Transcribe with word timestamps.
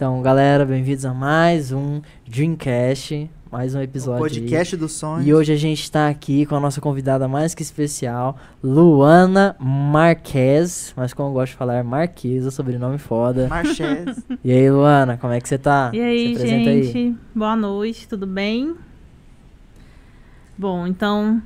Então, 0.00 0.22
galera, 0.22 0.64
bem-vindos 0.64 1.04
a 1.04 1.12
mais 1.12 1.72
um 1.72 2.00
Dreamcast, 2.26 3.30
mais 3.52 3.74
um 3.74 3.82
episódio. 3.82 4.24
aí. 4.24 4.30
Podcast 4.30 4.74
do 4.74 4.88
sonho. 4.88 5.28
E 5.28 5.34
hoje 5.34 5.52
a 5.52 5.56
gente 5.56 5.82
está 5.82 6.08
aqui 6.08 6.46
com 6.46 6.54
a 6.54 6.60
nossa 6.60 6.80
convidada 6.80 7.28
mais 7.28 7.54
que 7.54 7.60
especial, 7.60 8.38
Luana 8.64 9.54
Marques, 9.60 10.94
mas 10.96 11.12
como 11.12 11.28
eu 11.28 11.32
gosto 11.34 11.52
de 11.52 11.58
falar, 11.58 11.74
é 11.74 11.82
Marquesa, 11.82 12.50
sobrenome 12.50 12.96
foda. 12.96 13.46
Marches. 13.46 14.24
E 14.42 14.50
aí, 14.50 14.70
Luana, 14.70 15.18
como 15.18 15.34
é 15.34 15.38
que 15.38 15.46
você 15.46 15.58
tá? 15.58 15.90
E 15.92 16.00
aí, 16.00 16.28
Se 16.28 16.44
apresenta 16.44 16.70
aí. 16.70 16.82
gente? 16.82 17.18
Boa 17.34 17.54
noite, 17.54 18.08
tudo 18.08 18.26
bem? 18.26 18.74
Bom, 20.56 20.86
então, 20.86 21.42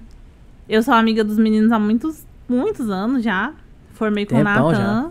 eu 0.68 0.80
sou 0.80 0.94
amiga 0.94 1.24
dos 1.24 1.38
meninos 1.38 1.72
há 1.72 1.78
muitos, 1.80 2.24
muitos 2.48 2.88
anos 2.88 3.24
já. 3.24 3.52
Formei 3.94 4.24
com 4.24 4.36
o 4.36 4.38
Tempão 4.38 4.70
Natan. 4.70 5.10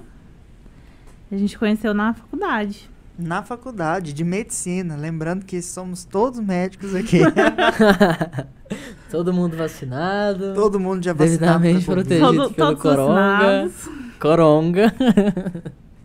A 1.29 1.35
gente 1.35 1.59
conheceu 1.59 1.93
na 1.93 2.13
faculdade. 2.13 2.92
Na 3.17 3.43
faculdade 3.43 4.11
de 4.13 4.23
medicina. 4.23 4.95
Lembrando 4.95 5.45
que 5.45 5.61
somos 5.61 6.03
todos 6.03 6.39
médicos 6.39 6.95
aqui. 6.95 7.19
Todo 9.11 9.31
mundo 9.31 9.55
vacinado, 9.55 10.53
Todo 10.55 10.79
mundo 10.79 11.03
já 11.03 11.13
vacinado. 11.13 11.61
devidamente 11.61 11.85
protegido 11.85 12.25
Todo- 12.27 12.53
pelo 12.53 12.67
todos 12.69 12.81
coronga. 12.81 13.13
vacinados. 13.13 13.89
Coronga. 14.19 14.93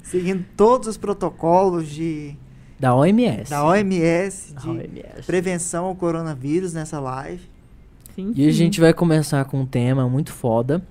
Seguindo 0.02 0.45
todos 0.56 0.88
os 0.88 0.96
protocolos 0.96 1.88
de, 1.88 2.34
Da 2.79 2.95
OMS. 2.95 3.48
da 3.51 3.65
OMS 3.65 4.52
Da 4.54 4.60
de 4.60 4.68
OMS. 4.68 5.23
prevenção 5.27 5.84
ao 5.87 5.95
coronavírus 5.95 6.73
nessa 6.74 7.01
live. 7.01 7.43
Sim, 8.15 8.32
E 8.34 8.43
a 8.48 8.51
sim. 8.51 8.56
gente 8.59 8.80
vai 8.80 8.93
começar 8.93 9.45
com 9.46 9.60
um 9.60 9.66
tema 9.66 10.09
muito 10.09 10.32
foda. 10.32 10.82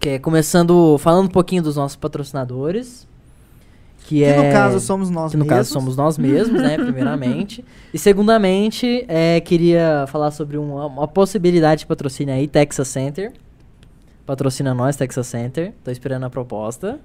Que 0.00 0.10
é 0.10 0.18
começando, 0.18 0.96
falando 0.98 1.26
um 1.26 1.30
pouquinho 1.30 1.62
dos 1.62 1.76
nossos 1.76 1.96
patrocinadores. 1.96 3.06
Que, 4.06 4.18
Que 4.18 4.24
é. 4.24 4.36
no 4.36 4.52
caso 4.52 4.78
somos 4.78 5.10
nós 5.10 5.32
que 5.32 5.36
no 5.36 5.44
mesmos. 5.44 5.58
caso 5.58 5.72
somos 5.72 5.96
nós 5.96 6.16
mesmos, 6.16 6.62
né? 6.62 6.76
Primeiramente. 6.78 7.64
E 7.92 7.98
segundamente, 7.98 9.04
é, 9.08 9.40
queria 9.40 10.04
falar 10.06 10.30
sobre 10.30 10.56
uma, 10.56 10.86
uma 10.86 11.08
possibilidade 11.08 11.80
de 11.80 11.86
patrocínio 11.86 12.32
aí, 12.32 12.46
Texas 12.46 12.86
Center. 12.86 13.32
Patrocina 14.24 14.72
nós, 14.72 14.94
Texas 14.96 15.26
Center. 15.26 15.72
Tô 15.82 15.90
esperando 15.90 16.24
a 16.24 16.30
proposta. 16.30 17.00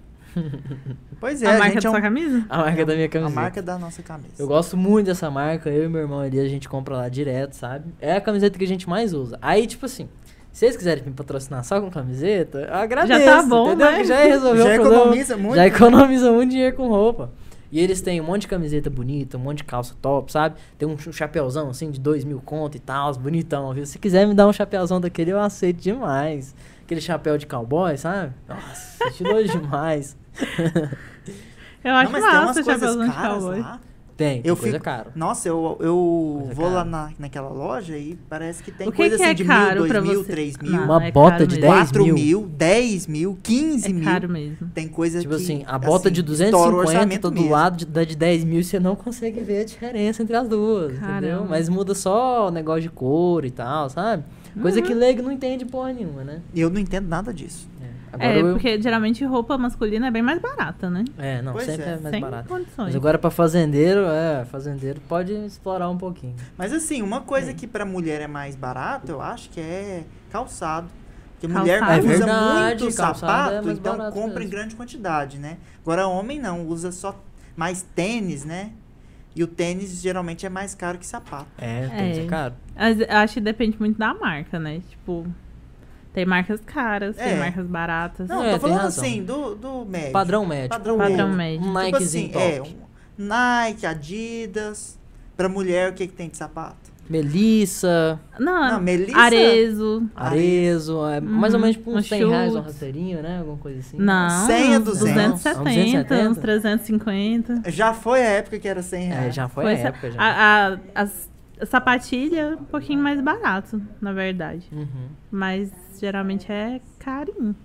Pois 1.20 1.42
é, 1.42 1.48
a 1.48 1.56
a, 1.56 1.60
marca 1.60 1.74
gente 1.74 1.84
da 1.84 1.88
é 1.88 1.90
um, 1.90 1.94
sua 1.94 2.02
camisa? 2.02 2.46
A 2.50 2.58
marca 2.60 2.82
é 2.82 2.86
da 2.86 2.94
minha 2.94 3.06
A 3.06 3.10
camiseta. 3.10 3.42
marca 3.42 3.62
da 3.62 3.78
nossa 3.78 4.02
camisa. 4.02 4.36
Eu 4.40 4.48
gosto 4.48 4.78
muito 4.78 5.08
dessa 5.08 5.30
marca, 5.30 5.70
eu 5.70 5.86
e 5.86 5.90
meu 5.90 6.02
irmão 6.02 6.20
ali, 6.20 6.40
a 6.40 6.48
gente 6.48 6.70
compra 6.70 6.96
lá 6.96 7.10
direto, 7.10 7.54
sabe? 7.54 7.92
É 8.00 8.16
a 8.16 8.22
camiseta 8.22 8.58
que 8.58 8.64
a 8.64 8.68
gente 8.68 8.88
mais 8.88 9.14
usa. 9.14 9.38
Aí, 9.42 9.68
tipo 9.68 9.86
assim, 9.86 10.08
se 10.52 10.60
vocês 10.60 10.76
quiserem 10.78 11.04
me 11.06 11.12
patrocinar 11.12 11.64
só 11.64 11.80
com 11.80 11.90
camiseta, 11.90 12.60
eu 12.60 12.74
agradeço. 12.74 13.24
tá 13.26 13.44
bom, 13.44 13.68
entendeu? 13.70 13.92
né? 13.92 14.04
Já 14.04 14.18
resolveu 14.24 14.64
Já 14.66 14.72
o 14.72 14.76
problema. 14.76 14.96
economiza 15.02 15.38
muito. 15.38 15.56
Já 15.56 15.68
economiza 15.68 16.32
muito 16.32 16.50
dinheiro 16.52 16.76
com 16.76 16.88
roupa. 16.88 17.32
E 17.72 17.80
eles 17.80 18.02
têm 18.02 18.20
um 18.20 18.26
monte 18.26 18.42
de 18.42 18.48
camiseta 18.50 18.90
bonita, 18.90 19.38
um 19.38 19.40
monte 19.40 19.60
de 19.60 19.64
calça 19.64 19.96
top, 20.02 20.30
sabe? 20.30 20.56
Tem 20.78 20.86
um 20.86 20.98
ch- 20.98 21.14
chapéuzão 21.14 21.70
assim 21.70 21.90
de 21.90 22.02
dois 22.02 22.26
mil 22.26 22.42
conto 22.44 22.76
e 22.76 22.80
tal, 22.82 23.14
bonitão, 23.16 23.74
viu? 23.74 23.86
Se 23.86 23.98
quiser 23.98 24.28
me 24.28 24.34
dar 24.34 24.46
um 24.46 24.52
chapéuzão 24.52 25.00
daquele, 25.00 25.32
eu 25.32 25.40
aceito 25.40 25.78
demais. 25.82 26.54
Aquele 26.84 27.00
chapéu 27.00 27.38
de 27.38 27.48
cowboy, 27.48 27.98
sabe? 27.98 28.34
Nossa, 28.46 29.08
estiloso 29.08 29.48
demais. 29.58 30.18
Eu 31.84 31.96
acho 31.96 32.12
Não, 32.12 32.20
mas 32.20 32.24
tem 32.24 32.34
umas 32.34 32.46
massa 32.48 32.60
o 32.62 32.64
chapéuzão 32.66 33.08
de 33.08 33.16
cowboy. 33.16 33.60
lá. 33.62 33.80
Tem, 34.22 34.42
tem 34.42 34.50
Eu 34.50 34.56
coisa 34.58 34.74
fico- 34.74 34.84
caro. 34.86 35.12
Nossa, 35.16 35.48
eu, 35.48 35.78
eu 35.80 36.38
Coisa 36.46 36.54
vou 36.56 36.66
lá 36.66 36.74
cara. 36.76 36.86
na, 36.86 37.10
naquela 37.20 37.50
loja 37.50 37.98
e 37.98 38.18
parece 38.30 38.62
que 38.64 38.72
tem 38.72 38.88
O 38.88 38.92
que 38.92 38.98
coisa 38.98 39.16
que 39.18 39.22
assim 39.24 39.32
é 39.32 39.34
de 39.34 39.44
caro 39.46 39.82
mil, 39.84 39.88
dois 39.92 40.04
mil, 40.04 40.24
você? 40.24 40.32
três 40.32 40.58
mil, 40.58 40.72
Não, 40.72 40.86
Uma 40.86 41.06
é 41.06 41.12
bota 41.12 41.48
de 41.48 41.56
mesmo. 41.56 41.72
10 41.72 41.84
4 41.92 42.04
mil. 42.04 42.14
mil, 42.16 42.48
10 42.48 43.08
mil, 43.08 43.38
15 43.42 43.90
É 43.90 43.94
mil. 43.94 44.04
caro 44.04 44.30
mesmo. 44.30 44.70
Tem 44.74 44.88
coisa 44.88 45.20
Tipo 45.20 45.36
que. 45.36 45.42
assim, 45.44 45.64
a 45.68 45.78
bota 45.80 46.10
de 46.12 46.22
estoura 46.22 46.26
o 46.26 46.52
250 46.52 46.76
orçamento 46.78 47.22
tá 47.22 47.30
do 47.30 47.36
mesmo. 47.36 47.50
lado 47.52 47.78
de, 47.78 47.86
da 47.86 48.04
de 48.04 48.16
10 48.16 48.44
mil, 48.44 48.64
você 48.64 48.80
não 48.80 48.96
consegue 48.96 49.40
ver 49.42 49.62
a 49.62 49.66
diferença 49.66 50.22
entre 50.24 50.36
as 50.36 50.48
duas, 50.48 50.92
entendeu? 50.94 51.08
Caramba. 51.08 51.46
Mas 51.50 51.68
muda 51.70 51.94
só 51.96 52.48
o 52.48 52.52
negócio 52.52 52.82
de 52.84 52.90
cor 52.90 53.46
e 53.46 53.52
tal, 53.52 53.90
sabe? 53.90 54.24
Coisa 54.62 54.80
Uhum. 54.82 54.86
que 54.86 54.94
leigo 54.94 55.22
não 55.22 55.32
entende 55.32 55.64
porra 55.66 55.94
nenhuma, 55.94 56.24
né? 56.26 56.42
Eu 56.54 56.70
não 56.70 56.80
entendo 56.80 57.08
nada 57.08 57.34
disso. 57.34 57.70
É, 58.14 58.16
Agora 58.16 58.40
É, 58.40 58.42
eu... 58.42 58.52
porque 58.54 58.82
geralmente 58.82 59.24
roupa 59.26 59.58
masculina 59.58 60.08
é 60.08 60.12
bem 60.12 60.22
mais 60.22 60.40
barata, 60.42 60.90
né? 60.90 61.04
É, 61.18 61.42
não, 61.42 61.54
Pois 61.54 61.66
sempre 61.66 61.84
é. 61.86 61.94
é, 61.94 61.98
mais 61.98 62.10
Sem 62.12 62.22
barato. 62.22 62.50
condições. 62.50 62.86
Mas 62.88 62.96
agora 62.96 63.18
pra 63.18 63.32
fazendeiro, 63.32 64.02
é, 64.06 64.46
fazendeiro 64.46 65.00
pode 65.08 65.34
explorar 65.46 65.90
um 65.90 65.98
pouquinho. 65.98 66.36
Mas 66.58 66.74
assim, 66.74 67.02
uma 67.02 67.18
É. 67.18 67.22
coisa 67.22 67.54
que 67.54 67.66
pra 67.68 67.86
mulher 67.86 68.22
é 68.22 68.28
mais 68.28 68.56
barato, 68.56 69.12
eu 69.12 69.22
acho 69.22 69.50
que 69.50 69.60
é 69.60 70.04
calçado. 70.32 70.88
Porque 71.40 71.48
Calçado. 71.52 71.60
mulher 71.62 71.82
É 71.82 72.00
usa 72.00 72.08
verdade, 72.08 72.84
muito 72.84 72.96
calçado 72.98 73.20
sapato, 73.20 73.70
é 73.70 73.72
então 73.74 73.98
compra 74.12 74.44
em 74.44 74.46
mesmo. 74.46 74.52
grande 74.52 74.76
quantidade, 74.76 75.40
né? 75.40 75.58
Agora 75.82 76.06
homem 76.08 76.40
não, 76.40 76.68
usa 76.68 76.92
só 76.92 77.20
mais 77.56 77.82
tênis, 77.96 78.46
né? 78.46 78.72
E 79.36 79.42
o 79.44 79.48
tênis 79.48 80.02
geralmente 80.02 80.46
é 80.46 80.50
mais 80.50 80.76
caro 80.76 80.98
que 81.00 81.06
sapato. 81.08 81.48
É, 81.58 81.88
tem 81.88 82.10
que 82.10 82.16
ser 82.16 82.22
É. 82.26 82.28
caro. 82.28 82.54
Mas 82.76 83.00
eu 83.00 83.08
acho 83.10 83.34
que 83.36 83.42
depende 83.42 83.80
muito 83.80 83.98
da 83.98 84.14
marca, 84.14 84.60
né? 84.60 84.82
Tipo, 84.90 85.26
tem 86.14 86.26
marcas 86.26 86.60
caras, 86.66 87.18
É. 87.18 87.30
tem 87.30 87.38
marcas 87.40 87.66
baratas. 87.68 88.28
Não, 88.28 88.44
É, 88.44 88.54
tô 88.54 88.60
falando 88.60 88.86
assim, 88.88 89.24
do, 89.24 89.56
do 89.56 89.86
médio. 89.86 90.12
Padrão 90.12 90.46
médio. 90.46 90.70
Padrão, 90.70 90.98
Padrão 90.98 91.30
médio. 91.34 91.36
médio. 91.36 91.60
Um 91.60 91.64
Tipo 91.64 91.74
Nikezinho 91.74 92.38
assim, 92.38 92.58
top. 92.58 92.70
é, 92.70 93.22
um 93.22 93.28
Nike, 93.28 93.86
Adidas. 93.86 95.00
Pra 95.38 95.48
mulher, 95.50 95.90
o 95.92 95.94
que, 95.94 96.06
que 96.08 96.14
tem 96.14 96.30
de 96.30 96.38
sapato? 96.38 96.92
Melissa, 97.10 98.20
Não, 98.40 98.72
Não, 98.74 98.82
Melissa- 98.82 99.18
Arezo. 99.18 100.04
Arezo, 100.16 101.06
é 101.08 101.20
mais 101.20 101.54
ou 101.54 101.60
Uhum, 101.60 101.66
menos 101.66 101.78
tipo 101.78 101.92
uns 101.92 102.06
um 102.06 102.08
100 102.08 102.30
reais 102.30 102.52
uma 102.54 102.60
chutes. 102.62 102.74
rasteirinha, 102.74 103.22
né? 103.22 103.40
Alguma 103.40 103.58
coisa 103.58 103.80
assim. 103.80 103.98
Não, 103.98 104.46
100 104.48 104.76
a 104.76 104.80
uns 104.80 104.84
200. 104.86 105.00
270, 105.44 106.14
uns 106.30 106.38
270? 106.38 106.42
350. 106.42 107.62
Já 107.72 107.94
foi 107.94 108.22
a 108.22 108.30
época 108.30 108.60
que 108.60 108.68
era 108.68 108.82
100 108.82 109.04
reais. 109.08 109.26
É, 109.28 109.32
já 109.32 109.48
foi, 109.50 109.64
Foi 109.64 109.72
a 109.74 109.76
essa- 109.76 109.88
época 109.90 110.12
já. 110.12 110.22
A, 110.22 110.68
a, 110.68 110.78
as- 111.02 111.30
a 111.60 111.66
sapatilha, 111.66 112.58
um 112.60 112.64
pouquinho 112.66 113.02
mais 113.02 113.20
barato, 113.22 113.82
na 114.02 114.14
verdade. 114.14 114.64
Uhum. 114.72 114.88
Mas 115.32 115.70
geralmente 116.02 116.52
é 116.52 116.82
carinho. 117.00 117.56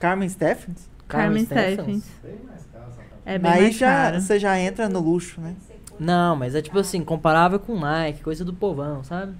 Carmen 0.00 0.28
Stephens? 0.28 0.88
Carmen 1.06 1.44
Stephens? 1.44 2.04
Stephens. 2.04 2.18
É 3.24 3.38
bem 3.38 3.50
Aí 3.52 3.62
mais 3.64 3.76
já, 3.76 3.86
caro. 3.86 4.20
você 4.20 4.38
já 4.38 4.58
entra 4.58 4.88
no 4.88 5.00
luxo, 5.00 5.38
né? 5.40 5.54
Não, 6.00 6.34
mas 6.34 6.54
é 6.54 6.62
tipo 6.62 6.78
assim, 6.78 7.04
comparável 7.04 7.58
com 7.60 7.78
Nike, 7.78 8.22
coisa 8.22 8.42
do 8.44 8.54
povão, 8.54 9.04
sabe? 9.04 9.34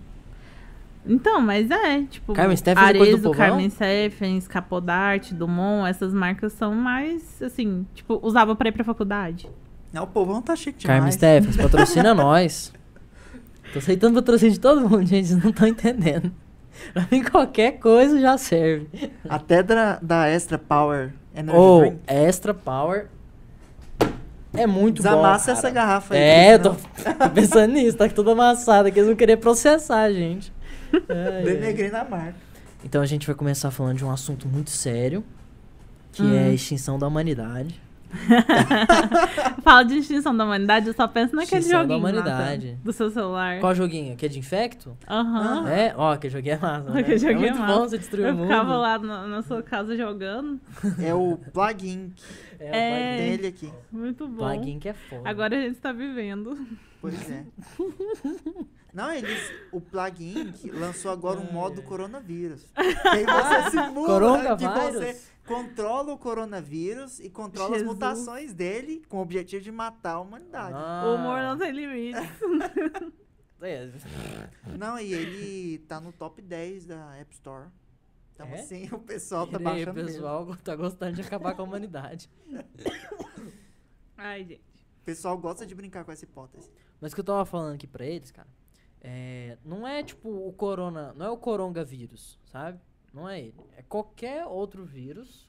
Então, 1.06 1.40
mas 1.40 1.70
é, 1.70 2.02
tipo, 2.02 2.34
Carmen 2.34 2.56
Stephens 2.56 2.86
é 2.86 2.92
coisa 2.92 2.98
do 2.98 3.14
Arezzo, 3.14 3.22
povão? 3.22 3.38
Carmen 3.38 3.70
Stephens, 3.70 4.46
Capodarte, 4.46 5.32
Dumont, 5.32 5.88
essas 5.88 6.12
marcas 6.12 6.52
são 6.52 6.74
mais, 6.74 7.40
assim, 7.40 7.86
tipo, 7.94 8.18
usava 8.22 8.54
pra 8.54 8.68
ir 8.68 8.72
pra 8.72 8.84
faculdade. 8.84 9.48
Não, 9.90 10.02
o 10.02 10.06
povão 10.06 10.42
tá 10.42 10.54
chique 10.54 10.80
demais. 10.80 10.98
Carmen 10.98 11.12
Stephens, 11.12 11.56
patrocina 11.56 12.12
nós. 12.14 12.72
Tô 13.72 13.78
aceitando 13.78 14.16
patrocínio 14.16 14.52
de 14.52 14.60
todo 14.60 14.82
mundo, 14.82 15.06
gente, 15.06 15.28
vocês 15.28 15.42
não 15.42 15.50
estão 15.50 15.66
entendendo. 15.66 16.30
Pra 16.92 17.06
mim, 17.10 17.22
qualquer 17.22 17.72
coisa 17.78 18.20
já 18.20 18.36
serve. 18.38 18.88
Até 19.28 19.62
da, 19.62 19.98
da 20.00 20.28
Extra 20.28 20.58
Power 20.58 21.12
Energy 21.34 21.56
Ou 21.58 21.80
Drink. 21.80 21.98
Extra 22.06 22.54
Power 22.54 23.06
é 24.54 24.66
muito 24.66 25.02
bom. 25.02 25.08
Desamassa 25.08 25.52
essa 25.52 25.70
garrafa 25.70 26.14
aí. 26.14 26.20
É, 26.20 26.58
tô, 26.58 26.70
tô 26.74 27.30
pensando 27.34 27.72
nisso, 27.72 27.96
tá 27.96 28.08
toda 28.08 28.32
amassada, 28.32 28.90
que 28.90 28.98
eles 28.98 29.08
vão 29.08 29.16
querer 29.16 29.36
processar 29.36 30.02
a 30.02 30.12
gente. 30.12 30.52
Ai. 31.08 31.42
Denegrir 31.44 31.92
na 31.92 32.04
marca. 32.04 32.34
Então 32.84 33.02
a 33.02 33.06
gente 33.06 33.26
vai 33.26 33.36
começar 33.36 33.70
falando 33.70 33.98
de 33.98 34.04
um 34.04 34.10
assunto 34.10 34.48
muito 34.48 34.70
sério, 34.70 35.22
que 36.12 36.22
Hum. 36.22 36.34
é 36.34 36.44
a 36.44 36.50
extinção 36.50 36.98
da 36.98 37.06
humanidade. 37.06 37.80
Fala 39.62 39.82
de 39.84 39.98
extinção 39.98 40.36
da 40.36 40.44
humanidade, 40.44 40.86
eu 40.88 40.94
só 40.94 41.06
penso 41.06 41.34
naquele 41.36 41.60
Extinção 41.60 41.80
da 41.86 41.94
joguinho 41.94 41.98
humanidade. 41.98 42.66
Nathan, 42.72 42.80
do 42.84 42.92
seu 42.92 43.10
celular. 43.10 43.60
Qual 43.60 43.74
joguinho? 43.74 44.16
Que 44.16 44.26
é 44.26 44.28
de 44.28 44.38
infecto? 44.38 44.96
Aham. 45.08 45.68
É? 45.68 45.94
Ó, 45.96 46.12
aquele 46.12 46.32
joguinho 46.32 46.54
é 46.54 46.58
massa. 46.58 46.90
né? 46.90 47.00
Aquele 47.00 47.18
joguinho 47.18 47.44
é 47.44 47.48
é 47.48 47.50
muito 47.50 47.60
massa. 47.60 47.74
bom 47.74 47.80
você 47.88 47.98
destruir 47.98 48.26
Eu 48.28 48.34
o 48.34 48.36
mundo. 48.36 48.48
ficava 48.48 48.76
lá 48.76 48.98
na, 48.98 49.26
na 49.26 49.42
sua 49.42 49.62
casa 49.62 49.96
jogando. 49.96 50.60
É 51.02 51.14
o 51.14 51.36
plugin. 51.52 52.12
É, 52.58 52.66
É. 52.66 53.14
o 53.14 53.18
Tem 53.18 53.32
ele 53.34 53.46
aqui. 53.46 53.72
Muito 53.92 54.26
bom. 54.26 54.36
plugin. 54.38 54.56
Plugin 54.60 54.78
que 54.78 54.88
é 54.88 54.92
foda. 54.94 55.28
Agora 55.28 55.56
a 55.56 55.60
gente 55.60 55.78
tá 55.78 55.92
vivendo. 55.92 56.58
Pois 57.00 57.30
é. 57.30 57.44
Não, 58.92 59.10
eles. 59.12 59.52
O 59.70 59.80
plugin 59.80 60.52
que 60.52 60.70
lançou 60.70 61.10
agora 61.10 61.38
um 61.38 61.52
modo 61.52 61.82
coronavírus. 61.82 62.64
Que 62.74 63.08
aí 63.08 63.24
você 63.26 63.70
simula 63.70 64.06
que 64.06 64.12
Coronavírus? 64.12 64.94
você 64.94 65.20
controla 65.46 66.12
o 66.12 66.18
coronavírus 66.18 67.20
e 67.20 67.28
controla 67.30 67.70
Jesus. 67.78 67.88
as 67.88 67.94
mutações 67.94 68.52
dele 68.54 69.02
com 69.08 69.18
o 69.18 69.20
objetivo 69.22 69.62
de 69.62 69.70
matar 69.72 70.12
a 70.14 70.20
humanidade. 70.20 70.74
Ah. 70.76 71.04
O 71.06 71.14
humor 71.14 71.38
não 71.40 71.56
tem 71.58 71.70
limite. 71.72 72.18
É. 73.60 73.90
Não, 74.78 75.00
e 75.00 75.12
ele 75.12 75.78
tá 75.88 76.00
no 76.00 76.12
top 76.12 76.40
10 76.40 76.86
da 76.86 77.16
App 77.16 77.34
Store. 77.34 77.66
Então, 78.32 78.46
É? 78.46 78.54
assim, 78.60 78.88
o 78.92 79.00
pessoal 79.00 79.48
tá 79.48 79.54
E 79.54 79.56
aí, 79.56 79.64
baixando 79.64 79.90
o 79.90 79.94
mesmo. 79.94 80.12
pessoal 80.12 80.56
tá 80.62 80.76
gostando 80.76 81.14
de 81.14 81.22
acabar 81.22 81.56
com 81.56 81.62
a 81.62 81.64
humanidade. 81.64 82.30
Ai, 84.16 84.44
gente. 84.44 84.60
O 85.00 85.04
pessoal 85.04 85.36
gosta 85.38 85.66
de 85.66 85.74
brincar 85.74 86.04
com 86.04 86.12
essa 86.12 86.24
hipótese. 86.24 86.70
Mas 87.00 87.10
o 87.10 87.14
que 87.16 87.20
eu 87.20 87.24
tava 87.24 87.44
falando 87.44 87.74
aqui 87.74 87.86
pra 87.88 88.06
eles, 88.06 88.30
cara, 88.30 88.46
é, 89.02 89.56
não 89.64 89.86
é 89.86 90.02
tipo 90.02 90.28
o 90.28 90.52
corona, 90.52 91.12
não 91.16 91.26
é 91.26 91.30
o 91.30 91.36
coronavírus, 91.36 92.38
sabe? 92.50 92.78
Não 93.12 93.28
é 93.28 93.40
ele. 93.40 93.54
É 93.76 93.82
qualquer 93.82 94.44
outro 94.46 94.84
vírus 94.84 95.48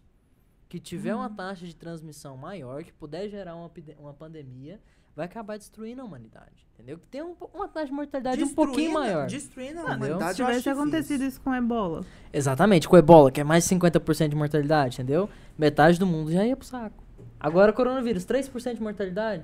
que 0.68 0.80
tiver 0.80 1.16
uma 1.16 1.30
taxa 1.30 1.66
de 1.66 1.76
transmissão 1.76 2.38
maior, 2.38 2.84
que 2.84 2.94
puder 2.94 3.28
gerar 3.28 3.56
uma, 3.56 3.72
uma 3.98 4.14
pandemia, 4.14 4.80
vai 5.16 5.26
acabar 5.26 5.58
destruindo 5.58 6.02
a 6.02 6.06
humanidade. 6.06 6.68
Entendeu? 6.74 6.98
Que 6.98 7.08
tem 7.08 7.22
um, 7.22 7.36
uma 7.54 7.68
taxa 7.68 7.88
de 7.88 7.92
mortalidade 7.92 8.44
um 8.44 8.54
pouquinho 8.54 8.94
maior. 8.94 9.28
Destruindo 9.28 9.80
a 9.80 9.84
Não, 9.84 9.96
humanidade, 9.96 10.36
Se 10.36 10.42
eu 10.42 10.46
acho 10.46 10.60
tivesse 10.60 10.70
acontecido 10.70 11.24
isso 11.24 11.42
com 11.42 11.54
ebola. 11.54 12.06
Exatamente, 12.32 12.88
com 12.88 12.96
ebola, 12.96 13.32
que 13.32 13.42
é 13.42 13.44
mais 13.44 13.68
de 13.68 13.76
50% 13.76 14.30
de 14.30 14.36
mortalidade, 14.36 14.96
entendeu? 14.96 15.30
Metade 15.58 16.00
do 16.00 16.06
mundo 16.06 16.32
já 16.32 16.46
ia 16.46 16.56
pro 16.56 16.66
saco. 16.66 17.04
Agora, 17.40 17.74
coronavírus, 17.74 18.26
3% 18.26 18.76
de 18.76 18.82
mortalidade. 18.82 19.44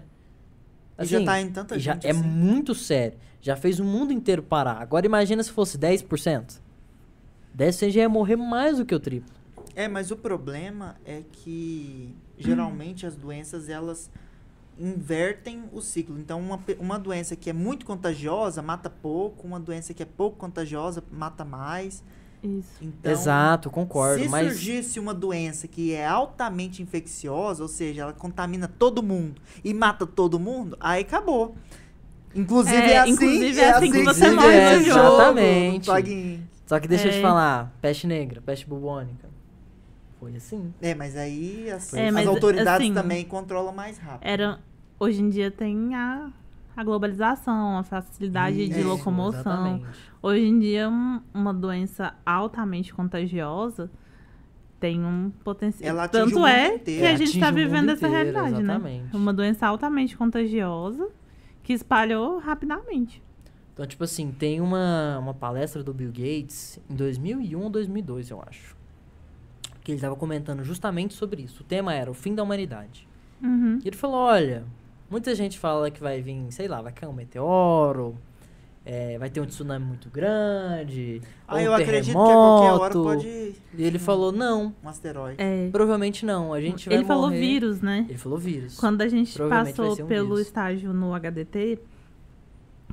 E 0.97 1.05
já 1.05 1.23
tá 1.25 1.41
em 1.41 1.51
tanta 1.51 1.75
e 1.75 1.79
já 1.79 1.93
gente 1.93 2.07
é 2.07 2.11
assim. 2.11 2.21
muito 2.21 2.73
sério. 2.73 3.17
Já 3.45 3.55
fez 3.55 3.79
o 3.79 3.83
mundo 3.83 4.11
inteiro 4.11 4.41
parar. 4.41 4.81
Agora 4.81 5.05
imagina 5.05 5.43
se 5.43 5.51
fosse 5.51 5.77
10%. 5.77 6.59
10% 7.55 7.91
já 7.91 8.01
ia 8.01 8.09
morrer 8.09 8.35
mais 8.35 8.79
do 8.79 8.85
que 8.85 8.95
o 8.95 8.99
triplo. 8.99 9.31
É, 9.75 9.87
mas 9.87 10.09
o 10.09 10.17
problema 10.17 10.95
é 11.05 11.21
que 11.31 12.11
geralmente 12.39 13.05
as 13.05 13.15
doenças 13.15 13.69
elas 13.69 14.09
invertem 14.79 15.65
o 15.71 15.79
ciclo. 15.79 16.17
Então, 16.17 16.39
uma, 16.39 16.59
uma 16.79 16.97
doença 16.97 17.35
que 17.35 17.47
é 17.47 17.53
muito 17.53 17.85
contagiosa 17.85 18.63
mata 18.63 18.89
pouco, 18.89 19.45
uma 19.45 19.59
doença 19.59 19.93
que 19.93 20.01
é 20.01 20.07
pouco 20.07 20.37
contagiosa 20.37 21.03
mata 21.11 21.45
mais. 21.45 22.03
Isso. 22.41 22.73
Então, 22.81 23.11
Exato, 23.11 23.69
concordo. 23.69 24.23
Se 24.23 24.27
mas 24.27 24.47
surgisse 24.47 24.99
uma 24.99 25.13
doença 25.13 25.67
que 25.67 25.93
é 25.93 26.07
altamente 26.07 26.81
infecciosa, 26.81 27.61
ou 27.61 27.69
seja, 27.69 28.01
ela 28.01 28.13
contamina 28.13 28.67
todo 28.67 29.03
mundo 29.03 29.39
e 29.63 29.71
mata 29.71 30.07
todo 30.07 30.39
mundo, 30.39 30.75
aí 30.79 31.03
acabou. 31.03 31.55
Inclusive 32.35 32.75
É, 32.75 32.91
é, 32.93 32.97
assim, 32.99 33.11
inclusive 33.11 33.59
é 33.61 33.71
assim 33.71 33.91
que 33.91 34.03
você 34.03 34.31
morre 34.31 34.77
no 34.77 34.83
jogo. 34.83 34.99
Exatamente. 35.15 35.85
Só 36.65 36.79
que 36.79 36.87
deixa 36.87 37.07
eu 37.07 37.11
te 37.11 37.17
É. 37.19 37.21
falar, 37.21 37.71
peste 37.81 38.07
negra, 38.07 38.41
peste 38.41 38.67
bubônica. 38.67 39.29
Foi 40.19 40.35
assim. 40.35 40.73
É, 40.81 40.93
mas 40.95 41.15
aí 41.15 41.69
as, 41.71 41.93
É, 41.93 42.07
as 42.07 42.13
mas, 42.13 42.27
autoridades 42.27 42.83
assim, 42.85 42.93
também 42.93 43.23
controlam 43.25 43.73
mais 43.73 43.97
rápido. 43.97 44.27
Era, 44.27 44.59
hoje 44.99 45.21
em 45.21 45.29
dia 45.29 45.51
tem 45.51 45.93
a, 45.93 46.29
a 46.75 46.83
globalização, 46.83 47.77
a 47.77 47.83
facilidade 47.83 48.67
de 48.67 48.83
locomoção. 48.83 49.39
Exatamente. 49.41 49.85
Hoje 50.21 50.45
em 50.45 50.57
dia, 50.59 50.89
um- 50.89 51.21
uma 51.33 51.53
doença 51.53 52.15
altamente 52.25 52.93
contagiosa 52.93 53.89
tem 54.79 55.03
um 55.05 55.31
potencial. 55.43 55.95
Tanto 56.09 56.35
mundo 56.35 56.47
é 56.47 56.75
inteiro. 56.75 57.01
que 57.01 57.07
a 57.07 57.15
gente 57.17 57.31
está 57.35 57.51
vivendo 57.51 57.89
essa 57.91 58.07
inteiro, 58.07 58.31
realidade, 58.31 58.63
né? 58.63 58.73
exatamente. 58.73 59.15
Uma 59.15 59.31
doença 59.33 59.67
altamente 59.67 60.17
contagiosa 60.17 61.07
que 61.65 61.73
espalhou 61.73 62.37
rapidamente. 62.37 63.21
Então, 63.73 63.85
tipo 63.87 64.03
assim, 64.03 64.31
tem 64.31 64.61
uma, 64.61 65.17
uma 65.17 65.33
palestra 65.33 65.83
do 65.83 65.93
Bill 65.93 66.11
Gates 66.11 66.79
em 66.87 66.95
2001 66.95 67.59
ou 67.59 67.69
2002, 67.71 68.29
eu 68.29 68.41
acho. 68.47 68.77
Que 69.83 69.91
ele 69.91 69.99
tava 69.99 70.15
comentando 70.15 70.63
justamente 70.63 71.15
sobre 71.15 71.41
isso. 71.41 71.63
O 71.63 71.65
tema 71.65 71.91
era 71.93 72.09
o 72.09 72.13
fim 72.13 72.35
da 72.35 72.43
humanidade. 72.43 73.07
Uhum. 73.41 73.79
E 73.83 73.87
ele 73.87 73.97
falou, 73.97 74.17
olha, 74.17 74.63
muita 75.09 75.33
gente 75.33 75.57
fala 75.57 75.89
que 75.89 75.99
vai 75.99 76.21
vir, 76.21 76.45
sei 76.51 76.67
lá, 76.67 76.83
vai 76.83 76.93
cair 76.93 77.09
um 77.09 77.13
meteoro, 77.13 78.15
é, 78.85 79.17
vai 79.17 79.31
ter 79.31 79.41
um 79.41 79.45
tsunami 79.47 79.83
muito 79.83 80.09
grande, 80.11 81.19
ou 81.47 81.55
Ah, 81.55 81.57
um 81.57 81.59
eu 81.59 81.73
acredito 81.73 82.13
que 82.13 82.19
a 82.19 82.23
qualquer 82.23 82.71
hora 82.71 82.93
terremoto. 82.93 83.03
pode 83.03 83.27
E 83.27 83.55
ele 83.83 83.97
falou, 83.97 84.31
não, 84.31 84.75
um 84.83 84.87
asteroide. 84.89 85.41
É, 85.41 85.69
provavelmente 85.71 86.23
não, 86.25 86.53
a 86.53 86.61
gente 86.61 86.87
vai 86.87 86.97
ele 86.99 87.05
falou 87.05 87.23
morrer- 87.29 87.39
vírus, 87.39 87.81
né? 87.81 88.05
Ele 88.07 88.17
falou 88.17 88.37
vírus. 88.37 88.77
Quando 88.77 89.01
a 89.01 89.07
gente 89.07 89.35
passou 89.37 89.93
um 89.93 90.05
pelo 90.07 90.27
vírus. 90.35 90.41
estágio 90.47 90.93
no 90.93 91.13
HDT, 91.15 91.79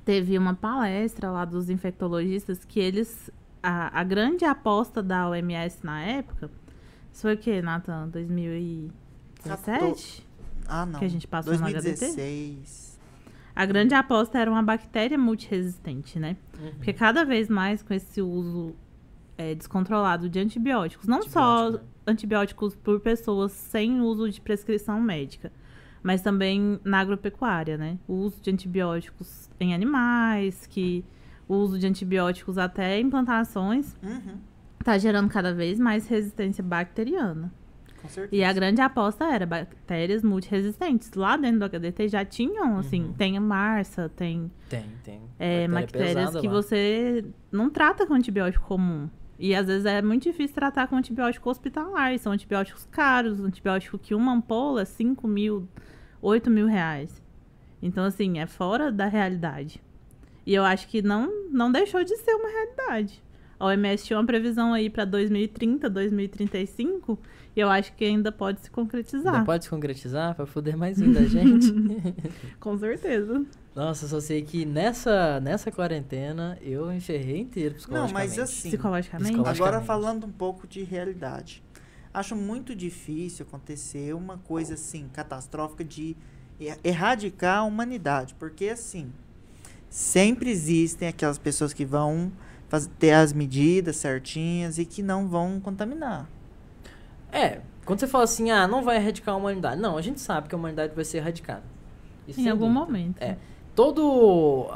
teve 0.05 0.37
uma 0.39 0.55
palestra 0.55 1.31
lá 1.31 1.45
dos 1.45 1.69
infectologistas 1.71 2.65
que 2.65 2.81
eles. 2.81 3.31
A, 3.63 4.01
a 4.01 4.03
grande 4.03 4.45
aposta 4.45 5.01
da 5.03 5.29
OMS 5.29 5.79
na 5.85 6.03
época. 6.03 6.51
Isso 7.13 7.23
foi 7.23 7.35
o 7.35 7.39
quê, 7.39 7.63
Nathan? 7.63 8.09
2017? 8.09 10.27
Ah, 10.67 10.85
não. 10.87 10.99
Que 10.99 11.05
a 11.05 11.09
gente 11.09 11.27
passou 11.29 11.53
no 11.53 11.61
2016. 11.61 12.92
A 13.55 13.67
grande 13.67 13.95
aposta 13.95 14.39
era 14.39 14.51
uma 14.51 14.63
bactéria 14.63 15.19
multiresistente, 15.19 16.19
né? 16.19 16.37
Uhum. 16.59 16.73
Porque 16.73 16.93
cada 16.93 17.25
vez 17.25 17.49
mais 17.49 17.83
com 17.83 17.93
esse 17.93 18.23
uso 18.23 18.75
é, 19.37 19.55
descontrolado 19.55 20.29
de 20.29 20.39
antibióticos, 20.39 21.07
não 21.07 21.23
só 21.23 21.67
Antibiótico, 21.67 21.85
né? 21.85 21.91
antibióticos 22.07 22.75
por 22.77 23.01
pessoas 23.01 23.53
sem 23.53 24.01
uso 24.01 24.31
de 24.31 24.41
prescrição 24.41 25.01
médica, 25.01 25.53
mas 26.03 26.23
também 26.23 26.81
na 26.85 27.01
agropecuária, 27.01 27.77
né? 27.77 27.99
O 28.09 28.15
uso 28.15 28.41
de 28.41 28.51
antibióticos 28.51 29.51
em 29.61 29.75
animais, 29.75 30.67
que 30.67 31.05
o 31.47 31.55
uso 31.55 31.79
de 31.79 31.87
antibióticos 31.87 32.59
até 32.59 32.99
em 32.99 33.09
plantações 33.11 33.95
Uhum, 34.03 34.39
está 34.81 34.97
gerando 34.99 35.29
cada 35.29 35.53
vez 35.55 35.79
mais 35.79 36.09
resistência 36.09 36.65
bacteriana. 36.65 37.53
Com 38.03 38.09
certeza. 38.09 38.35
E 38.35 38.45
a 38.45 38.53
grande 38.53 38.81
aposta 38.81 39.25
era 39.33 39.47
bactérias 39.47 40.23
multiresistentes. 40.23 41.13
Lá 41.15 41.37
dentro 41.37 41.61
do 41.61 41.65
HDT 41.65 42.09
já 42.09 42.25
tinham, 42.25 42.77
assim, 42.79 43.05
Uhum. 43.05 43.13
tem 43.15 43.37
a 43.37 43.41
Marsa, 43.41 44.09
tem 44.15 44.51
Tem, 44.69 44.85
tem. 45.05 45.21
é, 45.39 45.67
Bactéria 45.69 46.15
bactérias 46.15 46.37
que 46.41 46.47
lá. 46.49 46.53
você 46.53 47.25
não 47.51 47.71
trata 47.71 48.07
com 48.07 48.15
antibiótico 48.15 48.67
comum. 48.67 49.09
E 49.39 49.55
às 49.55 49.67
vezes 49.67 49.87
é 49.87 50.01
muito 50.03 50.23
difícil 50.25 50.55
tratar 50.55 50.87
com 50.87 50.97
antibiótico 50.97 51.49
hospitalar. 51.51 52.13
e 52.15 52.19
São 52.19 52.33
antibióticos 52.33 52.87
caros, 52.91 53.41
antibiótico 53.41 53.99
que 53.99 54.15
uma 54.15 54.33
ampola 54.33 54.83
é 54.83 54.85
5 54.85 55.27
mil, 55.27 55.67
8 56.21 56.51
mil 56.51 56.67
reais. 56.67 57.21
Então, 57.81 58.05
assim, 58.05 58.39
é 58.39 58.47
fora 58.47 58.93
da 58.93 59.07
realidade. 59.07 59.83
E 60.47 60.55
eu 60.55 60.65
acho 60.65 60.87
que 60.89 61.03
não, 61.03 61.29
não 61.51 61.71
deixou 61.73 62.05
de 62.05 62.17
ser 62.17 62.33
uma 62.35 62.49
realidade. 62.49 63.21
A 63.59 63.67
OMS 63.67 64.05
tinha 64.05 64.19
uma 64.19 64.27
previsão 64.27 64.73
aí 64.75 64.89
para 64.91 65.05
2030, 65.05 65.89
2035, 65.91 67.19
e 67.55 67.61
eu 67.61 67.69
acho 67.69 67.93
que 67.95 68.05
ainda 68.05 68.33
pode 68.33 68.61
se 68.63 68.71
concretizar. 68.71 69.33
Não 69.39 69.45
pode 69.45 69.65
se 69.65 69.71
concretizar 69.71 70.35
pra 70.35 70.47
foder 70.47 70.77
mais 70.77 71.01
ainda 71.01 71.21
a 71.21 71.25
gente. 71.27 71.73
Com 72.59 72.79
certeza. 72.79 73.45
Nossa, 73.75 74.07
só 74.09 74.21
sei 74.21 74.43
que 74.43 74.65
nessa, 74.65 75.41
nessa 75.41 75.71
quarentena 75.71 76.59
eu 76.63 76.87
me 76.87 77.01
ferrei 77.01 77.41
inteiro 77.41 77.71
Não, 77.75 77.79
psicologicamente. 77.79 78.13
mas 78.29 78.39
assim, 78.39 78.69
Psicologicamente. 78.71 79.31
Psicologicamente. 79.31 79.63
agora 79.77 79.85
falando 79.85 80.27
um 80.27 80.33
pouco 80.33 80.67
de 80.67 80.83
realidade. 80.83 81.63
Acho 82.13 82.37
muito 82.37 82.75
difícil 82.75 83.47
acontecer 83.49 84.15
uma 84.15 84.37
coisa 84.39 84.75
assim, 84.75 85.09
catastrófica 85.13 85.83
de 85.83 86.15
erradicar 86.85 87.59
a 87.59 87.63
humanidade. 87.65 88.35
Porque 88.39 88.67
assim, 88.69 89.11
sempre 89.89 90.51
existem 90.51 91.09
aquelas 91.09 91.39
pessoas 91.39 91.73
que 91.73 91.85
vão 91.85 92.31
faz- 92.69 92.91
ter 92.99 93.13
as 93.13 93.33
medidas 93.33 93.97
certinhas 93.97 94.79
e 94.79 94.85
que 94.85 95.03
não 95.03 95.27
vão 95.29 95.59
contaminar. 95.61 96.29
É, 97.33 97.61
quando 97.85 97.99
você 98.01 98.07
fala 98.07 98.25
assim, 98.25 98.51
ah, 98.51 98.69
não 98.69 98.83
vai 98.83 98.97
erradicar 98.97 99.35
a 99.35 99.39
humanidade. 99.39 99.81
Não, 99.81 99.97
a 99.97 100.03
gente 100.03 100.21
sabe 100.21 100.49
que 100.49 100.55
a 100.55 100.59
humanidade 100.59 100.95
vai 100.95 101.05
ser 101.05 101.19
erradicada. 101.19 101.63
Isso 102.29 102.41
Em 102.41 102.49
algum 102.49 102.67
dúvida. 102.69 102.81
momento. 102.87 103.21
É. 103.23 103.37
Todo. 103.75 104.67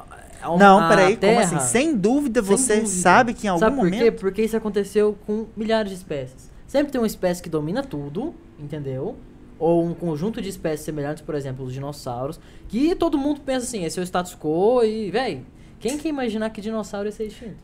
a- 0.42 0.56
não, 0.58 0.80
a 0.80 0.88
peraí, 0.88 1.08
como 1.16 1.20
Terra- 1.20 1.40
assim? 1.42 1.60
Sem 1.60 1.96
dúvida 1.96 2.42
Sem 2.42 2.56
você 2.56 2.74
dúvida. 2.76 2.88
sabe 2.92 3.34
que 3.34 3.46
em 3.46 3.50
algum 3.50 3.60
Sabe 3.60 3.76
por 3.76 3.84
momento. 3.84 4.02
quê? 4.02 4.10
Porque 4.10 4.42
isso 4.42 4.56
aconteceu 4.56 5.16
com 5.26 5.46
milhares 5.56 5.90
de 5.90 5.96
espécies. 5.96 6.50
Sempre 6.66 6.90
tem 6.92 7.00
uma 7.00 7.06
espécie 7.06 7.42
que 7.42 7.48
domina 7.48 7.82
tudo, 7.82 8.34
entendeu? 8.58 9.16
Ou 9.58 9.84
um 9.84 9.94
conjunto 9.94 10.42
de 10.42 10.48
espécies 10.48 10.84
semelhantes, 10.84 11.22
por 11.22 11.34
exemplo, 11.34 11.64
os 11.64 11.72
dinossauros, 11.72 12.38
que 12.68 12.94
todo 12.94 13.16
mundo 13.16 13.40
pensa 13.40 13.64
assim, 13.66 13.84
esse 13.84 13.98
é 13.98 14.02
o 14.02 14.04
status 14.04 14.34
quo 14.36 14.82
e, 14.84 15.10
véi, 15.10 15.42
quem 15.78 15.96
que 15.96 16.08
ia 16.08 16.10
imaginar 16.10 16.50
que 16.50 16.60
dinossauro 16.60 17.08
ia 17.08 17.12
ser 17.12 17.26
extinto? 17.26 17.56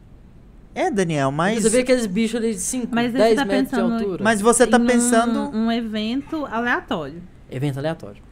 É, 0.74 0.90
Daniel, 0.90 1.30
mas. 1.30 1.62
Você 1.62 1.68
vê 1.68 1.78
aqueles 1.80 2.06
bichos 2.06 2.36
ali 2.36 2.52
de 2.54 2.60
5, 2.60 2.88
Mas 2.94 3.06
aí 3.06 3.12
10 3.12 3.28
você 3.30 3.34
tá 3.36 3.44
metros 3.44 3.64
de 3.68 3.70
pensando- 3.76 3.94
altura. 3.94 4.24
Mas 4.24 4.40
você 4.40 4.66
tá 4.66 4.78
Em 4.78 4.82
um- 4.82 4.86
pensando. 4.86 5.50
Um, 5.56 5.70
evento 5.72 6.46
aleatório. 6.46 7.22
Evento 7.50 7.78
aleatório. 7.78 8.22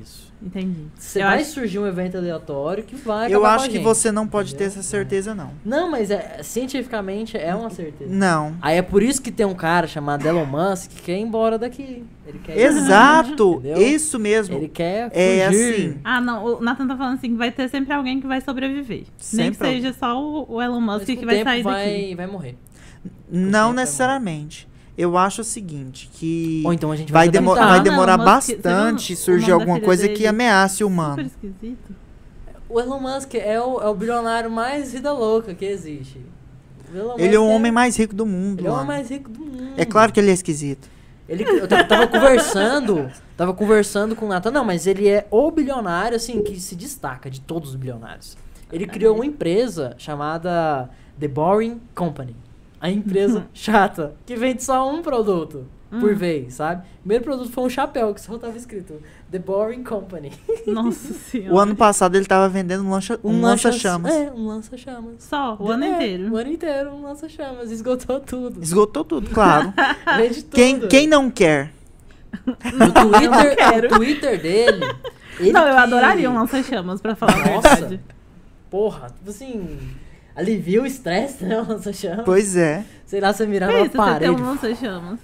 Isso. 0.00 0.32
Entendi. 0.40 0.86
Você 0.96 1.18
Eu 1.20 1.24
vai 1.26 1.40
acho- 1.40 1.50
surgir 1.50 1.78
um 1.80 1.86
evento 1.86 2.16
aleatório 2.16 2.84
que 2.84 2.94
vai 2.94 3.30
Eu 3.32 3.44
acho 3.44 3.56
com 3.56 3.62
a 3.64 3.66
que 3.66 3.74
gente, 3.74 3.82
você 3.82 4.12
não 4.12 4.26
pode 4.26 4.54
ter 4.54 4.64
entendeu? 4.64 4.80
essa 4.80 4.88
certeza, 4.88 5.34
não. 5.34 5.50
Não, 5.64 5.90
mas 5.90 6.10
é, 6.12 6.40
cientificamente 6.42 7.36
é 7.36 7.52
uma 7.54 7.68
certeza. 7.70 8.08
Não. 8.14 8.54
Aí 8.62 8.78
é 8.78 8.82
por 8.82 9.02
isso 9.02 9.20
que 9.20 9.32
tem 9.32 9.44
um 9.44 9.54
cara 9.54 9.86
chamado 9.88 10.26
Elon 10.26 10.46
Musk 10.46 10.90
que 10.92 11.02
quer 11.02 11.18
ir 11.18 11.22
embora 11.22 11.58
daqui. 11.58 12.04
Ele 12.24 12.38
quer 12.38 12.56
ir 12.56 12.60
Exato! 12.62 13.54
Entendeu? 13.66 13.82
Isso 13.82 14.18
mesmo. 14.18 14.56
Ele 14.56 14.68
quer 14.68 15.10
É 15.12 15.46
fugir. 15.48 15.74
assim. 15.74 15.98
Ah, 16.04 16.20
não. 16.20 16.44
O 16.44 16.60
Nathan 16.60 16.86
tá 16.86 16.96
falando 16.96 17.14
assim 17.18 17.30
que 17.32 17.36
vai 17.36 17.50
ter 17.50 17.68
sempre 17.68 17.92
alguém 17.92 18.20
que 18.20 18.26
vai 18.28 18.40
sobreviver. 18.40 18.98
Nem 18.98 19.06
que 19.06 19.24
Sempre 19.24 19.68
seja 19.68 19.92
só 19.92 20.16
o, 20.22 20.54
o 20.54 20.62
Elon 20.62 20.80
Musk 20.80 21.04
que 21.06 21.26
vai 21.26 21.42
sair 21.42 21.62
vai, 21.64 21.84
daqui. 21.90 22.14
vai 22.14 22.26
morrer. 22.28 22.56
Não 23.28 23.70
é 23.70 23.74
necessariamente. 23.74 24.69
Eu 25.00 25.16
acho 25.16 25.40
o 25.40 25.44
seguinte, 25.44 26.10
que 26.12 26.62
Ou 26.66 26.72
então 26.72 26.92
a 26.92 26.96
gente 26.96 27.10
vai, 27.12 27.26
vai, 27.26 27.32
demo- 27.32 27.54
vai 27.54 27.62
Ah, 27.62 27.76
não, 27.76 27.82
demorar 27.82 28.14
Elon 28.14 28.34
Musk, 28.34 28.50
bastante 28.56 29.12
o 29.14 29.16
surgir 29.16 29.52
alguma 29.52 29.80
coisa 29.80 30.02
dele? 30.02 30.14
que 30.14 30.26
ameace 30.26 30.74
o 30.84 30.88
Super 30.88 30.92
humano. 30.92 31.22
esquisito. 31.22 31.96
O 32.68 32.78
Elon 32.80 33.00
Musk 33.00 33.34
é 33.34 33.60
o, 33.60 33.80
é 33.80 33.88
o 33.88 33.94
bilionário 33.94 34.50
mais 34.50 34.92
vida 34.92 35.12
louca 35.12 35.54
que 35.54 35.64
existe. 35.64 36.20
Ele 37.18 37.34
é 37.34 37.38
o 37.38 37.44
Musk 37.44 37.54
homem 37.56 37.72
mais 37.72 37.96
rico 37.96 38.14
do 38.14 38.26
mundo. 38.26 38.60
Ele 38.60 38.68
é 38.68 38.70
o 38.70 38.74
homem 38.74 38.86
mais 38.86 39.08
rico 39.08 39.30
do 39.30 39.40
mundo. 39.40 39.72
É 39.76 39.84
claro 39.84 40.12
que 40.12 40.20
ele 40.20 40.30
é 40.30 40.34
esquisito. 40.34 40.88
Ele, 41.28 41.44
eu 41.44 41.66
ta- 41.68 41.84
tava 41.84 42.06
conversando, 42.08 43.08
tava 43.36 43.54
conversando 43.54 44.16
com 44.16 44.26
o 44.26 44.28
Nathan. 44.28 44.50
Não, 44.50 44.64
mas 44.64 44.86
ele 44.86 45.08
é 45.08 45.26
o 45.30 45.50
bilionário, 45.50 46.16
assim, 46.16 46.42
que 46.42 46.58
se 46.60 46.74
destaca 46.74 47.30
de 47.30 47.40
todos 47.40 47.70
os 47.70 47.76
bilionários. 47.76 48.36
Ele 48.72 48.86
criou 48.86 49.14
uma 49.14 49.24
empresa 49.24 49.94
chamada 49.96 50.90
The 51.18 51.28
Boring 51.28 51.80
Company. 51.94 52.34
A 52.80 52.90
empresa 52.90 53.46
chata, 53.52 54.14
que 54.24 54.34
vende 54.36 54.62
só 54.64 54.90
um 54.90 55.02
produto. 55.02 55.66
por 55.98 56.12
Hum. 56.12 56.14
vez, 56.14 56.54
sabe? 56.54 56.82
O 56.82 56.98
primeiro 57.00 57.24
produto 57.24 57.50
foi 57.50 57.64
um 57.64 57.68
chapéu 57.68 58.14
que 58.14 58.20
só 58.20 58.38
tava 58.38 58.56
escrito 58.56 59.02
The 59.28 59.40
Boring 59.40 59.82
Company. 59.82 60.30
Nossa 60.64 61.12
senhora. 61.12 61.52
O 61.52 61.58
ano 61.58 61.74
passado 61.74 62.14
ele 62.14 62.26
tava 62.26 62.48
vendendo 62.48 62.84
um 62.84 62.90
lancha- 62.92 63.18
um 63.24 63.40
lança-chamas. 63.40 64.14
É, 64.14 64.30
um 64.30 64.46
lança-chamas. 64.46 65.14
Só, 65.18 65.56
o 65.58 65.68
ano 65.68 65.82
É, 65.82 65.88
inteiro. 65.88 66.32
O 66.32 66.36
ano 66.36 66.52
inteiro, 66.52 66.90
um 66.90 67.02
lança-chamas. 67.02 67.72
Esgotou 67.72 68.20
tudo. 68.20 68.62
Esgotou 68.62 69.04
tudo, 69.04 69.30
claro. 69.30 69.74
Vende 70.16 70.44
tudo. 70.44 70.54
quem, 70.54 70.78
quem 70.86 71.06
não 71.08 71.28
quer? 71.28 71.72
No 72.46 72.92
Twitter, 72.94 73.84
o 73.86 73.88
Twitter 73.96 74.40
dele. 74.40 74.84
ele 75.40 75.50
Não, 75.50 75.66
eu 75.66 75.74
que- 75.74 75.80
adoraria 75.80 76.30
um 76.30 76.34
lança-chamas, 76.34 77.00
pra 77.00 77.16
falar 77.16 77.32
a 77.34 77.50
Nossa. 77.56 77.68
verdade. 77.68 78.00
Porra, 78.70 79.08
tipo 79.08 79.30
assim. 79.30 79.76
Alivia 80.40 80.82
o 80.82 80.86
estresse, 80.86 81.44
né? 81.44 81.60
O 81.60 81.68
lança-chamas. 81.68 82.24
Pois 82.24 82.56
é. 82.56 82.84
Sei 83.06 83.20
lá, 83.20 83.32
você 83.32 83.46
mirar 83.46 83.66
numa 83.68 83.78
Pensa, 83.80 83.90
você 83.92 83.96
parede. 83.96 84.30
um 84.30 84.44
lança-chamas. 84.44 85.20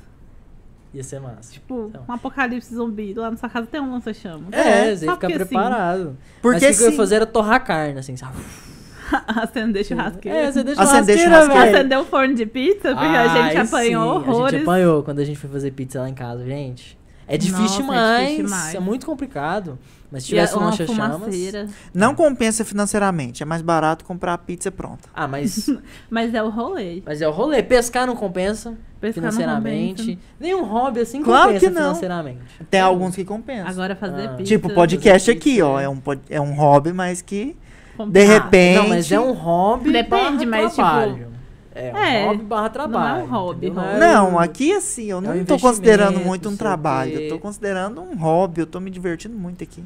Ia 0.94 1.02
ser 1.04 1.20
massa. 1.20 1.52
Tipo, 1.52 1.86
Então. 1.90 2.04
um 2.08 2.12
apocalipse 2.12 2.74
zumbi. 2.74 3.12
Lá 3.14 3.30
na 3.30 3.36
sua 3.36 3.48
casa 3.48 3.66
tem 3.66 3.80
um 3.80 3.90
lança-chamas. 3.92 4.52
É, 4.52 4.90
É, 4.92 4.96
você 4.96 5.04
só 5.04 5.12
ia 5.12 5.14
ficar 5.14 5.16
porque 5.28 5.32
sim. 5.32 5.38
preparado. 5.48 6.16
Porque 6.40 6.66
Mas 6.66 6.74
o 6.74 6.78
que 6.78 6.82
eu 6.82 6.86
ia 6.86 6.90
sim. 6.92 6.96
fazer 6.96 7.14
era 7.16 7.26
torrar 7.26 7.64
carne, 7.64 7.98
assim, 7.98 8.16
sabe? 8.16 8.36
Acender 9.28 9.84
churrasqueira. 9.84 10.38
É, 10.38 10.52
você 10.52 10.64
deixa 10.64 10.82
Acender 10.82 11.18
churrasqueira. 11.18 11.70
Acender 11.78 11.98
o 11.98 12.04
forno 12.04 12.34
de 12.34 12.46
pizza, 12.46 12.92
porque 12.94 13.04
a 13.06 13.28
gente 13.28 13.56
Ai, 13.56 13.64
apanhou 13.64 14.20
sim, 14.20 14.26
A 14.28 14.30
horrores. 14.32 14.52
gente 14.52 14.62
apanhou 14.62 15.02
quando 15.02 15.18
a 15.20 15.24
gente 15.24 15.38
foi 15.38 15.50
fazer 15.50 15.70
pizza 15.72 16.00
lá 16.00 16.08
em 16.08 16.14
casa, 16.14 16.44
gente. 16.44 16.98
É 17.28 17.36
difícil, 17.36 17.60
Nossa, 17.62 17.72
é 17.74 17.80
demais, 17.82 18.28
difícil 18.36 18.44
é 18.44 18.70
demais. 18.70 18.84
muito 18.84 19.06
complicado. 19.06 19.78
Mas 20.16 20.22
se 20.22 20.28
tivesse 20.30 20.54
um 20.54 20.58
uma 20.58 20.66
lancha-chamas... 20.70 21.68
Não 21.92 22.14
compensa 22.14 22.64
financeiramente. 22.64 23.42
É 23.42 23.46
mais 23.46 23.60
barato 23.60 24.02
comprar 24.04 24.32
a 24.32 24.38
pizza 24.38 24.70
pronta. 24.70 25.08
Ah, 25.14 25.28
mas, 25.28 25.68
Mas 26.08 26.32
é 26.32 26.42
o 26.42 26.48
rolê. 26.48 27.02
mas 27.04 27.20
é 27.20 27.28
o 27.28 27.30
rolê. 27.30 27.62
Pescar 27.62 28.06
não 28.06 28.16
compensa 28.16 28.74
Pescar 28.98 29.24
não 29.24 29.30
financeiramente. 29.32 30.02
compensa. 30.02 30.18
Nenhum 30.40 30.64
hobby 30.64 31.00
assim 31.00 31.22
Claro 31.22 31.52
compensa 31.52 31.66
que 31.66 31.70
não. 31.72 31.82
financeiramente. 31.82 32.38
Tem 32.70 32.80
alguns 32.80 33.14
que 33.14 33.24
compensam. 33.26 33.66
Agora 33.68 33.94
fazer 33.94 34.26
Ah. 34.26 34.34
pizza. 34.34 34.44
tipo, 34.54 34.72
podcast 34.72 35.30
aqui, 35.30 35.50
pizza, 35.50 35.66
ó. 35.66 35.78
é. 35.80 35.84
É 35.84 35.88
um, 35.90 36.02
é 36.30 36.40
um 36.40 36.54
hobby, 36.54 36.92
mas 36.94 37.20
que 37.20 37.54
comprar. 37.96 38.12
de 38.20 38.24
repente. 38.26 38.78
Não, 38.78 38.88
mas 38.88 39.12
é 39.12 39.20
um 39.20 39.32
hobby 39.32 39.92
Depende, 39.92 40.46
barra 40.46 40.62
mas, 40.62 40.70
tipo, 40.70 40.76
trabalho. 40.76 41.36
É, 41.78 41.92
um 41.92 41.96
é, 41.98 42.24
hobby 42.26 42.44
barra 42.44 42.68
trabalho. 42.70 43.24
um 43.24 43.28
hobby, 43.28 43.66
entendeu? 43.66 43.82
hobby. 43.84 43.96
é 43.96 44.00
Não, 44.00 44.30
um- 44.32 44.38
aqui 44.38 44.72
assim, 44.72 45.10
eu 45.10 45.18
é 45.18 45.20
não 45.20 45.34
um 45.36 45.44
tô 45.44 45.58
considerando 45.58 46.20
muito 46.20 46.48
um 46.48 46.56
trabalho. 46.56 47.20
Eu 47.20 47.28
tô 47.28 47.38
considerando 47.38 48.00
um 48.00 48.16
hobby. 48.16 48.62
Eu 48.62 48.66
tô 48.66 48.80
me 48.80 48.90
divertindo 48.90 49.36
muito 49.36 49.62
aqui. 49.62 49.84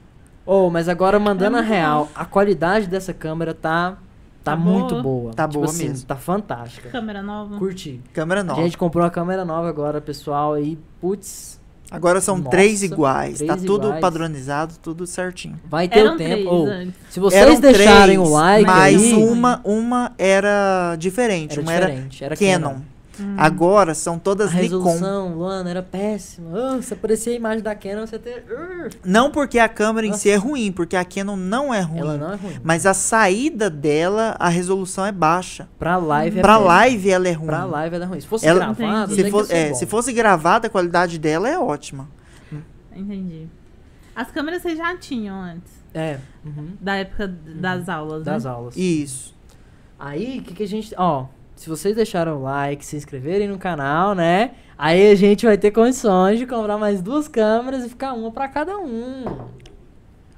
Oh, 0.52 0.68
mas 0.68 0.88
agora 0.88 1.16
mandando 1.20 1.58
É 1.58 1.60
a 1.60 1.62
real, 1.62 2.08
a 2.12 2.24
qualidade 2.24 2.88
dessa 2.88 3.12
câmera 3.14 3.54
tá 3.54 3.96
tá, 4.42 4.52
Tá 4.52 4.56
muito 4.56 4.90
boa. 4.94 5.02
boa. 5.02 5.32
Tá 5.34 5.46
Tipo 5.46 5.60
boa 5.60 5.70
assim, 5.70 5.88
mesmo. 5.88 6.06
Tá 6.06 6.16
fantástica. 6.16 6.88
Câmera 6.88 7.22
nova. 7.22 7.56
Curti. 7.56 8.00
Câmera 8.12 8.40
A 8.40 8.44
nova. 8.44 8.62
gente 8.62 8.76
comprou 8.76 9.04
uma 9.04 9.10
câmera 9.10 9.44
nova 9.44 9.68
agora, 9.68 10.00
pessoal, 10.00 10.58
e 10.58 10.76
putz, 11.00 11.60
Agora 11.92 12.20
são 12.20 12.36
Nossa, 12.38 12.50
três 12.50 12.82
iguais. 12.84 13.38
tá 13.40 13.46
três 13.54 13.62
tudo 13.64 13.86
iguais. 13.86 14.00
padronizado, 14.00 14.74
tudo 14.80 15.06
certinho. 15.06 15.58
vai 15.68 15.88
ter 15.88 15.98
Eram 16.00 16.14
o 16.14 16.16
três 16.16 16.36
tempo. 16.36 16.50
Oh, 16.50 16.90
se 17.10 17.18
vocês 17.20 17.42
Eram 17.42 17.60
deixarem 17.60 18.16
três, 18.16 18.28
o 18.28 18.32
like 18.32 18.64
mas 18.66 19.02
aí, 19.02 19.12
uma, 19.14 19.60
uma 19.64 20.12
era 20.16 20.94
diferente. 20.96 21.52
era 21.52 21.62
uma 21.62 21.72
era 21.72 21.86
diferente, 21.86 22.24
era 22.24 22.36
Canon. 22.36 22.76
Hum. 23.20 23.34
Agora 23.36 23.94
são 23.94 24.14
A 24.14 24.18
todas 24.18 24.50
Nikon. 24.52 24.62
resolução, 24.62 25.34
Luana, 25.34 25.68
era 25.68 25.82
péssima. 25.82 26.50
Ah, 26.58 26.80
se 26.82 26.94
aparecer 26.94 27.30
a 27.30 27.34
imagem 27.34 27.62
da 27.62 27.74
Canon, 27.74 28.06
você 28.06 28.18
ter... 28.18 28.44
Uh, 28.50 28.88
Não 29.04 29.30
porque 29.30 29.58
a 29.58 29.68
câmera 29.68 30.06
em 30.06 30.12
si 30.14 30.30
é 30.30 30.36
Nossa. 30.36 30.48
ruim, 30.48 30.72
porque 30.72 30.96
a 30.96 31.04
Canon 31.04 31.36
não 31.36 31.72
é 31.74 31.80
ruim. 31.80 31.98
ela 32.00 32.16
não 32.16 32.32
é 32.32 32.36
ruim. 32.36 32.58
Mas 32.64 32.86
a 32.86 32.94
saída 32.94 33.68
dela, 33.68 34.36
a 34.38 34.48
resolução 34.48 35.04
é 35.04 35.12
baixa. 35.12 35.68
Pra 35.78 35.96
live 35.98 36.38
é 36.38 36.42
pra 36.42 36.54
péssima. 36.54 36.66
live 36.74 37.10
ela 37.10 37.28
é 37.28 37.32
ruim. 37.32 37.46
Pra 37.46 37.64
live 37.64 37.94
ela 37.96 38.04
é 38.04 38.08
ruim. 38.08 38.20
Se 38.20 38.26
fosse 38.26 38.46
Ela- 38.46 38.74
tem 38.74 39.06
se, 39.24 39.30
for- 39.30 39.46
é, 39.50 39.74
se 39.74 39.86
fosse 39.86 40.12
gravada, 40.12 40.66
a 40.68 40.70
qualidade 40.70 41.18
dela 41.18 41.48
é 41.48 41.58
ótima. 41.58 42.08
Entendi. 42.94 43.46
As 44.14 44.30
câmeras 44.30 44.62
vocês 44.62 44.76
já 44.76 44.96
tinham 44.96 45.40
antes. 45.40 45.72
É, 45.94 46.18
uhum, 46.44 46.70
Da 46.80 46.96
época 46.96 47.26
das 47.28 47.88
aulas, 47.88 48.22
das 48.24 48.44
né? 48.44 48.50
aulas. 48.50 48.76
Isso. 48.76 49.34
Aí, 49.98 50.38
o 50.38 50.42
que, 50.42 50.54
que 50.54 50.62
a 50.62 50.68
gente. 50.68 50.94
Ó, 50.96 51.26
se 51.60 51.68
vocês 51.68 51.94
deixaram 51.94 52.38
o 52.38 52.42
like, 52.42 52.82
se 52.84 52.96
inscreverem 52.96 53.46
no 53.46 53.58
canal, 53.58 54.14
né? 54.14 54.52
Aí 54.78 55.10
a 55.10 55.14
gente 55.14 55.44
vai 55.44 55.58
ter 55.58 55.70
condições 55.70 56.38
de 56.38 56.46
comprar 56.46 56.78
mais 56.78 57.02
duas 57.02 57.28
câmeras 57.28 57.84
e 57.84 57.88
ficar 57.90 58.14
uma 58.14 58.30
pra 58.30 58.48
cada 58.48 58.78
um. 58.78 59.24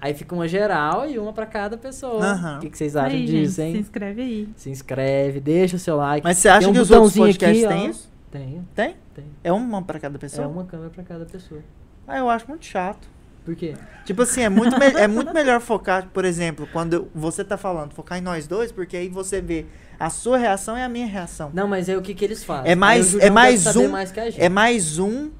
Aí 0.01 0.15
fica 0.15 0.35
uma 0.35 0.49
geral 0.49 1.09
e 1.09 1.17
uma 1.21 1.33
pra 1.33 1.47
cada 1.47 1.77
pessoa. 1.77 2.25
Aham. 2.25 2.57
O 2.57 2.61
que, 2.61 2.71
que 2.71 2.77
vocês 2.77 2.97
acham 2.97 3.17
Aí, 3.17 3.25
disso, 3.25 3.55
gente, 3.57 3.67
hein? 3.69 3.73
se 3.75 3.79
inscreve 3.83 4.21
aí. 4.23 4.49
Se 4.57 4.71
inscreve, 4.71 5.39
deixa 5.41 5.77
o 5.77 5.79
seu 5.79 5.97
like. 5.97 6.25
Mas 6.25 6.39
você 6.39 6.49
acha 6.49 6.69
um 6.69 6.73
que 6.73 6.81
os 6.81 6.91
outros 6.91 7.15
podcasts 7.17 7.65
aqui, 7.65 7.73
têm 7.75 7.87
ó. 7.87 7.91
isso? 7.91 8.11
Tem, 8.29 8.67
Tem? 8.75 8.97
tem. 9.15 9.25
É 9.45 9.53
uma 9.53 9.81
pra 9.81 10.01
cada 10.01 10.19
pessoa? 10.19 10.45
É 10.45 10.49
uma 10.49 10.65
câmera 10.65 10.91
pra 10.91 11.05
cada 11.05 11.25
pessoa. 11.25 11.61
Ah, 12.09 12.19
eu 12.19 12.29
acho 12.29 12.49
muito 12.49 12.65
chato. 12.67 13.07
Por 13.45 13.55
quê? 13.55 13.75
Tipo 14.05 14.23
assim, 14.23 14.41
é 14.43 14.49
muito, 14.49 14.77
me- 14.79 14.87
é 15.01 15.07
muito 15.07 15.33
melhor 15.33 15.61
focar, 15.61 16.09
por 16.13 16.25
exemplo, 16.25 16.67
quando 16.73 17.09
você 17.15 17.45
tá 17.45 17.57
falando, 17.57 17.93
focar 17.93 18.19
em 18.19 18.21
nós 18.21 18.47
dois, 18.49 18.73
porque 18.73 18.97
aí 18.97 19.09
você 19.09 19.41
vê 19.41 19.67
a 20.05 20.11
sua 20.11 20.37
reação 20.39 20.77
e 20.77 20.83
a 20.83 20.89
minha 20.89 21.07
reação. 21.07 21.51
Não, 21.55 21.67
mas 21.69 21.89
é 21.89 21.97
o 21.97 22.03
que, 22.03 22.15
que 22.15 22.25
eles 22.25 22.43
fazem. 22.45 22.71
É 22.71 22.75
mais- 22.75 23.15
é 23.15 23.31
mais 23.31 23.77
um- 23.77 23.89
mais 23.89 24.11
que 24.13 24.21
a 24.21 24.31
gente. 24.31 24.41
É 24.43 24.49
mais 24.49 24.99
um 24.99 25.31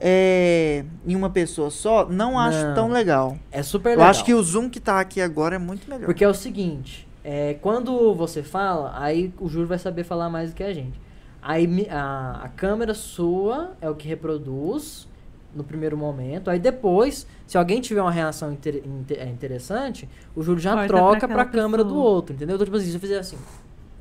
é, 0.00 0.84
em 1.06 1.14
uma 1.16 1.30
pessoa 1.30 1.70
só, 1.70 2.06
não 2.08 2.38
acho 2.38 2.58
Não. 2.62 2.74
tão 2.74 2.88
legal. 2.90 3.36
É 3.50 3.62
super 3.62 3.90
Eu 3.90 3.96
legal. 3.96 4.10
acho 4.10 4.24
que 4.24 4.34
o 4.34 4.42
Zoom 4.42 4.68
que 4.68 4.80
tá 4.80 5.00
aqui 5.00 5.20
agora 5.20 5.54
é 5.56 5.58
muito 5.58 5.88
melhor. 5.88 6.04
Porque 6.06 6.24
é 6.24 6.28
o 6.28 6.34
seguinte, 6.34 7.06
é, 7.22 7.54
quando 7.62 8.14
você 8.14 8.42
fala, 8.42 8.92
aí 8.96 9.32
o 9.40 9.48
Júlio 9.48 9.66
vai 9.68 9.78
saber 9.78 10.04
falar 10.04 10.28
mais 10.28 10.50
do 10.50 10.56
que 10.56 10.62
a 10.64 10.72
gente. 10.74 11.00
Aí 11.40 11.86
a, 11.90 12.40
a 12.44 12.48
câmera 12.48 12.92
sua 12.94 13.72
é 13.80 13.88
o 13.88 13.94
que 13.94 14.08
reproduz 14.08 15.06
no 15.54 15.62
primeiro 15.62 15.96
momento. 15.96 16.50
Aí 16.50 16.58
depois, 16.58 17.26
se 17.46 17.56
alguém 17.56 17.80
tiver 17.80 18.00
uma 18.02 18.10
reação 18.10 18.52
inter- 18.52 18.82
inte- 18.84 19.14
é, 19.14 19.26
interessante, 19.26 20.08
o 20.34 20.42
Júlio 20.42 20.60
já 20.60 20.72
Corta 20.72 20.88
troca 20.88 21.28
pra, 21.28 21.42
aquela 21.42 21.44
câmera 21.44 21.84
do 21.84 21.96
outro, 21.96 22.34
entendeu? 22.34 22.56
Então, 22.56 22.64
tipo 22.64 22.76
assim, 22.76 22.88
se 22.88 22.94
eu 22.94 23.00
fizer 23.00 23.18
assim, 23.18 23.36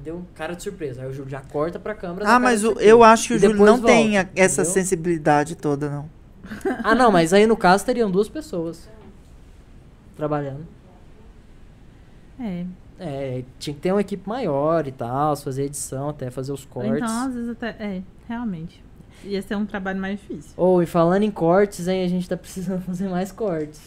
deu 0.03 0.23
cara 0.35 0.55
de 0.55 0.61
surpresa. 0.63 1.01
Aí 1.01 1.07
o 1.09 1.13
Júlio 1.13 1.29
já 1.31 1.41
corta 1.41 1.79
pra 1.79 1.95
câmera. 1.95 2.27
ah, 2.29 2.39
mas 2.39 2.63
o- 2.63 2.73
eu 2.79 3.03
acho 3.03 3.27
que 3.29 3.33
o 3.35 3.39
Júlio 3.39 3.65
não 3.65 3.81
tem 3.81 4.13
volta, 4.13 4.29
a- 4.29 4.41
essa 4.41 4.61
entendeu? 4.61 4.73
sensibilidade 4.73 5.55
toda, 5.55 5.89
não. 5.89 6.09
Ah, 6.83 6.93
não, 6.93 7.11
mas 7.11 7.31
aí 7.33 7.47
no 7.47 7.55
caso 7.57 7.85
teriam 7.85 8.11
duas 8.11 8.27
pessoas 8.29 8.87
trabalhando. 10.15 10.65
É. 12.39 12.65
É, 12.99 13.43
tinha 13.59 13.73
que 13.73 13.79
ter 13.81 13.91
uma 13.91 14.01
equipe 14.01 14.27
maior 14.27 14.87
e 14.87 14.91
tal, 14.91 15.35
fazer 15.35 15.63
edição, 15.63 16.09
até 16.09 16.29
fazer 16.29 16.51
os 16.51 16.63
cortes. 16.65 16.93
Então, 16.95 17.27
às 17.27 17.33
vezes 17.33 17.49
até. 17.49 17.69
É, 17.79 18.01
realmente. 18.27 18.83
Ia 19.23 19.41
ser 19.41 19.55
um 19.55 19.65
trabalho 19.65 19.99
mais 19.99 20.19
difícil. 20.19 20.51
Ou, 20.57 20.83
e 20.83 20.85
falando 20.85 21.23
em 21.23 21.31
cortes, 21.31 21.87
hein, 21.87 22.03
a 22.03 22.07
gente 22.07 22.27
tá 22.27 22.37
precisando 22.37 22.81
fazer 22.85 23.09
mais 23.09 23.31
cortes. 23.31 23.81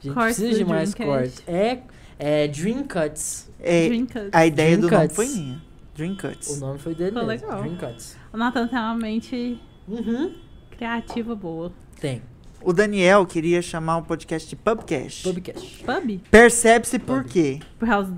A 0.00 0.02
gente 0.06 0.14
Cortes 0.14 0.36
precisa 0.38 0.58
de 0.58 0.64
mais 0.64 0.94
Dreamcast. 0.94 1.42
cortes. 1.42 1.48
É, 1.48 1.78
é 2.20 2.48
Dream 2.48 2.84
Cuts. 2.84 3.48
É, 3.62 3.88
Dream 3.88 4.06
Cut. 4.06 4.28
a 4.32 4.46
ideia 4.46 4.76
Dream 4.76 4.80
do 4.88 4.94
nome 4.94 5.02
Cuts. 5.08 5.16
foi 5.16 5.26
minha. 5.28 5.62
Dream 5.94 6.12
O 6.12 6.16
Cuts. 6.16 6.60
nome 6.60 6.78
foi 6.78 6.94
dele 6.94 7.10
mesmo. 7.12 7.26
legal. 7.26 7.60
Dream 7.62 7.76
Cuts. 7.76 8.16
O 8.32 8.36
Nathan 8.36 8.68
tem 8.68 8.78
uma 8.78 8.94
mente 8.94 9.60
Uhum. 9.88 10.34
criativa 10.70 11.34
boa. 11.34 11.72
Tem. 12.00 12.22
O 12.62 12.72
Daniel 12.72 13.24
queria 13.26 13.60
chamar 13.62 13.98
o 13.98 14.02
podcast 14.02 14.48
de 14.48 14.54
Pubcast. 14.56 15.22
Pubcast. 15.22 15.82
Pub? 15.84 16.20
Percebe-se 16.30 16.98
por 16.98 17.24
quê? 17.24 17.58
Por 17.78 17.88
causa 17.88 18.14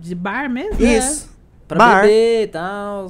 de 0.00 0.14
bar 0.14 0.48
mesmo? 0.50 0.82
Isso. 0.84 1.30
Pra 1.68 1.78
Bar. 1.78 2.00
beber 2.02 2.44
e 2.44 2.46
tal. 2.48 3.06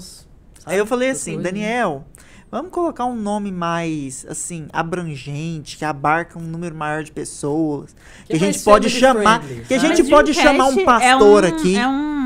Aí 0.66 0.78
eu 0.78 0.86
falei 0.86 1.10
assim, 1.10 1.40
Daniel, 1.40 2.04
vamos 2.52 2.70
colocar 2.70 3.06
um 3.06 3.16
nome 3.16 3.50
mais, 3.50 4.26
assim, 4.28 4.66
abrangente, 4.74 5.78
que 5.78 5.86
abarca 5.86 6.38
um 6.38 6.42
número 6.42 6.74
maior 6.74 7.02
de 7.02 7.10
pessoas. 7.10 7.96
Que, 8.26 8.34
a 8.34 8.36
é 8.36 8.38
mais 8.40 8.54
gente 8.54 8.62
pode 8.62 8.90
chamar. 8.90 9.42
friendly, 9.42 9.64
Que 9.64 9.74
a 9.74 9.78
gente 9.78 10.04
pode 10.04 10.34
chamar 10.34 10.66
um 10.66 10.74
Dreamcast 10.74 10.84
pastor 10.84 11.44
é 11.44 11.48
um, 11.48 11.56
aqui. 11.56 11.76
É 11.76 11.88
Um 11.88 12.21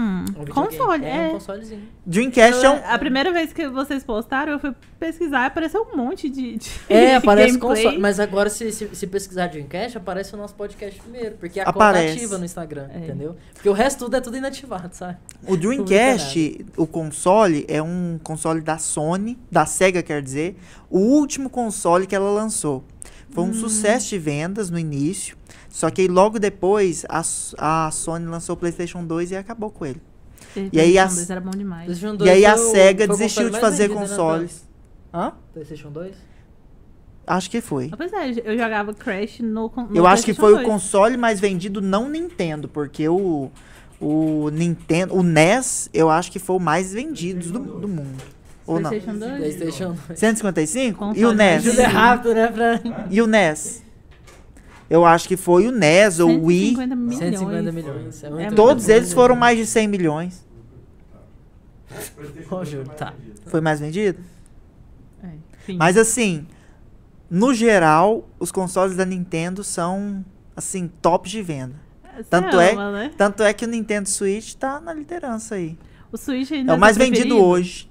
videogame. 0.47 0.77
console, 0.79 1.05
É, 1.05 1.17
é. 1.17 1.29
um 1.29 1.33
consolezinho. 1.33 1.83
Dreamcast 2.07 2.65
é 2.65 2.71
um. 2.71 2.81
A 2.87 2.99
primeira 2.99 3.33
vez 3.33 3.53
que 3.53 3.69
vocês 3.69 4.03
postaram, 4.05 4.53
eu 4.53 4.59
fui 4.59 4.75
pesquisar 4.99 5.45
e 5.45 5.47
apareceu 5.47 5.87
um 5.93 5.97
monte 5.97 6.29
de. 6.31 6.57
de 6.57 6.71
É, 6.89 7.17
aparece 7.17 7.59
gameplay. 7.59 7.77
console. 7.83 7.99
Mas 7.99 8.19
agora, 8.21 8.49
se, 8.49 8.71
se, 8.73 8.89
se 8.95 9.07
pesquisar 9.07 9.49
Dreamcast, 9.49 9.99
aparece 9.99 10.35
o 10.35 10.37
nosso 10.39 10.55
podcast 10.55 11.01
primeiro. 11.01 11.37
Porque 11.37 11.61
é 11.61 11.65
a 11.65 11.69
Aparece. 11.69 12.07
conta 12.09 12.17
ativa 12.19 12.39
no 12.39 12.45
Instagram, 12.45 12.89
É. 12.95 12.99
entendeu? 12.99 13.37
Porque 13.55 13.69
o 13.69 13.73
resto 13.73 14.05
tudo 14.05 14.17
é 14.17 14.21
tudo 14.21 14.37
inativado, 14.37 14.95
sabe? 14.95 15.17
O 15.47 15.57
Dreamcast, 15.57 16.65
o 16.77 16.87
console, 16.87 17.65
é 17.69 17.83
um 17.83 18.19
console 18.23 18.61
da 18.61 18.79
Sony, 18.79 19.39
da 19.51 19.67
Sega, 19.67 20.03
quer 20.03 20.23
dizer, 20.23 20.57
o 20.91 20.99
último 20.99 21.51
console 21.51 22.07
que 22.07 22.15
ela 22.15 22.31
lançou. 22.31 22.85
Foi 23.31 23.45
Hum. 23.45 23.49
um 23.49 23.55
sucesso 23.55 24.09
de 24.11 24.19
vendas 24.19 24.71
no 24.71 24.79
início, 24.79 25.37
só 25.69 25.91
que 25.91 26.03
aí 26.03 26.09
logo 26.09 26.39
depois 26.39 27.05
a, 27.09 27.23
a 27.59 27.91
Sony 27.91 28.25
lançou 28.27 28.55
o 28.55 28.57
PlayStation 28.59 29.05
2 29.05 29.33
e 29.33 29.37
acabou 29.37 29.71
com 29.71 29.85
ele. 29.85 30.01
E 30.73 30.81
aí 30.81 30.93
2 30.95 31.31
era 31.31 31.41
bom 31.41 31.51
demais. 31.51 31.85
PlayStation 31.87 32.15
E 32.15 32.19
2 32.19 32.31
aí 32.31 32.47
a 32.47 32.55
o- 32.55 32.59
Sega 32.59 33.05
o 33.05 33.09
desistiu 33.09 33.45
console 33.45 33.55
de 33.55 33.61
fazer 33.61 33.89
né, 33.89 33.95
consoles. 33.95 34.69
Hã? 35.13 35.33
PlayStation 35.53 35.91
2? 35.91 36.15
Acho 37.27 37.51
que 37.51 37.61
foi. 37.61 37.89
Ah, 37.93 37.97
Pois 37.97 38.13
é, 38.13 38.31
eu 38.45 38.57
jogava 38.57 38.95
Crash 38.95 39.41
no, 39.41 39.73
no 39.75 39.89
Eu 39.97 40.07
acho 40.07 40.25
que 40.25 40.33
foi 40.33 40.53
o 40.53 40.57
2. 40.57 40.67
console 40.67 41.17
mais 41.17 41.41
vendido 41.41 41.81
não 41.81 42.09
Nintendo, 42.09 42.69
porque 42.69 43.09
o, 43.09 43.51
o 44.01 44.49
Nintendo, 44.51 45.15
o 45.17 45.23
NES, 45.25 45.91
eu 45.93 46.09
acho 46.09 46.31
que 46.31 46.39
foi 46.39 46.57
o 46.57 46.61
mais 46.61 46.93
vendido 46.93 47.51
do, 47.51 47.59
do 47.81 47.89
mundo. 47.89 48.23
Ou 48.65 48.79
não? 48.81 48.91
PlayStation 48.91 49.19
2? 49.19 49.39
PlayStation 49.39 49.97
2. 50.09 50.19
155? 50.19 50.99
Console 50.99 51.21
E 51.21 51.25
o 51.25 51.33
NES? 51.33 51.79
é 51.79 51.83
rápido, 51.85 52.35
né? 52.35 52.47
Pra... 52.49 52.81
E 53.11 53.21
o 53.21 53.27
NES? 53.27 53.83
Eu 54.89 55.05
acho 55.05 55.27
que 55.27 55.37
foi 55.37 55.67
o 55.67 55.73
NES 55.73 56.21
ou 56.21 56.31
o 56.31 56.45
Wii. 56.45 56.77
150 56.77 56.95
milhões. 56.97 57.19
150 57.19 57.73
milhões. 57.73 58.23
É 58.25 58.31
muito 58.31 58.43
É 58.45 58.51
Todos 58.55 58.85
muito 58.85 58.97
eles 58.97 59.13
foram 59.13 59.35
mais 59.35 59.59
de 59.59 59.67
100 59.67 59.89
milhões. 59.89 60.46
PlayStation 62.15 62.55
Ô, 62.55 62.59
2 62.59 62.69
Júlio, 62.69 62.85
foi 62.87 62.87
mais 62.87 62.99
tá. 62.99 63.11
vendido. 63.11 63.41
Foi 63.51 63.61
mais 63.61 63.81
vendido? 63.81 64.19
É. 65.23 65.73
Mas 65.75 65.97
assim, 65.97 66.47
no 67.31 67.53
geral, 67.55 68.29
os 68.39 68.53
consoles 68.53 68.97
da 68.97 69.05
Nintendo 69.05 69.63
são, 69.65 70.25
assim, 70.57 70.89
tops 71.01 71.31
de 71.31 71.43
venda. 71.43 71.75
Você 72.17 72.25
tanto 72.25 72.59
é- 72.61 72.73
ama, 72.73 72.93
né? 72.93 73.11
Tanto 73.17 73.43
é 73.43 73.53
que 73.53 73.65
o 73.65 73.69
Nintendo 73.69 74.09
Switch 74.09 74.55
tá 74.55 74.81
na 74.81 74.93
liderança 74.93 75.55
aí. 75.57 75.79
O 76.11 76.17
Switch 76.17 76.51
ainda 76.53 76.73
É 76.73 76.77
o 76.77 76.79
mais 76.81 76.97
seu 76.97 77.05
vendido 77.05 77.27
preferido? 77.29 77.47
hoje. 77.47 77.91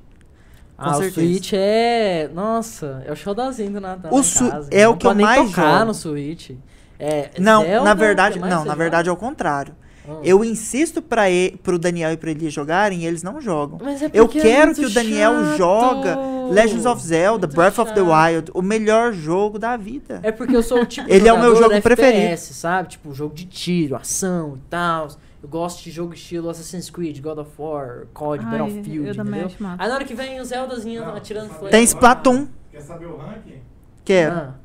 Ah, 0.78 0.92
o 0.92 0.94
certeza. 0.96 1.14
Switch 1.14 1.54
é. 1.54 2.30
Nossa, 2.34 3.04
é 3.06 3.12
o 3.12 3.16
showzinho 3.16 3.72
do 3.72 3.80
Natal. 3.82 4.14
O 4.14 4.24
Su- 4.24 4.50
casa. 4.50 4.70
é 4.72 4.88
o 4.88 4.92
Não 4.92 4.98
que 4.98 5.08
eu 5.08 5.16
mais 5.16 5.50
tocar 5.50 5.74
jogo. 5.74 5.86
no 5.86 5.94
Switch. 5.94 6.52
É, 6.98 7.30
Não, 7.40 7.62
Zelda, 7.62 7.84
na 7.84 7.94
o 7.94 7.96
verdade, 7.98 8.40
não, 8.40 8.66
na 8.66 8.74
verdade 8.76 9.10
é 9.10 9.12
o 9.12 9.16
contrário. 9.18 9.76
Ah. 10.08 10.20
Eu 10.24 10.44
insisto 10.44 11.02
para 11.02 11.24
pro 11.64 11.78
Daniel 11.80 12.12
e 12.12 12.18
pra 12.18 12.32
Eli 12.32 12.50
jogarem 12.50 13.02
e 13.02 13.06
eles 13.06 13.24
não 13.24 13.40
jogam. 13.42 13.80
Mas 13.84 14.02
é 14.02 14.10
Eu 14.14 14.26
porque 14.26 14.40
é 14.40 14.42
quero 14.42 14.66
muito 14.68 14.80
que 14.82 14.86
o 14.86 14.90
Daniel 14.90 15.34
chato. 15.34 15.58
joga 15.58 16.18
Legends 16.52 16.86
of 16.86 17.02
Zelda, 17.02 17.48
Muito 17.48 17.56
Breath 17.56 17.80
of 17.80 17.94
the 17.94 18.02
chato. 18.02 18.34
Wild, 18.34 18.52
o 18.54 18.62
melhor 18.62 19.14
jogo 19.14 19.58
da 19.58 19.76
vida. 19.78 20.20
É 20.24 20.32
porque 20.32 20.56
eu 20.56 20.62
sou 20.64 20.82
o 20.82 20.86
tipo 20.88 21.08
de 21.08 21.14
Ele 21.14 21.28
é 21.28 21.34
o 21.34 21.40
meu 21.40 21.56
jogo 21.56 21.74
FPS, 21.74 21.82
preferido. 21.82 22.38
sabe? 22.38 22.90
Tipo, 22.90 23.14
jogo 23.14 23.34
de 23.34 23.46
tiro, 23.46 23.96
ação 23.96 24.54
e 24.58 24.62
tal. 24.70 25.08
Eu 25.42 25.50
gosto 25.50 25.84
de 25.84 25.92
jogo 25.92 26.14
estilo 26.14 26.50
Assassin's 26.50 26.90
Creed, 26.90 27.20
God 27.22 27.38
of 27.38 27.52
War, 27.58 28.06
COD, 28.14 28.44
Ai, 28.46 28.52
Battlefield, 28.60 29.08
eu 29.10 29.16
também 29.16 29.42
entendeu? 29.44 29.70
Aí 29.78 29.88
na 29.88 29.94
hora 29.96 30.04
que 30.04 30.14
vem 30.16 30.40
o 30.40 30.46
Zeldazinho 30.46 31.06
Não, 31.06 31.16
atirando 31.16 31.50
flare. 31.50 31.70
Tem 31.72 31.84
Splatoon. 31.84 32.48
Quer 32.72 32.82
saber 32.82 33.06
o 33.06 33.18
ranking? 33.18 33.60
Quero. 34.04 34.36
Ah. 34.36 34.56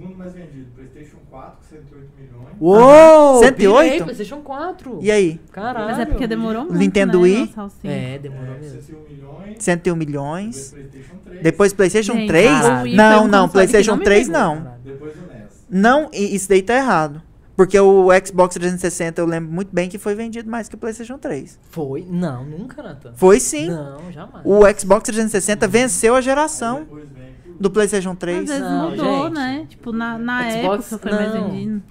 Segundo 0.00 0.16
mais 0.16 0.32
vendido, 0.32 0.66
PlayStation 0.74 1.18
4, 1.30 1.56
com 1.58 1.76
108 1.76 2.08
milhões. 2.18 2.56
Uou! 2.58 3.40
Pirei, 3.40 3.48
108? 3.68 4.04
PlayStation 4.04 4.40
4. 4.40 4.98
E 5.02 5.10
aí? 5.10 5.40
Caralho. 5.52 5.86
Mas 5.90 5.98
é 5.98 6.06
porque 6.06 6.26
demorou 6.26 6.62
muito, 6.64 6.78
Nintendo 6.78 7.18
né, 7.18 7.24
Wii? 7.24 7.46
cinco. 7.48 7.70
É, 7.84 8.18
demorou 8.18 8.54
É, 8.54 8.58
mesmo. 8.60 8.80
101 8.80 9.04
milhões. 9.04 9.56
101 9.58 9.98
Depois 9.98 9.98
milhões. 9.98 10.70
PlayStation 10.72 11.14
3. 11.22 11.42
Depois 11.42 11.72
PlayStation 11.74 12.12
Gente, 12.14 12.28
3? 12.28 12.50
o 12.50 12.82
Wii 12.84 12.96
Não, 12.96 13.28
não, 13.28 13.48
PlayStation 13.48 13.90
não 13.90 13.98
me 13.98 14.04
3 14.04 14.26
pegou. 14.28 14.40
não. 14.42 14.74
Depois 14.82 15.12
o 15.16 15.20
NES. 15.20 15.66
Não, 15.68 16.08
e 16.14 16.34
isso 16.34 16.48
daí 16.48 16.62
tá 16.62 16.74
errado. 16.76 17.20
Porque 17.54 17.78
o 17.78 18.08
Xbox 18.24 18.54
360 18.54 19.20
eu 19.20 19.26
lembro 19.26 19.52
muito 19.52 19.68
bem 19.70 19.86
que 19.90 19.98
foi 19.98 20.14
vendido 20.14 20.50
mais 20.50 20.66
que 20.66 20.76
o 20.76 20.78
PlayStation 20.78 21.18
3. 21.18 21.58
Foi? 21.68 22.06
Não, 22.08 22.42
nunca, 22.42 22.82
Nathan. 22.82 23.12
Foi 23.16 23.38
sim. 23.38 23.68
Não, 23.68 24.10
jamais. 24.10 24.46
O 24.46 24.60
Xbox 24.80 25.02
360 25.04 25.68
venceu 25.68 26.14
a 26.14 26.22
geração 26.22 26.78
Depois 26.84 27.06
vem 27.10 27.29
do 27.60 27.70
PlayStation 27.70 28.12
Às 28.12 28.18
3. 28.18 28.48
vezes 28.48 28.60
Não, 28.62 28.90
mudou, 28.90 29.24
gente. 29.24 29.34
né? 29.34 29.66
Tipo, 29.68 29.92
na, 29.92 30.18
na 30.18 30.50
Xbox, 30.50 30.92
época 30.92 31.08
foi 31.10 31.18
mais 31.18 31.34
não. 31.34 31.50
vendido. 31.50 31.82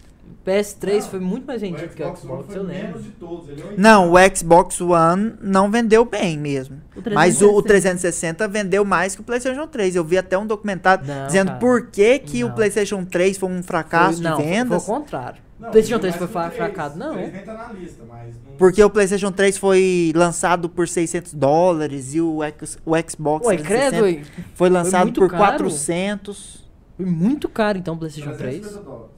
PS3 0.46 0.94
Não, 1.04 1.10
foi 1.10 1.20
muito 1.20 1.46
mais 1.46 1.62
vendido 1.62 1.90
que 1.90 2.02
o 2.02 2.16
Xbox 2.16 2.56
eu 2.56 2.64
lembro. 2.64 2.88
menos 2.88 3.04
de 3.04 3.10
todos. 3.12 3.50
Ele 3.50 3.62
é 3.62 3.74
Não, 3.78 4.12
o 4.14 4.16
Xbox 4.36 4.82
One 4.82 5.34
não 5.42 5.70
vendeu 5.70 6.04
bem 6.06 6.38
mesmo. 6.40 6.78
O 6.96 7.02
Mas 7.14 7.42
o, 7.42 7.50
o 7.56 7.62
360. 7.62 7.68
360 7.68 8.48
vendeu 8.48 8.84
mais 8.84 9.14
que 9.14 9.22
o 9.22 9.24
PlayStation 9.24 9.68
3. 9.68 9.96
Eu 9.98 10.04
vi 10.04 10.18
até 10.18 10.38
um 10.38 10.48
documentário 10.48 11.06
Não, 11.06 11.28
dizendo 11.28 11.48
cara. 11.50 11.60
por 11.60 11.88
que, 11.88 12.20
que 12.20 12.44
o 12.44 12.48
Não. 12.48 12.56
PlayStation 12.56 13.06
3 13.06 13.38
foi 13.38 13.50
um 13.50 13.62
fracasso 13.62 14.22
Foi- 14.22 14.32
não, 14.32 14.38
de 14.38 14.44
vendas. 14.44 14.86
Foi 14.86 14.96
o 14.96 15.00
contrário. 15.00 15.42
Não, 15.60 15.72
PlayStation 15.72 16.02
vendeu 16.02 16.18
3 16.18 16.32
foi 16.32 16.42
3. 16.44 16.54
fracado, 16.56 16.98
não. 16.98 17.12
O 17.12 17.14
3 17.18 17.34
nem 17.34 17.44
tá 17.44 17.54
na 17.54 17.74
lista, 17.74 18.04
mas... 18.08 18.36
Não... 18.36 18.54
Porque 18.58 18.84
o 18.84 18.90
PlayStation 18.90 19.32
3 19.32 19.58
foi 19.58 20.14
lançado 20.16 20.70
por 20.70 20.88
600 20.88 21.34
dólares 21.34 22.14
e 22.16 22.22
o, 22.22 22.42
X- 22.44 22.78
o 22.86 22.94
Xbox 23.10 23.46
Ué, 23.46 23.58
360 23.58 23.68
credo, 23.90 24.04
ué. 24.04 24.24
foi 24.56 24.70
lançado 24.70 25.04
muito 25.04 25.20
por 25.20 25.30
caro. 25.30 25.44
400. 25.66 26.66
Foi 26.96 27.06
muito 27.06 27.50
caro 27.50 27.78
então 27.78 27.96
o 27.96 27.98
PlayStation 27.98 28.32
3. 28.32 28.40
350 28.62 28.84
dólares. 28.90 29.12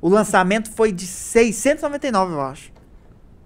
O 0.00 0.08
lançamento 0.10 0.70
foi 0.70 0.92
de 0.92 1.06
699, 1.06 2.32
eu 2.34 2.40
acho. 2.42 2.72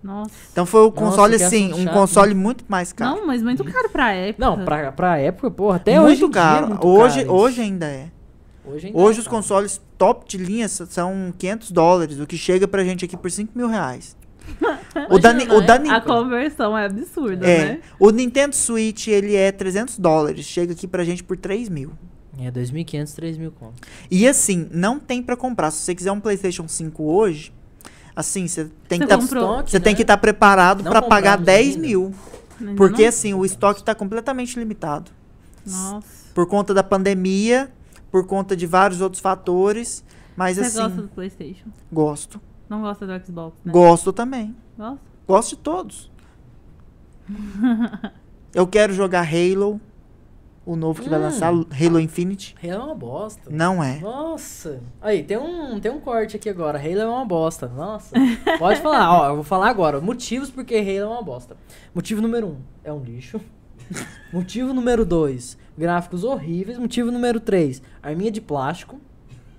Nossa. 0.02 0.30
Então 0.52 0.64
foi 0.66 0.80
o 0.82 0.90
console, 0.92 1.36
que 1.36 1.42
assim, 1.44 1.72
um 1.72 1.84
chato, 1.84 1.92
console 1.92 2.34
muito 2.34 2.64
mais 2.68 2.92
caro. 2.92 3.16
Não, 3.16 3.26
mas 3.26 3.42
muito 3.42 3.64
caro 3.64 3.88
pra 3.90 4.12
época. 4.12 4.44
Não, 4.44 4.64
pra, 4.64 4.90
pra 4.92 5.18
época, 5.18 5.50
porra, 5.50 5.76
até 5.76 5.98
muito 6.00 6.06
hoje 6.12 6.24
em 6.24 6.30
dia 6.30 6.40
é 6.40 6.44
caro. 6.44 6.68
muito 6.68 6.86
hoje, 6.88 7.20
caro 7.24 7.34
hoje 7.36 7.60
ainda 7.60 7.86
é. 7.86 8.08
Hoje, 8.64 8.86
ainda 8.88 8.98
Hoje 8.98 9.18
é 9.18 9.20
os 9.20 9.26
caro. 9.26 9.36
consoles 9.36 9.80
top 9.98 10.26
de 10.28 10.38
linha 10.38 10.68
são 10.68 11.34
500 11.36 11.70
dólares, 11.72 12.20
o 12.20 12.26
que 12.26 12.38
chega 12.38 12.66
pra 12.68 12.84
gente 12.84 13.04
aqui 13.04 13.16
por 13.16 13.30
5 13.30 13.52
mil 13.54 13.68
reais. 13.68 14.16
o, 15.10 15.18
da, 15.18 15.30
o 15.54 15.60
da 15.60 15.78
né? 15.78 15.90
A 15.90 16.00
conversão 16.00 16.78
é 16.78 16.86
absurda, 16.86 17.46
é, 17.46 17.64
né? 17.64 17.80
o 18.00 18.10
Nintendo 18.10 18.56
Switch 18.56 19.08
ele 19.08 19.36
é 19.36 19.52
300 19.52 19.98
dólares, 19.98 20.46
chega 20.46 20.72
aqui 20.72 20.86
pra 20.86 21.04
gente 21.04 21.22
por 21.22 21.36
3 21.36 21.68
mil. 21.68 21.92
É, 22.40 22.50
2.500, 22.52 23.04
3.000 23.20 23.50
conto. 23.50 23.74
E 24.08 24.26
assim, 24.26 24.68
não 24.70 25.00
tem 25.00 25.20
pra 25.20 25.36
comprar. 25.36 25.72
Se 25.72 25.78
você 25.82 25.94
quiser 25.94 26.12
um 26.12 26.20
PlayStation 26.20 26.68
5 26.68 27.02
hoje, 27.02 27.52
assim, 28.14 28.46
você 28.46 28.70
tem 28.88 29.00
Você 29.00 29.04
que 29.06 29.10
tá, 29.10 29.80
tem 29.80 29.92
né? 29.92 29.96
que 29.96 30.02
estar 30.02 30.16
preparado 30.18 30.84
Não 30.84 30.92
pra 30.92 31.02
pagar 31.02 31.38
compramos 31.38 31.46
10 31.46 31.66
ainda. 31.74 31.80
mil. 31.80 32.14
Ainda 32.60 32.74
Porque 32.76 33.02
não? 33.02 33.08
assim, 33.08 33.34
o 33.34 33.44
estoque 33.44 33.82
tá 33.82 33.92
completamente 33.92 34.56
limitado. 34.56 35.10
Nossa. 35.66 36.06
Por 36.32 36.46
conta 36.46 36.72
da 36.72 36.84
pandemia, 36.84 37.70
por 38.10 38.26
conta 38.26 38.56
de 38.56 38.66
vários 38.66 39.00
outros 39.00 39.20
fatores. 39.20 40.04
Mas 40.36 40.56
Você 40.56 40.62
assim, 40.66 40.78
gosta 40.82 41.02
do 41.02 41.08
PlayStation? 41.08 41.68
gosto. 41.92 42.40
Não 42.68 42.82
gosta 42.82 43.06
do 43.06 43.26
Xbox, 43.26 43.56
né? 43.64 43.72
Gosto 43.72 44.12
também. 44.12 44.54
Gosta? 44.76 44.98
Gosto 45.26 45.50
de 45.50 45.56
todos. 45.62 46.10
Eu 48.54 48.66
quero 48.66 48.92
jogar 48.92 49.26
Halo, 49.26 49.80
o 50.64 50.76
novo 50.76 51.02
que 51.02 51.08
vai 51.08 51.18
Hum. 51.18 51.22
lançar, 51.22 51.48
Halo 51.48 52.00
Infinite. 52.00 52.54
Halo 52.62 52.72
é 52.82 52.84
uma 52.84 52.94
bosta. 52.94 53.50
Não 53.50 53.82
é. 53.82 53.98
Nossa. 54.00 54.80
Aí, 55.00 55.22
tem 55.22 55.36
um, 55.38 55.78
tem 55.80 55.90
um 55.90 56.00
corte 56.00 56.36
aqui 56.36 56.48
agora. 56.48 56.78
Halo 56.78 57.00
é 57.00 57.06
uma 57.06 57.24
bosta. 57.24 57.68
Nossa. 57.68 58.14
Pode 58.58 58.80
falar. 58.80 59.12
Ó, 59.12 59.28
eu 59.28 59.34
vou 59.36 59.44
falar 59.44 59.68
agora. 59.68 60.00
Motivos 60.00 60.50
porque 60.50 60.76
Halo 60.76 60.90
é 60.98 61.06
uma 61.06 61.22
bosta. 61.22 61.56
Motivo 61.94 62.20
número 62.22 62.46
um, 62.48 62.56
é 62.84 62.92
um 62.92 63.02
lixo. 63.02 63.40
Motivo 64.32 64.74
número 64.74 65.04
dois, 65.06 65.56
gráficos 65.78 66.24
horríveis. 66.24 66.76
Motivo 66.78 67.10
número 67.10 67.38
três, 67.40 67.80
arminha 68.02 68.30
de 68.30 68.40
plástico. 68.40 69.00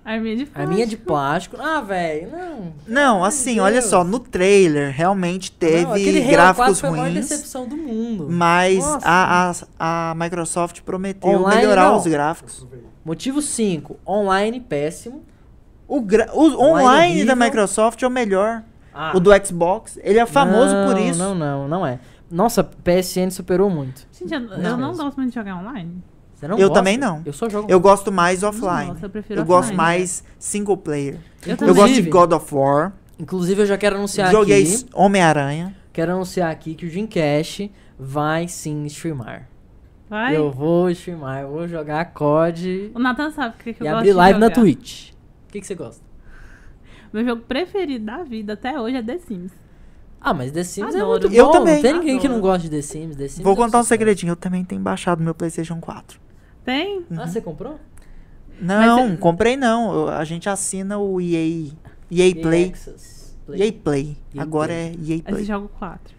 Arminha 0.06 0.38
de 0.38 0.48
Arminha 0.56 0.88
de 0.88 0.98
plástico. 0.98 1.58
plástico. 1.58 1.78
Ah, 1.78 1.82
velho, 1.82 2.30
não. 2.32 2.74
Não, 2.88 3.24
assim, 3.24 3.60
olha 3.60 3.74
Deus. 3.80 3.86
só, 3.86 4.04
no 4.04 4.18
trailer 4.18 4.92
realmente 4.96 5.52
teve 5.52 5.84
Não, 5.86 6.30
gráficos 6.32 6.56
4 6.58 6.76
foi 6.76 6.90
a 6.90 6.92
maior 6.94 7.04
ruins, 7.12 7.16
decepção 7.30 7.68
do 7.68 7.78
mundo. 7.78 8.28
mas 8.30 8.84
a, 9.04 9.52
a, 9.78 10.12
a 10.12 10.16
Microsoft 10.16 10.82
prometeu 10.82 11.30
Online, 11.30 11.58
melhorar 11.62 11.90
não. 11.90 11.98
os 11.98 12.08
gráficos. 12.08 12.66
Motivo 13.06 13.40
5, 13.42 13.98
online 14.08 14.60
péssimo. 14.60 15.22
O, 15.88 16.02
gra- 16.02 16.30
o 16.34 16.44
online 16.60 17.26
da 17.26 17.34
horrível. 17.34 17.36
Microsoft 17.36 18.02
é 18.02 18.08
o 18.08 18.10
melhor. 18.10 18.64
Ah, 18.94 19.12
O 19.16 19.20
do 19.20 19.30
Xbox, 19.46 20.00
ele 20.02 20.18
é 20.18 20.26
famoso 20.26 20.74
não, 20.74 20.88
por 20.92 21.00
isso. 21.00 21.20
Não, 21.20 21.36
não, 21.36 21.68
não 21.68 21.86
é. 21.86 22.00
Nossa, 22.32 22.64
PSN 22.64 23.32
superou 23.32 23.70
muito. 23.70 24.08
Gente, 24.12 24.34
eu, 24.34 24.42
eu 24.42 24.78
Não 24.78 24.96
gosto 24.96 25.18
muito 25.18 25.30
de 25.30 25.36
jogar 25.36 25.56
online. 25.58 26.04
Você 26.36 26.48
não 26.48 26.58
Eu 26.58 26.68
gosta? 26.70 26.74
também 26.76 26.98
não. 26.98 27.22
Eu 27.26 27.34
só 27.34 27.50
jogo. 27.50 27.70
Eu 27.70 27.80
gosto 27.80 28.12
mais 28.12 28.44
offline. 28.44 28.88
Nossa, 28.92 29.06
eu 29.06 29.10
prefiro 29.10 29.42
eu 29.42 29.46
gosto 29.46 29.72
offline. 29.72 29.78
mais 29.78 30.24
single 30.38 30.78
player. 30.78 31.18
Eu 31.46 31.58
Eu 31.68 31.76
gosto 31.76 31.94
de 31.94 32.02
God 32.04 32.32
of 32.32 32.56
War. 32.56 32.94
Inclusive, 33.20 33.64
eu 33.64 33.66
já 33.66 33.78
quero 33.78 33.98
anunciar 33.98 34.32
Joguei 34.32 34.64
aqui. 34.64 34.86
Homem-Aranha. 34.94 35.76
Quero 35.92 36.14
anunciar 36.14 36.50
aqui 36.50 36.76
que 36.76 36.86
o 36.86 36.90
Dreamcast 36.90 37.70
vai 38.00 38.48
sim 38.48 38.86
streamar. 38.86 39.50
Vai. 40.10 40.36
Eu 40.38 40.50
vou 40.50 40.90
streamar, 40.90 41.42
eu 41.42 41.50
vou 41.50 41.68
jogar 41.68 42.14
COD 42.14 42.92
O 42.96 43.00
Nathan 43.00 43.30
sabe 43.30 43.56
o 43.60 43.64
que, 43.64 43.74
que 43.74 43.84
eu 43.84 43.86
e 43.86 43.90
gosto 43.90 43.98
abrir 43.98 44.10
de 44.10 44.16
live 44.16 44.40
na. 44.40 44.50
Twitch. 44.50 45.12
O 45.12 45.52
que, 45.52 45.60
que 45.60 45.68
você 45.68 45.76
gosta? 45.76 46.04
Meu 47.12 47.26
jogo 47.26 47.42
preferido 47.42 48.06
da 48.06 48.24
vida 48.24 48.54
até 48.54 48.80
hoje 48.80 48.96
é 48.96 49.04
The 49.04 49.18
Sims. 49.18 49.52
Ah, 50.22 50.34
mas 50.34 50.52
The 50.52 50.64
Sims 50.64 50.94
é 50.96 51.00
Adoro. 51.00 51.22
muito 51.22 51.34
Eu 51.36 51.46
bom. 51.46 51.52
também. 51.54 51.76
Não 51.76 51.82
tem 51.82 51.94
ninguém 51.94 52.20
que 52.20 52.28
não 52.28 52.38
Adoro. 52.38 52.54
gosta 52.54 52.68
de 52.70 52.76
The 52.76 52.82
Sims. 52.82 53.16
The 53.16 53.28
Sims 53.28 53.44
Vou 53.44 53.54
é 53.54 53.56
contar 53.56 53.80
um 53.80 53.84
segredinho. 53.84 54.32
Eu 54.32 54.36
também 54.36 54.64
tenho 54.66 54.82
baixado 54.82 55.24
meu 55.24 55.34
PlayStation 55.34 55.80
4. 55.80 56.20
Tem? 56.66 57.06
Ah, 57.18 57.26
você 57.26 57.40
comprou? 57.42 57.80
Não, 58.62 59.08
você- 59.10 59.18
comprei 59.18 59.56
não. 59.56 59.94
Eu- 59.94 60.10
a 60.10 60.24
gente 60.26 60.50
assina 60.50 60.98
o 60.98 61.22
EA, 61.22 61.72
EA 62.12 62.36
Play. 62.36 62.74
Play. 63.46 63.62
EA 63.62 63.74
Play. 63.74 64.18
EA 64.36 64.42
Agora 64.42 64.74
Play. 64.74 64.80
é 64.86 64.90
EA 65.12 65.16
Esse 65.16 65.22
Play. 65.24 65.44
jogo 65.46 65.72
4. 65.80 66.14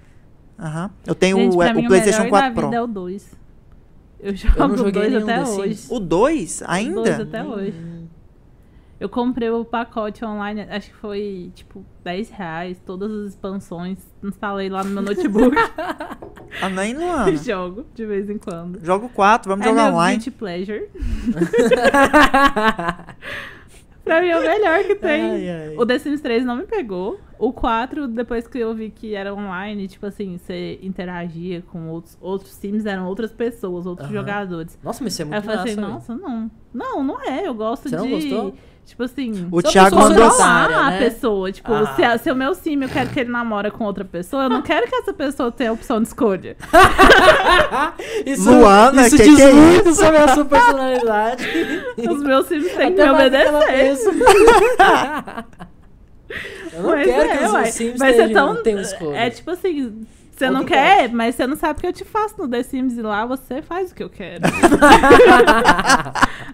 Aham. 0.58 0.90
Eu 1.06 1.14
tenho 1.14 1.36
Gente, 1.36 1.56
o, 1.56 1.62
é, 1.62 1.70
o 1.70 1.86
PlayStation 1.86 2.18
melhor 2.24 2.30
4 2.30 2.48
da 2.48 2.48
vida 2.54 2.66
Pro. 2.68 2.76
é 2.76 2.82
o 2.82 2.86
2. 2.86 3.26
Eu 4.22 4.36
jogo 4.36 4.58
não 4.58 4.70
o 4.72 4.76
joguei 4.76 4.92
2 4.92 5.12
nenhum 5.12 5.22
até 5.24 5.34
The 5.44 5.50
hoje. 5.50 5.74
Sims. 5.76 5.90
O 5.90 6.00
2 6.00 6.60
O 6.60 6.64
2 6.64 6.70
ainda? 6.70 7.22
até 7.22 7.44
hoje. 7.44 7.74
Eu 9.00 9.08
comprei 9.08 9.48
o 9.48 9.64
pacote 9.64 10.22
online, 10.24 10.60
acho 10.68 10.90
que 10.90 10.96
foi 10.96 11.50
tipo 11.54 11.82
10 12.04 12.28
reais, 12.28 12.78
todas 12.84 13.10
as 13.10 13.30
expansões. 13.30 13.98
Instalei 14.22 14.68
lá 14.68 14.84
no 14.84 14.90
meu 14.90 15.02
notebook 15.02 15.56
Ah, 16.60 16.68
nem 16.68 16.92
e 16.92 16.96
Luana. 16.98 17.34
jogo 17.38 17.86
de 17.94 18.04
vez 18.04 18.28
em 18.28 18.36
quando. 18.36 18.78
Jogo 18.84 19.08
4, 19.08 19.48
vamos 19.48 19.64
é 19.64 19.70
jogar 19.70 19.84
meu 19.86 19.94
online. 19.94 20.16
guilty 20.18 20.30
pleasure. 20.30 20.90
pra 24.04 24.20
mim 24.20 24.28
é 24.28 24.38
o 24.38 24.42
melhor 24.42 24.84
que 24.84 24.94
tem. 24.96 25.22
Ai, 25.22 25.48
ai. 25.48 25.76
O 25.78 25.86
The 25.86 25.98
Sims 25.98 26.20
3 26.20 26.44
não 26.44 26.56
me 26.56 26.64
pegou. 26.64 27.18
O 27.38 27.54
4, 27.54 28.06
depois 28.08 28.46
que 28.46 28.58
eu 28.58 28.74
vi 28.74 28.90
que 28.90 29.14
era 29.14 29.34
online, 29.34 29.88
tipo 29.88 30.04
assim, 30.04 30.36
você 30.36 30.78
interagia 30.82 31.62
com 31.62 31.88
outros, 31.88 32.18
outros 32.20 32.58
times, 32.58 32.84
eram 32.84 33.06
outras 33.06 33.32
pessoas, 33.32 33.86
outros 33.86 34.08
Aham. 34.08 34.16
jogadores. 34.18 34.78
Nossa, 34.82 35.02
mas 35.02 35.14
isso 35.14 35.22
é 35.22 35.24
Aí 35.24 35.30
muito 35.30 35.44
eu 35.48 35.56
falei 35.56 35.72
assim, 35.72 35.80
massa, 35.80 36.14
nossa, 36.14 36.16
não. 36.16 36.50
Não, 36.74 37.02
não 37.02 37.22
é. 37.22 37.46
Eu 37.46 37.54
gosto 37.54 37.88
Você 37.88 37.96
de. 37.96 38.02
não 38.02 38.10
gostou? 38.10 38.54
Tipo 38.90 39.04
assim. 39.04 39.48
O 39.52 39.60
é 39.60 39.62
Thiago 39.62 39.94
mandou. 39.96 40.28
controlar 40.28 40.70
a 40.72 40.90
né? 40.90 40.98
pessoa. 40.98 41.52
Tipo, 41.52 41.72
Ah. 41.72 41.92
se, 41.94 42.02
a- 42.02 42.18
se 42.18 42.30
o 42.30 42.34
meu 42.34 42.54
sim 42.54 42.82
eu 42.82 42.88
quero 42.88 43.08
que 43.10 43.20
ele 43.20 43.30
namora 43.30 43.70
com 43.70 43.84
outra 43.84 44.04
pessoa, 44.04 44.44
eu 44.44 44.48
não 44.50 44.62
quero 44.62 44.88
que 44.88 44.94
essa 44.96 45.12
pessoa 45.12 45.52
tenha 45.52 45.70
a 45.70 45.72
opção 45.72 46.02
de 46.02 46.08
escolha. 46.08 46.56
Isso, 48.26 48.50
Luana, 48.50 49.06
isso 49.06 49.16
que 49.16 49.22
diz 49.22 49.36
que 49.36 49.42
é 49.42 49.52
muito 49.52 49.94
sobre 49.94 50.16
a 50.18 50.28
sua 50.34 50.44
personalidade. 50.44 51.46
Os 52.10 52.22
meus 52.22 52.46
sims 52.46 52.72
têm 52.74 52.94
que 52.94 53.02
me 53.02 53.10
obedecer. 53.10 53.50
Eu 56.72 56.82
não 56.82 56.90
Mas 56.90 57.06
quero 57.06 57.28
é, 57.30 57.36
que 57.38 57.44
os 57.44 57.52
uai. 57.52 57.62
meus 57.62 57.74
Sims 57.74 57.98
tenham, 58.00 58.32
tão- 58.32 58.62
tenham 58.62 58.80
escolha. 58.80 59.16
É 59.16 59.30
tipo 59.30 59.50
assim, 59.50 60.06
você 60.40 60.46
Outro 60.46 60.60
não 60.60 60.66
quer, 60.66 61.12
mas 61.12 61.34
você 61.34 61.46
não 61.46 61.56
sabe 61.56 61.78
o 61.78 61.80
que 61.82 61.86
eu 61.86 61.92
te 61.92 62.04
faço 62.04 62.34
no 62.38 62.48
The 62.48 62.62
Sims 62.62 62.96
e 62.96 63.02
lá 63.02 63.26
você 63.26 63.60
faz 63.60 63.92
o 63.92 63.94
que 63.94 64.02
eu 64.02 64.08
quero. 64.10 64.42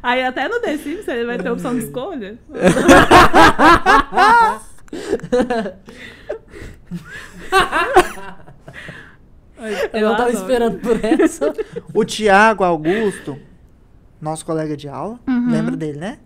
Aí 0.03 0.25
até 0.25 0.49
no 0.49 0.61
The 0.61 0.77
Sims 0.79 1.05
você 1.05 1.25
vai 1.25 1.39
ter 1.39 1.51
opção 1.51 1.73
de 1.73 1.85
escolha. 1.85 2.37
Eu 9.93 10.09
não 10.09 10.17
tava 10.17 10.31
esperando 10.31 10.79
por 10.79 11.03
essa. 11.05 11.53
O 11.95 12.05
Thiago 12.05 12.65
Augusto, 12.65 13.39
nosso 14.21 14.45
colega 14.45 14.77
de 14.77 14.89
aula, 14.89 15.19
Uhum. 15.27 15.51
lembra 15.51 15.77
dele, 15.77 15.99
né? 15.99 16.19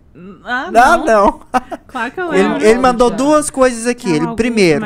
Ah, 0.43 0.69
Não, 0.71 0.97
não. 0.97 1.05
não. 1.05 1.41
Claro 1.87 2.11
que 2.11 2.19
eu 2.21 2.33
Ele, 2.33 2.43
lembro. 2.47 2.65
ele 2.67 2.79
mandou 2.79 3.09
duas 3.09 3.49
coisas 3.49 3.85
aqui. 3.87 4.11
Ah, 4.11 4.15
Ele, 4.15 4.35
primeiro, 4.35 4.85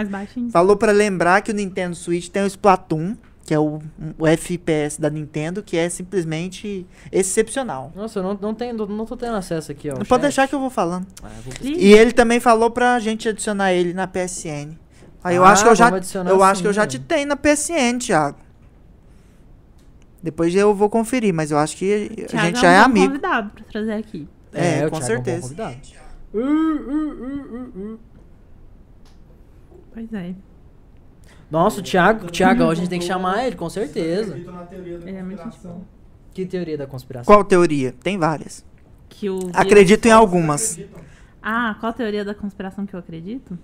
falou 0.51 0.75
pra 0.75 0.91
lembrar 0.91 1.41
que 1.41 1.51
o 1.51 1.53
Nintendo 1.53 1.95
Switch 1.95 2.29
tem 2.29 2.43
o 2.43 2.47
Splatoon, 2.47 3.15
que 3.45 3.53
é 3.53 3.59
o, 3.59 3.79
o 4.17 4.25
FPS 4.27 4.99
da 4.99 5.09
Nintendo, 5.09 5.61
que 5.61 5.77
é 5.77 5.87
simplesmente 5.89 6.85
excepcional. 7.11 7.91
Nossa, 7.95 8.19
eu 8.19 8.23
não, 8.23 8.37
não, 8.41 8.53
tenho, 8.55 8.73
não 8.87 9.05
tô 9.05 9.15
tendo 9.15 9.35
acesso 9.35 9.71
aqui, 9.71 9.89
ó. 9.89 9.95
Pode 10.03 10.21
deixar 10.21 10.47
que 10.47 10.55
eu 10.55 10.59
vou 10.59 10.69
falando. 10.71 11.05
Ah, 11.23 11.27
eu 11.37 11.43
vou 11.43 11.53
E 11.79 11.93
ele 11.93 12.11
também 12.11 12.39
falou 12.39 12.71
pra 12.71 12.99
gente 12.99 13.29
adicionar 13.29 13.71
ele 13.73 13.93
na 13.93 14.07
PSN. 14.07 14.75
Aí 15.23 15.35
eu 15.35 15.43
Ah, 15.43 15.51
acho 15.51 15.63
que 15.63 15.69
eu 15.69 15.75
já, 15.75 15.91
eu 16.27 16.43
acho 16.43 16.61
que 16.61 16.67
eu 16.67 16.73
já 16.73 16.85
te 16.87 16.97
tenho 16.99 17.27
na 17.27 17.35
PSN, 17.35 17.97
Thiago. 17.99 18.37
Depois 20.21 20.55
eu 20.55 20.73
vou 20.73 20.89
conferir, 20.89 21.33
mas 21.33 21.51
eu 21.51 21.57
acho 21.57 21.77
que 21.77 22.23
a 22.23 22.27
Thiago 22.27 22.45
gente 22.47 22.61
já 22.61 22.71
é 22.71 22.79
um 22.79 22.83
bom 22.83 22.85
amigo. 22.89 23.07
convidado 23.07 23.51
pra 23.51 23.63
trazer 23.71 23.93
aqui. 23.93 24.27
É, 24.55 24.85
o 24.85 24.89
com 24.91 24.99
Thiago 24.99 25.13
é 25.13 25.19
um 25.19 25.23
certeza. 25.41 25.77
Uh, 26.33 26.37
uh, 26.39 26.41
uh, 26.41 27.55
uh, 27.55 27.93
uh. 27.93 27.99
Pois 29.93 30.13
é. 30.13 30.35
Nossa, 31.49 31.79
o 31.79 31.83
Thiago, 31.83 32.29
Thiago, 32.31 32.63
a 32.69 32.75
gente 32.75 32.89
tem 32.89 32.99
que 32.99 33.05
chamar 33.05 33.45
ele, 33.45 33.55
com 33.55 33.65
Eu 33.65 33.69
certeza. 33.69 34.29
acredito 34.31 34.51
na 34.51 34.63
teoria 34.65 34.99
da 34.99 35.07
Ele 35.07 35.17
é 35.17 35.23
muito 35.23 35.41
conspiração. 35.43 35.85
Que 36.33 36.45
teoria 36.45 36.77
da 36.77 36.87
conspiração? 36.87 37.33
Qual 37.33 37.43
teoria? 37.45 37.93
Tem 37.93 38.17
várias. 38.17 38.65
Que 39.07 39.29
o 39.29 39.39
Acredito 39.53 40.05
em 40.07 40.11
algumas. 40.11 40.77
Ah, 41.41 41.77
qual 41.79 41.91
a 41.91 41.93
teoria 41.93 42.25
da 42.25 42.33
conspiração 42.35 42.85
que 42.85 42.93
eu 42.95 42.99
acredito? 42.99 43.57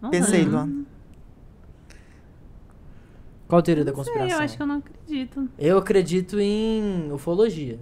Nossa, 0.00 0.10
Pensei, 0.10 0.44
não- 0.44 0.50
Luana. 0.50 0.84
Qual 3.46 3.58
a 3.58 3.62
teoria 3.62 3.84
da 3.84 3.92
não 3.92 4.02
sei, 4.02 4.12
conspiração? 4.12 4.38
eu 4.38 4.44
acho 4.44 4.56
que 4.56 4.62
eu 4.62 4.66
não 4.66 4.76
acredito. 4.78 5.48
Eu 5.58 5.78
acredito 5.78 6.40
em 6.40 7.12
ufologia. 7.12 7.78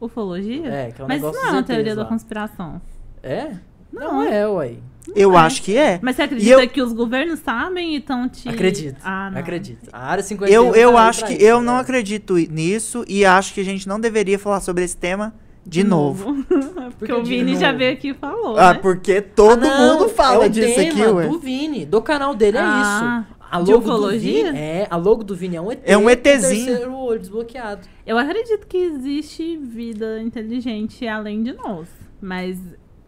Ufologia? 0.00 0.66
É, 0.66 0.90
que 0.92 1.00
é 1.00 1.04
um 1.04 1.08
Mas 1.08 1.18
isso 1.18 1.26
negócio 1.26 1.42
não 1.42 1.48
é 1.48 1.52
uma 1.58 1.62
teoria 1.62 1.94
da 1.94 2.04
conspiração. 2.04 2.80
É? 3.22 3.48
Não. 3.92 4.12
Não 4.14 4.22
é, 4.22 4.48
uai. 4.48 4.78
Eu 5.14 5.34
é. 5.34 5.36
acho 5.40 5.62
que 5.62 5.76
é. 5.76 5.98
Mas 6.02 6.16
você 6.16 6.22
acredita 6.22 6.62
eu- 6.62 6.68
que 6.68 6.80
os 6.80 6.92
governos 6.92 7.40
sabem 7.40 7.94
e 7.94 7.98
estão 7.98 8.28
te. 8.28 8.48
Acredito. 8.48 8.96
Ah, 9.04 9.30
não. 9.30 9.38
Acredito. 9.40 9.88
A 9.92 10.06
área 10.06 10.22
51 10.22 10.52
Eu, 10.66 10.72
tá 10.72 10.78
eu 10.78 10.90
aí 10.96 11.08
acho 11.08 11.26
que 11.26 11.32
isso, 11.34 11.42
eu 11.42 11.60
não 11.62 11.74
né? 11.74 11.80
acredito 11.80 12.38
i- 12.38 12.48
nisso 12.48 13.04
e 13.08 13.24
acho 13.24 13.52
que 13.54 13.60
a 13.60 13.64
gente 13.64 13.88
não 13.88 13.98
deveria 13.98 14.38
falar 14.38 14.60
sobre 14.60 14.84
esse 14.84 14.96
tema 14.96 15.34
de, 15.66 15.82
novo. 15.84 16.34
Porque 16.98 17.06
que 17.06 17.12
o 17.12 17.24
Vini 17.24 17.56
já 17.56 17.72
veio 17.72 17.92
aqui 17.94 18.08
e 18.10 18.14
falou. 18.14 18.56
Ah, 18.58 18.74
né? 18.74 18.78
porque 18.80 19.20
todo 19.20 19.64
Ah, 19.66 19.68
não, 19.78 19.98
mundo 19.98 20.08
fala 20.10 20.44
é 20.44 20.46
o 20.48 20.50
disso 20.50 20.74
tema 20.74 20.90
aqui, 20.90 21.02
ué. 21.02 21.28
do 21.28 21.38
Vini, 21.38 21.84
do 21.86 22.00
canal 22.02 22.34
dele, 22.34 22.58
é 22.58 22.60
Ah, 22.62 23.24
isso. 23.26 23.39
A 23.50 23.60
de 23.60 23.72
logo 23.72 23.84
do? 23.84 24.08
Vini, 24.18 24.58
é, 24.58 24.86
a 24.90 24.96
logo 24.96 25.24
do 25.24 25.34
Vini 25.34 25.56
é 25.56 25.60
um 25.60 25.72
ET 25.72 25.80
É 25.84 25.96
um 25.98 26.08
ETzinho. 26.08 26.66
terceiro 26.66 26.94
olho 26.96 27.18
desbloqueado. 27.18 27.86
Eu 28.06 28.16
acredito 28.16 28.66
que 28.66 28.76
existe 28.78 29.56
vida 29.56 30.22
inteligente 30.22 31.06
além 31.06 31.42
de 31.42 31.52
nós. 31.52 31.88
Mas, 32.22 32.58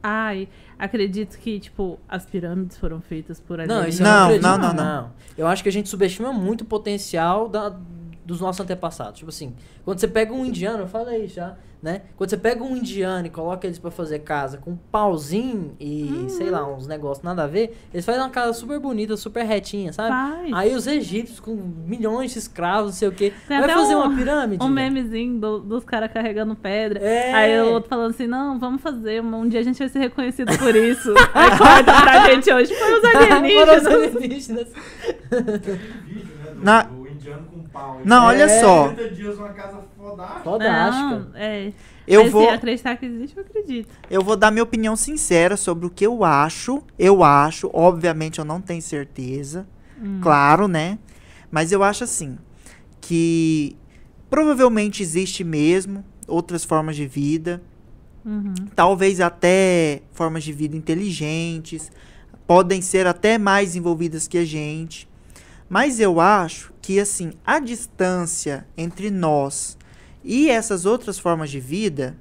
ai, 0.03 0.49
acredito 0.79 1.39
que, 1.39 1.61
tipo, 1.61 1.99
as 2.09 2.27
pirâmides 2.27 2.77
foram 2.79 3.01
feitas 3.01 3.39
por 3.39 3.59
Não, 3.59 3.77
alienígenas. 3.77 3.95
isso 3.95 4.03
Não, 4.03 4.59
não 4.59 4.59
não, 4.59 4.75
não, 4.75 4.85
não, 5.03 5.11
Eu 5.39 5.47
acho 5.47 5.63
que 5.63 5.69
a 5.69 5.73
gente 5.73 5.89
subestima 5.89 6.33
muito 6.33 6.63
o 6.63 6.65
potencial 6.65 7.49
da- 7.49 7.77
dos 8.25 8.41
nossos 8.41 8.61
antepassados. 8.61 9.19
Tipo 9.19 9.31
assim, 9.31 9.55
quando 9.85 9.99
você 9.99 10.09
pega 10.09 10.33
um 10.33 10.45
indiano, 10.47 10.81
eu 10.85 10.87
falei 10.89 11.27
já, 11.27 11.57
né? 11.83 12.03
Quando 12.17 12.31
você 12.31 12.37
pega 12.37 12.63
um 12.63 12.77
indiano 12.77 13.27
e 13.27 13.31
coloca 13.31 13.67
eles 13.67 13.79
pra 13.81 13.91
fazer 13.91 14.21
casa 14.21 14.59
com 14.59 14.71
um 14.71 14.77
pauzinho 14.77 15.75
e, 15.81 16.05
Uhum. 16.05 16.29
sei 16.29 16.49
lá, 16.49 16.65
uns 16.73 16.87
negócios 16.87 17.25
nada 17.25 17.43
a 17.43 17.47
ver, 17.49 17.77
eles 17.93 18.05
fazem 18.07 18.21
uma 18.21 18.31
casa 18.31 18.53
super 18.53 18.79
bonita, 18.79 19.17
super 19.17 19.45
retinha, 19.45 19.93
sabe? 19.93 20.11
Faz. 20.11 20.53
Aí 20.53 20.75
os 20.77 20.87
egípcios 20.87 21.41
com 21.41 21.55
milhões 21.57 22.33
de 22.33 22.39
escravos, 22.39 22.93
não 22.93 22.93
sei 22.93 23.09
o 23.09 23.13
quê, 23.13 23.33
Tem 23.49 23.59
vai 23.59 23.69
fazer 23.69 23.97
um- 23.97 24.03
uma 24.05 24.17
pirâmide? 24.17 24.65
Um 24.65 24.73
velho? 24.73 24.93
memezinho 24.93 25.41
do- 25.41 25.59
dos 25.59 25.85
caras 25.85 26.13
carregando 26.13 26.55
pedra. 26.55 27.01
É. 27.01 27.33
Aí 27.35 27.61
o 27.61 27.73
outro 27.73 27.89
falando 27.89 28.11
assim, 28.11 28.29
não, 28.29 28.57
vamos 28.61 28.81
fazer, 28.81 29.21
um 29.21 29.33
um 29.43 29.49
dia 29.49 29.59
a 29.59 29.65
gente 29.65 29.79
vai 29.81 29.89
ser 29.89 29.99
reconhecido 29.99 30.57
por 30.59 30.77
isso. 30.77 31.13
Aí 31.35 31.59
corta 31.59 32.01
pra 32.03 32.31
gente 32.31 32.53
hoje, 32.53 32.73
foi 32.73 32.95
os 32.95 33.01
Foram 33.01 33.21
os 33.21 33.33
alienígenas. 33.33 33.87
alienígenas. 33.87 34.69
Né? 35.33 36.61
Na- 36.63 36.89
pau. 37.73 38.01
Não, 38.05 38.25
olha 38.27 38.45
É. 38.45 38.61
só. 38.61 38.89
30 38.93 39.11
dias 39.15 39.37
numa 39.39 39.49
casa 39.51 39.79
fodástica. 39.97 40.41
Fodástica. 40.43 41.19
Não, 41.19 41.31
é. 41.35 41.73
Eu 42.07 42.25
Mas 42.25 42.33
vou, 42.33 42.43
se 42.49 42.55
acreditar 42.55 42.97
que 42.97 43.07
existe, 43.07 43.37
eu 43.37 43.45
acredito. 43.45 43.89
eu 44.11 44.23
vou 44.23 44.37
dar 44.37 44.51
minha 44.51 44.63
opinião 44.65 44.97
sincera 44.97 45.57
sobre 45.57 45.87
o 45.87 45.91
que 45.91 46.05
eu 46.05 46.25
acho. 46.25 46.83
Eu 46.99 47.23
acho, 47.23 47.71
obviamente 47.73 48.39
eu 48.41 48.45
não 48.45 48.61
tenho 48.61 48.83
certeza. 48.83 49.67
Hum. 50.03 50.19
Claro, 50.21 50.67
né? 50.67 50.99
Mas 51.51 51.71
eu 51.71 51.83
acho 51.83 52.03
assim 52.05 52.37
que 53.01 53.77
provavelmente 54.29 55.03
existe 55.03 55.45
mesmo 55.45 56.05
outras 56.27 56.65
formas 56.65 56.97
de 56.97 57.07
vida, 57.07 57.63
Uhum. 58.25 58.55
talvez 58.75 59.21
até 59.21 60.03
formas 60.13 60.45
de 60.45 60.53
vida 60.53 60.77
inteligentes, 60.77 61.91
podem 62.47 62.81
ser 62.81 63.07
até 63.07 63.37
mais 63.39 63.75
envolvidas 63.77 64.27
que 64.29 64.39
a 64.39 64.45
gente. 64.45 65.09
Mas 65.73 65.99
eu 65.99 66.21
acho 66.21 66.71
que 66.83 67.01
assim, 67.01 67.33
a 67.47 67.59
distância 67.59 68.67
entre 68.77 69.11
nós 69.11 69.79
e 70.23 70.51
essas 70.51 70.85
outras 70.85 71.19
formas 71.19 71.51
de 71.51 71.59
vida 71.61 72.15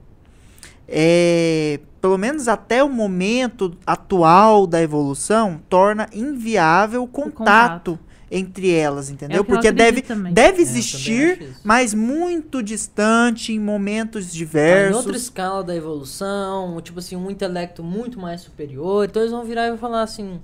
é, 0.87 1.81
pelo 2.01 2.17
menos 2.17 2.47
até 2.47 2.81
o 2.81 2.87
momento 2.87 3.75
atual 3.85 4.65
da 4.65 4.81
evolução, 4.81 5.59
torna 5.67 6.07
inviável 6.13 7.03
o 7.03 7.07
contato, 7.07 7.91
contato. 7.91 7.99
entre 8.31 8.71
elas, 8.71 9.09
entendeu? 9.09 9.39
É 9.39 9.41
o 9.41 9.43
Porque 9.43 9.69
deve, 9.69 10.01
também. 10.01 10.33
deve 10.33 10.59
É, 10.59 10.61
existir, 10.61 11.55
mas 11.61 11.93
muito 11.93 12.63
distante, 12.63 13.51
em 13.51 13.59
momentos 13.59 14.27
Tá 14.27 14.31
em 14.33 14.37
diversos. 14.37 14.95
outra 14.95 15.17
escala 15.17 15.61
da 15.61 15.75
evolução, 15.75 16.79
tipo 16.81 16.99
assim, 16.99 17.17
um 17.17 17.29
intelecto 17.29 17.83
muito 17.83 18.17
mais 18.17 18.39
superior. 18.41 19.05
Então 19.09 19.21
eles 19.21 19.33
vão 19.33 19.43
virar 19.43 19.67
e 19.67 19.69
vão 19.71 19.77
falar 19.77 20.03
assim: 20.03 20.39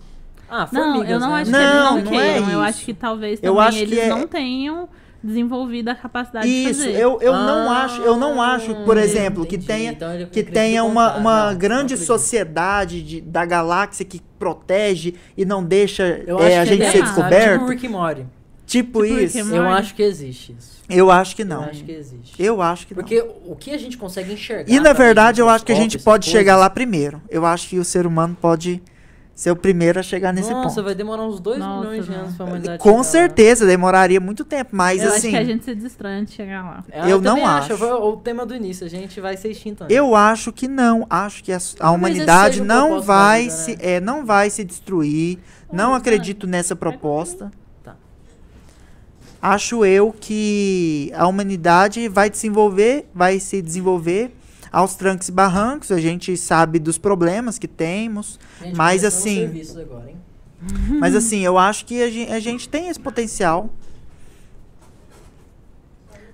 Ah, 0.50 0.68
Não, 0.72 0.84
formigas, 0.84 1.10
eu 1.12 1.20
não 1.20 1.30
né? 1.32 1.42
acho 1.42 1.52
Não, 1.52 1.60
que 1.60 1.66
eles 1.66 1.84
não, 1.84 2.12
não 2.14 2.20
é 2.20 2.24
queiram. 2.24 2.44
eu 2.44 2.50
isso. 2.50 2.60
acho 2.60 2.86
que 2.86 2.94
talvez 2.94 3.40
Eu 3.44 3.56
também 3.56 3.80
eles 3.80 3.98
é- 4.00 4.08
não 4.10 4.28
tenham 4.28 4.90
desenvolvido 5.24 5.90
a 5.90 5.96
capacidade 5.96 6.48
de 6.48 6.70
Isso, 6.70 6.84
fazer. 6.86 6.96
eu, 6.98 7.20
eu 7.22 7.34
não 7.34 7.70
Ah, 7.70 7.84
acho, 7.84 8.02
eu 8.02 8.16
não 8.16 8.42
acho, 8.42 8.74
por 8.86 8.98
exemplo, 8.98 9.46
que 9.46 9.56
entendi. 9.56 9.68
tenha 9.68 9.92
Então 9.92 10.30
que 10.32 10.44
tenha 10.44 10.84
uma, 10.84 11.18
uma 11.18 11.44
Não, 11.46 11.52
não 11.52 11.58
grande 11.58 11.94
acredito. 11.96 12.06
sociedade 12.08 13.02
de- 13.02 13.22
da 13.22 13.44
galáxia 13.46 14.06
que 14.06 14.22
protege 14.40 15.16
e 15.36 15.44
não 15.44 15.64
deixa 15.64 16.04
Eu 16.26 16.40
é, 16.40 16.60
a 16.60 16.66
gente 16.66 16.80
ser 16.84 16.88
é, 16.88 16.92
sabe? 16.92 17.04
descoberto. 17.04 17.60
Tipo 17.60 17.68
Rick. 17.70 17.82
Tipo 17.82 18.28
Tipo 18.66 19.02
Rick 19.02 19.24
isso. 19.24 19.40
and 19.54 19.56
Eu 19.56 19.68
acho 19.70 19.96
que 19.96 20.04
existe 20.04 20.56
isso. 20.58 20.78
Eu 20.90 21.12
acho 21.12 21.36
que 21.36 21.42
Eu 21.42 21.46
não. 21.48 21.64
acho 21.64 21.84
que 21.84 21.92
existe. 21.92 22.42
Eu 22.42 22.62
acho 22.62 22.88
que 22.88 22.94
não. 22.96 23.02
Porque 23.02 23.20
o 23.46 23.56
que 23.56 23.72
a 23.72 23.78
gente 23.78 23.98
consegue 23.98 24.32
enxergar. 24.34 24.72
E 24.72 24.80
na 24.80 24.94
verdade 24.94 25.36
de 25.36 25.42
eu 25.42 25.50
acho 25.50 25.66
que 25.66 25.72
a 25.72 25.76
gente 25.76 25.98
pode 26.00 26.30
chegar 26.30 26.56
lá 26.58 26.70
primeiro. 26.70 27.22
Eu 27.30 27.46
acho 27.46 27.68
que 27.68 27.78
o 27.80 27.84
ser 27.84 28.06
humano 28.06 28.38
pode 28.40 28.82
ser 29.38 29.52
o 29.52 29.56
primeiro 29.56 30.00
a 30.00 30.04
chegar 30.04 30.34
nesse 30.34 30.50
Nossa, 30.50 30.70
ponto. 30.70 30.84
vai 30.84 30.96
demorar 30.96 31.22
uns 31.22 31.40
2 31.40 31.60
Nossa, 31.60 31.88
milhões 31.88 32.06
de 32.08 32.12
anos 32.12 32.36
pra 32.36 32.46
humanidade 32.48 32.80
Com 32.80 32.90
chegar 32.90 32.98
lá. 32.98 33.04
certeza, 33.04 33.66
demoraria 33.68 34.20
muito 34.20 34.44
tempo, 34.44 34.72
mas 34.76 35.00
eu 35.04 35.10
assim, 35.10 35.28
acho 35.28 35.30
que 35.30 35.36
a 35.36 35.44
gente 35.44 35.64
se 35.64 35.76
distrai 35.76 36.14
antes 36.16 36.32
de 36.32 36.38
chegar 36.38 36.64
lá. 36.64 36.84
É, 36.90 37.12
Eu 37.12 37.22
não 37.22 37.46
acho. 37.46 37.78
Foi 37.78 37.92
o 37.92 38.18
tema 38.18 38.48
do 38.48 38.56
início, 38.56 38.84
a 38.84 38.90
gente 38.90 39.22
vai 39.22 39.38
ser 39.38 39.52
extinto 39.52 39.84
antes. 39.84 39.96
eu 39.96 40.16
acho 40.16 40.52
que 40.52 40.68
não. 40.68 41.06
Acho 41.08 41.44
que 41.44 41.54
a, 41.54 41.60
a 41.80 41.92
humanidade 41.92 42.64
não 42.64 43.00
vai 43.00 43.44
vida, 43.44 43.54
se, 43.56 43.72
né? 43.74 43.78
é, 43.82 44.00
não 44.02 44.26
vai 44.26 44.50
se 44.50 44.64
destruir. 44.64 45.38
Não 45.72 45.94
acredito 45.94 46.48
nessa 46.48 46.76
proposta. 46.76 47.52
Tá. 47.84 47.96
Acho 49.40 49.86
eu 49.86 50.16
que 50.20 51.12
a 51.16 51.28
humanidade 51.28 52.08
vai 52.10 52.28
desenvolver, 52.28 53.08
vai 53.14 53.40
se 53.40 53.62
desenvolver 53.62 54.32
aos 54.72 54.96
trancos 54.96 55.30
e 55.30 55.32
barrancos. 55.32 55.92
A 55.92 56.00
gente 56.00 56.36
sabe 56.38 56.80
dos 56.80 56.98
problemas 56.98 57.58
que 57.60 57.68
temos. 57.68 58.40
Gente, 58.62 58.76
Mas 58.76 59.04
assim- 59.04 59.46
agora? 59.80 60.14
Mas 61.00 61.16
assim, 61.16 61.40
eu 61.42 61.58
acho 61.58 61.86
que 61.86 62.02
a 62.02 62.10
gen- 62.10 62.32
a 62.32 62.40
gente 62.40 62.68
tem 62.68 62.90
esse 62.90 63.00
potencial. 63.00 63.70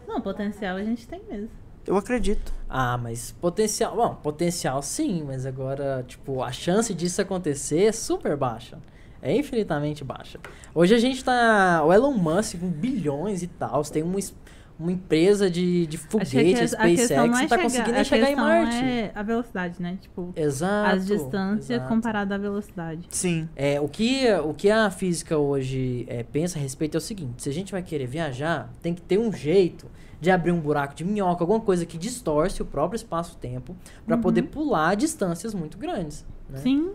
Não, 0.07 0.21
potencial 0.21 0.77
a 0.77 0.83
gente 0.83 1.07
tem 1.07 1.21
mesmo. 1.29 1.49
Eu 1.85 1.97
acredito. 1.97 2.53
Ah, 2.69 2.97
mas 2.97 3.31
potencial. 3.41 3.95
Bom, 3.95 4.15
potencial 4.15 4.81
sim, 4.81 5.23
mas 5.27 5.45
agora, 5.45 6.05
tipo, 6.07 6.41
a 6.41 6.51
chance 6.51 6.93
disso 6.93 7.21
acontecer 7.21 7.85
é 7.85 7.91
super 7.91 8.37
baixa. 8.37 8.77
É 9.21 9.35
infinitamente 9.35 10.03
baixa. 10.03 10.39
Hoje 10.73 10.93
a 10.95 10.97
gente 10.99 11.23
tá. 11.23 11.83
O 11.85 11.91
Elon 11.91 12.13
Musk 12.13 12.59
com 12.59 12.69
bilhões 12.69 13.43
e 13.43 13.47
tal. 13.47 13.83
Tem 13.83 14.01
uma, 14.03 14.17
es- 14.19 14.33
uma 14.79 14.91
empresa 14.91 15.49
de, 15.49 15.85
de 15.85 15.97
que 15.97 16.05
a 16.05 16.09
foguete, 16.09 16.53
que- 16.55 16.59
a 16.61 16.67
SpaceX, 16.67 16.99
questão 16.99 17.27
não 17.27 17.37
é 17.37 17.43
que 17.43 17.47
tá 17.47 17.55
chegar, 17.55 17.63
conseguindo 17.63 17.91
nem 17.91 18.01
a 18.01 18.03
chegar 18.03 18.31
em 18.31 18.35
Marte. 18.35 18.75
é 18.75 19.11
a 19.13 19.23
velocidade, 19.23 19.81
né? 19.81 19.97
Tipo, 20.01 20.33
Exato. 20.35 20.95
as 20.95 21.05
distâncias 21.05 21.69
exato. 21.69 21.87
comparada 21.89 22.35
à 22.35 22.37
velocidade. 22.37 23.07
Sim. 23.09 23.47
É, 23.55 23.79
o, 23.79 23.87
que, 23.87 24.25
o 24.43 24.53
que 24.53 24.69
a 24.71 24.89
física 24.89 25.37
hoje 25.37 26.05
é, 26.09 26.23
pensa 26.23 26.57
a 26.57 26.61
respeito 26.61 26.95
é 26.95 26.97
o 26.97 27.01
seguinte: 27.01 27.43
se 27.43 27.49
a 27.49 27.53
gente 27.53 27.71
vai 27.71 27.81
querer 27.83 28.07
viajar, 28.07 28.69
tem 28.81 28.93
que 28.93 29.01
ter 29.01 29.17
um 29.19 29.31
jeito 29.31 29.85
de 30.19 30.31
abrir 30.31 30.51
um 30.51 30.59
buraco 30.59 30.95
de 30.95 31.03
minhoca, 31.03 31.43
alguma 31.43 31.59
coisa 31.59 31.85
que 31.85 31.97
distorce 31.97 32.61
o 32.61 32.65
próprio 32.65 32.95
espaço-tempo, 32.95 33.75
para 34.05 34.15
Uhum. 34.15 34.21
poder 34.21 34.43
pular 34.43 34.95
distâncias 34.95 35.53
muito 35.53 35.77
grandes. 35.77 36.25
Né? 36.49 36.59
Sim. 36.59 36.91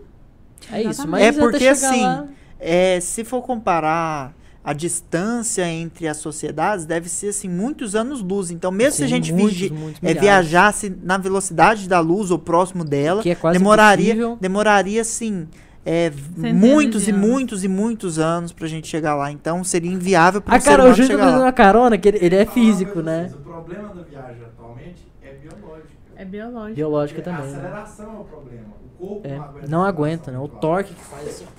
É 0.71 0.79
isso, 0.81 0.89
exatamente. 0.89 1.07
mas 1.11 1.37
É 1.37 1.39
porque, 1.39 1.67
assim, 1.67 2.01
lá- 2.03 2.27
É, 2.59 2.99
se 2.99 3.23
for 3.23 3.41
comparar 3.41 4.35
a 4.69 4.73
distância 4.73 5.67
entre 5.67 6.07
as 6.07 6.17
sociedades, 6.17 6.85
deve 6.85 7.09
ser 7.09 7.29
assim 7.29 7.49
muitos 7.49 7.95
anos-luz. 7.95 8.51
Então, 8.51 8.69
mesmo 8.71 8.97
se 8.97 9.03
a 9.03 9.07
Sim, 9.07 9.15
gente 9.15 9.33
muitos, 9.33 9.51
fingir- 9.57 9.73
muitos 9.73 9.99
é, 10.03 10.13
viajasse 10.13 10.95
na 11.01 11.17
velocidade 11.17 11.89
da 11.89 11.99
luz 11.99 12.29
ou 12.29 12.37
próximo 12.37 12.83
dela, 12.83 13.23
Que 13.23 13.31
é 13.31 13.35
quase 13.35 13.57
demoraria, 13.57 14.13
impossível. 14.13 14.37
demoraria 14.39 15.01
assim 15.01 15.47
é, 15.83 16.11
muitos 16.37 17.05
de 17.05 17.09
e 17.09 17.13
anos. 17.13 17.27
muitos 17.27 17.63
e 17.63 17.67
muitos 17.67 18.19
anos 18.19 18.51
pra 18.51 18.67
gente 18.67 18.87
chegar 18.87 19.15
lá. 19.15 19.31
Então, 19.31 19.63
seria 19.63 19.91
inviável 19.91 20.39
para 20.39 20.55
um 20.57 20.59
ser 20.61 20.69
cara, 20.69 20.81
o 20.83 20.85
humano 20.85 20.95
Júlio 20.97 21.07
tá 21.09 21.13
chegar 21.15 21.25
fazendo 21.25 21.39
lá. 21.39 21.45
uma 21.47 21.53
carona, 21.53 21.97
que 21.97 22.07
ele, 22.07 22.19
ele 22.21 22.35
é 22.35 22.45
físico, 22.45 23.01
né? 23.01 23.31
O 23.33 23.37
problema 23.41 23.87
da 23.95 24.03
viagem 24.03 24.43
atualmente 24.43 24.99
é 25.23 25.33
biológica. 25.33 25.89
É 26.15 26.25
biológico. 26.25 26.75
Biológica 26.75 27.21
Porque 27.23 27.35
também. 27.37 27.55
A 27.55 27.57
né? 27.57 27.63
aceleração 27.69 28.05
é 28.05 28.19
o 28.19 28.23
problema. 28.23 28.65
O 29.01 29.07
corpo 29.07 29.27
É, 29.27 29.37
não 29.37 29.43
aguenta. 29.47 29.67
não 29.67 29.83
aguenta, 29.83 30.31
né? 30.31 30.37
O 30.37 30.47
torque 30.47 30.93
que 30.93 31.01
faz 31.05 31.27
assim. 31.27 31.45
pá. 31.45 31.49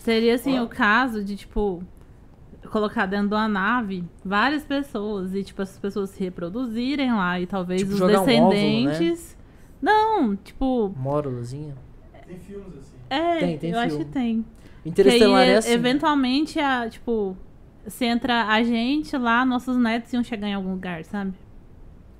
Seria 0.00 0.34
assim 0.34 0.60
o 0.60 0.68
caso 0.68 1.24
de, 1.24 1.34
tipo, 1.36 1.82
colocar 2.66 3.06
dentro 3.06 3.28
de 3.28 3.34
uma 3.34 3.48
nave 3.48 4.04
várias 4.24 4.64
pessoas 4.64 5.34
e, 5.34 5.42
tipo, 5.44 5.60
essas 5.62 5.78
pessoas 5.78 6.10
se 6.10 6.20
reproduzirem 6.22 7.12
lá 7.12 7.40
e 7.40 7.46
talvez 7.46 7.80
Tipo, 7.80 7.92
os 7.94 7.98
jogar 7.98 8.20
um 8.20 8.22
óvulo, 8.22 8.50
descendentes. 8.50 9.36
Não, 9.80 10.36
tipo. 10.36 10.92
Mórulazinha. 10.96 11.74
Tem 12.26 12.38
filmes 12.38 12.78
assim. 12.78 12.96
É, 13.08 13.38
Tem, 13.38 13.58
tem 13.58 13.70
eu 13.70 13.78
acho 13.78 13.90
filme. 13.96 14.04
que 14.04 14.10
tem. 14.10 14.44
Interestelar 14.84 15.42
que 15.42 15.42
aí, 15.42 15.50
é 15.50 15.54
e- 15.54 15.56
assim. 15.58 15.70
eventualmente, 15.72 16.58
a, 16.60 16.88
tipo, 16.88 17.36
se 17.86 18.04
entra 18.04 18.46
a 18.46 18.62
gente 18.62 19.16
lá, 19.16 19.44
nossos 19.44 19.76
netos 19.76 20.12
iam 20.12 20.22
chegar 20.24 20.48
em 20.48 20.54
algum 20.54 20.72
lugar, 20.72 21.04
sabe? 21.04 21.32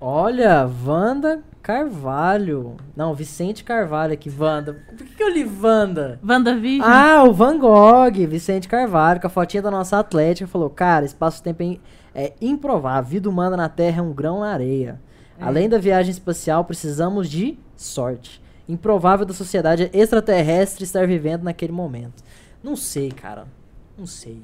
Olha, 0.00 0.68
Wanda 0.84 1.42
Carvalho. 1.66 2.76
Não, 2.94 3.12
Vicente 3.12 3.64
Carvalho 3.64 4.12
aqui, 4.12 4.30
Wanda. 4.30 4.74
Por 4.86 5.04
que, 5.04 5.16
que 5.16 5.20
eu 5.20 5.28
li 5.28 5.44
Wanda? 5.44 6.20
WandaVision? 6.24 6.88
Ah, 6.88 7.24
o 7.24 7.32
Van 7.32 7.58
Gogh, 7.58 8.24
Vicente 8.28 8.68
Carvalho, 8.68 9.20
com 9.20 9.26
a 9.26 9.30
fotinha 9.30 9.60
da 9.60 9.68
nossa 9.68 9.98
atlética, 9.98 10.46
falou: 10.46 10.70
Cara, 10.70 11.04
espaço-tempo 11.04 11.64
é, 11.64 11.78
é 12.14 12.32
improvável. 12.40 12.98
A 12.98 13.00
vida 13.00 13.28
humana 13.28 13.56
na 13.56 13.68
Terra 13.68 13.98
é 13.98 14.00
um 14.00 14.12
grão 14.12 14.38
na 14.38 14.52
areia. 14.52 15.00
É. 15.40 15.42
Além 15.42 15.68
da 15.68 15.76
viagem 15.76 16.12
espacial, 16.12 16.64
precisamos 16.64 17.28
de 17.28 17.58
sorte. 17.76 18.40
Improvável 18.68 19.26
da 19.26 19.34
sociedade 19.34 19.90
extraterrestre 19.92 20.84
estar 20.84 21.04
vivendo 21.04 21.42
naquele 21.42 21.72
momento. 21.72 22.22
Não 22.62 22.76
sei, 22.76 23.10
cara. 23.10 23.48
Não 23.98 24.06
sei. 24.06 24.40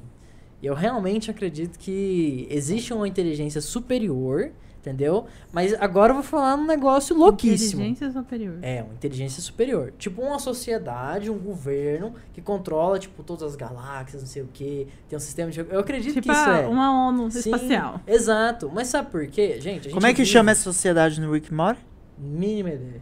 Eu 0.61 0.73
realmente 0.73 1.31
acredito 1.31 1.79
que 1.79 2.45
existe 2.49 2.93
uma 2.93 3.07
inteligência 3.07 3.61
superior, 3.61 4.51
entendeu? 4.83 5.25
Mas 5.53 5.73
agora 5.79 6.11
eu 6.11 6.15
vou 6.15 6.23
falar 6.23 6.55
um 6.55 6.65
negócio 6.67 7.15
louquíssimo. 7.17 7.81
Inteligência 7.81 8.11
superior. 8.11 8.59
É, 8.61 8.83
uma 8.83 8.93
inteligência 8.93 9.41
superior. 9.41 9.93
Tipo 9.97 10.21
uma 10.21 10.37
sociedade, 10.39 11.29
um 11.31 11.37
governo 11.39 12.13
que 12.33 12.41
controla, 12.41 12.99
tipo, 12.99 13.23
todas 13.23 13.43
as 13.43 13.55
galáxias, 13.55 14.21
não 14.21 14.27
sei 14.27 14.41
o 14.43 14.49
quê. 14.53 14.87
Tem 15.07 15.15
um 15.15 15.19
sistema 15.21 15.49
de... 15.49 15.61
Eu 15.61 15.79
acredito 15.79 16.15
tipo 16.15 16.27
que 16.27 16.31
isso 16.33 16.49
a- 16.49 16.57
é. 16.59 16.67
uma 16.67 17.07
ONU 17.07 17.31
Sim, 17.31 17.39
espacial. 17.39 18.01
Exato. 18.05 18.69
Mas 18.73 18.87
sabe 18.89 19.09
por 19.09 19.25
quê, 19.27 19.53
gente? 19.61 19.79
A 19.79 19.83
gente 19.83 19.89
Como 19.93 20.05
é 20.05 20.11
que 20.11 20.17
vive- 20.17 20.29
chama 20.31 20.51
essa 20.51 20.63
sociedade 20.63 21.21
no 21.21 21.31
Rick 21.31 21.53
Morty? 21.53 21.79
Mínima 22.17 22.69
ideia. 22.71 23.01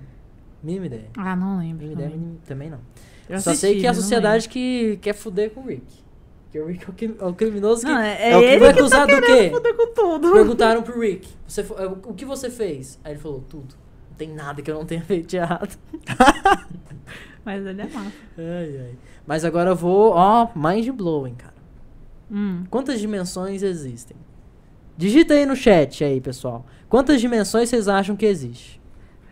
Mínima 0.64 0.86
ideia. 0.86 1.08
Ah, 1.18 1.36
não 1.36 1.58
lembro. 1.58 1.88
Mínima 1.88 2.02
ideia, 2.08 2.22
também. 2.46 2.70
não. 2.70 2.80
Eu 3.28 3.40
Só 3.40 3.52
assisti, 3.52 3.68
sei 3.68 3.80
que 3.80 3.88
é 3.88 3.90
a 3.90 3.94
sociedade 3.94 4.48
que 4.50 4.98
quer 5.02 5.14
fuder 5.14 5.50
com 5.52 5.62
o 5.62 5.66
Rick. 5.68 6.01
Que 6.52 6.60
o 6.60 6.68
Rick 6.68 6.86
é 6.86 7.08
o, 7.08 7.16
é 7.22 7.26
o 7.30 7.34
criminoso 7.34 7.86
que... 7.86 7.92
Não, 7.92 7.98
é, 8.00 8.32
é 8.32 8.36
o 8.38 8.40
que 8.40 8.46
ele 8.46 8.60
vai 8.60 8.70
acusar 8.70 9.08
tá 9.08 9.16
do 9.16 9.22
quê? 9.26 9.50
fuder 9.50 9.76
com 9.76 9.94
tudo. 9.94 10.32
Perguntaram 10.34 10.82
pro 10.84 11.00
Rick, 11.00 11.30
você, 11.48 11.62
é, 11.62 11.86
o 11.86 11.92
o 12.08 12.14
que 12.14 12.26
você 12.26 12.50
fez? 12.50 13.00
Aí 13.04 13.14
ele 13.14 13.20
falou, 13.20 13.42
tudo. 13.48 13.76
Não 14.10 14.18
tem 14.18 14.30
nada 14.34 14.62
que 14.62 14.70
eu 14.70 14.76
não 14.76 14.86
tenha 14.86 15.02
feito 15.02 15.28
de 15.28 15.38
errado. 15.38 15.78
Mas 17.46 17.66
ele 17.66 17.82
é 17.82 17.86
massa. 17.88 18.12
Ai, 18.38 18.78
ai. 18.80 18.96
Mas 19.26 19.46
agora 19.46 19.70
eu 19.72 19.76
vou, 19.76 20.12
ó, 20.12 20.50
mind 20.56 20.90
blowing, 20.90 21.36
cara. 21.36 21.54
Hum. 22.30 22.64
Quantas 22.70 23.00
dimensões 23.00 23.64
existem? 23.64 24.18
Digita 24.98 25.34
aí 25.34 25.46
no 25.46 25.56
chat 25.56 26.04
aí, 26.04 26.22
pessoal. 26.22 26.66
Quantas 26.88 27.20
dimensões 27.20 27.70
vocês 27.70 27.88
acham 27.88 28.16
que 28.16 28.26
existe? 28.26 28.80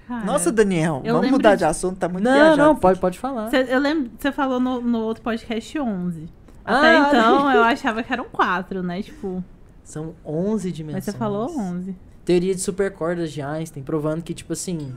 Cara, 0.08 0.26
Nossa, 0.26 0.52
Daniel, 0.52 1.04
vamos 1.06 1.30
mudar 1.30 1.52
de- 1.54 1.60
de 1.60 1.66
assunto, 1.66 1.98
tá 2.00 2.10
muito 2.10 2.24
Não, 2.24 2.34
viajado 2.34 2.58
não, 2.58 2.76
pode, 2.76 3.00
pode 3.00 3.20
falar. 3.20 3.50
Cê- 3.52 3.68
eu 3.70 3.80
lembro, 3.80 4.10
você 4.18 4.32
falou 4.32 4.60
no, 4.60 4.82
no 4.82 5.00
outro 5.02 5.22
podcast 5.22 5.80
11. 5.80 6.28
Ah, 6.70 6.78
Até 6.80 7.00
olha 7.02 7.08
então 7.08 7.48
aí. 7.48 7.58
eu 7.58 7.64
achava 7.64 8.04
que 8.04 8.14
eram 8.14 8.26
quatro, 8.26 8.84
né? 8.84 9.02
Tipo, 9.02 9.44
São 9.84 10.14
11 10.26 10.72
dimensões. 10.72 11.06
mas 11.06 11.14
você 11.14 11.18
falou 11.18 11.50
11. 11.58 11.96
Teoria 12.24 12.54
de 12.54 12.62
supercordas 12.62 13.32
de 13.32 13.42
Einstein, 13.42 13.82
provando 13.84 14.22
que, 14.22 14.34
tipo 14.34 14.54
assim, 14.54 14.94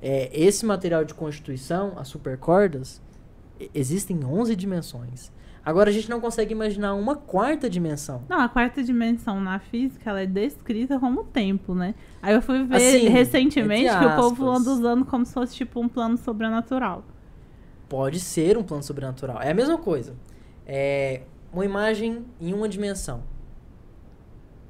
é, 0.00 0.30
esse 0.32 0.64
material 0.64 1.04
de 1.04 1.12
constituição, 1.12 1.92
as 1.98 2.08
supercordas, 2.08 3.02
existem 3.74 4.24
11 4.24 4.56
dimensões. 4.56 5.30
Agora 5.62 5.90
a 5.90 5.92
gente 5.92 6.08
não 6.08 6.22
consegue 6.22 6.52
imaginar 6.52 6.94
uma 6.94 7.14
quarta 7.16 7.68
dimensão. 7.68 8.22
Não, 8.28 8.40
a 8.40 8.48
quarta 8.48 8.82
dimensão 8.82 9.38
na 9.38 9.58
física 9.58 10.08
ela 10.08 10.22
é 10.22 10.26
descrita 10.26 10.98
como 10.98 11.22
tempo, 11.24 11.74
né? 11.74 11.94
Aí 12.22 12.34
eu 12.34 12.40
fui 12.40 12.64
ver 12.64 12.76
Assim, 12.76 13.08
recentemente 13.08 13.90
que 13.98 14.04
o 14.06 14.16
povo 14.16 14.48
anda 14.48 14.70
usando 14.70 15.04
como 15.04 15.26
se 15.26 15.34
fosse 15.34 15.54
tipo 15.54 15.78
um 15.78 15.86
plano 15.88 16.16
sobrenatural. 16.16 17.04
Pode 17.90 18.20
ser 18.20 18.56
um 18.56 18.62
plano 18.62 18.82
sobrenatural. 18.82 19.42
É 19.42 19.50
a 19.50 19.54
mesma 19.54 19.76
coisa. 19.76 20.14
É 20.72 21.22
uma 21.52 21.64
imagem 21.64 22.24
em 22.40 22.54
uma 22.54 22.68
dimensão. 22.68 23.22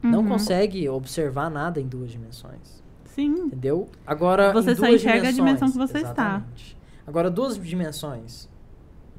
Não 0.03 0.21
Uhum. 0.21 0.29
consegue 0.29 0.89
observar 0.89 1.51
nada 1.51 1.79
em 1.79 1.87
duas 1.87 2.11
dimensões. 2.11 2.83
Sim. 3.05 3.33
Entendeu? 3.35 3.87
Agora. 4.07 4.51
Você 4.53 4.75
só 4.75 4.87
enxerga 4.87 5.29
a 5.29 5.33
dimensão 5.33 5.71
que 5.71 5.77
você 5.77 5.99
está. 5.99 6.11
exatamente. 6.11 6.79
Agora, 7.07 7.31
duas 7.31 7.59
dimensões. 7.59 8.49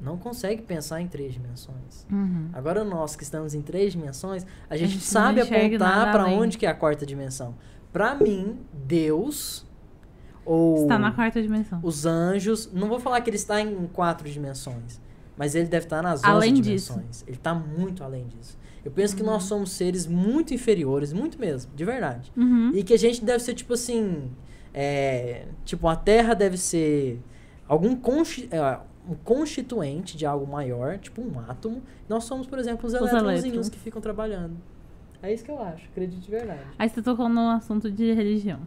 Não 0.00 0.16
consegue 0.18 0.62
pensar 0.62 1.00
em 1.00 1.06
três 1.06 1.32
dimensões. 1.34 2.04
Uhum. 2.10 2.48
Agora, 2.52 2.82
nós 2.82 3.14
que 3.14 3.22
estamos 3.22 3.54
em 3.54 3.62
três 3.62 3.92
dimensões, 3.92 4.44
a 4.68 4.76
gente, 4.76 4.88
gente 4.94 5.04
não 5.04 5.06
sabe 5.06 5.40
apontar 5.40 6.10
para 6.10 6.26
onde 6.26 6.58
que 6.58 6.66
é 6.66 6.68
a 6.68 6.74
quarta 6.74 7.06
dimensão. 7.06 7.54
Para 7.92 8.16
mim, 8.16 8.58
Deus 8.72 9.64
ou 10.44 10.82
Está 10.82 10.98
na 10.98 11.12
quarta 11.12 11.40
dimensão. 11.40 11.78
os 11.84 12.04
anjos, 12.04 12.68
não 12.72 12.88
vou 12.88 12.98
falar 12.98 13.20
que 13.20 13.30
ele 13.30 13.36
está 13.36 13.60
em 13.60 13.86
quatro 13.92 14.28
dimensões, 14.28 15.00
mas 15.36 15.54
ele 15.54 15.68
deve 15.68 15.86
estar 15.86 16.02
nas 16.02 16.20
11 16.20 16.26
Além 16.26 16.54
disso. 16.54 16.92
dimensões. 16.94 17.24
Ele 17.26 17.36
está 17.36 17.54
muito 17.54 18.02
além 18.04 18.26
disso. 18.26 18.58
Eu 18.84 18.90
penso 18.90 19.14
que 19.16 19.22
nós 19.22 19.44
somos 19.44 19.70
seres 19.70 20.06
muito 20.06 20.52
inferiores, 20.52 21.12
muito 21.12 21.38
mesmo, 21.38 21.70
de 21.74 21.84
verdade. 21.84 22.32
Uhum. 22.36 22.72
E 22.74 22.82
que 22.82 22.92
a 22.92 22.98
gente 22.98 23.24
deve 23.24 23.42
ser, 23.42 23.54
tipo 23.54 23.72
assim. 23.74 24.30
é, 24.74 25.46
tipo, 25.64 25.86
a 25.86 25.94
Terra 25.96 26.34
deve 26.34 26.56
ser 26.56 27.20
algum 27.68 27.94
consti 27.94 28.48
é, 28.50 28.78
um 29.08 29.14
constituinte 29.14 30.16
de 30.16 30.24
algo 30.24 30.46
maior, 30.50 30.98
tipo 30.98 31.20
um 31.20 31.38
átomo. 31.48 31.82
Nós 32.08 32.24
somos, 32.24 32.46
por 32.46 32.58
exemplo, 32.58 32.86
os, 32.86 32.94
Os 32.94 33.12
elétrons. 33.12 33.68
que 33.68 33.78
ficam 33.78 34.00
trabalhando. 34.00 34.56
É 35.22 35.32
isso 35.32 35.44
que 35.44 35.50
eu 35.50 35.62
acho, 35.62 35.84
acredito 35.86 36.20
de 36.20 36.30
verdade. 36.30 36.60
Aí 36.78 36.88
você 36.88 37.00
tocou 37.00 37.28
no 37.28 37.48
assunto 37.50 37.90
de 37.90 38.12
religião. 38.12 38.60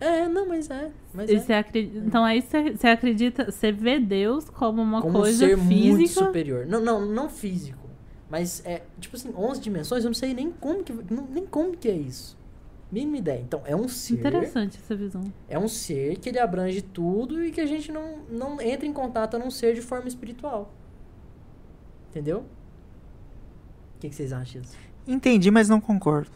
É, 0.00 0.26
não, 0.28 0.48
mas 0.48 0.70
é. 0.70 0.90
Mas 1.12 1.28
E 1.28 1.34
é. 1.34 1.38
você 1.38 1.52
acredita, 1.52 1.98
então 1.98 2.24
aí 2.24 2.40
você, 2.40 2.70
você 2.72 2.88
acredita, 2.88 3.50
você 3.50 3.70
vê 3.70 4.00
Deus 4.00 4.48
como 4.48 4.80
uma 4.80 5.02
Como 5.02 5.18
um 5.18 5.20
coisa 5.20 5.46
ser 5.46 5.56
muito 5.58 5.98
física. 5.98 6.24
superior. 6.24 6.66
Não, 6.66 6.80
não, 6.80 7.04
não 7.06 7.28
físico. 7.28 7.78
Mas 8.30 8.64
é, 8.64 8.82
tipo 8.98 9.16
assim, 9.16 9.30
11 9.36 9.60
dimensões, 9.60 10.04
eu 10.04 10.08
não 10.08 10.14
sei 10.14 10.32
nem 10.32 10.50
como 10.50 10.82
que, 10.82 10.92
nem 11.30 11.44
como 11.46 11.76
que 11.76 11.88
é 11.88 11.94
isso. 11.94 12.38
Mínima 12.90 13.18
ideia. 13.18 13.40
Então, 13.40 13.62
é 13.66 13.76
um 13.76 13.86
ser. 13.88 14.14
Interessante 14.14 14.78
essa 14.78 14.96
visão. 14.96 15.22
É 15.48 15.58
um 15.58 15.68
ser 15.68 16.16
que 16.18 16.28
ele 16.28 16.38
abrange 16.38 16.80
tudo 16.80 17.44
e 17.44 17.50
que 17.52 17.60
a 17.60 17.66
gente 17.66 17.92
não, 17.92 18.18
não 18.30 18.60
entra 18.60 18.86
em 18.86 18.92
contato 18.92 19.34
a 19.34 19.38
não 19.38 19.50
ser 19.50 19.74
de 19.74 19.82
forma 19.82 20.08
espiritual. 20.08 20.72
Entendeu? 22.08 22.38
O 23.96 24.00
que, 24.00 24.08
que 24.08 24.14
vocês 24.14 24.32
acham 24.32 24.62
disso? 24.62 24.76
Entendi, 25.06 25.50
mas 25.50 25.68
não 25.68 25.80
concordo. 25.80 26.30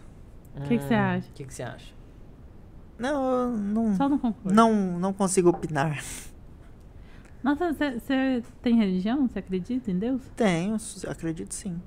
O 0.57 0.61
que 0.63 0.79
que 0.79 0.85
você 0.85 0.95
acha? 0.95 1.29
O 1.29 1.33
que, 1.33 1.45
que 1.45 1.55
você 1.55 1.63
acha? 1.63 1.94
Não, 2.99 3.33
eu 3.33 3.57
não, 3.57 3.97
Só 3.97 4.09
não 4.09 4.19
concordo. 4.19 4.55
não, 4.55 4.99
não 4.99 5.13
consigo 5.13 5.49
opinar. 5.49 6.03
Nossa, 7.43 7.73
você 7.73 8.43
tem 8.63 8.77
religião? 8.77 9.29
Você 9.29 9.39
acredita 9.39 9.91
em 9.91 9.99
Deus? 9.99 10.23
Tenho, 10.37 10.77
acredito 11.09 11.53
sim. 11.53 11.81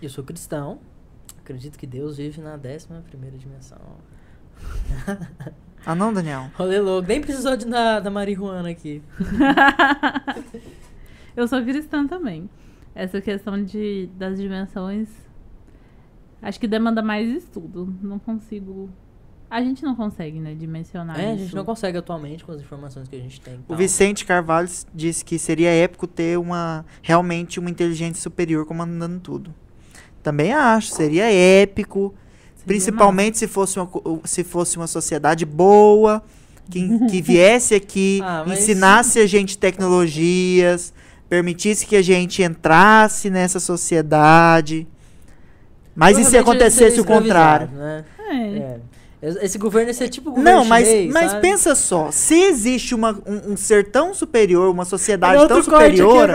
Eu 0.00 0.08
sou 0.08 0.22
cristão. 0.22 0.78
Acredito 1.38 1.78
que 1.78 1.86
Deus 1.86 2.18
vive 2.18 2.40
na 2.40 2.56
décima 2.56 3.02
primeira 3.08 3.36
dimensão. 3.36 3.78
Ah 5.84 5.94
não, 5.94 6.12
Daniel? 6.12 6.48
Rolê 6.54 6.78
louco. 6.78 7.08
Nem 7.08 7.20
precisou 7.20 7.56
de, 7.56 7.66
da, 7.66 7.98
da 7.98 8.10
marihuana 8.10 8.68
aqui. 8.70 9.02
Eu 11.36 11.48
sou 11.48 11.62
cristã 11.62 12.06
também. 12.06 12.48
Essa 12.94 13.20
questão 13.20 13.62
de, 13.64 14.08
das 14.16 14.38
dimensões. 14.38 15.08
Acho 16.42 16.60
que 16.60 16.68
demanda 16.68 17.02
mais 17.02 17.28
estudo. 17.28 17.92
Não 18.00 18.18
consigo. 18.18 18.90
A 19.50 19.60
gente 19.62 19.82
não 19.82 19.96
consegue, 19.96 20.38
né, 20.38 20.54
dimensionar 20.54 21.18
É, 21.18 21.30
a 21.30 21.34
isso. 21.34 21.44
gente 21.44 21.56
não 21.56 21.64
consegue 21.64 21.98
atualmente 21.98 22.44
com 22.44 22.52
as 22.52 22.60
informações 22.60 23.08
que 23.08 23.16
a 23.16 23.18
gente 23.18 23.40
tem. 23.40 23.54
e 23.68 23.72
O. 23.72 23.76
Vicente 23.76 24.24
Carvalho 24.24 24.68
disse 24.94 25.24
que 25.24 25.38
seria 25.38 25.70
épico 25.70 26.06
ter 26.06 26.38
uma 26.38 26.84
realmente 27.02 27.58
uma 27.58 27.68
inteligência 27.68 28.22
superior 28.22 28.64
comandando 28.64 29.18
tudo. 29.18 29.52
Também 30.22 30.52
acho, 30.52 30.88
seria 30.92 31.24
épico, 31.32 32.14
Seria 32.54 32.66
principalmente 32.66 33.38
se 33.38 33.48
fosse 33.48 33.80
uma, 33.80 33.90
se 34.24 34.44
fosse 34.44 34.76
uma 34.76 34.86
sociedade 34.86 35.44
boa, 35.44 36.22
que, 36.70 37.06
que 37.08 37.20
viesse 37.22 37.74
aqui, 37.74 38.20
Ah, 38.22 38.44
mas- 38.46 38.60
ensinasse 38.60 39.18
a 39.18 39.26
gente 39.26 39.58
tecnologias, 39.58 40.92
permitisse 41.28 41.86
que 41.86 41.96
a 41.96 42.02
gente 42.02 42.42
entrasse 42.42 43.30
nessa 43.30 43.58
sociedade. 43.58 44.86
Mas 45.94 46.18
e 46.18 46.24
se 46.24 46.36
acontecesse 46.38 47.00
o 47.00 47.04
contrário? 47.04 47.68
Né? 47.72 48.04
É. 48.18 48.34
É. 48.58 48.80
Esse 49.22 49.38
esse 49.44 49.58
governo 49.58 49.88
ia 49.90 49.94
ser 49.94 50.08
tipo 50.08 50.30
governo 50.30 50.50
Não, 50.60 50.64
mas, 50.64 50.86
chinês, 50.88 51.12
mas 51.12 51.30
sabe? 51.32 51.42
pensa 51.42 51.74
só, 51.74 52.10
se 52.10 52.34
existe 52.42 52.94
uma, 52.94 53.12
um, 53.26 53.52
um 53.52 53.56
ser 53.56 53.90
tão 53.90 54.14
superior, 54.14 54.70
uma 54.70 54.84
sociedade 54.84 55.38
Olha 55.38 55.48
tão 55.48 55.62
superior, 55.62 56.28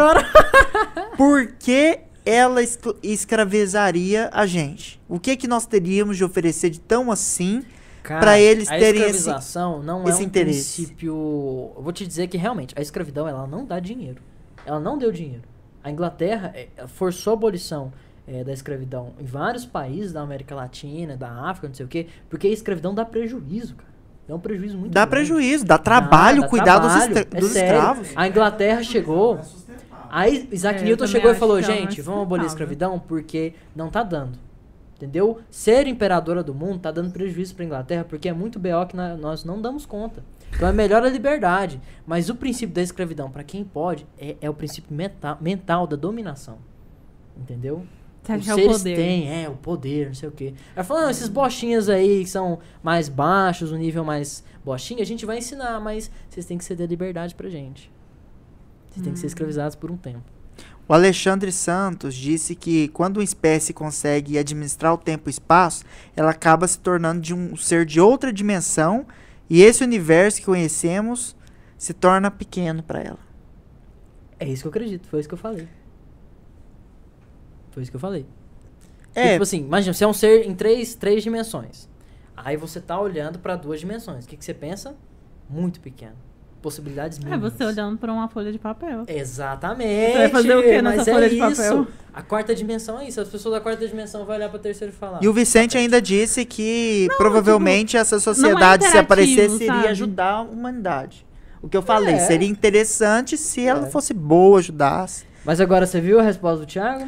por 1.18 1.48
que 1.58 2.00
ela 2.26 2.62
escravizaria 3.02 4.30
a 4.32 4.46
gente? 4.46 5.00
O 5.10 5.20
que 5.20 5.36
que 5.36 5.48
nós 5.48 5.66
teríamos 5.66 6.18
de 6.18 6.24
oferecer 6.24 6.70
de 6.70 6.80
tão 6.80 7.12
assim? 7.12 7.64
Pra 8.04 8.40
eles 8.40 8.70
a 8.70 8.78
terem 8.78 9.02
esse- 9.02 9.18
escravização 9.18 9.82
não 9.82 10.04
esse 10.08 10.20
é 10.20 10.24
um 10.24 10.28
interesse. 10.28 10.76
princípio. 10.84 11.72
Eu 11.76 11.82
vou 11.82 11.92
te 11.92 12.06
dizer 12.06 12.28
que 12.28 12.38
realmente 12.38 12.76
a 12.78 12.82
escravidão 12.82 13.28
ela 13.28 13.48
não 13.48 13.66
dá 13.66 13.80
dinheiro. 13.80 14.22
Ela 14.64 14.80
não 14.80 14.96
deu 14.96 15.12
dinheiro. 15.12 15.42
A 15.84 15.90
Inglaterra 15.90 16.52
eh, 16.56 16.68
forçou 16.88 17.32
a 17.32 17.34
abolição 17.36 17.92
eh, 18.28 18.44
da 18.44 18.52
escravidão 18.54 19.14
em 19.20 19.26
vários 19.26 19.66
países 19.66 20.12
da 20.14 20.22
América 20.22 20.56
Latina, 20.56 21.16
da 21.18 21.30
África, 21.50 21.68
não 21.68 21.76
sei 21.76 21.86
o 21.86 21.90
quê, 21.90 22.08
porque 22.30 22.48
a 22.48 22.52
escravidão 22.52 22.94
dá 22.94 23.06
prejuízo, 23.06 23.76
cara. 23.76 23.90
Dá 24.28 24.34
um 24.36 24.40
prejuízo 24.40 24.78
muito 24.78 24.92
Dá 24.92 25.06
grande. 25.06 25.28
prejuízo, 25.28 25.64
dá 25.66 25.78
trabalho 25.78 26.42
dá 26.42 26.48
cuidar 26.48 26.80
trabalho, 26.80 27.14
dos, 27.14 27.18
é 27.22 27.40
dos 27.40 27.52
sério. 27.52 27.76
escravos. 27.76 28.10
A 28.16 28.28
Inglaterra 28.28 28.82
chegou. 28.84 29.38
É. 29.38 29.42
Aí 30.10 30.50
Isaac 30.52 30.80
É, 30.80 30.84
Newton 30.84 31.06
chegou 31.08 31.30
e 31.32 31.36
falou: 31.36 31.60
é 31.60 31.62
gente, 31.62 32.02
vamos 32.02 32.24
abolir 32.24 32.46
a 32.46 32.48
escravidão 32.48 32.98
porque 32.98 33.54
não 33.76 33.90
tá 33.92 34.02
dando. 34.02 34.40
Entendeu? 34.96 35.42
Ser 35.52 35.86
imperadora 35.88 36.42
do 36.42 36.56
mundo 36.56 36.80
tá 36.80 36.90
dando 36.90 37.12
prejuízo 37.12 37.54
pra 37.54 37.66
Inglaterra 37.66 38.04
porque 38.08 38.28
é 38.30 38.34
muito 38.34 38.58
BO 38.58 38.88
que 38.88 38.96
na- 38.96 39.16
nós 39.18 39.44
não 39.44 39.62
damos 39.62 39.86
conta. 39.86 40.24
Então 40.56 40.68
é 40.70 40.72
melhor 40.72 41.04
a 41.04 41.10
liberdade. 41.10 41.80
Mas 42.08 42.30
o 42.30 42.34
princípio 42.36 42.74
da 42.74 42.82
escravidão, 42.82 43.30
pra 43.30 43.44
quem 43.44 43.64
pode, 43.64 44.08
é, 44.18 44.38
é 44.42 44.50
o 44.50 44.54
princípio 44.54 44.96
meta- 44.96 45.38
mental 45.42 45.86
da 45.86 45.98
dominação. 45.98 46.58
Entendeu? 47.38 47.86
Você 48.26 48.32
acha 48.32 48.40
Os 48.40 48.46
que 48.46 48.50
é 48.52 48.54
o 48.54 48.58
seres 48.58 48.78
poder. 48.80 48.96
têm, 48.96 49.44
é, 49.44 49.48
o 49.50 49.54
poder, 49.54 50.08
não 50.08 50.16
sei 50.16 50.30
o 50.30 50.32
quê. 50.32 50.54
Aí 50.76 50.84
falando, 50.84 51.12
esses 51.12 51.30
bochinhas 51.30 51.88
aí 51.90 52.24
que 52.24 52.30
são 52.30 52.60
mais 52.82 53.08
baixos, 53.08 53.72
um 53.72 53.78
nível 53.78 54.04
mais 54.04 54.44
bochinha, 54.64 55.04
a 55.04 55.06
gente 55.06 55.26
vai 55.26 55.38
ensinar, 55.38 55.80
mas 55.80 56.10
vocês 56.30 56.46
têm 56.46 56.58
que 56.58 56.66
ceder 56.66 56.90
liberdade 56.90 57.36
pra 57.36 57.48
gente. 57.50 57.92
Vocês 58.90 59.04
têm 59.04 59.14
que 59.14 59.20
Hum. 59.20 59.22
ser 59.22 59.28
escravizados 59.28 59.76
por 59.76 59.92
um 59.92 59.98
tempo. 59.98 60.24
O 60.88 60.94
Alexandre 60.94 61.52
Santos 61.52 62.14
disse 62.16 62.56
que 62.56 62.88
quando 62.90 63.18
uma 63.18 63.24
espécie 63.24 63.74
consegue 63.74 64.38
administrar 64.38 64.94
o 64.94 64.98
tempo 64.98 65.28
e 65.28 65.30
o 65.30 65.32
espaço, 65.32 65.84
ela 66.16 66.30
acaba 66.32 66.68
se 66.68 66.78
tornando 66.80 67.22
de 67.22 67.34
um 67.34 67.56
ser 67.56 67.86
de 67.86 68.00
outra 68.00 68.32
dimensão 68.32 69.06
e 69.50 69.62
esse 69.64 69.84
universo 69.84 70.40
que 70.40 70.46
conhecemos 70.46 71.36
se 71.78 71.94
torna 71.94 72.30
pequeno 72.32 72.82
para 72.84 73.02
ela. 73.02 73.20
É 74.40 74.48
isso 74.48 74.64
que 74.64 74.68
eu 74.68 74.70
acredito, 74.72 75.08
foi 75.08 75.20
isso 75.20 75.30
que 75.30 75.34
eu 75.34 75.40
falei. 75.40 75.68
Foi 77.76 77.84
isso 77.84 77.92
que 77.92 77.96
eu 77.98 78.02
falei. 78.02 78.26
Porque, 79.14 79.20
É, 79.20 79.32
Tipo 79.34 79.44
assim, 79.44 79.60
imagina, 79.60 79.94
você 79.94 80.04
é 80.04 80.08
um 80.08 80.14
ser 80.14 80.48
em 80.48 80.56
três, 80.56 80.96
três 80.96 81.22
dimensões. 81.22 81.88
Aí 82.36 82.58
você 82.58 82.80
tá 82.82 83.00
olhando 83.00 83.38
pra 83.38 83.56
duas 83.56 83.80
dimensões. 83.80 84.26
O 84.26 84.28
que, 84.28 84.36
que 84.36 84.44
você 84.44 84.54
pensa? 84.54 84.96
Muito 85.50 85.80
pequeno. 85.80 86.16
Possibilidades 86.62 87.20
É 87.20 87.24
mínimas. 87.24 87.54
você 87.54 87.64
olhando 87.64 87.98
pra 88.00 88.12
uma 88.12 88.28
folha 88.28 88.52
de 88.52 88.58
papel. 88.58 89.04
Exatamente. 89.08 90.14
Você 90.14 90.18
vai 90.18 90.30
fazer 90.30 90.56
o 90.56 90.64
quê 90.64 90.82
mas 90.82 90.98
nessa 90.98 91.12
é 91.12 91.14
folha 91.14 91.30
de 91.30 91.36
isso. 91.38 91.62
papel? 91.62 91.88
A 92.14 92.22
quarta 92.24 92.56
dimensão 92.56 93.00
é 93.00 93.08
isso. 93.08 93.22
As 93.22 93.30
pessoas 93.30 93.54
da 93.56 93.62
quarta 93.62 93.88
dimensão 93.88 94.26
vão 94.26 94.36
olhar 94.36 94.50
pra 94.50 94.58
terceira 94.58 94.92
e 94.92 94.96
falar. 94.96 95.20
e 95.22 95.28
o 95.28 95.34
Vicente 95.34 95.78
ainda 95.78 96.02
disse 96.02 96.44
que 96.44 97.08
provavelmente 97.18 97.96
essa 97.98 98.16
não 98.16 98.22
sociedade, 98.22 98.84
se 98.86 98.98
é 98.98 99.02
interativo, 99.02 99.04
aparecesse, 99.04 99.56
iria 99.64 99.68
sabe? 99.76 99.88
ajudar 99.90 100.32
a 100.32 100.42
humanidade. 100.42 101.26
O 101.62 101.70
que 101.70 101.78
eu 101.78 101.82
falei, 101.84 102.16
É. 102.16 102.20
seria 102.20 102.48
interessante 102.48 103.38
se 103.38 103.62
ela 103.66 103.86
É. 103.88 103.90
fosse 103.92 104.14
boa, 104.14 104.60
ajudasse. 104.60 105.26
Mas 105.44 105.62
agora 105.62 105.86
você 105.86 106.02
viu 106.02 106.20
a 106.20 106.24
resposta 106.24 106.60
do 106.62 106.66
Thiago? 106.66 107.08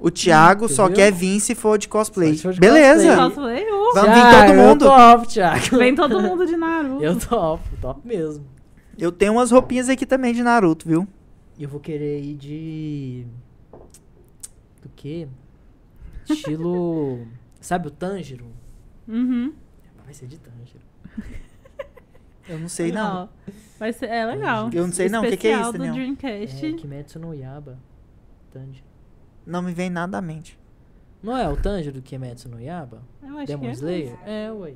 O 0.00 0.10
Thiago 0.10 0.68
Você 0.68 0.74
só 0.74 0.86
viu? 0.86 0.96
quer 0.96 1.12
vir 1.12 1.40
se 1.40 1.54
for 1.54 1.76
de 1.76 1.88
cosplay. 1.88 2.36
For 2.36 2.52
de 2.52 2.60
Beleza. 2.60 3.16
cosplay. 3.16 3.64
Cosplay, 3.64 3.70
uh, 3.72 3.94
Vamos 3.94 4.10
vir 4.14 4.22
Thiago, 4.22 4.46
todo 4.46 4.56
mundo. 4.56 4.84
Eu 4.84 4.90
topo, 4.90 5.26
Thiago. 5.26 5.78
Vem 5.78 5.94
todo 5.94 6.20
mundo 6.22 6.46
de 6.46 6.56
Naruto. 6.56 7.02
Eu 7.04 7.18
topo, 7.18 7.76
top 7.80 8.06
mesmo. 8.06 8.46
Eu 8.96 9.10
tenho 9.10 9.32
umas 9.32 9.50
roupinhas 9.50 9.88
aqui 9.88 10.06
também 10.06 10.32
de 10.32 10.42
Naruto, 10.42 10.88
viu? 10.88 11.06
E 11.58 11.64
eu 11.64 11.68
vou 11.68 11.80
querer 11.80 12.20
ir 12.20 12.34
de. 12.34 13.26
Do 14.82 14.88
quê? 14.94 15.26
Estilo. 16.28 17.26
Sabe 17.60 17.88
o 17.88 17.90
Tanjiro? 17.90 18.46
Uhum. 19.08 19.52
Vai 20.04 20.14
ser 20.14 20.26
de 20.26 20.38
Tanjiro. 20.38 20.84
Eu 22.48 22.58
não 22.58 22.68
sei 22.68 22.92
não. 22.92 23.28
Vai 23.78 23.92
ser, 23.92 24.06
é 24.06 24.24
legal. 24.24 24.70
Eu 24.72 24.86
não 24.86 24.92
sei 24.92 25.08
não, 25.08 25.20
o 25.22 25.26
que 25.26 25.36
que 25.36 25.48
é 25.48 25.50
Especial 25.50 25.62
isso, 25.62 25.72
do 25.72 25.78
Daniel? 25.78 25.94
Dreamcast. 25.94 26.66
É 26.66 26.72
Kimetsu 26.72 27.18
no 27.18 27.34
Yaba. 27.34 27.78
Tanjiro. 28.52 28.87
Não 29.48 29.62
me 29.62 29.72
vem 29.72 29.88
nada 29.88 30.18
à 30.18 30.20
mente. 30.20 30.58
Não 31.22 31.34
é 31.36 31.48
o 31.48 31.56
Tanjiro 31.56 31.94
do 31.96 32.02
Kimetsu 32.02 32.50
no 32.50 32.60
Yaba? 32.60 33.02
Eu 33.22 33.38
acho 33.38 33.46
Demon 33.46 33.62
que 33.62 33.66
é. 33.68 33.72
Slayer? 33.72 34.18
É, 34.26 34.52
ué. 34.52 34.74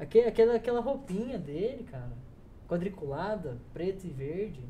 Aque- 0.00 0.20
aquela, 0.20 0.56
aquela 0.56 0.80
roupinha 0.80 1.38
dele, 1.38 1.86
cara. 1.88 2.10
Quadriculada, 2.68 3.56
preto 3.72 4.04
e 4.06 4.10
verde. 4.10 4.60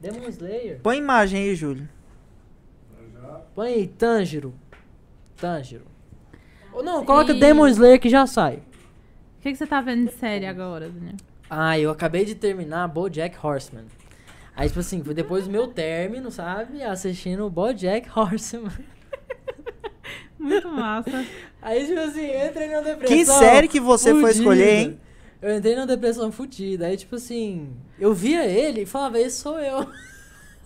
Demon 0.00 0.26
Slayer. 0.28 0.80
Põe 0.82 0.96
imagem 0.96 1.42
aí, 1.42 1.54
Júlio. 1.54 1.86
Põe 3.54 3.68
aí, 3.74 3.86
Tanjiro. 3.88 4.54
Tanjiro. 5.36 5.84
Ou 6.72 6.82
não, 6.82 7.04
coloca 7.04 7.34
Demon 7.34 7.66
Slayer 7.68 8.00
que 8.00 8.08
já 8.08 8.26
sai. 8.26 8.56
O 8.56 9.42
que, 9.42 9.52
que 9.52 9.56
você 9.56 9.66
tá 9.66 9.80
vendo 9.82 10.06
de 10.08 10.12
série 10.14 10.46
agora, 10.46 10.88
Daniel? 10.88 11.16
Ah, 11.48 11.78
eu 11.78 11.90
acabei 11.90 12.24
de 12.24 12.34
terminar 12.34 12.88
BoJack 12.88 13.36
Horseman. 13.44 13.84
Aí, 14.56 14.68
tipo 14.68 14.80
assim, 14.80 15.04
foi 15.04 15.12
depois 15.12 15.44
do 15.44 15.50
meu 15.50 15.68
término, 15.68 16.30
sabe? 16.30 16.82
Assistindo 16.82 17.48
BoJack 17.50 18.08
Horseman. 18.18 18.72
Muito 20.38 20.68
massa. 20.70 21.26
Aí, 21.60 21.86
tipo 21.86 22.00
assim, 22.00 22.24
eu 22.24 22.46
entrei 22.48 22.68
numa 22.68 22.82
depressão. 22.82 23.16
Que 23.16 23.26
série 23.26 23.68
que 23.68 23.78
você 23.78 24.12
foi 24.12 24.32
fudida. 24.32 24.38
escolher, 24.38 24.74
hein? 24.74 25.00
Eu 25.42 25.56
entrei 25.58 25.74
numa 25.74 25.86
depressão 25.86 26.32
fodida. 26.32 26.86
Aí, 26.86 26.96
tipo 26.96 27.16
assim, 27.16 27.76
eu 28.00 28.14
via 28.14 28.46
ele 28.46 28.82
e 28.82 28.86
falava, 28.86 29.20
esse 29.20 29.36
sou 29.36 29.58
eu. 29.60 29.86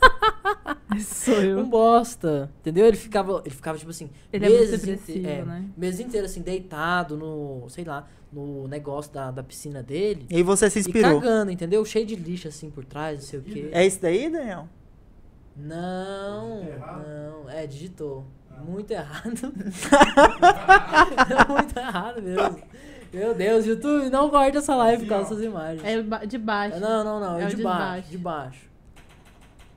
Sou 1.00 1.34
Um 1.34 1.40
eu. 1.42 1.66
bosta. 1.66 2.50
Entendeu? 2.60 2.86
Ele 2.86 2.96
ficava, 2.96 3.42
ele 3.44 3.54
ficava, 3.54 3.78
tipo 3.78 3.90
assim, 3.90 4.10
Ele 4.32 4.44
é 4.46 4.48
muito 4.48 4.60
meses 4.60 4.80
depressivo, 4.82 5.18
inte- 5.18 5.28
é, 5.28 5.44
né? 5.44 5.64
meses 5.76 6.00
inteiros, 6.00 6.30
assim, 6.30 6.42
deitado 6.42 7.16
no, 7.16 7.64
sei 7.68 7.84
lá, 7.84 8.06
no 8.32 8.66
negócio 8.68 9.12
da, 9.12 9.30
da 9.30 9.42
piscina 9.42 9.82
dele. 9.82 10.26
E 10.28 10.36
aí 10.36 10.42
você 10.42 10.68
se 10.68 10.78
E 10.78 10.80
inspirou. 10.80 11.20
cagando, 11.20 11.50
entendeu? 11.52 11.84
Cheio 11.84 12.04
de 12.06 12.16
lixo, 12.16 12.48
assim, 12.48 12.70
por 12.70 12.84
trás, 12.84 13.18
não 13.20 13.26
sei 13.26 13.38
o 13.38 13.42
quê. 13.42 13.68
É 13.72 13.86
isso 13.86 14.00
daí, 14.02 14.28
Daniel? 14.30 14.66
Não, 15.56 16.64
não. 16.64 17.50
É, 17.50 17.66
digitou. 17.66 18.24
Ah. 18.50 18.60
Muito 18.62 18.90
errado. 18.90 19.52
Muito 21.48 21.76
errado 21.78 22.22
mesmo. 22.22 22.58
Meu 23.12 23.34
Deus, 23.34 23.66
YouTube, 23.66 24.08
não 24.10 24.30
corta 24.30 24.58
essa 24.58 24.74
live 24.76 25.02
por 25.04 25.08
causa 25.08 25.30
dessas 25.30 25.44
imagens. 25.44 25.82
É 25.84 26.26
de 26.26 26.38
baixo. 26.38 26.78
Não, 26.78 27.02
não, 27.04 27.20
não. 27.20 27.38
É, 27.38 27.42
É 27.44 27.46
de, 27.46 27.56
de 27.56 27.62
baixo, 27.62 27.80
baixo. 27.84 28.10
De 28.10 28.18
baixo. 28.18 28.69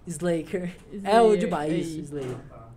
Slaker. 0.08 0.76
É 1.04 1.22
o 1.22 1.30
de 1.36 1.45
Slayer, 1.45 1.49
baixo, 1.49 1.72
é 1.72 1.78
isso, 1.78 1.99
isso. 1.99 2.16
Slayer. 2.18 2.38
tá. 2.49 2.70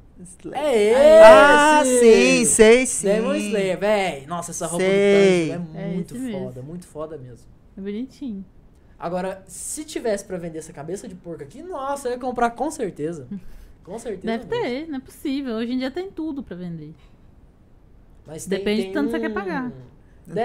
É 0.54 0.76
esse! 0.76 1.22
Ah, 1.24 1.82
sim, 1.84 2.44
sei 2.46 2.86
sim. 2.86 3.06
Demon 3.06 3.34
Slayer, 3.34 3.78
véi. 3.78 4.26
Nossa, 4.26 4.50
essa 4.50 4.66
roupa 4.66 4.84
Sei. 4.84 5.48
do 5.50 5.52
Tanjiro 5.58 5.76
é 5.78 5.82
É 5.82 5.94
muito 5.94 6.14
mesmo. 6.14 6.38
foda, 6.46 6.62
muito 6.62 6.86
foda 6.86 7.18
mesmo. 7.18 7.46
É 7.76 7.80
bonitinho. 7.80 8.44
Agora, 8.98 9.42
se 9.46 9.84
tivesse 9.84 10.24
pra 10.24 10.38
vender 10.38 10.58
essa 10.58 10.72
cabeça 10.72 11.06
de 11.06 11.14
porco 11.14 11.42
aqui, 11.42 11.62
nossa, 11.62 12.08
eu 12.08 12.12
ia 12.12 12.18
comprar 12.18 12.50
com 12.50 12.70
certeza. 12.70 13.28
Com 13.84 13.96
certeza. 14.00 14.26
Deve 14.26 14.46
mesmo. 14.46 14.64
ter, 14.64 14.88
não 14.88 14.96
é 14.96 15.00
possível. 15.00 15.54
Hoje 15.54 15.72
em 15.72 15.78
dia 15.78 15.92
tem 15.92 16.10
tudo 16.10 16.42
pra 16.42 16.56
vender. 16.56 16.92
Mas 18.26 18.44
Depende 18.44 18.82
tem, 18.82 18.88
de 18.88 18.94
tanto 18.94 19.10
tem 19.12 19.20
você 19.20 19.28
quer 19.28 19.32
pagar. 19.32 19.72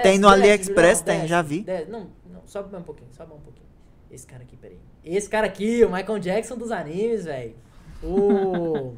Tem 0.00 0.16
no 0.16 0.28
AliExpress, 0.28 1.00
tem, 1.02 1.26
já 1.26 1.42
vi. 1.42 1.62
desce. 1.62 1.90
Não, 1.90 2.06
não, 2.32 2.42
sobe 2.46 2.70
mais 2.70 2.84
um 2.84 2.86
pouquinho, 2.86 3.08
sobe 3.12 3.30
mais 3.30 3.40
um 3.40 3.44
pouquinho. 3.44 3.66
Esse 4.12 4.26
cara 4.26 4.42
aqui, 4.42 4.56
peraí. 4.56 4.78
Esse 5.04 5.28
cara 5.28 5.46
aqui, 5.46 5.84
o 5.84 5.90
Michael 5.90 6.18
Jackson 6.18 6.56
dos 6.56 6.70
animes, 6.70 7.24
velho. 7.24 7.54
O. 8.04 8.94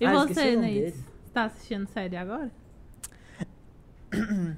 E 0.00 0.06
Ah, 0.06 0.24
você, 0.26 0.56
Neide? 0.56 0.80
dele. 0.80 0.90
Você 0.92 1.30
tá 1.32 1.44
assistindo 1.44 1.86
série 1.88 2.16
agora? 2.16 2.50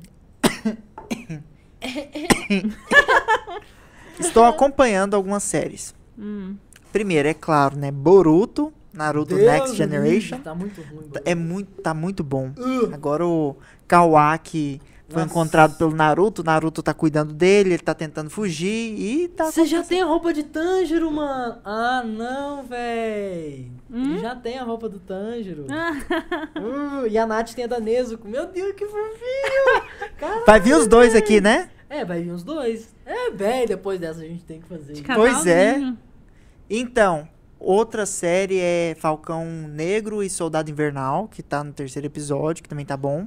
Estou 4.18 4.44
acompanhando 4.44 5.14
algumas 5.14 5.42
séries. 5.42 5.94
Hum. 6.18 6.56
Primeiro, 6.92 7.28
é 7.28 7.34
claro, 7.34 7.76
né? 7.76 7.90
Boruto, 7.90 8.72
Naruto 8.92 9.34
Deus 9.36 9.46
Next 9.46 9.76
Generation. 9.76 10.36
livre, 10.36 10.44
Tá 10.44 10.54
muito 10.54 10.80
ruim. 10.82 11.11
É 11.24 11.34
muito, 11.34 11.82
tá 11.82 11.94
muito 11.94 12.24
bom. 12.24 12.50
Uh, 12.56 12.92
Agora 12.94 13.26
o 13.26 13.56
Kawaki 13.86 14.80
foi 15.09 15.22
Nossa. 15.22 15.32
encontrado 15.32 15.78
pelo 15.78 15.94
Naruto, 15.94 16.42
o 16.42 16.44
Naruto 16.44 16.82
tá 16.82 16.92
cuidando 16.92 17.32
dele, 17.32 17.70
ele 17.70 17.82
tá 17.82 17.94
tentando 17.94 18.28
fugir 18.28 18.94
e 18.98 19.28
tá 19.28 19.50
Você 19.50 19.64
já 19.64 19.82
tem 19.82 20.02
a 20.02 20.04
roupa 20.04 20.34
de 20.34 20.42
Tanjiro, 20.42 21.11
mano? 21.11 21.59
Ah, 21.64 22.02
não, 22.04 22.62
véi. 22.62 23.72
Hum? 23.90 24.18
Já 24.18 24.36
tem 24.36 24.59
a 24.59 24.62
roupa 24.62 24.88
do 24.88 24.98
Tanjiro. 24.98 25.66
Uh, 26.59 27.06
e 27.06 27.16
a 27.16 27.26
Nath 27.26 27.54
tem 27.54 27.64
a 27.64 27.68
da 27.68 27.80
Nezuko. 27.80 28.28
Meu 28.28 28.46
Deus, 28.46 28.72
que 28.72 28.84
fofinho! 28.84 29.82
Caralho, 30.18 30.44
Vai 30.46 30.61
vir 30.61 30.74
os 30.74 30.86
dois 30.86 31.12
véi. 31.12 31.22
aqui, 31.22 31.40
né? 31.40 31.70
É, 31.88 32.04
vai 32.04 32.22
vir 32.22 32.32
os 32.32 32.42
dois. 32.42 32.94
É, 33.06 33.30
véi, 33.30 33.66
depois 33.66 33.98
dessa 33.98 34.20
a 34.20 34.24
gente 34.24 34.44
tem 34.44 34.61
que 34.61 34.68
fazer. 34.68 34.94
Pois 35.14 35.46
é. 35.46 35.94
Então, 36.68 37.26
outra 37.59 38.04
série 38.04 38.59
é 38.59 38.94
Falcão 38.98 39.46
Negro 39.46 40.22
e 40.22 40.28
Soldado 40.28 40.70
Invernal, 40.70 41.28
que 41.28 41.42
tá 41.42 41.64
no 41.64 41.72
terceiro 41.72 42.06
episódio, 42.06 42.62
que 42.62 42.68
também 42.68 42.84
tá 42.84 42.96
bom. 42.96 43.26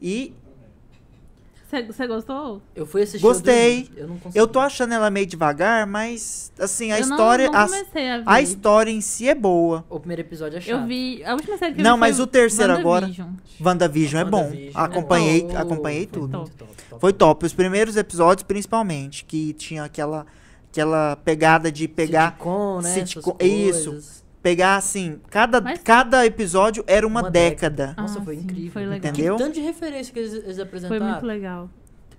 E 0.00 0.34
Você 1.86 2.06
gostou? 2.06 2.60
Eu 2.76 2.84
fui 2.86 3.02
assistir. 3.02 3.22
Gostei. 3.22 3.88
Eu, 3.96 4.08
não 4.08 4.18
eu 4.34 4.46
tô 4.46 4.60
achando 4.60 4.92
ela 4.92 5.10
meio 5.10 5.24
devagar, 5.26 5.86
mas 5.86 6.52
assim, 6.58 6.92
a 6.92 6.98
eu 7.00 7.06
não- 7.06 7.16
história 7.16 7.50
não, 7.50 7.58
a, 7.58 7.64
comecei 7.64 8.10
a 8.10 8.16
ver. 8.18 8.24
a 8.26 8.40
história 8.42 8.90
em 8.90 9.00
si 9.00 9.28
é 9.28 9.34
boa. 9.34 9.84
O 9.88 9.98
primeiro 9.98 10.20
episódio 10.22 10.58
é 10.58 10.60
chato. 10.60 10.80
Eu 10.80 10.86
vi. 10.86 11.24
A 11.24 11.32
última 11.34 11.56
série 11.56 11.74
que 11.74 11.80
eu 11.80 11.84
Não, 11.84 11.94
vi 11.94 12.00
mas 12.00 12.16
foi 12.16 12.24
o 12.24 12.26
terceiro 12.26 12.72
agora- 12.72 13.06
WandaVision. 13.06 13.28
WandaVision 13.60 14.20
é 14.20 14.24
bom. 14.24 14.42
WandaVision. 14.44 14.72
Acompanhei, 14.84 15.48
Oh, 15.50 15.58
acompanhei 15.58 16.08
foi 16.10 16.20
tudo. 16.20 16.32
top, 16.38 16.50
top. 16.56 16.72
Foi 17.00 17.12
top. 17.12 17.46
Os 17.46 17.52
primeiros 17.54 17.96
episódios, 17.96 18.42
principalmente, 18.42 19.24
que 19.24 19.52
tinha 19.54 19.84
aquela, 19.84 20.26
aquela 20.70 21.16
pegada 21.16 21.72
de 21.72 21.88
pegar, 21.88 22.32
Sitcom, 22.32 22.80
né? 22.82 22.90
essas 22.90 23.08
sitcom- 23.10 23.32
coisas. 23.32 23.86
isso. 23.86 24.21
Pegar 24.42 24.76
assim, 24.76 25.20
cada, 25.30 25.60
Mas- 25.60 25.80
cada 25.82 26.26
episódio 26.26 26.82
era 26.86 27.06
uma, 27.06 27.20
Uma 27.20 27.30
década. 27.30 27.94
Nossa, 27.96 28.18
Ah, 28.18 28.22
foi 28.22 28.36
sim, 28.36 28.42
incrível. 28.42 28.72
foi 28.72 28.86
legal. 28.86 29.10
Entendeu? 29.12 29.36
Que 29.36 29.42
tanto 29.44 29.54
de 29.54 29.60
referência 29.60 30.12
que 30.12 30.18
eles, 30.18 30.32
eles 30.32 30.54
Foi 30.56 30.64
apresentaram. 30.64 31.06
muito 31.06 31.26
legal. 31.26 31.70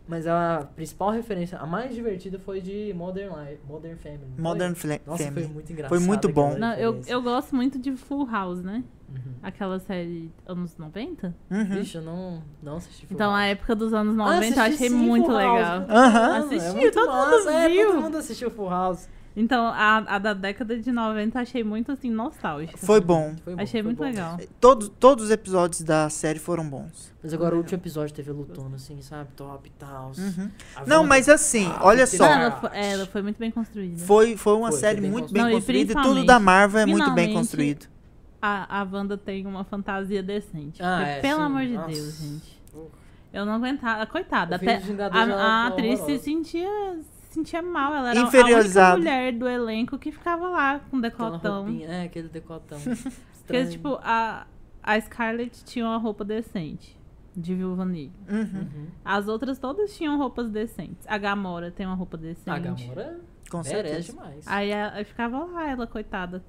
Mas 0.07 0.27
a 0.27 0.67
principal 0.75 1.11
referência, 1.11 1.57
a 1.57 1.65
mais 1.65 1.95
divertida 1.95 2.37
foi 2.37 2.59
de 2.59 2.93
Modern 2.93 3.31
Life, 3.39 3.59
Modern 3.67 3.95
Family. 3.97 4.19
foi? 4.35 4.43
Modern 4.43 4.73
Fla- 4.75 4.99
Nossa, 5.07 5.23
Family. 5.23 5.45
foi 5.45 5.53
muito 5.53 5.71
engraçado. 5.71 5.97
Foi 5.97 6.05
muito 6.07 6.29
bom. 6.29 6.57
Não, 6.57 6.73
eu, 6.73 7.01
eu 7.07 7.21
gosto 7.21 7.55
muito 7.55 7.79
de 7.79 7.91
Full 7.95 8.25
House, 8.29 8.61
né? 8.61 8.83
Uhum. 9.09 9.33
Aquela 9.41 9.79
série 9.79 10.29
anos 10.45 10.75
90. 10.77 11.33
Uhum. 11.49 11.65
Vixe, 11.65 11.95
eu 11.97 12.01
não, 12.01 12.41
não 12.61 12.77
assisti 12.77 13.05
Full 13.05 13.15
Então, 13.15 13.31
a 13.33 13.39
House. 13.39 13.51
época 13.51 13.75
dos 13.75 13.93
anos 13.93 14.13
Ah, 14.15 14.17
90 14.17 14.35
eu 14.45 14.49
assisti 14.49 14.59
achei 14.59 14.89
sim, 14.89 14.95
muito 14.95 15.25
Full 15.27 15.35
legal. 15.37 15.85
Aham. 15.87 15.87
Mano, 15.87 16.45
Assisti, 16.45 16.67
é 16.67 16.73
muito 16.73 16.93
todo 16.93 17.11
mundo 17.11 17.31
massa, 17.45 17.51
é, 17.53 17.69
viu. 17.69 17.87
todo 17.91 18.01
mundo 18.01 18.17
assistiu 18.17 18.51
Full 18.51 18.69
House. 18.69 19.09
Então, 19.35 19.65
a, 19.65 19.97
a 19.97 20.19
da 20.19 20.33
década 20.33 20.77
de 20.77 20.91
90 20.91 21.37
eu 21.37 21.41
achei 21.41 21.63
muito, 21.63 21.91
assim, 21.91 22.11
nostálgica. 22.11 22.77
Foi 22.77 23.01
bom. 23.01 23.35
Foi 23.43 23.55
bom, 23.55 23.61
Achei 23.61 23.81
foi 23.81 23.89
muito 23.89 23.97
bom. 23.97 24.03
legal. 24.05 24.37
Todos, 24.59 24.89
todos 24.99 25.25
os 25.25 25.31
episódios 25.31 25.81
da 25.81 26.07
série 26.09 26.37
foram 26.37 26.69
bons. 26.69 27.11
Mas 27.23 27.33
agora 27.33 27.55
o 27.55 27.57
último 27.57 27.79
episódio 27.79 28.13
teve 28.13 28.29
a 28.29 28.33
Lutona, 28.33 28.75
assim, 28.75 29.01
sabe? 29.01 29.29
Top 29.35 29.67
e 29.67 29.71
tal. 29.71 30.11
Uhum. 30.17 30.51
A 30.75 30.85
Não, 30.85 31.03
mas 31.03 31.27
assim, 31.29 31.65
Ah, 31.67 31.79
olha 31.81 32.05
só. 32.05 32.25
Ela, 32.25 32.51
foi, 32.51 32.69
é, 32.73 32.91
ela 32.91 33.05
foi 33.07 33.21
muito 33.23 33.39
bem 33.39 33.49
construída. 33.49 33.97
Foi, 34.05 34.37
foi 34.37 34.53
uma 34.53 34.69
Foi, 34.71 34.79
série 34.79 34.95
foi 34.97 35.01
bem 35.01 35.11
muito 35.11 35.23
construída. 35.23 35.43
bem 35.45 35.51
Não, 35.53 35.57
e 35.57 35.61
construída 35.61 35.93
e 35.93 36.03
tudo 36.03 36.25
da 36.25 36.39
Marvel 36.39 36.81
é 36.81 36.85
muito 36.85 37.11
bem 37.11 37.33
construído. 37.33 37.87
A, 38.39 38.81
a 38.81 38.83
Wanda 38.83 39.17
tem 39.17 39.47
uma 39.47 39.63
fantasia 39.63 40.21
decente. 40.21 40.83
Ah, 40.83 40.97
porque, 40.97 41.11
é, 41.11 41.21
pelo 41.21 41.39
sim. 41.39 41.45
amor 41.45 41.61
de 41.65 41.73
Nossa. 41.73 41.87
Deus, 41.87 42.17
gente. 42.19 42.61
Eu 43.31 43.45
não 43.47 43.53
aguentava. 43.53 44.05
Coitada, 44.05 44.57
até 44.57 44.75
a, 44.75 44.77
a 44.77 44.81
foi 44.81 45.73
atriz 45.73 45.99
se 46.01 46.19
sentia, 46.19 46.99
se 47.33 47.39
sentia 47.39 47.61
mal. 47.61 47.93
Ela 47.93 48.11
era 48.11 48.21
a 48.21 48.23
única 48.25 48.97
mulher 48.97 49.33
do 49.33 49.47
elenco 49.47 49.97
que 49.97 50.11
ficava 50.11 50.47
lá 50.49 50.79
com 50.79 50.99
roupinha, 50.99 51.87
é, 51.87 52.03
aquele 52.03 52.29
decotão. 52.29 52.79
Porque, 53.45 53.65
tipo, 53.65 53.99
a, 54.01 54.45
a 54.81 55.01
Scarlett 55.01 55.65
tinha 55.65 55.85
uma 55.85 55.97
roupa 55.97 56.23
decente. 56.23 56.97
De 57.35 57.55
viúva 57.55 57.83
negra. 57.83 58.13
Uhum. 58.29 58.41
Uhum. 58.41 58.87
As 59.03 59.27
outras 59.27 59.57
todas 59.57 59.97
tinham 59.97 60.19
roupas 60.19 60.51
decentes. 60.51 61.07
A 61.07 61.17
Gamora 61.17 61.71
tem 61.71 61.83
uma 61.83 61.95
roupa 61.95 62.15
decente. 62.15 62.49
A 62.51 62.59
Gamora 62.59 63.19
Com 63.49 63.63
certeza. 63.63 64.13
demais. 64.13 64.45
Aí 64.45 64.71
ficava 65.03 65.43
lá, 65.45 65.67
ela, 65.67 65.87
coitada. 65.87 66.43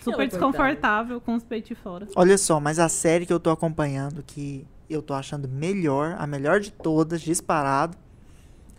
Super 0.00 0.22
Ela, 0.22 0.26
desconfortável, 0.26 1.20
com 1.20 1.36
os 1.36 1.44
peitos 1.44 1.78
fora. 1.78 2.08
Olha 2.16 2.36
só, 2.36 2.58
mas 2.58 2.80
a 2.80 2.88
série 2.88 3.24
que 3.24 3.32
eu 3.32 3.38
tô 3.38 3.48
acompanhando, 3.48 4.24
que 4.24 4.66
eu 4.90 5.00
tô 5.00 5.14
achando 5.14 5.48
melhor, 5.48 6.16
a 6.18 6.26
melhor 6.26 6.58
de 6.58 6.72
todas, 6.72 7.22
disparado, 7.22 7.96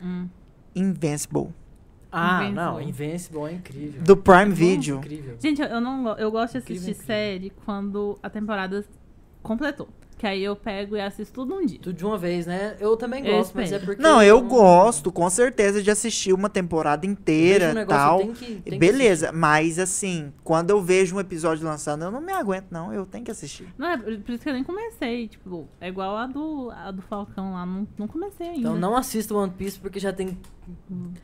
Hum. 0.02 0.28
Invincible. 0.76 1.50
Ah, 2.12 2.44
Invincible. 2.44 2.56
não, 2.56 2.82
Invincible 2.82 3.46
é 3.48 3.52
incrível. 3.54 4.02
Do 4.04 4.16
Prime 4.18 4.46
Nossa, 4.46 4.56
Video. 4.56 4.98
Incrível. 4.98 5.38
Gente, 5.40 5.62
eu, 5.62 5.82
não 5.82 6.18
eu 6.18 6.32
gosto 6.32 6.54
de 6.54 6.58
assistir 6.60 6.74
Incrível, 6.92 6.92
incrível. 6.94 7.06
série 7.06 7.50
quando 7.66 8.18
a 8.24 8.30
temporada 8.30 8.86
completou. 9.42 9.90
Que 10.18 10.26
aí 10.26 10.42
eu 10.44 10.56
pego 10.56 10.96
e 10.96 11.02
assisto 11.02 11.34
tudo 11.34 11.56
um 11.56 11.66
dia. 11.66 11.78
Tudo 11.78 11.94
de 11.94 12.06
uma 12.06 12.18
vez, 12.18 12.46
né? 12.46 12.78
Eu 12.80 12.96
também 12.96 13.28
Eu 13.28 13.36
gosto, 13.36 13.54
mas 13.54 13.64
é 13.70 13.76
espero. 13.76 13.86
porque. 13.86 14.02
Não, 14.02 14.24
eu 14.24 14.42
gosto, 14.42 15.12
com 15.12 15.30
certeza, 15.30 15.84
de 15.84 15.92
assistir 15.92 16.32
uma 16.32 16.50
temporada 16.50 17.06
inteira 17.06 17.74
um 17.76 17.80
e 17.82 17.86
tal. 17.86 18.20
tem 18.20 18.32
que- 18.34 18.46
tem 18.46 18.62
que 18.62 18.78
Beleza, 18.80 19.34
mas 19.34 19.78
assim, 19.78 20.32
quando 20.42 20.70
eu 20.70 20.82
vejo 20.82 21.18
um 21.18 21.20
episódio 21.20 21.66
lançando, 21.66 22.06
eu 22.06 22.12
não 22.12 22.22
me 22.22 22.32
aguento, 22.32 22.68
não. 22.72 22.94
Eu 22.94 23.06
tenho 23.06 23.26
que 23.26 23.32
assistir. 23.32 23.68
Não, 23.78 23.90
é 23.90 23.98
por 23.98 24.30
isso 24.32 24.42
que 24.42 24.48
eu 24.50 24.54
nem 24.54 24.64
comecei. 24.64 25.28
Tipo, 25.28 25.68
é 25.82 25.90
igual 25.90 26.16
a 26.16 26.28
do, 26.28 26.72
a 26.72 26.92
do 26.92 27.02
Falcão 27.02 27.52
lá. 27.54 27.66
Não, 27.66 27.86
não 27.98 28.08
comecei 28.08 28.48
ainda. 28.48 28.60
Então 28.60 28.78
não 28.78 28.96
assista 28.96 29.36
One 29.36 29.52
Piece 29.52 29.78
porque 29.80 30.00
já 30.00 30.14
tem 30.14 30.38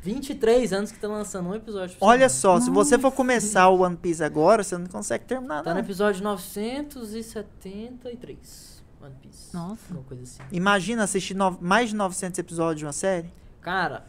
23 0.03 0.73
anos 0.73 0.91
que 0.91 0.99
tá 0.99 1.07
lançando 1.07 1.47
um 1.47 1.55
episódio. 1.55 1.95
Olha 2.01 2.27
semana. 2.27 2.59
só, 2.59 2.65
se 2.65 2.69
você 2.69 2.99
for 2.99 3.11
começar 3.13 3.69
o 3.69 3.83
One 3.83 3.95
Piece 3.95 4.21
agora, 4.21 4.65
você 4.65 4.77
não 4.77 4.87
consegue 4.87 5.23
terminar, 5.23 5.63
Tá 5.63 5.69
no 5.69 5.75
não. 5.77 5.81
episódio 5.85 6.21
973. 6.23 8.70
One 9.01 9.15
Piece. 9.21 9.53
Nossa. 9.53 9.93
Uma 9.93 10.03
coisa 10.03 10.23
assim. 10.23 10.41
Imagina 10.51 11.03
assistir 11.03 11.33
no- 11.33 11.57
mais 11.61 11.89
de 11.89 11.95
900 11.95 12.37
episódios 12.39 12.79
de 12.79 12.85
uma 12.85 12.93
série. 12.93 13.31
Cara, 13.61 14.05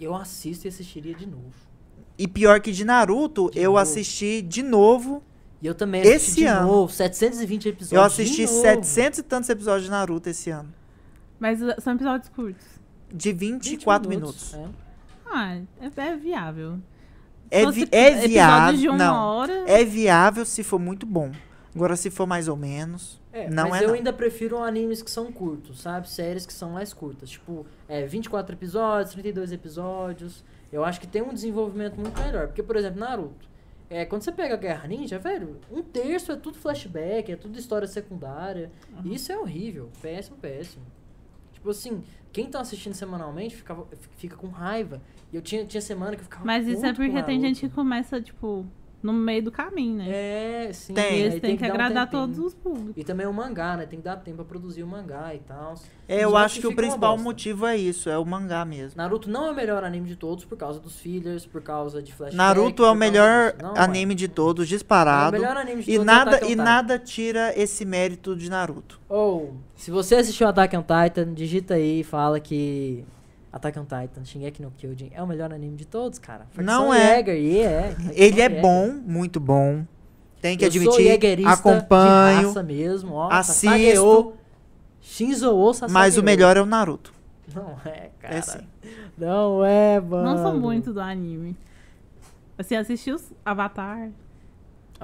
eu 0.00 0.14
assisto 0.14 0.66
e 0.66 0.68
assistiria 0.68 1.14
de 1.14 1.26
novo. 1.26 1.52
E 2.18 2.28
pior 2.28 2.60
que 2.60 2.72
de 2.72 2.84
Naruto, 2.84 3.50
De 3.50 3.58
eu 3.60 3.70
novo. 3.72 3.78
assisti 3.78 4.42
de 4.42 4.62
novo. 4.62 5.22
E 5.62 5.66
eu 5.66 5.74
também 5.74 6.00
Esse 6.02 6.14
assisti 6.16 6.40
de 6.40 6.46
ano. 6.46 6.66
novo. 6.66 6.92
720 6.92 7.68
episódios. 7.68 7.92
Eu 7.92 8.00
de 8.00 8.06
assisti 8.06 8.42
novo. 8.46 8.60
700 8.62 9.18
e 9.18 9.22
tantos 9.22 9.48
episódios 9.50 9.84
de 9.84 9.90
Naruto 9.90 10.28
esse 10.28 10.50
ano. 10.50 10.72
Mas 11.38 11.60
uh, 11.62 11.74
são 11.80 11.94
episódios 11.94 12.28
curtos. 12.30 12.66
De 13.12 13.32
20 13.32 13.70
24 13.70 14.08
minutos. 14.08 14.54
É. 14.54 14.68
Ah, 15.32 15.54
é, 15.56 15.64
é 15.96 16.16
viável. 16.16 16.78
É, 17.50 17.70
vi- 17.70 17.88
é 17.90 18.26
viável. 18.26 18.78
de 18.80 18.88
uma 18.88 18.96
Não. 18.98 19.14
hora. 19.14 19.64
É 19.66 19.84
viável 19.84 20.44
se 20.44 20.62
for 20.62 20.78
muito 20.78 21.04
bom. 21.06 21.32
Agora, 21.74 21.96
se 21.96 22.10
for 22.10 22.26
mais 22.26 22.48
ou 22.48 22.56
menos. 22.56 23.19
É, 23.32 23.48
Não 23.48 23.68
mas 23.68 23.80
é 23.80 23.84
eu 23.84 23.88
não. 23.88 23.94
ainda 23.94 24.12
prefiro 24.12 24.58
animes 24.58 25.02
que 25.02 25.10
são 25.10 25.30
curtos, 25.30 25.80
sabe? 25.80 26.08
Séries 26.10 26.44
que 26.46 26.52
são 26.52 26.70
mais 26.70 26.92
curtas. 26.92 27.30
Tipo, 27.30 27.64
é, 27.88 28.04
24 28.04 28.54
episódios, 28.54 29.12
32 29.12 29.52
episódios. 29.52 30.44
Eu 30.72 30.84
acho 30.84 31.00
que 31.00 31.06
tem 31.06 31.22
um 31.22 31.32
desenvolvimento 31.32 31.96
muito 31.96 32.20
melhor. 32.20 32.48
Porque, 32.48 32.62
por 32.62 32.76
exemplo, 32.76 32.98
Naruto. 33.00 33.48
É, 33.88 34.04
quando 34.04 34.22
você 34.22 34.30
pega 34.30 34.54
a 34.54 34.56
Guerra 34.56 34.86
Ninja, 34.86 35.18
velho, 35.18 35.58
um 35.70 35.82
terço 35.82 36.30
é 36.30 36.36
tudo 36.36 36.56
flashback, 36.58 37.32
é 37.32 37.36
tudo 37.36 37.58
história 37.58 37.88
secundária. 37.88 38.70
E 39.04 39.14
isso 39.14 39.32
é 39.32 39.38
horrível. 39.38 39.90
Péssimo, 40.00 40.36
péssimo. 40.36 40.84
Tipo 41.52 41.70
assim, 41.70 42.02
quem 42.32 42.46
tá 42.46 42.60
assistindo 42.60 42.94
semanalmente 42.94 43.56
ficava, 43.56 43.86
fica 44.16 44.36
com 44.36 44.46
raiva. 44.48 45.00
E 45.32 45.36
eu 45.36 45.42
tinha, 45.42 45.64
tinha 45.64 45.80
semana 45.80 46.12
que 46.12 46.20
eu 46.20 46.24
ficava 46.24 46.44
Mas 46.44 46.66
isso 46.66 46.86
é 46.86 46.92
porque 46.92 47.22
tem 47.22 47.40
gente 47.40 47.60
que 47.60 47.68
começa, 47.68 48.20
tipo, 48.20 48.64
no 49.02 49.12
meio 49.12 49.42
do 49.42 49.50
caminho, 49.50 49.96
né? 49.98 50.06
É, 50.08 50.72
sim. 50.72 50.92
Tem. 50.94 51.04
aí 51.04 51.20
Eles 51.20 51.40
têm 51.40 51.56
que, 51.56 51.62
dar 51.62 51.68
um 51.68 51.72
agradar 51.74 52.06
tempinho. 52.06 52.22
todos 52.22 52.38
os 52.38 52.54
públicos. 52.54 52.92
E 52.96 53.04
também 53.04 53.26
o 53.26 53.32
mangá, 53.32 53.76
né? 53.76 53.86
Tem 53.86 53.98
que 53.98 54.04
dar 54.04 54.16
tempo 54.16 54.36
pra 54.36 54.44
produzir 54.44 54.82
o 54.82 54.86
mangá 54.86 55.34
e 55.34 55.38
tal. 55.38 55.74
É, 56.06 56.24
eu 56.24 56.36
acho 56.36 56.60
que 56.60 56.66
o 56.66 56.70
ficam 56.70 56.84
uma 56.84 56.88
principal 56.88 57.18
motivo 57.18 57.66
é 57.66 57.76
isso, 57.76 58.10
é 58.10 58.18
o 58.18 58.24
mangá 58.24 58.64
mesmo. 58.64 58.96
Naruto 58.96 59.30
não 59.30 59.46
é 59.46 59.50
o 59.50 59.54
melhor 59.54 59.84
anime 59.84 60.08
de 60.08 60.16
todos 60.16 60.44
por 60.44 60.58
causa 60.58 60.78
dos 60.80 60.96
fillers, 60.98 61.46
por 61.46 61.62
causa 61.62 62.02
de 62.02 62.12
flashback. 62.12 62.36
Naruto 62.36 62.84
é 62.84 62.90
o 62.90 62.94
melhor. 62.94 63.54
Não 63.60 63.74
é. 63.74 63.80
anime 63.80 64.14
de 64.14 64.28
todos, 64.28 64.64
É 64.64 64.66
o 64.66 64.68
disparado. 64.68 65.32
melhor 65.32 65.56
anime 65.56 65.82
de 65.82 65.90
E 65.90 65.96
todos 65.96 66.12
é 66.12 66.14
nada, 66.14 66.46
e 66.46 66.54
nada 66.56 66.98
tira 66.98 67.52
esse 67.58 67.84
mérito 67.84 68.36
de 68.36 68.50
Naruto. 68.50 69.00
Ou, 69.08 69.54
se 69.76 69.90
você 69.90 70.16
assistiu 70.16 70.46
Attack 70.48 70.76
on 70.76 70.82
Titan, 70.82 71.32
digita 71.32 71.74
aí 71.74 72.00
e 72.00 72.04
fala 72.04 72.38
que 72.40 73.04
Attack 73.52 73.78
on 73.78 73.84
Titan, 73.84 74.24
Shingeki 74.24 74.62
no 74.62 74.70
Kyojin 74.70 75.10
é 75.12 75.22
o 75.22 75.26
melhor 75.26 75.52
anime 75.52 75.76
de 75.76 75.84
todos, 75.84 76.18
cara. 76.18 76.46
Não 76.56 76.88
Facção 76.90 76.94
é. 76.94 77.16
Jäger, 77.16 77.36
e 77.36 77.58
é. 77.58 77.96
Ele 78.12 78.40
é 78.40 78.48
Jäger. 78.48 78.62
bom, 78.62 78.88
muito 79.04 79.40
bom. 79.40 79.84
Tem 80.40 80.56
que 80.56 80.64
Eu 80.64 80.70
sou 80.70 80.94
admitir. 80.94 81.46
Acompanho. 81.46 82.38
de 82.40 82.46
raça 82.46 82.62
mesmo, 82.62 83.14
ó. 83.14 83.30
assisto. 83.30 84.34
Shinzo 85.00 85.50
O 85.54 85.72
Sasageo. 85.72 85.92
Mas 85.94 86.16
o 86.16 86.22
melhor 86.22 86.56
é 86.56 86.62
o 86.62 86.66
Naruto. 86.66 87.12
Não 87.54 87.76
é, 87.84 88.10
cara. 88.20 88.36
É 88.36 88.40
sim. 88.42 88.60
Não 89.18 89.64
é, 89.64 90.00
mano. 90.00 90.24
Não 90.36 90.42
sou 90.42 90.60
muito 90.60 90.92
do 90.92 91.00
anime. 91.00 91.56
Assim, 92.56 92.76
assisti 92.76 93.10
os 93.10 93.32
Avatar, 93.44 94.10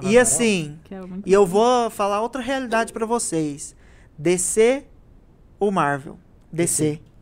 E 0.03 0.17
assim, 0.17 0.77
que 0.83 0.93
é 0.93 1.01
e 1.25 1.33
eu 1.33 1.45
vou 1.45 1.89
falar 1.89 2.21
outra 2.21 2.41
realidade 2.41 2.93
pra 2.93 3.05
vocês. 3.05 3.75
DC 4.17 4.85
ou 5.59 5.71
Marvel? 5.71 6.17
DC. 6.51 7.01
O 7.01 7.16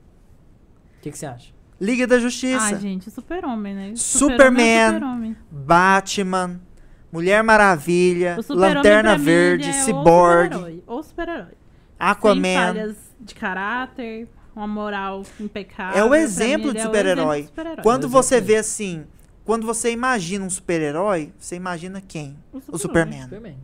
que, 1.05 1.11
que 1.11 1.17
você 1.19 1.25
acha? 1.27 1.53
Liga 1.79 2.07
da 2.07 2.17
Justiça. 2.19 2.65
Ah, 2.65 2.75
gente, 2.75 3.11
Super-Homem, 3.11 3.75
né? 3.75 3.93
Superman. 3.95 4.65
é 4.67 4.87
Super-Homem. 4.93 5.37
Batman, 5.51 6.61
Mulher 7.11 7.43
Maravilha, 7.43 8.37
O 8.49 8.53
Lanterna 8.53 9.17
Verde, 9.17 9.67
é 9.69 9.69
o 9.69 9.73
Cyborg, 9.83 10.83
Ou 10.87 11.03
super-herói. 11.03 11.45
Sem 11.45 11.55
Aquaman. 11.99 12.55
falhas 12.55 12.95
de 13.19 13.35
caráter, 13.35 14.27
uma 14.55 14.67
moral 14.67 15.23
impecável. 15.39 15.99
É 15.99 16.03
o 16.03 16.09
Pra 16.09 16.19
exemplo 16.19 16.71
de 16.73 16.79
é 16.79 16.81
o 16.81 16.85
super-herói. 16.85 17.41
de 17.41 17.47
super-herói. 17.49 17.83
Quando 17.83 18.09
você 18.09 18.41
vê 18.41 18.55
assim, 18.55 19.05
quando 19.43 19.65
você 19.67 19.91
imagina 19.91 20.43
um 20.43 20.49
super-herói, 20.49 21.31
você 21.37 21.55
imagina 21.55 22.01
quem? 22.01 22.35
O 22.51 22.77
Superman. 22.77 23.23
Superman. 23.23 23.57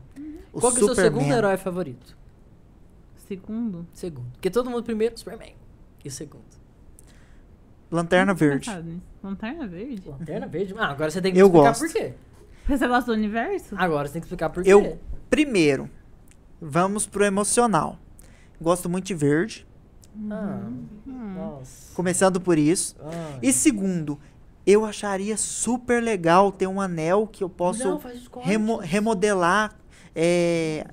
O 0.54 0.60
Qual 0.60 0.72
que 0.74 0.80
é 0.80 0.84
o 0.84 0.86
seu 0.88 0.96
segundo 0.96 1.22
Superman. 1.22 1.38
herói 1.38 1.58
favorito? 1.58 2.16
Segundo. 3.28 3.88
Segundo. 3.94 4.30
Porque 4.34 4.50
todo 4.50 4.70
mundo 4.70 4.84
primeiro, 4.84 5.18
Superman. 5.18 5.56
E 6.04 6.08
o 6.08 6.12
segundo? 6.12 6.44
Lanterna 7.92 8.34
Verde. 8.34 8.70
Lanterna 9.22 9.68
Verde? 9.68 10.04
Lanterna 10.10 10.48
Verde? 10.48 10.74
Ah, 10.78 10.88
agora 10.92 11.12
você 11.12 11.22
tem 11.22 11.34
que 11.34 11.40
Eu 11.40 11.48
explicar 11.48 11.68
gosto. 11.70 11.82
por 11.82 11.94
quê. 11.94 12.14
Porque 12.64 12.78
você 12.78 12.88
gosta 12.88 13.12
do 13.12 13.18
universo? 13.18 13.76
Agora 13.78 14.08
você 14.08 14.14
tem 14.14 14.22
que 14.22 14.26
explicar 14.28 14.50
por 14.50 14.64
quê. 14.64 14.70
Eu, 14.72 14.98
primeiro, 15.30 15.90
vamos 16.62 17.06
pro 17.06 17.26
emocional. 17.26 17.98
Gosto 18.62 18.90
muito 18.90 19.06
de 19.08 19.14
verde, 19.16 19.68
Ah, 20.30 20.60
Hum. 21.08 21.34
nossa. 21.36 21.94
começando 21.96 22.40
por 22.40 22.58
isso. 22.58 22.96
Ah. 23.04 23.40
E 23.42 23.52
segundo, 23.52 24.20
eu 24.66 24.86
acharia 24.86 25.36
super 25.38 26.02
legal 26.02 26.52
ter 26.52 26.68
um 26.68 26.80
anel 26.80 27.28
que 27.28 27.44
eu 27.44 27.50
posso 27.50 27.84
Não, 27.88 28.02
remo- 28.42 28.78
remodelar 28.78 29.76
é, 30.16 30.86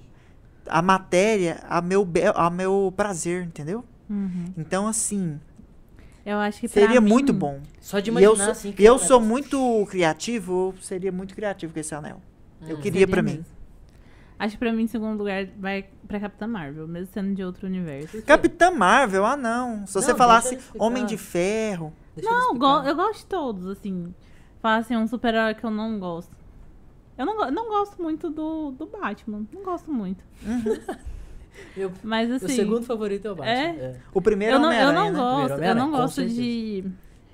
a 0.67 0.81
matéria 0.81 1.61
a 1.69 1.81
meu, 1.83 2.07
a 2.35 2.49
meu 2.51 2.93
prazer, 2.97 3.43
entendeu? 3.45 3.85
Uhum. 4.09 4.53
Então, 4.57 4.87
assim, 4.87 5.39
Eu 6.31 6.39
acho 6.39 6.61
que 6.61 6.69
pra 6.69 6.83
seria 6.83 7.01
mim- 7.01 7.09
muito 7.09 7.33
bom. 7.33 7.61
Só 7.81 8.01
de 8.01 8.09
E 8.09 8.13
imaginar 8.13 8.31
eu 8.33 8.37
sou, 8.37 8.51
assim. 8.51 8.75
e 8.79 8.85
eu 8.85 8.95
um 8.95 8.99
sou 8.99 9.21
muito 9.21 9.87
criativo, 9.89 10.75
eu 10.77 10.83
seria 10.83 11.11
muito 11.11 11.35
criativo 11.35 11.73
com 11.73 11.81
esse 11.81 11.95
anel. 11.95 12.21
Eu 12.61 12.77
Hum. 12.77 12.81
queria 12.81 13.01
Seria 13.01 13.09
pra 13.09 13.23
mim. 13.23 13.45
Acho 14.39 14.53
que 14.53 14.59
pra 14.59 14.73
mim, 14.73 14.83
em 14.83 14.87
segundo 14.87 15.19
lugar, 15.19 15.47
vai 15.59 15.87
pra 16.07 16.21
Capitã 16.21 16.47
Marvel, 16.47 16.87
mesmo 16.87 17.13
sendo 17.13 17.35
de 17.35 17.43
outro 17.43 17.67
universo. 17.67 18.21
Capitã 18.23 18.71
Marvel, 18.71 19.25
ah 19.25 19.37
não. 19.37 19.87
Se 19.87 19.95
você 19.95 20.11
Não, 20.13 20.19
falasse. 20.19 20.59
Homem 20.79 21.05
de 21.07 21.17
Ferro. 21.17 21.93
Deixa 22.15 22.31
Não, 22.31 22.53
explicar. 22.53 22.83
go- 22.83 22.89
eu 22.89 22.95
gosto 22.95 23.19
de 23.21 23.27
todos, 23.27 23.67
assim. 23.67 24.15
Fala 24.61 24.77
assim, 24.79 24.97
um 24.97 25.07
super-herói 25.09 25.55
que 25.55 25.65
eu 25.65 25.71
não 25.71 25.99
gosto. 25.99 26.37
Eu 27.17 27.25
não, 27.27 27.37
go- 27.37 27.51
não 27.51 27.69
gosto 27.69 28.01
muito 28.01 28.31
do, 28.31 28.71
do 28.73 28.87
Batman. 28.87 29.43
Não 29.53 29.63
gosto 29.65 29.91
muito. 29.91 30.23
Eu- 31.77 31.93
Mas 32.03 32.31
assim. 32.31 32.47
O 32.47 32.49
segundo 32.49 32.83
favorito 32.85 33.27
é 33.29 33.33
o 33.33 33.35
Batman. 33.35 33.53
É? 33.53 33.97
O 34.13 34.21
primeiro 34.21 34.55
eu 34.57 34.59
não, 34.61 34.73
eu 34.73 34.89
Homem-Aranha, 34.89 35.13
não 35.13 35.39
né? 35.43 35.49
gosto, 35.49 35.63
eu 35.65 35.75
não 35.75 35.91
gosto 35.91 36.27
de. 36.27 36.85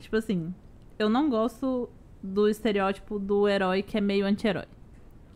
Tipo 0.00 0.16
assim, 0.16 0.54
eu 0.98 1.08
não 1.08 1.28
gosto 1.30 1.88
do 2.22 2.48
estereótipo 2.48 3.18
do 3.18 3.48
herói 3.48 3.82
que 3.82 3.96
é 3.96 4.00
meio 4.00 4.26
anti-herói. 4.26 4.64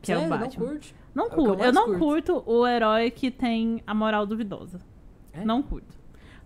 Que 0.03 0.13
é 0.13 0.17
o 0.17 0.21
Sério? 0.21 0.39
Batman. 0.39 0.65
Não 0.65 0.71
curte? 0.73 0.95
Não 1.15 1.25
É 1.25 1.27
o 1.27 1.31
eu 1.31 1.35
curto. 1.37 1.53
Eu, 1.53 1.59
mais 1.59 1.75
não 1.75 1.85
curto. 1.87 1.99
curto 1.99 2.43
o 2.47 2.67
herói 2.67 3.11
que 3.11 3.31
tem 3.31 3.83
a 3.87 3.95
moral 3.95 4.27
duvidosa. 4.27 4.79
É? 5.33 5.45
Não 5.45 5.63
curto. 5.63 5.97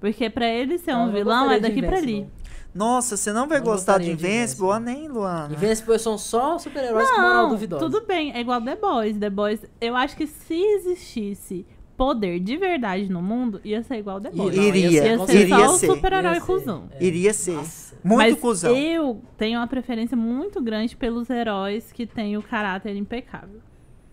Porque 0.00 0.28
pra 0.30 0.46
ele 0.48 0.78
ser 0.78 0.90
Então, 0.92 1.04
um 1.04 1.06
eu 1.08 1.12
vilão 1.12 1.50
é 1.50 1.60
daqui 1.60 1.80
pra 1.82 1.96
ali. 1.98 2.26
Nossa, 2.74 3.16
você 3.18 3.32
não 3.32 3.46
vai 3.46 3.58
Não 3.58 3.66
gostar 3.66 3.98
de 3.98 4.10
Invincible? 4.10 4.70
Ah, 4.70 4.80
nem, 4.80 5.06
Luana. 5.06 5.52
Invincible 5.54 5.98
são 5.98 6.16
só 6.16 6.58
super-heróis 6.58 7.08
com 7.10 7.20
moral 7.20 7.42
Não, 7.44 7.50
duvidosa. 7.50 7.84
tudo 7.84 8.06
bem. 8.06 8.32
É 8.32 8.40
igual 8.40 8.62
The 8.62 8.76
Boys. 8.76 9.18
The 9.18 9.28
Boys, 9.28 9.60
eu 9.78 9.94
acho 9.94 10.16
que 10.16 10.26
se 10.26 10.54
existisse 10.54 11.66
poder 12.04 12.40
de 12.40 12.56
verdade 12.56 13.08
no 13.10 13.22
mundo, 13.22 13.60
ia 13.64 13.82
ser 13.84 13.96
igual 13.98 14.18
Boys. 14.20 14.34
não, 14.34 14.50
Iria, 14.50 14.90
Ia 15.08 15.18
com 15.18 15.26
ser 15.26 15.40
iria 15.42 15.56
só 15.56 15.66
o 15.74 15.78
ser. 15.78 15.86
super-herói 15.86 16.34
Ia 16.34 16.40
ser. 16.40 16.46
cuzão. 16.46 16.88
É. 16.92 17.04
Iria 17.04 17.32
ser. 17.32 17.52
Nossa. 17.54 17.96
Muito 18.02 18.18
Mas 18.18 18.40
cuzão. 18.40 18.76
eu 18.76 19.22
tenho 19.38 19.60
uma 19.60 19.66
preferência 19.68 20.16
muito 20.16 20.60
grande 20.60 20.96
pelos 20.96 21.30
heróis 21.30 21.92
que 21.92 22.04
têm 22.06 22.36
o 22.36 22.42
caráter 22.42 22.96
impecável. 22.96 23.60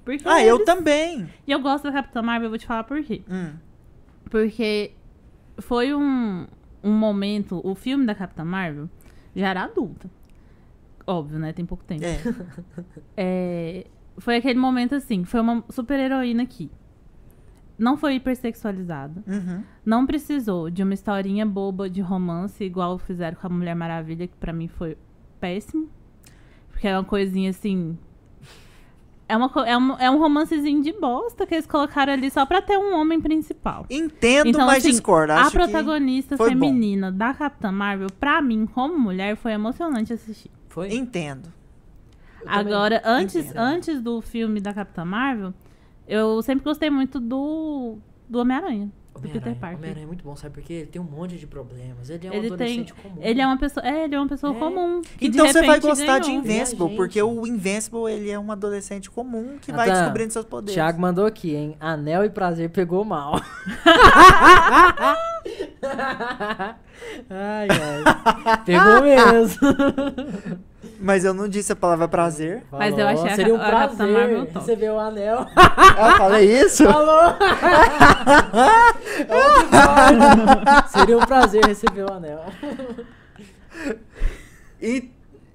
Porque 0.05 0.23
Ah, 0.27 0.43
eu 0.43 0.55
eles- 0.57 0.65
também. 0.65 1.27
E 1.47 1.51
eu 1.51 1.59
gosto 1.59 1.85
da 1.85 1.91
Capitã 1.91 2.21
Marvel, 2.21 2.45
eu 2.45 2.49
vou 2.51 2.59
te 2.59 2.67
falar 2.67 2.83
por 2.83 3.01
quê. 3.03 3.21
Hum. 3.29 3.53
Porque 4.29 4.91
foi 5.57 5.93
um, 5.95 6.45
um 6.83 6.91
momento, 6.91 7.59
o 7.63 7.73
filme 7.73 8.05
da 8.05 8.13
Capitã 8.13 8.43
Marvel 8.45 8.87
já 9.35 9.49
era 9.49 9.63
adulta. 9.63 10.09
Óbvio, 11.07 11.39
né? 11.39 11.51
Tem 11.53 11.65
pouco 11.65 11.83
tempo. 11.83 12.03
É. 12.05 12.19
É, 13.17 13.85
foi 14.19 14.35
aquele 14.37 14.59
momento 14.59 14.93
assim, 14.95 15.23
foi 15.25 15.39
uma 15.41 15.63
super 15.69 15.99
heroína 15.99 16.43
aqui. 16.43 16.69
Não 17.79 17.95
foi 17.95 18.15
hipersexualizada. 18.15 19.23
Uhum. 19.25 19.63
Não 19.85 20.05
precisou 20.05 20.69
de 20.69 20.83
uma 20.83 20.93
historinha 20.93 21.45
boba 21.45 21.89
de 21.89 22.01
romance, 22.01 22.61
igual 22.63 22.99
fizeram 22.99 23.37
com 23.39 23.47
a 23.47 23.49
Mulher 23.49 23.73
Maravilha, 23.75 24.27
que 24.27 24.35
pra 24.35 24.51
mim 24.51 24.67
foi 24.67 24.97
péssimo. 25.39 25.89
Porque 26.69 26.87
é 26.87 26.97
uma 26.97 27.05
coisinha 27.05 27.49
assim. 27.49 27.97
É, 29.27 29.37
uma, 29.37 29.51
é, 29.65 29.77
um, 29.77 29.93
é 29.99 30.09
um 30.09 30.17
romancezinho 30.17 30.81
de 30.81 30.91
bosta 30.91 31.45
que 31.45 31.53
eles 31.53 31.67
colocaram 31.67 32.11
ali 32.11 32.31
só 32.31 32.45
pra 32.47 32.61
ter 32.63 32.77
um 32.77 32.95
homem 32.95 33.21
principal. 33.21 33.85
Entendo, 33.89 34.47
Então, 34.49 34.65
mas 34.65 34.79
assim, 34.79 34.89
discordo. 34.89 35.31
a 35.33 35.41
Acho 35.41 35.51
que 35.51 35.57
protagonista 35.57 36.35
foi 36.35 36.55
bom. 36.55 36.65
feminina 36.67 37.11
da 37.11 37.33
Capitã 37.33 37.71
Marvel, 37.71 38.07
pra 38.19 38.41
mim, 38.41 38.65
como 38.65 38.97
mulher, 38.97 39.35
foi 39.35 39.51
emocionante 39.51 40.11
assistir. 40.11 40.49
Foi? 40.67 40.91
Entendo. 40.93 41.47
Eu. 42.41 42.47
Agora, 42.49 43.01
antes, 43.05 43.35
entendo. 43.45 43.57
antes 43.59 44.01
do 44.01 44.19
filme 44.19 44.59
da 44.59 44.73
Capitã 44.73 45.05
Marvel, 45.05 45.53
eu 46.09 46.41
sempre 46.41 46.63
gostei 46.65 46.89
muito 46.89 47.19
do, 47.19 47.97
do 48.27 48.39
Homem-Aranha. 48.39 48.89
Do 49.13 49.21
Peter 49.21 49.37
Homem-Aranha. 49.41 49.59
Parker. 49.59 49.77
Homem-Aranha 49.79 50.03
é 50.03 50.07
muito 50.07 50.23
bom, 50.23 50.35
sabe 50.35 50.53
por 50.53 50.63
quê? 50.63 50.73
Ele 50.73 50.85
tem 50.87 51.01
um 51.01 51.05
monte 51.05 51.35
de 51.37 51.45
problemas. 51.45 52.09
Ele 52.09 52.27
é 52.27 52.29
um 52.29 52.33
Ele 52.33 52.41
tem- 52.43 52.53
adolescente 52.53 52.93
comum. 52.93 53.15
Ele 53.19 53.41
é 53.41 53.45
uma 53.45 53.57
pessoa, 53.57 53.85
é, 53.85 54.03
ele 54.05 54.15
é 54.15 54.19
uma 54.19 54.27
pessoa 54.29 54.55
É. 54.55 54.59
comum. 54.59 55.01
que 55.01 55.27
de 55.27 55.35
Então 55.37 55.47
você 55.47 55.61
vai 55.65 55.79
gostar 55.79 56.19
de 56.19 56.27
ganhou. 56.27 56.41
Invincible, 56.43 56.95
porque 56.95 57.21
o 57.21 57.45
Invincible 57.45 58.09
ele 58.09 58.29
é 58.29 58.39
um 58.39 58.49
adolescente 58.51 59.09
comum 59.11 59.57
que 59.61 59.71
vai 59.73 59.89
descobrindo 59.89 60.31
seus 60.31 60.45
poderes. 60.45 60.73
Thiago 60.73 61.01
mandou 61.01 61.25
aqui, 61.25 61.53
hein? 61.55 61.75
Anel 61.81 62.23
e 62.23 62.29
prazer 62.29 62.69
pegou 62.69 63.03
mal. 63.03 63.41
ai, 67.29 67.67
ai. 67.69 68.57
Pegou 68.65 69.01
mesmo. 69.01 69.67
Mas 71.01 71.23
eu 71.23 71.33
não 71.33 71.47
disse 71.47 71.71
a 71.71 71.75
palavra 71.75 72.07
prazer. 72.07 72.63
Mas 72.71 72.97
eu 72.97 73.07
achei 73.07 73.29
a 73.29 73.35
Seria 73.35 73.55
um 73.55 73.61
a 73.61 73.65
prazer 73.65 74.47
receber 74.53 74.89
o 74.89 74.99
anel. 74.99 75.39
Eu 75.39 76.17
falei 76.17 76.61
isso? 76.61 76.83
Falou! 76.83 77.35
Seria 80.89 81.17
um 81.17 81.25
prazer 81.25 81.65
receber 81.65 82.03
o 82.03 82.11
anel. 82.11 82.43
E, 84.81 85.09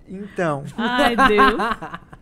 então, 0.09 0.65
Ai, 0.77 1.15
Deus. 1.15 1.61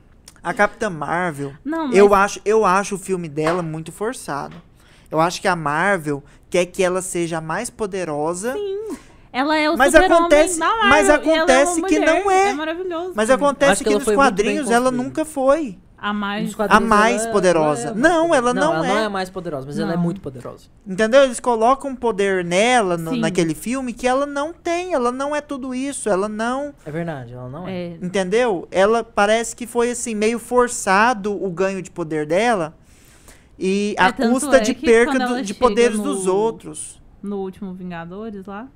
a 0.42 0.54
Capitã 0.54 0.90
Marvel, 0.90 1.52
Não, 1.64 1.86
mas 1.88 1.96
eu 1.96 2.14
acho, 2.14 2.40
eu 2.44 2.64
acho 2.64 2.96
o 2.96 2.98
filme 2.98 3.28
dela 3.28 3.62
muito 3.62 3.92
forçado. 3.92 4.56
Eu 5.10 5.20
acho 5.20 5.40
que 5.40 5.46
a 5.46 5.54
Marvel 5.54 6.24
quer 6.50 6.66
que 6.66 6.82
ela 6.82 7.02
seja 7.02 7.38
a 7.38 7.40
mais 7.40 7.70
poderosa, 7.70 8.56
ela 9.32 9.56
é 9.56 9.70
o 9.70 9.76
Mas 9.76 9.94
acontece- 9.94 10.58
da 10.58 10.66
Marvel. 10.66 10.88
mas 10.88 11.08
ela 11.08 11.24
é 11.24 11.36
acontece 11.36 11.82
que 11.82 11.98
mulher. 11.98 12.22
não 12.22 12.30
é. 12.30 12.48
É 12.50 12.52
maravilhoso. 12.54 13.12
mas 13.16 13.30
acontece 13.30 13.78
que 13.82 13.88
que, 13.90 13.94
ela 13.96 14.04
nos 14.04 14.14
quadrinhos 14.14 14.70
ela 14.70 14.90
nunca 14.90 15.24
foi. 15.24 15.78
A 16.04 16.12
mais... 16.12 16.52
A 16.68 16.80
mais 16.80 17.20
ela 17.22 17.28
é- 17.28 17.32
poderosa. 17.32 17.88
ela 17.90 17.96
é 17.96 18.00
Não, 18.00 18.28
mais 18.28 18.38
ela 18.42 18.52
não 18.52 18.74
ela 18.74 18.84
é. 18.84 18.88
não 18.88 18.98
é 18.98 19.04
a 19.04 19.08
mais 19.10 19.30
poderosa, 19.30 19.66
mas 19.68 19.78
ela 19.78 19.92
é 19.92 19.94
Não. 19.96 20.02
muito 20.02 20.20
poderosa. 20.20 20.64
Entendeu? 20.84 21.22
Eles 21.22 21.38
colocam 21.38 21.92
um 21.92 21.94
poder 21.94 22.44
nela, 22.44 22.96
no- 22.96 23.16
naquele 23.16 23.54
filme, 23.54 23.92
que 23.92 24.04
ela 24.08 24.26
não 24.26 24.52
tem. 24.52 24.94
Ela 24.94 25.12
não 25.12 25.34
é 25.34 25.40
tudo 25.40 25.72
isso. 25.72 26.08
Ela 26.08 26.28
não. 26.28 26.74
É 26.84 26.90
verdade, 26.90 27.32
ela 27.34 27.48
não 27.48 27.68
é. 27.68 27.72
É, 27.92 27.98
Entendeu? 28.02 28.66
Ela 28.72 29.04
parece 29.04 29.54
que 29.54 29.64
foi 29.64 29.92
assim, 29.92 30.12
meio 30.12 30.40
forçado 30.40 31.32
o 31.40 31.48
ganho 31.50 31.80
de 31.80 31.88
poder 31.92 32.26
dela. 32.26 32.74
E 33.56 33.94
É, 33.96 34.02
a 34.02 34.12
custa 34.12 34.56
é 34.56 34.60
de 34.60 34.74
que 34.74 34.84
perca 34.84 35.12
do- 35.16 35.22
ela 35.22 35.42
de 35.42 35.54
poderes 35.54 35.98
no- 35.98 36.02
dos 36.04 36.26
outros. 36.26 37.00
no 37.22 37.36
último 37.36 37.72
Vingadores 37.74 38.44
lá. 38.46 38.66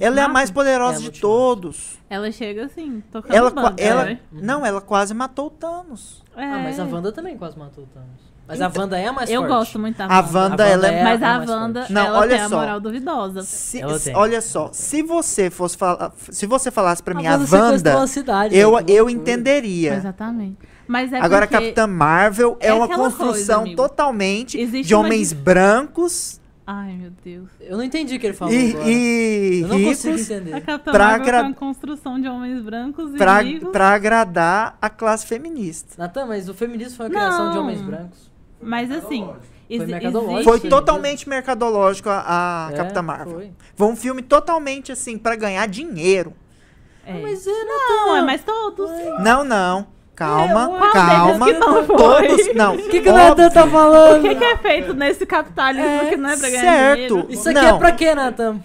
Ela 0.00 0.16
é 0.16 0.22
a 0.22 0.22
Mata? 0.28 0.32
mais 0.32 0.50
poderosa 0.50 0.98
É, 0.98 1.10
de 1.10 1.20
todos. 1.20 1.98
Ela 2.08 2.32
chega 2.32 2.64
assim, 2.64 3.02
tocando 3.12 3.34
Ela, 3.34 3.50
banda, 3.50 3.74
ela, 3.82 4.04
né? 4.04 4.18
não, 4.32 4.64
ela 4.64 4.80
quase 4.80 5.12
matou 5.14 5.46
o 5.46 5.50
Thanos. 5.50 6.22
É. 6.36 6.44
Ah, 6.44 6.58
mas 6.62 6.80
a 6.80 6.84
Wanda 6.84 7.12
também 7.12 7.36
quase 7.36 7.58
matou 7.58 7.84
o 7.84 7.86
Thanos. 7.86 8.30
Mas 8.48 8.60
a 8.60 8.72
Wanda 8.76 8.98
é 8.98 9.06
a 9.06 9.12
mais 9.12 9.30
Eu 9.30 9.42
forte. 9.42 9.52
gosto 9.52 9.78
muito 9.78 9.96
da 9.96 10.06
A 10.06 10.16
Wanda. 10.20 10.38
Wanda, 10.38 10.66
ela 10.66 10.88
é. 10.88 10.94
é 10.98 11.04
Mas 11.04 11.22
a 11.22 11.34
a 11.34 11.38
mais 11.38 11.50
Wanda, 11.50 11.80
forte. 11.82 11.92
Não, 11.92 12.06
ela 12.06 12.18
olha 12.18 12.30
tem 12.30 12.40
a 12.40 12.48
só. 12.48 12.58
moral 12.58 12.80
duvidosa. 12.80 13.42
Se, 13.42 13.80
Ela 13.80 13.98
se- 13.98 14.04
tem. 14.06 14.16
olha 14.16 14.40
só, 14.40 14.70
se 14.72 15.02
você 15.04 15.50
fosse 15.50 15.76
falar, 15.76 16.12
se 16.16 16.46
você 16.46 16.70
falasse 16.72 17.00
pra 17.00 17.14
mim 17.14 17.26
a 17.28 17.32
Wanda 17.34 17.46
sequestrou 17.46 17.92
Wanda, 17.94 18.02
a 18.02 18.06
cidade. 18.08 18.56
eu, 18.58 18.72
velho, 18.74 18.84
que 18.86 18.92
eu 18.92 19.08
entenderia. 19.10 19.94
Exatamente. 19.94 20.56
Mas 20.88 21.12
é 21.12 21.20
Agora, 21.20 21.44
a 21.44 21.48
Capitã 21.48 21.86
Marvel 21.86 22.56
é, 22.58 22.68
é 22.68 22.72
uma 22.74 22.88
construção 22.88 23.60
coisa, 23.62 23.76
totalmente 23.76 24.58
Existe 24.58 24.88
de 24.88 24.94
uma 24.96 25.04
homens 25.04 25.28
di- 25.28 25.36
brancos, 25.36 26.39
Ai, 26.66 26.92
meu 26.92 27.10
Deus. 27.24 27.48
Eu 27.60 27.76
não 27.76 27.82
entendi 27.84 28.14
o 28.16 28.20
que 28.20 28.26
ele 28.28 28.34
falou 28.34 28.54
E, 28.54 28.70
agora. 28.70 28.88
e 28.88 29.60
Eu 29.62 29.68
não 29.68 29.82
consigo 29.82 30.14
ricos 30.16 30.30
entender. 30.30 30.54
A 30.54 30.60
Capitã 30.60 30.92
Pra 30.92 31.04
Marvel 31.06 31.22
agra- 31.22 31.38
foi 31.40 31.48
uma 31.48 31.54
construção 31.54 32.20
de 32.20 32.28
homens 32.28 32.62
brancos 32.62 33.14
e 33.14 33.16
pra, 33.18 33.40
ricos. 33.40 33.70
pra 33.72 33.88
agradar 33.90 34.78
a 34.80 34.88
classe 34.88 35.26
feminista. 35.26 35.94
Natan, 35.98 36.26
mas 36.26 36.48
o 36.48 36.54
feminismo 36.54 36.96
foi 36.96 37.06
uma 37.06 37.10
criação 37.10 37.48
de 37.50 37.56
Não. 37.56 37.62
homens 37.62 37.80
brancos. 37.82 38.30
Mas 38.62 38.90
assim, 38.92 39.28
mercadológico. 39.68 40.44
Foi 40.44 40.60
Sim. 40.60 40.68
totalmente 40.68 41.28
mercadológico 41.28 42.08
a, 42.08 42.66
a 42.68 42.72
É, 42.72 42.76
Capitã 42.76 43.02
Marvel. 43.02 43.34
Foi. 43.34 43.52
Foi 43.74 43.86
um 43.88 43.96
filme 43.96 44.22
totalmente 44.22 44.92
assim, 44.92 45.18
pra 45.18 45.34
ganhar 45.34 45.66
dinheiro. 45.66 46.34
É. 47.04 47.20
Mas 47.20 47.46
é, 47.46 47.50
Não, 47.64 48.16
é 48.16 48.22
mais 48.22 48.44
todos. 48.44 48.88
Não, 49.20 49.42
não. 49.42 49.86
Calma, 50.20 50.66
Qual 50.68 50.92
calma. 50.92 51.46
que 51.46 51.52
não 51.54 51.84
foi? 51.86 51.96
Todos. 51.96 52.54
Não. 52.54 52.74
O 52.74 52.78
que, 52.90 53.00
que 53.00 53.08
o. 53.08 53.12
Natan 53.14 53.48
tá 53.50 53.64
O 53.64 53.70
falando? 53.70 54.22
que, 54.22 54.34
que 54.34 54.44
é 54.44 54.56
feito 54.58 54.92
nesse 54.92 55.24
capitalismo 55.24 55.86
É, 55.88 56.10
que 56.10 56.16
não 56.18 56.28
é 56.28 56.36
pra 56.36 56.50
ganhar 56.50 56.60
certo. 56.62 57.06
dinheiro? 57.08 57.26
Isso 57.30 57.48
aqui 57.48 57.60
Não. 57.60 57.76
é 57.76 57.78
pra 57.78 57.92
quê, 57.92 58.14
Natan? 58.14 58.60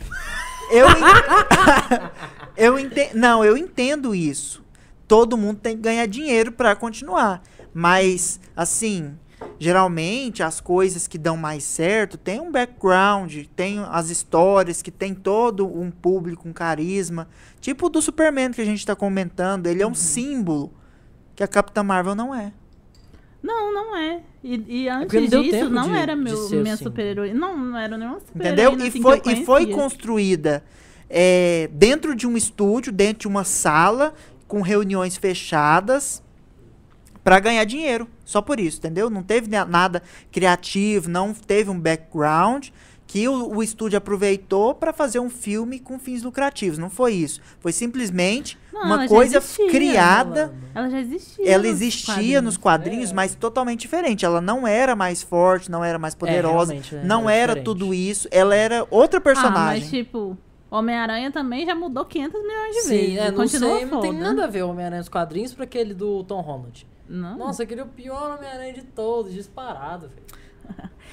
Eu, 0.69 0.87
en- 0.89 0.93
eu 2.57 2.79
entendo. 2.79 3.15
Não, 3.15 3.45
eu 3.45 3.55
entendo 3.55 4.13
isso. 4.13 4.63
Todo 5.07 5.37
mundo 5.37 5.59
tem 5.61 5.75
que 5.77 5.81
ganhar 5.83 6.05
dinheiro 6.07 6.51
pra 6.51 6.75
continuar. 6.75 7.41
Mas, 7.73 8.39
assim, 8.55 9.13
geralmente 9.59 10.41
as 10.43 10.59
coisas 10.59 11.07
que 11.07 11.17
dão 11.17 11.37
mais 11.37 11.63
certo 11.63 12.17
tem 12.17 12.39
um 12.41 12.51
background, 12.51 13.33
tem 13.55 13.81
as 13.91 14.09
histórias 14.09 14.81
que 14.81 14.91
tem 14.91 15.13
todo 15.13 15.65
um 15.67 15.89
público, 15.91 16.47
um 16.49 16.53
carisma. 16.53 17.27
Tipo 17.61 17.85
o 17.85 17.89
do 17.89 18.01
Superman 18.01 18.51
que 18.51 18.61
a 18.61 18.65
gente 18.65 18.85
tá 18.85 18.95
comentando. 18.95 19.67
Ele 19.67 19.81
é 19.81 19.85
um 19.85 19.89
Uhum. 19.89 19.95
símbolo 19.95 20.73
que 21.35 21.43
a 21.43 21.47
Capitã 21.47 21.83
Marvel 21.83 22.15
não 22.15 22.33
é. 22.33 22.51
Não, 23.43 23.73
não 23.73 23.95
é. 23.95 24.21
E, 24.43 24.83
e 24.83 24.85
não 24.89 25.01
antes 25.01 25.29
disso, 25.29 25.69
não 25.69 25.89
de- 25.91 25.97
era 25.97 26.15
meu, 26.15 26.49
minha 26.49 26.73
assim. 26.73 26.83
super-heroína. 26.83 27.39
Não, 27.39 27.57
não 27.57 27.77
era 27.77 27.97
nenhuma 27.97 28.19
super 28.19 28.39
Entendeu? 28.45 28.77
E 28.79 28.87
assim, 28.87 29.01
foi, 29.01 29.19
que 29.19 29.29
eu 29.29 29.33
e 29.33 29.45
foi 29.45 29.67
construída 29.67 30.63
é, 31.09 31.69
dentro 31.73 32.15
de 32.15 32.25
um 32.25 32.35
estúdio, 32.35 32.91
dentro 32.91 33.21
de 33.21 33.27
uma 33.27 33.43
sala, 33.43 34.13
com 34.47 34.61
reuniões 34.61 35.15
fechadas, 35.17 36.23
pra 37.23 37.39
ganhar 37.39 37.63
dinheiro. 37.65 38.07
Só 38.23 38.41
por 38.41 38.59
isso, 38.59 38.77
entendeu? 38.79 39.09
Não 39.09 39.21
teve 39.21 39.47
na- 39.49 39.65
nada 39.65 40.01
criativo, 40.31 41.09
não 41.09 41.31
teve 41.33 41.69
um 41.69 41.79
background 41.79 42.69
que 43.05 43.27
o, 43.27 43.57
o 43.57 43.61
estúdio 43.61 43.97
aproveitou 43.97 44.73
pra 44.73 44.91
fazer 44.91 45.19
um 45.19 45.29
filme 45.29 45.79
com 45.79 45.99
fins 45.99 46.23
lucrativos. 46.23 46.79
Não 46.79 46.89
foi 46.89 47.13
isso. 47.13 47.39
Foi 47.59 47.71
simplesmente 47.71 48.57
Não, 48.75 48.83
uma 48.83 49.07
coisa 49.07 49.37
existia, 49.37 49.69
criada. 49.69 50.53
Ela 50.75 50.89
já 50.89 50.99
existia. 50.99 51.49
Ela 51.49 51.63
nos 51.63 51.71
existia 51.71 52.41
nos 52.41 52.57
quadrinhos, 52.57 53.11
É. 53.11 53.13
mas 53.13 53.33
totalmente 53.33 53.79
diferente. 53.81 54.25
Ela 54.25 54.41
não 54.41 54.67
era 54.67 54.95
mais 54.95 55.23
forte, 55.23 55.71
não 55.71 55.83
era 55.83 55.97
mais 55.97 56.13
poderosa, 56.13 56.73
realmente, 56.73 56.95
é, 56.95 57.03
não 57.03 57.29
era 57.29 57.53
era 57.53 57.63
tudo 57.63 57.93
isso. 57.93 58.27
Ela 58.31 58.53
era 58.53 58.85
outra 58.91 59.19
Ah, 59.19 59.21
personagem. 59.21 59.81
mas 59.81 59.89
tipo, 59.89 60.37
Homem-Aranha 60.69 61.31
também 61.31 61.65
já 61.65 61.73
mudou 61.73 62.03
500 62.05 62.41
milhões 62.41 62.75
de 62.75 62.81
Sim, 62.81 62.89
vezes. 62.89 63.17
é, 63.17 63.31
não 63.31 63.37
Continua 63.37 63.75
sei, 63.77 63.85
não 63.85 64.01
tem 64.01 64.13
nada 64.13 64.43
a 64.43 64.47
ver 64.47 64.63
o 64.63 64.69
Homem-Aranha 64.69 64.99
nos 64.99 65.09
quadrinhos 65.09 65.53
pra 65.53 65.63
aquele 65.63 65.93
do 65.93 66.23
Tom 66.25 66.41
Holland. 66.41 66.85
Não. 67.07 67.37
Nossa, 67.37 67.63
aquele 67.63 67.79
é 67.81 67.83
o 67.83 67.87
pior 67.87 68.35
Homem-Aranha 68.37 68.73
de 68.73 68.81
todos, 68.81 69.33
disparado, 69.33 70.09
velho. 70.09 70.21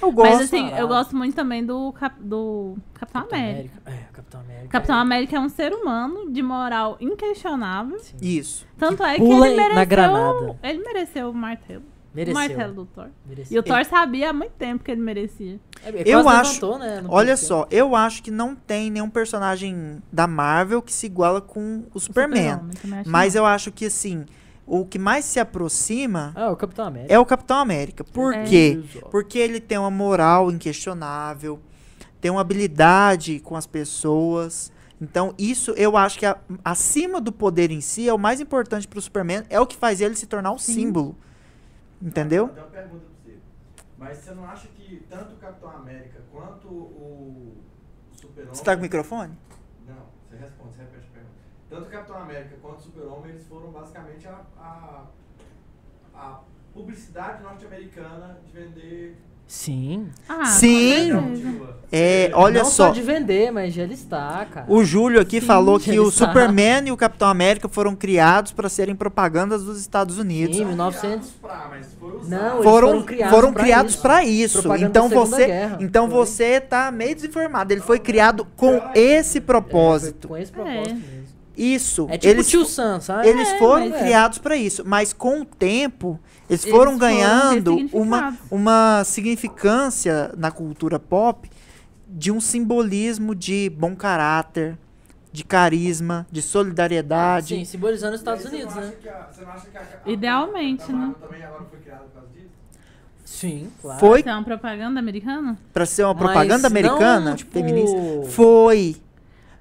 Eu 0.01 0.11
gosto. 0.11 0.31
Mas 0.33 0.41
assim, 0.41 0.63
parado. 0.65 0.81
eu 0.81 0.87
gosto 0.87 1.15
muito 1.15 1.33
também 1.35 1.65
do, 1.65 1.91
Cap- 1.93 2.21
do 2.21 2.75
Capitão, 2.93 3.21
Capitão 3.21 3.39
América. 3.39 3.81
É, 3.85 3.91
Capitão 4.11 4.41
América. 4.41 4.67
Capitão 4.67 4.95
é- 4.97 4.99
América 5.01 5.35
é 5.37 5.39
um 5.39 5.49
ser 5.49 5.71
humano 5.73 6.31
de 6.31 6.41
moral 6.41 6.97
inquestionável. 6.99 7.99
Sim. 7.99 8.17
Isso. 8.21 8.67
Tanto 8.77 9.03
é 9.03 9.15
que 9.15 9.21
ele 9.23 9.33
na 9.33 9.39
mereceu. 9.69 9.85
granada. 9.85 10.59
Ele 10.63 10.79
mereceu 10.83 11.29
o 11.29 11.33
martelo. 11.33 11.83
Mereceu. 12.13 12.31
O 12.33 12.37
martelo 12.37 12.73
do 12.75 12.85
Thor. 12.85 13.07
Mereceu. 13.25 13.55
E 13.55 13.59
o 13.59 13.63
Thor 13.63 13.83
sabia 13.85 14.29
há 14.29 14.33
muito 14.33 14.51
tempo 14.51 14.83
que 14.83 14.91
ele 14.91 15.01
merecia. 15.01 15.59
É, 15.83 15.89
ele 15.89 16.03
Eu 16.11 16.27
acho- 16.29 16.53
levantou, 16.65 16.77
né, 16.79 17.03
Olha 17.07 17.35
só, 17.35 17.65
eu 17.71 17.95
acho 17.95 18.21
que 18.21 18.29
não 18.29 18.53
tem 18.55 18.91
nenhum 18.91 19.09
personagem 19.09 19.99
da 20.11 20.27
Marvel 20.27 20.81
que 20.81 20.93
se 20.93 21.07
iguala 21.07 21.41
com 21.41 21.85
o 21.93 21.99
Superman. 21.99 22.59
Também 22.81 22.99
acho 22.99 23.09
Mas 23.09 23.33
que 23.33 23.39
eu 23.39 23.45
acho 23.47 23.71
que 23.71 23.85
assim, 23.85 24.25
o 24.65 24.85
que 24.85 24.97
mais 24.97 25.25
se 25.25 25.39
aproxima 25.39 26.31
Ah, 26.35 26.51
o 26.51 26.55
Capitão 26.55 26.85
América. 26.85 27.13
é 27.13 27.19
o 27.19 27.25
Capitão 27.25 27.57
América. 27.57 28.03
Por 28.03 28.33
É. 28.33 28.43
quê? 28.43 28.81
Exato. 28.83 29.09
Porque 29.09 29.37
ele 29.37 29.59
tem 29.59 29.77
uma 29.77 29.91
moral 29.91 30.49
inquestionável, 30.51 31.59
tem 32.21 32.31
uma 32.31 32.41
habilidade 32.41 33.39
com 33.39 33.55
as 33.55 33.67
pessoas. 33.67 34.71
Então, 35.01 35.33
isso 35.37 35.71
eu 35.71 35.97
acho 35.97 36.17
que 36.17 36.25
a- 36.25 36.37
acima 36.63 37.19
do 37.19 37.31
poder 37.31 37.71
em 37.71 37.81
si 37.81 38.07
é 38.07 38.13
o 38.13 38.17
mais 38.17 38.39
importante 38.39 38.87
pro 38.87 39.01
Superman, 39.01 39.43
é 39.49 39.59
o 39.59 39.67
que 39.67 39.75
faz 39.75 39.99
ele 39.99 40.15
se 40.15 40.25
tornar 40.27 40.51
o 40.53 40.57
Sim. 40.57 40.73
símbolo. 40.75 41.15
Entendeu? 42.01 42.47
Tem 42.49 42.63
uma 42.63 42.69
pergunta 42.69 43.03
pra 43.05 43.33
você. 43.33 43.37
Mas 43.97 44.17
você 44.19 44.31
não 44.31 44.45
acha 44.45 44.67
que 44.67 45.05
tanto 45.09 45.33
o 45.33 45.37
Capitão 45.37 45.69
América 45.71 46.19
quanto 46.31 46.67
o. 46.67 47.53
Você 48.51 48.63
tá 48.63 48.73
com 48.75 48.79
o 48.79 48.83
microfone? 48.83 49.33
Não, 49.87 49.95
você 50.29 50.37
responde, 50.37 50.73
você 50.75 50.81
repete. 50.83 51.07
Tanto 51.73 51.87
o 51.87 51.89
Capitão 51.89 52.17
América 52.17 52.55
quanto 52.61 52.77
o 52.77 52.81
Super-Homem, 52.83 53.31
eles 53.31 53.47
foram 53.47 53.71
basicamente 53.71 54.27
a, 54.27 54.41
a, 54.61 55.01
a 56.15 56.39
publicidade 56.71 57.41
norte-americana 57.41 58.37
de 58.45 58.59
vender. 58.59 59.17
Sim. 59.47 60.07
Ah, 60.29 60.45
Sim. 60.45 61.11
É, 61.91 62.31
olha 62.33 62.61
não 62.63 62.69
só. 62.69 62.89
de 62.91 63.01
vender, 63.01 63.51
mas 63.51 63.73
já 63.73 63.83
ele 63.83 63.93
está, 63.95 64.45
cara. 64.45 64.65
O 64.69 64.83
Júlio 64.83 65.19
aqui 65.19 65.41
Sim, 65.41 65.47
falou 65.47 65.79
que 65.79 65.99
o 65.99 66.09
está. 66.09 66.27
Superman 66.27 66.87
e 66.87 66.91
o 66.91 66.97
Capitão 66.97 67.27
América 67.27 67.67
foram 67.67 67.95
criados 67.95 68.51
para 68.51 68.69
serem 68.69 68.95
propagandas 68.95 69.63
dos 69.63 69.79
Estados 69.79 70.17
Unidos. 70.19 70.55
Sim, 70.57 70.65
1900. 70.65 71.29
Pra. 71.41 71.71
Não, 72.27 72.63
Foram, 72.63 73.01
foram 73.01 73.03
criados 73.03 73.31
foram 73.31 73.85
isso. 73.89 74.01
para 74.01 74.23
isso. 74.23 74.61
Propaganda 74.61 74.87
Então 74.87 75.09
você, 75.09 75.45
Guerra. 75.47 75.77
então 75.81 76.07
Foi. 76.09 76.17
você 76.17 76.61
tá 76.61 76.91
meio 76.91 77.15
desinformado. 77.15 77.73
Ele 77.73 77.81
foi 77.81 77.99
criado 77.99 78.45
com 78.55 78.79
esse 78.95 79.39
É, 79.39 79.41
propósito. 79.41 80.27
foi 80.27 80.37
com 80.37 80.43
esse 80.43 80.51
propósito 80.51 81.01
É. 81.19 81.22
Isso. 81.55 82.07
É 82.09 82.17
tipo 82.17 82.33
eles 82.33 82.49
Tio 82.49 82.65
Sam, 82.65 82.99
sabe? 82.99 83.27
eles 83.27 83.47
É, 83.49 83.57
foram 83.59 83.89
mas- 83.89 84.01
criados 84.01 84.37
para 84.39 84.55
isso, 84.57 84.83
mas 84.85 85.13
com 85.13 85.41
o 85.41 85.45
tempo 85.45 86.19
eles 86.49 86.63
Eles 86.63 86.75
foram 86.75 86.93
foram 86.93 86.97
ganhando 86.97 87.73
uma, 87.93 88.17
ressignificados. 88.31 88.39
uma 88.51 89.03
significância 89.05 90.31
na 90.37 90.49
cultura 90.51 90.99
pop 90.99 91.49
de 92.07 92.31
um 92.31 92.39
simbolismo 92.41 93.33
de 93.35 93.69
bom 93.69 93.95
caráter, 93.95 94.77
de 95.31 95.43
carisma, 95.43 96.27
de 96.31 96.41
solidariedade. 96.41 97.55
Sim, 97.55 97.65
simbolizando 97.65 98.13
os 98.13 98.21
Estados 98.21 98.45
Unidos, 98.45 98.75
não 98.75 98.81
né? 98.83 98.93
a- 99.05 99.41
não 99.41 99.51
a, 99.51 100.09
Idealmente, 100.11 100.83
a, 100.83 100.93
né? 100.93 101.15
também 101.21 101.43
agora 101.43 101.63
foi 101.69 101.79
criada 101.79 102.03
por 102.03 102.11
causa 102.13 102.27
disso? 102.35 102.49
Sim, 103.25 103.67
claro. 103.81 103.99
Foi 103.99 104.19
Isso 104.19 104.29
é 104.29 104.33
uma 104.33 104.43
propaganda 104.43 104.99
americana? 104.99 105.57
para 105.73 105.85
ser 105.85 106.03
uma 106.03 106.13
Mas 106.13 106.21
propaganda 106.23 106.57
não, 106.69 106.77
americana 106.77 107.35
tipo, 107.35 107.51
feminista. 107.51 107.97
Foi, 108.31 108.95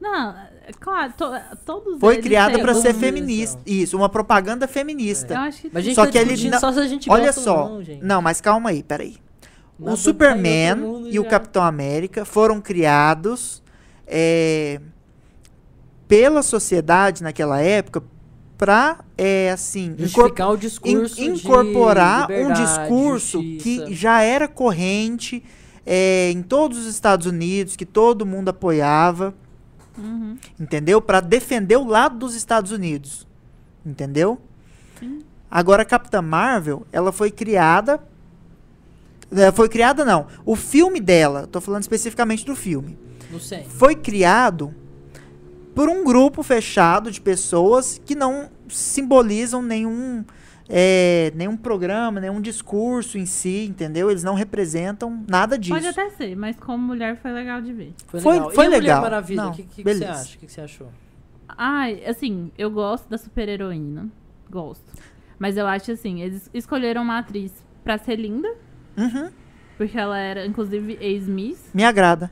Não, 0.00 0.30
é 0.30 0.50
claro, 0.80 1.12
to- 1.16 1.30
todos 1.64 1.98
foi 2.00 2.14
eles 2.14 2.24
criada 2.24 2.58
para 2.58 2.74
ser 2.74 2.94
feminista. 2.94 3.60
Isso, 3.66 3.96
uma 3.96 4.08
propaganda 4.08 4.66
feminista. 4.68 5.34
Eu 5.34 5.40
acho 5.40 5.62
que 5.62 5.70
Mas 5.72 5.76
a 5.82 5.84
gente 5.86 5.94
Só 5.94 6.04
tá 6.06 6.10
que 6.12 6.18
ele 6.18 6.50
não- 6.50 6.60
só 6.60 6.72
se 6.72 6.78
a 6.80 6.86
gente 6.86 7.10
Olha 7.10 7.32
só. 7.32 7.68
não, 7.68 7.82
gente. 7.82 8.04
Não, 8.04 8.20
mas 8.22 8.40
calma 8.40 8.70
aí, 8.70 8.82
peraí. 8.82 9.16
Nada 9.78 9.94
o 9.94 9.96
Superman 9.96 11.08
e 11.10 11.18
o 11.18 11.24
já. 11.24 11.28
Capitão 11.30 11.62
América 11.62 12.24
foram 12.24 12.60
criados 12.60 13.62
é, 14.06 14.80
pela 16.06 16.42
sociedade 16.42 17.22
naquela 17.22 17.60
época 17.60 18.02
para 18.58 18.98
assim 19.52 19.86
incorpor- 19.98 20.06
Justificar 20.06 20.50
o 20.50 20.54
in- 20.54 20.58
discurso 20.58 21.14
de 21.16 21.24
incorporar 21.24 22.30
um 22.30 22.52
discurso 22.52 23.42
justiça. 23.42 23.86
que 23.86 23.94
já 23.94 24.20
era 24.22 24.46
corrente 24.46 25.42
é, 25.84 26.30
em 26.30 26.42
todos 26.42 26.78
os 26.78 26.86
Estados 26.86 27.26
Unidos, 27.26 27.74
que 27.74 27.84
todo 27.86 28.24
mundo 28.24 28.50
apoiava, 28.50 29.34
Uhum. 29.98 30.36
entendeu? 30.58 31.00
Para 31.02 31.20
defender 31.20 31.76
o 31.76 31.84
lado 31.84 32.18
dos 32.18 32.34
Estados 32.34 32.70
Unidos, 32.72 33.26
entendeu? 33.84 34.40
Sim. 34.98 35.20
Agora 35.50 35.82
a 35.82 35.86
Capitã 35.86 36.22
Marvel, 36.22 36.86
ela 36.92 37.12
foi 37.12 37.30
criada 37.30 38.00
é, 39.34 39.50
foi 39.50 39.68
criada 39.68 40.04
não. 40.04 40.26
O 40.44 40.54
filme 40.54 41.00
dela, 41.00 41.46
tô 41.46 41.60
falando 41.60 41.82
especificamente 41.82 42.44
do 42.44 42.54
filme, 42.54 42.98
Não 43.30 43.40
sei. 43.40 43.64
foi 43.64 43.94
criado 43.94 44.74
por 45.74 45.88
um 45.88 46.04
grupo 46.04 46.42
fechado 46.42 47.10
de 47.10 47.18
pessoas 47.20 47.98
que 48.04 48.14
não 48.14 48.50
simbolizam 48.68 49.62
nenhum 49.62 50.22
é, 50.68 51.32
nenhum 51.34 51.56
programa, 51.56 52.20
nenhum 52.20 52.40
discurso 52.40 53.18
em 53.18 53.26
si, 53.26 53.66
entendeu? 53.68 54.10
Eles 54.10 54.22
não 54.22 54.34
representam 54.34 55.24
nada 55.28 55.58
disso. 55.58 55.74
Pode 55.74 55.86
até 55.88 56.08
ser, 56.10 56.36
mas 56.36 56.56
como 56.56 56.78
mulher 56.86 57.16
foi 57.16 57.32
legal 57.32 57.60
de 57.60 57.72
ver. 57.72 57.92
Foi, 58.06 58.20
Foi- 58.20 58.32
legal. 58.34 58.50
foi 58.50 58.64
e 58.64 58.66
a 58.66 58.70
Mulher 58.70 58.80
legal. 58.80 59.02
Maravilha, 59.02 59.46
o 59.48 59.52
que, 59.52 59.62
que, 59.64 59.82
que 59.82 59.94
você 59.94 60.04
acha? 60.04 60.36
O 60.36 60.38
que, 60.38 60.46
que 60.46 60.52
você 60.52 60.60
achou? 60.60 60.88
Ai, 61.48 62.02
assim, 62.06 62.50
eu 62.56 62.70
gosto 62.70 63.08
da 63.08 63.18
super-heroína. 63.18 64.08
Gosto. 64.50 64.84
Mas 65.38 65.56
eu 65.56 65.66
acho 65.66 65.92
assim, 65.92 66.20
eles 66.22 66.48
escolheram 66.54 67.02
uma 67.02 67.18
atriz 67.18 67.52
pra 67.84 67.98
ser 67.98 68.16
linda, 68.16 68.48
Uhum, 68.96 69.30
porque 69.76 69.98
ela 69.98 70.18
era, 70.18 70.46
inclusive, 70.46 70.96
ex-miss. 71.00 71.70
me 71.74 71.84
agrada. 71.84 72.30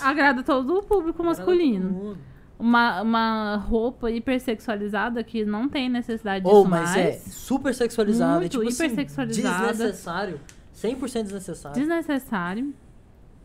Agrada 0.00 0.42
todo 0.42 0.78
o 0.78 0.82
público 0.82 1.22
masculino. 1.22 2.16
Uma, 2.60 3.00
uma 3.00 3.56
roupa 3.56 4.10
hipersexualizada 4.10 5.24
que 5.24 5.44
não 5.46 5.66
tem 5.66 5.88
necessidade 5.88 6.44
disso 6.44 6.64
mas 6.68 6.90
mais. 6.90 6.96
é 6.96 7.12
super 7.12 7.74
sexualizado. 7.74 8.40
Muito 8.40 8.46
e, 8.46 8.48
tipo, 8.50 8.68
assim, 8.68 8.84
hipersexualizada. 8.84 9.68
desnecessário. 9.68 10.40
100% 10.76 11.22
desnecessário. 11.22 11.78
Desnecessário. 11.80 12.74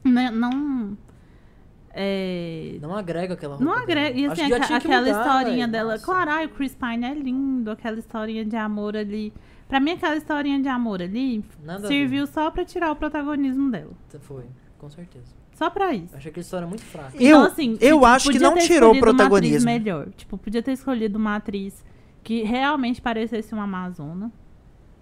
né, 0.03 0.29
não. 0.31 0.97
É, 1.97 2.77
Não 2.81 2.93
agrega 2.93 3.35
aquela 3.35 3.55
roupa. 3.55 3.63
não 3.63 3.81
agrega. 3.81 4.19
E 4.19 4.25
Acho 4.25 4.33
assim, 4.33 4.47
que 4.67 4.73
aquela 4.73 5.01
mudar, 5.05 5.19
historinha 5.21 5.67
dela. 5.67 5.93
Nossa. 5.93 6.05
Claro, 6.05 6.31
ai, 6.31 6.45
o 6.45 6.49
Chris 6.49 6.75
Pine 6.75 7.05
é 7.05 7.13
lindo, 7.13 7.71
aquela 7.71 7.97
historinha 7.97 8.43
de 8.43 8.57
amor 8.57 8.97
ali. 8.97 9.31
Pra 9.69 9.79
mim, 9.79 9.91
aquela 9.91 10.17
historinha 10.17 10.61
de 10.61 10.67
amor 10.67 11.01
ali 11.01 11.43
Nada 11.63 11.85
a 11.85 11.87
serviu 11.87 12.27
só 12.27 12.51
pra 12.51 12.65
tirar 12.65 12.91
o 12.91 12.95
protagonismo 12.97 13.71
dela. 13.71 13.93
Foi, 14.19 14.43
com 14.77 14.89
certeza. 14.89 15.33
Só 15.55 15.69
pra 15.69 15.93
isso. 15.93 16.13
Eu 16.13 16.17
achei 16.19 16.29
aquela 16.29 16.41
história 16.43 16.67
muito 16.67 16.83
fraca. 16.83 17.11
Eu- 17.15 17.21
então, 17.39 17.43
assim, 17.43 17.71
eu 17.81 17.95
tipo, 17.95 18.05
acho 18.05 18.29
que 18.29 18.39
não 18.39 18.55
tirou 18.57 18.59
o 18.59 18.93
escolhido 18.93 18.93
Uma 18.93 18.99
protagonismo. 18.99 19.55
atriz 19.57 19.65
melhor. 19.65 20.07
Tipo, 20.15 20.37
podia 20.37 20.61
ter 20.61 20.73
escolhido 20.73 21.17
uma 21.17 21.37
atriz 21.37 21.83
que 22.23 22.43
realmente 22.43 23.01
parecesse 23.01 23.53
uma 23.53 23.63
Amazona. 23.63 24.31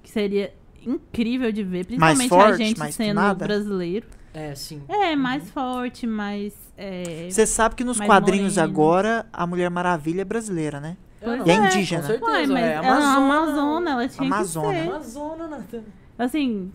Que 0.04 0.10
seria 0.12 0.54
incrível 0.86 1.52
de 1.52 1.64
ver, 1.64 1.86
principalmente 1.86 2.26
a 2.26 2.30
forte, 2.30 2.58
gente 2.58 2.78
mais 2.80 2.94
sendo 2.96 3.16
tunada? 3.18 3.46
brasileiro. 3.46 4.06
É, 4.34 4.54
sim. 4.56 4.82
É, 4.88 5.16
mais 5.16 5.50
forte, 5.52 6.06
mais. 6.06 6.54
É, 6.78 7.28
Você 7.30 7.46
sabe 7.46 7.76
que 7.76 7.84
nos 7.84 8.00
quadrinhos 8.00 8.56
morena. 8.58 8.72
agora 8.74 9.26
a 9.32 9.46
Mulher 9.48 9.70
Maravilha 9.70 10.22
é 10.22 10.26
brasileira, 10.26 10.80
né? 10.80 10.98
Pois 11.22 11.46
E 11.46 11.50
é 11.50 11.54
é, 11.54 11.58
indígena. 11.66 12.02
Com 12.02 12.08
certeza, 12.08 12.32
Uai, 12.32 12.48
mas 12.48 12.64
é 12.64 12.74
ela 12.74 12.86
é 12.88 12.92
uma 12.92 13.16
Amazona, 13.16 13.92
ela 13.92 14.08
tinha 14.08 14.28
Amazona. 14.28 14.68
que 14.74 14.80
ser. 14.84 14.90
Amazona, 14.90 15.48
Nathan. 15.48 15.84
Assim, 16.20 16.72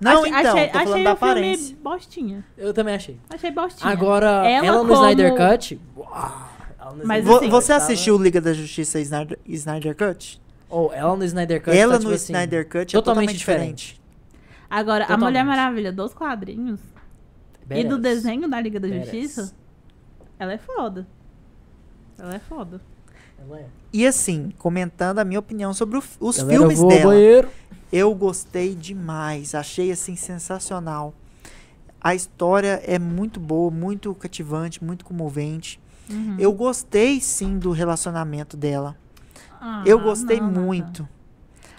Não, 0.00 0.24
achei, 0.24 0.28
então, 0.38 0.52
achei, 0.56 0.66
tô 0.68 0.72
falando 0.72 0.92
achei 0.92 1.04
da 1.04 1.12
o 1.12 1.16
filme 1.16 1.32
aparência. 1.32 1.76
bostinha. 1.82 2.44
Eu 2.58 2.74
também 2.74 2.94
achei. 2.94 3.18
Achei 3.30 3.50
bostinha. 3.50 3.90
Agora, 3.90 4.26
Ela 4.48 4.66
ela, 4.66 4.82
no 4.82 4.88
como- 4.88 4.94
Snyder 4.94 5.34
Cut. 5.36 5.80
uau, 5.96 6.48
no 6.96 7.04
Mas 7.06 7.18
Snyder 7.24 7.36
assim- 7.36 7.50
você 7.50 7.72
tava- 7.72 7.84
assistiu 7.84 8.18
Liga 8.18 8.40
da 8.40 8.52
Justiça 8.52 9.00
Snyder, 9.00 9.38
Snyder 9.46 9.96
Cut? 9.96 10.40
Ou 10.68 10.92
ela 10.92 11.16
no 11.16 11.24
Snyder 11.24 11.62
Cut. 11.62 11.76
Ela 11.76 11.92
tá, 11.92 11.98
no 11.98 12.04
tipo 12.04 12.14
assim, 12.14 12.32
Snyder 12.32 12.64
Cut 12.68 12.76
é 12.76 12.84
totalmente 12.84 12.94
totalmente 13.02 13.36
diferente. 13.36 14.00
Agora, 14.68 15.04
a 15.04 15.06
Totalmente. 15.06 15.24
Mulher 15.30 15.44
Maravilha 15.44 15.92
dos 15.92 16.12
quadrinhos 16.12 16.80
e 17.70 17.84
do 17.84 17.96
desenho 17.98 18.48
da 18.48 18.60
Liga 18.60 18.80
da 18.80 18.88
Badass. 18.88 19.04
Justiça, 19.04 19.54
ela 20.38 20.52
é 20.52 20.58
foda. 20.58 21.06
Ela 22.18 22.34
é 22.34 22.38
foda. 22.40 22.80
Ela 23.38 23.60
é. 23.60 23.66
E 23.92 24.04
assim, 24.06 24.52
comentando 24.58 25.18
a 25.20 25.24
minha 25.24 25.38
opinião 25.38 25.72
sobre 25.72 25.98
o 25.98 26.02
os 26.20 26.36
Galera, 26.38 26.58
filmes 26.58 26.78
eu 26.78 26.82
vou 26.82 26.90
ao 26.90 26.98
dela. 26.98 27.12
banheiro. 27.12 27.48
Eu 27.94 28.12
gostei 28.12 28.74
demais, 28.74 29.54
achei 29.54 29.92
assim 29.92 30.16
sensacional. 30.16 31.14
A 32.00 32.12
história 32.12 32.82
é 32.84 32.98
muito 32.98 33.38
boa, 33.38 33.70
muito 33.70 34.12
cativante, 34.16 34.82
muito 34.82 35.04
comovente. 35.04 35.78
Uhum. 36.10 36.34
Eu 36.36 36.52
gostei 36.52 37.20
sim 37.20 37.56
do 37.56 37.70
relacionamento 37.70 38.56
dela. 38.56 38.96
Ah, 39.60 39.84
eu 39.86 40.00
gostei 40.00 40.40
não, 40.40 40.50
muito. 40.50 41.08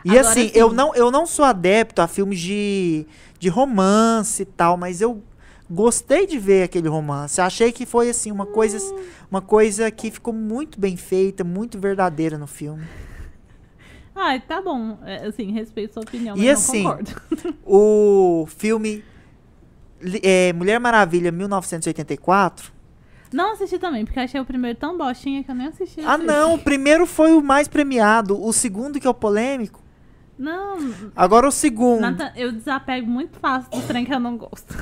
E 0.05 0.11
Agora, 0.11 0.29
assim, 0.29 0.45
assim- 0.47 0.57
eu 0.57 0.71
não 0.71 0.95
eu 0.95 1.11
não 1.11 1.25
sou 1.27 1.43
adepto 1.43 2.01
a 2.01 2.07
filmes 2.07 2.39
de, 2.39 3.05
de 3.37 3.49
romance 3.49 4.43
e 4.43 4.45
tal, 4.45 4.77
mas 4.77 5.01
eu 5.01 5.21
gostei 5.69 6.25
de 6.25 6.39
ver 6.39 6.63
aquele 6.63 6.87
romance. 6.87 7.41
Achei 7.41 7.73
que 7.73 7.85
foi 7.85 8.09
assim 8.09 8.31
uma 8.31 8.45
coisa 8.45 8.77
uma 9.29 9.41
coisa 9.41 9.91
que 9.91 10.09
ficou 10.09 10.33
muito 10.33 10.79
bem 10.79 10.95
feita, 10.95 11.43
muito 11.43 11.77
verdadeira 11.77 12.37
no 12.37 12.47
filme. 12.47 12.85
Ai, 14.15 14.39
tá 14.39 14.61
bom. 14.61 14.97
É, 15.03 15.25
assim, 15.25 15.51
respeito 15.51 15.93
sua 15.93 16.03
opinião, 16.03 16.37
E 16.37 16.49
assim. 16.49 16.85
O 17.65 18.47
filme 18.47 19.03
é, 20.23 20.53
Mulher 20.53 20.79
Maravilha 20.79 21.31
1984. 21.31 22.71
Não 23.33 23.51
assisti 23.51 23.77
também, 23.77 24.05
porque 24.05 24.19
achei 24.19 24.39
o 24.39 24.45
primeiro 24.45 24.77
tão 24.77 24.97
bostinha 24.97 25.43
que 25.43 25.51
eu 25.51 25.55
nem 25.55 25.67
assisti. 25.67 25.99
Ah, 26.01 26.17
não, 26.17 26.53
o 26.53 26.59
primeiro 26.59 27.05
foi 27.05 27.33
o 27.33 27.41
mais 27.41 27.67
premiado, 27.67 28.41
o 28.41 28.53
segundo 28.53 28.99
que 28.99 29.07
é 29.07 29.09
o 29.09 29.13
polêmico. 29.13 29.83
Não, 30.37 30.77
Agora 31.15 31.47
o 31.47 31.51
segundo, 31.51 32.05
eu 32.35 32.51
desapego 32.51 33.09
muito 33.09 33.39
fácil 33.39 33.71
do 33.71 33.81
trem 33.87 34.03
que 34.05 34.13
eu 34.13 34.19
não 34.19 34.37
gosto. 34.37 34.75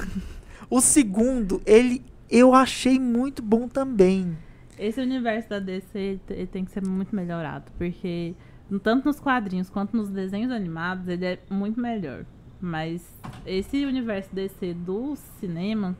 o 0.69 0.81
segundo, 0.81 1.61
ele 1.65 2.03
eu 2.29 2.53
achei 2.55 2.99
muito 2.99 3.41
bom 3.43 3.67
também. 3.67 4.35
Esse 4.79 4.99
universo 4.99 5.49
da 5.49 5.59
DC 5.59 6.19
ele 6.29 6.47
tem 6.47 6.65
que 6.65 6.71
ser 6.71 6.85
muito 6.85 7.15
melhorado, 7.15 7.65
porque 7.77 8.33
tanto 8.83 9.05
nos 9.05 9.19
quadrinhos 9.19 9.69
quanto 9.69 9.95
nos 9.95 10.09
desenhos 10.09 10.51
animados 10.51 11.07
ele 11.07 11.25
é 11.25 11.39
muito 11.49 11.79
melhor. 11.79 12.25
Mas 12.59 13.05
esse 13.45 13.85
universo 13.85 14.33
DC 14.33 14.73
do 14.73 15.15
cinema, 15.39 15.95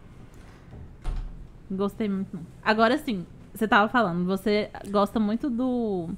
gostei 1.70 2.08
muito 2.08 2.36
não. 2.36 2.46
Agora 2.64 2.98
sim, 2.98 3.26
você 3.54 3.68
tava 3.68 3.90
falando, 3.90 4.26
você 4.26 4.70
gosta 4.90 5.20
muito 5.20 5.50
do 5.50 6.10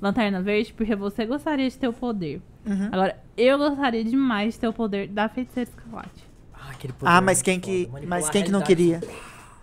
Lanterna 0.00 0.42
Verde 0.42 0.72
porque 0.74 0.94
você 0.94 1.24
gostaria 1.24 1.68
de 1.68 1.78
ter 1.78 1.88
o 1.88 1.92
poder. 1.92 2.40
Uhum. 2.66 2.88
Agora, 2.92 3.18
eu 3.36 3.56
gostaria 3.56 4.04
demais 4.04 4.54
de 4.54 4.60
ter 4.60 4.68
o 4.68 4.72
poder 4.72 5.08
da 5.08 5.28
Feiticeira 5.28 5.70
Escarlate. 5.70 6.24
Ah, 6.52 6.70
aquele 6.70 6.92
poder 6.92 7.10
Ah, 7.10 7.20
mas 7.20 7.40
quem 7.40 7.58
foda, 7.58 8.00
que, 8.00 8.06
mas 8.06 8.28
quem 8.28 8.44
que 8.44 8.50
não 8.50 8.60
queria? 8.60 9.00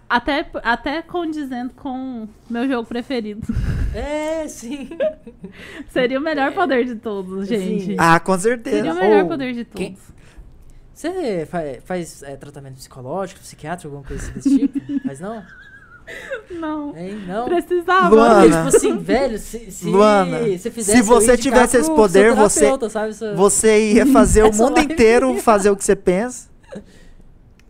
Até, 0.07 0.45
até 0.63 1.01
condizendo 1.01 1.73
com 1.73 2.27
meu 2.49 2.67
jogo 2.67 2.87
preferido. 2.87 3.41
É, 3.97 4.45
sim. 4.49 4.89
Seria 5.87 6.19
o 6.19 6.21
melhor 6.21 6.51
poder 6.51 6.83
de 6.83 6.95
todos, 6.95 7.47
Sim. 7.47 7.79
gente. 7.79 7.95
Ah, 7.97 8.19
com 8.19 8.37
Seria 8.37 8.57
certeza. 8.57 8.91
o 8.91 8.95
melhor 8.95 9.23
Ou 9.23 9.29
poder 9.29 9.53
de 9.53 9.63
todos. 9.63 9.77
quem- 9.87 9.97
Você 10.93 11.47
fa- 11.49 11.61
faz 11.85 12.21
é, 12.23 12.35
tratamento 12.35 12.75
psicológico, 12.75 13.39
psiquiátrico, 13.39 13.87
alguma 13.95 14.05
coisa 14.05 14.29
desse 14.33 14.59
tipo? 14.59 14.81
Mas 15.05 15.21
não? 15.21 15.41
Não. 16.51 16.95
Hein? 16.97 17.23
Não? 17.25 17.45
Precisava. 17.45 18.09
Luana. 18.13 18.41
Porque, 18.41 18.57
tipo 18.57 18.67
assim, 18.77 18.97
velho, 18.97 19.39
se, 19.39 19.71
se, 19.71 19.85
Luana, 19.87 20.39
se, 20.57 20.83
se 20.83 21.01
você 21.01 21.37
tivesse 21.37 21.77
esse 21.77 21.89
poder, 21.89 22.33
você- 22.35 22.69
sabe? 22.89 23.13
Você 23.35 23.93
ia 23.93 24.05
fazer 24.11 24.43
o 24.43 24.53
mundo 24.53 24.79
inteiro 24.81 25.35
fazer 25.41 25.69
o 25.69 25.75
que 25.77 25.85
você 25.85 25.95
pensa. 25.95 26.49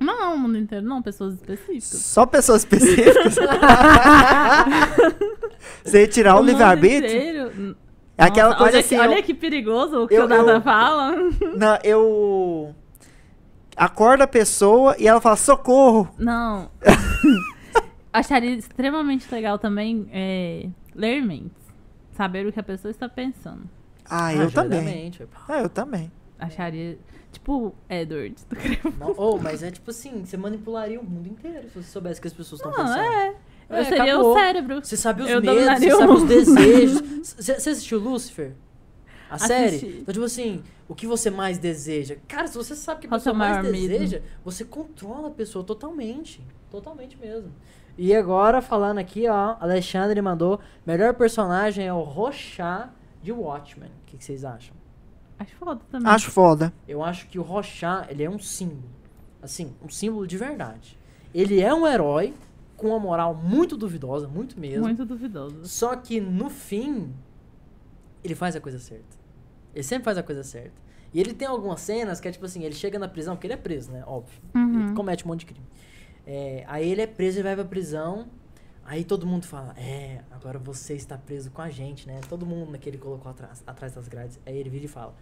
Não, 0.05 0.35
o 0.35 0.37
mundo 0.37 0.57
inteiro, 0.57 0.85
não, 0.85 1.01
pessoas 1.01 1.33
específicas. 1.35 1.83
Só 1.99 2.25
pessoas 2.25 2.61
específicas. 2.61 3.35
você 5.83 6.07
tirar 6.07 6.35
o, 6.35 6.39
mundo 6.39 6.47
livre-arbítrio? 6.49 7.75
É 8.17 8.23
aquela 8.23 8.49
Nossa, 8.51 8.59
coisa 8.59 8.77
olha 8.77 8.85
assim. 8.85 8.95
Que, 8.95 9.01
eu- 9.01 9.11
olha 9.11 9.23
que 9.23 9.33
perigoso 9.33 10.03
o 10.03 10.07
que 10.07 10.13
eu- 10.13 10.25
o 10.25 10.27
Nada 10.27 10.53
eu- 10.53 10.61
fala. 10.61 11.11
Não, 11.57 11.77
eu. 11.83 12.75
Acorda 13.75 14.23
a 14.23 14.27
pessoa 14.27 14.95
e 14.97 15.07
ela 15.07 15.19
fala: 15.19 15.35
socorro! 15.35 16.09
Não. 16.17 16.69
Acharia 18.13 18.55
extremamente 18.55 19.27
legal 19.29 19.59
também 19.59 20.07
é, 20.13 20.69
ler 20.95 21.21
mentes. 21.21 21.51
Saber 22.13 22.47
o 22.47 22.53
que 22.53 22.59
a 22.59 22.63
pessoa 22.63 22.89
está 22.89 23.09
pensando. 23.09 23.63
Ah, 24.09 24.33
eu 24.33 24.49
também. 24.49 25.11
Ah, 25.49 25.59
eu 25.59 25.67
também. 25.67 26.09
Acharia. 26.39 26.97
Tipo, 27.35 27.75
Edward 27.89 28.35
do 28.49 28.55
Crepúsculo. 28.55 28.95
Não, 28.97 29.13
oh, 29.17 29.37
mas 29.37 29.61
é 29.61 29.69
tipo 29.69 29.91
assim, 29.91 30.23
você 30.25 30.37
manipularia 30.37 30.99
o 30.99 31.03
mundo 31.03 31.27
inteiro 31.27 31.67
se 31.69 31.75
você 31.83 31.89
soubesse 31.91 32.19
o 32.19 32.21
que 32.21 32.27
as 32.27 32.33
pessoas 32.33 32.59
estão 32.61 32.71
pensando. 32.73 32.99
é. 32.99 33.35
Eu 33.69 33.75
É, 33.77 33.83
seria 33.83 34.13
acabou. 34.13 34.31
o 34.31 34.33
cérebro. 34.35 34.79
Você 34.85 34.95
sabe 34.97 35.23
os 35.23 35.29
Eu 35.29 35.41
medos, 35.41 35.79
você 35.79 35.91
sabe 35.91 36.13
os 36.13 36.23
desejos. 36.23 37.01
Você 37.25 37.59
você 37.59 37.69
assistiu 37.71 37.99
Lucifer? 37.99 38.53
A 39.29 39.35
Assisti. 39.35 39.47
série? 39.79 39.99
Então, 40.01 40.13
tipo 40.13 40.23
assim, 40.25 40.63
o 40.87 40.93
que 40.93 41.07
você 41.07 41.31
mais 41.31 41.57
deseja? 41.57 42.15
Cara, 42.27 42.45
se 42.47 42.55
você 42.55 42.75
sabe 42.75 42.99
o 42.99 43.01
que 43.01 43.07
a 43.07 43.09
Qual 43.09 43.19
pessoa 43.19 43.33
seu 43.33 43.37
mais 43.39 43.63
medo? 43.63 43.87
deseja, 43.87 44.21
você 44.43 44.63
controla 44.63 45.29
a 45.29 45.31
pessoa 45.31 45.65
totalmente. 45.65 46.41
Totalmente 46.69 47.17
mesmo. 47.17 47.51
E 47.97 48.13
agora, 48.15 48.61
falando 48.61 48.99
aqui, 48.99 49.27
ó, 49.27 49.55
Alexandre 49.59 50.21
mandou: 50.21 50.59
melhor 50.85 51.15
personagem 51.15 51.87
é 51.87 51.93
o 51.93 52.01
Rochá 52.01 52.91
de 53.23 53.31
Watchmen. 53.31 53.89
O 53.89 54.05
que, 54.05 54.17
que 54.17 54.23
vocês 54.23 54.45
acham? 54.45 54.74
Acho 55.37 55.55
foda 55.55 55.81
também. 55.91 56.11
Acho 56.11 56.31
foda. 56.31 56.73
Eu 56.87 57.03
acho 57.03 57.27
que 57.27 57.37
o 57.37 57.41
Rochá, 57.41 58.05
ele 58.09 58.23
é 58.23 58.29
um 58.29 58.39
símbolo. 58.39 58.89
Assim, 59.41 59.73
um 59.83 59.89
símbolo 59.89 60.25
de 60.25 60.37
verdade. 60.37 60.97
Ele 61.33 61.61
é 61.61 61.73
um 61.73 61.85
herói 61.85 62.33
com 62.77 62.87
uma 62.87 62.99
moral 62.99 63.35
muito 63.35 63.77
duvidosa, 63.77 64.27
muito 64.27 64.59
mesmo. 64.59 64.83
Muito 64.83 65.05
duvidoso. 65.05 65.67
Só 65.67 65.95
que 65.95 66.19
no 66.19 66.49
fim, 66.49 67.13
ele 68.23 68.35
faz 68.35 68.55
a 68.55 68.61
coisa 68.61 68.79
certa. 68.79 69.17
Ele 69.73 69.83
sempre 69.83 70.05
faz 70.05 70.17
a 70.17 70.23
coisa 70.23 70.43
certa. 70.43 70.85
E 71.13 71.19
ele 71.19 71.33
tem 71.33 71.47
algumas 71.47 71.81
cenas 71.81 72.19
que 72.19 72.27
é 72.27 72.31
tipo 72.31 72.45
assim, 72.45 72.63
ele 72.63 72.75
chega 72.75 72.99
na 72.99 73.07
prisão, 73.07 73.35
porque 73.35 73.47
ele 73.47 73.53
é 73.53 73.57
preso, 73.57 73.91
né? 73.91 74.03
Óbvio. 74.05 74.37
Uhum. 74.53 74.85
Ele 74.87 74.93
comete 74.93 75.25
um 75.25 75.27
monte 75.29 75.41
de 75.41 75.45
crime. 75.47 75.65
É, 76.25 76.65
aí 76.67 76.89
ele 76.89 77.01
é 77.01 77.07
preso 77.07 77.39
e 77.39 77.43
vai 77.43 77.55
pra 77.55 77.63
prisão. 77.63 78.27
Aí 78.85 79.03
todo 79.03 79.25
mundo 79.25 79.45
fala, 79.45 79.73
é, 79.77 80.19
agora 80.29 80.59
você 80.59 80.93
está 80.93 81.17
preso 81.17 81.49
com 81.49 81.61
a 81.61 81.69
gente, 81.71 82.07
né? 82.07 82.21
Todo 82.29 82.45
mundo 82.45 82.77
que 82.77 82.87
ele 82.87 82.99
colocou 82.99 83.31
atrás, 83.31 83.63
atrás 83.65 83.93
das 83.93 84.07
grades. 84.07 84.39
Aí 84.45 84.55
ele 84.55 84.69
vira 84.69 84.85
e 84.85 84.87
fala, 84.87 85.13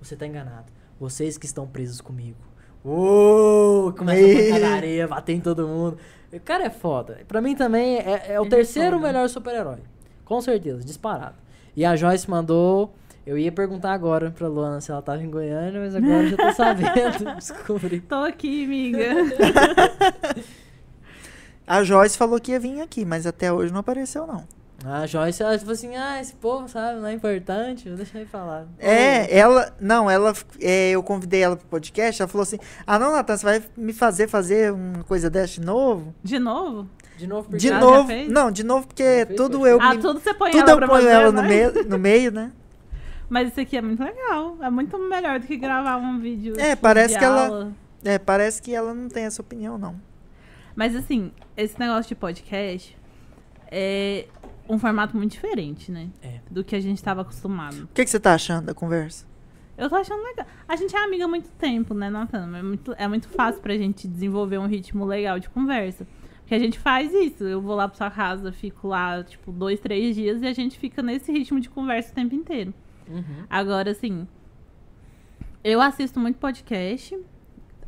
você 0.00 0.16
tá 0.16 0.26
enganado. 0.26 0.66
Vocês 0.98 1.38
que 1.38 1.46
estão 1.46 1.64
presos 1.64 2.00
comigo. 2.00 2.36
Uou! 2.84 3.92
Começa 3.92 4.20
a 4.20 4.52
pancadaria, 4.52 5.06
bater 5.06 5.32
em 5.34 5.40
todo 5.40 5.66
mundo. 5.66 5.96
O 6.32 6.40
cara 6.40 6.64
é 6.64 6.70
foda. 6.70 7.20
Pra 7.28 7.40
mim 7.40 7.54
também 7.54 7.98
é, 7.98 8.32
é 8.32 8.40
o 8.40 8.42
Ele 8.42 8.48
é 8.54 8.56
terceiro 8.56 8.98
melhor 8.98 9.28
super-herói. 9.28 9.78
Com 10.24 10.40
certeza, 10.40 10.84
disparado. 10.84 11.36
E 11.76 11.84
a 11.84 11.94
Joyce 11.94 12.28
mandou. 12.28 12.92
Eu 13.24 13.38
ia 13.38 13.50
perguntar 13.50 13.92
agora 13.92 14.30
pra 14.30 14.48
Luana 14.48 14.80
se 14.80 14.90
ela 14.90 15.00
tava 15.00 15.22
em 15.22 15.30
Goiânia, 15.30 15.80
mas 15.80 15.94
agora 15.94 16.24
eu 16.24 16.30
já 16.30 16.36
tô 16.36 16.52
sabendo. 16.52 17.36
Descobri. 17.36 18.00
Tô 18.00 18.16
aqui, 18.16 18.64
amiga. 18.64 19.08
A 21.66 21.82
Joyce 21.82 22.16
falou 22.18 22.38
que 22.40 22.52
ia 22.52 22.60
vir 22.60 22.80
aqui, 22.80 23.04
mas 23.04 23.26
até 23.26 23.52
hoje 23.52 23.72
não 23.72 23.80
apareceu, 23.80 24.26
não. 24.26 24.44
A 24.84 25.06
Joyce, 25.06 25.42
ela 25.42 25.56
tipo 25.58 25.70
assim, 25.70 25.96
ah, 25.96 26.20
esse 26.20 26.34
povo, 26.34 26.68
sabe, 26.68 27.00
não 27.00 27.06
é 27.08 27.12
importante, 27.14 27.88
vou 27.88 27.96
deixar 27.96 28.18
ele 28.18 28.28
falar. 28.28 28.66
É, 28.78 29.34
ela. 29.34 29.72
Não, 29.80 30.10
ela. 30.10 30.34
é, 30.60 30.90
eu 30.90 31.02
convidei 31.02 31.40
ela 31.42 31.56
pro 31.56 31.66
podcast. 31.68 32.20
Ela 32.20 32.28
falou 32.28 32.42
assim: 32.42 32.58
Ah, 32.86 32.98
não, 32.98 33.12
Natan, 33.12 33.34
você 33.36 33.44
vai 33.46 33.62
me 33.78 33.94
fazer 33.94 34.28
fazer 34.28 34.72
uma 34.74 35.02
coisa 35.04 35.30
dessa 35.30 35.54
de 35.54 35.60
novo? 35.62 36.14
De 36.22 36.38
novo? 36.38 36.86
De 37.16 37.26
novo, 37.26 37.44
porque 37.44 37.56
De 37.58 37.68
já 37.68 37.78
novo. 37.80 38.08
fez? 38.08 38.28
Não, 38.30 38.50
de 38.50 38.62
novo, 38.62 38.86
porque 38.86 39.24
tudo 39.36 39.66
eu. 39.66 39.80
ah, 39.80 39.94
me- 39.94 40.00
tudo 40.02 40.20
você 40.20 40.34
põe 40.34 40.50
tudo 40.50 40.68
ela 40.70 40.82
eu 40.82 40.88
ponho 40.88 41.08
ela 41.08 41.32
no 41.32 41.40
né? 41.42 41.48
meio, 41.48 41.88
no 41.88 41.98
meio, 41.98 42.30
né? 42.32 42.52
Mas 43.30 43.48
isso 43.48 43.60
aqui 43.60 43.78
é 43.78 43.80
muito 43.80 44.02
legal. 44.04 44.58
É 44.60 44.68
muito 44.68 44.98
melhor 44.98 45.40
do 45.40 45.46
que 45.46 45.56
gravar 45.56 45.96
um 45.96 46.18
vídeo. 46.20 46.54
É, 46.58 46.70
tipo, 46.70 46.82
parece 46.82 47.16
que 47.18 47.24
ela- 47.24 47.46
aula. 47.46 47.72
É, 48.04 48.18
parece 48.18 48.60
que 48.60 48.74
ela 48.74 48.92
não 48.92 49.08
tem 49.08 49.24
essa 49.24 49.40
opinião, 49.40 49.78
não. 49.78 49.94
Mas 50.74 50.94
assim, 50.96 51.32
esse 51.56 51.78
negócio 51.78 52.08
de 52.08 52.14
podcast 52.14 52.96
é 53.70 54.26
um 54.68 54.78
formato 54.78 55.16
muito 55.16 55.32
diferente, 55.32 55.90
né? 55.90 56.08
É. 56.22 56.40
Do 56.50 56.64
que 56.64 56.74
a 56.74 56.80
gente 56.80 56.96
estava 56.96 57.22
acostumado. 57.22 57.84
O 57.84 57.88
que, 57.88 58.04
que 58.04 58.10
você 58.10 58.20
tá 58.20 58.34
achando 58.34 58.66
da 58.66 58.74
conversa? 58.74 59.26
Eu 59.76 59.88
tô 59.88 59.96
achando 59.96 60.22
legal. 60.22 60.46
A 60.68 60.76
gente 60.76 60.94
é 60.94 61.04
amiga 61.04 61.24
há 61.24 61.28
muito 61.28 61.48
tempo, 61.50 61.94
né, 61.94 62.08
Natana? 62.08 62.58
É 62.58 62.62
muito, 62.62 62.94
é 62.96 63.08
muito 63.08 63.28
fácil 63.28 63.60
pra 63.60 63.76
gente 63.76 64.06
desenvolver 64.06 64.58
um 64.58 64.66
ritmo 64.66 65.04
legal 65.04 65.38
de 65.38 65.48
conversa. 65.50 66.06
Porque 66.40 66.54
a 66.54 66.58
gente 66.58 66.78
faz 66.78 67.12
isso. 67.12 67.44
Eu 67.44 67.60
vou 67.60 67.74
lá 67.74 67.88
pra 67.88 67.96
sua 67.96 68.10
casa, 68.10 68.52
fico 68.52 68.88
lá, 68.88 69.22
tipo, 69.24 69.50
dois, 69.50 69.80
três 69.80 70.14
dias 70.14 70.42
e 70.42 70.46
a 70.46 70.52
gente 70.52 70.78
fica 70.78 71.02
nesse 71.02 71.32
ritmo 71.32 71.58
de 71.58 71.68
conversa 71.68 72.12
o 72.12 72.14
tempo 72.14 72.34
inteiro. 72.34 72.72
Uhum. 73.08 73.44
Agora, 73.50 73.90
assim, 73.90 74.28
eu 75.62 75.80
assisto 75.80 76.20
muito 76.20 76.38
podcast 76.38 77.18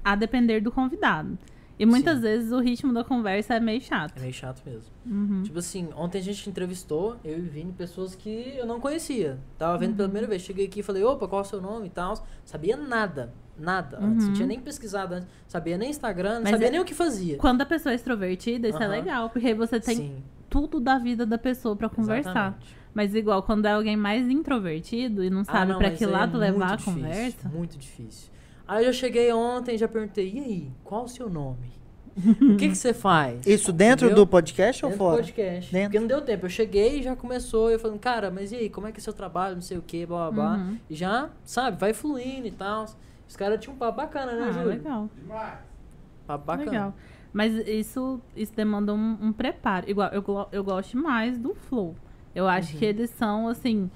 a 0.04 0.16
depender 0.16 0.60
do 0.60 0.72
convidado. 0.72 1.38
E 1.78 1.84
muitas 1.84 2.16
Sim. 2.16 2.22
vezes 2.22 2.52
o 2.52 2.58
ritmo 2.58 2.92
da 2.92 3.04
conversa 3.04 3.54
é 3.54 3.60
meio 3.60 3.80
chato. 3.82 4.16
É 4.16 4.20
meio 4.20 4.32
chato 4.32 4.62
mesmo. 4.64 4.90
Uhum. 5.04 5.42
Tipo 5.42 5.58
assim, 5.58 5.88
ontem 5.94 6.18
a 6.18 6.22
gente 6.22 6.48
entrevistou, 6.48 7.16
eu 7.22 7.38
e 7.38 7.42
Vini, 7.42 7.72
pessoas 7.72 8.14
que 8.14 8.54
eu 8.56 8.64
não 8.66 8.80
conhecia. 8.80 9.38
Tava 9.58 9.76
vendo 9.76 9.90
Uhum. 9.90 9.96
pela 9.96 10.08
primeira 10.08 10.26
vez. 10.26 10.40
Cheguei 10.42 10.66
aqui 10.66 10.80
e 10.80 10.82
falei, 10.82 11.04
opa, 11.04 11.28
qual 11.28 11.42
é 11.42 11.44
o 11.44 11.48
seu 11.48 11.60
nome 11.60 11.86
e 11.88 11.90
tal. 11.90 12.14
Sabia 12.44 12.76
nada. 12.78 13.32
Nada. 13.58 13.98
Antes. 14.00 14.22
Não 14.24 14.28
Uhum. 14.28 14.32
tinha 14.34 14.46
nem 14.48 14.60
pesquisado 14.60 15.14
antes. 15.14 15.28
Sabia 15.48 15.76
nem 15.78 15.90
Instagram, 15.90 16.40
não 16.40 16.50
sabia 16.50 16.68
é- 16.68 16.70
nem 16.70 16.80
o 16.80 16.84
que 16.84 16.94
fazia. 16.94 17.36
Quando 17.36 17.60
a 17.62 17.66
pessoa 17.66 17.92
é 17.92 17.96
extrovertida, 17.96 18.68
isso 18.68 18.82
é 18.82 18.86
legal, 18.88 19.28
porque 19.30 19.46
aí 19.48 19.54
você 19.54 19.78
tem 19.80 19.96
Sim, 19.96 20.16
tudo 20.48 20.80
da 20.80 20.98
vida 20.98 21.24
da 21.26 21.36
pessoa 21.38 21.74
pra 21.76 21.88
conversar. 21.90 22.30
exatamente. 22.30 22.76
Mas 22.94 23.14
igual, 23.14 23.42
quando 23.42 23.66
é 23.66 23.72
alguém 23.72 23.96
mais 23.96 24.26
introvertido 24.28 25.22
e 25.22 25.28
não 25.28 25.40
Ah, 25.42 25.44
sabe 25.44 25.74
pra 25.76 25.88
mas 25.90 25.98
que 25.98 26.04
é 26.04 26.06
lado 26.06 26.38
levar 26.38 26.58
muito 26.58 26.72
a 26.72 26.76
difícil, 26.76 26.94
conversa. 27.02 27.48
Muito 27.50 27.76
difícil. 27.78 28.30
Aí 28.68 28.84
eu 28.84 28.92
já 28.92 28.98
cheguei 29.00 29.32
ontem 29.32 29.76
já 29.78 29.86
perguntei, 29.88 30.32
e 30.34 30.38
aí, 30.40 30.70
qual 30.84 31.04
o 31.04 31.08
seu 31.08 31.28
nome? 31.30 31.74
o 32.16 32.56
que 32.56 32.68
que 32.70 32.74
você 32.74 32.94
faz? 32.94 33.46
Isso 33.46 33.70
dentro 33.72 34.06
Entendeu? 34.06 34.24
do 34.24 34.30
podcast 34.30 34.84
ou 34.84 34.90
Dentro 34.90 35.04
do 35.04 35.08
fora? 35.10 35.22
podcast. 35.22 35.70
Dentro. 35.72 35.88
Porque 35.90 36.00
não 36.00 36.06
deu 36.06 36.22
tempo. 36.22 36.46
Eu 36.46 36.50
cheguei 36.50 36.98
e 37.00 37.02
já 37.02 37.14
começou. 37.14 37.70
Eu 37.70 37.78
falando, 37.78 37.98
cara, 37.98 38.30
mas 38.30 38.52
e 38.52 38.56
aí, 38.56 38.70
como 38.70 38.86
é 38.86 38.92
que 38.92 38.98
é 38.98 39.02
seu 39.02 39.12
trabalho? 39.12 39.54
Não 39.56 39.62
sei 39.62 39.76
o 39.76 39.82
que, 39.82 40.06
blá 40.06 40.30
blá 40.30 40.54
blá. 40.54 40.56
Uhum. 40.56 40.78
E 40.88 40.94
já, 40.94 41.28
sabe, 41.44 41.78
vai 41.78 41.92
fluindo 41.92 42.46
e 42.46 42.50
tal. 42.50 42.86
Os 43.28 43.36
caras 43.36 43.60
tinham 43.60 43.74
um 43.74 43.78
papo 43.78 43.98
bacana, 43.98 44.32
né, 44.32 44.46
Ah, 44.48 44.52
Júlio? 44.52 44.68
legal. 44.68 45.10
Demais. 45.14 45.58
Papo 46.26 46.44
bacana. 46.46 46.70
Legal. 46.70 46.94
Mas 47.34 47.52
isso, 47.68 48.18
isso 48.34 48.54
demanda 48.56 48.94
um, 48.94 49.18
um 49.20 49.30
preparo. 49.32 49.88
Igual, 49.90 50.08
eu, 50.10 50.24
eu 50.52 50.64
gosto 50.64 50.96
mais 50.96 51.36
do 51.36 51.54
Flow. 51.54 51.94
Eu 52.34 52.48
acho 52.48 52.72
Uhum. 52.72 52.78
que 52.78 52.84
eles 52.86 53.10
são, 53.10 53.46
assim, 53.46 53.90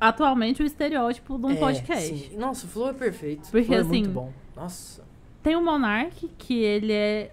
atualmente 0.00 0.62
o 0.62 0.66
estereótipo 0.66 1.38
de 1.38 1.46
um 1.46 1.50
É, 1.50 1.56
podcast. 1.56 2.16
sim. 2.30 2.36
Nossa, 2.36 2.66
o 2.66 2.68
Flow 2.68 2.88
é 2.90 2.92
perfeito. 2.94 3.50
Porque, 3.50 3.66
Flow 3.66 3.78
é 3.78 3.80
assim, 3.80 3.88
muito 3.88 4.10
bom. 4.10 4.32
Nossa. 4.56 5.04
Tem 5.42 5.54
o 5.56 5.62
Monark, 5.62 6.28
que 6.38 6.58
ele 6.58 6.92
é 6.92 7.30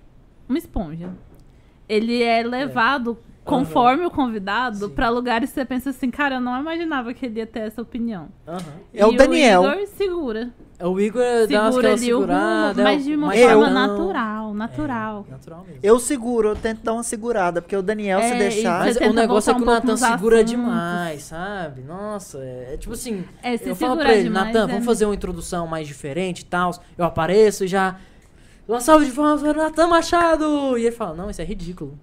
uma 0.47 0.57
esponja. 0.57 1.09
Ele 1.89 2.21
é 2.21 2.43
levado 2.43 3.17
conforme 3.43 4.05
o 4.05 4.11
convidado 4.11 4.87
Sim. 4.87 4.89
pra 4.89 5.09
lugares 5.09 5.49
que 5.49 5.55
você 5.55 5.63
pensa 5.65 5.89
assim, 5.91 6.11
cara, 6.11 6.35
eu 6.35 6.41
não 6.41 6.59
imaginava 6.59 7.13
que 7.13 7.25
ele 7.25 7.39
ia 7.39 7.47
ter 7.47 7.59
essa 7.61 7.81
opinião. 7.81 8.27
Aham. 8.45 8.59
É 8.93 9.05
o 9.05 9.13
Daniel. 9.13 9.61
O 9.61 9.73
Igor 9.73 9.87
segura. 9.87 10.53
O 10.79 10.99
Igor 10.99 11.23
dá 11.49 11.61
umas 11.63 11.73
Segura 11.73 11.87
aquela 11.87 11.93
ali 11.95 12.13
o 12.13 12.17
rumo, 12.19 12.27
segurada. 12.27 12.83
mas 12.83 13.01
é 13.01 13.03
de 13.03 13.15
uma 13.15 13.35
Eu- 13.35 13.49
forma 13.49 13.69
natural, 13.71 14.53
natural. 14.53 15.25
É, 15.27 15.31
natural 15.31 15.59
mesmo. 15.65 15.79
Eu 15.81 15.99
seguro, 15.99 16.49
eu 16.49 16.55
tento 16.55 16.83
dar 16.83 16.93
uma 16.93 17.01
segurada, 17.01 17.61
porque 17.63 17.75
o 17.75 17.81
Daniel, 17.81 18.19
se 18.21 18.25
É, 18.27 18.37
deixar. 18.37 18.83
e 18.83 18.85
Mas 18.85 18.97
o 18.97 19.13
negócio 19.13 19.49
é 19.49 19.53
que 19.55 19.59
o 19.59 19.63
um 19.63 19.65
Natan 19.65 19.97
segura 19.97 20.35
assuntos. 20.35 20.51
demais, 20.51 21.23
sabe? 21.23 21.81
Nossa, 21.81 22.37
é, 22.39 22.73
é 22.73 22.77
tipo 22.77 22.93
assim. 22.93 23.23
É, 23.41 23.57
se 23.57 23.67
eu 23.67 23.75
falo 23.75 23.97
pra 23.97 24.13
ele, 24.13 24.25
demais, 24.25 24.45
Natan, 24.47 24.65
é- 24.65 24.67
vamos 24.71 24.85
fazer 24.85 25.05
uma 25.05 25.15
introdução 25.15 25.65
mais 25.65 25.87
diferente 25.87 26.41
e 26.41 26.45
tal. 26.45 26.71
Eu 26.95 27.05
apareço 27.05 27.63
e 27.65 27.67
já. 27.67 27.95
Uma 28.67 28.79
salva 28.79 29.03
de 29.03 29.11
palmas 29.11 29.41
para 29.41 29.51
o 29.59 29.63
Natan 29.63 29.87
Machado! 29.87 30.77
E 30.77 30.85
ele 30.85 30.95
fala, 30.95 31.15
não, 31.15 31.29
isso 31.29 31.41
é 31.41 31.45
ridículo. 31.45 31.97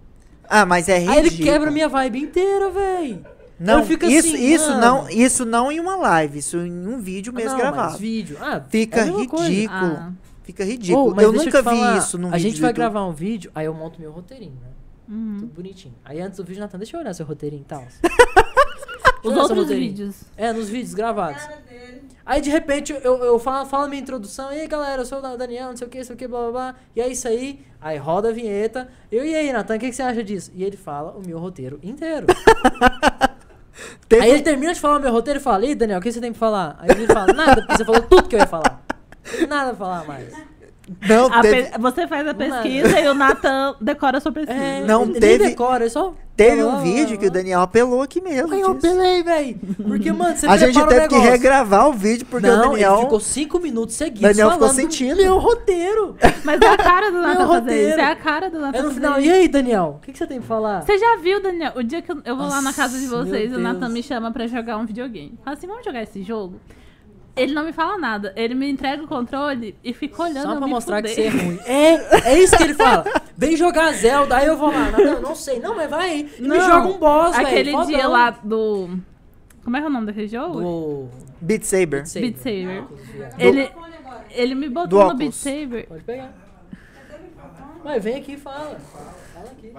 Ah, 0.48 0.66
mas 0.66 0.88
é 0.88 0.94
ridículo. 0.98 1.12
Aí 1.20 1.26
ele 1.26 1.30
quebra 1.44 1.68
a 1.68 1.72
minha 1.72 1.88
vibe 1.88 2.18
inteira, 2.18 2.70
véi. 2.70 3.20
Não, 3.58 3.80
Eu 3.80 4.08
isso, 4.10 4.28
assim, 4.34 4.44
isso 4.52 4.68
mano. 4.70 4.80
não, 4.80 5.08
isso 5.08 5.44
não 5.44 5.70
em 5.70 5.78
uma 5.80 5.96
live, 5.96 6.38
isso 6.38 6.56
em 6.58 6.86
um 6.86 6.98
vídeo 6.98 7.32
Ah, 7.34 7.36
mesmo 7.36 7.52
não, 7.52 7.58
gravado. 7.58 7.90
mas 7.92 8.00
vídeo. 8.00 8.36
Ah, 8.40 8.60
Fica 8.68 9.00
é 9.00 9.02
a 9.02 9.04
ridículo. 9.04 9.40
Ah, 9.70 10.12
Fica 10.42 10.64
ridículo. 10.64 11.14
Oh, 11.16 11.20
eu 11.20 11.32
nunca 11.32 11.62
falar, 11.62 11.92
vi 11.92 11.98
isso 11.98 12.18
num 12.18 12.28
A 12.28 12.32
vídeo 12.32 12.42
gente 12.42 12.56
do 12.56 12.62
vai 12.62 12.72
gravar 12.72 13.06
um 13.06 13.12
vídeo, 13.12 13.50
aí 13.54 13.66
eu 13.66 13.72
monto 13.74 14.00
meu 14.00 14.10
roteirinho, 14.10 14.58
né? 14.60 14.68
uhum. 15.08 15.36
Tudo 15.40 15.52
bonitinho. 15.54 15.94
Aí 16.04 16.20
antes 16.20 16.36
do 16.36 16.44
vídeo, 16.44 16.60
Natan, 16.60 16.78
deixa 16.78 16.96
eu 16.96 17.00
olhar 17.00 17.14
seu 17.14 17.24
roteirinho 17.24 17.62
e 17.62 17.64
tal. 17.64 17.84
Os 19.24 19.34
outros 19.34 19.68
vídeos. 19.68 20.16
É, 20.36 20.52
nos 20.52 20.68
vídeos 20.68 20.92
gravados. 20.92 21.42
Aí 22.26 22.42
de 22.42 22.50
repente 22.50 22.92
eu, 22.92 23.24
eu 23.24 23.38
falo, 23.38 23.64
falo 23.66 23.84
a 23.84 23.88
minha 23.88 24.00
introdução, 24.02 24.52
e 24.52 24.60
aí 24.60 24.66
galera, 24.66 25.00
eu 25.00 25.06
sou 25.06 25.18
o 25.18 25.36
Daniel, 25.36 25.68
não 25.68 25.76
sei 25.76 25.86
o 25.86 25.90
que, 25.90 25.98
não 25.98 26.04
sei 26.04 26.14
o 26.14 26.18
que, 26.18 26.28
blá 26.28 26.40
blá 26.42 26.50
blá. 26.50 26.74
E 26.94 27.00
é 27.00 27.08
isso 27.08 27.26
aí. 27.26 27.60
Aí 27.80 27.96
roda 27.96 28.28
a 28.28 28.32
vinheta. 28.32 28.88
Eu, 29.10 29.24
e 29.24 29.34
aí, 29.34 29.50
Natan, 29.52 29.76
o 29.76 29.78
que, 29.78 29.88
que 29.88 29.94
você 29.96 30.02
acha 30.02 30.22
disso? 30.22 30.50
E 30.54 30.62
ele 30.64 30.76
fala 30.76 31.12
o 31.12 31.22
meu 31.26 31.38
roteiro 31.38 31.78
inteiro. 31.82 32.26
Teve- 34.08 34.22
Aí 34.22 34.30
ele 34.30 34.42
termina 34.42 34.72
de 34.72 34.80
falar 34.80 34.98
o 34.98 35.00
meu 35.00 35.10
roteiro 35.12 35.40
e 35.40 35.42
fala, 35.42 35.64
e 35.64 35.68
aí, 35.68 35.74
Daniel, 35.74 35.98
o 35.98 36.02
que 36.02 36.12
você 36.12 36.20
tem 36.20 36.32
pra 36.32 36.38
falar? 36.38 36.76
Aí 36.80 36.90
ele 36.90 37.06
fala, 37.06 37.32
nada, 37.32 37.56
porque 37.62 37.76
você 37.76 37.84
falou 37.84 38.02
tudo 38.02 38.28
que 38.28 38.36
eu 38.36 38.40
ia 38.40 38.46
falar. 38.46 38.82
Nada 39.48 39.68
pra 39.74 39.76
falar 39.76 40.04
mais. 40.06 40.32
Não, 41.08 41.30
teve, 41.40 41.62
pe- 41.70 41.78
Você 41.78 42.06
faz 42.06 42.28
a 42.28 42.34
pesquisa 42.34 43.00
e 43.00 43.08
o 43.08 43.14
Nathan 43.14 43.74
decora 43.80 44.18
a 44.18 44.20
sua 44.20 44.30
pesquisa. 44.32 44.58
É, 44.58 44.84
Não, 44.84 45.04
ele 45.04 45.18
teve- 45.18 45.48
decora, 45.48 45.84
ele 45.84 45.90
só. 45.90 46.12
teve 46.36 46.62
um 46.62 46.82
vídeo 46.82 47.16
que 47.18 47.26
o. 47.26 47.30
Daniel 47.30 47.62
apelou 47.62 48.02
aqui 48.02 48.20
mesmo. 48.20 48.52
Eu 48.54 48.72
apelei, 48.72 49.22
velho. 49.22 49.58
Porque, 49.88 50.12
mano, 50.12 50.36
você 50.36 50.46
A 50.46 50.56
gente 50.58 50.78
teve 50.86 51.08
que 51.08 51.16
regravar 51.16 51.88
o 51.88 51.92
vídeo 51.94 52.26
porque 52.30 52.46
não, 52.46 52.58
o 52.68 52.70
Daniel. 52.72 52.92
ele 52.96 53.02
ficou 53.04 53.20
cinco 53.20 53.58
minutos 53.58 53.94
seguidos 53.94 54.36
Daniel 54.36 54.50
ficou 54.52 54.68
sentindo. 54.68 55.16
meu 55.16 55.38
roteiro. 55.38 56.16
Mas 56.44 56.60
é 56.60 56.68
a 56.68 56.76
cara 56.76 57.10
do 57.10 57.22
Nathan 57.22 57.46
fazer 57.46 57.60
roteiro. 57.60 57.90
isso. 57.90 58.00
É 58.00 58.04
a 58.12 58.16
cara 58.16 58.50
do 58.50 58.58
Nathan 58.60 58.76
Aí 58.76 58.82
no 58.82 58.88
fazer 58.90 59.00
final, 59.00 59.18
isso. 59.20 59.28
e 59.28 59.32
aí, 59.32 59.48
Daniel? 59.48 59.96
O 59.98 60.04
que, 60.04 60.12
que 60.12 60.18
você 60.18 60.26
tem 60.26 60.38
pra 60.38 60.48
falar? 60.48 60.82
Você 60.82 60.98
já 60.98 61.16
viu, 61.16 61.42
Daniel? 61.42 61.72
O 61.76 61.82
dia 61.82 62.02
que 62.02 62.12
eu, 62.12 62.36
vou 62.36 62.46
lá 62.46 62.60
na 62.60 62.74
casa 62.74 62.98
de 62.98 63.06
Nossa, 63.06 63.24
vocês 63.30 63.50
o 63.54 63.58
Nathan 63.58 63.80
Deus. 63.80 63.92
me 63.92 64.02
chama 64.02 64.30
pra 64.30 64.46
jogar 64.46 64.76
um 64.76 64.84
videogame. 64.84 65.38
Fala 65.42 65.56
assim, 65.56 65.66
vamos 65.66 65.82
jogar 65.84 66.02
esse 66.02 66.22
jogo? 66.22 66.60
Ele 67.36 67.52
não 67.52 67.64
me 67.64 67.72
fala 67.72 67.98
nada. 67.98 68.32
Ele 68.36 68.54
me 68.54 68.70
entrega 68.70 69.02
o 69.02 69.08
controle 69.08 69.76
e 69.82 69.92
fica 69.92 70.22
olhando 70.22 70.42
Só 70.42 70.52
eu 70.52 70.56
pra 70.58 70.66
me 70.66 70.72
mostrar 70.72 71.02
que 71.02 71.08
você 71.08 71.22
é 71.22 71.28
ruim. 71.30 71.58
É, 71.66 72.30
é 72.32 72.38
isso 72.38 72.56
que 72.56 72.62
ele 72.62 72.74
fala. 72.74 73.04
Vem 73.36 73.56
jogar 73.56 73.92
Zelda, 73.92 74.36
aí 74.36 74.46
eu 74.46 74.56
vou 74.56 74.70
lá. 74.70 74.92
Não, 74.92 75.20
não 75.20 75.34
sei. 75.34 75.58
Não, 75.58 75.74
mas 75.74 75.90
vai 75.90 76.10
aí. 76.10 76.34
E 76.38 76.42
me 76.42 76.48
Não, 76.48 76.60
joga 76.60 76.86
um 76.88 76.98
boss. 76.98 77.36
Aquele 77.36 77.72
fodão. 77.72 77.86
dia 77.86 78.06
lá 78.06 78.30
do... 78.30 78.98
Como 79.64 79.76
é 79.76 79.80
que 79.80 79.86
é 79.86 79.88
o 79.88 79.92
nome 79.92 80.06
daquele 80.06 80.28
jogo? 80.28 80.60
Do... 80.60 81.08
Beat 81.40 81.64
Saber. 81.64 82.04
Beat 82.04 82.36
Saber. 82.36 82.82
Do- 82.82 82.98
Ele, 83.42 83.70
ele 84.30 84.54
me 84.54 84.68
Do 84.68 84.74
botou 84.74 85.08
no 85.08 85.14
Beat. 85.14 85.32
Saber. 85.32 85.86
Pode 85.88 86.04
pegar. 86.04 86.32
Mas 87.82 88.04
vem 88.04 88.16
aqui 88.16 88.32
e 88.32 88.36
fala. 88.36 88.78
Fala 89.34 89.50
aqui. 89.50 89.72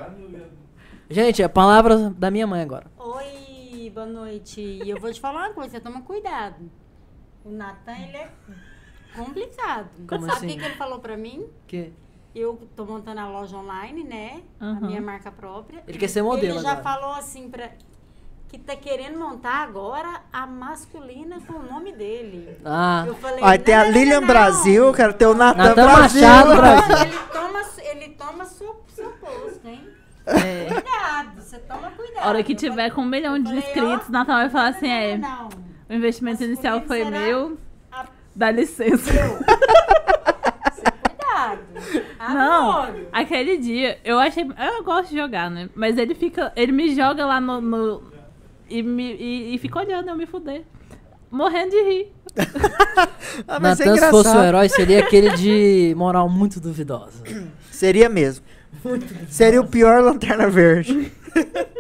Gente, 1.09 1.41
é 1.41 1.47
palavras 1.47 2.11
da 2.15 2.29
minha 2.29 2.45
mãe 2.47 2.61
agora. 2.61 2.87
Oi, 2.97 3.89
boa 3.93 4.05
noite. 4.07 4.59
E 4.59 4.89
eu 4.89 4.99
vou 4.99 5.11
te 5.13 5.21
falar 5.21 5.45
uma 5.47 5.53
coisa, 5.53 5.79
toma 5.79 6.01
cuidado. 6.01 6.55
O 7.45 7.49
Natan, 7.51 7.93
ele 7.93 8.17
é 8.17 8.29
complicado. 9.15 9.87
Como 10.07 10.21
Sabe 10.21 10.31
o 10.31 10.33
assim? 10.35 10.47
que, 10.47 10.57
que 10.57 10.65
ele 10.65 10.75
falou 10.75 10.99
pra 10.99 11.15
mim? 11.15 11.45
Que? 11.67 11.93
Eu 12.33 12.67
tô 12.75 12.83
montando 12.85 13.21
a 13.21 13.27
loja 13.29 13.55
online, 13.55 14.03
né? 14.03 14.41
Aham. 14.59 14.77
A 14.77 14.81
minha 14.87 15.01
marca 15.01 15.31
própria. 15.31 15.83
Ele 15.87 15.97
quer 15.97 16.09
ser 16.09 16.21
modelo 16.21 16.55
Ele 16.55 16.61
já 16.63 16.71
agora. 16.73 16.83
falou 16.83 17.13
assim 17.13 17.49
pra... 17.49 17.69
Que 18.49 18.59
tá 18.59 18.75
querendo 18.75 19.17
montar 19.17 19.63
agora 19.63 20.21
a 20.31 20.45
masculina 20.45 21.39
com 21.41 21.53
o 21.53 21.63
nome 21.63 21.91
dele. 21.93 22.57
Ah, 22.63 23.03
Eu 23.07 23.15
falei, 23.15 23.43
Aí 23.43 23.57
tem 23.57 23.73
"Não, 23.75 23.81
a 23.81 23.85
não, 23.85 23.91
Lilian 23.91 24.19
não, 24.21 24.27
Brasil, 24.27 24.93
quero 24.93 25.13
ter 25.13 25.25
o 25.25 25.33
Natan 25.33 25.63
Natan 25.63 25.85
Brasil. 25.93 26.21
Machado 26.21 26.55
Brasil. 26.55 27.05
Ele 27.05 27.17
toma, 27.33 27.61
ele 27.79 28.09
toma 28.13 28.45
seu, 28.45 28.83
seu 28.89 29.09
posto, 29.11 29.67
hein? 29.67 29.87
É. 30.25 30.65
Cuidado, 30.73 31.41
você 31.41 31.57
toma 31.59 31.91
cuidado. 31.91 32.23
A 32.23 32.27
hora 32.29 32.43
que 32.43 32.55
tiver 32.55 32.75
falei- 32.75 32.91
com 32.91 33.01
um 33.01 33.05
milhão 33.05 33.37
de 33.39 33.45
falei, 33.45 33.61
ó, 33.61 33.65
inscritos, 33.67 34.09
Nathan 34.09 34.33
vai 34.35 34.49
falar 34.49 34.67
assim, 34.69 34.87
é... 34.89 35.17
Não, 35.17 35.49
não. 35.49 35.64
O 35.89 35.93
investimento 35.93 36.43
inicial 36.43 36.81
foi 36.81 37.03
meu, 37.05 37.57
A- 37.91 38.05
dá 38.35 38.51
licença. 38.51 39.11
Cuidado. 39.11 39.45
Abre 42.19 42.19
Não, 42.33 42.87
aquele 43.11 43.57
dia, 43.57 43.99
eu 44.03 44.17
achei. 44.17 44.43
Eu 44.43 44.83
gosto 44.83 45.09
de 45.11 45.17
jogar, 45.17 45.49
né? 45.51 45.69
Mas 45.75 45.97
ele 45.97 46.15
fica. 46.15 46.51
Ele 46.55 46.71
me 46.71 46.95
joga 46.95 47.25
lá 47.25 47.39
no. 47.39 47.61
no- 47.61 48.03
e, 48.67 48.81
me, 48.81 49.13
e, 49.13 49.55
e 49.55 49.57
fica 49.59 49.79
olhando 49.79 50.09
eu 50.09 50.15
me 50.15 50.25
fuder. 50.25 50.63
Morrendo 51.29 51.71
de 51.71 51.83
rir. 51.83 52.11
Ah, 53.47 53.59
mas 53.59 53.79
é 53.81 53.85
Natan, 53.85 54.05
se 54.05 54.09
fosse 54.11 54.37
o 54.37 54.41
herói, 54.41 54.69
seria 54.69 54.99
aquele 54.99 55.29
de 55.31 55.93
moral 55.97 56.29
muito 56.29 56.59
duvidosa. 56.61 57.21
Seria 57.69 58.07
mesmo. 58.07 58.45
Seria 59.29 59.59
o 59.59 59.67
pior 59.67 60.01
Lanterna 60.01 60.49
Verde. 60.49 61.11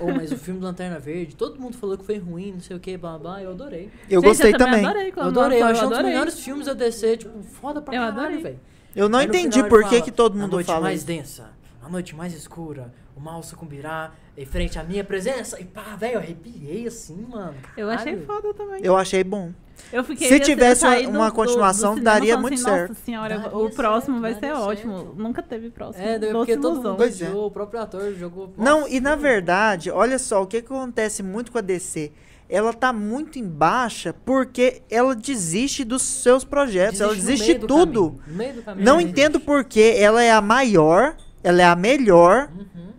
Ô, 0.00 0.06
mas 0.12 0.30
o 0.32 0.36
filme 0.36 0.60
do 0.60 0.66
Lanterna 0.66 0.98
Verde, 0.98 1.34
todo 1.36 1.60
mundo 1.60 1.76
falou 1.76 1.96
que 1.96 2.04
foi 2.04 2.18
ruim, 2.18 2.52
não 2.52 2.60
sei 2.60 2.76
o 2.76 2.80
que, 2.80 2.96
blá 2.96 3.18
blá, 3.18 3.42
eu 3.42 3.50
adorei. 3.50 3.90
Eu 4.08 4.20
Gente, 4.20 4.28
gostei 4.28 4.52
também. 4.52 4.84
adorei 4.84 5.12
Eu 5.16 5.22
adorei, 5.22 5.60
eu 5.62 5.66
achei 5.66 5.86
um 5.86 5.90
dos 5.90 6.02
melhores 6.02 6.38
filmes 6.40 6.66
da 6.66 6.74
DC, 6.74 7.16
tipo, 7.18 7.42
foda 7.42 7.80
pra 7.80 7.94
Eu 7.94 8.00
caralho, 8.00 8.20
adorei. 8.20 8.42
velho. 8.42 8.60
Eu 8.94 9.08
não 9.08 9.18
Aí 9.20 9.26
entendi 9.26 9.54
final 9.56 9.68
por 9.68 9.82
que 9.84 9.88
fala, 9.90 10.02
que 10.02 10.10
todo 10.12 10.38
A 10.38 10.42
mundo 10.42 10.52
noite 10.52 10.66
fala 10.66 10.80
mais 10.82 10.98
isso. 10.98 11.06
densa, 11.06 11.50
a 11.82 11.88
noite 11.88 12.14
mais 12.14 12.34
escura, 12.34 12.92
o 13.16 13.20
mal 13.20 13.42
sucumbirá 13.42 14.12
em 14.36 14.44
frente 14.44 14.78
à 14.78 14.84
minha 14.84 15.02
presença. 15.04 15.60
E 15.60 15.64
pá, 15.64 15.96
velho, 15.96 16.14
eu 16.14 16.18
arrepiei 16.20 16.86
assim, 16.86 17.26
mano. 17.28 17.54
Eu 17.76 17.88
achei 17.90 18.12
Caralho. 18.16 18.26
foda 18.26 18.54
também. 18.54 18.80
Eu 18.84 18.96
achei 18.96 19.24
bom. 19.24 19.52
Eu 19.92 20.02
fiquei 20.04 20.26
Se 20.28 20.40
tivesse 20.40 20.86
uma- 20.86 20.98
uma 21.08 21.30
continuação, 21.30 21.94
cinema 21.94 22.04
daria 22.12 22.34
falando 22.34 22.42
muito 22.42 22.54
assim, 22.54 22.64
certo. 22.64 22.88
Nossa 22.90 23.00
senhora, 23.04 23.38
Daria 23.38 23.56
o 23.58 23.70
próximo 23.70 24.20
certo, 24.20 24.40
vai 24.40 24.40
ser 24.50 24.56
ótimo. 24.56 24.96
certo. 24.96 25.14
Nunca 25.16 25.42
teve 25.42 25.70
próximo. 25.70 26.04
É, 26.04 26.18
daí 26.18 26.32
Doce 26.32 26.46
porque 26.46 26.56
todo 26.56 26.72
ilusão. 26.74 26.90
mundo 26.92 26.96
Pois 26.98 27.20
é. 27.20 27.26
odiou, 27.28 27.46
o 27.46 27.50
próprio 27.50 27.80
ator 27.80 28.14
jogou. 28.14 28.52
Não, 28.56 28.80
Nossa, 28.80 28.92
e 28.92 29.00
na 29.00 29.14
verdade, 29.16 29.90
olha 29.90 30.18
só, 30.18 30.42
o 30.42 30.46
que, 30.46 30.62
que 30.62 30.72
acontece 30.72 31.22
muito 31.22 31.52
com 31.52 31.58
a 31.58 31.60
DC? 31.60 32.10
Ela 32.48 32.72
tá 32.74 32.92
muito 32.92 33.38
em 33.38 33.46
baixa 33.48 34.14
porque 34.26 34.82
ela 34.90 35.14
desiste 35.14 35.84
dos 35.84 36.02
seus 36.02 36.44
projetos, 36.44 37.00
ela 37.00 37.10
no 37.12 37.16
desiste 37.18 37.54
de 37.54 37.58
do 37.60 37.66
tudo. 37.66 38.20
caminho, 38.26 38.54
do 38.54 38.62
caminho 38.62 38.84
Não 38.84 38.92
ela 38.94 39.02
entendo 39.02 39.32
desiste. 39.38 39.46
por 39.46 39.64
que 39.64 39.94
ela 39.98 40.22
é 40.22 40.30
a 40.30 40.40
maior, 40.42 41.16
ela 41.42 41.62
é 41.62 41.64
a 41.64 41.74
melhor, 41.76 42.50
Uhum. 42.54 42.91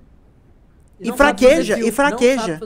E 1.03 1.11
fraqueja, 1.11 1.79
e 1.79 1.91
fraqueja. 1.91 2.59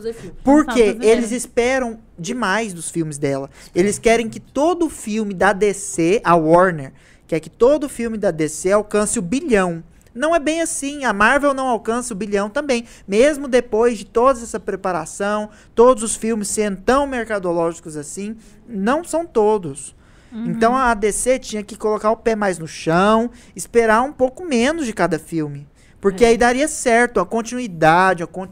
Porque 0.44 0.98
eles 1.02 1.32
esperam 1.32 2.00
demais 2.18 2.74
dos 2.74 2.90
filmes 2.90 3.18
dela. 3.18 3.50
Eles 3.74 3.98
querem 3.98 4.30
que 4.30 4.40
todo 4.40 4.90
filme 4.90 5.34
da 5.34 5.54
DC, 5.54 6.22
a 6.24 6.36
Warner, 6.36 6.94
quer 7.28 7.40
que 7.40 7.50
todo 7.50 7.90
filme 7.90 8.18
da 8.18 8.32
DC 8.32 8.72
alcance 8.72 9.20
o 9.20 9.22
bilhão. 9.22 9.84
Não 10.14 10.34
é 10.34 10.40
bem 10.40 10.62
assim, 10.62 11.06
a 11.06 11.14
Marvel 11.14 11.54
não 11.54 11.68
alcança 11.68 12.14
o 12.14 12.18
bilhão 12.18 12.50
também. 12.50 12.86
Mesmo 13.08 13.48
depois 13.48 14.00
de 14.00 14.06
toda 14.06 14.40
essa 14.40 14.60
preparação, 14.60 15.50
todos 15.76 16.02
os 16.02 16.16
filmes 16.16 16.48
sendo 16.48 16.82
tão 16.82 17.06
mercadológicos 17.06 17.96
assim, 17.96 18.36
não 18.68 19.04
são 19.04 19.26
todos. 19.26 19.96
Então 20.32 20.76
a 20.76 20.94
DC 20.94 21.40
tinha 21.40 21.64
que 21.64 21.78
colocar 21.78 22.12
o 22.12 22.18
pé 22.18 22.36
mais 22.36 22.60
no 22.60 22.68
chão, 22.68 23.30
esperar 23.56 24.02
um 24.02 24.12
pouco 24.12 24.44
menos 24.44 24.86
de 24.86 24.94
cada 24.94 25.18
filme. 25.18 25.68
Porque 26.12 26.26
É. 26.26 26.30
aí 26.30 26.38
daria 26.38 26.68
certo 26.68 27.20
a 27.20 27.26
continuidade, 27.26 28.24
a 28.24 28.28
con... 28.28 28.48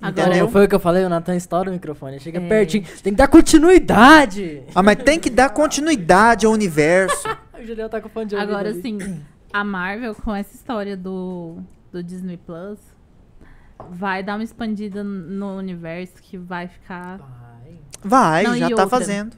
Agora, 0.00 0.28
entendeu? 0.28 0.48
Foi 0.48 0.64
o 0.64 0.68
que 0.68 0.74
eu 0.74 0.80
falei, 0.80 1.04
o 1.04 1.08
Nathan 1.08 1.36
estoura 1.36 1.68
o 1.70 1.72
microfone. 1.72 2.18
Chega 2.18 2.38
É. 2.40 2.48
pertinho. 2.48 2.84
Tem 3.02 3.12
que 3.12 3.16
dar 3.18 3.28
continuidade. 3.28 4.62
Ah, 4.74 4.82
mas 4.82 4.96
tem 4.96 5.18
que 5.20 5.28
dar 5.30 5.50
continuidade 5.50 6.46
ao 6.46 6.52
universo. 6.52 7.26
o 7.58 7.64
Julião 7.66 7.88
tá 7.88 8.00
com 8.00 8.08
fone 8.08 8.26
de 8.26 8.36
Agora 8.36 8.70
ali. 8.70 8.80
sim, 8.80 8.98
a 9.52 9.62
Marvel 9.64 10.14
com 10.14 10.34
essa 10.34 10.54
história 10.54 10.96
do, 10.96 11.58
do 11.92 12.02
Disney 12.02 12.36
Plus 12.38 12.78
vai 13.90 14.22
dar 14.22 14.36
uma 14.36 14.44
expandida 14.44 15.04
no 15.04 15.56
universo 15.58 16.14
que 16.22 16.38
vai 16.38 16.66
ficar 16.68 17.18
Vai. 17.18 17.78
Vai, 18.02 18.42
Não, 18.44 18.56
já 18.56 18.68
tá 18.70 18.82
outra? 18.82 18.88
fazendo. 18.88 19.36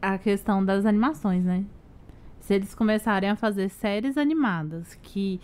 a 0.00 0.16
questão 0.16 0.64
das 0.64 0.86
animações, 0.86 1.44
né? 1.44 1.64
Se 2.40 2.54
eles 2.54 2.74
começarem 2.74 3.28
a 3.28 3.36
fazer 3.36 3.68
séries 3.68 4.16
animadas 4.16 4.98
que 5.02 5.40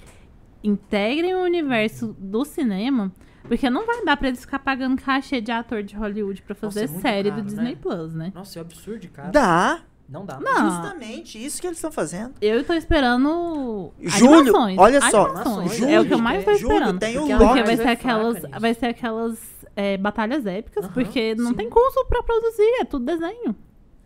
integrem 0.68 1.34
o 1.34 1.42
universo 1.42 2.14
do 2.18 2.44
cinema, 2.44 3.12
porque 3.42 3.70
não 3.70 3.86
vai 3.86 4.04
dar 4.04 4.16
pra 4.16 4.28
eles 4.28 4.40
ficar 4.40 4.58
pagando 4.58 5.00
cachê 5.00 5.40
de 5.40 5.52
ator 5.52 5.82
de 5.82 5.96
Hollywood 5.96 6.42
pra 6.42 6.54
Nossa, 6.54 6.66
fazer 6.66 6.84
é 6.84 6.88
muito 6.88 7.02
série 7.02 7.30
caro, 7.30 7.42
do 7.42 7.46
Disney 7.46 7.70
né? 7.70 7.78
Plus, 7.80 8.14
né? 8.14 8.32
Nossa, 8.34 8.58
é 8.58 8.62
absurdo, 8.62 9.08
cara. 9.08 9.30
Dá. 9.30 9.80
Não 10.08 10.24
dá. 10.24 10.38
Não. 10.38 10.70
Justamente 10.70 11.44
isso 11.44 11.60
que 11.60 11.66
eles 11.66 11.78
estão 11.78 11.90
fazendo. 11.90 12.34
Eu 12.40 12.64
tô 12.64 12.72
esperando 12.74 13.92
Julho, 14.00 14.34
animações. 14.34 14.78
olha 14.78 15.00
só, 15.10 15.26
animações. 15.26 15.76
julho, 15.76 15.90
é 15.90 16.00
o 16.00 16.06
que 16.06 16.14
eu 16.14 16.18
mais 16.18 16.44
tô 16.44 16.54
julho 16.54 16.72
esperando. 16.74 16.98
tem 17.00 17.18
o 17.18 17.26
Porque 17.26 17.62
vai 17.64 17.76
ser 17.76 17.82
é 17.88 17.90
aquelas, 17.90 18.42
vai 18.60 18.74
ser 18.74 18.86
aquelas 18.86 19.66
é, 19.74 19.96
batalhas 19.96 20.46
épicas, 20.46 20.86
porque 20.88 21.34
não 21.34 21.48
sim. 21.50 21.54
tem 21.54 21.68
custo 21.70 22.04
pra 22.06 22.22
produzir, 22.22 22.80
é 22.80 22.84
tudo 22.84 23.04
desenho. 23.04 23.56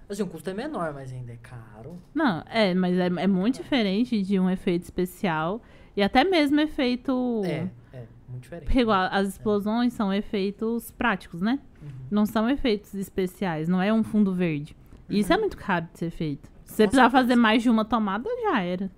Assim, 0.08 0.22
o 0.22 0.26
custo 0.26 0.50
é 0.50 0.54
menor, 0.54 0.92
mas 0.92 1.12
ainda 1.12 1.32
é 1.32 1.36
caro. 1.36 1.96
Não, 2.14 2.42
é, 2.50 2.74
mas 2.74 2.98
é, 2.98 3.06
é 3.06 3.26
muito 3.26 3.62
diferente 3.62 4.20
de 4.22 4.40
um 4.40 4.50
efeito 4.50 4.82
especial 4.82 5.62
e 5.96 6.02
até 6.02 6.24
mesmo 6.24 6.60
efeito. 6.60 7.42
É, 7.44 7.68
é, 7.92 8.04
muito 8.28 8.42
diferente. 8.42 8.64
Porque 8.66 8.80
igual 8.80 9.08
as 9.10 9.28
explosões 9.28 9.92
são 9.92 10.12
efeitos 10.12 10.90
práticos, 10.92 11.40
né? 11.40 11.58
Uhum. 11.82 11.88
Não 12.10 12.26
são 12.26 12.48
efeitos 12.48 12.94
especiais, 12.94 13.68
não 13.68 13.80
é 13.82 13.92
um 13.92 14.02
fundo 14.02 14.32
verde. 14.34 14.76
E 15.08 15.18
Isso 15.18 15.32
é 15.32 15.36
muito 15.36 15.56
caro 15.56 15.88
de 15.92 15.98
ser 15.98 16.10
feito. 16.10 16.48
Se 16.64 16.74
você 16.76 16.82
precisar 16.84 17.10
fazer 17.10 17.34
mais 17.34 17.62
de 17.62 17.68
uma 17.70 17.84
tomada, 17.84 18.28
já 18.42 18.60
era. 18.62 18.88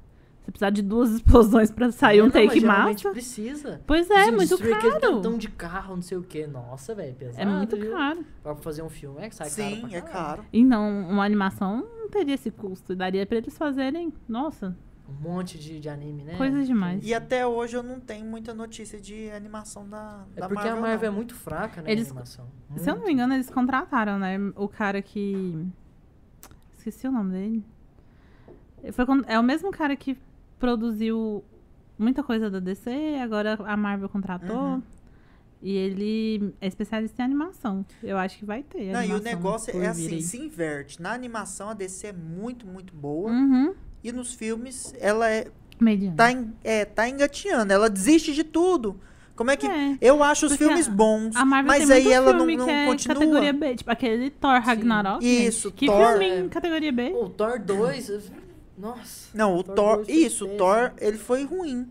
Se 0.42 0.50
precisar 0.50 0.70
de 0.70 0.82
duas 0.82 1.10
explosões 1.14 1.70
pra 1.70 1.90
sair 1.92 2.18
É, 2.18 2.22
um 2.22 2.26
não, 2.26 2.32
mas 2.34 2.44
take 2.48 2.60
geralmente 2.60 3.04
massa. 3.04 3.10
precisa. 3.12 3.80
Pois 3.86 4.10
é, 4.10 4.22
Assim, 4.22 4.30
muito 4.32 4.48
destruir 4.48 4.74
aquele 4.74 4.92
caro. 5.00 5.14
tantão 5.16 5.38
de 5.38 5.48
carro, 5.48 5.94
não 5.94 6.02
sei 6.02 6.18
o 6.18 6.22
que. 6.22 6.46
Nossa, 6.46 6.94
velho, 6.94 7.14
pesado. 7.14 7.40
É 7.40 7.46
muito 7.46 7.76
viu? 7.76 7.92
caro. 7.92 8.24
Pra 8.42 8.54
fazer 8.56 8.82
um 8.82 8.90
filme 8.90 9.20
é 9.20 9.28
que 9.28 9.34
sai 9.36 9.48
caro 9.48 9.88
Sim, 9.88 9.94
é 9.94 10.00
caro. 10.02 10.44
Então, 10.52 11.06
uma 11.08 11.24
animação 11.24 11.86
não 11.96 12.08
teria 12.10 12.34
esse 12.34 12.50
custo. 12.50 12.94
Daria 12.94 13.24
pra 13.24 13.38
eles 13.38 13.56
fazerem, 13.56 14.12
nossa, 14.28 14.76
Um 15.18 15.22
monte 15.22 15.58
de, 15.58 15.78
de 15.80 15.88
anime, 15.88 16.24
né? 16.24 16.36
Coisas 16.36 16.66
demais. 16.66 17.04
E 17.04 17.12
até 17.14 17.46
hoje 17.46 17.76
eu 17.76 17.82
não 17.82 18.00
tenho 18.00 18.24
muita 18.26 18.52
notícia 18.54 19.00
de 19.00 19.30
animação 19.30 19.88
da, 19.88 20.24
É 20.36 20.40
da 20.40 20.48
porque 20.48 20.64
Marvel. 20.64 20.78
a 20.78 20.80
Marvel 20.88 21.10
não. 21.10 21.14
é 21.14 21.16
muito 21.16 21.34
fraca, 21.34 21.82
né, 21.82 21.90
Eles- 21.92 22.06
animação. 22.08 22.46
Se 22.76 22.88
eu 22.90 22.96
não 22.96 23.04
me 23.04 23.12
engano, 23.12 23.34
eles 23.34 23.50
contrataram, 23.50 24.18
né? 24.18 24.36
O 24.56 24.68
cara 24.68 25.00
que. 25.02 25.66
Esqueci 26.76 27.06
o 27.06 27.12
nome 27.12 27.32
dele. 27.32 27.64
Foi 28.92 29.06
con- 29.06 29.22
É 29.26 29.38
o 29.38 29.42
mesmo 29.42 29.70
cara 29.70 29.94
que 29.94 30.18
produziu 30.58 31.44
muita 31.98 32.22
coisa 32.22 32.50
da 32.50 32.58
DC, 32.58 32.90
agora 33.22 33.54
a 33.64 33.76
Marvel 33.76 34.08
contratou. 34.08 34.56
Uhum. 34.74 34.82
E 35.64 35.76
ele 35.76 36.52
é 36.60 36.66
especialista 36.66 37.22
em 37.22 37.24
animação. 37.24 37.86
Eu 38.02 38.18
acho 38.18 38.36
que 38.38 38.44
vai 38.44 38.64
ter. 38.64 38.92
Não, 38.92 39.04
e 39.04 39.12
o 39.12 39.20
negócio 39.20 39.70
é 39.80 39.86
assim, 39.86 40.14
aí. 40.14 40.20
se 40.22 40.36
inverte. 40.36 41.00
Na 41.00 41.12
animação 41.12 41.68
a 41.68 41.74
DC 41.74 42.08
é 42.08 42.12
muito, 42.12 42.66
muito 42.66 42.92
boa. 42.92 43.30
Uhum. 43.30 43.72
E 44.02 44.10
nos 44.12 44.34
filmes 44.34 44.94
ela 45.00 45.30
é, 45.30 45.46
Mediano. 45.80 46.16
tá, 46.16 46.32
en- 46.32 46.52
é, 46.64 46.84
tá 46.84 47.08
engatinhando. 47.08 47.72
Ela 47.72 47.88
desiste 47.88 48.32
de 48.32 48.44
tudo. 48.44 48.98
Como 49.36 49.50
é 49.50 49.56
que. 49.56 49.66
É. 49.66 49.96
Eu 50.00 50.22
acho 50.22 50.46
os 50.46 50.52
Porque 50.52 50.64
filmes 50.64 50.86
bons, 50.88 51.34
A 51.34 51.44
Marvel 51.44 51.66
mas 51.68 51.86
tem 51.88 51.96
aí 51.96 52.02
muito 52.04 52.14
ela 52.14 52.32
não, 52.32 52.38
filme 52.40 52.56
não 52.56 52.64
que 52.66 52.70
é 52.70 52.86
continua. 52.86 53.14
categoria 53.14 53.52
B, 53.52 53.76
tipo 53.76 53.90
aquele 53.90 54.30
Thor 54.30 54.60
Ragnarok. 54.60 55.24
gente. 55.24 55.46
Isso, 55.46 55.72
que 55.72 55.86
Thor. 55.86 56.10
filminho 56.10 56.46
É. 56.46 56.48
categoria 56.48 56.92
B. 56.92 57.12
O 57.14 57.28
Thor 57.30 57.58
2, 57.58 58.30
nossa. 58.76 59.28
Não, 59.34 59.56
o 59.56 59.62
Thor 59.62 59.74
Thor. 59.74 60.04
foi 60.04 60.14
Isso, 60.14 60.44
o. 60.46 60.56
Thor, 60.56 60.92
ele 61.00 61.16
foi 61.18 61.44
ruim. 61.44 61.90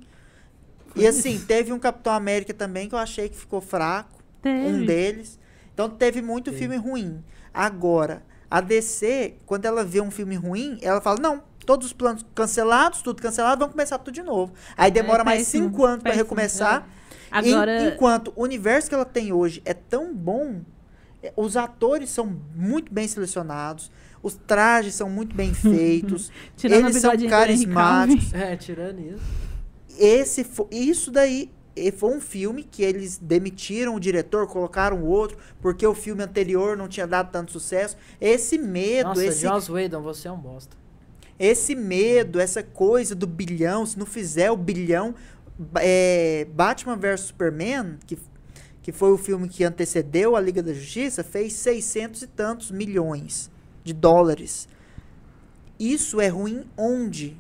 E 0.96 1.08
assim, 1.08 1.40
teve 1.40 1.72
um 1.74 1.80
Capitão 1.80 2.14
América 2.14 2.54
também 2.54 2.88
que 2.90 2.94
eu 2.96 3.00
achei 3.00 3.28
que 3.30 3.36
ficou 3.38 3.62
fraco. 3.62 4.22
Teve. 4.42 4.68
Um 4.68 4.86
deles. 4.86 5.40
Então 5.74 5.90
teve 5.90 6.22
muito 6.22 6.46
Teve. 6.52 6.58
filme 6.58 6.76
ruim. 6.76 7.24
Agora, 7.54 8.24
a 8.50 8.60
DC, 8.62 9.36
quando 9.46 9.66
ela 9.66 9.84
vê 9.84 10.00
um 10.02 10.12
filme 10.12 10.36
ruim, 10.36 10.78
ela 10.82 11.00
fala: 11.02 11.18
não, 11.20 11.44
todos 11.66 11.88
os 11.88 11.94
planos 11.94 12.26
cancelados, 12.36 13.02
tudo 13.02 13.22
cancelado, 13.22 13.60
vamos 13.60 13.74
começar 13.74 13.98
tudo 13.98 14.14
de 14.14 14.24
novo. 14.24 14.54
Aí 14.78 14.92
demora 14.92 15.24
mais 15.24 15.42
É 15.42 15.44
péssimo, 15.44 15.70
cinco 15.70 15.86
anos 15.86 16.02
pra 16.04 16.12
péssimo. 16.12 16.24
recomeçar. 16.24 16.88
Agora, 17.30 17.84
En- 17.84 17.88
enquanto 17.94 18.34
o 18.36 18.44
universo 18.44 18.90
que 18.90 18.96
ela 18.96 19.06
tem 19.06 19.32
hoje 19.32 19.62
é 19.64 19.74
tão 19.74 20.14
bom, 20.14 20.62
é, 21.24 21.32
os 21.38 21.56
atores 21.56 22.10
são 22.10 22.26
muito 22.56 22.92
bem 22.94 23.08
selecionados, 23.08 23.90
os 24.22 24.36
trajes 24.36 24.96
são 24.96 25.10
muito 25.10 25.36
bem 25.36 25.54
feitos, 25.56 26.32
eles 26.64 26.98
são 26.98 27.12
carismáticos. 27.30 28.34
É, 28.36 28.56
tirando 28.58 29.00
isso. 29.00 29.24
Esse 29.98 30.46
isso 30.72 31.12
daí 31.12 31.52
eh, 31.76 31.92
foi 31.92 32.16
um 32.16 32.20
filme 32.22 32.64
que 32.64 32.82
eles 32.84 33.18
demitiram 33.18 33.96
o 33.96 34.00
diretor, 34.00 34.48
colocaram 34.48 35.04
outro, 35.04 35.38
porque 35.62 35.86
o 35.86 35.94
filme 35.94 36.24
anterior 36.24 36.76
não 36.76 36.88
tinha 36.88 37.06
dado 37.08 37.32
tanto 37.32 37.52
sucesso. 37.52 37.96
Esse 38.20 38.58
medo, 38.58 39.10
Nossa, 39.10 39.26
esse, 39.26 39.42
Joss 39.42 39.72
Whedon, 39.72 40.02
você 40.02 40.28
é 40.28 40.32
um 40.32 40.38
bosta. 40.40 40.76
Esse 41.42 41.74
medo, 41.74 42.40
essa 42.40 42.62
coisa 42.62 43.16
do 43.16 43.26
bilhão, 43.26 43.84
se 43.84 43.98
não 43.98 44.06
fizer 44.06 44.52
o 44.52 44.56
bilhão, 44.56 45.16
é, 45.76 46.46
Batman 46.54 46.96
vs 46.96 47.22
Superman, 47.22 47.98
que, 48.06 48.16
que 48.84 48.92
foi 48.92 49.12
o 49.12 49.18
filme 49.18 49.50
que 49.50 49.64
antecedeu 49.64 50.36
a 50.36 50.40
Liga 50.40 50.62
da 50.62 50.72
Justiça, 50.72 51.24
fez 51.24 51.54
600 51.54 52.22
e 52.22 52.28
tantos 52.28 52.70
milhões 52.70 53.50
de 53.84 53.92
dólares. 53.92 54.70
Isso 55.80 56.22
é 56.22 56.28
ruim 56.28 56.64
onde? 56.78 57.36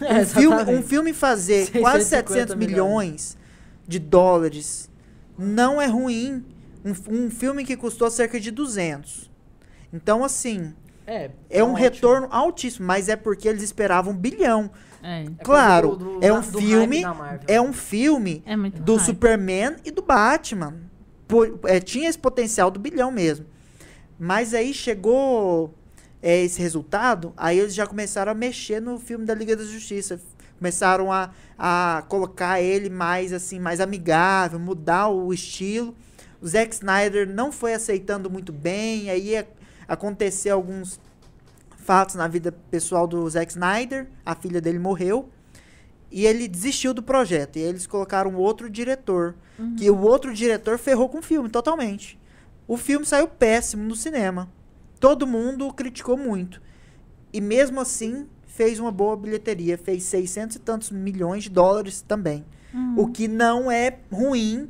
É, 0.00 0.18
um, 0.22 0.26
filme, 0.26 0.62
um 0.64 0.82
filme 0.82 1.12
fazer 1.12 1.70
quase 1.80 2.06
650 2.06 2.54
700 2.54 2.54
milhões 2.56 3.38
de 3.86 4.00
dólares 4.00 4.90
não 5.38 5.80
é 5.80 5.86
ruim. 5.86 6.44
Um, 6.84 7.26
um 7.26 7.30
filme 7.30 7.64
que 7.64 7.76
custou 7.76 8.10
cerca 8.10 8.40
de 8.40 8.50
200. 8.50 9.30
Então, 9.92 10.24
assim, 10.24 10.74
É, 11.08 11.30
é 11.48 11.64
um 11.64 11.68
ótimo. 11.72 11.78
retorno 11.78 12.28
altíssimo, 12.30 12.86
mas 12.86 13.08
é 13.08 13.16
porque 13.16 13.48
eles 13.48 13.62
esperavam 13.62 14.12
um 14.12 14.16
bilhão. 14.16 14.70
É, 15.02 15.22
É 15.24 15.44
claro, 15.44 15.96
do- 15.96 16.18
do- 16.18 16.24
é 16.24 16.32
um 16.32 16.42
filme-. 16.42 17.02
É 17.46 17.60
um 17.60 17.72
filme 17.72 18.42
é 18.44 18.56
do 18.56 18.96
hype. 18.96 19.06
Superman 19.06 19.76
e 19.84 19.90
do 19.90 20.02
Batman. 20.02 20.74
Por- 21.26 21.58
é, 21.64 21.80
tinha 21.80 22.08
esse 22.08 22.18
potencial 22.18 22.70
do 22.70 22.78
bilhão 22.80 23.10
mesmo. 23.10 23.46
Mas 24.18 24.52
aí 24.54 24.74
chegou 24.74 25.72
é, 26.20 26.42
esse 26.42 26.60
resultado, 26.60 27.32
aí 27.36 27.58
eles 27.60 27.72
já 27.74 27.86
começaram 27.86 28.32
a 28.32 28.34
mexer 28.34 28.80
no 28.80 28.98
filme 28.98 29.24
da 29.24 29.34
Liga 29.34 29.54
da 29.56 29.62
Justiça. 29.62 30.20
Começaram 30.58 31.12
a, 31.12 31.30
a 31.56 32.02
colocar 32.08 32.60
ele 32.60 32.90
mais 32.90 33.32
assim, 33.32 33.60
mais 33.60 33.80
amigável, 33.80 34.58
mudar 34.58 35.08
o 35.08 35.32
estilo. 35.32 35.94
o 36.42 36.46
Zack 36.48 36.74
Snyder 36.74 37.28
não 37.28 37.52
foi 37.52 37.72
aceitando 37.74 38.28
muito 38.28 38.52
bem, 38.52 39.08
aí 39.10 39.36
a- 39.36 39.46
aconteceu 39.88 40.54
alguns 40.54 41.00
fatos 41.78 42.14
na 42.14 42.28
vida 42.28 42.52
pessoal 42.70 43.06
do 43.06 43.28
Zack 43.28 43.50
Snyder, 43.50 44.06
a 44.24 44.34
filha 44.34 44.60
dele 44.60 44.78
morreu, 44.78 45.30
e 46.10 46.26
ele 46.26 46.46
desistiu 46.46 46.92
do 46.92 47.02
projeto, 47.02 47.56
e 47.56 47.60
eles 47.60 47.86
colocaram 47.86 48.34
outro 48.34 48.68
diretor, 48.68 49.34
que 49.76 49.90
o 49.90 49.98
outro 50.00 50.32
diretor 50.34 50.78
ferrou 50.78 51.08
com 51.08 51.18
o 51.18 51.22
filme 51.22 51.48
totalmente. 51.48 52.18
O 52.66 52.76
filme 52.76 53.06
saiu 53.06 53.26
péssimo 53.26 53.82
no 53.82 53.96
cinema. 53.96 54.48
Todo 55.00 55.26
mundo 55.26 55.72
criticou 55.72 56.16
muito. 56.16 56.60
E 57.32 57.40
mesmo 57.40 57.80
assim, 57.80 58.26
fez 58.46 58.78
uma 58.78 58.90
boa 58.90 59.16
bilheteria, 59.16 59.78
fez 59.78 60.02
600 60.04 60.56
e 60.56 60.58
tantos 60.58 60.90
milhões 60.90 61.44
de 61.44 61.50
dólares 61.50 62.02
também. 62.02 62.44
O 62.96 63.08
que 63.08 63.26
não 63.26 63.70
é 63.70 63.98
ruim 64.12 64.68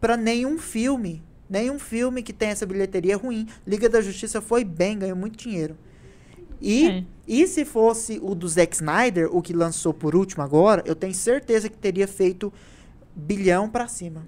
para 0.00 0.16
nenhum 0.16 0.58
filme. 0.58 1.22
Nenhum 1.48 1.78
filme 1.78 2.22
que 2.22 2.32
tem 2.32 2.48
essa 2.48 2.64
bilheteria 2.66 3.12
é 3.14 3.16
ruim. 3.16 3.46
Liga 3.66 3.88
da 3.88 4.00
Justiça 4.00 4.40
foi 4.40 4.64
bem, 4.64 4.98
ganhou 4.98 5.16
muito 5.16 5.36
dinheiro. 5.36 5.76
E, 6.60 6.86
É. 6.88 7.04
e 7.28 7.46
se 7.46 7.64
fosse 7.64 8.18
o 8.22 8.34
do 8.34 8.48
Zack 8.48 8.74
Snyder, 8.74 9.28
o 9.34 9.42
que 9.42 9.52
lançou 9.52 9.92
por 9.92 10.14
último 10.16 10.42
agora, 10.42 10.82
eu 10.86 10.94
tenho 10.96 11.12
certeza 11.14 11.68
que 11.68 11.76
teria 11.76 12.08
feito 12.08 12.52
bilhão 13.14 13.68
pra 13.68 13.86
cima. 13.86 14.26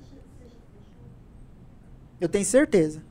Eu 2.20 2.28
tenho 2.28 2.44
certeza. 2.44 3.02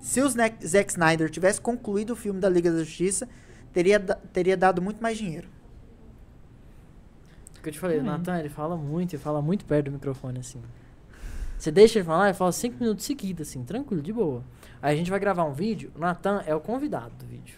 Se 0.00 0.20
o 0.20 0.28
Zack 0.28 0.90
Snyder 0.90 1.28
tivesse 1.30 1.60
concluído 1.60 2.10
o 2.10 2.16
filme 2.16 2.40
da 2.40 2.48
Liga 2.48 2.70
da 2.70 2.78
Justiça, 2.78 3.28
teria, 3.72 3.98
teria 3.98 4.56
dado 4.56 4.80
muito 4.80 5.02
mais 5.02 5.18
dinheiro. 5.18 5.48
O 7.58 7.62
que 7.62 7.68
eu 7.68 7.72
te 7.72 7.78
falei, 7.78 7.98
o 7.98 8.02
Hum. 8.02 8.04
Natan, 8.04 8.38
ele 8.38 8.48
fala 8.48 8.76
muito, 8.76 9.14
ele 9.14 9.22
fala 9.22 9.42
muito 9.42 9.64
perto 9.64 9.86
do 9.86 9.92
microfone, 9.92 10.38
assim. 10.38 10.62
Você 11.58 11.70
deixa 11.70 11.98
ele 11.98 12.06
falar, 12.06 12.26
ele 12.28 12.34
fala 12.34 12.52
cinco 12.52 12.76
minutos 12.80 13.04
seguidos, 13.04 13.48
assim, 13.48 13.64
tranquilo, 13.64 14.00
de 14.02 14.12
boa. 14.12 14.44
Aí 14.80 14.94
a 14.94 14.96
gente 14.96 15.10
vai 15.10 15.18
gravar 15.18 15.44
um 15.44 15.52
vídeo, 15.52 15.90
o 15.96 15.98
Natan 15.98 16.42
é 16.46 16.54
o 16.54 16.60
convidado 16.60 17.10
do 17.18 17.26
vídeo. 17.26 17.56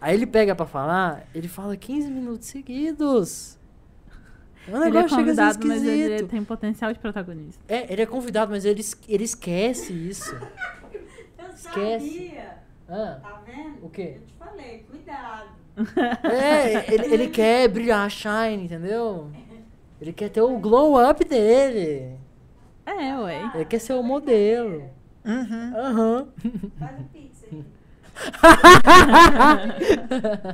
Aí 0.00 0.14
ele 0.14 0.26
pega 0.26 0.54
pra 0.56 0.66
falar, 0.66 1.28
ele 1.32 1.46
fala 1.46 1.76
15 1.76 2.10
minutos 2.10 2.48
seguidos. 2.48 3.56
O 4.66 4.70
Ele 4.70 4.76
é 4.76 4.80
negócio 4.90 5.10
chega 5.16 5.30
a 5.30 5.34
ser 5.52 5.58
convidado, 5.60 5.66
mas 5.68 5.84
ele 5.84 6.22
tem 6.24 6.44
potencial 6.44 6.92
de 6.92 6.98
protagonista. 6.98 7.62
É, 7.68 7.92
ele 7.92 8.02
é 8.02 8.06
convidado, 8.06 8.50
mas 8.50 8.64
ele, 8.64 8.82
ele 9.08 9.22
esquece 9.24 9.92
isso. 9.92 10.34
Eu 11.38 11.48
Esquece. 11.54 12.08
sabia. 12.10 12.58
Ah, 12.88 13.18
Tá 13.22 13.42
vendo? 13.46 13.84
O 13.84 13.88
quê? 13.88 14.16
Eu 14.16 14.26
te 14.26 14.34
falei, 14.34 14.84
cuidado. 14.90 15.48
é, 16.24 16.92
ele, 16.92 17.14
ele 17.14 17.28
quer 17.30 17.68
brilhar, 17.68 18.10
shine, 18.10 18.64
entendeu? 18.64 19.30
Ele 20.00 20.12
quer 20.12 20.28
ter 20.30 20.40
o 20.42 20.58
glow 20.58 21.00
up 21.08 21.24
dele. 21.24 22.16
É, 22.86 23.16
ué. 23.18 23.50
Ele 23.54 23.64
quer 23.64 23.78
ser 23.80 23.92
o 23.94 24.02
modelo. 24.02 24.84
Uhum. 25.24 25.72
Aham. 25.76 26.26
Faz 26.78 27.00
o 27.00 27.04
pix 27.12 27.44
aí. 27.52 27.64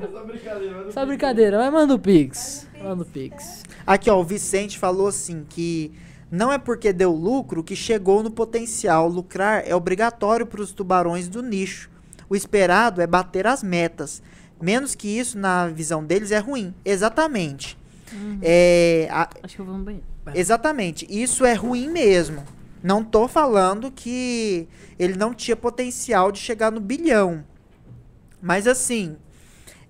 Essa 0.02 0.24
brincadeira, 0.24 0.92
Só 0.92 1.06
brincadeira, 1.06 1.58
mas 1.58 1.72
manda 1.72 1.94
o 1.94 1.98
Pix. 1.98 2.66
Manda 2.82 3.02
o 3.02 3.06
Pix. 3.06 3.62
Aqui, 3.86 4.08
ó, 4.10 4.18
o 4.20 4.24
Vicente 4.24 4.78
falou 4.78 5.08
assim 5.08 5.44
que 5.48 5.92
não 6.30 6.52
é 6.52 6.58
porque 6.58 6.92
deu 6.92 7.10
lucro 7.12 7.62
que 7.64 7.74
chegou 7.74 8.22
no 8.22 8.30
potencial. 8.30 9.08
Lucrar 9.08 9.62
é 9.66 9.74
obrigatório 9.74 10.46
para 10.46 10.60
os 10.60 10.72
tubarões 10.72 11.28
do 11.28 11.42
nicho. 11.42 11.90
O 12.28 12.36
esperado 12.36 13.00
é 13.00 13.06
bater 13.06 13.46
as 13.46 13.62
metas. 13.62 14.22
Menos 14.60 14.94
que 14.94 15.08
isso, 15.18 15.38
na 15.38 15.68
visão 15.68 16.04
deles, 16.04 16.30
é 16.30 16.38
ruim. 16.38 16.74
Exatamente. 16.84 17.78
É, 18.42 19.08
a- 19.10 19.28
Acho 19.42 19.56
que 19.56 19.60
eu 19.62 19.66
vou 19.66 19.76
no 19.78 19.84
banheiro. 19.84 20.04
Exatamente. 20.34 21.06
Isso 21.08 21.44
é 21.44 21.54
ruim 21.54 21.88
mesmo. 21.88 22.44
Não 22.82 23.02
tô 23.02 23.26
falando 23.26 23.90
que 23.90 24.68
ele 24.98 25.16
não 25.16 25.34
tinha 25.34 25.56
potencial 25.56 26.30
de 26.30 26.38
chegar 26.38 26.70
no 26.70 26.80
bilhão. 26.80 27.44
Mas 28.40 28.66
assim, 28.66 29.16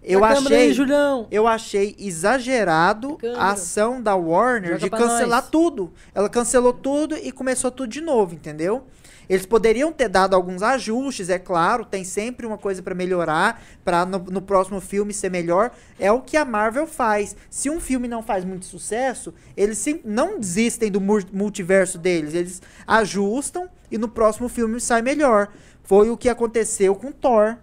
eu 0.02 0.20
Na 0.20 0.28
aí, 0.28 0.36
achei. 0.38 0.72
Julião. 0.72 1.26
Eu 1.30 1.46
achei 1.46 1.94
exagerado 1.98 3.18
a 3.36 3.50
ação 3.50 4.00
da 4.00 4.16
Warner 4.16 4.78
Joga 4.78 4.84
de 4.84 4.90
cancelar 4.90 5.42
nós. 5.42 5.50
tudo. 5.50 5.92
Ela 6.14 6.28
cancelou 6.30 6.72
tudo 6.72 7.14
e 7.16 7.30
começou 7.30 7.70
tudo 7.70 7.88
de 7.90 8.00
novo, 8.00 8.34
entendeu? 8.34 8.86
Eles 9.28 9.44
poderiam 9.44 9.92
ter 9.92 10.08
dado 10.08 10.34
alguns 10.34 10.62
ajustes, 10.62 11.28
é 11.28 11.38
claro, 11.38 11.84
tem 11.84 12.02
sempre 12.02 12.46
uma 12.46 12.56
coisa 12.56 12.82
pra 12.82 12.94
melhorar, 12.94 13.62
pra 13.84 14.06
no, 14.06 14.18
no 14.18 14.40
próximo 14.40 14.80
filme 14.80 15.12
ser 15.12 15.30
melhor. 15.30 15.70
É 15.98 16.10
o 16.10 16.22
que 16.22 16.36
a 16.36 16.44
Marvel 16.44 16.86
faz. 16.86 17.36
Se 17.50 17.68
um 17.68 17.78
filme 17.78 18.08
não 18.08 18.22
faz 18.22 18.44
muito 18.44 18.64
sucesso, 18.64 19.34
eles 19.56 19.76
sim- 19.78 20.00
não 20.04 20.40
desistem 20.40 20.90
do 20.90 21.00
multiverso 21.00 21.98
deles, 21.98 22.32
eles 22.32 22.62
ajustam 22.86 23.68
e 23.90 23.98
no 23.98 24.08
próximo 24.08 24.48
filme 24.48 24.80
sai 24.80 25.02
melhor. 25.02 25.48
Foi 25.82 26.08
o 26.10 26.16
que 26.16 26.28
aconteceu 26.28 26.94
com 26.94 27.12
Thor. 27.12 27.56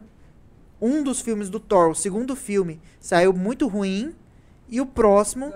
Um 0.82 1.02
dos 1.02 1.22
filmes 1.22 1.50
do 1.50 1.60
Thor, 1.60 1.90
o 1.92 1.96
segundo 1.96 2.36
filme, 2.36 2.80
saiu 3.00 3.34
muito 3.34 3.68
ruim 3.68 4.14
e 4.70 4.80
o 4.82 4.86
próximo 4.86 5.52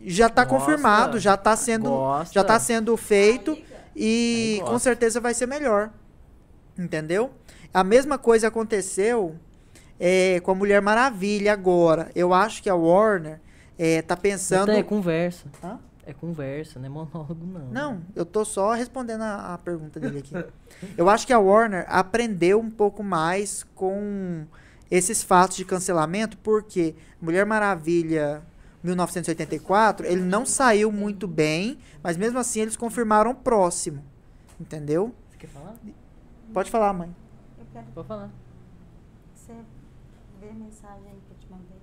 já 0.00 0.28
tá 0.28 0.44
Gosta. 0.44 0.58
confirmado, 0.58 1.18
já 1.18 1.36
tá 1.36 1.56
sendo 1.56 1.90
Gosta. 1.90 2.32
já 2.34 2.44
tá 2.44 2.58
sendo 2.60 2.96
feito 2.96 3.52
Aí, 3.52 3.62
cara. 3.62 3.75
E 3.96 4.60
com 4.66 4.78
certeza 4.78 5.20
vai 5.20 5.32
ser 5.32 5.46
melhor. 5.46 5.90
Entendeu? 6.78 7.30
A 7.72 7.82
mesma 7.82 8.18
coisa 8.18 8.48
aconteceu 8.48 9.36
é, 9.98 10.40
com 10.40 10.50
a 10.50 10.54
Mulher 10.54 10.82
Maravilha 10.82 11.52
agora. 11.52 12.10
Eu 12.14 12.34
acho 12.34 12.62
que 12.62 12.68
a 12.68 12.74
Warner 12.74 13.40
é, 13.78 14.02
tá 14.02 14.16
pensando. 14.16 14.70
É 14.70 14.82
conversa. 14.82 15.46
Hã? 15.64 15.78
É 16.04 16.12
conversa, 16.12 16.78
não 16.78 16.86
é 16.86 16.88
monólogo, 16.88 17.44
não. 17.44 17.66
Não, 17.72 18.02
eu 18.14 18.24
tô 18.24 18.44
só 18.44 18.74
respondendo 18.74 19.22
a, 19.22 19.54
a 19.54 19.58
pergunta 19.58 19.98
dele 19.98 20.20
aqui. 20.20 20.34
eu 20.96 21.10
acho 21.10 21.26
que 21.26 21.32
a 21.32 21.38
Warner 21.38 21.84
aprendeu 21.88 22.60
um 22.60 22.70
pouco 22.70 23.02
mais 23.02 23.64
com 23.74 24.46
esses 24.88 25.24
fatos 25.24 25.56
de 25.56 25.64
cancelamento, 25.64 26.38
porque 26.38 26.94
Mulher 27.20 27.44
Maravilha 27.44 28.40
1984, 28.86 30.06
ele 30.06 30.22
não 30.22 30.46
saiu 30.46 30.90
muito 30.90 31.26
bem, 31.26 31.78
mas 32.02 32.16
mesmo 32.16 32.38
assim 32.38 32.60
eles 32.60 32.76
confirmaram 32.76 33.32
o 33.32 33.34
próximo. 33.34 34.02
Entendeu? 34.60 35.14
Você 35.30 35.38
quer 35.38 35.48
falar? 35.48 35.76
Pode 36.52 36.70
falar, 36.70 36.92
mãe. 36.92 37.14
Eu 37.58 37.66
quero 37.72 37.86
Pode 37.94 38.08
falar. 38.08 38.30
você 39.34 39.52
vê 40.40 40.48
a 40.48 40.54
mensagem 40.54 41.04
aí 41.06 41.20
que 41.26 41.32
eu 41.32 41.38
te 41.38 41.50
mandei. 41.50 41.78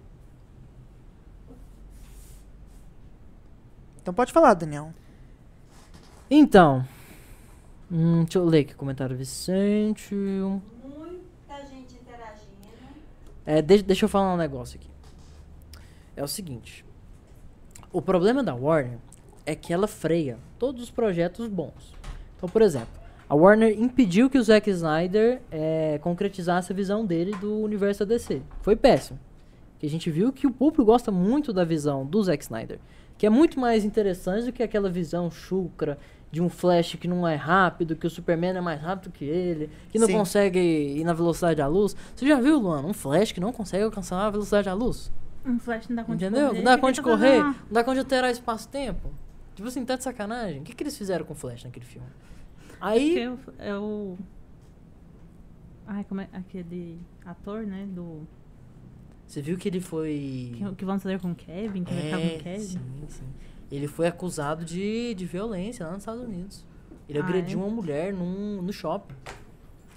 Então 4.01 4.13
pode 4.13 4.33
falar, 4.33 4.53
Daniel. 4.53 4.93
Então. 6.29 6.85
Hum, 7.91 8.23
deixa 8.23 8.39
eu 8.39 8.45
ler 8.45 8.61
aqui 8.61 8.73
o 8.73 8.77
comentário 8.77 9.15
do 9.15 9.19
Vicente. 9.19 10.15
Muita 10.15 11.65
gente 11.67 11.95
interagindo. 11.95 12.49
É, 13.45 13.61
deixa, 13.61 13.83
deixa 13.83 14.05
eu 14.05 14.09
falar 14.09 14.33
um 14.33 14.37
negócio 14.37 14.79
aqui. 14.79 14.89
É 16.15 16.23
o 16.23 16.27
seguinte. 16.27 16.85
O 17.93 18.01
problema 18.01 18.41
da 18.41 18.55
Warner 18.55 18.97
é 19.45 19.53
que 19.53 19.71
ela 19.71 19.87
freia 19.87 20.39
todos 20.57 20.81
os 20.81 20.89
projetos 20.89 21.47
bons. 21.47 21.93
Então, 22.35 22.49
por 22.49 22.63
exemplo, 22.63 22.87
a 23.29 23.35
Warner 23.35 23.79
impediu 23.79 24.31
que 24.31 24.37
o 24.39 24.43
Zack 24.43 24.67
Snyder 24.71 25.43
é, 25.51 25.99
concretizasse 26.01 26.73
a 26.73 26.75
visão 26.75 27.05
dele 27.05 27.35
do 27.35 27.55
universo 27.59 28.03
DC. 28.03 28.41
Foi 28.63 28.75
péssimo. 28.75 29.19
Que 29.77 29.85
a 29.85 29.89
gente 29.89 30.09
viu 30.09 30.33
que 30.33 30.47
o 30.47 30.51
público 30.51 30.83
gosta 30.83 31.11
muito 31.11 31.53
da 31.53 31.63
visão 31.63 32.03
do 32.03 32.23
Zack 32.23 32.43
Snyder. 32.43 32.79
Que 33.15 33.27
é 33.27 33.29
muito 33.29 33.59
mais 33.59 33.85
interessante 33.85 34.45
do 34.45 34.51
que 34.51 34.63
aquela 34.63 34.89
visão 34.89 35.30
chucra 35.30 35.99
de 36.31 36.41
um 36.41 36.49
Flash 36.49 36.95
que 36.95 37.07
não 37.07 37.27
é 37.27 37.35
rápido, 37.35 37.95
que 37.95 38.07
o 38.07 38.09
Superman 38.09 38.57
é 38.57 38.61
mais 38.61 38.81
rápido 38.81 39.11
que 39.11 39.23
ele, 39.23 39.69
que 39.91 39.99
não 39.99 40.07
Sim. 40.07 40.13
consegue 40.13 40.59
ir 40.59 41.03
na 41.03 41.13
velocidade 41.13 41.57
da 41.57 41.68
luz. 41.68 41.95
Você 42.15 42.27
já 42.27 42.41
viu, 42.41 42.57
Luan, 42.57 42.81
um 42.81 42.93
Flash 42.93 43.31
que 43.31 43.39
não 43.39 43.53
consegue 43.53 43.84
alcançar 43.84 44.26
a 44.26 44.31
velocidade 44.31 44.65
da 44.65 44.73
luz? 44.73 45.11
Um 45.45 45.60
flash 45.60 45.88
não 45.90 45.95
dá 45.98 46.03
conta 46.03 46.26
Entendeu? 46.26 46.41
de 46.41 46.48
correr. 46.49 46.57
Não 46.57 46.64
dá 46.64 46.78
conta 46.78 46.94
de 46.94 47.02
correr, 47.02 47.44
não 47.44 47.56
dá 47.72 47.84
conta 47.84 47.94
de 47.95 47.99
alterar 47.99 48.32
espaço-tempo. 48.32 49.14
Tipo 49.56 49.68
assim, 49.68 49.86
tá 49.86 49.95
de 49.95 50.03
sacanagem. 50.03 50.61
O 50.61 50.64
que, 50.64 50.74
que 50.74 50.84
eles 50.84 50.98
fizeram 50.98 51.26
com 51.26 51.34
o 51.34 51.36
Flash 51.36 51.64
naquele 51.64 51.86
filme? 51.86 52.07
Porque 52.68 52.78
Aí, 52.82 53.20
é 53.20 53.30
o- 53.30 53.40
é 53.60 53.78
o. 53.78 54.18
Ai, 55.86 56.03
como 56.06 56.22
é? 56.22 56.30
Aquele 56.34 56.99
ator, 57.26 57.65
né? 57.65 57.86
Do. 57.90 58.26
você 59.28 59.41
viu 59.41 59.57
que 59.57 59.68
ele 59.68 59.80
foi... 59.82 60.53
Que, 60.56 60.76
que 60.76 60.86
vamos 60.86 61.03
fazer 61.03 61.20
com 61.20 61.32
o 61.32 61.36
Kevin, 61.36 61.84
que 61.84 61.94
vai 61.94 62.03
ficar 62.03 62.18
com 62.18 62.24
É, 62.24 62.36
o 62.38 62.40
Kevin. 62.40 62.60
sim, 62.65 62.80
sim. 63.10 63.24
Ele 63.72 63.88
foi 63.88 64.07
acusado 64.07 64.64
de, 64.64 65.14
de 65.14 65.26
violência 65.26 65.86
lá 65.86 65.91
nos 65.94 66.02
Estados 66.03 66.22
Unidos. 66.24 66.65
Ele 67.10 67.20
Ah, 67.20 67.24
agrediu 67.24 67.60
é? 67.60 67.64
uma 67.64 67.72
mulher 67.74 68.14
num, 68.14 68.61
no 68.61 68.72
shopping. 68.72 69.14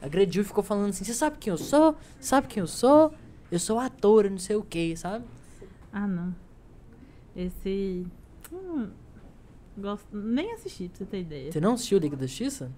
Agrediu 0.03 0.43
e 0.43 0.45
ficou 0.45 0.63
falando 0.65 0.91
assim, 0.91 1.05
você 1.05 1.15
sabe 1.15 1.37
quem 1.39 1.51
eu 1.51 1.59
sou? 1.59 1.95
Sabe 2.21 2.47
quem 2.49 2.61
eu 2.61 2.67
sou? 2.67 3.13
Eu 3.51 3.59
sou 3.59 3.79
ator, 3.79 4.29
não 4.31 4.39
sei 4.39 4.57
o 4.57 4.63
que, 4.63 4.97
sabe? 4.97 5.25
Ah, 5.99 6.07
não. 6.07 6.35
Esse. 7.35 8.07
Hum, 8.53 8.91
gosto... 9.79 10.07
Nem 10.15 10.53
assisti, 10.53 10.89
pra 10.89 10.99
você 10.99 11.05
ter 11.07 11.21
ideia. 11.23 11.51
Você 11.51 11.59
não 11.59 11.73
assistiu 11.73 11.99
Liga 11.99 12.15
da 12.15 12.27
Justiça? 12.27 12.71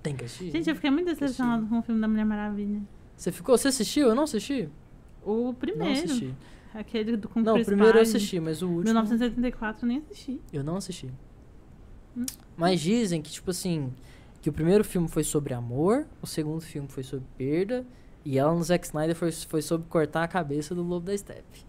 Tem 0.00 0.14
que 0.14 0.24
assistir. 0.24 0.52
Gente, 0.52 0.70
eu 0.70 0.76
fiquei 0.76 0.90
muito 0.90 1.06
decepcionada 1.06 1.66
com 1.66 1.80
o 1.80 1.82
filme 1.82 2.00
da 2.00 2.06
Mulher 2.06 2.24
Maravilha. 2.24 2.80
Você 3.16 3.32
ficou? 3.32 3.58
Você 3.58 3.68
assistiu? 3.68 4.06
Eu 4.06 4.14
não 4.14 4.22
assisti? 4.22 4.68
O 5.24 5.46
Não 5.46 5.54
primeiro. 5.54 6.04
assisti. 6.04 6.32
Aquele 6.72 7.16
do 7.16 7.28
com 7.28 7.40
Não, 7.40 7.60
o 7.60 7.64
primeiro 7.64 7.98
eu 7.98 8.02
assisti, 8.02 8.38
mas 8.38 8.62
o 8.62 8.66
último... 8.66 8.84
1984 8.84 9.84
eu 9.84 9.88
nem 9.88 9.98
assisti. 9.98 10.40
Eu 10.52 10.62
não 10.62 10.76
assisti. 10.76 11.10
Mas 12.56 12.80
dizem 12.80 13.20
que, 13.20 13.32
tipo 13.32 13.50
assim, 13.50 13.92
que 14.40 14.48
o 14.48 14.52
primeiro 14.52 14.84
filme 14.84 15.08
foi 15.08 15.24
sobre 15.24 15.54
amor, 15.54 16.06
o 16.22 16.26
segundo 16.26 16.60
filme 16.60 16.86
foi 16.86 17.02
sobre 17.02 17.26
perda, 17.36 17.84
e 18.24 18.38
ela 18.38 18.54
no 18.54 18.62
Zack 18.62 18.86
Snyder 18.86 19.14
foi, 19.14 19.30
foi 19.32 19.62
sobre 19.62 19.86
cortar 19.88 20.22
a 20.22 20.28
cabeça 20.28 20.74
do 20.74 20.82
Lobo 20.82 21.06
da 21.06 21.16
Steppe. 21.16 21.64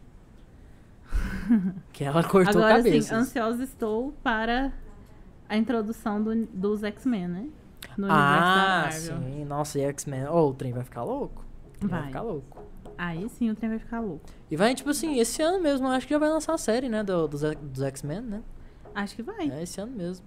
que 1.92 2.04
ela 2.04 2.24
cortou 2.24 2.62
Agora, 2.62 2.78
cabeças. 2.78 3.06
sim, 3.06 3.16
ansiosa 3.16 3.64
estou 3.64 4.14
para 4.24 4.74
a 5.48 5.58
introdução 5.58 6.22
do, 6.22 6.46
dos 6.48 6.84
X-Men, 6.84 7.28
né? 7.28 7.50
No 7.98 8.08
ah, 8.10 8.90
sim. 8.92 9.46
Nossa, 9.46 9.80
e 9.80 9.84
X-Men. 9.84 10.28
Oh, 10.28 10.50
o 10.50 10.54
trem 10.54 10.74
vai 10.74 10.84
ficar 10.84 11.04
louco. 11.04 11.46
Vai. 11.80 11.90
Vai. 11.90 12.08
ficar 12.08 12.22
louco. 12.22 12.64
Aí 12.98 13.28
sim 13.30 13.50
o 13.50 13.56
trem 13.56 13.70
vai 13.70 13.80
ficar 13.80 14.00
louco. 14.00 14.26
E 14.50 14.56
vai, 14.56 14.74
tipo 14.74 14.90
assim, 14.90 15.20
esse 15.20 15.42
ano 15.42 15.62
mesmo, 15.62 15.88
eu 15.88 15.92
acho 15.92 16.08
que 16.08 16.14
já 16.14 16.20
vai 16.20 16.30
lançar 16.30 16.54
a 16.54 16.58
série, 16.58 16.90
né? 16.90 17.04
do- 17.04 17.28
dos, 17.28 17.42
dos 17.42 17.82
X-Men, 17.84 18.22
né? 18.22 18.42
Acho 18.94 19.16
que 19.16 19.22
vai. 19.22 19.50
É 19.50 19.64
esse 19.64 19.80
ano 19.80 19.92
mesmo. 19.92 20.26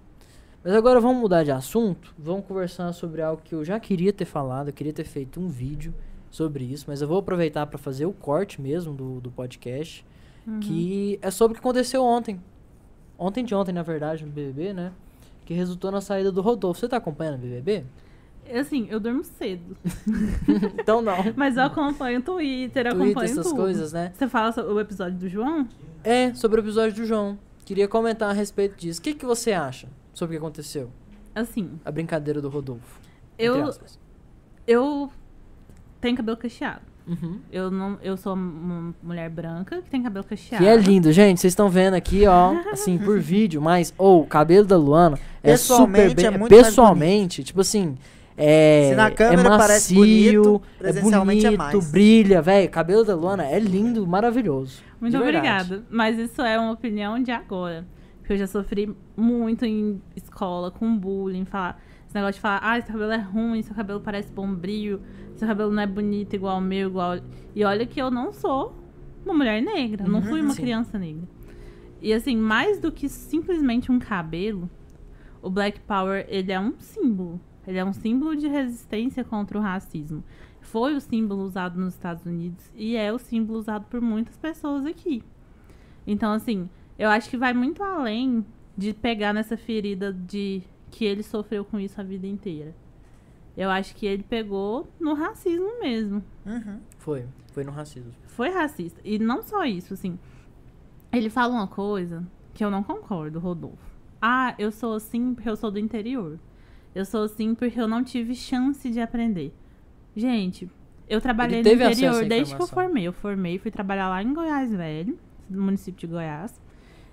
Mas 0.63 0.73
agora 0.73 0.99
vamos 0.99 1.21
mudar 1.21 1.43
de 1.43 1.51
assunto. 1.51 2.13
Vamos 2.17 2.45
conversar 2.45 2.91
sobre 2.93 3.21
algo 3.21 3.41
que 3.41 3.55
eu 3.55 3.63
já 3.63 3.79
queria 3.79 4.11
ter 4.13 4.25
falado. 4.25 4.67
Eu 4.67 4.73
queria 4.73 4.93
ter 4.93 5.05
feito 5.05 5.39
um 5.39 5.47
vídeo 5.47 5.93
sobre 6.29 6.63
isso. 6.63 6.85
Mas 6.87 7.01
eu 7.01 7.07
vou 7.07 7.17
aproveitar 7.19 7.65
para 7.65 7.77
fazer 7.77 8.05
o 8.05 8.13
corte 8.13 8.61
mesmo 8.61 8.93
do, 8.93 9.19
do 9.19 9.31
podcast. 9.31 10.05
Uhum. 10.45 10.59
Que 10.59 11.19
é 11.21 11.31
sobre 11.31 11.57
o 11.57 11.61
que 11.61 11.67
aconteceu 11.67 12.03
ontem. 12.03 12.39
Ontem 13.17 13.43
de 13.43 13.53
ontem, 13.53 13.71
na 13.71 13.83
verdade, 13.83 14.25
no 14.25 14.31
BBB, 14.31 14.73
né? 14.73 14.91
Que 15.45 15.53
resultou 15.53 15.91
na 15.91 16.01
saída 16.01 16.31
do 16.31 16.41
Rodolfo. 16.41 16.79
Você 16.79 16.87
tá 16.87 16.97
acompanhando 16.97 17.35
o 17.35 17.39
BBB? 17.39 17.83
Assim, 18.53 18.87
eu 18.89 18.99
durmo 18.99 19.23
cedo. 19.23 19.77
então 20.79 21.01
não. 21.01 21.17
Mas 21.35 21.57
eu 21.57 21.63
acompanho 21.63 22.19
o 22.19 22.23
Twitter, 22.23 22.83
Twitter, 22.83 22.87
acompanho 22.87 23.25
essas 23.25 23.45
tudo. 23.45 23.55
coisas, 23.55 23.93
né? 23.93 24.11
Você 24.15 24.27
fala 24.27 24.51
sobre 24.51 24.73
o 24.73 24.79
episódio 24.79 25.19
do 25.19 25.29
João? 25.29 25.67
É, 26.03 26.33
sobre 26.33 26.59
o 26.59 26.63
episódio 26.63 26.95
do 26.95 27.05
João. 27.05 27.37
Queria 27.65 27.87
comentar 27.87 28.29
a 28.29 28.33
respeito 28.33 28.75
disso. 28.75 28.99
O 28.99 29.03
que, 29.03 29.13
que 29.13 29.25
você 29.25 29.51
acha 29.51 29.87
sobre 30.13 30.35
o 30.35 30.39
que 30.39 30.45
aconteceu? 30.45 30.89
Assim, 31.35 31.79
A 31.85 31.91
brincadeira 31.91 32.41
do 32.41 32.49
Rodolfo. 32.49 32.99
eu, 33.37 33.71
eu 34.65 35.11
tenho 35.99 36.15
cabelo 36.15 36.37
cacheado. 36.37 36.81
Uhum. 37.07 37.39
Eu, 37.51 37.71
não, 37.71 37.97
eu 38.03 38.15
sou 38.15 38.33
uma 38.33 38.93
mulher 39.01 39.29
branca 39.29 39.81
que 39.81 39.89
tem 39.89 40.03
cabelo 40.03 40.23
cacheado. 40.25 40.63
Que 40.63 40.69
é 40.69 40.75
lindo, 40.75 41.11
gente. 41.11 41.39
Vocês 41.39 41.51
estão 41.51 41.69
vendo 41.69 41.95
aqui, 41.95 42.27
ó, 42.27 42.53
assim, 42.71 42.97
por 42.97 43.17
vídeo, 43.21 43.61
mas, 43.61 43.93
ou, 43.97 44.21
o 44.21 44.27
cabelo 44.27 44.65
da 44.65 44.77
Luana 44.77 45.17
é 45.41 45.57
super 45.57 46.13
bem. 46.13 46.25
é 46.25 46.29
muito 46.29 46.49
pessoalmente, 46.49 47.43
tipo 47.43 47.61
assim, 47.61 47.97
é. 48.41 48.89
Se 48.91 48.95
na 48.95 49.11
câmera 49.11 49.41
é 49.41 49.43
macio, 49.43 49.57
parece 49.57 49.93
bonito, 49.93 50.61
é 50.75 50.77
presencialmente 50.77 51.45
é 51.45 51.49
bonito, 51.49 51.77
mais. 51.77 51.91
brilha, 51.91 52.41
velho. 52.41 52.67
O 52.67 52.71
cabelo 52.71 53.03
da 53.03 53.13
Luana 53.13 53.45
é 53.45 53.59
lindo, 53.59 54.07
maravilhoso. 54.07 54.81
Muito 55.01 55.17
obrigada. 55.17 55.83
Mas 55.89 56.17
isso 56.17 56.41
é 56.41 56.57
uma 56.57 56.71
opinião 56.71 57.21
de 57.21 57.31
agora. 57.31 57.85
Porque 58.19 58.31
eu 58.31 58.37
já 58.37 58.47
sofri 58.47 58.95
muito 59.17 59.65
em 59.65 60.01
escola 60.15 60.71
com 60.71 60.97
bullying, 60.97 61.43
falar. 61.43 61.81
Esse 62.05 62.15
negócio 62.15 62.35
de 62.35 62.39
falar, 62.39 62.59
ah, 62.63 62.81
seu 62.81 62.93
cabelo 62.93 63.11
é 63.11 63.17
ruim, 63.17 63.61
seu 63.61 63.75
cabelo 63.75 63.99
parece 63.99 64.31
bombril, 64.31 65.01
seu 65.39 65.47
cabelo 65.47 65.71
não 65.71 65.81
é 65.81 65.87
bonito 65.87 66.35
igual 66.35 66.57
o 66.57 66.61
meu, 66.61 66.89
igual. 66.89 67.19
E 67.55 67.63
olha 67.63 67.85
que 67.85 68.01
eu 68.01 68.11
não 68.11 68.31
sou 68.31 68.75
uma 69.25 69.33
mulher 69.33 69.61
negra, 69.61 70.07
não 70.07 70.21
fui 70.21 70.41
uma 70.41 70.53
Sim. 70.53 70.61
criança 70.61 70.97
negra. 70.97 71.27
E 72.01 72.13
assim, 72.13 72.37
mais 72.37 72.79
do 72.79 72.91
que 72.91 73.09
simplesmente 73.09 73.91
um 73.91 73.99
cabelo, 73.99 74.69
o 75.41 75.49
Black 75.49 75.79
Power, 75.81 76.25
ele 76.29 76.51
é 76.51 76.59
um 76.59 76.73
símbolo. 76.79 77.39
Ele 77.67 77.77
é 77.77 77.85
um 77.85 77.93
símbolo 77.93 78.35
de 78.35 78.47
resistência 78.47 79.23
contra 79.23 79.57
o 79.57 79.61
racismo. 79.61 80.23
Foi 80.61 80.95
o 80.95 81.01
símbolo 81.01 81.43
usado 81.43 81.79
nos 81.79 81.93
Estados 81.93 82.25
Unidos 82.25 82.71
e 82.75 82.95
é 82.95 83.11
o 83.11 83.19
símbolo 83.19 83.59
usado 83.59 83.85
por 83.85 84.01
muitas 84.01 84.37
pessoas 84.37 84.85
aqui. 84.85 85.23
Então, 86.05 86.31
assim, 86.33 86.69
eu 86.97 87.09
acho 87.09 87.29
que 87.29 87.37
vai 87.37 87.53
muito 87.53 87.83
além 87.83 88.45
de 88.77 88.93
pegar 88.93 89.33
nessa 89.33 89.57
ferida 89.57 90.13
de 90.13 90.61
que 90.89 91.05
ele 91.05 91.21
sofreu 91.21 91.63
com 91.63 91.79
isso 91.79 91.99
a 91.99 92.03
vida 92.03 92.27
inteira. 92.27 92.73
Eu 93.59 93.69
acho 93.69 93.93
que 93.93 94.05
ele 94.05 94.23
pegou 94.23 94.89
no 94.97 95.13
racismo 95.13 95.81
mesmo. 95.81 96.23
Uhum. 96.45 96.79
Foi, 96.97 97.25
foi 97.51 97.65
no 97.65 97.73
racismo. 97.73 98.13
Foi 98.27 98.49
racista. 98.49 99.01
E 99.03 99.19
não 99.19 99.41
só 99.41 99.65
isso, 99.65 99.93
assim. 99.93 100.17
Ele 101.11 101.29
fala 101.29 101.53
uma 101.53 101.67
coisa 101.67 102.25
que 102.53 102.63
eu 102.63 102.71
não 102.71 102.81
concordo, 102.81 103.37
Rodolfo. 103.37 103.91
Ah, 104.21 104.55
eu 104.57 104.71
sou 104.71 104.93
assim 104.93 105.33
porque 105.33 105.49
eu 105.49 105.57
sou 105.57 105.69
do 105.69 105.77
interior. 105.77 106.39
Eu 106.95 107.03
sou 107.03 107.23
assim 107.23 107.53
porque 107.53 107.81
eu 107.81 107.85
não 107.85 108.01
tive 108.01 108.33
chance 108.33 108.89
de 108.89 109.01
aprender. 109.01 109.53
Gente, 110.15 110.71
eu 111.09 111.19
trabalhei 111.19 111.61
no 111.61 111.69
interior 111.69 112.25
desde 112.25 112.55
que 112.55 112.61
eu 112.61 112.67
formei. 112.67 113.03
Eu 113.03 113.11
formei, 113.11 113.59
fui 113.59 113.71
trabalhar 113.71 114.07
lá 114.07 114.23
em 114.23 114.33
Goiás 114.33 114.73
Velho, 114.73 115.19
no 115.49 115.63
município 115.63 115.99
de 115.99 116.07
Goiás. 116.07 116.57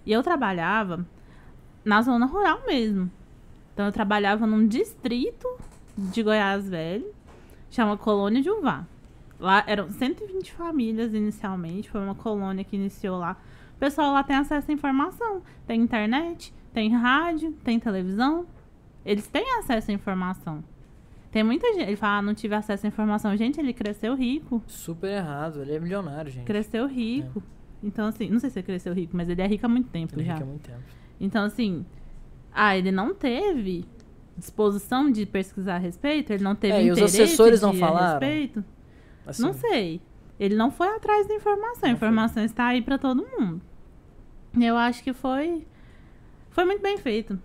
E 0.05 0.13
eu 0.13 0.23
trabalhava 0.23 1.05
na 1.85 2.01
zona 2.03 2.25
rural 2.25 2.63
mesmo. 2.69 3.11
Então 3.75 3.87
eu 3.87 3.93
trabalhava 3.93 4.47
num 4.47 4.65
distrito 4.65 5.49
de 5.97 6.23
Goiás 6.23 6.69
Velho, 6.69 7.07
chama 7.71 7.97
Colônia 7.97 8.43
de 8.43 8.51
Uvá. 8.51 8.87
Lá 9.39 9.63
eram 9.67 9.91
120 9.91 10.53
famílias 10.53 11.13
inicialmente, 11.15 11.91
foi 11.91 12.01
uma 12.01 12.15
colônia 12.15 12.65
que 12.65 12.77
iniciou 12.77 13.19
lá. 13.19 13.37
O 13.77 13.79
pessoal 13.79 14.13
lá 14.13 14.23
tem 14.23 14.37
acesso 14.37 14.71
à 14.71 14.75
informação. 14.75 15.43
Tem 15.67 15.81
internet, 15.81 16.53
tem 16.73 16.91
rádio, 16.91 17.53
tem 17.63 17.79
televisão. 17.79 18.47
Eles 19.05 19.27
têm 19.27 19.59
acesso 19.59 19.91
à 19.91 19.95
informação. 19.95 20.65
Tem 21.31 21.43
muita 21.45 21.71
gente. 21.75 21.87
Ele 21.89 21.97
fala, 21.97 22.19
ah, 22.19 22.23
não 22.23 22.35
tive 22.35 22.55
acesso 22.55 22.87
à 22.87 22.89
informação. 22.89 23.37
Gente, 23.37 23.61
ele 23.61 23.75
cresceu 23.75 24.15
rico. 24.15 24.63
Super 24.67 25.13
errado, 25.19 25.61
ele 25.61 25.75
é 25.75 25.79
milionário, 25.81 26.31
gente. 26.31 26.47
Cresceu 26.47 26.87
rico. 26.87 27.43
Então, 27.83 28.07
assim, 28.07 28.31
não 28.31 28.41
sei 28.41 28.49
se 28.49 28.59
ele 28.59 28.67
cresceu 28.67 28.95
rico, 28.95 29.15
mas 29.15 29.29
ele 29.29 29.43
é 29.43 29.47
rico 29.47 29.67
há 29.67 29.69
muito 29.69 29.91
tempo 29.91 30.15
Ele 30.15 30.25
já. 30.25 30.33
rica 30.33 30.45
há 30.45 30.49
muito 30.49 30.63
tempo. 30.63 30.81
Então, 31.21 31.45
assim, 31.45 31.85
ah, 32.55 32.75
ele 32.77 32.91
não 32.91 33.15
teve 33.15 33.85
disposição 34.37 35.11
de 35.11 35.25
pesquisar 35.27 35.77
a 35.77 35.79
respeito, 35.79 36.33
ele 36.33 36.43
não 36.45 36.55
teve 36.55 36.75
É, 36.75 36.85
e 36.85 36.91
os 36.91 36.99
interesse 36.99 37.23
assessores 37.23 37.61
não 37.63 37.73
falaram? 37.75 38.07
a 38.07 38.11
respeito. 38.19 38.65
Assim, 39.27 39.43
Não 39.43 39.53
sei. 39.53 40.01
Ele 40.39 40.55
não 40.55 40.71
foi 40.71 40.89
atrás 40.89 41.27
da 41.27 41.35
informação. 41.35 41.89
A 41.89 41.93
informação 41.93 42.45
está 42.45 42.67
aí 42.67 42.83
pra 42.83 42.99
todo 42.99 43.27
mundo. 43.39 43.61
Eu 44.61 44.77
acho 44.77 45.03
que 45.03 45.13
foi 45.13 45.67
foi 46.51 46.65
muito 46.65 46.83
bem 46.83 46.97
feito. 46.99 47.39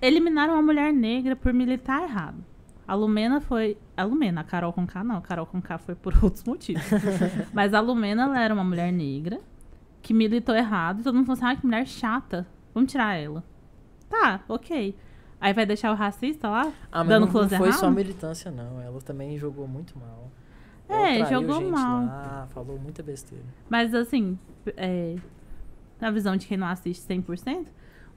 Eliminaram 0.00 0.54
uma 0.54 0.62
mulher 0.62 0.92
negra 0.92 1.34
por 1.36 1.52
militar 1.52 2.02
errado. 2.02 2.42
A 2.86 2.94
Lumena 2.94 3.40
foi. 3.40 3.76
A 3.96 4.02
Lumena, 4.04 4.40
a 4.40 4.44
Carol 4.44 4.72
Conká 4.72 5.04
não. 5.04 5.16
A 5.16 5.20
Carol 5.20 5.46
Conká 5.46 5.78
foi 5.78 5.94
por 5.94 6.12
outros 6.24 6.44
motivos. 6.44 6.82
Mas 7.52 7.72
a 7.74 7.80
Lumena, 7.80 8.24
ela 8.24 8.40
era 8.40 8.52
uma 8.54 8.64
mulher 8.64 8.92
negra 8.92 9.40
que 10.02 10.14
militou 10.14 10.54
errado. 10.54 11.00
E 11.00 11.02
todo 11.02 11.14
mundo 11.14 11.26
falou 11.26 11.38
assim: 11.38 11.46
ah, 11.46 11.60
que 11.60 11.66
mulher 11.66 11.86
chata. 11.86 12.46
Vamos 12.74 12.90
tirar 12.90 13.14
ela. 13.14 13.44
Tá, 14.08 14.40
ok. 14.48 14.96
Aí 15.40 15.52
vai 15.54 15.64
deixar 15.64 15.90
o 15.90 15.94
racista 15.94 16.48
lá? 16.48 16.70
Ah, 16.92 17.02
dando 17.02 17.24
não, 17.24 17.32
close 17.32 17.50
não 17.50 17.58
foi 17.58 17.72
só 17.72 17.86
errado? 17.86 17.94
militância, 17.94 18.50
não. 18.50 18.80
Ela 18.80 19.00
também 19.00 19.38
jogou 19.38 19.66
muito 19.66 19.98
mal. 19.98 20.30
É, 20.88 21.24
jogou 21.26 21.60
mal. 21.70 22.04
Lá, 22.04 22.48
falou 22.50 22.78
muita 22.78 23.02
besteira. 23.02 23.44
Mas 23.68 23.94
assim, 23.94 24.38
é, 24.76 25.16
na 26.00 26.10
visão 26.10 26.36
de 26.36 26.46
quem 26.46 26.56
não 26.58 26.66
assiste 26.66 27.06
100%, 27.06 27.66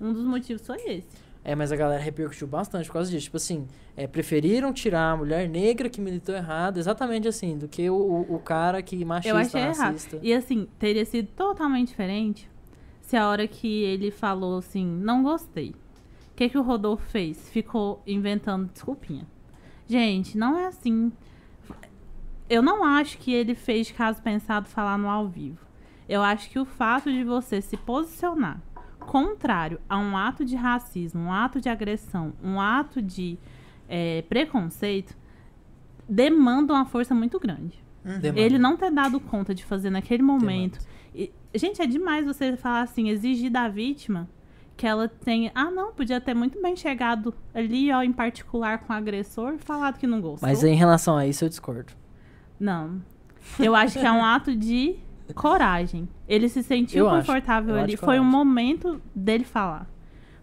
um 0.02 0.12
dos 0.12 0.26
motivos 0.26 0.66
foi 0.66 0.78
esse. 0.88 1.34
É, 1.46 1.56
mas 1.56 1.72
a 1.72 1.76
galera 1.76 2.02
repercutiu 2.02 2.48
bastante 2.48 2.88
por 2.88 2.94
causa 2.94 3.12
disso. 3.12 3.26
Tipo 3.26 3.38
assim, 3.38 3.68
é, 3.96 4.08
preferiram 4.08 4.74
tirar 4.74 5.12
a 5.12 5.18
mulher 5.18 5.48
negra 5.48 5.90
que 5.90 6.00
militou 6.02 6.34
errado, 6.34 6.78
exatamente 6.78 7.28
assim, 7.28 7.58
do 7.58 7.68
que 7.68 7.90
o, 7.90 7.96
o, 7.96 8.36
o 8.36 8.40
cara 8.40 8.82
que 8.82 9.04
machista, 9.04 9.30
Eu 9.30 9.38
achei 9.38 9.62
errado. 9.62 9.78
racista. 9.78 10.20
E 10.22 10.34
assim, 10.34 10.68
teria 10.80 11.06
sido 11.06 11.28
totalmente 11.36 11.90
diferente 11.90 12.50
se 13.02 13.18
a 13.18 13.28
hora 13.28 13.46
que 13.46 13.84
ele 13.84 14.10
falou 14.10 14.58
assim, 14.60 14.86
não 14.86 15.22
gostei. 15.22 15.76
O 16.34 16.36
que, 16.36 16.50
que 16.50 16.58
o 16.58 16.64
Rodolfo 16.64 17.06
fez? 17.10 17.48
Ficou 17.50 18.02
inventando 18.08 18.72
desculpinha. 18.72 19.28
Gente, 19.88 20.36
não 20.36 20.58
é 20.58 20.66
assim. 20.66 21.12
Eu 22.50 22.64
não 22.64 22.84
acho 22.84 23.20
que 23.20 23.32
ele 23.32 23.54
fez 23.54 23.88
de 23.88 23.94
caso 23.94 24.20
pensado 24.20 24.68
falar 24.68 24.98
no 24.98 25.08
ao 25.08 25.28
vivo. 25.28 25.60
Eu 26.10 26.24
acho 26.24 26.50
que 26.50 26.58
o 26.58 26.66
fato 26.66 27.12
de 27.12 27.24
você 27.24 27.62
se 27.62 27.78
posicionar 27.78 28.60
contrário 29.00 29.80
a 29.88 30.00
um 30.00 30.18
ato 30.18 30.44
de 30.44 30.56
racismo, 30.56 31.22
um 31.22 31.32
ato 31.32 31.62
de 31.62 31.70
agressão, 31.70 32.34
um 32.44 32.60
ato 32.60 33.00
de 33.00 33.38
eh, 33.88 34.24
preconceito, 34.28 35.16
demanda 36.10 36.74
uma 36.74 36.86
força 36.86 37.14
muito 37.14 37.40
grande. 37.40 37.84
Demanda. 38.04 38.40
Ele 38.40 38.58
não 38.58 38.76
ter 38.76 38.90
dado 38.90 39.20
conta 39.20 39.54
de 39.54 39.64
fazer 39.64 39.92
naquele 39.92 40.24
momento. 40.24 40.80
E, 41.14 41.32
gente, 41.54 41.80
é 41.80 41.86
demais 41.86 42.26
você 42.26 42.58
falar 42.58 42.82
assim, 42.82 43.10
exigir 43.10 43.52
da 43.52 43.68
vítima 43.68 44.28
que 44.76 44.88
ela 44.88 45.08
tenha. 45.08 45.52
Ah, 45.54 45.70
não, 45.70 45.94
podia 45.94 46.20
ter 46.20 46.34
muito 46.34 46.62
bem 46.62 46.76
chegado 46.76 47.34
ali, 47.54 47.92
ó, 47.92 48.02
em 48.02 48.12
particular 48.12 48.80
com 48.80 48.92
o 48.92 48.96
agressor, 48.96 49.58
falado 49.58 49.98
que 49.98 50.08
não 50.08 50.20
gostou. 50.20 50.48
Mas 50.48 50.64
em 50.64 50.76
relação 50.76 51.18
a 51.18 51.28
isso, 51.28 51.46
eu 51.46 51.50
discordo. 51.50 51.94
Não. 52.60 53.02
Eu 53.60 53.76
acho 53.76 54.00
que 54.00 54.06
é 54.06 54.12
um 54.12 54.24
ato 54.26 54.56
de 54.56 54.96
coragem. 55.36 56.08
Ele 56.28 56.50
se 56.50 56.64
sentiu 56.64 57.06
Eu 57.06 57.12
confortável 57.12 57.76
ali. 57.76 57.96
Foi 57.98 58.20
um 58.20 58.26
momento 58.26 59.02
dele 59.16 59.44
falar. 59.44 59.88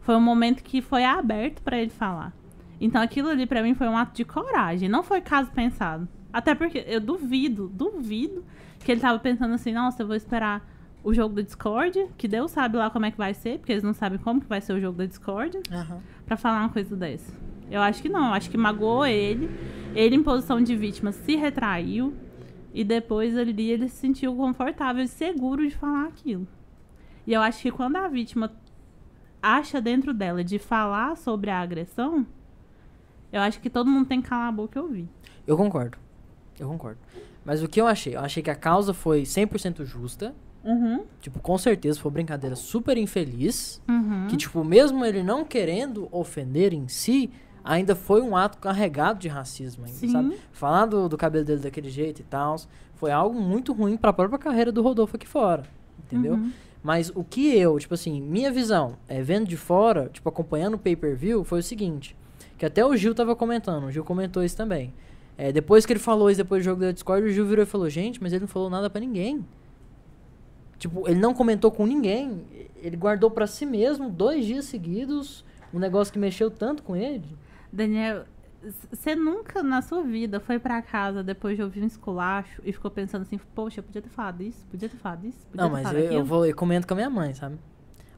Foi 0.01 0.15
um 0.15 0.21
momento 0.21 0.63
que 0.63 0.81
foi 0.81 1.05
aberto 1.05 1.63
pra 1.63 1.79
ele 1.79 1.91
falar. 1.91 2.33
Então 2.81 3.01
aquilo 3.01 3.29
ali 3.29 3.47
pra 3.47 3.63
mim 3.63 3.75
foi 3.75 3.89
um 3.89 3.97
ato 3.97 4.17
de 4.17 4.25
coragem. 4.25 4.89
Não 4.89 5.03
foi 5.03 5.21
caso 5.21 5.51
pensado. 5.51 6.09
Até 6.33 6.55
porque 6.55 6.85
eu 6.87 7.01
duvido, 7.01 7.69
duvido 7.69 8.45
que 8.79 8.91
ele 8.91 9.01
tava 9.01 9.19
pensando 9.19 9.55
assim, 9.55 9.73
nossa, 9.73 10.03
eu 10.03 10.07
vou 10.07 10.17
esperar 10.17 10.67
o 11.03 11.15
jogo 11.15 11.35
da 11.35 11.43
Discord, 11.43 12.09
que 12.17 12.29
Deus 12.29 12.51
sabe 12.51 12.77
lá 12.77 12.91
como 12.91 13.07
é 13.07 13.11
que 13.11 13.17
vai 13.19 13.33
ser, 13.35 13.59
porque 13.59 13.73
eles 13.73 13.83
não 13.85 13.95
sabem 13.95 14.19
como 14.19 14.41
que 14.41 14.47
vai 14.47 14.61
ser 14.61 14.73
o 14.75 14.81
jogo 14.81 14.99
da 14.99 15.07
Discord, 15.07 15.59
Aham. 15.71 15.99
pra 16.27 16.37
falar 16.37 16.61
uma 16.61 16.69
coisa 16.69 16.95
dessa. 16.95 17.33
Eu 17.71 17.81
acho 17.81 18.03
que 18.03 18.09
não, 18.09 18.29
eu 18.29 18.35
acho 18.35 18.51
que 18.51 18.57
magoou 18.57 19.07
ele, 19.07 19.49
ele 19.95 20.17
em 20.17 20.23
posição 20.23 20.61
de 20.61 20.77
vítima 20.77 21.13
se 21.13 21.37
retraiu, 21.37 22.15
e 22.75 22.85
depois 22.85 23.37
ali 23.37 23.71
ele 23.71 23.89
se 23.89 23.97
sentiu 23.97 24.35
confortável 24.35 25.03
e 25.03 25.09
seguro 25.09 25.67
de 25.67 25.75
falar 25.75 26.07
aquilo. 26.07 26.47
E 27.27 27.33
eu 27.33 27.41
acho 27.41 27.61
que 27.63 27.71
quando 27.71 27.97
a 27.97 28.07
vítima 28.09 28.53
acha 29.43 29.81
dentro 29.81 30.13
dela 30.13 30.45
de 30.45 30.59
falar 30.59 31.17
sobre 31.17 31.51
a 31.51 31.61
agressão, 31.61 32.27
eu 33.33 33.41
acho 33.41 33.61
que 33.61 33.71
todo 33.71 33.91
mundo 33.91 34.07
tem 34.07 34.21
que 34.21 34.29
calar 34.29 34.49
a 34.49 34.53
boca 34.53 34.79
e 34.79 34.83
ouvir. 34.83 35.09
Eu 35.47 35.57
concordo. 35.57 35.97
Eu 36.59 36.69
concordo. 36.69 36.99
Mas 37.45 37.63
o 37.63 37.69
que 37.69 37.81
eu 37.81 37.87
achei? 37.87 38.15
Eu 38.15 38.21
achei 38.21 38.43
que 38.43 38.51
a 38.51 38.55
causa 38.55 38.93
foi 38.93 39.23
100% 39.23 39.85
justa. 39.85 40.35
Uhum, 40.65 41.05
Tipo, 41.21 41.39
com 41.41 41.57
certeza 41.57 41.99
foi 41.99 42.11
uma 42.11 42.15
brincadeira 42.15 42.55
super 42.55 42.97
infeliz. 42.99 43.81
uhum. 43.89 44.27
Que, 44.29 44.37
tipo, 44.37 44.63
mesmo 44.63 45.05
ele 45.05 45.23
não 45.23 45.45
querendo 45.45 46.09
ofender 46.13 46.73
em 46.75 46.87
si, 46.89 47.31
ainda 47.65 47.95
foi 47.95 48.21
um 48.21 48.37
ato 48.37 48.59
carregado 48.59 49.19
de 49.19 49.29
racismo, 49.29 49.85
ainda, 49.87 50.09
sabe? 50.09 50.37
Falar 50.53 50.87
do, 50.87 51.09
do 51.09 51.17
cabelo 51.17 51.45
dele 51.45 51.61
daquele 51.61 51.89
jeito 51.91 52.21
e 52.21 52.25
tal, 52.25 52.57
foi 52.95 53.11
algo 53.11 53.41
muito 53.41 53.73
ruim 53.73 53.97
pra 53.97 54.13
própria 54.13 54.39
carreira 54.39 54.71
do 54.71 54.83
Rodolfo 54.83 55.17
aqui 55.17 55.27
fora. 55.27 55.63
Entendeu? 56.07 56.35
Uhum. 56.35 56.53
Mas 56.83 57.11
o 57.15 57.23
que 57.23 57.55
eu, 57.57 57.79
tipo 57.79 57.93
assim, 57.95 58.21
minha 58.21 58.51
visão, 58.51 58.97
é, 59.09 59.21
vendo 59.23 59.47
de 59.47 59.57
fora, 59.57 60.09
tipo, 60.13 60.29
acompanhando 60.29 60.75
o 60.75 60.79
pay-per-view, 60.79 61.45
foi 61.45 61.61
o 61.61 61.63
seguinte. 61.63 62.17
Que 62.57 62.67
até 62.67 62.85
o 62.85 62.95
Gil 62.97 63.15
tava 63.15 63.35
comentando, 63.37 63.85
o 63.85 63.91
Gil 63.91 64.05
comentou 64.05 64.43
isso 64.45 64.57
também. 64.57 64.93
É, 65.37 65.51
depois 65.53 65.87
que 65.87 65.93
ele 65.95 66.01
falou 66.01 66.31
isso, 66.31 66.39
depois 66.39 66.63
do 66.63 66.65
jogo 66.65 66.81
da 66.83 66.93
Discord, 66.93 67.27
o 67.27 67.31
Gil 67.31 67.47
virou 67.47 67.63
e 67.63 67.67
falou, 67.67 67.89
gente, 67.89 68.23
mas 68.23 68.33
ele 68.33 68.41
não 68.41 68.49
falou 68.49 68.69
nada 68.69 68.91
pra 68.91 69.01
ninguém. 69.01 69.45
Tipo, 70.81 71.07
ele 71.07 71.21
não 71.21 71.35
comentou 71.35 71.71
com 71.71 71.87
ninguém. 71.87 72.43
Ele 72.83 72.97
guardou 72.97 73.31
pra 73.31 73.47
si 73.47 73.67
mesmo 73.67 74.09
dois 74.09 74.47
dias 74.47 74.65
seguidos 74.65 75.45
um 75.73 75.79
negócio 75.79 76.13
que 76.13 76.19
mexeu 76.19 76.51
tanto 76.51 76.83
com 76.83 76.97
ele. 76.97 77.37
Daniel, 77.71 78.25
você 78.91 79.15
nunca 79.15 79.63
na 79.63 79.83
sua 79.83 80.03
vida 80.03 80.41
foi 80.41 80.59
pra 80.59 80.81
casa 80.81 81.23
depois 81.23 81.55
de 81.57 81.63
ouvir 81.63 81.83
um 81.83 81.87
esculacho 81.87 82.63
e 82.65 82.73
ficou 82.73 82.91
pensando 82.91 83.23
assim, 83.23 83.39
poxa, 83.55 83.81
eu 83.81 83.85
podia 83.85 84.01
ter 84.01 84.09
falado 84.09 84.43
isso, 84.43 84.67
podia 84.71 84.89
ter 84.89 84.97
falado 84.97 85.27
isso, 85.27 85.47
podia 85.51 85.63
Não, 85.63 85.69
ter 85.69 85.73
mas 85.75 85.83
falado 85.83 85.99
eu, 85.99 86.05
aquilo. 86.07 86.21
eu 86.21 86.25
vou, 86.25 86.47
eu 86.47 86.57
comento 86.57 86.87
com 86.89 86.95
a 86.95 86.97
minha 86.97 87.11
mãe, 87.11 87.35
sabe? 87.35 87.59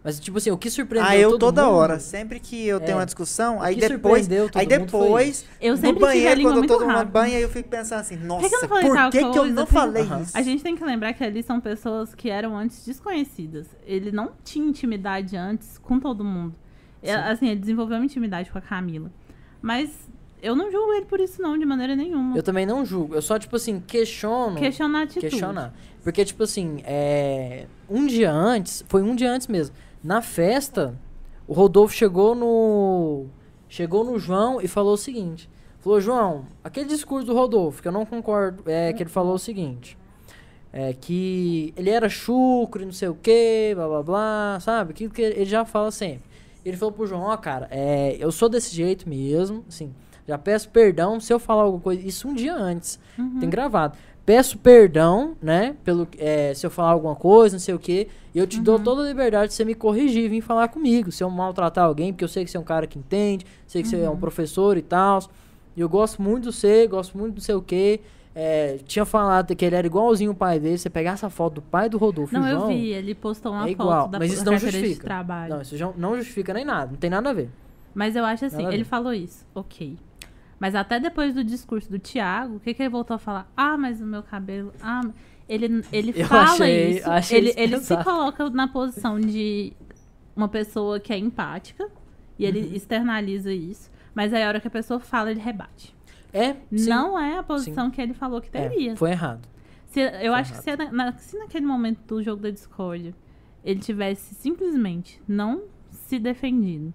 Mas, 0.04 0.18
tipo 0.18 0.38
assim, 0.38 0.50
o 0.50 0.58
que 0.58 0.68
surpreendeu 0.68 1.08
Ah, 1.10 1.16
eu 1.16 1.30
todo 1.30 1.40
toda 1.40 1.62
mundo- 1.64 1.74
hora. 1.76 2.00
Sempre 2.00 2.40
que 2.40 2.66
eu 2.66 2.80
tenho 2.80 2.92
É. 2.92 2.94
uma 2.96 3.04
discussão, 3.06 3.62
aí 3.62 3.76
que 3.76 3.88
depois. 3.88 4.28
Aí 4.54 4.66
depois. 4.66 5.46
Eu 5.60 5.74
no 5.74 5.78
sempre 5.80 5.94
tive 5.94 6.04
a 6.04 6.08
banheiro, 6.08 6.42
quando 6.42 6.56
eu 6.56 6.66
tô 6.66 6.78
tomando 6.78 7.08
banho, 7.08 7.36
aí 7.36 7.42
eu 7.42 7.48
fico 7.48 7.68
pensando 7.68 8.00
assim, 8.00 8.16
nossa, 8.16 8.48
que 8.48 8.54
eu 8.54 8.60
não 8.62 8.68
falei 8.68 8.84
por 8.88 8.96
tal 8.96 9.10
que, 9.12 9.18
que 9.18 9.24
eu 9.24 9.32
coisa? 9.32 9.54
não 9.54 9.62
Por 9.64 9.68
que- 9.68 9.72
falei 9.74 10.02
isso? 10.22 10.36
A 10.36 10.42
gente 10.42 10.62
tem 10.62 10.74
que 10.76 10.84
lembrar 10.84 11.12
que 11.12 11.22
ali 11.22 11.40
são 11.42 11.60
pessoas 11.60 12.14
que 12.16 12.28
eram 12.28 12.56
antes 12.56 12.84
desconhecidas. 12.84 13.68
Ele 13.86 14.10
não 14.10 14.32
tinha 14.42 14.66
intimidade 14.66 15.36
antes 15.36 15.78
com 15.78 16.00
todo 16.00 16.24
mundo. 16.24 16.54
É, 17.00 17.12
Sim. 17.14 17.18
assim, 17.22 17.48
ele 17.48 17.60
desenvolveu 17.60 17.96
uma 17.96 18.04
intimidade 18.04 18.50
com 18.50 18.58
a 18.58 18.60
Camila. 18.60 19.10
Mas 19.60 19.90
eu 20.42 20.56
não 20.56 20.70
julgo 20.72 20.92
ele 20.94 21.04
por 21.06 21.20
isso, 21.20 21.40
não, 21.40 21.56
de 21.56 21.64
maneira 21.64 21.94
nenhuma. 21.94 22.36
Eu 22.36 22.42
também 22.42 22.66
não 22.66 22.84
julgo. 22.84 23.14
Eu 23.14 23.22
só, 23.22 23.38
tipo 23.38 23.54
assim, 23.54 23.78
questiono. 23.78 24.56
Questionar 24.56 24.98
a 24.98 25.02
atitude. 25.04 25.28
questionar. 25.28 25.72
Porque, 26.02 26.24
tipo 26.24 26.42
assim, 26.42 26.82
é... 26.84 27.66
um 27.88 28.04
dia 28.06 28.32
antes, 28.32 28.84
foi 28.88 29.02
um 29.02 29.14
dia 29.14 29.30
antes 29.30 29.46
mesmo. 29.46 29.74
Na 30.02 30.20
festa, 30.22 30.94
o 31.46 31.52
Rodolfo 31.52 31.94
chegou 31.94 32.34
no. 32.34 33.26
Chegou 33.68 34.04
no 34.04 34.18
João 34.18 34.60
e 34.60 34.68
falou 34.68 34.94
o 34.94 34.98
seguinte. 34.98 35.48
Falou, 35.80 36.00
João, 36.00 36.44
aquele 36.62 36.86
discurso 36.88 37.26
do 37.26 37.34
Rodolfo, 37.34 37.80
que 37.82 37.88
eu 37.88 37.92
não 37.92 38.04
concordo, 38.06 38.62
é 38.66 38.92
que 38.92 39.02
ele 39.02 39.10
falou 39.10 39.34
o 39.34 39.38
seguinte. 39.38 39.96
É 40.72 40.92
que 40.92 41.72
ele 41.76 41.90
era 41.90 42.08
chucro 42.08 42.82
e 42.82 42.84
não 42.86 42.92
sei 42.92 43.08
o 43.08 43.14
que, 43.14 43.72
blá 43.74 43.88
blá 43.88 44.02
blá, 44.02 44.58
sabe? 44.60 44.92
Aquilo 44.92 45.12
que 45.12 45.20
ele 45.22 45.44
já 45.44 45.64
fala 45.64 45.90
sempre. 45.90 46.22
Ele 46.64 46.76
falou 46.76 46.92
pro 46.92 47.06
João, 47.06 47.22
ó, 47.22 47.36
cara, 47.36 47.66
é, 47.70 48.16
eu 48.18 48.30
sou 48.30 48.48
desse 48.48 48.74
jeito 48.74 49.08
mesmo, 49.08 49.64
assim, 49.68 49.92
já 50.28 50.38
peço 50.38 50.68
perdão 50.68 51.18
se 51.18 51.32
eu 51.32 51.38
falar 51.40 51.62
alguma 51.64 51.82
coisa, 51.82 52.00
isso 52.06 52.28
um 52.28 52.34
dia 52.34 52.54
antes, 52.54 52.98
Uhum. 53.18 53.40
tem 53.40 53.50
gravado. 53.50 53.98
Peço 54.24 54.57
perdão, 54.59 55.36
né, 55.43 55.74
pelo, 55.82 56.07
é, 56.16 56.55
se 56.55 56.65
eu 56.65 56.70
falar 56.70 56.90
alguma 56.93 57.16
coisa, 57.16 57.57
não 57.57 57.61
sei 57.61 57.74
o 57.74 57.78
que, 57.78 58.07
e 58.32 58.39
eu 58.39 58.47
te 58.47 58.61
dou 58.61 58.77
Uhum. 58.78 58.85
toda 58.85 59.03
a 59.03 59.07
liberdade 59.09 59.49
de 59.49 59.55
você 59.55 59.65
me 59.65 59.74
corrigir 59.74 60.31
vir 60.31 60.40
falar 60.40 60.69
comigo, 60.69 61.11
se 61.11 61.24
eu 61.24 61.28
maltratar 61.31 61.85
alguém, 61.85 62.12
porque 62.12 62.23
eu 62.24 62.28
sei 62.28 62.44
que 62.44 62.51
você 62.51 62.57
é 62.57 62.61
um 62.61 62.65
cara 62.65 62.86
que 62.86 62.99
entende, 62.99 63.44
sei 63.66 63.82
que 63.82 63.89
você 63.89 63.97
é 63.97 64.09
Uhum. 64.09 64.15
um 64.15 64.19
professor 64.20 64.77
e 64.77 64.82
tal, 64.82 65.20
e 65.77 65.81
eu 65.81 65.89
gosto 65.89 66.23
muito 66.23 66.49
de 66.51 66.55
você, 66.57 66.86
gosto 66.86 67.19
muito 67.19 67.35
do 67.35 67.40
sei 67.40 67.55
o 67.57 67.62
que, 67.62 68.01
tinha 68.86 69.05
falado 69.05 69.55
que 69.57 69.65
ele 69.65 69.74
era 69.77 69.86
igualzinho 69.86 70.31
o 70.31 70.35
pai 70.35 70.61
dele, 70.61 70.78
você 70.78 70.89
pegar 70.89 71.12
essa 71.12 71.28
foto 71.28 71.55
do 71.55 71.62
pai 71.62 71.89
do 71.89 71.99
Rodolfo, 71.99 72.32
Não, 72.32 72.43
e 72.43 72.44
o 72.44 72.49
eu 72.55 72.59
João, 72.61 72.69
vi, 72.69 72.86
ele 72.93 73.15
postou 73.16 73.53
uma 73.53 73.65
é 73.65 73.70
foto 73.70 73.73
igual, 73.73 74.09
da, 74.09 74.19
mas 74.20 74.32
isso 74.32 74.44
da 74.44 74.51
não 74.53 74.59
carteira 74.59 74.73
de 74.78 74.78
justifica. 74.85 75.07
trabalho. 75.07 75.55
Não, 75.55 75.62
isso 75.62 75.94
não 75.97 76.16
justifica 76.16 76.55
nem 76.55 76.65
nada, 76.65 76.93
não 76.93 76.97
tem 76.99 77.11
nada 77.11 77.28
a 77.28 77.32
ver. 77.32 77.51
Mas 77.94 78.15
eu 78.16 78.24
acho 78.24 78.44
assim, 78.47 78.66
ele 78.69 78.85
falou 78.85 79.12
isso, 79.12 79.44
ok. 79.55 79.99
Mas 80.62 80.76
até 80.76 81.01
depois 81.01 81.34
do 81.34 81.43
discurso 81.43 81.90
do 81.90 81.98
Thiago, 81.98 82.55
o 82.55 82.60
que, 82.60 82.72
que 82.72 82.80
ele 82.84 82.89
voltou 82.89 83.16
a 83.16 83.18
falar? 83.18 83.51
Ah, 83.56 83.76
mas 83.76 84.01
o 84.01 84.06
meu 84.06 84.22
cabelo. 84.22 84.72
Ah, 84.80 85.01
ele, 85.48 85.84
ele 85.93 86.12
Eu 86.14 86.24
fala 86.28 86.43
achei- 86.52 86.90
isso. 86.98 87.10
achei 87.10 87.39
ele 87.39 87.52
ele 87.56 87.78
se 87.80 87.97
coloca 88.05 88.48
na 88.48 88.68
posição 88.68 89.18
de 89.20 89.72
uma 90.36 90.47
pessoa 90.47 91.01
que 91.01 91.12
é 91.12 91.18
empática 91.18 91.89
e 92.39 92.44
ele 92.44 92.60
Uhum. 92.60 92.74
externaliza 92.76 93.52
isso. 93.52 93.90
Mas 94.14 94.32
aí 94.32 94.40
a 94.44 94.47
hora 94.47 94.60
que 94.60 94.68
a 94.68 94.70
pessoa 94.70 95.01
fala, 95.01 95.32
ele 95.32 95.40
rebate. 95.40 95.93
É, 96.32 96.52
sim. 96.76 96.89
Não 96.89 97.18
é 97.18 97.39
a 97.39 97.43
posição 97.43 97.90
que 97.90 98.01
ele 98.01 98.14
falou 98.14 98.40
que 98.40 98.48
É, 98.56 98.68
teria. 98.68 98.97
foi 98.97 99.10
errado. 99.10 99.48
Se- 99.89 100.01
eu 100.01 100.10
Foi 100.32 100.40
acho 100.40 100.52
que 100.52 100.59
se, 100.62 100.76
na- 100.76 100.93
na- 100.93 101.12
se 101.18 101.36
naquele 101.39 101.66
momento 101.66 101.98
do 102.06 102.22
jogo 102.22 102.40
da 102.40 102.51
Discord 102.51 103.12
ele 103.64 103.80
tivesse 103.80 104.32
simplesmente 104.36 105.20
não 105.26 105.62
se 105.90 106.20
defendido, 106.20 106.94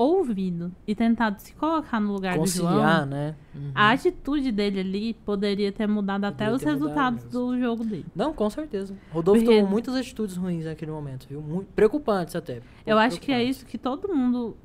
ouvido 0.00 0.72
e 0.86 0.94
tentado 0.94 1.40
se 1.40 1.52
colocar 1.54 2.00
no 2.00 2.12
lugar 2.12 2.34
do 2.34 2.40
Conciliar, 2.40 2.72
João, 2.72 3.06
né? 3.06 3.34
Uhum. 3.54 3.70
a 3.74 3.90
atitude 3.90 4.50
dele 4.50 4.80
ali 4.80 5.14
poderia 5.14 5.70
ter 5.70 5.86
mudado 5.86 6.24
até 6.24 6.46
Poderia 6.48 6.54
os 6.56 6.62
ter 6.62 6.72
mudado 6.72 7.14
resultados 7.16 7.24
do 7.32 7.58
jogo 7.58 7.84
dele. 7.84 8.06
Não, 8.14 8.32
com 8.32 8.48
certeza. 8.48 8.96
Rodolfo 9.12 9.40
Porque- 9.40 9.54
tomou 9.56 9.70
muitas 9.70 9.94
atitudes 9.94 10.36
ruins 10.36 10.64
naquele 10.64 10.90
momento, 10.90 11.26
viu? 11.28 11.40
Muito 11.42 11.68
preocupantes 11.72 12.34
até. 12.36 12.60
Eu 12.86 12.98
acho 12.98 13.20
que 13.20 13.30
é 13.32 13.42
isso 13.42 13.66
que 13.66 13.76
todo 13.76 14.08
mundo 14.14 14.56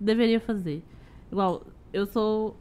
deveria 0.00 0.40
fazer. 0.40 0.82
Igual, 1.30 1.66
eu 1.92 2.06
sou. 2.06 2.56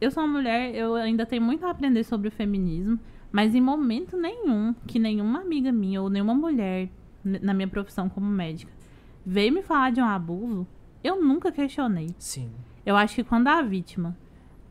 Eu 0.00 0.10
sou 0.10 0.22
uma 0.22 0.32
mulher, 0.38 0.74
eu 0.74 0.94
ainda 0.94 1.26
tenho 1.26 1.42
muito 1.42 1.64
a 1.66 1.70
aprender 1.70 2.04
sobre 2.04 2.28
o 2.28 2.30
feminismo, 2.30 3.00
mas 3.32 3.54
em 3.54 3.60
momento 3.60 4.16
nenhum 4.16 4.74
que 4.86 4.98
nenhuma 4.98 5.40
amiga 5.40 5.72
minha 5.72 6.00
ou 6.00 6.08
nenhuma 6.08 6.34
mulher 6.34 6.88
na 7.24 7.52
minha 7.52 7.66
profissão 7.68 8.08
como 8.08 8.26
médica 8.26 8.72
veio 9.26 9.52
me 9.52 9.60
falar 9.60 9.90
de 9.90 10.00
um 10.00 10.04
abuso, 10.06 10.66
eu 11.02 11.22
nunca 11.22 11.50
questionei. 11.52 12.08
Sim. 12.18 12.50
Eu 12.84 12.96
acho 12.96 13.14
que 13.16 13.24
quando 13.24 13.48
a 13.48 13.62
vítima 13.62 14.16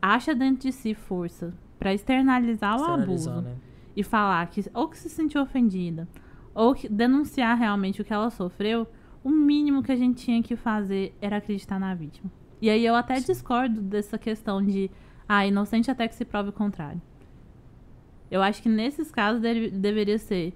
acha 0.01 0.33
dentro 0.35 0.63
de 0.63 0.71
si 0.71 0.93
força 0.93 1.53
pra 1.79 1.93
externalizar 1.93 2.73
o 2.73 2.81
Externalizar, 2.81 3.33
abuso 3.37 3.49
né? 3.49 3.55
e 3.95 4.03
falar 4.03 4.45
que 4.47 4.63
ou 4.73 4.87
que 4.87 4.97
se 4.97 5.09
sentiu 5.09 5.41
ofendida 5.41 6.07
ou 6.53 6.73
que 6.73 6.89
denunciar 6.89 7.55
realmente 7.57 8.01
o 8.01 8.05
que 8.05 8.13
ela 8.13 8.29
sofreu, 8.31 8.87
o 9.23 9.29
mínimo 9.29 9.83
que 9.83 9.91
a 9.91 9.95
gente 9.95 10.23
tinha 10.23 10.41
que 10.41 10.55
fazer 10.55 11.15
era 11.21 11.37
acreditar 11.37 11.79
na 11.79 11.93
vítima. 11.93 12.31
E 12.61 12.69
aí 12.69 12.83
eu 12.83 12.95
até 12.95 13.19
discordo 13.19 13.79
dessa 13.81 14.17
questão 14.17 14.63
de 14.65 14.89
ah, 15.29 15.45
inocente 15.45 15.91
até 15.91 16.07
que 16.07 16.15
se 16.15 16.25
prove 16.25 16.49
o 16.49 16.53
contrário. 16.53 16.99
Eu 18.31 18.41
acho 18.41 18.61
que 18.63 18.69
nesses 18.69 19.11
casos 19.11 19.41
deve- 19.41 19.69
deveria 19.69 20.17
ser 20.17 20.53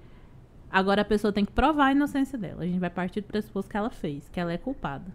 agora 0.70 1.02
a 1.02 1.04
pessoa 1.04 1.32
tem 1.32 1.44
que 1.44 1.52
provar 1.52 1.86
a 1.86 1.92
inocência 1.92 2.36
dela. 2.36 2.62
A 2.62 2.66
gente 2.66 2.78
vai 2.80 2.90
partir 2.90 3.20
do 3.20 3.26
pressuposto 3.28 3.70
que 3.70 3.76
ela 3.76 3.90
fez, 3.90 4.28
que 4.28 4.40
ela 4.40 4.52
é 4.52 4.58
culpada. 4.58 5.14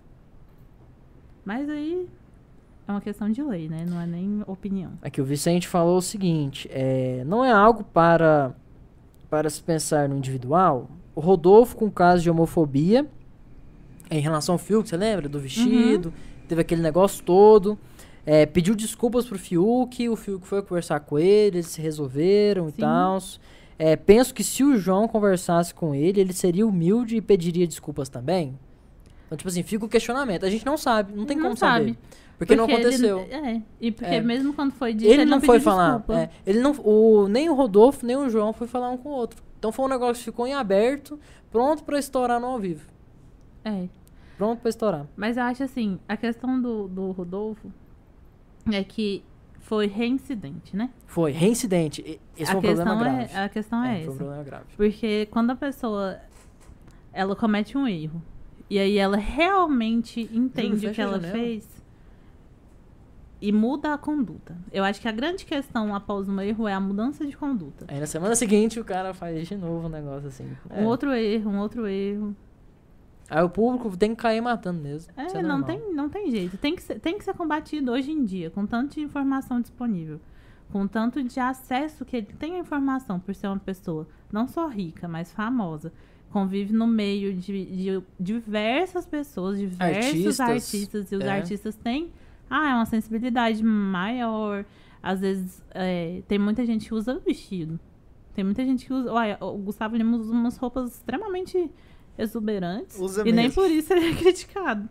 Mas 1.48 1.70
aí 1.70 2.06
é 2.86 2.92
uma 2.92 3.00
questão 3.00 3.32
de 3.32 3.42
lei, 3.42 3.70
né? 3.70 3.86
Não 3.88 4.02
é 4.02 4.06
nem 4.06 4.44
opinião. 4.46 4.92
Aqui 5.02 5.22
o 5.22 5.24
Vicente 5.24 5.66
falou 5.66 6.00
o 6.00 6.02
seguinte: 6.02 6.68
é, 6.70 7.24
não 7.26 7.44
é 7.44 7.54
algo 7.54 7.86
para, 7.86 8.54
para 9.30 9.50
se 9.50 9.64
pensar 9.64 10.10
no 10.10 10.18
individual. 10.18 10.90
O 11.16 11.22
Rodolfo, 11.22 11.78
com 11.78 11.90
caso 11.90 12.22
de 12.22 12.30
homofobia, 12.30 13.08
em 14.12 14.20
relação 14.20 14.56
ao 14.56 14.60
Fiuk, 14.60 14.90
você 14.90 14.98
lembra? 14.98 15.30
Do 15.30 15.40
vestido, 15.40 16.14
teve 16.50 16.60
aquele 16.60 16.82
negócio 16.82 17.24
todo. 17.24 17.80
é, 18.26 18.46
pediu 18.46 18.76
desculpas 18.76 19.26
pro 19.26 19.40
Fiuk, 19.40 20.10
o 20.10 20.18
Fiuk 20.18 20.46
foi 20.46 20.62
conversar 20.62 21.00
com 21.00 21.18
ele, 21.18 21.60
eles 21.60 21.68
se 21.68 21.82
resolveram 21.82 22.68
e 22.68 22.72
Sim. 22.74 22.82
tal. 22.82 23.20
É, 23.80 23.96
penso 23.96 24.34
que 24.34 24.44
se 24.44 24.66
o 24.66 24.76
João 24.76 25.08
conversasse 25.08 25.74
com 25.74 25.96
ele, 25.96 26.20
ele 26.20 26.34
seria 26.34 26.68
humilde 26.68 27.16
e 27.16 27.22
pediria 27.22 27.66
desculpas 27.66 28.10
também. 28.10 28.54
Então, 29.28 29.38
tipo 29.38 29.48
assim, 29.50 29.62
fica 29.62 29.86
o 29.86 29.90
questionamento. 29.90 30.46
A 30.46 30.50
gente 30.50 30.66
não 30.66 30.78
sabe, 30.78 31.14
não 31.14 31.26
tem 31.26 31.38
Não 31.38 31.44
como 31.44 31.56
sabe. 31.58 31.90
saber. 31.94 31.98
Porque, 32.38 32.56
não 32.56 32.66
ele- 32.66 32.74
aconteceu. 32.74 33.20
é, 33.32 33.62
e 33.82 33.92
porque 33.92 34.14
É. 34.16 34.22
mesmo 34.22 34.54
quando 34.54 34.72
foi 34.72 34.94
dito, 34.94 35.10
Ele, 35.12 35.26
não, 35.26 35.40
foi 35.42 35.58
pediu 35.58 35.72
falar. 35.72 36.04
é, 36.10 36.30
ele 36.46 36.60
não, 36.60 36.72
o, 36.84 37.28
nem 37.28 37.50
o 37.50 37.54
Rodolfo, 37.56 38.06
nem 38.06 38.16
o 38.16 38.30
João 38.30 38.54
foi 38.54 38.68
falar 38.68 38.90
um 38.92 38.98
com 38.98 39.10
o 39.10 39.12
outro. 39.12 39.42
Então 39.58 39.72
foi 39.72 39.86
um 39.86 39.88
negócio 39.88 40.16
que 40.24 40.26
ficou 40.32 40.46
em 40.46 40.54
aberto, 40.54 41.20
pronto 41.52 41.84
pra 41.84 41.98
estourar 41.98 42.40
no 42.40 42.46
ao 42.48 42.60
vivo. 42.60 42.86
É. 43.66 43.88
Pronto 44.38 44.60
pra 44.60 44.70
estourar. 44.70 45.08
Mas 45.16 45.36
eu 45.36 45.44
acho 45.44 45.64
assim, 45.64 46.00
a 46.08 46.16
questão 46.16 46.62
do, 46.62 46.88
do 46.88 47.10
Rodolfo 47.12 47.72
é 48.72 48.84
que 48.84 49.24
foi 49.62 49.88
reincidente, 49.88 50.78
né? 50.78 50.92
Foi, 51.08 51.32
reincidente. 51.32 52.20
Esse 52.38 52.52
a 52.52 52.54
foi 52.54 52.60
um 52.60 52.62
problema 52.76 52.92
questão 52.92 53.00
grave. 53.00 53.34
é, 53.34 53.44
a 53.44 53.50
questão 53.50 53.84
é, 53.84 53.88
foi 53.88 53.98
um 53.98 54.02
essa. 54.10 54.16
problema 54.18 54.44
grave. 54.44 54.66
Porque 54.78 55.28
quando 55.32 55.50
a 55.50 55.56
pessoa 55.56 56.20
ela 57.12 57.36
comete 57.36 57.76
um 57.76 57.88
erro. 57.88 58.22
E 58.70 58.78
aí 58.80 58.98
ela 58.98 59.18
realmente 59.18 60.30
entende 60.34 60.88
o 60.88 60.94
que 60.94 61.02
ela 61.02 61.20
fez 61.20 61.78
e 63.42 63.52
muda 63.52 63.94
a 63.94 63.98
conduta. 63.98 64.58
Eu 64.72 64.84
acho 64.84 65.00
que 65.00 65.08
a 65.08 65.12
grande 65.12 65.46
questão 65.46 65.94
após 65.94 66.28
um 66.28 66.40
erro 66.42 66.68
é 66.68 66.74
a 66.74 66.80
mudança 66.80 67.26
de 67.26 67.36
conduta. 67.36 67.86
Aí 67.88 68.00
na 68.00 68.08
semana 68.08 68.36
seguinte 68.36 68.80
o 68.80 68.86
cara 68.86 69.14
faz 69.14 69.48
de 69.48 69.56
novo 69.56 69.88
um 69.88 69.90
negócio 69.90 70.28
assim. 70.28 70.50
É. 70.70 70.82
Um 70.82 70.86
outro 70.86 71.14
erro, 71.14 71.52
um 71.52 71.60
outro 71.60 71.88
erro. 71.88 72.36
Aí 73.30 73.44
o 73.44 73.50
público 73.50 73.96
tem 73.96 74.16
que 74.16 74.22
cair 74.22 74.42
matando 74.42 74.82
mesmo. 74.82 75.12
É, 75.16 75.38
é 75.38 75.42
não, 75.42 75.62
tem, 75.62 75.94
não 75.94 76.10
tem 76.10 76.32
jeito. 76.32 76.58
Tem 76.58 76.76
que, 76.76 76.82
ser, 76.82 77.00
tem 77.00 77.18
que 77.18 77.24
ser 77.24 77.34
combatido 77.34 77.92
hoje 77.92 78.12
em 78.12 78.24
dia, 78.24 78.50
com 78.50 78.66
tanto 78.66 78.96
de 78.96 79.02
informação 79.02 79.60
disponível. 79.60 80.20
Com 80.72 80.88
tanto 80.88 81.22
de 81.22 81.40
acesso 81.40 82.06
que 82.06 82.18
ele 82.18 82.28
tem 82.40 82.56
à 82.56 82.60
informação, 82.60 83.20
por 83.20 83.36
ser 83.36 83.48
uma 83.48 83.60
pessoa 83.60 84.08
não 84.32 84.48
só 84.48 84.68
rica, 84.68 85.08
mas 85.08 85.32
famosa. 85.32 85.92
Convive 86.32 86.74
no 86.74 86.86
meio 86.86 87.34
de, 87.34 87.66
de 87.66 88.04
diversas 88.20 89.06
pessoas, 89.06 89.58
diversos 89.58 90.06
Artistas, 90.06 90.40
artistas. 90.40 91.12
e 91.12 91.16
os 91.16 91.24
é. 91.24 91.30
artistas 91.30 91.76
têm 91.76 92.12
ah, 92.50 92.72
é 92.72 92.74
uma 92.74 92.86
sensibilidade 92.86 93.64
maior. 93.64 94.66
Às 95.02 95.22
vezes, 95.22 95.64
é, 95.72 96.22
tem 96.28 96.40
muita 96.40 96.66
gente 96.66 96.88
que 96.88 96.94
usa 96.94 97.20
vestido. 97.20 97.80
Tem 98.34 98.44
muita 98.44 98.64
gente 98.64 98.86
que 98.86 98.94
usa. 98.94 99.12
Olha, 99.12 99.38
o 99.42 99.58
Gustavo 99.58 99.96
Lima 99.96 100.18
usa 100.18 100.32
umas 100.32 100.58
roupas 100.58 100.96
extremamente 100.96 101.70
exuberantes. 102.18 102.98
Usa 103.00 103.22
e 103.22 103.32
nem 103.32 103.46
mesmo. 103.46 103.62
por 103.62 103.70
isso 103.70 103.94
ele 103.94 104.12
é 104.12 104.16
criticado. 104.16 104.90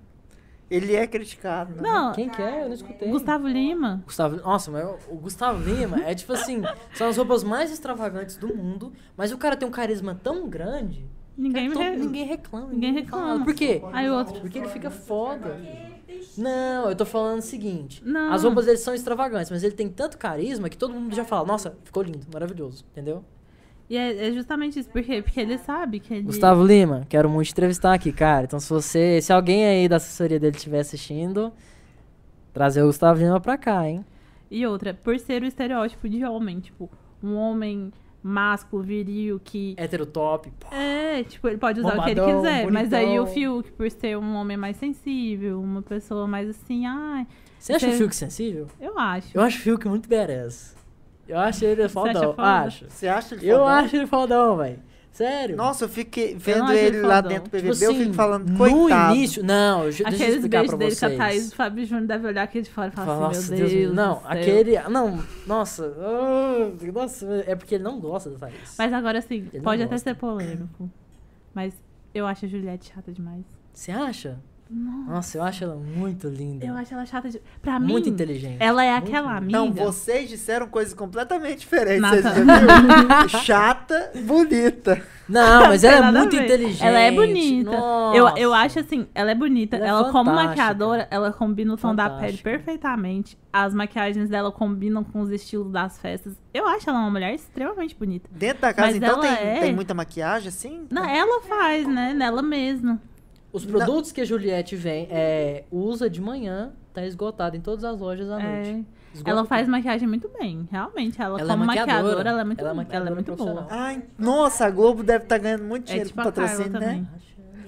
Ele 0.68 0.96
é 0.96 1.06
criticado, 1.06 1.76
né? 1.76 1.82
Não, 1.82 2.12
Quem 2.12 2.28
que 2.28 2.42
é? 2.42 2.62
Eu 2.62 2.66
não 2.66 2.74
escutei. 2.74 3.08
Gustavo 3.08 3.46
Lima. 3.46 4.02
Gustavo, 4.04 4.36
nossa, 4.36 4.68
mas 4.68 4.84
o 5.08 5.14
Gustavo 5.14 5.62
Lima 5.62 6.00
é 6.00 6.12
tipo 6.12 6.32
assim, 6.32 6.60
são 6.92 7.08
as 7.08 7.16
roupas 7.16 7.44
mais 7.44 7.70
extravagantes 7.70 8.36
do 8.36 8.48
mundo, 8.48 8.92
mas 9.16 9.30
o 9.30 9.38
cara 9.38 9.56
tem 9.56 9.66
um 9.68 9.70
carisma 9.70 10.18
tão 10.20 10.48
grande 10.48 11.06
Ninguém, 11.36 11.68
re- 11.72 11.96
ninguém 11.96 12.24
reclama. 12.24 12.68
ninguém 12.68 12.92
reclama. 12.94 13.44
Por 13.44 13.54
quê? 13.54 13.82
Aí 13.92 14.08
outro. 14.10 14.40
Porque 14.40 14.58
ele 14.58 14.68
fica 14.68 14.90
foda. 14.90 15.60
Não, 16.38 16.88
eu 16.88 16.96
tô 16.96 17.04
falando 17.04 17.40
o 17.40 17.42
seguinte. 17.42 18.02
Não. 18.04 18.32
As 18.32 18.42
roupas 18.42 18.64
dele 18.66 18.78
são 18.78 18.94
extravagantes, 18.94 19.50
mas 19.50 19.62
ele 19.62 19.74
tem 19.74 19.88
tanto 19.88 20.16
carisma 20.16 20.68
que 20.68 20.76
todo 20.78 20.94
mundo 20.94 21.14
já 21.14 21.24
fala, 21.24 21.46
nossa, 21.46 21.76
ficou 21.84 22.02
lindo, 22.02 22.26
maravilhoso, 22.32 22.84
entendeu? 22.90 23.22
E 23.88 23.96
é, 23.96 24.28
é 24.28 24.32
justamente 24.32 24.78
isso. 24.80 24.88
Por 24.88 25.02
quê? 25.02 25.20
Porque 25.22 25.40
ele 25.40 25.58
sabe 25.58 26.00
que 26.00 26.12
ele. 26.14 26.22
Gustavo 26.22 26.64
Lima, 26.64 27.06
quero 27.08 27.28
muito 27.28 27.46
te 27.48 27.52
entrevistar 27.52 27.92
aqui, 27.94 28.12
cara. 28.12 28.44
Então 28.44 28.58
se 28.58 28.68
você, 28.68 29.20
se 29.20 29.32
alguém 29.32 29.64
aí 29.66 29.88
da 29.88 29.96
assessoria 29.96 30.40
dele 30.40 30.56
estiver 30.56 30.80
assistindo, 30.80 31.52
trazer 32.52 32.82
o 32.82 32.86
Gustavo 32.86 33.20
Lima 33.20 33.38
pra 33.40 33.56
cá, 33.58 33.86
hein? 33.88 34.04
E 34.50 34.66
outra, 34.66 34.94
por 34.94 35.18
ser 35.18 35.42
o 35.42 35.46
estereótipo 35.46 36.08
de 36.08 36.24
homem. 36.24 36.60
Tipo, 36.60 36.90
um 37.22 37.34
homem 37.36 37.92
másculo, 38.26 38.82
viril, 38.82 39.40
que. 39.42 39.74
Hétero 39.78 40.04
top. 40.06 40.50
pô. 40.58 40.74
É, 40.74 41.22
tipo, 41.24 41.48
ele 41.48 41.58
pode 41.58 41.80
usar 41.80 41.98
o 41.98 42.02
que 42.04 42.10
ele 42.10 42.20
Bombadão, 42.20 42.42
quiser. 42.42 42.70
Mas 42.70 42.92
aí 42.92 43.04
o 43.18 43.24
bonitão. 43.24 43.26
Fiuk, 43.34 43.72
por 43.72 43.90
ser 43.90 44.18
um 44.18 44.34
homem 44.34 44.56
mais 44.56 44.76
sensível, 44.76 45.60
uma 45.60 45.82
pessoa 45.82 46.26
mais 46.26 46.48
assim, 46.48 46.84
ai, 46.86 47.26
Você 47.58 47.72
acha 47.72 47.86
o 47.86 47.90
Você- 47.90 47.98
Fiuk 47.98 48.14
sensível? 48.16 48.66
eu 48.80 48.98
acho. 48.98 49.28
Eu 49.34 49.42
acho 49.42 49.58
o 49.58 49.60
Fiuk 49.62 49.88
muito 49.88 50.08
badass. 50.08 50.74
Eu 51.28 51.38
acho 51.38 51.64
ele 51.64 51.88
fodão. 51.88 52.10
acha 52.22 52.32
foda? 52.34 52.42
Acho. 52.42 52.84
Você 52.88 53.08
acha 53.08 53.34
ele 53.34 53.48
Eu 53.50 53.58
fodão? 53.58 53.68
acho 53.68 53.96
ele 53.96 54.06
fodão, 54.06 54.56
velho. 54.58 54.78
Sério. 55.16 55.56
Nossa, 55.56 55.84
eu 55.84 55.88
fiquei 55.88 56.34
vendo 56.34 56.64
acho 56.64 56.72
ele 56.74 57.00
lá 57.00 57.20
dentro 57.22 57.50
do 57.50 57.56
Tipo 57.56 57.68
PVB, 57.72 57.84
eu 57.86 57.90
assim, 57.90 58.00
fico 58.04 58.14
falando, 58.14 58.50
no 58.50 58.58
coitado. 58.58 59.14
início, 59.14 59.42
não, 59.42 59.78
eu, 59.78 59.84
deixa 59.84 60.02
eu 60.02 60.06
Aqueles 60.08 60.34
explicar 60.34 60.58
beijos 60.58 60.68
pra 60.68 60.78
dele 60.78 60.90
vocês. 60.94 61.10
com 61.16 61.22
a 61.22 61.26
Thaís, 61.26 61.52
o 61.52 61.54
Fábio 61.56 61.84
Júnior 61.86 62.06
deve 62.06 62.26
olhar 62.26 62.42
aquele 62.42 62.64
de 62.64 62.70
fora 62.70 62.88
e 62.88 62.90
falar 62.90 63.06
Fala, 63.06 63.28
assim, 63.28 63.36
nossa, 63.38 63.50
meu 63.56 63.58
Deus. 63.68 63.72
me- 63.72 63.86
Não, 63.96 64.14
do 64.14 64.20
céu." 64.20 64.30
aquele. 64.30 64.78
Não, 64.90 65.24
nossa. 65.46 65.94
ah, 65.98 66.70
nossa, 66.92 67.44
é 67.46 67.54
porque 67.56 67.76
ele 67.76 67.84
não 67.84 67.98
gosta 67.98 68.28
da 68.30 68.38
Thaís. 68.38 68.74
Mas 68.76 68.92
agora 68.92 69.20
sim, 69.22 69.48
Ele 69.52 69.62
pode 69.62 69.82
até 69.82 69.90
gosta. 69.94 70.10
ser 70.10 70.16
polêmico. 70.16 70.90
Mas 71.54 71.72
eu 72.14 72.26
acho 72.26 72.44
a 72.44 72.48
Juliette 72.48 72.92
chata 72.94 73.10
demais. 73.10 73.44
Você 73.72 73.90
acha? 73.92 74.38
Nossa, 74.68 75.10
Nossa, 75.12 75.38
eu 75.38 75.42
acho 75.44 75.62
ela 75.64 75.76
muito 75.76 76.28
linda. 76.28 76.66
eu 76.66 76.74
acho 76.74 76.92
ela 76.92 77.06
chata 77.06 77.28
de. 77.28 77.40
Pra 77.62 77.78
mim, 77.78 77.86
muito 77.92 78.08
inteligente. 78.08 78.56
ela 78.58 78.84
é 78.84 78.92
Muito 78.94 79.08
aquela 79.08 79.36
amiga. 79.36 79.58
Não, 79.58 79.72
vocês 79.72 80.28
disseram 80.28 80.66
coisas 80.66 80.92
completamente 80.92 81.60
diferentes. 81.60 82.08
Vocês 82.10 82.24
já 82.24 82.32
viram? 82.32 83.28
Chata, 83.44 84.10
bonita. 84.24 85.00
Não, 85.28 85.68
mas 85.68 85.84
ela 85.84 86.08
é 86.08 86.12
muito 86.12 86.36
ver. 86.36 86.44
inteligente. 86.44 86.82
Ela 86.84 86.98
é 86.98 87.10
bonita. 87.12 87.70
Eu, 88.14 88.24
Nossa. 88.24 88.38
eu 88.40 88.52
acho 88.54 88.78
assim, 88.80 89.06
ela 89.14 89.30
é 89.30 89.34
bonita. 89.34 89.76
Ela 89.76 89.86
é 89.86 89.88
Ela, 89.88 90.12
como 90.12 90.30
fantástica. 90.30 90.48
maquiadora, 90.48 91.08
ela 91.10 91.32
combina 91.32 91.74
o 91.74 91.76
tom 91.76 91.94
da 91.94 92.04
pele 92.10 92.18
Fantástica. 92.36 92.50
perfeitamente. 92.50 93.38
As 93.52 93.72
maquiagens 93.74 94.28
dela 94.28 94.50
combinam 94.52 95.02
com 95.04 95.20
os 95.20 95.30
estilos 95.30 95.70
das 95.70 95.98
festas. 95.98 96.34
Eu 96.52 96.66
acho 96.68 96.88
ela 96.90 96.98
uma 96.98 97.10
mulher 97.10 97.32
extremamente 97.34 97.94
bonita. 97.96 98.28
Dentro 98.32 98.62
da 98.62 98.74
casa, 98.74 98.88
Mas 98.88 98.96
então, 98.96 99.20
tem, 99.20 99.30
é- 99.30 99.60
tem 99.60 99.74
muita 99.74 99.94
maquiagem, 99.94 100.48
assim? 100.48 100.86
Não, 100.90 101.04
ela 101.04 101.40
faz, 101.42 101.86
né? 101.86 102.12
Nela 102.14 102.42
mesma. 102.42 103.00
Os 103.52 103.64
produtos 103.64 104.12
que 104.12 104.20
a 104.20 104.24
Juliette 104.24 104.76
vem, 104.76 105.08
é, 105.10 105.64
usa 105.70 106.10
de 106.10 106.20
manhã, 106.20 106.72
tá 106.92 107.04
esgotado 107.06 107.56
em 107.56 107.60
todas 107.60 107.84
as 107.84 107.98
lojas 108.00 108.30
à 108.30 108.40
É. 108.40 108.62
noite. 108.72 108.86
Esgota 109.14 109.30
Ela 109.30 109.40
tudo. 109.40 109.48
faz 109.48 109.66
maquiagem 109.68 110.06
muito 110.06 110.28
bem, 110.28 110.68
realmente. 110.70 111.20
Ela, 111.22 111.40
Ela 111.40 111.52
é 111.52 111.54
como 111.54 111.64
maquiadora. 111.66 111.96
maquiadora, 112.02 112.30
ela 112.30 112.40
é 112.40 112.44
muito, 112.44 112.60
Ela 112.60 112.68
é 112.68 112.70
ela 112.72 112.80
é 112.80 112.84
maquiadora 112.84 113.14
muito 113.14 113.34
boa. 113.36 113.66
Ai, 113.70 114.02
nossa, 114.18 114.66
a 114.66 114.70
Globo 114.70 115.02
deve 115.02 115.24
estar 115.24 115.38
ganhando 115.38 115.64
muito 115.64 115.84
É 115.84 115.86
dinheiro 115.86 116.08
tipo 116.10 116.22
com 116.22 116.28
a 116.28 116.32
Carla 116.32 116.48
patrocínio, 116.50 116.80
né? 116.80 116.86
também. 116.86 117.08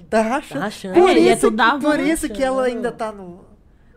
Tá 0.09 0.21
rachando. 0.21 0.59
Tá 0.59 0.65
rachando. 0.65 0.93
Por, 0.93 1.09
É, 1.09 1.13
é 1.13 1.19
isso, 1.19 1.51
que, 1.51 1.81
por 1.81 1.99
isso 1.99 2.29
que 2.29 2.43
ela 2.43 2.63
ainda 2.65 2.91
tá 2.91 3.11
no... 3.11 3.37
tá 3.37 3.43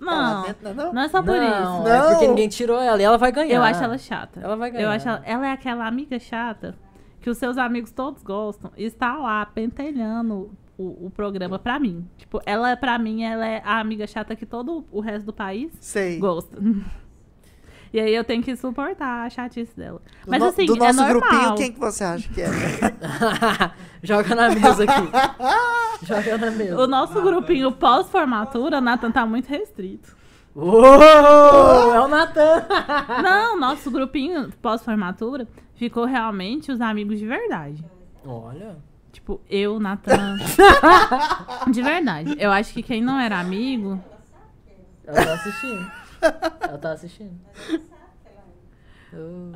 Não, 0.00 0.42
dentro, 0.44 0.62
não, 0.62 0.70
é 0.70 0.74
não? 0.74 0.92
não 0.94 1.02
é 1.02 1.08
só 1.08 1.22
por 1.22 1.36
não, 1.36 1.42
isso. 1.82 1.88
é 1.88 1.98
Não. 1.98 2.08
porque 2.10 2.28
ninguém 2.28 2.48
tirou 2.48 2.80
ela 2.80 3.00
e 3.00 3.04
ela 3.04 3.18
vai 3.18 3.32
ganhar. 3.32 3.54
Eu 3.56 3.62
acho 3.62 3.82
ela 3.84 3.98
chata. 3.98 4.40
Ela 4.40 4.56
vai 4.56 4.68
Eu 4.70 4.72
ganhar. 4.74 4.92
acho 4.92 5.08
ela, 5.08 5.22
ela 5.24 5.46
é 5.46 5.52
aquela 5.52 5.86
amiga 5.86 6.18
chata 6.18 6.74
que 7.20 7.28
os 7.30 7.36
seus 7.38 7.56
amigos 7.58 7.90
todos 7.92 8.22
gostam 8.22 8.70
e 8.76 8.84
está 8.84 9.16
lá 9.16 9.44
pentelhando 9.46 10.50
o, 10.78 11.06
o 11.06 11.10
programa 11.10 11.58
pra 11.58 11.78
mim. 11.78 12.06
Tipo, 12.16 12.40
ela, 12.46 12.76
pra 12.76 12.98
mim, 12.98 13.22
ela 13.24 13.46
é 13.46 13.62
a 13.64 13.78
amiga 13.80 14.06
chata 14.06 14.34
que 14.36 14.46
todo 14.46 14.84
o 14.90 15.00
resto 15.00 15.26
do 15.26 15.32
país 15.32 15.72
Sei. 15.80 16.18
gosta. 16.18 16.58
E 17.94 18.00
aí 18.00 18.14
eu 18.14 18.24
tenho 18.24 18.42
que 18.42 18.56
suportar 18.56 19.26
a 19.26 19.28
chatice 19.28 19.76
dela. 19.76 20.00
Do 20.24 20.30
Mas 20.30 20.40
no- 20.40 20.46
assim, 20.46 20.64
do 20.64 20.76
é 20.76 20.78
nosso 20.78 20.98
normal. 20.98 21.20
grupinho, 21.30 21.54
quem 21.56 21.72
que 21.72 21.78
você 21.78 22.02
acha 22.02 22.26
que 22.32 22.40
é? 22.40 22.48
Joga 24.02 24.34
na 24.34 24.48
mesa 24.48 24.84
aqui. 24.84 25.10
Joga 26.06 26.38
na 26.38 26.50
mesa. 26.52 26.80
O 26.80 26.86
nosso 26.86 27.20
grupinho 27.20 27.70
pós-formatura, 27.70 28.80
Nathan 28.80 29.10
tá 29.10 29.26
muito 29.26 29.46
restrito. 29.46 30.16
Uou, 30.56 31.02
é 31.94 32.00
o 32.00 32.08
Natan. 32.08 32.66
Não, 33.22 33.60
nosso 33.60 33.90
grupinho 33.90 34.50
pós-formatura 34.62 35.46
ficou 35.74 36.06
realmente 36.06 36.72
os 36.72 36.80
amigos 36.80 37.18
de 37.18 37.26
verdade. 37.26 37.84
Olha. 38.24 38.76
Tipo, 39.12 39.40
eu, 39.48 39.78
Natan. 39.78 40.38
de 41.70 41.82
verdade. 41.82 42.34
Eu 42.38 42.50
acho 42.50 42.72
que 42.72 42.82
quem 42.82 43.02
não 43.02 43.20
era 43.20 43.38
amigo. 43.38 44.02
Ela 45.04 45.24
tá 45.24 45.34
assistindo. 45.34 45.92
Ela 46.60 46.78
tá 46.78 46.92
assistindo. 46.92 47.40
Oh. 49.12 49.52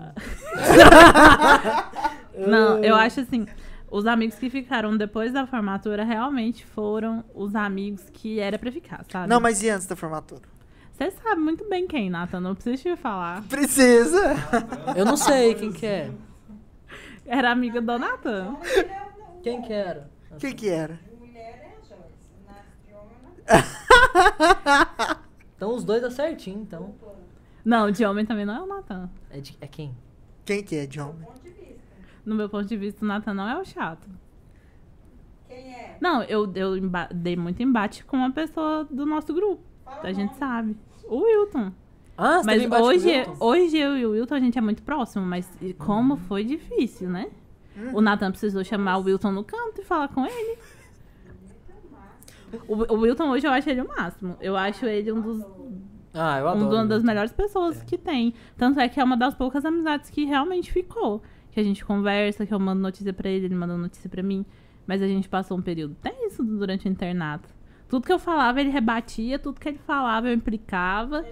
Não, 2.47 2.85
eu 2.85 2.95
acho 2.95 3.21
assim. 3.21 3.47
Os 3.91 4.07
amigos 4.07 4.37
que 4.39 4.51
ficaram 4.51 4.95
depois 4.97 5.33
da 5.33 5.47
formatura 5.47 6.05
realmente 6.05 6.67
foram 6.67 7.25
os 7.35 7.55
amigos 7.55 8.11
que 8.13 8.39
era 8.39 8.59
pra 8.59 8.71
ficar, 8.71 9.05
sabe? 9.11 9.29
Não, 9.29 9.41
mas 9.41 9.63
e 9.63 9.71
antes 9.71 9.87
da 9.87 9.97
formatura? 9.97 10.43
Você 10.93 11.11
sabe 11.11 11.41
muito 11.41 11.67
bem 11.69 11.87
quem, 11.87 12.11
Nathan. 12.11 12.41
Não 12.41 12.55
precisa 12.55 12.77
te 12.77 12.97
falar. 12.97 13.43
Precisa. 13.45 14.35
Eu 14.95 15.05
não 15.05 15.17
sei 15.17 15.55
quem 15.55 15.73
que 15.73 15.87
é. 15.87 16.11
Era 17.25 17.51
amiga 17.51 17.81
do 17.81 17.99
Nathan. 17.99 18.57
Quem 19.47 19.63
que 19.63 19.73
era? 19.73 20.11
Quem 20.41 20.57
que 20.57 20.69
era? 20.69 20.99
Então 25.57 25.73
os 25.73 25.85
dois 25.85 26.03
dá 26.03 26.11
certinho, 26.11 26.61
então. 26.61 26.95
Não, 27.65 27.91
de 27.91 28.05
homem 28.05 28.27
também 28.27 28.45
não 28.45 28.57
é 28.57 28.61
o 28.61 28.67
Nathan. 28.67 29.09
É, 29.31 29.41
de- 29.41 29.57
é 29.61 29.67
quem? 29.69 29.97
Quem 30.45 30.63
que 30.65 30.75
é, 30.77 30.85
John? 30.87 31.15
No 32.25 32.35
meu 32.35 32.49
ponto 32.51 32.67
de 32.67 32.77
vista, 32.77 33.05
o 33.05 33.09
Nathan 33.09 33.33
não 33.35 33.49
é 33.49 33.57
o 33.59 33.65
chato. 33.65 34.07
Quem 35.49 35.75
é? 35.75 35.97
Não, 36.01 36.23
eu, 36.25 36.53
eu 36.57 36.73
dei 37.15 37.37
muito 37.37 37.63
embate 37.63 38.05
com 38.05 38.17
uma 38.17 38.33
pessoa 38.33 38.85
do 38.85 39.07
nosso 39.07 39.33
grupo. 39.33 39.63
a 39.87 40.13
gente 40.13 40.35
sabe. 40.35 40.77
O 41.05 41.21
Wilton. 41.23 41.73
Ah, 42.19 42.43
você 42.43 42.67
Mas 42.67 42.81
hoje, 42.83 43.09
Wilton? 43.09 43.37
hoje 43.41 43.79
eu 43.79 43.97
e 43.97 44.05
o 44.07 44.11
Wilton, 44.11 44.35
a 44.35 44.41
gente 44.41 44.59
é 44.59 44.61
muito 44.61 44.83
próximo, 44.83 45.25
mas 45.25 45.49
e 45.63 45.73
como 45.73 46.17
foi 46.17 46.45
difícil, 46.45 47.09
né? 47.09 47.31
O 47.93 48.01
Nathan 48.01 48.31
precisou 48.31 48.65
chamar 48.65 48.97
o 48.99 49.03
Wilton 49.03 49.33
no 49.33 49.45
canto 49.45 49.81
e 49.81 49.85
falar 49.85 50.09
com 50.09 50.25
ele. 50.27 50.59
O, 52.69 52.95
o 52.95 53.01
Wilton 53.01 53.29
hoje 53.31 53.47
eu 53.47 53.51
acho 53.51 53.69
ele 53.69 53.81
o 53.83 53.89
máximo. 53.89 54.37
Eu 54.41 54.57
acho 54.57 54.87
ele 54.87 55.13
um 55.13 55.21
dos, 55.21 55.43
Ah, 56.15 56.39
eu 56.39 56.47
um 56.47 56.49
adoro. 56.49 56.69
do- 56.71 56.77
uma 56.77 56.87
das 56.87 57.03
melhores 57.03 57.33
pessoas 57.33 57.83
que 57.83 57.99
tem. 57.99 58.35
Tanto 58.57 58.81
é 58.81 58.89
que 58.89 58.99
é 59.01 59.05
uma 59.05 59.17
das 59.17 59.35
poucas 59.35 59.65
amizades 59.65 60.09
que 60.11 60.25
realmente 60.25 60.73
ficou. 60.73 61.23
Que 61.51 61.61
a 61.61 61.63
gente 61.63 61.85
conversa, 61.85 62.47
que 62.47 62.55
eu 62.55 62.59
mando 62.61 62.81
notícia 62.81 63.13
pra 63.13 63.29
ele, 63.29 63.47
ele 63.47 63.55
manda 63.55 63.77
notícia 63.77 64.09
pra 64.09 64.23
mim. 64.23 64.45
Mas 64.87 65.03
a 65.03 65.07
gente 65.07 65.29
passou 65.29 65.59
um 65.59 65.63
período 65.63 65.95
tenso 65.97 66.43
durante 66.45 66.87
o 66.87 66.91
internato. 66.91 67.49
Tudo 67.89 68.07
que 68.07 68.13
eu 68.13 68.19
falava, 68.19 68.61
ele 68.61 68.71
rebatia, 68.71 69.39
tudo 69.39 69.61
que 69.61 69.69
ele 69.69 69.79
falava, 69.79 70.29
eu 70.29 70.35
implicava. 70.35 71.25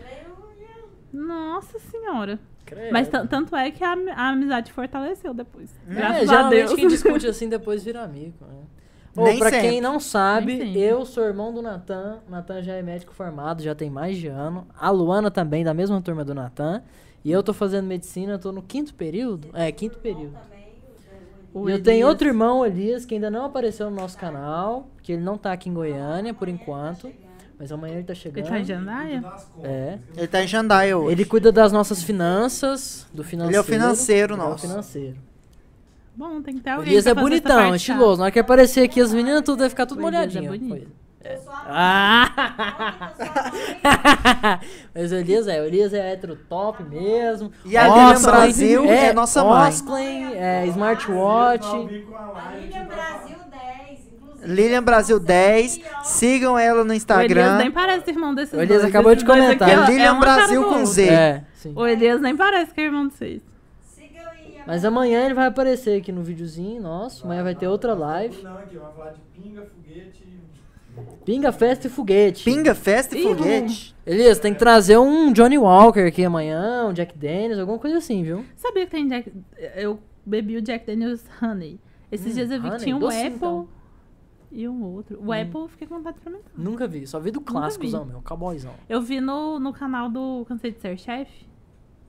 Nossa 1.13 1.79
senhora. 1.79 2.39
Credo. 2.65 2.93
Mas 2.93 3.09
tan- 3.09 3.27
tanto 3.27 3.55
é 3.55 3.71
que 3.71 3.83
a, 3.85 3.93
a 4.17 4.29
amizade 4.31 4.73
fortaleceu 4.73 5.35
depois. 5.35 5.71
É, 5.89 5.95
Graças 5.95 6.23
a 6.23 6.25
geralmente 6.33 6.59
Deus. 6.67 6.75
quem 6.75 6.89
discute 6.89 7.27
assim 7.27 7.49
depois 7.49 7.85
vira 7.85 8.03
amigo. 8.03 8.35
né? 8.41 8.63
Nem 9.17 9.39
pra 9.39 9.49
sempre. 9.51 9.69
quem 9.69 9.81
não 9.81 10.01
sabe, 10.01 10.77
eu 10.77 11.05
sou 11.07 11.23
irmão 11.25 11.53
do 11.55 11.63
Natan. 11.63 12.19
O 12.27 12.31
Natan 12.33 12.63
já 12.63 12.73
é 12.75 12.83
médico 12.83 13.13
formado, 13.15 13.63
já 13.63 13.73
tem 13.75 13.89
mais 13.89 14.17
de 14.17 14.27
ano. 14.27 14.67
A 14.77 14.91
Luana 14.91 15.31
também, 15.31 15.63
da 15.63 15.73
mesma 15.73 16.01
turma 16.03 16.25
do 16.25 16.35
Natan. 16.35 16.83
E 17.25 17.31
eu 17.31 17.41
tô 17.43 17.55
fazendo 17.55 17.87
medicina, 17.87 18.39
tô 18.41 18.51
no 18.51 18.61
quinto 18.61 18.93
período. 18.93 19.49
É, 19.55 19.71
quinto 19.71 19.99
período. 19.99 20.37
E 21.67 21.71
eu 21.71 21.81
tenho 21.81 22.09
outro 22.09 22.27
irmão, 22.27 22.67
Elias, 22.67 23.05
que 23.07 23.15
ainda 23.15 23.31
não 23.31 23.45
apareceu 23.45 23.89
no 23.89 23.95
nosso 23.97 24.19
canal. 24.19 24.89
Que 25.01 25.13
ele 25.13 25.23
não 25.23 25.39
tá 25.39 25.53
aqui 25.53 25.69
em 25.69 25.75
Goiânia, 25.75 26.35
por 26.35 26.49
enquanto. 26.49 27.13
Mas 27.59 27.71
amanhã 27.71 27.95
ele 27.95 28.05
tá 28.05 28.15
chegando. 28.15 28.39
Ele 28.45 28.49
tá 28.49 28.59
em 28.61 28.65
Jandaia? 28.65 29.25
É. 29.63 29.99
Ele 30.17 30.27
tá 30.27 30.43
em 30.43 30.47
Jandaia 30.49 30.99
hoje. 30.99 31.13
Ele 31.13 31.25
cuida 31.25 31.53
das 31.53 31.71
nossas 31.73 32.03
finanças, 32.03 33.07
do 33.13 33.23
financeiro. 33.23 33.51
Ele 33.51 33.57
é 33.57 33.61
o 33.61 33.65
financeiro 33.65 34.35
Ele 34.35 34.41
é 34.41 34.45
o 34.45 34.49
nosso. 34.49 34.67
financeiro. 34.67 35.17
Bom, 36.17 36.43
tem 36.43 36.55
que 36.57 36.61
ter 36.61 36.71
O 36.71 36.75
alguém. 36.75 36.89
Elias 36.93 37.05
pra 37.05 37.11
é 37.13 37.15
bonitão, 37.15 37.57
parte 37.57 37.77
estiloso. 37.77 38.19
Na 38.19 38.25
hora 38.25 38.33
que 38.33 38.39
aparecer 38.39 38.83
aqui, 38.85 39.01
as 39.01 39.13
meninas 39.13 39.43
tudo 39.43 39.59
vai 39.61 39.69
ficar 39.69 39.87
tudo 39.87 40.03
O 40.05 40.09
Elias 40.09 40.35
é 40.37 40.41
molhadinho. 40.41 40.71
bonito. 40.71 40.93
É. 41.27 41.41
Ah! 41.67 43.11
Mas 44.95 45.11
o 45.11 45.15
Elias 45.15 45.49
é, 45.49 45.61
o 45.61 45.65
Elias 45.65 45.95
é 45.95 46.13
hétero 46.13 46.37
top 46.49 46.83
mesmo. 46.85 47.51
E 47.65 47.77
a 47.77 47.89
Lilian 47.89 48.11
Osclen, 48.13 48.33
Brasil 48.35 48.85
é 48.85 49.13
nossa 49.13 49.43
mãe. 49.43 49.69
Osclen, 49.71 50.35
é 50.35 50.67
smartwatch. 50.67 51.67
A 51.67 51.71
Brasil 51.73 51.89
10, 51.89 53.31
inclusive. 53.31 53.44
Lilian 54.45 54.83
Brasil 54.83 55.19
10. 55.21 55.77
Aqui, 55.77 55.85
ó. 55.95 56.03
Sigam 56.05 56.59
ela 56.59 56.79
no 56.85 56.91
O 56.91 56.93
Elias 56.93 56.97
Instagram. 56.97 57.59
nem 57.59 57.71
parece 57.71 58.11
irmão 58.11 58.35
desses 58.35 58.53
O 58.55 58.57
Elias 58.63 58.81
dois. 58.83 58.85
acabou 58.85 59.13
Esses 59.13 59.23
de 59.25 59.27
dois 59.27 59.41
comentar. 59.45 59.69
aqui, 59.69 59.79
ó, 59.81 59.85
É 59.85 59.87
Lilian 59.91 60.13
um 60.15 60.21
cara 60.21 60.35
Brasil 60.37 60.61
do 60.63 60.69
com 60.69 60.75
outro. 60.75 60.87
Z. 60.87 61.09
É, 61.09 61.45
sim. 61.55 61.73
O 61.77 61.87
Elias 61.87 62.21
nem 62.21 62.37
parece 62.37 62.73
que 62.75 62.81
é 62.81 62.85
irmão 62.85 63.09
de 63.09 63.15
vocês. 63.15 63.43
Aí. 63.99 64.59
Mas 64.67 64.85
amanhã 64.85 65.25
ele 65.25 65.35
vai 65.35 65.47
aparecer 65.47 65.99
aqui 66.01 66.11
no 66.13 66.23
videozinho 66.23 66.81
nosso. 66.81 67.25
Amanhã 67.25 67.43
vai 67.43 67.55
ter 67.55 67.69
outra 67.69 67.95
live. 67.95 68.43
Não, 68.43 68.57
aqui, 68.59 68.77
vamos 68.77 68.97
falar 68.97 69.11
de 69.13 69.21
pinga, 69.43 69.63
foguete. 69.63 70.25
Pinga, 71.25 71.53
festa 71.53 71.87
e 71.87 71.91
foguete. 71.91 72.45
Pinga, 72.45 72.75
festa 72.75 73.17
e 73.17 73.21
Ih, 73.21 73.23
foguete. 73.25 73.95
Elias, 74.07 74.39
tem 74.39 74.53
que 74.53 74.59
trazer 74.59 74.97
um 74.99 75.33
Johnny 75.33 75.59
Walker 75.59 76.01
aqui 76.07 76.25
amanhã, 76.25 76.87
um 76.87 76.93
Jack 76.93 77.17
Daniels, 77.19 77.59
alguma 77.59 77.79
coisa 77.79 77.99
assim, 77.99 78.23
viu? 78.23 78.45
Sabia 78.57 78.85
que 78.85 78.93
tem 78.93 79.09
Jack... 79.09 79.33
Eu 79.77 79.99
bebi 80.25 80.57
o 80.57 80.63
Jack 80.63 80.87
Daniels 80.87 81.25
Honey. 81.43 81.81
Esses 82.13 82.33
Hum, 82.33 82.35
dias 82.37 82.51
eu 82.51 82.61
vi 82.61 82.67
Honey, 82.69 82.79
que 82.79 82.85
tinha 82.85 82.97
um 82.97 83.01
docinho, 83.01 83.21
Apple 83.27 83.37
então. 83.37 83.69
E 84.55 84.69
um 84.69 84.83
outro. 84.85 85.19
O 85.21 85.33
Apple 85.33 85.61
eu 85.63 85.69
fiquei 85.69 85.87
com 85.87 85.97
vontade 85.97 86.15
de 86.15 86.21
experimentar. 86.21 86.53
Nunca 86.57 86.87
vi, 86.87 87.07
só 87.07 87.19
vi 87.19 87.31
do 87.31 87.41
clássicozão, 87.41 88.05
meu, 88.05 88.23
cowboyzão. 88.23 88.73
Eu 88.89 89.03
vi 89.03 89.21
no, 89.21 89.59
no 89.59 89.73
canal 89.73 90.09
do 90.09 90.45
Cansei 90.47 90.71
de 90.71 90.81
Ser 90.81 90.97
Chefe. 90.99 91.53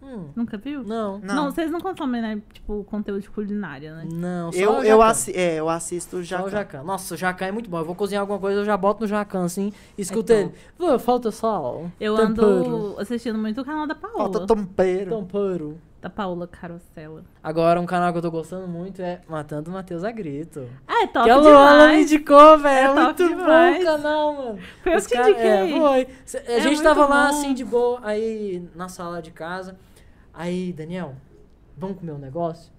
Hum, 0.03 0.29
Nunca 0.35 0.55
viu? 0.55 0.83
não. 0.83 1.17
Não. 1.17 1.49
vocês 1.49 1.71
não 1.71 1.79
consomem, 1.81 2.21
né? 2.21 2.39
Tipo, 2.53 2.83
conteúdo 2.83 3.21
de 3.21 3.29
culinária, 3.29 3.95
né? 3.95 4.07
Não, 4.13 4.51
só 4.51 4.59
Eu, 4.59 4.71
o 4.73 4.75
eu, 4.77 4.83
Jacan. 4.83 5.05
assi 5.05 5.31
é, 5.35 5.55
eu 5.55 5.67
assisto 5.67 6.21
já. 6.21 6.37
Só 6.39 6.45
o 6.45 6.49
Jacan. 6.49 6.83
Nossa, 6.83 7.15
o 7.15 7.17
Jacan 7.17 7.45
é 7.47 7.51
muito 7.51 7.67
bom. 7.67 7.79
Eu 7.79 7.85
vou 7.85 7.95
cozinhar 7.95 8.21
alguma 8.21 8.37
coisa, 8.37 8.59
eu 8.59 8.65
já 8.65 8.77
boto 8.77 9.01
no 9.01 9.07
Jacan, 9.07 9.45
assim, 9.45 9.73
e 9.97 10.01
escuto 10.03 10.31
É 10.31 10.41
ele. 10.41 10.51
Pô, 10.77 10.99
falta 10.99 11.31
sal. 11.31 11.89
Eu 11.99 12.15
tempero, 12.17 12.45
ando 12.47 12.99
assistindo 12.99 13.39
muito 13.39 13.61
o 13.61 13.65
canal 13.65 13.87
da 13.87 13.95
Paola. 13.95 14.17
Falta 14.17 14.45
tompeiro. 14.45 15.09
Tempero. 15.17 15.77
Da 16.05 16.09
Paola 16.11 16.45
Carosella. 16.45 17.23
Agora, 17.41 17.81
um 17.81 17.85
canal 17.87 18.11
que 18.11 18.19
eu 18.19 18.21
tô 18.21 18.29
gostando 18.29 18.67
muito 18.67 19.01
é 19.01 19.21
Matando 19.27 19.71
o 19.71 19.73
Matheus 19.73 20.03
Agrito. 20.03 20.69
Ah, 20.87 21.01
é 21.01 21.07
top 21.07 21.25
que 21.25 21.31
a 21.31 21.35
Luana 21.37 21.87
me 21.93 22.03
indicou, 22.03 22.59
velho. 22.59 22.77
É 22.77 22.83
É, 22.83 22.93
top 22.93 23.23
muito 23.23 23.27
demais. 23.39 23.75
bom 23.77 23.81
o 23.81 23.85
canal, 23.85 24.33
mano. 24.35 24.59
Foi 24.83 24.93
eu 24.93 24.97
Os 24.99 25.07
que 25.07 25.17
indiquei. 25.17 25.43
É, 25.43 25.67
foi. 25.79 26.07
A 26.47 26.51
É 26.51 26.59
gente 26.61 26.83
tava 26.83 27.07
lá, 27.07 27.23
bom. 27.31 27.39
assim, 27.39 27.55
de 27.55 27.65
boa, 27.65 27.99
aí 28.03 28.69
na 28.75 28.87
sala 28.87 29.19
de 29.19 29.31
casa. 29.31 29.75
Aí, 30.31 30.71
Daniel, 30.73 31.15
vamos 31.75 31.97
comer 31.97 32.11
um 32.11 32.19
negócio? 32.19 32.71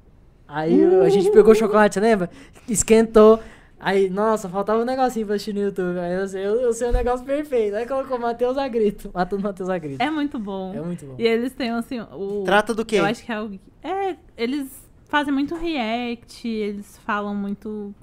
Aí 0.47 0.81
a 1.05 1.09
gente 1.09 1.29
pegou 1.33 1.53
chocolate, 1.53 1.95
você 1.95 2.01
lembra? 2.01 2.31
Esquentou. 2.69 3.41
Aí, 3.79 4.09
nossa, 4.09 4.49
faltava 4.49 4.81
um 4.81 4.85
negocinho 4.85 5.27
pra 5.27 5.35
assistir 5.35 5.53
no 5.53 5.61
YouTube. 5.61 5.99
Aí 5.99 6.15
eu 6.15 6.27
sei, 6.27 6.47
eu, 6.47 6.55
eu 6.61 6.73
sei 6.73 6.89
o 6.89 6.93
negócio 6.93 7.25
perfeito. 7.27 7.77
Aí 7.77 7.87
colocou 7.87 8.19
Matheus 8.19 8.57
Agrito. 8.57 9.11
Matando 9.13 9.43
Matheus 9.43 9.69
Agrito. 9.69 10.03
É 10.03 10.11
muito 10.11 10.39
bom. 10.39 10.73
É 10.75 10.81
muito 10.81 11.05
bom. 11.05 11.15
E 11.19 11.27
eles 11.27 11.53
têm, 11.53 11.71
assim, 11.71 12.01
o... 12.01 12.43
Trata 12.45 12.75
do 12.75 12.85
quê? 12.85 12.97
Eu 12.97 13.05
acho 13.05 13.25
que 13.25 13.31
é 13.31 13.41
o... 13.41 13.53
É, 13.83 14.17
eles 14.37 14.69
fazem 15.09 15.33
muito 15.33 15.55
react, 15.55 16.49
eles 16.49 16.99
falam 17.05 17.35
muito... 17.35 17.95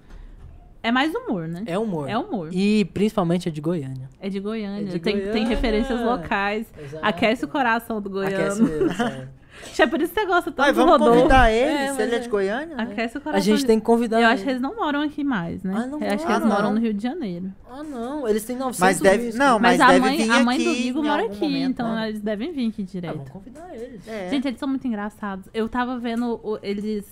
É 0.83 0.91
mais 0.91 1.13
humor, 1.15 1.47
né? 1.47 1.63
É 1.65 1.79
humor. 1.79 2.09
É 2.09 2.17
humor. 2.17 2.49
E 2.51 2.83
principalmente 2.93 3.47
é 3.47 3.51
de 3.51 3.61
Goiânia. 3.61 4.09
É 4.19 4.29
de 4.29 4.39
Goiânia. 4.39 4.89
É 4.89 4.91
de 4.91 4.99
tem, 4.99 5.15
tem 5.15 5.23
Goiânia. 5.31 5.47
referências 5.47 5.99
locais. 6.01 6.67
Exato. 6.77 7.05
Aquece 7.05 7.45
o 7.45 7.47
coração 7.47 8.01
do 8.01 8.19
Aquece 8.19 8.61
goiano. 8.61 8.85
mesmo, 8.85 8.93
sério. 8.93 9.29
Acho 9.61 9.75
que 9.75 9.81
é 9.81 9.87
por 9.87 10.01
isso 10.01 10.13
que 10.13 10.19
você 10.19 10.25
gosta 10.25 10.51
tanto 10.51 10.61
Ai, 10.65 10.71
do 10.73 10.75
vamos 10.75 10.91
Rodolfo. 10.93 11.13
convidar 11.21 11.51
ele, 11.51 11.71
É, 11.71 11.93
se 11.93 12.01
ele 12.01 12.13
é 12.13 12.17
é. 12.17 12.19
de 12.19 12.29
Goiânia. 12.29 12.75
né? 12.75 12.83
Aquece 12.83 13.17
o 13.17 13.19
A 13.19 13.21
coração. 13.21 13.43
gente 13.45 13.59
de- 13.59 13.65
tem 13.67 13.79
que 13.79 13.85
convidar 13.85 14.17
Eu 14.17 14.23
ele. 14.23 14.33
acho 14.33 14.43
que 14.43 14.49
eles 14.49 14.61
não 14.61 14.75
moram 14.75 15.01
aqui 15.01 15.23
mais, 15.23 15.63
né? 15.63 15.73
Ah, 15.75 15.87
não 15.87 15.99
eu 16.01 16.13
acho 16.13 16.25
que 16.25 16.31
eles 16.31 16.45
moram 16.45 16.69
Ah, 16.69 16.73
no 16.73 16.79
Rio 16.79 16.93
de 16.93 17.03
Janeiro. 17.03 17.53
Ah, 17.69 17.83
não. 17.83 18.27
Eles 18.27 18.43
têm 18.43 18.55
900 18.57 18.79
Mas 18.79 18.99
deve. 18.99 19.37
Não, 19.37 19.59
mas, 19.59 19.77
Mas, 19.77 19.95
a 19.95 19.99
mãe, 19.99 20.17
vir 20.17 20.31
a 20.31 20.43
mãe 20.43 20.55
aqui 20.55 20.65
do 20.65 20.73
Vigo 20.73 20.99
em 20.99 21.07
mora 21.07 21.25
aqui, 21.25 21.39
momento, 21.41 21.69
então 21.71 21.95
né? 21.95 22.09
eles 22.09 22.21
devem 22.21 22.51
vir 22.51 22.69
aqui 22.69 22.81
Ah, 22.81 22.91
direto. 22.91 23.15
vamos 23.15 23.29
convidar 23.29 23.75
eles. 23.75 24.07
É. 24.07 24.29
Gente, 24.29 24.47
eles 24.47 24.59
são 24.59 24.67
muito 24.67 24.85
engraçados. 24.87 25.47
Eu 25.53 25.69
tava 25.69 25.97
vendo, 25.99 26.39
o- 26.43 26.59
eles 26.63 27.05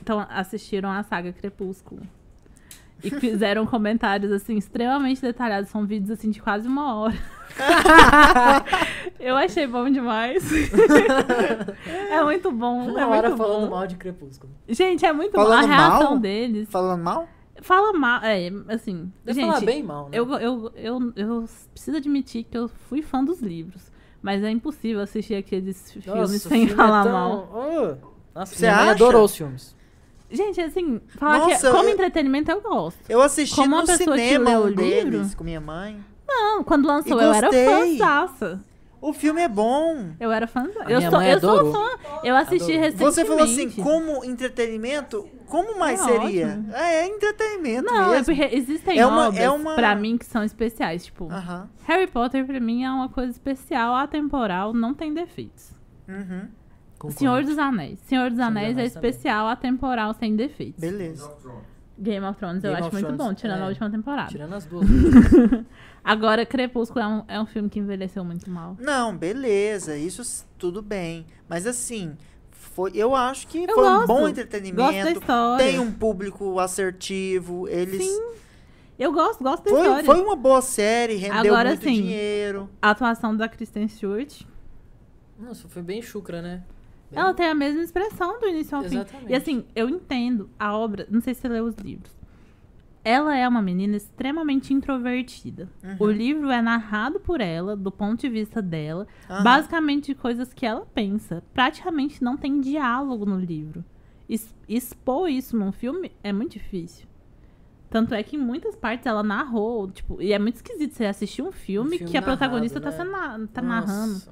então, 0.00 0.26
assistiram 0.30 0.90
a 0.90 1.02
saga 1.02 1.32
Crepúsculo. 1.32 2.02
E 3.04 3.10
fizeram 3.10 3.66
comentários, 3.66 4.32
assim, 4.32 4.56
extremamente 4.56 5.20
detalhados. 5.20 5.68
São 5.70 5.86
vídeos, 5.86 6.10
assim, 6.10 6.30
de 6.30 6.40
quase 6.40 6.66
uma 6.66 6.94
hora. 6.94 7.14
Eu 9.20 9.36
achei 9.36 9.66
bom 9.66 9.88
demais. 9.90 10.42
é 12.10 12.22
muito 12.24 12.50
bom. 12.50 12.88
Uma 12.90 13.00
é 13.00 13.06
hora 13.06 13.28
muito 13.28 13.42
falando 13.42 13.64
bom. 13.68 13.76
mal 13.76 13.86
de 13.86 13.96
Crepúsculo. 13.96 14.52
Gente, 14.68 15.04
é 15.06 15.12
muito 15.12 15.32
bom. 15.32 15.40
A 15.42 15.44
Falando 15.44 15.66
reação 15.68 16.10
mal? 16.10 16.18
deles. 16.18 16.68
Falando 16.70 17.02
mal? 17.02 17.28
Fala 17.62 17.92
mal. 17.92 18.22
É, 18.24 18.50
assim. 18.68 19.12
Deve 19.24 19.40
gente, 19.40 19.50
falar 19.52 19.64
bem 19.64 19.82
mal, 19.82 20.04
né? 20.08 20.18
eu, 20.18 20.28
eu, 20.34 20.72
eu, 20.74 21.12
eu 21.16 21.44
preciso 21.72 21.96
admitir 21.96 22.44
que 22.44 22.56
eu 22.58 22.68
fui 22.68 23.02
fã 23.02 23.22
dos 23.24 23.40
livros. 23.40 23.92
Mas 24.20 24.42
é 24.42 24.50
impossível 24.50 25.02
assistir 25.02 25.34
aqueles 25.34 25.92
filmes 25.92 26.06
Nossa, 26.06 26.34
o 26.34 26.38
sem 26.38 26.66
filme 26.66 26.72
é 26.72 26.76
falar 26.76 27.02
tão- 27.04 27.12
mal. 27.12 27.50
Oh, 27.52 28.08
Nossa, 28.38 28.54
Você 28.56 28.66
acha? 28.66 28.90
adorou 28.92 29.24
os 29.24 29.36
filmes. 29.36 29.76
Gente, 30.34 30.60
assim, 30.60 31.00
falar 31.18 31.38
Nossa, 31.38 31.66
que 31.68 31.72
como 31.76 31.88
eu- 31.88 31.92
entretenimento 31.94 32.50
eu 32.50 32.60
gosto. 32.60 32.98
Eu 33.08 33.20
assisti 33.22 33.54
Como 33.56 33.76
no 33.80 33.86
cinema 33.86 34.50
o 34.58 34.64
um 34.64 34.66
livro? 34.68 34.82
deles 34.82 35.34
com 35.34 35.44
minha 35.44 35.60
mãe. 35.60 35.98
Não, 36.26 36.64
quando 36.64 36.86
lançou 36.86 37.20
eu 37.20 37.32
era 37.32 37.50
fãzaça. 37.52 38.60
O 39.00 39.12
filme 39.12 39.42
é 39.42 39.48
bom. 39.48 40.12
Eu 40.18 40.32
era 40.32 40.46
fã. 40.46 40.62
A 40.80 40.90
Eu 40.90 40.98
sou, 41.10 41.20
eu 41.22 41.38
sou 41.40 41.72
fã. 41.72 41.88
Eu 42.22 42.34
assisti 42.34 42.72
Adorou. 42.72 42.80
recentemente. 42.80 43.14
Você 43.14 43.24
falou 43.26 43.42
assim, 43.44 43.70
como 43.70 44.24
entretenimento, 44.24 45.28
como 45.46 45.78
mais 45.78 46.00
É 46.00 46.04
seria? 46.04 46.46
ótimo. 46.46 46.72
É, 46.74 46.94
é 46.94 47.06
entretenimento 47.06 47.84
Não, 47.84 48.06
é 48.14 48.16
mesmo. 48.16 48.34
porque 48.34 48.56
existem 48.56 48.98
É 48.98 49.06
uma- 49.06 49.28
obras 49.28 49.42
é 49.42 49.50
uma- 49.50 49.74
pra 49.74 49.94
mim 49.94 50.16
que 50.16 50.24
são 50.24 50.42
especiais. 50.42 51.04
Tipo, 51.04 51.30
Aham. 51.30 51.68
Harry 51.86 52.06
Potter 52.06 52.46
pra 52.46 52.58
mim 52.58 52.82
é 52.84 52.90
uma 52.90 53.10
coisa 53.10 53.30
especial, 53.30 53.94
atemporal, 53.94 54.72
não 54.72 54.94
tem 54.94 55.12
defeitos. 55.12 55.72
Uhum. 56.08 56.48
Concordo. 57.08 57.18
Senhor 57.18 57.44
dos 57.44 57.58
Anéis. 57.58 57.98
Senhor 58.00 58.30
dos 58.30 58.38
dos 58.38 58.46
Anéis 58.46 58.68
é 58.68 58.72
Anéis 58.72 58.92
também. 58.94 59.10
especial, 59.10 59.46
atemporal, 59.48 60.14
sem 60.14 60.34
defeitos. 60.36 60.80
Beleza. 60.80 61.30
Game 61.96 62.26
of 62.26 62.36
Thrones 62.38 62.64
eu 62.64 62.70
Game 62.70 62.74
acho 62.80 62.88
of 62.88 62.94
muito 62.96 63.06
Thrones, 63.06 63.24
bom, 63.26 63.34
tirando 63.34 63.60
é. 63.60 63.62
a 63.62 63.66
última 63.68 63.90
temporada. 63.90 64.28
Tirando 64.30 64.52
as 64.54 64.64
duas. 64.66 64.84
Agora, 66.02 66.44
Crepúsculo 66.44 67.00
é 67.04 67.06
um, 67.08 67.24
é 67.28 67.40
um 67.40 67.46
filme 67.46 67.68
que 67.68 67.78
envelheceu 67.78 68.24
muito 68.24 68.50
mal. 68.50 68.76
Não, 68.80 69.16
beleza, 69.16 69.96
isso 69.96 70.44
tudo 70.58 70.82
bem. 70.82 71.24
Mas 71.48 71.66
assim, 71.66 72.16
foi, 72.50 72.90
eu 72.94 73.14
acho 73.14 73.46
que 73.46 73.58
Eu 73.62 73.74
foi 73.74 73.84
um 73.88 73.92
gosto. 73.94 74.06
bom 74.08 74.14
Gosto 74.20 74.24
da 74.24 74.30
entretenimento. 74.30 75.08
história. 75.20 75.64
Tem 75.64 75.78
um 75.78 75.92
público 75.92 76.58
assertivo, 76.58 77.68
eles. 77.68 78.02
Sim, 78.02 78.22
Eu 78.98 79.12
gosto, 79.12 79.42
gosto 79.42 79.64
da 79.64 79.70
Foi, 79.70 79.80
história. 79.82 80.04
foi 80.04 80.20
uma 80.20 80.36
boa 80.36 80.60
série, 80.60 81.14
rendeu 81.14 81.52
Agora, 81.54 81.68
muito 81.70 81.84
sim. 81.84 81.94
dinheiro. 81.94 82.68
A 82.82 82.90
atuação 82.90 83.36
da 83.36 83.48
Kristen 83.48 83.86
Stewart, 83.88 84.42
Nossa, 85.38 85.68
foi 85.68 85.82
bem 85.82 86.02
chucra, 86.02 86.42
né? 86.42 86.62
Bem- 87.14 87.22
ela 87.24 87.34
tem 87.34 87.46
a 87.46 87.54
mesma 87.54 87.82
expressão 87.82 88.40
do 88.40 88.46
início 88.46 88.76
ao 88.76 88.82
fim. 88.84 88.96
Exatamente. 88.96 89.30
E 89.32 89.34
assim, 89.34 89.64
eu 89.74 89.88
entendo 89.88 90.50
a 90.58 90.76
obra, 90.76 91.06
não 91.10 91.20
sei 91.20 91.34
se 91.34 91.40
você 91.42 91.48
leu 91.48 91.64
os 91.64 91.76
livros. 91.76 92.12
Ela 93.06 93.36
é 93.36 93.46
uma 93.46 93.60
menina 93.60 93.96
extremamente 93.96 94.72
introvertida. 94.72 95.68
Uhum. 95.82 95.96
O 95.98 96.10
livro 96.10 96.50
é 96.50 96.62
narrado 96.62 97.20
por 97.20 97.38
ela, 97.40 97.76
do 97.76 97.90
ponto 97.92 98.18
de 98.20 98.28
vista 98.30 98.62
dela, 98.62 99.06
Aham. 99.28 99.42
basicamente 99.42 100.06
de 100.06 100.14
coisas 100.14 100.54
que 100.54 100.64
ela 100.64 100.86
pensa. 100.94 101.42
Praticamente 101.52 102.24
não 102.24 102.34
tem 102.36 102.60
diálogo 102.62 103.26
no 103.26 103.38
livro. 103.38 103.84
Es- 104.26 104.54
expor 104.66 105.28
isso 105.28 105.54
num 105.54 105.70
filme 105.70 106.12
é 106.22 106.32
muito 106.32 106.52
difícil. 106.52 107.06
Tanto 107.90 108.14
é 108.14 108.22
que 108.22 108.36
em 108.36 108.40
muitas 108.40 108.74
partes 108.74 109.06
ela 109.06 109.22
narrou, 109.22 109.88
tipo, 109.90 110.20
e 110.20 110.32
é 110.32 110.38
muito 110.38 110.56
esquisito 110.56 110.94
você 110.94 111.04
assistir 111.04 111.42
um 111.42 111.52
filme, 111.52 111.98
filme 111.98 112.10
que 112.10 112.16
a 112.16 112.22
protagonista 112.22 112.80
narrado, 112.80 112.96
tá, 112.96 113.04
né? 113.04 113.10
sendo 113.10 113.38
na- 113.42 113.46
tá 113.48 113.60
Nossa. 113.62 113.86
narrando. 113.86 114.22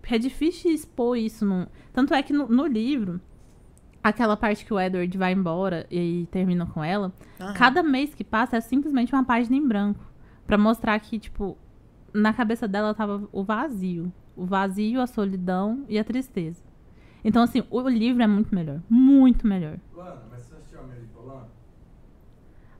Porque 0.00 0.14
é 0.14 0.18
difícil 0.18 0.70
expor 0.72 1.16
isso. 1.16 1.44
Num... 1.44 1.66
Tanto 1.92 2.14
é 2.14 2.22
que 2.22 2.32
no, 2.32 2.48
no 2.48 2.66
livro, 2.66 3.20
aquela 4.02 4.36
parte 4.36 4.64
que 4.64 4.72
o 4.72 4.80
Edward 4.80 5.16
vai 5.18 5.32
embora 5.32 5.86
e 5.90 6.26
termina 6.30 6.66
com 6.66 6.82
ela, 6.82 7.12
cada 7.54 7.82
mês 7.82 8.14
que 8.14 8.24
passa 8.24 8.56
é 8.56 8.60
simplesmente 8.60 9.14
uma 9.14 9.24
página 9.24 9.56
em 9.56 9.66
branco. 9.66 10.04
Pra 10.46 10.58
mostrar 10.58 10.98
que, 10.98 11.18
tipo, 11.18 11.56
na 12.12 12.32
cabeça 12.32 12.66
dela 12.66 12.94
tava 12.94 13.28
o 13.30 13.44
vazio. 13.44 14.12
O 14.36 14.44
vazio, 14.44 15.00
a 15.00 15.06
solidão 15.06 15.84
e 15.88 15.98
a 15.98 16.04
tristeza. 16.04 16.62
Então, 17.22 17.42
assim, 17.42 17.62
o 17.70 17.88
livro 17.88 18.22
é 18.22 18.26
muito 18.26 18.54
melhor. 18.54 18.80
Muito 18.88 19.46
melhor. 19.46 19.78
Luana, 19.92 20.22
mas 20.30 20.42
você 20.42 20.54
assistiu 20.54 20.80
Amélie 20.80 21.06
Polan? 21.14 21.44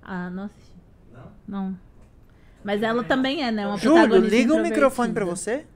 Ah, 0.03 0.31
não 0.31 0.45
assisti. 0.45 0.73
Não. 1.47 1.77
Mas 2.63 2.83
ela 2.83 3.03
também 3.03 3.43
é, 3.43 3.51
né? 3.51 3.67
Uma 3.67 3.77
Júlio, 3.77 4.19
liga 4.19 4.55
o 4.55 4.63
microfone 4.63 5.13
pra 5.13 5.25
você. 5.25 5.67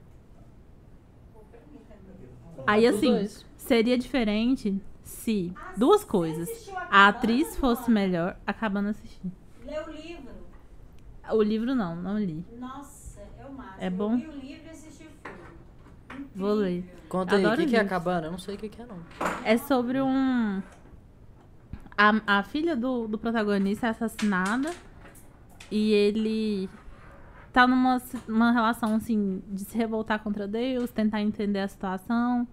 Aí 2.67 2.87
assim, 2.87 3.11
dois. 3.11 3.45
seria 3.57 3.97
diferente 3.97 4.81
se 5.03 5.53
duas 5.77 6.03
coisas. 6.03 6.71
A 6.89 7.07
atriz 7.07 7.55
fosse 7.57 7.89
melhor, 7.91 8.37
acabando 8.45 8.89
assistindo. 8.89 9.31
Lê 9.63 9.79
o 9.79 9.91
livro. 9.91 10.33
O 11.31 11.41
livro 11.41 11.75
não, 11.75 11.95
não 11.95 12.19
li. 12.19 12.45
Nossa, 12.59 13.21
é 13.39 13.45
o 13.45 13.53
máximo. 13.53 13.77
É 13.79 13.89
bom? 13.89 14.13
Eu 14.13 14.17
li 14.17 14.27
o 14.27 14.31
livro 14.31 14.67
e 14.67 14.69
assisti 14.69 15.03
o 15.03 15.09
filme. 16.09 16.27
Vou 16.35 16.53
ler. 16.53 16.83
Conta 17.09 17.35
aí, 17.35 17.43
o 17.43 17.47
Adoro 17.47 17.61
que, 17.61 17.69
que 17.69 17.75
é. 17.75 17.79
Acabana? 17.79 18.27
Eu 18.27 18.31
não 18.31 18.39
sei 18.39 18.55
o 18.55 18.57
que, 18.57 18.69
que 18.69 18.81
é, 18.81 18.85
não. 18.85 18.99
É 19.43 19.57
sobre 19.57 20.01
um. 20.01 20.61
A, 21.97 22.39
a 22.39 22.43
filha 22.43 22.75
do, 22.75 23.07
do 23.07 23.17
protagonista 23.17 23.87
é 23.87 23.89
assassinada 23.91 24.71
e 25.71 25.91
ele 25.93 26.69
tá 27.55 27.65
numa 27.65 28.01
uma 28.27 28.51
relação 28.51 28.95
assim 28.95 29.41
de 29.47 29.61
se 29.61 29.77
revoltar 29.77 30.19
contra 30.19 30.45
Deus, 30.45 30.91
tentar 30.91 31.21
entender 31.21 31.59
a 31.59 31.67
situação. 31.69 32.45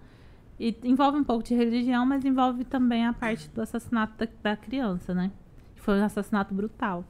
E 0.60 0.78
envolve 0.84 1.18
um 1.18 1.24
pouco 1.24 1.42
de 1.42 1.56
religião, 1.56 2.06
mas 2.06 2.24
envolve 2.24 2.64
também 2.64 3.04
a 3.04 3.12
parte 3.12 3.48
do 3.48 3.60
assassinato 3.60 4.16
da, 4.16 4.28
da 4.40 4.56
criança, 4.56 5.12
né? 5.12 5.32
Que 5.74 5.82
foi 5.82 5.98
um 5.98 6.04
assassinato 6.04 6.54
brutal. 6.54 7.04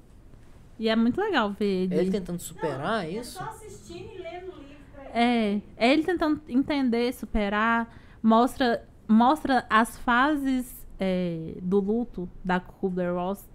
E 0.78 0.89
é 0.89 0.97
muito 0.97 1.20
legal 1.20 1.52
ver 1.52 1.66
ele. 1.66 1.94
Ele 1.94 2.10
tentando 2.10 2.39
superar 2.39 3.05
É 3.05 3.10
isso? 3.10 3.32
só 3.32 3.44
assistindo 3.44 4.10
e 4.14 4.23
lendo 4.23 4.52
o 4.52 4.62
livro 4.62 4.85
pra 4.94 5.05
ele. 5.05 5.12
É, 5.12 5.60
é 5.77 5.93
ele 5.93 6.02
tentando 6.02 6.40
entender, 6.48 7.12
superar, 7.12 7.94
mostra, 8.23 8.89
mostra 9.06 9.66
as 9.69 9.98
fases 9.98 10.86
é, 10.98 11.59
do 11.60 11.78
luto 11.78 12.27
da 12.43 12.59
Kubler-Ross 12.59 13.47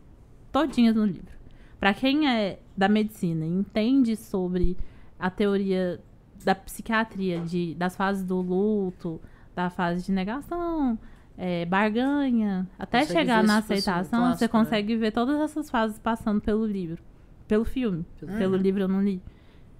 todinhas 0.51 0.95
no 0.95 1.05
livro. 1.05 1.35
Pra 1.79 1.91
quem 1.91 2.29
é 2.29 2.59
da 2.77 2.87
medicina 2.87 3.45
entende 3.45 4.15
sobre 4.15 4.77
a 5.19 5.29
teoria 5.29 5.99
da 6.45 6.53
psiquiatria, 6.53 7.39
de, 7.41 7.73
das 7.75 7.95
fases 7.95 8.23
do 8.23 8.39
luto, 8.39 9.19
da 9.55 9.69
fase 9.69 10.05
de 10.05 10.11
negação, 10.11 10.97
é, 11.37 11.65
barganha, 11.65 12.67
até 12.77 12.99
Consegue 12.99 13.19
chegar 13.19 13.43
na 13.43 13.57
aceitação, 13.57 14.03
você 14.03 14.47
clássico, 14.47 14.57
né? 14.57 14.63
consegue 14.63 14.95
ver 14.95 15.11
todas 15.11 15.39
essas 15.39 15.69
fases 15.69 15.97
passando 15.99 16.39
pelo 16.39 16.65
livro. 16.65 17.01
Pelo 17.47 17.65
filme. 17.65 18.05
Pelo- 18.19 18.37
Pelo 18.37 18.55
livro 18.57 18.83
eu 18.83 18.87
não 18.87 19.01
li. 19.01 19.21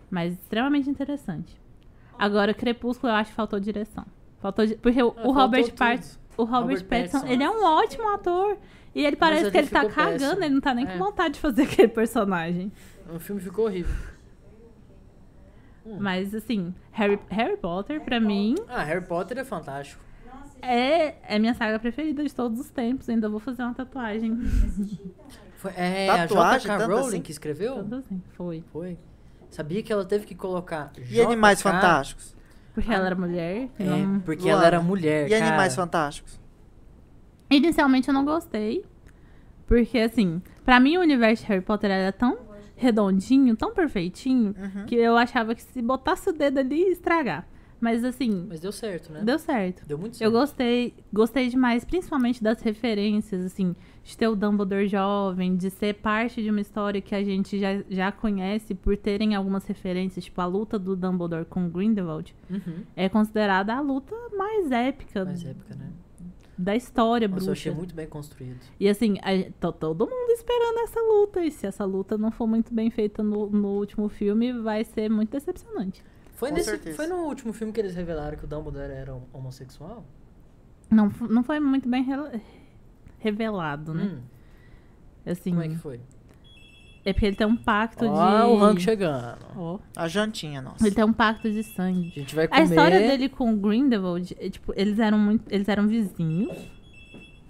Mas 0.10 0.34
extremamente 0.34 0.90
interessante. 0.90 1.60
Agora, 2.18 2.54
Crepúsculo, 2.54 3.12
eu 3.12 3.16
acho 3.18 3.30
que 3.32 3.36
faltou 3.36 3.60
direção. 3.60 4.06
Faltou 4.40 4.66
Porque 4.82 5.02
o, 5.04 5.10
o 5.10 5.12
faltou 5.12 5.34
Robert. 5.34 5.74
Pattinson, 5.74 6.20
o 6.38 6.44
Robert, 6.44 6.62
Robert 6.62 6.86
Pattinson, 6.86 7.20
Pattinson. 7.20 7.34
ele 7.34 7.44
é 7.44 7.50
um 7.50 7.64
ótimo 7.64 8.08
ator. 8.14 8.58
E 8.98 9.06
ele 9.06 9.16
parece 9.16 9.52
que 9.52 9.58
ele 9.58 9.68
tá 9.68 9.82
ficou 9.82 9.96
cagando, 9.96 10.20
péssimo. 10.20 10.44
ele 10.44 10.54
não 10.56 10.62
tá 10.62 10.74
nem 10.74 10.88
É. 10.88 10.92
com 10.92 10.98
vontade 10.98 11.36
de 11.36 11.40
fazer 11.40 11.64
aquele 11.70 11.88
personagem. 11.88 12.72
O 13.14 13.20
filme 13.20 13.40
ficou 13.42 13.66
horrível. 13.66 13.96
Hum. 15.86 15.98
Mas, 16.00 16.34
assim, 16.36 16.74
Harry, 16.92 17.20
Harry 17.30 17.58
Potter, 17.58 18.02
pra 18.02 18.20
mim, 18.20 18.56
Ah, 18.68 18.84
Harry 18.84 19.06
Potter 19.06 19.38
é 19.38 19.44
fantástico. 19.44 20.02
é, 20.62 21.16
é 21.36 21.40
minha 21.40 21.54
saga 21.54 21.80
preferida 21.80 22.24
de 22.24 22.34
todos 22.34 22.60
os 22.60 22.70
tempos. 22.70 23.08
Ainda 23.10 23.30
vou 23.30 23.40
fazer 23.40 23.64
uma 23.64 23.74
tatuagem. 23.74 24.36
Foi, 25.56 25.72
é 25.76 26.08
Tatuagem, 26.08 26.70
a 26.72 26.78
J.K. 26.78 26.86
Rowling 26.94 27.08
assim? 27.08 27.22
que 27.22 27.32
escreveu? 27.32 27.80
Assim, 27.80 28.22
foi. 28.34 28.64
Foi. 28.72 28.98
Sabia 29.50 29.82
que 29.82 29.92
ela 29.94 30.04
teve 30.06 30.26
que 30.26 30.36
colocar 30.36 30.92
E 31.10 31.22
Animais 31.22 31.60
JK? 31.60 31.64
Fantásticos? 31.72 32.36
Porque 32.74 32.94
ela 32.94 33.06
era 33.08 33.16
mulher. 33.16 33.70
É, 33.80 33.84
não- 33.84 34.20
porque 34.20 34.44
Luana, 34.44 34.58
ela 34.58 34.68
era 34.68 34.82
mulher, 34.82 35.28
E 35.28 35.30
cara. 35.32 35.48
Animais 35.48 35.74
Fantásticos? 35.76 36.40
Inicialmente 37.50 38.08
eu 38.08 38.14
não 38.14 38.26
gostei. 38.26 38.84
Porque, 39.66 39.98
assim, 40.00 40.42
pra 40.64 40.80
mim 40.80 40.98
o 40.98 41.02
universo 41.02 41.44
de 41.44 41.50
Harry 41.50 41.62
Potter 41.64 41.92
era 41.92 42.12
tão 42.12 42.38
redondinho, 42.76 43.56
tão 43.56 43.74
perfeitinho, 43.74 44.56
Uhum. 44.58 44.86
que 44.86 44.96
eu 44.96 45.18
achava 45.18 45.54
que 45.56 45.62
se 45.62 45.82
botasse 45.82 46.30
o 46.30 46.34
dedo 46.34 46.60
ali 46.60 46.76
ia 46.84 46.92
estragar. 46.92 47.46
Mas, 47.80 48.04
assim, 48.04 48.46
Mas 48.50 48.60
deu 48.60 48.72
certo, 48.72 49.12
né? 49.12 49.22
deu 49.24 49.38
certo. 49.38 49.86
Deu 49.88 50.00
muito 50.00 50.18
certo. 50.18 50.28
Eu 50.34 50.40
gostei, 50.40 50.96
gostei 51.14 51.48
demais, 51.48 51.84
principalmente 51.86 52.42
das 52.42 52.60
referências, 52.62 53.46
assim, 53.46 53.76
de 54.04 54.18
ter 54.18 54.28
o 54.28 54.36
Dumbledore 54.36 54.88
jovem, 54.88 55.56
de 55.56 55.70
ser 55.70 55.94
parte 55.96 56.42
de 56.42 56.50
uma 56.50 56.62
história 56.62 57.00
que 57.02 57.14
a 57.14 57.24
gente 57.24 57.60
já, 57.60 57.84
já 57.90 58.12
conhece 58.12 58.74
por 58.74 58.98
terem 58.98 59.36
algumas 59.36 59.64
referências, 59.68 60.26
tipo 60.26 60.42
a 60.42 60.46
luta 60.46 60.80
do 60.80 60.96
Dumbledore 60.96 61.46
com 61.46 61.70
Grindelwald, 61.70 62.34
Uhum. 62.50 62.84
é 62.96 63.08
considerada 63.10 63.76
a 63.76 63.80
luta 63.82 64.16
mais 64.36 64.72
épica 64.72 65.24
Mais 65.26 65.46
época, 65.46 65.76
né? 65.76 65.90
Da 66.58 66.76
história 66.76 67.28
Nossa, 67.28 67.48
eu 67.48 67.52
achei 67.52 67.72
bruxa. 67.72 67.78
muito 67.78 67.96
bem 67.96 68.08
construído. 68.08 68.60
E 68.80 68.90
assim, 68.90 69.18
a- 69.20 69.52
tá 69.60 69.72
todo 69.72 70.08
mundo 70.08 70.32
esperando 70.32 70.80
essa 70.80 71.00
luta, 71.00 71.44
e 71.46 71.52
se 71.52 71.68
essa 71.68 71.86
luta 71.86 72.18
não 72.18 72.32
for 72.32 72.48
muito 72.48 72.74
bem 72.74 72.90
feita 72.90 73.22
no, 73.22 73.48
no 73.50 73.68
último 73.70 74.10
filme, 74.10 74.52
vai 74.54 74.84
ser 74.84 75.10
muito 75.10 75.30
decepcionante. 75.32 76.04
Foi, 76.34 76.52
nesse, 76.52 76.78
foi 76.94 77.08
no 77.08 77.18
último 77.26 77.52
filme 77.54 77.72
que 77.74 77.80
eles 77.80 77.96
revelaram 77.96 78.38
que 78.38 78.46
o 78.46 78.48
Dumbledore 78.48 78.92
era 78.92 79.14
hom- 79.14 79.24
homossexual? 79.34 80.04
Não, 80.90 81.12
não 81.30 81.44
foi 81.44 81.60
muito 81.60 81.88
bem 81.90 82.04
rela- 82.04 82.32
revelado, 83.20 83.94
né? 83.94 84.04
Hum, 84.04 84.22
Assim, 85.26 85.50
como 85.52 85.64
é 85.64 85.68
que 85.68 85.76
foi? 85.76 86.00
É 87.08 87.14
porque 87.14 87.26
ele 87.26 87.38
tem 87.38 87.48
um 87.48 87.56
pacto 87.56 88.06
Ó, 88.06 88.42
de. 88.42 88.48
o 88.48 88.58
rank 88.58 88.82
chegando. 88.82 89.38
Ó. 89.56 89.80
A 89.96 90.10
jantinha, 90.10 90.62
nossa. 90.62 90.86
Ele 90.86 90.94
tem 90.94 91.06
um 91.06 91.14
pacto 91.14 91.50
de 91.50 91.60
A 91.60 91.64
sangue. 91.64 92.10
gente 92.10 92.36
vai 92.36 92.50
comer... 92.50 92.60
A 92.60 92.64
história 92.66 93.00
dele 93.00 93.30
com 93.30 93.54
o 93.54 93.56
Grindelwald, 93.56 94.36
é, 94.38 94.50
tipo, 94.50 94.74
eles 94.76 95.00
eram 95.00 95.18
muito. 95.18 95.46
Eles 95.50 95.70
eram 95.70 95.88
vizinhos 95.88 96.54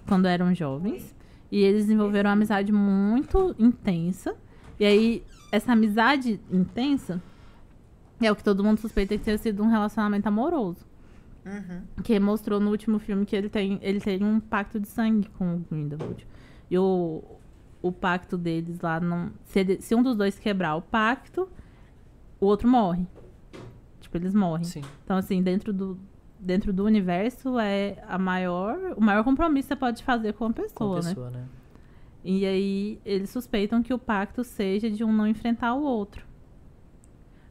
quando 0.08 0.28
eram 0.28 0.54
jovens. 0.54 1.16
E 1.52 1.64
eles 1.64 1.88
desenvolveram 1.88 2.30
uma 2.30 2.36
amizade 2.36 2.72
muito 2.72 3.56
intensa. 3.58 4.36
E 4.80 4.86
aí, 4.86 5.24
essa 5.52 5.72
amizade 5.74 6.40
intensa 6.52 7.20
é 8.22 8.32
o 8.32 8.36
que 8.36 8.44
todo 8.44 8.64
mundo 8.64 8.80
suspeita 8.80 9.18
que 9.18 9.24
tenha 9.24 9.40
sido 9.40 9.64
um 9.64 9.70
relacionamento 9.70 10.28
amoroso. 10.28 10.86
Uhum. 11.44 12.04
Que 12.04 12.20
mostrou 12.20 12.60
no 12.60 12.70
último 12.70 13.00
filme 13.00 13.26
que 13.26 13.36
ele 13.36 13.50
tem, 13.50 13.80
ele 13.82 14.00
tem 14.00 14.24
um 14.24 14.40
pacto 14.40 14.80
de 14.80 14.88
sangue 14.88 15.28
com 15.30 15.56
o 15.56 15.66
Grindelwald. 15.68 16.28
E 16.70 16.78
o, 16.78 17.24
o 17.82 17.92
pacto 17.92 18.38
deles 18.38 18.80
lá 18.82 19.00
não. 19.00 19.32
Se, 19.46 19.82
se 19.82 19.96
um 19.96 20.02
dos 20.04 20.16
dois 20.16 20.38
quebrar 20.40 20.76
o 20.76 20.82
pacto, 20.82 21.48
o 22.40 22.46
outro 22.46 22.68
morre. 22.68 23.06
Tipo, 24.00 24.18
eles 24.18 24.34
morrem. 24.34 24.64
Sim. 24.64 24.82
Então, 25.04 25.18
assim, 25.18 25.42
dentro 25.42 25.74
do, 25.74 25.98
dentro 26.40 26.72
do 26.72 26.84
universo 26.86 27.60
é 27.60 28.04
a 28.08 28.18
maior, 28.18 28.78
o 28.96 29.02
maior 29.02 29.24
compromisso 29.24 29.68
que 29.68 29.74
você 29.74 29.80
pode 29.80 30.04
fazer 30.04 30.34
com 30.34 30.46
uma 30.46 30.54
Com 30.54 30.62
a 30.62 30.64
pessoa, 30.64 30.96
né? 31.02 31.08
pessoa, 31.10 31.30
né? 31.30 31.46
E 32.24 32.46
aí 32.46 33.00
eles 33.06 33.30
suspeitam 33.30 33.82
que 33.82 33.94
o 33.94 34.00
pacto 34.00 34.44
seja 34.44 34.90
de 34.90 35.04
um 35.04 35.14
não 35.14 35.26
enfrentar 35.28 35.74
o 35.76 35.82
outro. 35.84 36.26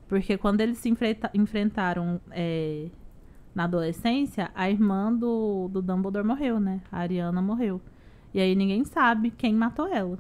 Porque 0.09 0.37
quando 0.37 0.61
eles 0.61 0.79
se 0.79 0.89
enfrenta- 0.89 1.31
enfrentaram 1.35 2.21
é, 2.31 2.89
na 3.55 3.65
adolescência, 3.65 4.51
a 4.55 4.71
irmã 4.71 5.13
do, 5.13 5.69
do 5.69 5.81
Dumbledore 5.83 6.27
morreu, 6.27 6.61
né? 6.61 6.81
A 6.93 6.99
Ariana 6.99 7.41
morreu. 7.43 7.81
E 8.37 8.41
aí 8.41 8.55
ninguém 8.55 8.85
sabe 8.85 9.31
quem 9.31 9.55
matou 9.55 9.89
ela. 9.89 10.19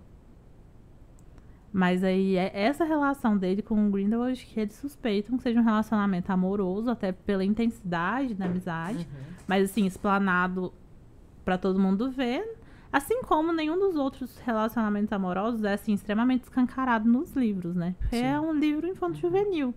Mas 1.70 2.02
aí 2.02 2.34
é 2.36 2.51
essa 2.55 2.82
relação 2.82 3.36
dele 3.36 3.60
com 3.60 3.86
o 3.86 3.90
Grindelwald 3.90 4.43
que 4.47 4.59
eles 4.59 4.72
suspeitam 4.72 5.36
que 5.36 5.43
seja 5.43 5.60
um 5.60 5.62
relacionamento 5.62 6.32
amoroso, 6.32 6.90
até 6.90 7.12
pela 7.12 7.44
intensidade 7.44 8.32
da 8.32 8.47
amizade. 8.47 9.01
Uhum. 9.01 9.34
Mas 9.47 9.70
assim, 9.70 9.84
explanado 9.84 10.72
pra 11.44 11.59
todo 11.59 11.78
mundo 11.78 12.10
ver. 12.10 12.56
Assim 12.90 13.20
como 13.22 13.52
nenhum 13.52 13.78
dos 13.78 13.97
outros 13.97 14.38
relacionamentos 14.38 15.12
amorosos 15.12 15.62
é 15.62 15.74
assim, 15.74 15.93
extremamente 15.93 16.44
escancarado 16.44 17.06
nos 17.06 17.36
livros, 17.36 17.76
né? 17.76 17.94
Porque 17.98 18.16
Sim. 18.16 18.24
é 18.24 18.40
um 18.40 18.55
livro 18.55 18.86
infanto-juvenil. 18.86 19.74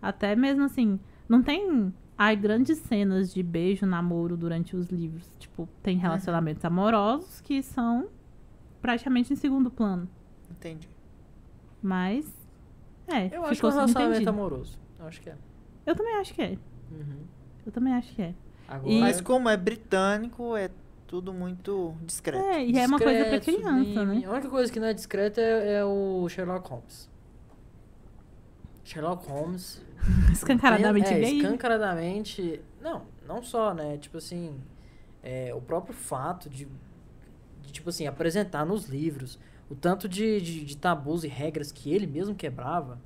Até 0.00 0.34
mesmo 0.34 0.64
assim, 0.64 0.98
não 1.28 1.42
tem 1.42 1.92
ai, 2.18 2.36
grandes 2.36 2.78
cenas 2.78 3.32
de 3.32 3.42
beijo, 3.42 3.84
namoro 3.86 4.36
durante 4.36 4.74
os 4.76 4.88
livros. 4.88 5.30
Tipo, 5.38 5.68
tem 5.82 5.96
relacionamentos 5.98 6.64
amorosos 6.64 7.40
que 7.40 7.62
são 7.62 8.08
praticamente 8.80 9.32
em 9.32 9.36
segundo 9.36 9.70
plano. 9.70 10.08
Entendi. 10.50 10.88
Mas. 11.82 12.26
É, 13.08 13.26
Eu 13.36 13.42
acho 13.44 13.48
que 13.48 13.52
é 13.52 13.54
ficou 13.54 13.70
um 13.70 13.74
relacionamento 13.74 14.28
amoroso. 14.30 14.78
Eu 14.98 15.06
acho 15.06 15.20
que 15.20 15.30
é. 15.30 15.36
Eu 15.84 15.94
também 15.94 16.14
acho 16.16 16.34
que 16.34 16.42
é. 16.42 16.58
Uhum. 16.90 17.18
Eu 17.64 17.72
também 17.72 17.92
acho 17.94 18.14
que 18.14 18.22
é. 18.22 18.34
Agora, 18.68 18.92
E- 18.92 19.00
Mas 19.00 19.20
como 19.20 19.48
é 19.48 19.56
britânico, 19.56 20.56
é 20.56 20.70
tudo 21.06 21.32
muito 21.32 21.94
discreto. 22.02 22.44
É, 22.44 22.64
e 22.64 22.76
é 22.76 22.86
uma 22.86 22.98
coisa 22.98 23.24
pra 23.26 23.38
discreto, 23.38 23.60
criança, 23.62 23.84
sublime. 24.00 24.20
né? 24.22 24.26
A 24.26 24.32
única 24.32 24.48
coisa 24.48 24.72
que 24.72 24.80
não 24.80 24.88
é 24.88 24.94
discreta 24.94 25.40
é, 25.40 25.74
é 25.74 25.84
o 25.84 26.28
Sherlock 26.28 26.68
Holmes. 26.68 27.08
Sherlock 28.86 29.28
Holmes. 29.28 29.82
Escancaradamente 30.32 31.08
é, 31.08 31.18
gay. 31.20 31.38
escancaradamente. 31.38 32.60
Não, 32.80 33.02
não 33.26 33.42
só, 33.42 33.74
né? 33.74 33.98
Tipo 33.98 34.18
assim. 34.18 34.60
é, 35.22 35.52
o 35.52 35.60
próprio 35.60 35.92
fato 35.92 36.48
de, 36.48 36.68
de, 37.62 37.72
tipo 37.72 37.90
assim, 37.90 38.06
apresentar 38.06 38.64
nos 38.64 38.86
livros 38.86 39.38
o 39.68 39.74
tanto 39.74 40.08
de, 40.08 40.40
de, 40.40 40.64
de 40.64 40.76
tabus 40.76 41.24
e 41.24 41.28
regras 41.28 41.72
que 41.72 41.92
ele 41.92 42.06
mesmo 42.06 42.34
quebrava 42.36 43.00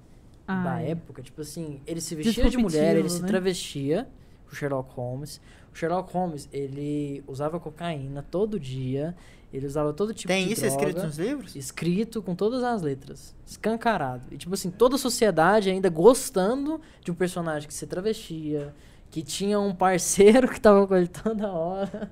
da 0.46 0.74
Ai. 0.74 0.90
época. 0.90 1.22
Tipo 1.22 1.40
assim, 1.40 1.80
ele 1.86 2.00
se 2.00 2.14
vestia 2.14 2.50
de 2.50 2.58
mulher, 2.58 2.96
ele 2.96 3.08
se 3.08 3.22
né? 3.22 3.28
travestia, 3.28 4.06
o 4.50 4.54
Sherlock 4.54 4.92
Holmes. 4.94 5.40
O 5.72 5.76
Sherlock 5.76 6.12
Holmes, 6.12 6.48
ele 6.52 7.24
usava 7.26 7.58
cocaína 7.58 8.22
todo 8.22 8.60
dia. 8.60 9.16
Ele 9.52 9.66
usava 9.66 9.92
todo 9.92 10.14
tipo 10.14 10.28
Tem 10.28 10.46
de 10.46 10.52
isso 10.52 10.62
droga, 10.62 10.76
escrito 10.76 11.02
nos 11.06 11.18
livros? 11.18 11.56
escrito 11.56 12.22
com 12.22 12.34
todas 12.36 12.62
as 12.62 12.82
letras, 12.82 13.34
escancarado. 13.44 14.22
E 14.30 14.36
tipo 14.36 14.54
assim, 14.54 14.70
toda 14.70 14.94
a 14.94 14.98
sociedade 14.98 15.68
ainda 15.70 15.88
gostando 15.90 16.80
de 17.02 17.10
um 17.10 17.14
personagem 17.14 17.66
que 17.66 17.74
se 17.74 17.84
travestia, 17.86 18.72
que 19.10 19.22
tinha 19.22 19.58
um 19.58 19.74
parceiro 19.74 20.48
que 20.48 20.60
tava 20.60 20.86
com 20.86 20.94
ele 20.94 21.08
toda 21.08 21.50
hora. 21.50 22.10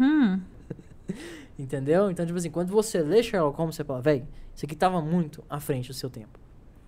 Hum. 0.00 0.40
Entendeu? 1.58 2.10
Então, 2.10 2.24
tipo 2.24 2.38
assim, 2.38 2.50
quando 2.50 2.70
você 2.70 3.00
lê 3.00 3.22
Sherlock 3.22 3.56
Holmes, 3.56 3.76
você 3.76 3.84
fala, 3.84 4.00
velho, 4.00 4.26
isso 4.54 4.64
aqui 4.64 4.74
tava 4.74 5.00
muito 5.00 5.44
à 5.48 5.60
frente 5.60 5.88
do 5.88 5.94
seu 5.94 6.08
tempo. 6.10 6.38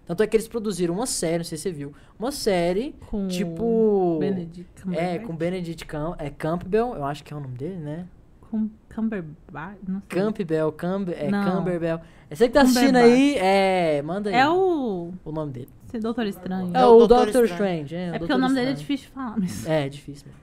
Tanto 0.07 0.23
é 0.23 0.27
que 0.27 0.37
eles 0.37 0.49
produziram 0.49 0.95
uma 0.95 1.07
série, 1.07 1.39
não 1.39 1.45
sei 1.45 1.57
se 1.57 1.63
você 1.65 1.73
viu, 1.73 1.93
uma 2.19 2.33
série, 2.33 2.95
Com 3.09 3.29
tipo... 3.29 4.17
Benedict 4.19 4.69
É, 4.81 4.83
Cumberbatch? 4.83 5.27
com 5.27 5.37
Benedict 5.37 5.87
Cam 5.87 6.15
é, 6.19 6.31
Campbell, 6.31 6.95
eu 6.97 7.05
acho 7.05 7.23
que 7.23 7.33
é 7.33 7.37
o 7.37 7.41
nome 7.41 7.57
dele, 7.57 7.77
né? 7.77 8.09
Com 8.53 8.69
Cumberbatch, 8.95 9.79
não 9.89 10.03
sei. 10.03 10.21
Campbell, 10.21 10.71
Camber, 10.73 11.17
é 11.19 11.31
Não. 11.31 11.43
Camberbell. 11.43 12.01
É 12.29 12.35
você 12.35 12.49
que 12.49 12.53
tá 12.53 12.61
assistindo 12.61 12.97
aí, 12.97 13.35
é, 13.39 14.03
manda 14.03 14.29
aí 14.29 14.37
É 14.37 14.47
o... 14.47 15.11
o 15.25 15.33
nome 15.33 15.53
dele. 15.53 15.69
Esse 15.89 15.99
Doutor 15.99 16.27
É, 16.27 16.29
Estranho. 16.29 16.71
É 16.77 16.85
o 16.85 16.97
o 16.97 17.07
Doctor, 17.07 17.33
Doutor 17.33 17.45
Strange, 17.47 17.95
é. 17.95 17.99
É 17.99 18.09
o 18.09 18.11
porque 18.11 18.19
Doutor 18.29 18.37
o 18.37 18.39
nome 18.39 18.55
dele 18.55 18.71
é 18.73 18.75
difícil 18.75 19.07
de 19.07 19.13
falar, 19.15 19.39
mas... 19.39 19.67
É, 19.67 19.87
é 19.87 19.89
difícil 19.89 20.27
mesmo. 20.27 20.43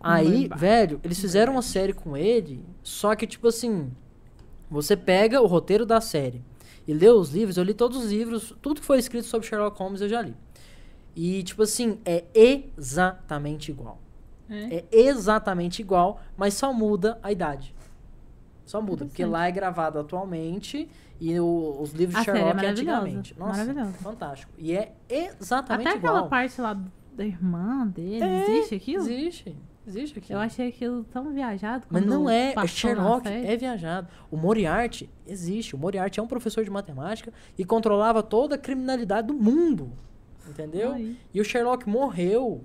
Aí, 0.00 0.48
velho, 0.56 0.98
eles 1.04 1.20
fizeram 1.20 1.52
uma 1.52 1.60
série 1.60 1.92
com 1.92 2.16
ele, 2.16 2.64
só 2.82 3.14
que, 3.14 3.26
tipo 3.26 3.48
assim, 3.48 3.92
você 4.70 4.96
pega 4.96 5.42
o 5.42 5.46
roteiro 5.46 5.84
da 5.84 6.00
série 6.00 6.42
e 6.88 6.94
lê 6.94 7.10
os 7.10 7.30
livros, 7.30 7.58
eu 7.58 7.64
li 7.64 7.74
todos 7.74 7.98
os 8.02 8.10
livros, 8.10 8.56
tudo 8.62 8.80
que 8.80 8.86
foi 8.86 8.98
escrito 8.98 9.26
sobre 9.26 9.46
Sherlock 9.46 9.78
Holmes 9.78 10.00
eu 10.00 10.08
já 10.08 10.22
li. 10.22 10.34
E, 11.14 11.42
tipo 11.42 11.62
assim, 11.62 11.98
é 12.06 12.24
exatamente 12.34 13.70
igual. 13.70 14.00
É. 14.54 14.84
É 14.90 15.00
exatamente 15.06 15.80
igual, 15.80 16.20
mas 16.36 16.54
só 16.54 16.72
muda 16.72 17.18
a 17.22 17.30
idade. 17.32 17.74
Só 18.64 18.80
muda, 18.80 19.04
porque 19.04 19.24
lá 19.24 19.46
é 19.48 19.50
gravado 19.50 19.98
atualmente 19.98 20.88
e 21.20 21.38
o- 21.38 21.76
os 21.80 21.92
livros 21.92 22.22
de 22.22 22.30
é 22.30 22.34
Sherlock 22.34 22.64
é 22.64 22.68
antigamente. 22.68 23.38
Nossa, 23.38 23.58
maravilhosa. 23.64 23.92
fantástico. 23.98 24.52
E 24.56 24.72
é 24.76 24.92
exatamente 25.08 25.88
Até 25.88 25.98
igual. 25.98 26.14
aquela 26.16 26.28
parte 26.28 26.60
lá 26.60 26.78
da 27.14 27.24
irmã 27.26 27.86
dele, 27.86 28.24
É, 28.24 28.50
existe 28.50 28.74
aquilo? 28.76 29.02
Existe. 29.02 29.56
Existe 29.86 30.18
aquilo. 30.20 30.38
Eu 30.38 30.42
achei 30.42 30.68
aquilo 30.68 31.02
tão 31.04 31.32
viajado. 31.32 31.86
Mas 31.90 32.06
não 32.06 32.30
é. 32.30 32.54
Sherlock 32.68 33.26
é 33.28 33.56
viajado. 33.56 34.06
O 34.30 34.36
Moriarty 34.36 35.10
existe. 35.26 35.74
O 35.74 35.78
Moriarty 35.78 36.20
é 36.20 36.22
um 36.22 36.28
professor 36.28 36.62
de 36.62 36.70
matemática 36.70 37.32
e 37.58 37.64
controlava 37.64 38.22
toda 38.22 38.54
a 38.54 38.58
criminalidade 38.58 39.26
do 39.26 39.34
mundo. 39.34 39.92
Entendeu? 40.48 40.92
Aí. 40.92 41.18
E 41.34 41.40
o 41.40 41.44
Sherlock 41.44 41.88
morreu. 41.88 42.64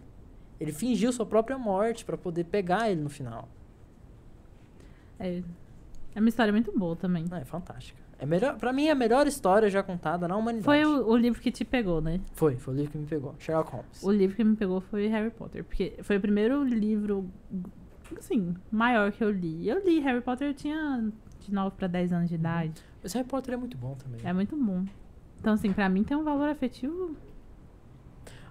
Ele 0.60 0.72
fingiu 0.72 1.12
sua 1.14 1.26
própria 1.26 1.58
morte 1.58 2.04
pra 2.04 2.18
poder 2.18 2.46
pegar 2.46 2.90
ele 2.90 3.02
no 3.02 3.10
final. 3.10 3.48
É, 5.20 5.42
é 6.16 6.20
uma 6.20 6.30
história 6.30 6.52
muito 6.52 6.78
boa 6.78 6.96
também. 6.96 7.26
Ah, 7.32 7.40
é 7.40 7.46
fantástica. 7.46 8.00
É 8.20 8.26
melhor, 8.26 8.58
pra 8.58 8.74
mim 8.74 8.88
é 8.88 8.92
a 8.92 8.96
melhor 8.96 9.28
história 9.28 9.70
já 9.70 9.84
contada 9.84 10.28
na 10.28 10.36
humanidade. 10.36 10.66
Foi 10.66 10.84
o, 10.84 11.08
o 11.12 11.16
livro 11.16 11.40
que 11.40 11.52
te 11.52 11.64
pegou, 11.64 12.02
né? 12.02 12.20
Foi, 12.34 12.56
foi 12.56 12.74
o 12.74 12.78
livro 12.78 12.92
que 12.92 12.98
me 12.98 13.06
pegou. 13.06 13.36
Sherlock 13.38 13.72
Holmes. 13.72 14.02
O 14.04 14.12
livro 14.12 14.36
que 14.36 14.44
me 14.44 14.56
pegou 14.56 14.82
foi 14.82 15.08
Harry 15.08 15.30
Potter. 15.30 15.64
Porque 15.64 15.94
foi 16.02 16.18
o 16.18 16.20
primeiro 16.22 16.64
livro, 16.64 17.30
assim, 18.18 18.56
maior 18.72 19.12
que 19.12 19.24
eu 19.24 19.30
li. 19.30 19.70
Eu 19.70 19.86
li 19.86 20.00
Harry 20.00 20.22
Potter, 20.22 20.48
eu 20.48 20.54
tinha 20.56 21.12
de 21.42 21.54
9 21.54 21.76
pra 21.76 21.88
10 21.88 22.12
anos 22.12 22.30
de 22.30 22.34
Uhum. 22.36 22.40
idade. 22.40 22.82
Esse 23.04 23.16
Harry 23.18 23.30
Potter 23.30 23.54
é 23.54 23.58
muito 23.58 23.78
bom 23.78 23.94
também. 23.94 24.20
É 24.24 24.34
muito 24.34 24.56
bom. 24.58 24.84
Então, 25.40 25.54
assim, 25.54 25.72
pra 25.72 25.88
mim 25.88 26.04
tem 26.04 26.18
um 26.18 26.24
valor 26.24 26.50
afetivo. 26.50 27.16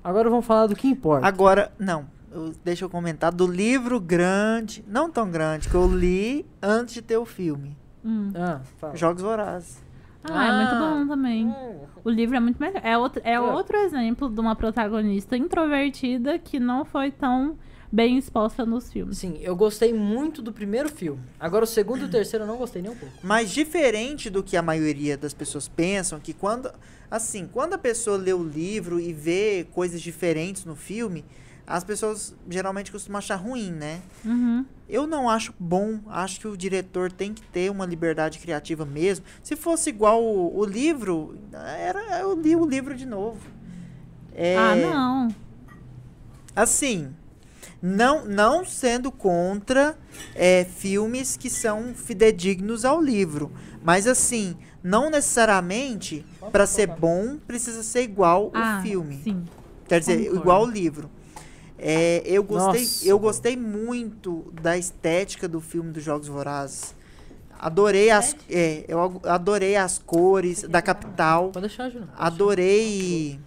Agora 0.09 0.31
vamos 0.31 0.47
falar 0.47 0.67
do 0.69 0.77
que 0.77 0.87
importa. 0.89 1.27
Agora, 1.27 1.73
não. 1.79 2.07
eu- 2.33 2.53
deixa 2.65 2.85
eu 2.85 2.91
comentar 2.91 3.33
do 3.33 3.47
livro 3.47 3.99
grande, 3.99 4.85
não 4.87 5.11
tão 5.11 5.31
grande, 5.31 5.69
que 5.69 5.75
eu 5.75 5.87
li 5.91 6.45
antes 6.63 6.95
de 6.95 7.03
ter 7.03 7.17
o 7.17 7.25
filme. 7.25 7.77
Hum. 8.05 8.31
Ah, 8.35 8.61
fala. 8.79 8.95
Jogos 8.95 9.23
Vorazes. 9.23 9.83
Ah, 10.23 10.45
é 10.47 10.57
muito 10.57 10.75
Ah. 10.75 10.79
bom 11.01 11.07
também. 11.09 11.47
Hum. 11.47 11.81
O 12.05 12.11
livro 12.11 12.37
é 12.37 12.41
muito 12.41 12.61
melhor. 12.61 12.81
É 12.85 12.97
outro, 12.99 13.23
é 13.25 13.33
É. 13.35 13.41
outro 13.41 13.77
exemplo 13.79 14.29
de 14.29 14.39
uma 14.41 14.55
protagonista 14.55 15.37
introvertida 15.37 16.39
que 16.39 16.61
não 16.61 16.85
foi 16.85 17.11
tão 17.11 17.57
bem 17.91 18.19
exposta 18.19 18.67
nos 18.67 18.93
filmes. 18.93 19.17
Sim, 19.19 19.39
eu 19.41 19.57
gostei 19.57 19.93
muito 19.95 20.43
do 20.43 20.53
primeiro 20.53 20.89
filme. 20.91 21.23
Agora 21.41 21.65
o 21.65 21.67
segundo 21.67 22.03
e 22.03 22.05
o 22.05 22.11
terceiro 22.11 22.45
eu 22.45 22.49
não 22.49 22.57
gostei 22.59 22.83
nem 22.83 22.91
um 22.91 22.97
pouco. 22.97 23.15
Mas 23.23 23.51
diferente 23.51 24.29
do 24.29 24.43
que 24.43 24.57
a 24.57 24.63
maioria 24.63 25.17
das 25.17 25.33
pessoas 25.33 25.69
pensam, 25.69 26.21
que 26.21 26.33
quando. 26.35 26.71
Assim, 27.11 27.49
quando 27.53 27.75
a 27.75 27.79
pessoa 27.79 28.17
lê 28.17 28.33
o 28.33 28.43
livro 28.43 28.99
e 28.99 29.13
vê 29.13 29.67
coisas 29.73 30.01
diferentes 30.01 30.65
no 30.65 30.75
filme, 30.75 31.25
as 31.67 31.83
pessoas 31.83 32.35
geralmente 32.49 32.93
costumam 32.93 33.19
achar 33.19 33.37
ruim, 33.37 33.73
né? 33.73 34.01
Uhum. 34.25 34.65
Eu 34.89 35.07
não 35.07 35.29
acho 35.29 35.53
bom, 35.59 36.01
acho 36.09 36.39
que 36.39 36.47
o 36.47 36.57
diretor 36.57 37.11
tem 37.11 37.35
que 37.35 37.43
ter 37.43 37.71
uma 37.71 37.85
liberdade 37.85 38.39
criativa 38.39 38.85
mesmo. 38.85 39.25
Se 39.43 39.57
fosse 39.57 39.91
igual 39.91 40.23
o, 40.23 40.57
o 40.57 40.65
livro, 40.65 41.37
era 41.53 42.21
eu 42.21 42.41
li 42.41 42.55
o 42.55 42.65
livro 42.65 42.95
de 42.95 43.05
novo. 43.05 43.41
É, 44.33 44.57
Ah, 44.57 44.77
não. 44.77 45.29
Assim, 46.55 47.13
não, 47.83 48.25
não 48.25 48.65
sendo 48.65 49.11
contra 49.11 49.99
é, 50.35 50.65
filmes 50.65 51.37
que 51.37 51.51
são 51.51 51.95
fidedignos 51.95 52.85
ao 52.85 53.01
livro, 53.01 53.51
mas 53.83 54.07
assim, 54.07 54.57
não 54.87 55.11
necessariamente 55.11 56.25
para 56.53 56.65
ser 56.65 56.87
bom 56.87 57.39
precisa 57.45 57.83
ser 57.83 58.03
igual 58.03 58.53
ah, 58.55 58.79
o 58.79 58.83
filme. 58.83 59.21
Sim. 59.25 59.45
Quer 59.89 59.99
dizer, 59.99 60.19
Concordo. 60.19 60.41
igual 60.41 60.63
o 60.63 60.71
livro. 60.71 61.11
É, 61.77 62.23
eu 62.25 62.45
gostei, 62.45 62.83
Nossa. 62.83 63.09
eu 63.09 63.19
gostei 63.19 63.57
muito 63.57 64.53
da 64.63 64.79
estética 64.79 65.49
do 65.49 65.61
filme 65.61 65.91
dos 65.91 66.05
Jogos 66.05 66.29
Vorazes. 66.29 66.95
Adorei 67.59 68.11
as, 68.11 68.37
é, 68.49 68.85
eu 68.87 69.21
adorei 69.25 69.75
as 69.75 69.99
cores 69.99 70.63
da 70.63 70.81
capital. 70.81 71.51
Pode 71.51 71.67
deixar. 71.67 71.91
Adorei 72.17 73.41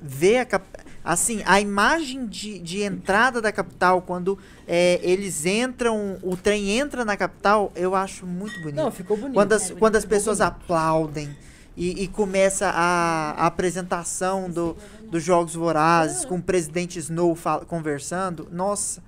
ver 0.00 0.38
a. 0.38 0.60
assim 1.08 1.42
a 1.46 1.58
imagem 1.58 2.26
de, 2.26 2.58
de 2.58 2.82
entrada 2.82 3.40
da 3.40 3.50
capital 3.50 4.02
quando 4.02 4.38
é, 4.66 5.00
eles 5.02 5.46
entram, 5.46 6.18
o 6.22 6.36
trem 6.36 6.78
entra 6.78 7.02
na 7.04 7.16
capital, 7.16 7.72
eu 7.74 7.94
acho 7.94 8.26
muito 8.26 8.58
bonito. 8.60 8.76
Não, 8.76 8.90
ficou 8.90 9.16
bonito. 9.16 9.32
Quando 9.34 9.52
as, 9.54 9.70
É, 9.70 9.74
quando 9.74 9.96
as 9.96 10.04
pessoas 10.04 10.38
bonito. 10.38 10.54
aplaudem 10.54 11.30
e, 11.74 12.02
e 12.04 12.08
começa 12.08 12.68
a, 12.68 13.30
a 13.42 13.46
apresentação 13.46 14.50
do, 14.50 14.76
dos 15.10 15.22
Jogos 15.24 15.54
Vorazes 15.54 16.24
com 16.26 16.36
o 16.36 16.42
presidente 16.42 16.98
Snow 16.98 17.36
conversando, 17.66 18.46
nossa, 18.52 19.02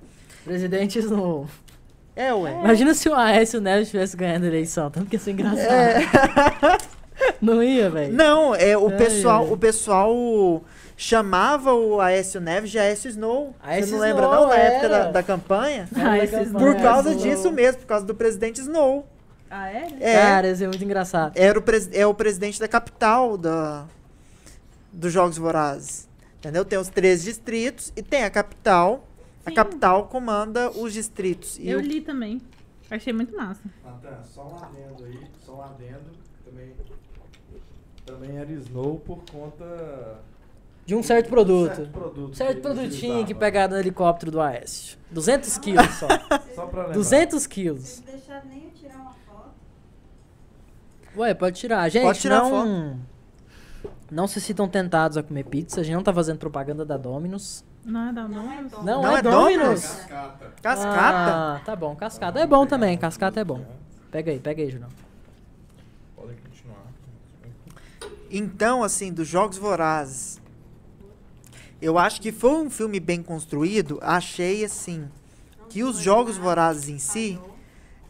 Presidente 0.45 0.99
Snow. 0.99 1.47
é 2.17 2.33
ué. 2.33 2.53
Imagina 2.65 2.95
se 2.95 3.09
o 3.11 3.15
Aécio 3.15 3.61
Neves 3.61 3.91
tivesse 3.91 4.17
ganhado 4.17 4.45
a 4.45 4.49
eleição. 4.49 4.91
Tanto 4.91 5.07
que 5.11 5.17
ia 5.17 5.21
ser 5.21 5.33
engraçado. 5.33 6.01
Não 7.43 7.63
ia, 7.63 7.91
velho. 7.91 8.15
Não, 8.15 8.55
é 8.55 8.77
o 8.79 8.89
Ai, 8.89 8.97
pessoal, 8.97 9.45
ai. 9.47 9.53
o 9.53 9.57
pessoal 9.57 10.65
chamava 11.03 11.73
o 11.73 11.99
Aécio 11.99 12.41
Neves 12.43 12.71
de 12.71 12.79
Aécio 12.79 13.09
Snow. 13.09 13.55
Aécio 13.63 13.87
Você 13.87 13.93
não 13.95 14.01
lembra 14.01 14.23
Snow, 14.27 14.35
não 14.43 14.49
na 14.49 14.55
era. 14.57 14.73
época 14.75 14.89
da, 14.91 15.11
da 15.13 15.23
campanha? 15.23 15.89
Ah, 15.97 16.11
legal 16.17 16.45
Por 16.45 16.75
pra 16.75 16.83
causa 16.83 17.15
disso 17.15 17.51
mesmo, 17.51 17.81
por 17.81 17.87
causa 17.87 18.05
do 18.05 18.15
presidente 18.15 18.61
Snow. 18.61 19.07
Ah, 19.51 19.71
é? 19.71 19.89
É, 19.99 20.15
Cara, 20.21 20.49
ia 20.49 20.57
ser 20.57 20.69
muito 20.69 20.85
engraçado. 20.85 21.33
era 21.37 21.59
o 21.59 21.63
pres- 21.63 21.89
é 21.93 22.07
o 22.07 22.13
presidente 22.13 22.61
da 22.61 22.69
capital 22.69 23.39
da, 23.39 23.87
dos 24.93 25.11
Jogos 25.11 25.39
Vorazes. 25.39 26.07
Entendeu? 26.39 26.65
Tem 26.67 26.79
os 26.79 26.89
três 26.89 27.23
distritos 27.23 27.93
e 27.97 28.03
tem 28.03 28.23
a 28.25 28.31
capital. 28.31 29.03
A 29.47 29.49
Sim. 29.49 29.55
capital 29.57 30.07
comanda 30.07 30.71
os 30.71 30.93
distritos. 30.93 31.59
E 31.59 31.67
Eu 31.69 31.79
o- 31.79 31.83
li 31.83 32.03
também. 32.03 32.43
Achei 32.91 33.13
muito 33.13 33.35
massa. 33.35 33.63
Natan, 33.83 34.23
só 34.23 34.43
um 34.47 34.57
adendo 34.57 35.05
aí, 35.07 35.19
só 35.47 35.55
um 35.55 35.63
adendo. 35.63 36.11
Também, 36.45 36.73
também 38.05 38.37
era 38.37 38.53
Snow 38.53 39.01
por 39.01 39.23
conta. 39.33 39.65
De 40.87 40.95
um 40.95 41.03
certo 41.03 41.29
produto. 41.29 41.77
Certo 41.77 41.91
produto. 41.91 42.37
Certo 42.37 42.57
que 42.57 42.63
produtinho 42.63 43.27
que 43.27 43.35
pegaram 43.35 43.75
no 43.75 43.79
helicóptero 43.79 44.33
do 44.33 44.41
Aécio. 44.41 44.99
200 45.11 45.59
quilos 45.59 45.91
só. 45.95 46.09
Só 46.55 46.67
pra 46.67 46.81
lembrar. 46.83 46.95
200 46.95 47.47
quilos. 47.47 47.83
Vocês 47.83 48.05
deixaram 48.05 48.49
nem 48.49 48.65
eu 48.65 48.71
tirar 48.71 48.97
uma 48.97 49.13
foto. 49.27 49.51
Ué, 51.17 51.35
pode 51.35 51.59
tirar. 51.59 51.89
Gente, 51.89 52.05
Pode 52.05 52.19
tirar 52.21 52.43
não... 52.43 52.99
Não 54.11 54.27
se 54.27 54.41
sintam 54.41 54.69
tentados 54.69 55.17
a 55.17 55.23
comer 55.23 55.45
pizza. 55.45 55.81
A 55.81 55.85
gente 55.85 55.95
não 55.95 56.03
tá 56.03 56.13
fazendo 56.13 56.39
propaganda 56.39 56.85
da 56.85 56.97
Domino's. 56.97 57.65
Não 57.85 58.09
é 58.09 58.13
da 58.13 58.29
Não 58.29 58.53
é. 58.53 58.63
Não, 58.63 59.03
Não 59.03 59.17
é, 59.17 59.19
é. 59.21 59.23
Domino's? 59.23 59.83
Cascata. 59.83 60.53
Cascata. 60.61 61.33
Ah, 61.33 61.61
tá 61.65 61.77
bom. 61.77 61.95
Cascata 61.95 62.41
é 62.41 62.47
bom 62.47 62.67
também. 62.67 62.99
Cascata 62.99 63.41
é 63.41 63.45
bom. 63.45 63.65
Pega 64.11 64.33
aí, 64.33 64.41
pega 64.41 64.61
aí, 64.61 64.71
Junão. 64.71 64.89
Podem 66.17 66.37
continuar. 66.39 66.83
Então, 68.29 68.83
assim, 68.83 69.13
dos 69.13 69.29
Jogos 69.29 69.57
Vorazes, 69.57 70.40
eu 71.81 71.99
acho 71.99 72.21
que 72.21 72.31
foi 72.33 72.53
um 72.53 72.71
filme 72.71 73.01
bem 73.01 73.23
construído. 73.23 73.99
Achei, 74.03 74.65
assim, 74.65 75.09
que 75.69 75.83
os 75.83 75.99
Jogos 75.99 76.37
Vorazes 76.37 76.89
em 76.89 76.99
si 76.99 77.39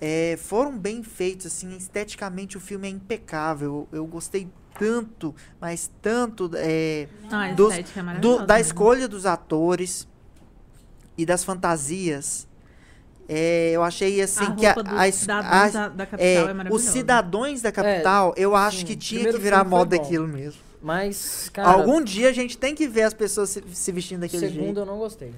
é, 0.01 0.39
foram 0.43 0.77
bem 0.77 1.03
feitos, 1.03 1.47
assim, 1.47 1.77
esteticamente 1.77 2.57
o 2.57 2.61
filme 2.61 2.89
é 2.89 2.91
impecável. 2.91 3.87
Eu, 3.93 3.99
eu 4.01 4.07
gostei 4.07 4.49
tanto, 4.79 5.35
mas 5.61 5.91
tanto 6.01 6.51
é, 6.55 7.07
Não, 7.31 7.55
Dos- 7.55 7.73
é 7.75 7.83
do- 8.21 8.47
da 8.47 8.55
mesmo. 8.55 8.67
escolha 8.69 9.07
dos 9.07 9.27
atores 9.27 10.09
e 11.17 11.27
das 11.27 11.45
fantasias. 11.45 12.49
É, 13.29 13.71
eu 13.73 13.85
achei 13.85 14.21
assim 14.21 14.45
a 14.45 14.55
que 14.55 14.67
a, 14.67 14.75
a, 14.75 15.65
a- 15.65 15.69
da, 15.69 15.89
da 15.89 16.07
capital 16.07 16.49
é, 16.49 16.67
é, 16.67 16.73
os 16.73 16.83
cidadãos 16.83 17.63
da 17.63 17.71
capital, 17.71 18.35
eu 18.37 18.57
acho 18.57 18.79
sim, 18.79 18.85
que 18.87 18.97
tinha 18.97 19.31
que 19.31 19.39
virar 19.39 19.65
moda 19.65 19.95
aquilo 19.95 20.27
mesmo. 20.27 20.61
Mas, 20.83 21.51
cara, 21.51 21.69
Algum 21.69 22.03
dia 22.03 22.31
a 22.31 22.33
gente 22.33 22.57
tem 22.57 22.75
que 22.75 22.89
ver 22.89 23.03
as 23.03 23.15
pessoas 23.15 23.51
se, 23.51 23.63
se 23.73 23.93
vestindo 23.93 24.21
daquele 24.21 24.47
segundo 24.49 24.65
jeito. 24.65 24.81
eu 24.81 24.87
não 24.87 24.99
gostei. 24.99 25.35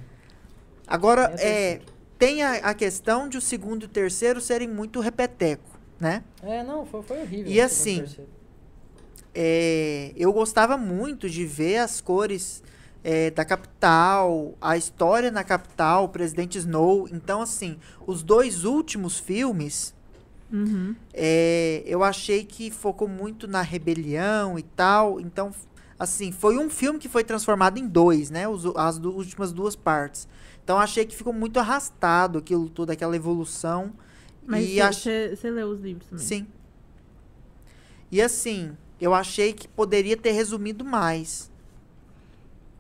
Agora, 0.87 1.35
é, 1.39 1.81
tem 2.19 2.43
a, 2.43 2.53
a 2.57 2.75
questão 2.75 3.29
de 3.29 3.39
o 3.39 3.41
segundo 3.41 3.83
e 3.83 3.87
o 3.87 3.89
terceiro 3.89 4.41
serem 4.41 4.69
muito 4.69 5.01
repeteco, 5.01 5.79
né? 5.99 6.23
É, 6.43 6.63
não, 6.63 6.87
foi, 6.87 7.03
foi 7.03 7.21
horrível. 7.23 7.51
E 7.51 7.69
segundo 7.69 8.05
assim. 8.05 8.27
É, 9.35 10.13
eu 10.15 10.33
gostava 10.33 10.77
muito 10.77 11.29
de 11.29 11.45
ver 11.45 11.79
as 11.79 12.01
cores 12.01 12.63
é, 13.03 13.31
da 13.31 13.45
capital, 13.45 14.55
a 14.61 14.77
história 14.77 15.31
na 15.31 15.43
capital, 15.43 16.05
o 16.05 16.09
presidente 16.09 16.59
Snow. 16.59 17.09
Então, 17.11 17.41
assim, 17.41 17.79
os 18.07 18.23
dois 18.23 18.65
últimos 18.65 19.19
filmes, 19.19 19.95
Uhum. 20.53 20.95
é, 21.15 21.83
eu 21.87 22.05
achei 22.05 22.45
que 22.45 22.71
focou 22.71 23.09
muito 23.09 23.49
na 23.49 23.63
rebelião 23.63 24.59
e 24.59 24.63
tal. 24.63 25.19
Então, 25.19 25.51
assim, 25.99 26.31
foi 26.31 26.59
um 26.59 26.69
filme 26.69 26.99
que 26.99 27.09
foi 27.09 27.25
transformado 27.25 27.79
em 27.79 27.87
dois, 27.87 28.31
né? 28.31 28.47
Os, 28.47 28.65
as 28.77 28.99
du- 28.99 29.13
últimas 29.13 29.53
duas 29.53 29.75
partes. 29.75 30.29
Então, 30.63 30.79
achei 30.79 31.05
que 31.07 31.17
ficou 31.17 31.33
muito 31.33 31.59
arrastado 31.59 32.39
aquilo 32.39 32.69
tudo, 32.69 32.91
aquela 32.91 33.17
evolução. 33.17 33.93
Mas 34.47 34.69
e 34.69 34.81
ach- 34.81 35.05
você 35.05 35.51
leu 35.51 35.69
os 35.69 35.81
livros 35.81 36.07
também? 36.09 36.25
Sim. 36.25 36.47
E 38.11 38.21
assim, 38.21 38.77
eu 39.01 39.15
achei 39.15 39.53
que 39.53 39.67
poderia 39.67 40.17
ter 40.17 40.33
resumido 40.33 40.85
mais. 40.85 41.51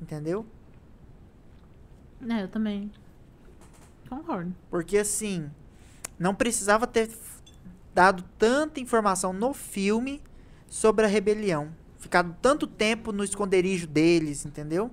Entendeu? 0.01 0.45
É, 2.29 2.43
eu 2.43 2.49
também. 2.49 2.91
Concordo. 4.09 4.55
Porque 4.71 4.99
assim, 4.99 5.51
não 6.19 6.35
precisava 6.35 6.87
ter 6.87 7.09
dado 7.95 8.25
tanta 8.39 8.81
informação 8.81 9.33
no 9.33 9.53
filme 9.53 10.21
sobre 10.69 11.05
a 11.05 11.09
rebelião. 11.09 11.69
Ficado 11.99 12.35
tanto 12.43 12.67
tempo 12.67 13.13
no 13.13 13.23
esconderijo 13.23 13.87
deles, 13.87 14.45
entendeu? 14.45 14.91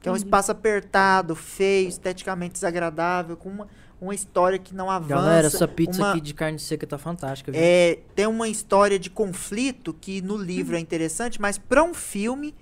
Que 0.00 0.08
é 0.08 0.12
um 0.12 0.16
espaço 0.16 0.50
apertado, 0.50 1.36
feio, 1.36 1.88
esteticamente 1.88 2.54
desagradável, 2.54 3.36
com 3.36 3.48
uma, 3.48 3.68
uma 4.00 4.14
história 4.14 4.58
que 4.58 4.74
não 4.74 4.90
avança. 4.90 5.14
Galera, 5.14 5.46
essa 5.46 5.68
pizza 5.68 6.00
uma- 6.00 6.10
aqui 6.10 6.20
de 6.20 6.34
carne 6.34 6.58
seca 6.58 6.86
tá 6.86 6.98
fantástica, 6.98 7.52
viu? 7.52 7.60
É, 7.62 7.98
tem 8.14 8.26
uma 8.26 8.48
história 8.48 8.98
de 8.98 9.08
conflito 9.10 9.94
que 9.94 10.20
no 10.20 10.36
livro 10.36 10.76
é 10.76 10.80
interessante, 10.80 11.40
mas 11.40 11.56
para 11.56 11.84
um 11.84 11.94
filme 11.94 12.54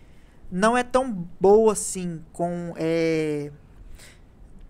não 0.50 0.76
é 0.76 0.82
tão 0.82 1.10
boa 1.40 1.72
assim, 1.72 2.20
com 2.32 2.74
é, 2.76 3.50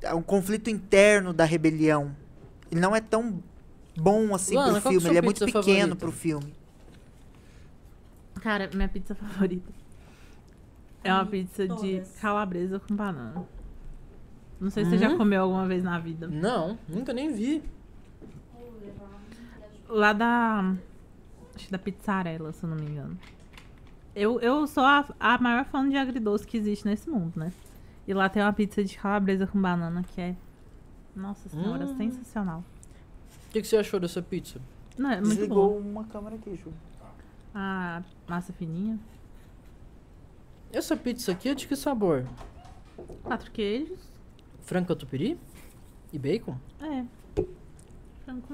é 0.02 0.14
um 0.14 0.22
conflito 0.22 0.70
interno 0.70 1.32
da 1.32 1.44
rebelião. 1.44 2.14
Ele 2.70 2.80
não 2.80 2.94
é 2.94 3.00
tão 3.00 3.42
bom 4.00 4.34
assim 4.34 4.54
Luana, 4.54 4.80
pro 4.80 4.88
é 4.90 4.92
filme, 4.92 5.08
ele 5.08 5.18
é 5.18 5.22
muito 5.22 5.44
pequeno 5.44 5.62
favorita? 5.64 5.96
pro 5.96 6.12
filme. 6.12 6.54
Cara, 8.40 8.70
minha 8.74 8.88
pizza 8.88 9.14
favorita 9.14 9.70
é 11.04 11.12
uma 11.12 11.26
pizza 11.26 11.68
de 11.68 11.74
todas. 11.96 12.16
calabresa 12.20 12.80
com 12.80 12.94
banana. 12.96 13.46
Não 14.60 14.70
sei 14.70 14.84
se 14.84 14.90
você 14.90 14.98
já 14.98 15.10
Hum? 15.10 15.16
comeu 15.18 15.42
alguma 15.42 15.66
vez 15.66 15.82
na 15.82 15.98
vida. 15.98 16.26
Não, 16.28 16.78
nunca 16.88 17.12
nem 17.12 17.32
vi. 17.32 17.62
Lá 19.88 20.12
da. 20.12 20.74
Acho 21.54 21.66
que 21.66 21.72
da 21.72 21.78
Pizzarella, 21.78 22.52
se 22.52 22.62
eu 22.64 22.70
não 22.70 22.76
me 22.76 22.86
engano. 22.86 23.18
Eu, 24.14 24.40
eu 24.40 24.66
sou 24.66 24.84
a, 24.84 25.04
a 25.18 25.38
maior 25.38 25.64
fã 25.64 25.88
de 25.88 25.96
agridoce 25.96 26.46
que 26.46 26.56
existe 26.56 26.84
nesse 26.84 27.08
mundo, 27.08 27.32
né? 27.36 27.52
E 28.06 28.12
lá 28.14 28.28
tem 28.28 28.42
uma 28.42 28.52
pizza 28.52 28.82
de 28.84 28.96
calabresa 28.96 29.46
com 29.46 29.60
banana 29.60 30.02
que 30.02 30.20
é. 30.20 30.36
Nossa 31.14 31.48
senhora, 31.48 31.84
Hum. 31.86 31.96
sensacional. 31.96 32.64
O 33.50 33.52
que, 33.52 33.62
que 33.62 33.66
você 33.66 33.78
achou 33.78 33.98
dessa 33.98 34.22
pizza? 34.22 34.60
Não, 34.96 35.10
é 35.10 35.16
muito 35.16 35.30
Desligou 35.30 35.70
bom. 35.70 35.88
uma 35.88 36.04
câmera 36.04 36.36
aqui, 36.36 36.54
Ju. 36.54 36.72
A 37.52 38.00
massa 38.28 38.52
fininha. 38.52 38.96
Essa 40.72 40.96
pizza 40.96 41.32
aqui 41.32 41.48
é 41.48 41.54
de 41.56 41.66
que 41.66 41.74
sabor? 41.74 42.24
Quatro 43.24 43.50
queijos. 43.50 43.98
Frango 44.60 44.86
catupiry? 44.86 45.36
E 46.12 46.18
bacon? 46.18 46.56
É. 46.80 47.04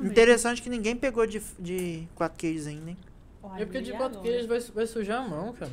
Interessante 0.02 0.62
que 0.62 0.70
ninguém 0.70 0.96
pegou 0.96 1.26
de, 1.26 1.42
de 1.58 2.08
quatro 2.14 2.38
queijos 2.38 2.66
ainda, 2.66 2.92
hein? 2.92 2.96
É 3.58 3.66
porque 3.66 3.82
de 3.82 3.92
quatro 3.92 4.22
queijos 4.22 4.46
vai, 4.46 4.60
vai 4.60 4.86
sujar 4.86 5.22
a 5.22 5.28
mão, 5.28 5.52
cara. 5.52 5.72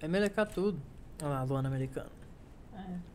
É 0.00 0.08
melecar 0.08 0.48
tudo. 0.48 0.80
Olha 1.20 1.28
lá, 1.30 1.40
a 1.40 1.42
Luana 1.42 1.68
americana. 1.68 2.10
É. 2.74 3.11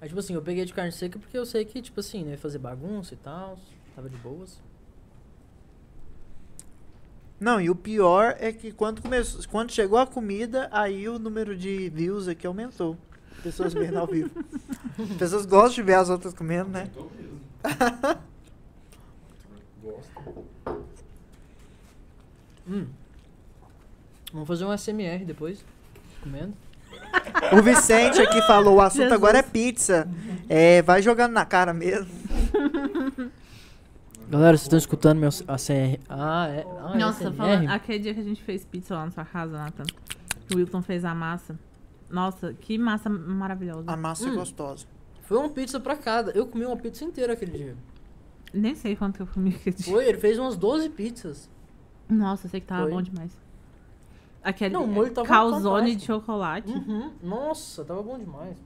Aí, 0.00 0.08
tipo 0.08 0.18
assim, 0.18 0.34
eu 0.34 0.42
peguei 0.42 0.64
de 0.64 0.72
carne 0.72 0.92
seca 0.92 1.18
porque 1.18 1.36
eu 1.36 1.44
sei 1.44 1.64
que, 1.64 1.82
tipo 1.82 2.00
assim, 2.00 2.24
não 2.24 2.30
ia 2.30 2.38
fazer 2.38 2.58
bagunça 2.58 3.12
e 3.14 3.16
tal. 3.18 3.58
Tava 3.94 4.08
de 4.08 4.16
boas. 4.16 4.58
Não, 7.38 7.60
e 7.60 7.70
o 7.70 7.74
pior 7.74 8.36
é 8.38 8.52
que 8.52 8.70
quando, 8.72 9.00
começou, 9.00 9.42
quando 9.50 9.72
chegou 9.72 9.98
a 9.98 10.06
comida, 10.06 10.68
aí 10.70 11.08
o 11.08 11.18
número 11.18 11.56
de 11.56 11.88
views 11.90 12.28
aqui 12.28 12.46
aumentou. 12.46 12.96
Pessoas 13.42 13.72
vendo 13.72 13.98
ao 13.98 14.06
vivo. 14.06 14.30
Pessoas 15.18 15.46
gostam 15.46 15.76
de 15.76 15.82
ver 15.82 15.94
as 15.94 16.10
outras 16.10 16.34
comendo, 16.34 16.68
né? 16.68 16.90
Gosto. 19.82 20.46
Hum. 22.68 22.86
Vamos 24.32 24.46
fazer 24.46 24.64
um 24.64 24.76
SMR 24.76 25.24
depois. 25.24 25.64
Comendo. 26.22 26.54
O 27.58 27.62
Vicente 27.62 28.20
aqui 28.20 28.40
falou, 28.42 28.76
o 28.76 28.80
assunto 28.80 29.02
Jesus. 29.02 29.12
agora 29.12 29.38
é 29.38 29.42
pizza. 29.42 30.08
É, 30.48 30.82
vai 30.82 31.02
jogando 31.02 31.32
na 31.32 31.44
cara 31.44 31.72
mesmo. 31.72 32.06
Galera, 34.28 34.56
vocês 34.56 34.62
estão 34.66 34.78
escutando 34.78 35.18
meu 35.18 35.28
ACR? 35.28 35.98
Ah, 36.08 36.48
é. 36.48 36.64
Ah, 36.80 36.92
é 36.94 36.98
Nossa, 36.98 37.32
falando, 37.32 37.68
aquele 37.68 37.98
dia 37.98 38.14
que 38.14 38.20
a 38.20 38.24
gente 38.24 38.42
fez 38.42 38.64
pizza 38.64 38.94
lá 38.94 39.04
na 39.06 39.10
sua 39.10 39.24
casa, 39.24 39.52
Nathan. 39.58 39.82
O 40.54 40.56
Wilton 40.58 40.82
fez 40.82 41.04
a 41.04 41.14
massa. 41.14 41.58
Nossa, 42.08 42.54
que 42.54 42.78
massa 42.78 43.08
maravilhosa. 43.08 43.90
A 43.90 43.96
massa 43.96 44.28
é 44.28 44.30
Hum. 44.30 44.36
gostosa. 44.36 44.86
Foi 45.22 45.38
uma 45.38 45.48
pizza 45.48 45.80
pra 45.80 45.96
cada. 45.96 46.30
Eu 46.32 46.46
comi 46.46 46.64
uma 46.64 46.76
pizza 46.76 47.04
inteira 47.04 47.32
aquele 47.32 47.52
dia. 47.56 47.76
Nem 48.52 48.74
sei 48.74 48.94
quanto 48.96 49.16
que 49.16 49.22
eu 49.22 49.26
comi 49.26 49.50
aquele 49.54 49.74
dia. 49.76 49.92
Foi, 49.92 50.06
ele 50.08 50.18
fez 50.18 50.38
umas 50.38 50.56
12 50.56 50.88
pizzas. 50.90 51.48
Nossa, 52.08 52.46
eu 52.46 52.50
sei 52.50 52.60
que 52.60 52.66
tava 52.66 52.82
Foi. 52.82 52.92
bom 52.92 53.02
demais. 53.02 53.30
Aquele 54.42 54.72
Não, 54.74 54.84
o 54.84 54.86
molho 54.86 55.12
tava 55.12 55.26
calzone 55.28 55.62
fantástico. 55.62 55.98
de 56.00 56.06
chocolate. 56.06 56.72
Uhum. 56.72 57.12
Nossa, 57.22 57.84
tava 57.84 58.02
bom 58.02 58.18
demais. 58.18 58.56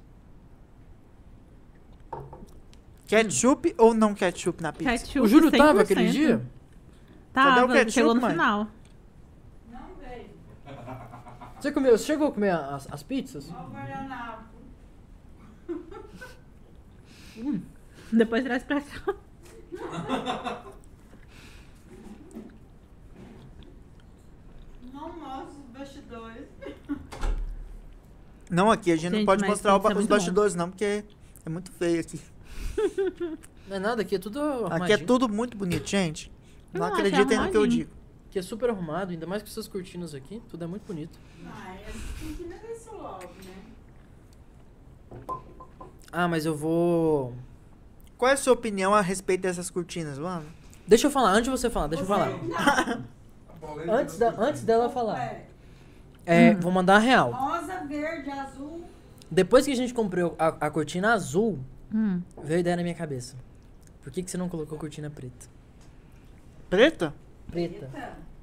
Ketchup 3.06 3.74
ou 3.76 3.92
não 3.92 4.14
ketchup 4.14 4.62
na 4.62 4.72
pizza? 4.72 4.90
Ketchup 4.92 5.20
o 5.20 5.26
Júlio 5.28 5.50
tava 5.50 5.80
100%. 5.80 5.82
aquele 5.82 6.10
dia? 6.10 6.46
Cadê 7.32 7.50
o 7.50 7.62
Tava, 7.66 7.72
ketchup, 7.72 7.92
chegou 7.92 8.14
no 8.14 8.20
mãe? 8.20 8.30
final. 8.30 8.66
Não 9.70 9.80
veio. 10.00 10.30
Você 11.60 11.72
comeu, 11.72 11.98
você 11.98 12.04
chegou 12.04 12.28
a 12.28 12.32
comer 12.32 12.50
as, 12.50 12.90
as 12.92 13.02
pizzas? 13.02 13.50
Guardanapo. 13.50 14.44
Depois 18.12 18.44
traz 18.44 18.62
pra 18.62 18.80
cá. 18.80 19.14
Não 24.92 25.12
mostra 25.18 25.44
os 25.48 25.63
bastidores. 25.78 26.46
Não, 28.50 28.70
aqui 28.70 28.92
a 28.92 28.96
gente, 28.96 29.10
não 29.10 29.18
Gente, 29.18 29.26
pode 29.26 29.40
mas 29.40 29.50
mostrar 29.50 29.78
ba- 29.78 29.88
é 29.88 29.92
os 29.92 29.94
muito 29.96 30.08
bom. 30.08 30.14
bastidores, 30.14 30.54
não, 30.54 30.70
porque 30.70 31.04
é 31.44 31.48
muito 31.48 31.70
feio 31.72 32.00
aqui. 32.00 32.20
Não 33.66 33.76
é 33.76 33.78
nada, 33.78 34.02
aqui 34.02 34.14
é 34.14 34.18
tudo 34.18 34.38
Aqui 34.40 34.52
é 34.52 34.66
arrumadinho. 34.74 35.06
tudo 35.06 35.26
muito 35.26 35.56
bonito, 35.56 35.86
gente. 35.88 36.30
Não, 36.70 36.80
Não, 36.82 36.88
acreditem 36.88 37.22
no 37.22 37.26
que 37.28 37.32
eu 37.56 37.62
arrumadinho. 37.62 37.68
digo. 37.86 37.90
Aqui 38.28 38.38
é 38.38 38.42
super 38.42 38.68
arrumado, 38.68 39.10
ainda 39.12 39.26
mais 39.26 39.42
com 39.42 39.48
essas 39.48 39.66
cortinas 39.66 40.14
aqui. 40.14 40.42
Tudo 40.50 40.64
é 40.64 40.66
muito 40.66 40.84
bonito. 40.86 41.18
Ah, 41.46 41.74
tem 42.20 42.34
que 42.34 42.42
ver 42.44 42.60
isso 42.76 42.94
logo, 42.94 43.24
né? 43.42 43.54
Ah, 46.12 46.28
mas 46.28 46.44
eu 46.44 46.54
vou... 46.54 47.34
Qual 48.18 48.30
é 48.30 48.34
a 48.34 48.36
sua 48.36 48.52
opinião 48.52 48.94
a 48.94 49.00
respeito 49.00 49.40
dessas 49.40 49.70
cortinas, 49.70 50.18
mano? 50.18 50.44
Deixa 50.86 51.06
eu 51.06 51.10
falar, 51.10 51.30
antes 51.30 51.44
de 51.44 51.50
você 51.50 51.70
falar, 51.70 51.86
deixa 51.86 52.02
eu 52.04 52.06
falar. 52.08 52.28
A 53.48 53.52
polêmica 53.58 53.92
Antes, 53.96 54.18
da, 54.18 54.28
antes 54.38 54.62
dela 54.62 54.90
falar. 54.90 55.42
É, 56.26 56.48
É, 56.48 56.54
vou 56.54 56.72
mandar 56.72 56.96
a 56.96 56.98
real. 56.98 57.30
rosa, 57.32 57.84
verde, 57.86 58.30
azul. 58.30 58.82
Depois 59.30 59.64
que 59.66 59.72
a 59.72 59.76
gente 59.76 59.92
comprou 59.94 60.34
a, 60.38 60.48
a 60.66 60.70
cortina 60.70 61.12
azul, 61.12 61.58
Hum. 61.92 62.20
veio 62.42 62.56
a 62.56 62.60
ideia 62.60 62.76
na 62.76 62.82
minha 62.82 62.94
cabeça. 62.94 63.36
Por 64.02 64.12
que, 64.12 64.22
que 64.22 64.30
você 64.30 64.36
não 64.36 64.48
colocou 64.48 64.76
cortina 64.78 65.08
preta? 65.10 65.46
Preta? 66.68 67.14
Preta. 67.50 67.90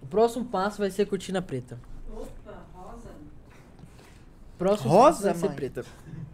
O 0.02 0.06
próximo 0.06 0.46
passo 0.46 0.80
vai 0.80 0.90
ser 0.90 1.06
cortina 1.06 1.42
preta. 1.42 1.78
Opa, 2.12 2.64
rosa. 2.74 3.10
Próximo 4.58 4.90
Rosa, 4.90 5.28
passo 5.30 5.40
vai 5.42 5.50
ser 5.50 5.56
preta. 5.56 5.86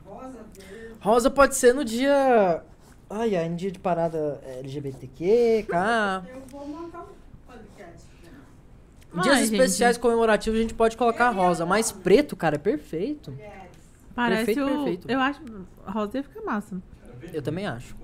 Rosa, 0.05 0.37
verde. 0.53 0.93
Rosa 1.01 1.29
pode 1.31 1.55
ser 1.55 1.73
no 1.73 1.83
dia. 1.83 2.63
Ai, 3.09 3.35
ai, 3.35 3.47
no 3.49 3.55
dia 3.55 3.71
de 3.71 3.79
parada 3.79 4.39
LGBTQ, 4.59 5.65
K. 5.69 6.23
Eu 6.29 6.41
vou 6.49 6.67
montar 6.67 7.01
um? 7.03 7.16
Em 9.15 9.21
dias 9.21 9.38
gente. 9.39 9.53
especiais 9.53 9.97
comemorativos 9.97 10.59
a 10.59 10.61
gente 10.61 10.73
pode 10.73 10.95
colocar 10.97 11.29
rosa, 11.29 11.65
mas 11.65 11.91
preto, 11.91 12.35
cara, 12.35 12.55
é 12.55 12.59
perfeito. 12.59 13.34
Parece 14.13 14.45
Perfeito, 14.45 14.63
o. 14.63 14.75
perfeito. 14.75 15.11
Eu 15.11 15.19
acho. 15.19 15.41
Rosa 15.85 16.17
ia 16.17 16.23
ficar 16.23 16.41
massa. 16.41 16.81
Eu 17.34 17.41
também 17.41 17.65
acho. 17.67 17.95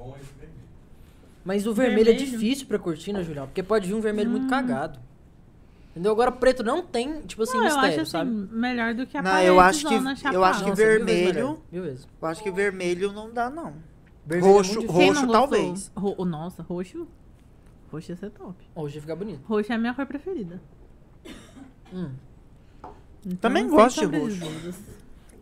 Mas 1.45 1.67
o 1.67 1.73
vermelho, 1.73 2.09
é 2.09 2.13
Vermelho? 2.13 2.31
difícil 2.31 2.67
pra 2.67 2.80
cortina, 2.80 3.21
Julião, 3.23 3.45
porque 3.47 3.61
pode 3.61 3.88
vir 3.88 3.93
um 3.93 3.99
vermelho 3.99 4.30
muito 4.30 4.47
cagado. 4.47 4.99
Entendeu? 5.91 6.11
Agora 6.11 6.31
preto 6.31 6.63
não 6.63 6.81
tem, 6.81 7.21
tipo 7.21 7.43
assim, 7.43 7.57
Não, 7.57 7.63
eu 7.65 7.67
acho 7.67 7.75
mistério, 7.81 8.01
assim, 8.01 8.11
sabe? 8.11 8.31
melhor 8.31 8.93
do 8.95 9.05
que 9.05 9.17
a 9.17 9.21
Não, 9.21 9.39
eu 9.41 9.59
acho 9.59 9.80
que- 9.80 9.84
paredezona 9.85 10.11
eu 10.11 10.15
chapada. 10.15 10.39
acho 10.47 10.63
que 10.63 10.69
Nossa, 10.69 10.81
mil 10.81 10.88
vezes 10.97 11.05
vermelho- 11.05 11.59
Mil 11.71 11.84
vezes. 11.84 12.07
Eu 12.21 12.27
acho 12.27 12.43
que 12.43 12.51
vermelho 12.51 13.11
não 13.11 13.31
dá, 13.31 13.49
não. 13.49 13.73
Vermelho 14.25 14.49
é 14.51 14.55
Roxo- 14.55 14.75
muito 14.80 14.91
roxo- 14.91 15.27
talvez. 15.27 15.91
Ro- 15.95 16.25
Nossa, 16.25 16.63
roxo. 16.63 17.07
Roxo 17.91 18.11
ia 18.11 18.15
ser 18.15 18.30
top. 18.31 18.55
Hoje 18.73 18.95
ia 18.95 19.01
ficar 19.01 19.15
bonito. 19.15 19.41
Roxo 19.45 19.71
é 19.71 19.75
a 19.75 19.77
minha 19.77 19.93
cor 19.93 20.05
preferida. 20.07 20.59
Hum. 21.93 22.09
Então, 23.25 23.37
Também 23.49 23.67
gosto 23.67 24.07
de 24.07 24.17
roxo. 24.17 24.37
dúvidas. 24.39 24.75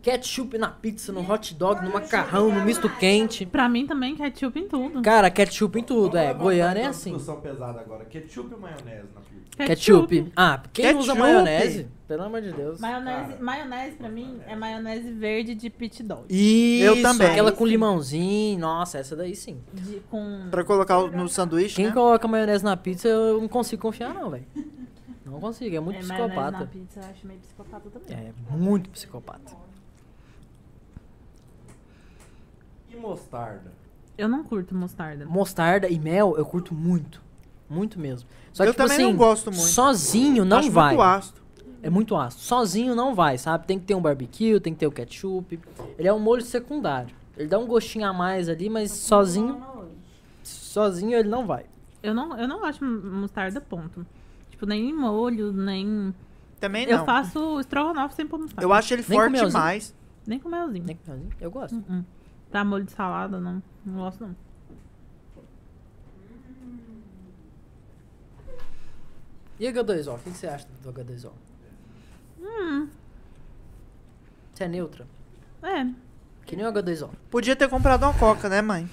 Ketchup 0.02 0.58
na 0.58 0.66
pizza, 0.68 1.12
no 1.12 1.20
hot 1.32 1.54
dog, 1.54 1.84
no 1.84 1.92
macarrão, 1.92 2.52
no 2.52 2.64
misto 2.64 2.88
quente. 2.98 3.46
Pra 3.46 3.68
mim 3.68 3.86
também, 3.86 4.16
ketchup 4.16 4.58
em 4.58 4.66
tudo. 4.66 5.00
Cara, 5.00 5.30
ketchup 5.30 5.78
em 5.78 5.82
tudo, 5.84 6.16
é. 6.18 6.34
Goiânia 6.34 6.82
é 6.82 6.86
assim. 6.86 7.10
discussão 7.12 7.40
pesada 7.40 7.78
agora. 7.80 8.04
Ketchup 8.06 8.52
ou 8.52 8.60
maionese 8.60 9.06
na 9.14 9.20
pizza? 9.20 9.64
Ketchup. 9.64 10.32
Ah, 10.34 10.60
quem 10.72 10.86
usa 10.96 11.12
Ketchup. 11.12 11.18
maionese? 11.20 11.86
Pelo 12.08 12.22
amor 12.24 12.42
de 12.42 12.52
Deus. 12.52 12.80
Maionese, 12.80 13.28
Cara. 13.30 13.42
maionese 13.44 13.96
pra 13.96 14.08
mim 14.08 14.40
é 14.48 14.56
maionese 14.56 15.12
verde 15.12 15.54
de 15.54 15.70
pit 15.70 16.02
dog. 16.02 16.24
Isso, 16.28 16.84
Eu 16.84 17.00
também. 17.00 17.28
aquela 17.28 17.52
com 17.52 17.64
limãozinho. 17.64 18.58
Nossa, 18.58 18.98
essa 18.98 19.14
daí 19.14 19.36
sim. 19.36 19.58
De, 19.72 20.00
com... 20.10 20.48
Pra 20.50 20.64
colocar 20.64 21.00
no 21.12 21.28
sanduíche, 21.28 21.76
Quem 21.76 21.86
né? 21.86 21.92
coloca 21.92 22.26
maionese 22.26 22.64
na 22.64 22.76
pizza, 22.76 23.06
eu 23.06 23.40
não 23.40 23.46
consigo 23.48 23.80
confiar, 23.82 24.12
não, 24.12 24.30
velho. 24.30 24.44
Não 25.32 25.40
consigo, 25.40 25.74
é 25.74 25.80
muito 25.80 25.98
é, 25.98 26.02
maionese 26.02 26.34
na 26.36 26.42
psicopata. 26.42 26.66
pizza 26.66 27.00
eu 27.00 27.04
acho 27.10 27.26
meio 27.26 27.40
psicopata 27.40 27.90
também. 27.90 28.16
É, 28.16 28.32
muito 28.54 28.90
psicopata. 28.90 29.56
E 32.90 32.96
mostarda? 32.96 33.72
Eu 34.18 34.28
não 34.28 34.44
curto 34.44 34.74
mostarda. 34.74 35.24
Mostarda 35.24 35.88
e 35.88 35.98
mel, 35.98 36.34
eu 36.36 36.44
curto 36.44 36.74
muito. 36.74 37.22
Muito 37.68 37.98
mesmo. 37.98 38.28
Só 38.52 38.62
que, 38.62 38.68
Eu 38.68 38.74
tipo 38.74 38.82
também 38.82 38.98
assim, 38.98 39.10
não 39.12 39.16
gosto 39.16 39.50
muito. 39.50 39.64
sozinho 39.68 40.44
não 40.44 40.58
Acho 40.58 40.70
vai. 40.70 40.88
muito 40.88 41.02
ácido. 41.02 41.40
É 41.82 41.88
muito 41.88 42.14
ácido. 42.14 42.42
Sozinho 42.42 42.94
não 42.94 43.14
vai, 43.14 43.38
sabe? 43.38 43.66
Tem 43.66 43.78
que 43.78 43.86
ter 43.86 43.94
um 43.94 44.02
barbecue, 44.02 44.60
tem 44.60 44.74
que 44.74 44.80
ter 44.80 44.86
o 44.86 44.92
ketchup. 44.92 45.58
Ele 45.98 46.06
é 46.06 46.12
um 46.12 46.18
molho 46.20 46.42
secundário. 46.42 47.14
Ele 47.36 47.48
dá 47.48 47.58
um 47.58 47.66
gostinho 47.66 48.06
a 48.06 48.12
mais 48.12 48.50
ali, 48.50 48.68
mas 48.68 48.90
sozinho, 48.90 49.64
sozinho 50.42 51.16
ele 51.18 51.28
não 51.30 51.46
vai. 51.46 51.64
Eu 52.02 52.12
não, 52.12 52.38
eu 52.38 52.46
não 52.46 52.70
de 52.70 52.84
mostarda, 52.84 53.60
ponto. 53.62 54.04
Tipo, 54.62 54.66
nem 54.70 54.90
em 54.90 54.94
molho, 54.94 55.52
nem... 55.52 56.14
Também 56.60 56.86
não. 56.86 56.98
Eu 56.98 57.04
faço 57.04 57.58
estrogonofe 57.58 58.14
sem 58.14 58.24
pôr 58.28 58.38
mostarda. 58.38 58.62
Eu 58.62 58.72
acho 58.72 58.94
ele 58.94 59.02
Nem 59.02 59.08
com 59.08 59.14
forte 59.24 59.32
melzinho. 59.32 59.50
demais. 59.50 59.94
Nem 60.24 60.38
com 60.38 60.48
melzinho. 60.48 60.84
Nem- 60.84 60.98
Eu 61.40 61.50
gosto. 61.50 61.74
Uh 61.76 61.80
-uh. 61.90 62.04
Pra 62.48 62.64
molho 62.64 62.84
de 62.84 62.92
salada, 62.92 63.40
não. 63.40 63.60
Não 63.84 63.94
gosto, 63.94 64.24
não. 64.24 64.36
E 69.58 69.66
H2O? 69.66 70.14
O 70.14 70.18
que 70.18 70.30
que 70.30 70.36
você 70.36 70.46
acha 70.46 70.66
do 70.82 70.92
H2O? 70.92 71.30
Hum, 72.40 72.88
Você 74.54 74.64
é 74.64 74.68
neutra? 74.68 75.06
é. 75.62 75.86
Que 76.46 76.54
nem 76.56 76.64
o 76.66 76.72
H2O. 76.72 77.10
Podia 77.30 77.54
ter 77.56 77.68
comprado 77.68 78.02
uma 78.04 78.14
coca, 78.14 78.48
né, 78.48 78.60
mãe? 78.62 78.88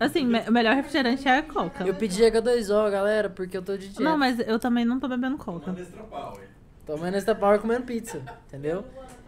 Assim, 0.00 0.24
me- 0.24 0.40
o 0.48 0.52
melhor 0.52 0.74
refrigerante 0.74 1.26
é 1.28 1.38
a 1.38 1.42
coca. 1.42 1.84
Eu 1.86 1.94
pedi 1.94 2.22
H2O, 2.22 2.90
galera, 2.90 3.28
porque 3.30 3.56
eu 3.56 3.62
tô 3.62 3.76
de 3.76 3.88
dieta. 3.88 4.02
Não, 4.02 4.16
mas 4.18 4.38
eu 4.40 4.58
também 4.58 4.84
não 4.84 4.98
tô 4.98 5.08
bebendo 5.08 5.36
coca. 5.36 5.60
Tomando 5.66 5.80
extra 5.80 6.02
power. 6.04 6.48
Tomando 6.86 7.14
essa 7.14 7.34
power 7.34 7.58
comendo 7.60 7.82
pizza, 7.84 8.22
entendeu? 8.46 8.84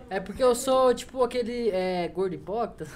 É 0.08 0.20
porque 0.20 0.42
eu 0.42 0.54
sou, 0.54 0.94
tipo, 0.94 1.22
aquele 1.22 1.70
é, 1.70 2.08
gordo 2.08 2.34
hipócrita. 2.34 2.86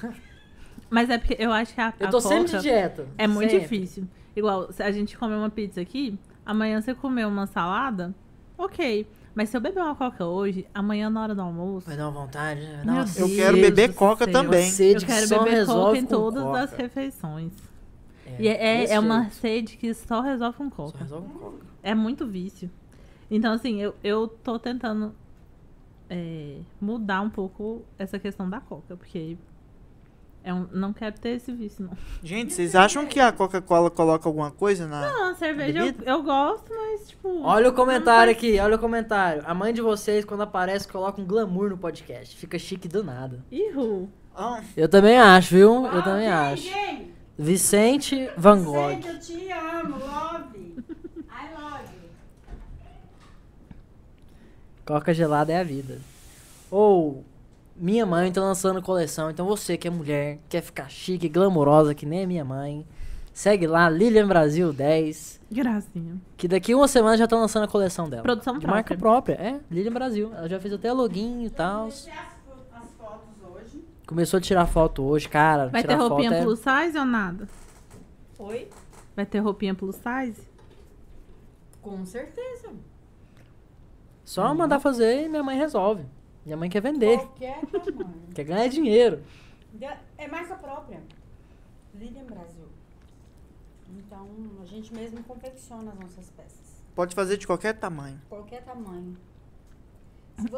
Mas 0.89 1.09
é 1.11 1.19
porque 1.19 1.37
eu 1.39 1.53
acho 1.53 1.75
que 1.75 1.81
a, 1.81 1.93
Eu 1.99 2.09
a 2.09 2.11
tô 2.11 2.21
coca 2.21 2.35
sempre 2.35 2.53
de 2.57 2.63
dieta. 2.63 3.07
é 3.17 3.27
muito 3.27 3.51
sempre. 3.51 3.61
difícil. 3.61 4.05
Igual, 4.35 4.73
se 4.73 4.83
a 4.83 4.91
gente 4.91 5.17
comer 5.17 5.37
uma 5.37 5.51
pizza 5.51 5.81
aqui, 5.81 6.19
amanhã 6.45 6.81
você 6.81 6.95
comer 6.95 7.27
uma 7.27 7.47
salada, 7.47 8.15
ok. 8.59 9.07
Mas 9.35 9.49
se 9.49 9.57
eu 9.57 9.61
beber 9.61 9.81
uma 9.81 9.95
coca 9.95 10.25
hoje, 10.27 10.67
amanhã 10.75 11.09
na 11.09 11.23
hora 11.23 11.35
do 11.35 11.41
almoço, 11.43 11.87
Vai 11.87 11.97
dar 11.97 12.09
uma 12.09 12.23
vontade, 12.23 12.61
né? 12.63 12.83
Meu 12.85 13.05
Eu 13.17 13.29
quero 13.37 13.57
beber 13.59 13.95
coca 13.95 14.25
céu. 14.25 14.33
também. 14.33 14.71
Sede 14.71 15.05
eu 15.05 15.07
quero 15.09 15.21
que 15.23 15.27
só 15.29 15.39
beber 15.39 15.51
coca 15.51 15.57
resolve 15.73 15.99
em 15.99 16.07
todas 16.07 16.43
coca. 16.43 16.61
as 16.61 16.73
refeições. 16.73 17.53
É, 18.27 18.37
E 18.43 18.49
é, 18.49 18.79
desse 18.81 18.93
é 18.93 18.99
uma 19.01 19.31
sede 19.31 19.77
que 19.77 19.95
só 19.95 20.21
resolve 20.21 20.59
com 20.59 20.65
Só 20.71 20.77
coca. 20.85 20.99
resolve 20.99 21.29
com 21.29 21.39
coca. 21.39 21.57
É 21.83 21.95
muito 21.95 22.27
vício. 22.27 22.71
Então, 23.31 23.53
assim, 23.53 23.81
eu, 23.81 23.95
eu 24.03 24.27
tô 24.27 24.59
tentando 24.59 25.15
é, 26.09 26.57
mudar 26.81 27.21
um 27.21 27.31
pouco 27.31 27.83
essa 27.97 28.19
questão 28.19 28.51
da 28.51 28.61
coca, 28.61 28.97
porque 28.97 29.37
é 30.43 30.55
um, 30.55 30.67
não 30.73 30.93
quero 30.93 31.19
ter 31.19 31.31
esse 31.37 31.53
vício, 31.53 31.85
não. 31.85 31.93
Gente, 32.23 32.53
vocês 32.53 32.75
acham 32.75 33.07
que 33.07 33.21
a 33.21 33.31
Coca-Cola 33.31 33.91
coloca 33.91 34.29
alguma 34.29 34.51
coisa 34.51 34.87
na. 34.87 35.01
Não, 35.13 35.31
a 35.31 35.35
cerveja 35.35 35.79
eu, 35.87 35.95
eu 36.05 36.23
gosto, 36.23 36.73
mas, 36.75 37.09
tipo. 37.09 37.43
Olha 37.43 37.69
o 37.69 37.73
comentário 37.75 38.33
aqui, 38.33 38.59
olha 38.59 38.77
o 38.77 38.79
comentário. 38.79 39.43
A 39.47 39.53
mãe 39.53 39.73
de 39.73 39.81
vocês, 39.83 40.25
quando 40.25 40.43
aparece, 40.43 40.89
coloca 40.89 41.21
um 41.21 41.27
glamour 41.27 41.69
no 41.71 41.77
podcast. 41.79 42.37
Fica 42.37 42.59
chique 42.59 42.89
do 42.89 43.05
nada. 43.05 43.45
Ihu. 43.51 44.09
Ah, 44.35 44.63
Eu 44.77 44.89
também 44.89 45.19
acho, 45.19 45.55
viu? 45.55 45.85
Eu 45.87 46.03
também 46.03 46.23
quem, 46.25 46.33
acho. 46.33 46.63
quem? 46.73 47.11
Vicente 47.39 48.31
Van 48.37 48.63
Gogh. 48.63 48.97
Vicente, 48.97 49.09
eu 49.09 49.19
te 49.19 49.53
amo, 49.53 49.97
love. 49.99 50.75
I 51.29 51.55
love 51.55 51.85
you. 51.85 52.11
Coca 54.87 55.13
gelada 55.15 55.53
é 55.53 55.61
a 55.61 55.65
vida. 55.65 55.99
Ou, 56.71 57.25
minha 57.81 58.05
mãe 58.05 58.31
tá 58.31 58.43
lançando 58.43 58.83
coleção, 58.83 59.31
então 59.31 59.47
você 59.47 59.77
que 59.79 59.89
é 59.89 59.91
mulher, 59.91 60.39
quer 60.51 60.61
ficar 60.61 60.91
chique, 60.91 61.29
glamourosa, 61.31 61.95
que 61.95 62.05
nem 62.05 62.25
a 62.25 62.27
minha 62.27 62.45
mãe, 62.45 62.87
segue 63.33 63.67
lá, 63.67 63.89
Lilian 63.89 64.29
Brasil 64.29 64.71
10, 64.71 65.41
Gracinha. 65.51 66.21
que 66.37 66.47
daqui 66.47 66.75
uma 66.75 66.87
semana 66.87 67.17
já 67.17 67.27
tá 67.27 67.37
lançando 67.37 67.65
a 67.65 67.69
coleção 67.69 68.09
dela. 68.09 68.23
Produção 68.23 68.59
De 68.59 68.67
marca 68.67 68.95
própria. 68.95 69.37
própria, 69.37 69.57
é, 69.57 69.61
Lilian 69.71 69.93
Brasil. 69.93 70.31
Ela 70.37 70.47
já 70.47 70.61
fez 70.61 70.75
até 70.75 70.93
login 70.93 71.45
e 71.45 71.51
tal. 71.51 71.89
Começou 74.07 74.39
a 74.39 74.41
tirar 74.41 74.67
foto 74.67 75.03
hoje, 75.03 75.29
cara. 75.29 75.69
Vai 75.69 75.81
tirar 75.81 75.97
ter 75.97 76.01
roupinha 76.01 76.31
foto 76.31 76.41
é... 76.41 76.45
plus 76.45 76.59
size 76.59 76.99
ou 76.99 77.05
nada? 77.07 77.49
Oi? 78.39 78.69
Vai 79.17 79.25
ter 79.25 79.39
roupinha 79.39 79.75
plus 79.75 79.97
size? 79.97 80.43
Com 81.81 82.05
certeza. 82.05 82.69
Só 84.23 84.53
mandar 84.55 84.81
fazer 84.81 85.25
e 85.25 85.29
minha 85.29 85.43
mãe 85.43 85.57
resolve. 85.57 86.05
Minha 86.51 86.57
mãe 86.57 86.69
quer 86.69 86.81
vender, 86.83 87.17
Qualquer 87.17 87.61
tamanho. 87.71 88.13
quer 88.35 88.43
ganhar 88.43 88.67
dinheiro. 88.67 89.23
É 90.19 90.27
marca 90.27 90.57
própria. 90.57 91.01
Lilian 91.95 92.25
Brasil. 92.25 92.67
Então, 93.97 94.27
a 94.61 94.67
gente 94.67 94.93
mesmo 94.93 95.23
confecciona 95.23 95.93
as 95.93 95.99
nossas 96.01 96.29
peças. 96.31 96.83
pode 96.93 97.15
fazer 97.15 97.37
de 97.37 97.47
qualquer 97.47 97.75
tamanho. 97.79 98.21
Qualquer 98.29 98.65
tamanho. 98.65 99.17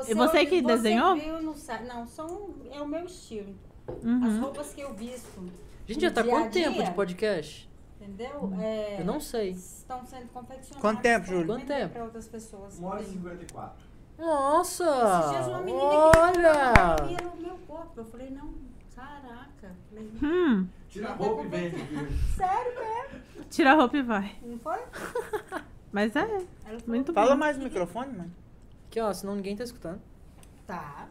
Se 0.02 0.12
E 0.12 0.14
você 0.14 0.46
que 0.46 0.62
desenhou? 0.62 1.14
Viu 1.14 1.42
no 1.42 1.54
site, 1.54 1.84
não, 1.84 2.06
são, 2.06 2.54
é 2.70 2.80
o 2.80 2.86
meu 2.88 3.04
estilo. 3.04 3.54
As 3.86 4.02
Uhum. 4.02 4.40
roupas 4.40 4.72
que 4.72 4.80
eu 4.80 4.94
visto, 4.94 5.40
A 5.86 5.92
gente 5.92 6.00
já 6.00 6.10
tá 6.10 6.24
quanto 6.24 6.52
tempo 6.54 6.72
dia? 6.76 6.84
de 6.84 6.90
podcast? 6.92 7.68
entendeu? 8.00 8.50
É, 8.58 9.00
Eu 9.00 9.04
não 9.04 9.20
sei. 9.20 9.50
Estão 9.50 10.06
sendo 10.06 10.26
confeccionadas. 10.32 10.80
Quanto 10.80 11.02
tempo, 11.02 11.26
Júlio? 11.26 11.46
Quanto 11.48 11.66
tempo? 11.66 11.92
Pra 11.92 12.04
outras 12.04 12.26
pessoas. 12.28 12.78
Uma 12.78 12.88
hora 12.94 13.02
e 13.02 13.04
também. 13.04 13.18
54. 13.18 13.91
Nossa! 14.18 14.84
Esses 14.84 15.30
dias 15.30 15.46
uma 15.48 15.60
menina 15.62 15.82
Olha! 15.84 16.96
queria 17.08 17.28
no 17.30 17.36
meu 17.42 17.56
corpo. 17.66 17.92
Eu 17.96 18.04
falei, 18.04 18.30
não, 18.30 18.52
caraca. 18.94 19.74
Falei, 19.88 20.10
Hum, 20.22 20.68
Tira 20.88 21.10
a 21.10 21.14
roupa 21.14 21.56
e 21.56 21.66
aqui. 21.66 21.78
Sério 22.36 22.72
mesmo? 22.78 23.44
tira 23.50 23.72
a 23.72 23.74
roupa 23.74 23.96
e 23.96 24.02
vai. 24.02 24.36
Não 24.42 24.58
foi? 24.58 24.78
Mas 25.92 26.14
é, 26.16 26.26
muito 26.86 27.12
Fala 27.12 27.32
bom. 27.32 27.36
mais 27.38 27.56
no 27.58 27.64
microfone, 27.64 28.16
mãe. 28.16 28.32
Aqui, 28.88 29.00
ó, 29.00 29.12
senão 29.12 29.34
ninguém 29.34 29.56
tá 29.56 29.64
escutando. 29.64 30.00
Tá. 30.66 31.06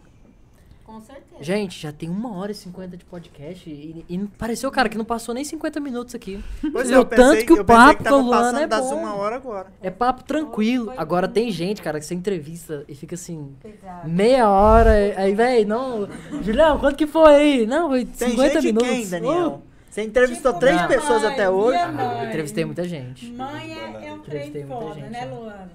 Com 0.91 0.99
certeza. 0.99 1.41
Gente, 1.41 1.81
já 1.81 1.91
tem 1.93 2.09
uma 2.09 2.35
hora 2.37 2.51
e 2.51 2.55
cinquenta 2.55 2.97
de 2.97 3.05
podcast 3.05 3.69
e, 3.69 4.05
e 4.09 4.17
pareceu, 4.37 4.69
cara, 4.69 4.89
que 4.89 4.97
não 4.97 5.05
passou 5.05 5.33
nem 5.33 5.45
50 5.45 5.79
minutos 5.79 6.13
aqui. 6.13 6.43
Pois 6.71 6.91
é, 6.91 6.95
eu 6.95 6.99
viu 6.99 7.05
tanto 7.05 7.29
pensei, 7.31 7.45
que 7.45 7.53
o 7.53 7.63
pensei 7.63 7.65
papo 7.65 7.97
que 7.99 8.03
tava 8.03 8.15
com 8.17 8.21
a 8.21 8.25
Luana 8.25 8.43
passando 8.43 8.61
é 8.61 8.67
das 8.67 8.89
bom. 8.89 8.95
uma 8.97 9.15
hora 9.15 9.35
agora. 9.37 9.67
É 9.81 9.89
papo 9.89 10.23
tranquilo. 10.25 10.91
Agora 10.97 11.29
tem 11.29 11.49
gente, 11.49 11.81
cara, 11.81 11.97
que 11.97 12.05
você 12.05 12.13
entrevista 12.13 12.83
e 12.89 12.93
fica 12.93 13.15
assim, 13.15 13.55
Pesado. 13.61 14.09
meia 14.09 14.49
hora. 14.49 14.91
Aí, 15.15 15.33
véi, 15.33 15.63
não. 15.63 16.09
Julião, 16.41 16.77
quanto 16.77 16.97
que 16.97 17.07
foi 17.07 17.33
aí? 17.35 17.65
Não, 17.65 17.87
foi 17.87 18.03
Tem 18.03 18.31
50 18.31 18.53
gente 18.61 18.65
minutos. 18.65 18.89
quem, 18.89 19.07
Daniel? 19.07 19.61
Você 19.89 20.03
entrevistou 20.03 20.51
Tipo 20.53 20.59
três 20.61 20.75
minha 20.75 20.87
pessoas 20.87 21.21
mãe, 21.21 21.33
até 21.33 21.49
hoje? 21.49 21.77
Ah, 21.77 21.91
mãe. 21.91 22.19
eu 22.21 22.27
entrevistei 22.29 22.65
muita 22.65 22.83
gente. 22.85 23.29
Mãe 23.31 23.73
é, 23.73 24.07
é 24.07 24.13
um 24.13 24.17
Entrevistei 24.17 24.51
trem 24.51 24.65
muita 24.65 24.81
foda, 24.81 24.95
gente, 24.95 25.09
né, 25.09 25.29
ó. 25.31 25.35
Luana? 25.35 25.69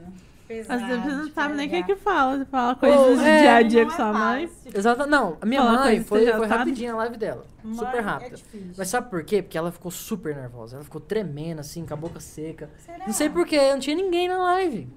Pesado. 0.46 0.80
Às 0.82 0.88
vezes 0.88 1.04
você 1.04 1.10
não 1.14 1.30
sabe 1.32 1.54
nem 1.54 1.66
o 1.66 1.70
que 1.70 1.80
carregar. 1.80 1.96
que 1.96 2.02
fala. 2.02 2.38
Você 2.38 2.44
fala 2.44 2.74
coisas 2.76 3.18
do 3.18 3.24
é, 3.24 3.40
dia 3.40 3.54
a 3.56 3.62
dia 3.62 3.84
com 3.86 3.92
é 3.92 3.96
sua 3.96 4.12
mãe. 4.12 4.46
fácil. 4.48 4.78
Exato. 4.78 5.06
Não, 5.06 5.36
a 5.40 5.46
minha 5.46 5.60
Fala 5.62 5.78
mãe 5.80 6.04
foi, 6.04 6.26
foi 6.26 6.32
sabe. 6.32 6.46
rapidinha 6.46 6.92
a 6.92 6.96
live 6.96 7.16
dela. 7.16 7.44
Mãe 7.64 7.74
super 7.74 7.96
É 7.96 8.00
rápida. 8.00 8.36
difícil. 8.36 8.74
Mas 8.78 8.88
sabe 8.88 9.10
por 9.10 9.24
quê? 9.24 9.42
Porque 9.42 9.58
ela 9.58 9.72
ficou 9.72 9.90
super 9.90 10.36
nervosa. 10.36 10.76
Ela 10.76 10.84
ficou 10.84 11.00
tremendo, 11.00 11.58
assim, 11.60 11.84
com 11.84 11.94
a 11.94 11.96
boca 11.96 12.20
seca. 12.20 12.70
Será? 12.78 13.06
Não 13.06 13.12
sei 13.12 13.28
porquê, 13.28 13.72
não 13.72 13.80
tinha 13.80 13.96
ninguém 13.96 14.28
na 14.28 14.38
live. 14.38 14.88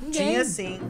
Ninguém. 0.00 0.12
Tinha 0.12 0.44
sim. 0.44 0.80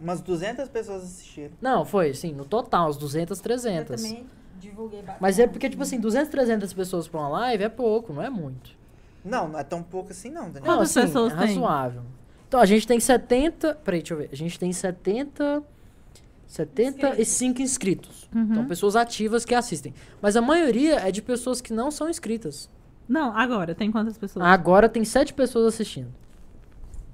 Umas 0.00 0.20
200 0.20 0.68
pessoas 0.68 1.02
assistiram. 1.04 1.52
Não, 1.60 1.84
foi, 1.84 2.12
sim, 2.12 2.32
no 2.32 2.44
total, 2.44 2.88
uns 2.88 2.96
200, 2.96 3.38
Eu 3.38 3.42
300. 3.42 4.02
também. 4.02 4.26
divulguei 4.58 5.00
bastante. 5.00 5.22
Mas 5.22 5.38
é 5.38 5.46
porque, 5.46 5.70
tipo 5.70 5.82
assim, 5.82 5.98
200, 5.98 6.28
300 6.30 6.72
pessoas 6.72 7.08
pra 7.08 7.20
uma 7.20 7.28
live 7.28 7.64
é 7.64 7.68
pouco, 7.68 8.12
não 8.12 8.22
é 8.22 8.28
muito. 8.30 8.70
Não, 9.24 9.48
não 9.48 9.58
é 9.58 9.64
tão 9.64 9.82
pouco 9.82 10.10
assim 10.12 10.30
não, 10.30 10.50
Daniel. 10.50 10.72
Não, 10.74 10.80
assim, 10.82 11.00
pessoas 11.00 11.32
é 11.32 11.36
tem? 11.36 11.58
Então, 12.48 12.60
a 12.60 12.66
gente 12.66 12.86
tem 12.86 13.00
70... 13.00 13.74
Peraí, 13.84 14.00
deixa 14.00 14.14
eu 14.14 14.18
ver. 14.18 14.28
A 14.32 14.36
gente 14.36 14.58
tem 14.58 14.72
70... 14.72 15.62
75 16.46 17.60
inscritos. 17.60 18.28
Uhum. 18.34 18.42
Então, 18.50 18.66
pessoas 18.66 18.94
ativas 18.94 19.44
que 19.44 19.54
assistem. 19.54 19.92
Mas 20.22 20.36
a 20.36 20.40
maioria 20.40 21.00
é 21.00 21.10
de 21.10 21.20
pessoas 21.20 21.60
que 21.60 21.72
não 21.72 21.90
são 21.90 22.08
inscritas. 22.08 22.70
Não, 23.08 23.36
agora, 23.36 23.74
tem 23.74 23.90
quantas 23.90 24.16
pessoas? 24.16 24.44
Agora 24.44 24.88
tem 24.88 25.04
7 25.04 25.34
pessoas 25.34 25.74
assistindo. 25.74 26.08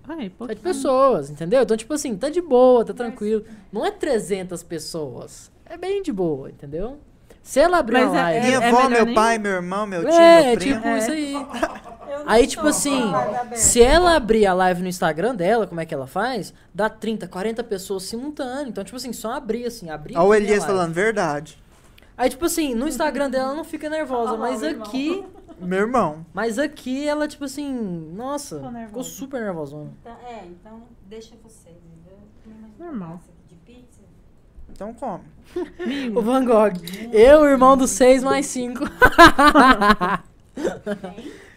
Ai, 0.07 0.31
pouquinho. 0.31 0.59
7 0.59 0.61
pessoas, 0.61 1.31
entendeu? 1.31 1.63
Então, 1.63 1.77
tipo 1.77 1.95
assim, 1.95 2.17
tá 2.17 2.29
de 2.29 2.43
boa, 2.43 2.85
tá 2.85 2.93
tranquilo. 2.93 3.45
Não 3.73 3.87
é 3.87 3.91
300 3.91 4.63
pessoas. 4.63 5.51
É 5.65 5.77
bem 5.77 6.03
de 6.03 6.13
boa, 6.13 6.51
entendeu? 6.51 6.99
Se 7.43 7.59
ela 7.60 7.78
abrir 7.78 7.94
Mas 8.05 8.10
uma 8.10 8.19
é- 8.19 8.23
live... 8.23 8.47
Minha 8.47 8.59
é 8.59 8.69
avó, 8.69 8.77
melhor 8.85 8.90
meu 8.90 9.06
nem- 9.06 9.14
pai, 9.14 9.39
meu 9.39 9.52
irmão, 9.52 9.86
meu 9.86 10.01
tio, 10.02 10.12
É, 10.12 10.47
meu 10.51 10.56
primo. 10.56 10.74
tipo 10.77 10.86
É. 10.89 10.98
isso 10.98 11.10
aí. 11.10 11.32
Não 11.32 12.23
Aí, 12.27 12.47
tipo 12.47 12.66
assim, 12.69 13.10
se 13.55 13.82
ela 13.82 14.14
abrir 14.16 14.47
a 14.47 14.52
live 14.55 14.81
no 14.82 14.89
Instagram 14.89 15.35
dela, 15.35 15.66
como 15.66 15.81
é 15.81 15.86
que 15.86 15.93
ela 15.93 16.06
faz? 16.06 16.55
Dá 16.73 16.89
30, 16.89 17.27
40 17.27 17.64
pessoas 17.64 18.05
simultâneas. 18.05 18.69
Então, 18.69 18.85
tipo 18.85 18.97
assim, 18.97 19.12
só 19.12 19.32
abrir 19.32 19.66
assim, 19.66 19.90
abrir. 19.90 20.16
Olha 20.16 20.24
o 20.28 20.32
aqui 20.32 20.43
a 20.43 20.44
Elias 20.44 20.60
live. 20.60 20.73
falando 20.77 20.93
verdade. 20.94 21.59
Aí, 22.16 22.28
tipo 22.31 22.44
assim, 22.44 22.74
no 22.74 22.86
Instagram 22.86 23.28
dela 23.31 23.47
ela 23.47 23.55
não 23.55 23.64
fica 23.64 23.89
nervosa, 23.89 24.36
mas 24.36 24.62
aqui. 24.62 25.24
Meu 25.59 25.78
irmão. 25.81 26.24
Mas 26.35 26.59
aqui 26.59 27.06
ela, 27.09 27.27
tipo 27.27 27.44
assim, 27.44 27.73
nossa, 28.14 28.56
Ficou 28.56 28.69
ficou 28.70 28.81
nervosa. 28.81 29.09
super 29.09 29.40
nervosona. 29.40 29.90
Então, 30.01 30.16
é, 30.28 30.44
então 30.47 30.82
deixa 31.09 31.35
vocês. 31.43 31.74
entendeu? 31.77 32.19
Normal. 32.78 33.19
peça 33.19 33.31
aqui 33.31 33.55
de 33.55 33.55
pizza. 33.81 34.01
Então 34.73 34.93
come. 34.94 35.23
O 36.16 36.23
Van 36.23 36.44
Gogh. 36.44 36.73
Eu, 37.12 37.44
irmão 37.44 37.77
do 37.77 37.86
6 37.86 38.24
mais 38.24 38.47
5. 38.47 38.85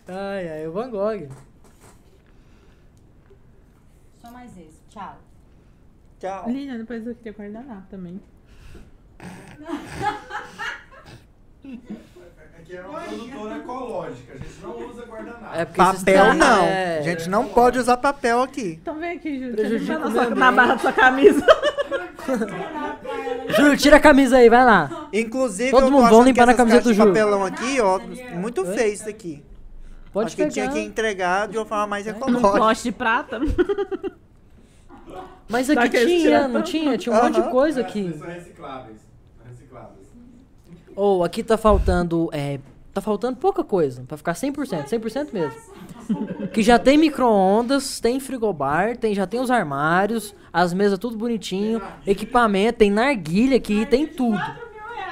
ai, 0.08 0.50
ai, 0.50 0.68
o 0.68 0.72
Van 0.74 0.90
Gogh. 0.90 1.30
Só 4.22 4.30
mais 4.32 4.52
esse. 4.58 4.82
Tchau. 4.90 5.18
Tchau. 6.20 6.50
Lilian, 6.50 6.78
depois 6.78 7.08
eu 7.08 7.16
queria 7.16 7.32
guardanapo 7.32 7.88
também. 7.90 8.22
Aqui 12.60 12.76
é 12.76 12.82
uma 12.82 13.00
produtora 13.02 13.58
ecológica, 13.58 14.34
a 14.34 14.38
gente 14.38 14.62
não 14.62 14.90
usa 14.90 15.06
guardanapo. 15.06 15.56
É 15.56 15.66
Papel 15.66 16.34
não. 16.34 16.64
é, 16.64 17.00
A 17.00 17.02
gente 17.02 17.30
não 17.30 17.48
pode 17.48 17.80
usar 17.80 17.98
papel 17.98 18.42
aqui. 18.42 18.80
Então 18.82 19.00
vem 19.00 19.18
aqui, 19.18 19.40
Júlio. 19.40 19.56
Prejudica 19.56 20.00
na, 20.00 20.12
sua, 20.12 20.30
na 20.32 20.52
barra 20.52 20.74
da 20.76 20.80
sua 20.80 20.94
camisa. 20.94 21.46
Júlio, 23.58 23.78
tira 23.78 23.98
a 23.98 24.00
camisa 24.00 24.38
aí, 24.38 24.50
vai 24.50 24.66
lá. 24.66 25.08
Inclusive, 25.14 25.72
Todo 25.72 25.88
eu 25.88 25.92
mundo, 25.92 26.10
que 26.10 26.24
limpar 26.24 26.46
camiseta 26.56 26.66
caixas 26.66 26.84
do 26.84 26.94
Júlio. 26.94 27.14
papelão 27.14 27.46
aqui, 27.46 27.80
ó, 27.82 28.00
muito 28.40 28.66
feio 28.66 28.94
isso 28.94 29.06
daqui. 29.06 29.44
Pode 30.12 30.28
Acho 30.28 30.36
que 30.36 30.44
pegar. 30.44 30.54
tinha 30.54 30.70
que 30.70 30.80
entregar 30.80 31.48
de 31.48 31.58
uma 31.58 31.66
forma 31.66 31.88
mais 31.88 32.06
Num 32.06 32.12
ecológica. 32.14 32.52
poste 32.58 32.84
de 32.86 32.92
prata. 32.92 33.40
Mas 35.48 35.70
aqui 35.70 35.80
Daqueles 35.82 36.22
tinha, 36.22 36.48
não 36.48 36.62
tinha? 36.64 36.98
Tinha 36.98 37.16
um 37.16 37.24
monte 37.24 37.36
de 37.42 37.50
coisa 37.52 37.82
É, 37.82 37.84
aqui. 37.84 38.16
São 38.18 38.28
recicláveis. 38.28 38.98
São 39.38 39.48
recicláveis. 39.52 40.08
Ou 40.96 41.24
aqui 41.24 41.44
tá 41.44 41.58
faltando, 41.58 42.30
é, 42.32 42.60
tá 42.94 43.02
faltando 43.02 43.38
pouca 43.38 43.64
coisa, 43.64 44.04
pra 44.08 44.18
ficar 44.18 44.34
100%, 44.34 44.86
100% 44.88 45.32
mesmo. 45.34 45.60
Que 46.54 46.62
já 46.62 46.78
tem 46.80 46.98
micro-ondas, 46.98 48.00
tem 48.00 48.20
frigobar, 48.20 48.98
tem, 48.98 49.14
já 49.14 49.26
tem 49.28 49.40
os 49.40 49.52
armários, 49.52 50.34
as 50.54 50.74
mesas 50.74 50.98
tudo 51.00 51.18
bonitinho, 51.18 51.82
equipamento, 52.06 52.80
tem 52.80 52.92
narguilha 52.92 53.58
aqui, 53.58 53.86
tem 53.86 54.06
tudo. 54.08 54.40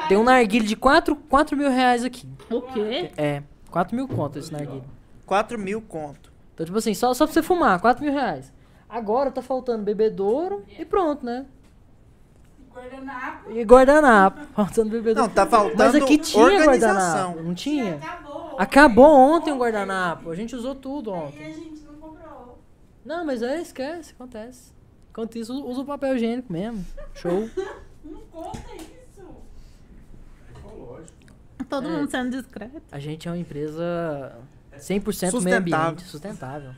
Tem 0.07 0.17
um 0.17 0.23
narguilha 0.23 0.65
de 0.65 0.75
4, 0.75 1.15
4 1.15 1.57
mil 1.57 1.69
reais 1.69 2.03
aqui. 2.03 2.27
O 2.49 2.61
quê? 2.61 3.11
É, 3.17 3.41
4 3.71 3.95
mil 3.95 4.07
conto 4.07 4.39
esse 4.39 4.51
narguilha. 4.51 4.83
4 5.25 5.57
mil 5.57 5.81
conto. 5.81 6.31
Então, 6.53 6.65
tipo 6.65 6.77
assim, 6.77 6.93
só, 6.93 7.13
só 7.13 7.25
pra 7.25 7.33
você 7.33 7.41
fumar, 7.41 7.79
4 7.79 8.03
mil 8.03 8.13
reais. 8.13 8.53
Agora 8.87 9.31
tá 9.31 9.41
faltando 9.41 9.83
bebedouro 9.83 10.63
e 10.77 10.85
pronto, 10.85 11.25
né? 11.25 11.45
Guardanapo. 12.73 13.51
E 13.51 13.63
guardanapo. 13.63 14.41
Faltando 14.53 14.89
bebedouro. 14.89 15.27
Não, 15.27 15.29
tá 15.29 15.45
faltando 15.45 15.77
Mas 15.77 15.95
aqui 15.95 16.17
tinha 16.17 16.43
organização. 16.43 16.93
guardanapo, 17.31 17.43
não 17.43 17.53
tinha? 17.53 17.95
Acabou. 17.95 18.32
Acabou 18.57 19.05
ontem 19.15 19.51
o 19.51 19.57
guardanapo. 19.57 20.29
A 20.29 20.35
gente 20.35 20.55
usou 20.55 20.75
tudo 20.75 21.09
E 21.09 21.13
a 21.13 21.17
ontem. 21.17 21.53
gente 21.53 21.81
não 21.83 21.95
comprou. 21.95 22.59
Não, 23.05 23.25
mas 23.25 23.41
é, 23.41 23.61
esquece, 23.61 24.11
acontece. 24.13 24.71
Enquanto 25.09 25.37
isso, 25.37 25.53
usa 25.65 25.81
o 25.81 25.85
papel 25.85 26.15
higiênico 26.15 26.51
mesmo. 26.51 26.85
Show. 27.13 27.49
Não 28.03 28.19
conta 28.31 28.59
isso. 28.75 29.25
Ecológico. 30.57 31.33
Todo 31.69 31.87
É. 31.87 31.91
mundo 31.91 32.09
sendo 32.11 32.31
discreto. 32.31 32.81
A 32.91 32.99
gente 32.99 33.27
é 33.27 33.31
uma 33.31 33.37
empresa 33.37 34.37
100% 34.77 35.39
meio 35.41 35.57
ambiente, 35.57 36.01
sustentável. 36.03 36.71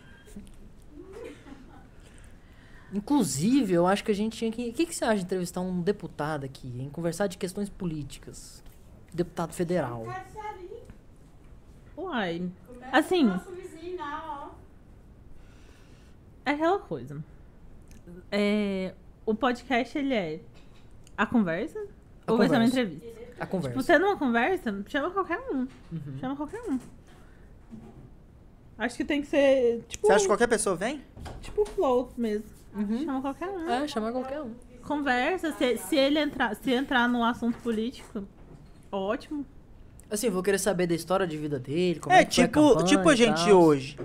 Inclusive, 2.93 3.73
eu 3.73 3.87
acho 3.87 4.03
que 4.03 4.11
a 4.11 4.15
gente 4.15 4.37
tinha 4.37 4.51
que. 4.51 4.69
O 4.69 4.73
que, 4.73 4.85
que 4.85 4.95
você 4.95 5.03
acha 5.03 5.17
de 5.17 5.23
entrevistar 5.23 5.59
um 5.61 5.81
deputado 5.81 6.45
aqui, 6.45 6.67
em 6.79 6.89
conversar 6.89 7.27
de 7.27 7.37
questões 7.37 7.67
políticas? 7.69 8.63
Deputado 9.13 9.53
federal. 9.53 10.05
Uai. 11.97 12.49
Começa 12.67 12.97
Assim. 12.97 13.25
lá, 13.97 14.49
ó. 14.51 14.55
É 16.45 16.51
aquela 16.51 16.79
coisa. 16.79 17.23
É, 18.31 18.93
o 19.25 19.33
podcast, 19.33 19.97
ele 19.97 20.13
é 20.13 20.39
a 21.17 21.25
conversa? 21.25 21.79
A 22.27 22.31
ou 22.31 22.37
vai 22.37 22.47
ser 22.47 22.55
uma 22.55 22.65
conversa. 22.65 22.81
entrevista? 22.81 23.21
A 23.37 23.45
Tipo, 23.45 23.47
conversa. 23.47 23.93
tendo 23.93 24.05
uma 24.05 24.17
conversa, 24.17 24.83
chama 24.87 25.11
qualquer 25.11 25.39
um. 25.51 25.59
Uhum. 25.91 26.17
Chama 26.19 26.35
qualquer 26.35 26.61
um. 26.69 26.79
Acho 28.77 28.97
que 28.97 29.05
tem 29.05 29.21
que 29.21 29.27
ser, 29.27 29.83
tipo, 29.87 30.05
Você 30.07 30.13
acha 30.13 30.21
que 30.23 30.27
qualquer 30.29 30.47
pessoa 30.47 30.75
vem? 30.75 31.01
tipo 31.41 31.65
flow 31.65 32.09
mesmo. 32.17 32.45
Uhum. 32.75 33.05
Chama 33.05 33.21
qualquer 33.21 33.47
um. 33.49 33.69
É, 33.69 33.87
chamar 33.87 34.11
qualquer 34.11 34.41
um. 34.41 34.53
Conversa, 34.83 35.51
se, 35.53 35.77
se 35.77 35.95
ele 35.95 36.19
entrar, 36.19 36.55
se 36.55 36.71
entrar 36.71 37.07
no 37.09 37.23
assunto 37.23 37.57
político, 37.59 38.27
ótimo. 38.91 39.45
Assim, 40.15 40.29
vou 40.29 40.41
querer 40.43 40.57
saber 40.57 40.87
da 40.87 40.95
história 40.95 41.25
de 41.27 41.37
vida 41.37 41.59
dele, 41.59 41.99
como 41.99 42.15
é, 42.15 42.21
É, 42.21 42.25
que 42.25 42.35
foi 42.35 42.43
a 42.43 42.47
tipo, 42.47 42.61
campanha 42.69 42.85
tipo 42.87 43.09
a 43.09 43.15
gente 43.15 43.45
tal. 43.45 43.61
hoje. 43.61 43.97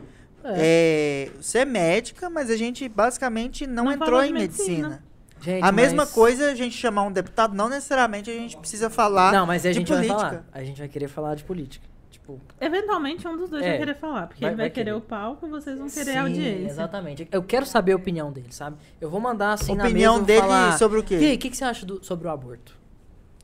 É, 0.45 1.31
você 1.41 1.59
é 1.59 1.65
médica, 1.65 2.31
mas 2.31 2.51
a 2.51 2.57
gente 2.57 2.89
basicamente 2.89 3.67
não, 3.67 3.85
Não 3.85 3.93
entrou 3.93 4.23
em 4.23 4.29
de 4.29 4.33
medicina. 4.33 4.89
medicina. 4.89 5.05
Gente, 5.43 5.65
A 5.65 5.73
mesma 5.73 6.03
mas- 6.05 6.13
coisa 6.13 6.51
a 6.51 6.55
gente 6.55 6.77
chamar 6.77 7.03
um 7.05 7.13
deputado, 7.13 7.55
não 7.55 7.69
necessariamente 7.69 8.31
a 8.31 8.35
gente 8.35 8.57
precisa 8.59 8.91
falar 8.91 9.33
Não, 9.33 9.47
mas 9.47 9.65
a 9.65 9.71
de 9.71 9.79
gente 9.79 9.89
política. 9.89 10.15
vai 10.15 10.29
falar. 10.31 10.45
A 10.53 10.63
gente 10.65 10.79
vai 10.79 10.89
querer 10.89 11.09
falar 11.09 11.35
de 11.35 11.45
política. 11.45 11.87
Tipo, 12.11 12.39
Eventualmente 12.61 13.27
um 13.27 13.37
dos 13.37 13.49
dois 13.49 13.63
É, 13.65 13.69
vai 13.71 13.79
querer 13.79 13.95
falar, 13.97 14.27
porque 14.27 14.41
vai- 14.43 14.51
ele 14.51 14.57
vai, 14.57 14.65
vai 14.67 14.71
querer, 14.71 14.85
querer. 14.91 14.97
o 14.97 15.01
palco 15.01 15.47
e 15.47 15.49
vocês 15.51 15.79
vão 15.79 15.89
querer 15.89 16.13
sim, 16.13 16.17
a 16.19 16.23
audiência. 16.23 16.67
Exatamente. 16.71 17.29
Eu 17.33 17.43
quero 17.43 17.65
saber 17.65 17.93
a 17.93 17.97
opinião 17.97 18.31
dele, 18.31 18.49
sabe? 18.51 18.77
Eu 19.01 19.09
vou 19.09 19.21
mandar 19.21 19.55
assim 19.55 19.75
na 19.75 19.85
Opinião 19.85 20.15
mesa, 20.15 20.19
vou 20.19 20.27
dele 20.27 20.41
falar, 20.43 20.79
sobre 20.79 20.99
o 20.99 21.03
quê? 21.03 21.17
E 21.19 21.25
aí, 21.31 21.37
o 21.37 21.39
que, 21.39 21.49
que 21.51 21.57
você 21.57 21.65
acha 21.65 21.87
do- 21.87 22.05
sobre 22.05 22.27
o 22.29 22.31
aborto? 22.31 22.77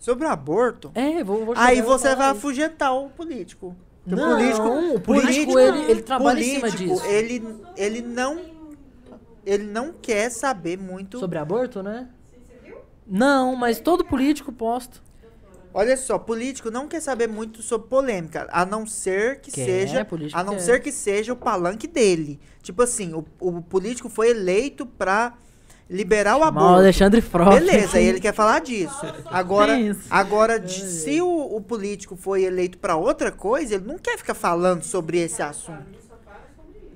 Sobre 0.07 0.25
o 0.25 0.31
aborto, 0.31 0.93
É, 0.95 1.25
vou, 1.25 1.45
vou 1.45 1.55
aí 1.57 1.83
você 1.83 2.15
vai 2.15 2.29
isso. 2.29 2.39
afugentar 2.39 2.95
o 2.95 3.11
político. 3.11 3.75
Porque 4.05 4.15
Não, 4.15 4.95
o 4.95 5.01
político, 5.01 5.59
ele- 5.59 5.91
ele 5.91 6.01
trabalha 6.03 6.39
em 6.39 6.45
cima 6.45 6.61
político, 6.71 6.95
disso. 6.95 7.05
Ele, 7.07 7.57
ele 7.77 8.01
não 8.03 8.41
ele 9.45 9.65
não 9.65 9.93
quer 9.93 10.31
saber 10.31 10.79
muito. 10.79 11.19
Sobre 11.19 11.39
aborto, 11.39 11.83
né? 11.83 12.09
Não, 13.05 13.57
mas 13.57 13.81
todo 13.81 14.05
político 14.05 14.53
posta. 14.53 15.01
Olha 15.75 15.97
só, 15.97 16.21
político 16.21 16.71
não 16.71 16.87
quer 16.87 17.01
saber 17.01 17.27
muito 17.29 17.61
sobre 17.61 17.89
polêmica, 17.89 18.47
a 18.53 18.65
não 18.65 18.87
ser 18.87 19.41
que 19.41 19.51
Quer, 19.51 19.65
seja, 19.65 20.05
político 20.05 20.39
a 20.39 20.45
não 20.45 20.53
quer. 20.55 20.61
ser 20.61 20.81
que 20.81 20.93
seja 20.93 21.33
o 21.33 21.37
palanque 21.37 21.89
dele. 21.89 22.39
Tipo 22.63 22.81
assim, 22.83 23.13
o, 23.13 23.25
o 23.41 23.61
político 23.61 24.09
foi 24.09 24.31
eleito 24.31 24.87
pra 24.87 25.37
liberar 25.89 26.37
o 26.37 26.41
Mal 26.41 26.49
aborto. 26.49 26.75
Alexandre 26.75 27.21
Frota. 27.21 27.61
Beleza, 27.61 27.99
aí 27.99 28.07
ele 28.07 28.21
quer 28.21 28.35
falar 28.35 28.61
disso. 28.61 29.01
Agora, 29.27 29.73
agora 30.11 30.59
de- 30.59 30.81
se 30.81 31.21
o, 31.21 31.57
o 31.57 31.61
político 31.61 32.17
foi 32.17 32.43
eleito 32.45 32.79
pra 32.79 32.97
outra 32.97 33.31
coisa, 33.31 33.75
ele 33.77 33.85
não 33.87 33.99
quer 33.99 34.19
ficar 34.19 34.35
falando 34.35 34.83
sobre 34.83 35.19
esse 35.19 35.41
assunto. 35.43 35.97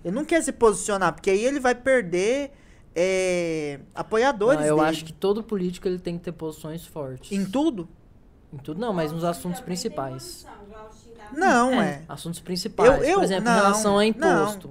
Ele 0.05 0.15
não 0.15 0.25
quer 0.25 0.43
se 0.43 0.51
posicionar, 0.53 1.13
porque 1.13 1.31
aí 1.31 1.45
ele 1.45 1.61
vai 1.61 1.75
perder 1.75 2.53
é, 2.97 3.79
apoiadores 3.95 4.61
Não, 4.61 4.67
eu 4.67 4.77
dele. 4.77 4.89
acho 4.89 5.05
que 5.05 5.13
todo 5.13 5.43
político 5.43 5.87
ele 5.87 5.99
tem 5.99 6.17
que 6.19 6.25
ter 6.25 6.33
posições 6.33 6.85
fortes. 6.87 7.31
Em 7.31 7.45
tudo? 7.45 7.89
Em 8.53 8.57
tudo 8.57 8.81
não, 8.81 8.93
mas 8.93 9.13
nos 9.13 9.23
assuntos 9.23 9.61
principais. 9.61 10.45
Não, 11.33 11.71
É. 11.81 11.87
é. 11.89 12.03
Assuntos 12.09 12.41
principais. 12.41 12.91
Eu- 12.91 13.05
eu- 13.05 13.15
Por 13.17 13.25
exemplo, 13.25 13.45
não, 13.45 13.53
em 13.53 13.57
relação 13.57 13.93
a 13.93 13.97
não. 13.97 14.03
imposto. 14.03 14.71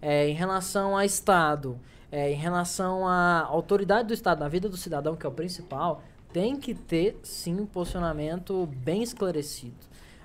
É, 0.00 0.28
em 0.28 0.34
relação 0.34 0.96
a 0.96 1.04
Estado. 1.04 1.78
É, 2.12 2.30
em 2.30 2.34
relação 2.34 3.06
à 3.06 3.42
autoridade 3.48 4.08
do 4.08 4.14
Estado, 4.14 4.40
na 4.40 4.48
vida 4.48 4.68
do 4.68 4.76
cidadão, 4.76 5.14
que 5.14 5.24
é 5.24 5.28
o 5.28 5.32
principal, 5.32 6.02
tem 6.32 6.56
que 6.56 6.74
ter, 6.74 7.18
sim, 7.22 7.60
um 7.60 7.66
posicionamento 7.66 8.66
bem 8.82 9.02
esclarecido. 9.02 9.74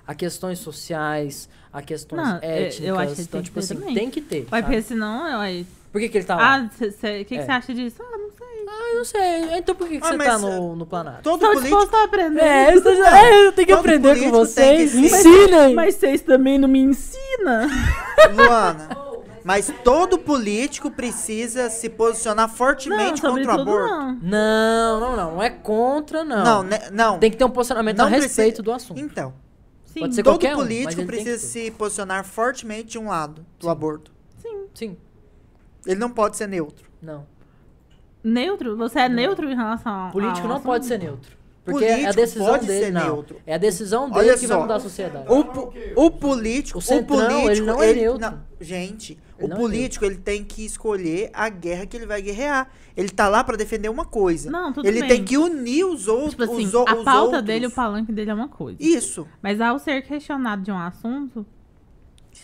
A 0.06 0.14
questões 0.14 0.58
sociais, 0.60 1.48
a 1.72 1.82
questões 1.82 2.22
Não, 2.22 2.38
é, 2.42 2.62
eu 2.62 2.66
étnicas. 2.66 2.98
acho 2.98 3.14
que 3.16 3.22
então, 3.22 3.40
tem 3.40 3.42
tipo 3.42 3.60
que 3.60 3.66
ter 3.66 3.72
assim, 3.72 3.80
também. 3.80 3.94
tem 3.94 4.10
que 4.10 4.20
ter. 4.20 4.44
Vai, 4.44 4.62
porque 4.62 4.82
senão, 4.82 5.28
eu 5.28 5.38
aí. 5.40 5.66
Por 5.92 6.00
que, 6.00 6.08
que 6.08 6.18
ele 6.18 6.24
tá 6.24 6.36
lá? 6.36 6.56
Ah, 6.56 6.64
o 6.64 6.78
que, 6.78 7.24
que 7.24 7.36
É. 7.36 7.44
você 7.44 7.50
acha 7.50 7.74
disso? 7.74 7.96
Ah, 8.02 8.18
não 8.18 8.30
sei. 8.30 8.46
Ah, 8.68 8.94
eu 8.94 9.04
sei. 9.04 9.58
Então 9.58 9.74
por 9.74 9.88
que, 9.88 9.98
que 9.98 10.04
Ah, 10.04 10.10
você 10.10 10.16
mas, 10.16 10.26
tá 10.28 10.38
no, 10.38 10.76
no 10.76 10.86
Planalto? 10.86 11.22
Todo 11.22 11.34
Estou 11.36 11.48
político. 11.54 11.76
disposto 11.78 11.94
a 11.94 12.04
aprender. 12.04 12.40
É, 12.42 12.74
eu, 12.76 12.82
tô- 12.82 12.90
é, 12.90 13.46
eu 13.46 13.52
tenho 13.52 13.66
que 13.66 13.72
Todo 13.72 13.80
aprender 13.80 14.20
com 14.20 14.30
vocês. 14.32 14.92
que 14.92 14.98
ensinem. 14.98 15.74
Mas 15.74 15.94
vocês 15.94 16.20
também 16.20 16.58
não 16.58 16.68
me 16.68 16.80
ensinam? 16.80 17.68
Luana, 18.36 18.88
mas 19.46 19.72
todo 19.84 20.18
político 20.18 20.90
precisa 20.90 21.70
se 21.70 21.88
posicionar 21.88 22.48
Não, 22.48 22.54
fortemente 22.54 23.22
contra 23.22 23.56
o 23.56 23.60
aborto. 23.60 23.88
não. 23.94 24.18
Não, 24.20 25.00
não, 25.00 25.16
não. 25.16 25.32
Não 25.34 25.42
é 25.42 25.50
contra, 25.50 26.24
não. 26.24 26.44
Não, 26.44 26.62
né, 26.64 26.90
não. 26.90 27.18
Tem 27.20 27.30
que 27.30 27.36
ter 27.36 27.44
um 27.44 27.50
posicionamento 27.50 27.98
Não 27.98 28.06
a 28.06 28.08
precisa- 28.08 28.26
respeito 28.42 28.62
do 28.62 28.72
assunto. 28.72 28.98
Então, 29.00 29.32
Sim, 29.84 30.00
Pode 30.00 30.14
ser 30.16 30.22
todo 30.24 30.32
qualquer 30.34 30.54
um, 30.56 30.58
político 30.58 31.00
que 31.00 31.06
precisa 31.06 31.38
se 31.38 31.70
posicionar 31.70 32.24
fortemente 32.24 32.88
de 32.88 32.98
um 32.98 33.06
lado 33.08 33.46
do 33.58 33.70
aborto. 33.70 34.10
Sim, 34.74 34.96
Ele 35.86 35.98
não 36.00 36.10
pode 36.10 36.36
ser 36.36 36.48
neutro. 36.48 36.84
não. 37.00 37.24
Neutro? 38.22 38.76
Você 38.76 38.98
é 38.98 39.08
neutro 39.08 39.48
em 39.48 39.54
relação 39.54 39.92
ao 39.92 40.10
Político 40.10 40.48
não 40.48 40.56
assunto? 40.56 40.66
pode 40.66 40.84
ser 40.84 40.98
neutro. 40.98 41.36
Porque 41.66 41.84
é 41.84 41.88
a 41.88 41.94
Político 41.96 42.16
decisão 42.16 42.46
pode 42.46 42.66
dele, 42.66 42.84
ser 42.86 42.92
não. 42.92 43.04
neutro. 43.04 43.36
É 43.46 43.54
a 43.54 43.58
decisão 43.58 44.08
dele 44.08 44.28
Olha 44.30 44.38
que 44.38 44.46
vai 44.46 44.56
só. 44.56 44.62
mudar 44.62 44.74
a 44.76 44.80
sociedade. 44.80 45.26
O, 45.28 46.06
o 46.06 46.10
político, 46.12 46.78
O 46.78 46.80
o, 46.80 46.82
centrão, 46.82 47.16
político, 47.18 47.50
ele 47.50 47.60
não 47.62 47.82
é 47.82 47.92
neutro. 47.92 48.20
não- 48.30 48.38
gente, 48.60 49.18
Ele 49.38 49.52
o 49.52 49.52
é 49.52 49.56
político 49.56 50.04
ele 50.04 50.16
tem 50.16 50.44
que 50.44 50.64
escolher 50.64 51.28
a 51.34 51.48
guerra 51.48 51.84
que 51.84 51.96
ele 51.96 52.06
vai 52.06 52.22
guerrear. 52.22 52.70
Ele 52.96 53.08
tá 53.10 53.28
lá 53.28 53.42
pra 53.44 53.56
defender 53.56 53.88
uma 53.88 54.04
coisa. 54.04 54.50
Não, 54.50 54.72
tudo 54.72 54.86
ele 54.86 55.00
bem. 55.00 55.08
tem 55.08 55.24
que 55.24 55.36
unir 55.36 55.84
os 55.84 56.08
outros, 56.08 56.30
Tipo 56.30 56.44
assim, 56.44 56.66
os, 56.66 56.74
a 56.74 56.82
os 56.82 57.04
pauta 57.04 57.20
outros. 57.22 57.42
dele, 57.42 57.66
o 57.66 57.70
palanque 57.70 58.12
dele 58.12 58.30
é 58.30 58.34
uma 58.34 58.48
coisa. 58.48 58.78
Isso. 58.80 59.26
Mas 59.42 59.60
ao 59.60 59.78
ser 59.78 60.00
questionado 60.02 60.62
de 60.62 60.70
um 60.70 60.78
assunto, 60.78 61.44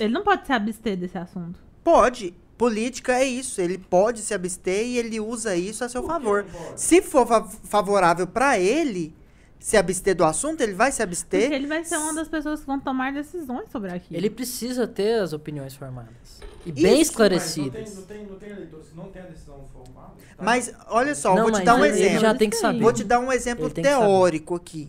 ele 0.01 0.13
não 0.13 0.23
pode 0.23 0.47
se 0.47 0.53
abster 0.53 0.97
desse 0.97 1.17
assunto. 1.17 1.59
Pode. 1.85 2.35
Política 2.63 3.15
é 3.19 3.25
isso. 3.25 3.61
Ele 3.61 3.77
pode 3.77 4.21
se 4.23 4.33
abster 4.33 4.87
e 4.87 4.97
ele 4.97 5.19
usa 5.19 5.57
isso 5.57 5.83
a 5.83 5.89
seu 5.89 6.05
favor. 6.05 6.47
Se 6.77 7.03
for 7.03 7.27
fa- 7.27 7.43
favorável 7.65 8.25
pra 8.25 8.57
ele 8.57 9.13
se 9.59 9.77
abster 9.77 10.15
do 10.15 10.25
assunto, 10.25 10.61
ele 10.61 10.73
vai 10.73 10.93
se 10.93 11.03
abster. 11.03 11.41
Porque 11.41 11.55
ele 11.57 11.67
vai 11.67 11.85
ser 11.85 11.97
uma 11.97 12.15
das 12.15 12.29
pessoas 12.29 12.61
que 12.61 12.67
vão 12.67 12.79
tomar 12.79 13.13
decisões 13.13 13.69
sobre 13.69 13.91
aquilo. 13.91 14.17
Ele 14.17 14.31
precisa 14.31 14.87
ter 14.87 15.21
as 15.21 15.33
opiniões 15.33 15.75
formadas. 15.75 16.41
E 16.65 16.71
bem 16.71 16.85
Isso, 16.85 16.85
Mas 16.85 16.93
não 16.95 17.01
esclarecidas. 17.03 17.73
tem, 17.91 17.95
não, 17.97 18.03
tem, 18.03 18.27
não 18.27 18.37
tem 18.37 18.51
eleitores 18.51 18.87
que 18.91 18.97
não 18.97 19.09
tem 19.09 19.23
a 19.23 19.27
decisão 19.27 19.65
formada? 19.73 20.13
tá? 20.37 20.45
Mas 20.45 20.73
olha 20.87 21.17
só, 21.17 21.35
Não, 21.35 21.43
vou 21.43 21.53
te 21.53 21.65
dar 21.65 21.75
um 21.75 21.85
exemplo. 21.85 22.21
já 22.21 22.33
tem 22.33 22.49
que 22.49 22.57
saber. 22.57 22.81
Vou 22.81 22.93
te 22.93 23.03
dar 23.03 23.19
um 23.19 23.33
exemplo 23.33 23.69
tem 23.71 23.83
teórico 23.83 24.55
aqui. 24.55 24.89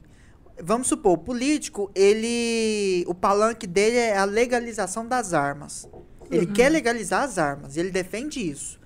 Vamos 0.62 0.86
supor, 0.86 1.14
o 1.14 1.18
político, 1.18 1.90
ele. 1.96 3.04
O 3.08 3.16
palanque 3.16 3.66
dele 3.66 3.98
é 3.98 4.16
a 4.16 4.26
legalização 4.26 5.08
das 5.08 5.34
armas. 5.34 5.90
Ele 6.32 6.46
Uhum. 6.48 6.54
quer 6.54 6.70
legalizar 6.70 7.24
as 7.24 7.38
armas, 7.38 7.78
ele 7.78 7.92
defende 7.92 8.40
isso. 8.40 8.80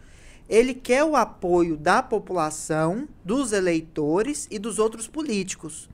Ele 0.50 0.74
quer 0.74 1.04
o 1.04 1.16
apoio 1.16 1.76
da 1.76 2.02
população, 2.02 3.08
dos 3.24 3.52
eleitores 3.52 4.48
e 4.50 4.58
dos 4.58 4.80
outros 4.80 5.08
políticos. 5.08 5.90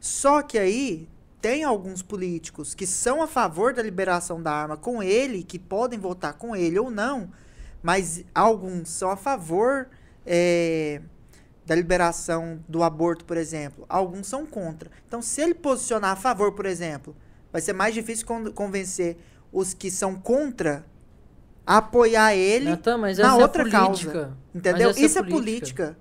Só 0.00 0.42
que 0.42 0.58
aí 0.58 1.06
tem 1.40 1.62
alguns 1.64 2.02
políticos 2.02 2.74
que 2.74 2.86
são 2.86 3.20
a 3.22 3.26
favor 3.26 3.74
da 3.74 3.82
liberação 3.82 4.40
da 4.42 4.52
arma 4.52 4.76
com 4.76 5.02
ele, 5.02 5.42
que 5.42 5.58
podem 5.58 5.98
votar 5.98 6.34
com 6.34 6.56
ele 6.56 6.78
ou 6.78 6.90
não, 6.90 7.30
mas 7.82 8.24
alguns 8.34 8.88
são 8.88 9.10
a 9.10 9.16
favor 9.16 9.88
é, 10.24 11.00
da 11.66 11.74
liberação 11.74 12.60
do 12.68 12.82
aborto, 12.82 13.24
por 13.24 13.36
exemplo. 13.36 13.84
Alguns 13.88 14.26
são 14.26 14.46
contra. 14.46 14.90
Então, 15.06 15.20
se 15.20 15.40
ele 15.40 15.54
posicionar 15.54 16.12
a 16.12 16.16
favor, 16.16 16.52
por 16.52 16.64
exemplo, 16.64 17.14
vai 17.52 17.60
ser 17.60 17.72
mais 17.72 17.92
difícil 17.92 18.24
con- 18.26 18.52
convencer 18.52 19.16
os 19.52 19.74
que 19.74 19.90
são 19.90 20.14
contra 20.14 20.84
apoiar 21.66 22.34
ele 22.34 22.70
Natan, 22.70 22.98
mas 22.98 23.18
na 23.18 23.28
essa 23.28 23.36
outra 23.36 23.68
é 23.68 23.70
causa. 23.70 23.86
política. 23.88 24.36
Entendeu? 24.54 24.88
Mas 24.88 24.96
essa 24.96 25.06
Isso 25.06 25.18
é 25.18 25.22
política. 25.22 25.96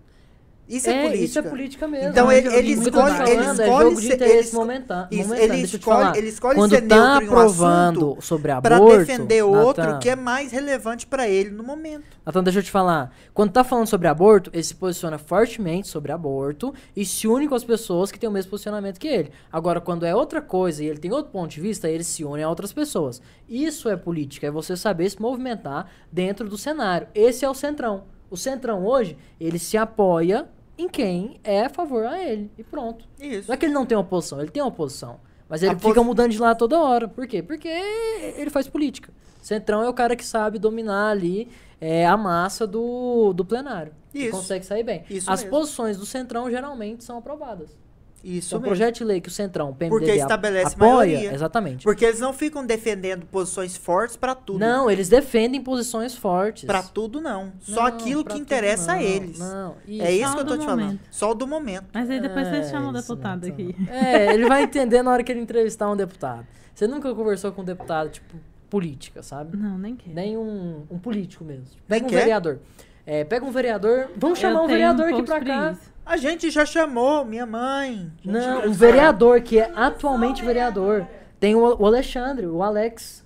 Isso 0.72 0.90
é, 0.90 0.94
É, 0.94 1.02
política. 1.02 1.26
isso 1.26 1.40
é 1.40 1.42
política 1.42 1.88
mesmo. 1.88 2.10
Então, 2.10 2.32
ele- 2.32 2.48
ele 2.56 2.72
escolhe- 2.72 2.92
falando 2.94 3.28
ele 3.28 3.42
é 3.42 3.52
escolhe 3.52 3.84
jogo 3.90 4.02
de 4.02 4.08
interesse 4.14 4.38
ele 4.38 5.22
Isso, 5.22 5.34
ele 5.36 5.58
escolhe- 5.62 6.18
ele 6.18 6.28
escolhe 6.30 6.56
Quando 6.56 6.72
ser 6.72 6.82
tá 6.88 6.96
neutro 6.96 7.36
um 7.36 7.38
aprovando 7.40 8.06
assunto 8.12 8.22
sobre 8.22 8.62
Pra 8.62 8.76
aborto, 8.78 8.98
defender 9.00 9.44
outro 9.44 9.84
Natan, 9.84 10.00
que 10.00 10.10
é 10.10 10.16
mais 10.16 10.52
relevante 10.54 11.06
pra 11.06 11.28
ele 11.28 11.50
no 11.50 11.62
momento. 11.64 12.06
Então, 12.26 12.42
deixa 12.42 12.60
eu 12.60 12.64
te 12.64 12.72
falar. 12.72 13.14
Quando 13.34 13.52
tá 13.52 13.64
falando 13.64 13.88
sobre 13.88 14.08
aborto, 14.08 14.50
ele 14.54 14.64
se 14.64 14.74
posiciona 14.76 15.18
fortemente 15.18 15.90
sobre 15.90 16.12
aborto 16.12 16.74
e 16.96 17.04
se 17.06 17.28
une 17.28 17.48
com 17.50 17.56
as 17.56 17.64
pessoas 17.66 18.10
que 18.12 18.18
têm 18.18 18.30
o 18.30 18.32
mesmo 18.32 18.52
posicionamento 18.52 18.98
que 18.98 19.08
ele. 19.08 19.32
Agora, 19.52 19.82
quando 19.82 20.06
é 20.06 20.16
outra 20.16 20.42
coisa 20.42 20.84
e 20.84 20.88
ele 20.88 21.00
tem 21.00 21.12
outro 21.12 21.32
ponto 21.32 21.52
de 21.52 21.60
vista, 21.60 21.90
ele 21.90 22.04
se 22.04 22.24
une 22.24 22.44
a 22.44 22.50
outras 22.50 22.72
pessoas. 22.72 23.22
Isso 23.50 23.90
é 23.90 23.98
política, 23.98 24.48
é 24.48 24.52
você 24.52 24.78
saber 24.78 25.10
se 25.10 25.22
movimentar 25.22 25.88
dentro 26.12 26.48
do 26.48 26.58
cenário. 26.58 27.08
Esse 27.14 27.44
é 27.44 27.50
o 27.50 27.54
centrão. 27.54 28.04
O 28.30 28.38
centrão 28.38 28.86
hoje, 28.86 29.18
ele 29.38 29.60
se 29.60 29.76
apoia 29.76 30.48
em 30.82 30.90
quem 30.90 31.40
é 31.44 31.66
a 31.66 31.70
favor 31.70 32.06
a 32.06 32.22
ele. 32.22 32.52
E 32.58 32.64
pronto. 32.64 33.06
Isso. 33.20 33.48
Não 33.48 33.54
é 33.54 33.58
que 33.58 33.66
ele 33.66 33.74
não 33.74 33.86
tem 33.86 33.98
oposição, 33.98 34.40
ele 34.42 34.50
tem 34.52 34.62
oposição. 34.64 35.20
Mas 35.48 35.62
ele 35.64 35.74
A 35.74 35.76
pos- 35.76 35.90
fica 35.90 36.02
mudando 36.04 36.32
de 36.32 36.40
lado 36.40 36.58
toda 36.58 36.80
hora. 36.80 37.08
Por 37.08 37.28
quê? 37.28 37.44
Porque 37.44 37.68
ele 37.68 38.50
faz 38.50 38.68
política. 38.68 39.12
Centrão 39.42 39.82
é 39.84 39.90
o 39.90 39.94
cara 39.94 40.16
que 40.16 40.24
sabe 40.24 40.58
dominar 40.60 41.10
ali 41.10 41.50
é, 41.80 42.06
a 42.06 42.16
massa 42.16 42.66
do, 42.68 43.34
do 43.34 43.44
plenário. 43.44 43.92
E 44.14 44.24
Isso. 44.26 44.32
consegue 44.38 44.66
sair 44.66 44.84
bem. 44.84 45.04
Isso 45.10 45.30
As 45.32 45.42
mesmo. 45.44 45.58
posições 45.58 45.98
do 45.98 46.06
Centrão 46.06 46.50
geralmente 46.50 47.04
são 47.04 47.18
aprovadas. 47.18 47.78
Isso 48.24 48.50
Então, 48.50 48.60
o 48.60 48.62
mesmo. 48.62 48.76
projeto 48.76 48.98
de 48.98 49.04
lei 49.04 49.20
que 49.20 49.30
o 49.30 49.32
Centrão, 49.32 49.70
o 49.72 49.74
PMDB, 49.76 49.90
Porque 50.06 50.12
a- 50.12 50.16
estabelece 50.24 50.76
apoia, 50.76 50.92
maioria. 51.18 51.34
exatamente. 51.34 51.84
Porque 51.84 52.06
eles 52.06 52.20
não 52.20 52.32
ficam 52.34 52.64
defendendo 52.66 53.26
posições 53.26 53.76
fortes 53.76 54.16
pra 54.16 54.36
tudo. 54.36 54.60
Não, 54.60 54.90
eles 54.92 55.10
defendem 55.10 55.60
posições 55.62 56.16
fortes. 56.16 56.66
Pra 56.66 56.84
tudo 56.84 57.20
não. 57.20 57.52
Só 57.62 57.76
Não, 57.82 57.86
aquilo 57.88 58.24
que 58.24 58.38
interessa 58.38 58.92
a 58.92 58.96
não, 58.96 59.02
eles. 59.02 59.40
Não, 59.40 59.76
É 59.88 60.12
isso 60.12 60.34
que 60.36 60.40
eu 60.42 60.46
tô 60.46 60.58
te 60.58 60.66
falando. 60.66 60.82
momento. 60.86 61.02
Só 61.10 61.32
o 61.32 61.34
do 61.34 61.48
momento. 61.48 61.86
Mas 61.94 62.10
aí 62.10 62.20
depois 62.20 62.46
É, 62.48 62.52
vocês 62.52 62.70
chamam 62.70 62.92
o 62.92 62.98
isso, 62.98 63.08
deputado 63.10 63.46
aqui. 63.48 63.76
É, 63.90 64.34
ele 64.34 64.48
vai 64.48 64.64
entender 64.64 65.02
na 65.02 65.12
hora 65.12 65.24
que 65.24 65.32
ele 65.32 65.42
entrevistar 65.42 65.90
um 65.90 65.96
deputado. 65.96 66.46
Você 66.76 66.88
nunca 66.88 67.14
conversou 67.16 67.52
com 67.52 67.62
um 67.64 67.66
deputado, 67.66 68.10
tipo, 68.10 68.36
política, 68.70 69.22
sabe? 69.22 69.58
Não, 69.58 69.78
nem 69.78 69.96
quero. 69.96 70.16
Nem 70.16 70.38
um, 70.38 70.84
um 70.90 70.98
político 71.00 71.44
mesmo. 71.44 71.66
Nem 71.90 72.00
Pega 72.00 72.06
um 72.06 72.10
quer? 72.10 72.20
vereador. 72.20 72.60
É, 73.06 73.24
pega 73.24 73.44
um 73.44 73.52
vereador. 73.52 74.10
Vamos 74.16 74.38
Eu 74.42 74.48
chamar 74.50 74.62
um 74.62 74.68
tenho 74.68 74.78
vereador 74.78 75.06
um 75.10 75.14
aqui 75.16 75.24
pra 75.24 75.40
cá. 75.40 75.62
preguiça. 75.64 75.91
A 76.06 76.18
gente 76.18 76.50
já 76.50 76.66
chamou, 76.66 77.24
minha 77.24 77.46
mãe. 77.46 78.12
Não, 78.24 78.62
chamou. 78.62 78.74
vereador 78.74 79.42
que 79.42 79.60
é 79.60 79.72
atualmente 79.76 80.44
vereador. 80.44 81.08
Tem 81.40 81.56
o, 81.56 81.60
o 81.60 81.86
Alexandre, 81.86 82.48
o 82.48 82.62
Alex. 82.62 83.26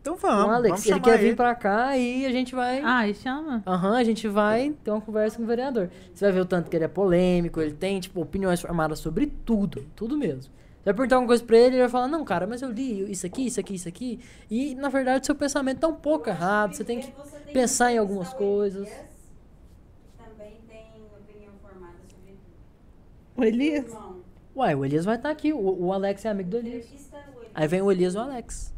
Então 0.00 0.14
o 0.14 0.16
vamos. 0.16 0.54
Alex. 0.54 0.70
vamos 0.70 0.86
ele 0.86 1.00
quer 1.00 1.18
vir 1.18 1.26
ele. 1.26 1.36
pra 1.36 1.54
cá 1.54 1.96
e 1.96 2.24
a 2.24 2.30
gente 2.30 2.54
vai. 2.54 2.80
Ah, 2.82 3.06
e 3.06 3.14
chama? 3.14 3.62
Aham, 3.66 3.96
a 3.96 4.04
gente 4.04 4.26
vai 4.26 4.74
ter 4.82 4.90
uma 4.90 5.00
conversa 5.00 5.36
com 5.36 5.42
o 5.42 5.46
vereador. 5.46 5.90
Você 6.14 6.24
vai 6.24 6.32
ver 6.32 6.40
o 6.40 6.46
tanto 6.46 6.70
que 6.70 6.76
ele 6.76 6.84
é 6.84 6.88
polêmico, 6.88 7.60
ele 7.60 7.74
tem, 7.74 8.00
tipo, 8.00 8.20
opiniões 8.20 8.60
formadas 8.60 8.98
sobre 8.98 9.26
tudo, 9.26 9.86
tudo 9.94 10.16
mesmo. 10.16 10.42
Você 10.80 10.84
vai 10.86 10.94
perguntar 10.94 11.16
alguma 11.16 11.28
coisa 11.28 11.44
pra 11.44 11.58
ele, 11.58 11.74
ele 11.74 11.82
vai 11.82 11.90
falar, 11.90 12.08
não, 12.08 12.24
cara, 12.24 12.46
mas 12.46 12.62
eu 12.62 12.70
li 12.70 13.10
isso 13.10 13.26
aqui, 13.26 13.44
isso 13.46 13.60
aqui, 13.60 13.74
isso 13.74 13.86
aqui. 13.88 14.18
E, 14.50 14.74
na 14.74 14.88
verdade, 14.88 15.26
seu 15.26 15.34
pensamento 15.34 15.80
tá 15.80 15.88
um 15.88 15.94
pouco 15.94 16.30
errado, 16.30 16.72
você 16.74 16.82
tem 16.82 17.00
que 17.00 17.12
pensar 17.52 17.92
em 17.92 17.98
algumas 17.98 18.32
coisas. 18.32 18.88
Também 20.16 20.58
tem 20.66 20.86
opinião 21.14 21.52
formada 21.60 21.96
sobre 22.08 22.38
O 23.40 23.44
Elias? 23.44 23.86
Uai, 24.54 24.74
o 24.74 24.84
Elias 24.84 25.06
vai 25.06 25.16
estar 25.16 25.30
aqui, 25.30 25.50
o, 25.50 25.86
o 25.86 25.92
Alex 25.94 26.24
é 26.26 26.28
amigo 26.28 26.50
do 26.50 26.58
Elias. 26.58 26.86
Aí 27.54 27.66
vem 27.66 27.80
o 27.80 27.90
Elias 27.90 28.14
e 28.14 28.18
o 28.18 28.20
Alex. 28.20 28.74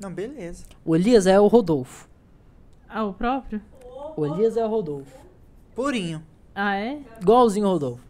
Não, 0.00 0.10
beleza. 0.10 0.64
O 0.84 0.96
Elias 0.96 1.26
é 1.26 1.38
o 1.38 1.46
Rodolfo. 1.46 2.08
Ah, 2.88 3.04
o 3.04 3.12
próprio? 3.12 3.60
O 4.16 4.24
Elias 4.24 4.56
é 4.56 4.64
o 4.64 4.68
Rodolfo. 4.68 5.14
Purinho. 5.74 6.22
Ah, 6.54 6.76
é? 6.76 7.00
Igualzinho 7.20 7.66
o 7.66 7.70
Rodolfo. 7.72 8.02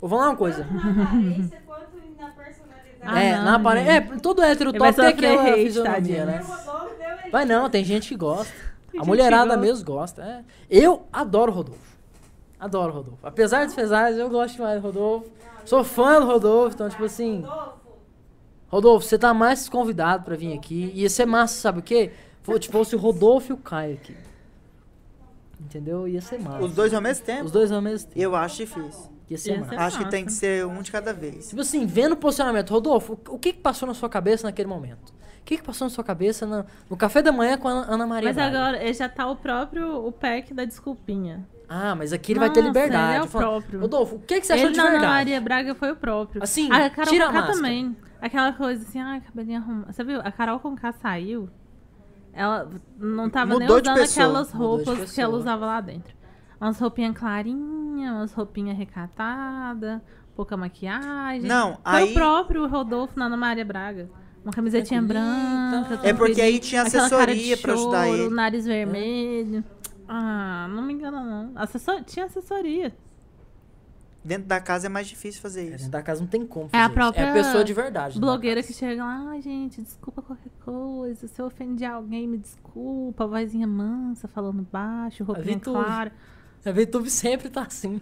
Vou 0.00 0.08
falar 0.08 0.30
uma 0.30 0.36
coisa. 0.36 0.64
Na 0.64 1.02
aparência 1.02 1.62
quanto 1.66 1.96
na 2.18 2.28
personalidade. 2.30 3.02
Ah, 3.02 3.22
é, 3.22 3.36
não, 3.36 3.44
na 3.44 3.54
aparência. 3.56 3.90
É, 3.92 4.00
todo 4.00 4.42
hétero 4.42 4.72
vai 4.78 4.94
top 4.94 4.96
tem 4.96 5.28
aquela 5.30 5.42
hate, 5.50 5.62
fisionomia, 5.64 6.24
né? 6.24 6.40
Vai 7.30 7.44
não, 7.44 7.68
tem 7.68 7.84
gente 7.84 8.08
que 8.08 8.16
gosta. 8.16 8.52
Tem 8.90 8.98
A 8.98 9.04
mulherada 9.04 9.54
gosta. 9.54 9.60
mesmo 9.60 9.84
gosta. 9.84 10.22
é. 10.22 10.44
Eu 10.70 11.02
adoro 11.12 11.52
o 11.52 11.54
Rodolfo. 11.54 11.87
Adoro 12.58 12.92
o 12.92 12.96
Rodolfo. 12.96 13.26
Apesar 13.26 13.64
dos 13.66 13.74
pesares, 13.74 14.16
eu 14.18 14.28
gosto 14.28 14.56
demais 14.56 14.80
do 14.80 14.86
Rodolfo. 14.86 15.30
Sou 15.64 15.84
fã 15.84 16.20
do 16.20 16.26
Rodolfo, 16.26 16.74
então, 16.74 16.88
tipo 16.88 17.04
assim. 17.04 17.42
Rodolfo, 17.42 17.78
Rodolfo, 18.68 19.06
você 19.06 19.18
tá 19.18 19.32
mais 19.32 19.68
convidado 19.68 20.24
pra 20.24 20.34
vir 20.36 20.52
aqui. 20.52 20.90
Ia 20.94 21.08
ser 21.08 21.24
massa, 21.26 21.60
sabe 21.60 21.78
o 21.78 21.82
quê? 21.82 22.10
Tipo, 22.58 22.72
fosse 22.78 22.96
o 22.96 22.98
Rodolfo 22.98 23.52
e 23.52 23.54
o 23.54 23.56
Caio 23.58 23.94
aqui. 23.94 24.16
Entendeu? 25.60 26.06
Ia 26.08 26.20
ser 26.20 26.40
massa. 26.40 26.64
Os 26.64 26.72
dois 26.72 26.94
ao 26.94 27.00
mesmo 27.00 27.24
tempo? 27.24 27.44
Os 27.44 27.50
dois 27.50 27.70
ao 27.72 27.82
mesmo 27.82 28.08
tempo. 28.08 28.20
Eu 28.20 28.34
acho 28.34 28.56
difícil. 28.56 29.10
Ia 29.28 29.36
ser 29.38 29.50
Ia 29.52 29.58
massa. 29.60 29.70
ser 29.70 29.78
Acho 29.80 29.98
que 29.98 30.10
tem 30.10 30.24
que 30.24 30.32
ser 30.32 30.64
um 30.66 30.80
de 30.80 30.90
cada 30.90 31.12
vez. 31.12 31.48
Tipo 31.48 31.60
assim, 31.60 31.84
vendo 31.84 32.12
o 32.12 32.16
posicionamento, 32.16 32.70
Rodolfo, 32.70 33.12
o- 33.28 33.34
o 33.34 33.38
que 33.38 33.52
que 33.52 33.58
passou 33.60 33.86
na 33.86 33.94
sua 33.94 34.08
cabeça 34.08 34.46
naquele 34.46 34.68
momento? 34.68 35.12
O 35.48 35.50
que 35.50 35.56
que 35.56 35.62
passou 35.62 35.86
na 35.86 35.90
sua 35.90 36.04
cabeça 36.04 36.46
na- 36.46 36.66
no 36.90 36.94
café 36.96 37.22
da 37.22 37.32
manhã 37.32 37.56
com 37.56 37.68
a 37.68 37.72
Ana 37.72 38.06
Maria 38.06 38.28
Mas 38.28 38.36
Braga? 38.36 38.58
agora 38.58 38.82
ele 38.84 38.92
já 38.92 39.08
tá 39.08 39.26
o 39.26 39.34
próprio 39.34 40.06
o 40.06 40.12
pack 40.12 40.52
da 40.52 40.66
desculpinha. 40.66 41.48
Ah, 41.66 41.94
mas 41.94 42.12
aqui 42.12 42.32
ele 42.32 42.38
vai 42.38 42.50
ter 42.50 42.60
Nossa, 42.60 42.68
liberdade. 42.68 43.12
ele 43.14 43.18
é 43.18 43.22
o 43.22 43.26
Fala, 43.26 43.44
próprio. 43.46 43.80
Rodolfo, 43.80 44.16
o 44.16 44.18
que, 44.20 44.40
que 44.40 44.46
você 44.46 44.52
achou 44.52 44.66
ele 44.66 44.72
de 44.72 44.76
na 44.76 44.82
Ana 44.84 44.92
verdade? 44.92 45.12
Maria 45.14 45.40
Braga 45.40 45.74
foi 45.74 45.90
o 45.92 45.96
próprio. 45.96 46.42
Assim, 46.42 46.70
a 46.70 46.90
Carol 46.90 47.10
tira 47.10 47.24
a 47.24 47.28
Conká 47.28 47.40
máscara. 47.40 47.56
também. 47.56 47.96
Aquela 48.20 48.52
coisa 48.52 48.82
assim, 48.82 49.00
ai, 49.00 49.22
cabelinho 49.22 49.58
arrumado. 49.58 49.90
Você 49.90 50.04
viu? 50.04 50.20
A 50.20 50.30
Carol 50.30 50.60
Conká 50.60 50.92
saiu. 50.92 51.48
Ela 52.34 52.68
não 52.98 53.30
tava 53.30 53.54
Mudou 53.54 53.80
nem 53.80 53.90
usando 53.94 54.02
aquelas 54.04 54.52
roupas 54.52 55.12
que 55.14 55.20
ela 55.20 55.34
usava 55.34 55.64
lá 55.64 55.80
dentro. 55.80 56.14
Umas 56.60 56.78
roupinhas 56.78 57.16
clarinhas, 57.16 58.12
umas 58.12 58.32
roupinhas 58.34 58.76
recatadas, 58.76 60.00
pouca 60.36 60.58
maquiagem. 60.58 61.48
Não, 61.48 61.72
Foi 61.76 61.80
aí- 61.84 62.10
o 62.10 62.14
próprio 62.14 62.66
Rodolfo 62.66 63.18
na 63.18 63.26
Ana 63.26 63.36
Maria 63.38 63.64
Braga. 63.64 64.10
Uma 64.48 64.52
camisetinha 64.54 65.02
bonita. 65.02 65.20
branca. 65.20 66.08
É 66.08 66.14
porque 66.14 66.40
aí 66.40 66.58
tinha 66.58 66.82
assessoria 66.82 67.56
pra 67.58 67.74
ajudar 67.74 68.08
ele. 68.08 68.30
nariz 68.30 68.64
vermelho. 68.64 69.62
Ah, 70.08 70.66
não 70.70 70.82
me 70.82 70.94
engana 70.94 71.22
não. 71.22 71.52
Assessor... 71.54 72.02
Tinha 72.04 72.24
assessoria. 72.24 72.94
Dentro 74.24 74.46
da 74.48 74.58
casa 74.60 74.86
é 74.86 74.88
mais 74.88 75.06
difícil 75.06 75.40
fazer 75.40 75.60
É, 75.60 75.64
isso. 75.64 75.76
Dentro 75.76 75.90
da 75.90 76.02
casa 76.02 76.20
não 76.20 76.26
tem 76.26 76.46
como 76.46 76.70
É 76.72 76.78
a 76.78 76.80
fazer 76.80 76.84
isso. 76.86 76.94
própria 76.94 77.22
É 77.22 77.30
a 77.30 77.32
pessoa 77.34 77.62
de 77.64 77.72
verdade. 77.74 78.18
Blogueira 78.18 78.62
que 78.62 78.72
chega 78.72 79.04
lá, 79.04 79.26
ai 79.30 79.40
gente, 79.42 79.80
desculpa 79.82 80.22
qualquer 80.22 80.50
coisa. 80.64 81.28
Se 81.28 81.40
eu 81.40 81.46
ofendi 81.46 81.84
alguém, 81.84 82.26
me 82.26 82.38
desculpa. 82.38 83.26
Vozinha 83.26 83.66
mansa, 83.66 84.26
falando 84.28 84.66
baixo, 84.72 85.24
roupinha 85.24 85.44
Vitube. 85.58 85.76
clara. 85.78 86.12
A 86.64 86.72
VTube 86.72 87.10
sempre 87.10 87.48
tá 87.50 87.62
assim. 87.62 88.00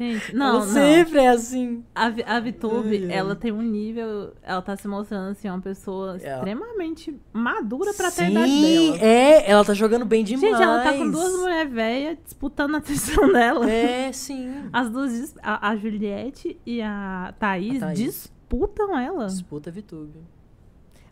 Gente, 0.00 0.34
não, 0.34 0.46
Ela 0.46 0.58
não. 0.64 0.72
sempre 0.72 1.18
é 1.18 1.28
assim. 1.28 1.84
A, 1.94 2.06
a 2.06 2.12
ai. 2.38 3.12
ela 3.12 3.36
tem 3.36 3.52
um 3.52 3.60
nível, 3.60 4.32
ela 4.42 4.62
tá 4.62 4.74
se 4.74 4.88
mostrando 4.88 5.30
assim, 5.32 5.46
uma 5.48 5.60
pessoa 5.60 6.16
Ela- 6.22 6.36
extremamente 6.38 7.14
madura 7.34 7.92
pra 7.92 8.10
ter 8.10 8.22
a 8.24 8.30
idade 8.30 8.50
dela. 8.50 8.96
é. 8.98 9.50
Ela 9.50 9.62
tá 9.64 9.74
jogando 9.74 10.06
bem 10.06 10.24
demais. 10.24 10.52
Gente, 10.52 10.62
ela 10.62 10.82
tá 10.82 10.94
com 10.94 11.10
duas 11.10 11.38
mulheres 11.38 11.70
velhas 11.72 12.18
disputando 12.24 12.76
a 12.76 12.78
atenção 12.78 13.28
dela. 13.32 13.70
É, 13.70 14.10
sim. 14.10 14.50
As 14.72 14.88
duas, 14.88 15.34
a, 15.42 15.68
a 15.68 15.76
Juliette 15.76 16.58
e 16.64 16.80
a 16.80 17.34
Thaís, 17.38 17.82
A 17.82 17.86
Thaís. 17.88 17.98
disputam 17.98 18.98
ela. 18.98 19.26
Disputa 19.26 19.68
a 19.68 19.72
VTube. 19.72 20.18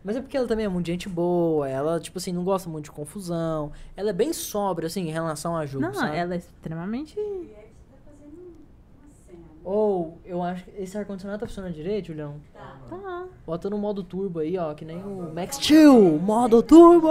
Mas 0.03 0.15
é 0.15 0.21
porque 0.21 0.35
ela 0.35 0.47
também 0.47 0.65
é 0.65 0.69
muito 0.69 0.87
gente 0.87 1.07
boa. 1.07 1.69
Ela, 1.69 1.99
tipo 1.99 2.17
assim, 2.17 2.31
não 2.31 2.43
gosta 2.43 2.67
muito 2.69 2.85
de 2.85 2.91
confusão. 2.91 3.71
Ela 3.95 4.09
é 4.09 4.13
bem 4.13 4.33
sóbria, 4.33 4.87
assim, 4.87 5.07
em 5.09 5.11
relação 5.11 5.55
a 5.55 5.65
Ju, 5.67 5.79
Não, 5.79 5.93
sabe? 5.93 6.15
ela 6.17 6.33
é 6.33 6.37
extremamente. 6.37 7.13
Juliette 7.13 7.73
tá 7.91 7.97
fazendo 8.05 8.39
uma 8.39 9.09
cena. 9.27 9.43
Ou, 9.63 10.19
eu 10.25 10.41
acho 10.41 10.63
que 10.63 10.71
esse 10.81 10.97
ar-condicionado 10.97 11.41
tá 11.41 11.47
funcionando 11.47 11.73
direito, 11.73 12.07
Julião? 12.07 12.39
Tá. 12.53 12.77
Tá. 12.89 13.27
Bota 13.45 13.69
no 13.69 13.77
modo 13.77 14.03
turbo 14.03 14.39
aí, 14.39 14.57
ó, 14.57 14.73
que 14.73 14.85
nem 14.85 14.97
o 15.03 15.33
Max 15.33 15.57
Steel, 15.57 16.17
modo 16.19 16.61
turbo! 16.63 17.07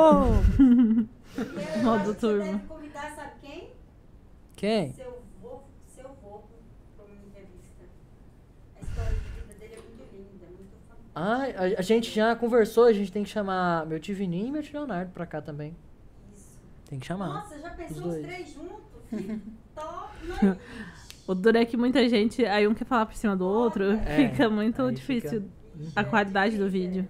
E 0.56 1.78
eu 1.78 1.82
Modo 1.84 2.00
acho 2.02 2.14
que 2.14 2.20
turbo. 2.20 2.38
Você 2.44 2.52
deve 2.52 2.66
convidar, 2.66 3.14
sabe 3.14 3.30
quem? 3.42 3.70
Quem? 4.56 4.92
Seu 4.94 5.22
vô, 5.40 5.60
seu 5.94 6.08
vô 6.22 6.42
pra 6.96 7.04
uma 7.04 7.14
entrevista. 7.26 7.84
A 8.76 8.80
história 8.80 9.10
de 9.12 9.40
vida 9.40 9.54
dele 9.58 9.74
é 9.74 9.76
muito 9.76 10.14
linda, 10.16 10.46
muito 10.46 10.74
fantástica. 10.88 11.12
Ah, 11.14 11.62
a, 11.76 11.78
a 11.78 11.82
gente 11.82 12.10
já 12.10 12.34
conversou, 12.34 12.84
a 12.84 12.92
gente 12.92 13.12
tem 13.12 13.22
que 13.22 13.30
chamar 13.30 13.86
meu 13.86 14.00
tio 14.00 14.16
Vininho 14.16 14.48
e 14.48 14.50
meu 14.52 14.62
tio 14.62 14.78
Leonardo 14.78 15.12
pra 15.12 15.26
cá 15.26 15.40
também. 15.40 15.76
Isso. 16.34 16.58
Tem 16.88 16.98
que 16.98 17.06
chamar. 17.06 17.28
Nossa, 17.28 17.58
já 17.58 17.70
pensou 17.70 17.96
os 17.98 17.98
os, 17.98 18.04
dois. 18.04 18.26
três 18.26 18.48
juntos? 18.52 18.78
Que 19.10 19.40
top, 19.74 20.26
não 20.26 20.34
existe. 20.36 20.97
O 21.28 21.34
duro 21.34 21.58
é 21.58 21.64
que 21.64 21.76
muita 21.76 22.08
gente, 22.08 22.44
aí 22.44 22.66
um 22.66 22.72
quer 22.74 22.86
falar 22.86 23.06
por 23.06 23.14
cima 23.14 23.36
do 23.36 23.46
outro, 23.46 23.84
É, 23.84 24.30
fica 24.30 24.48
muito 24.48 24.90
difícil 24.90 25.42
fica- 25.78 26.00
a 26.00 26.02
qualidade 26.02 26.56
do 26.56 26.68
vídeo. 26.70 27.06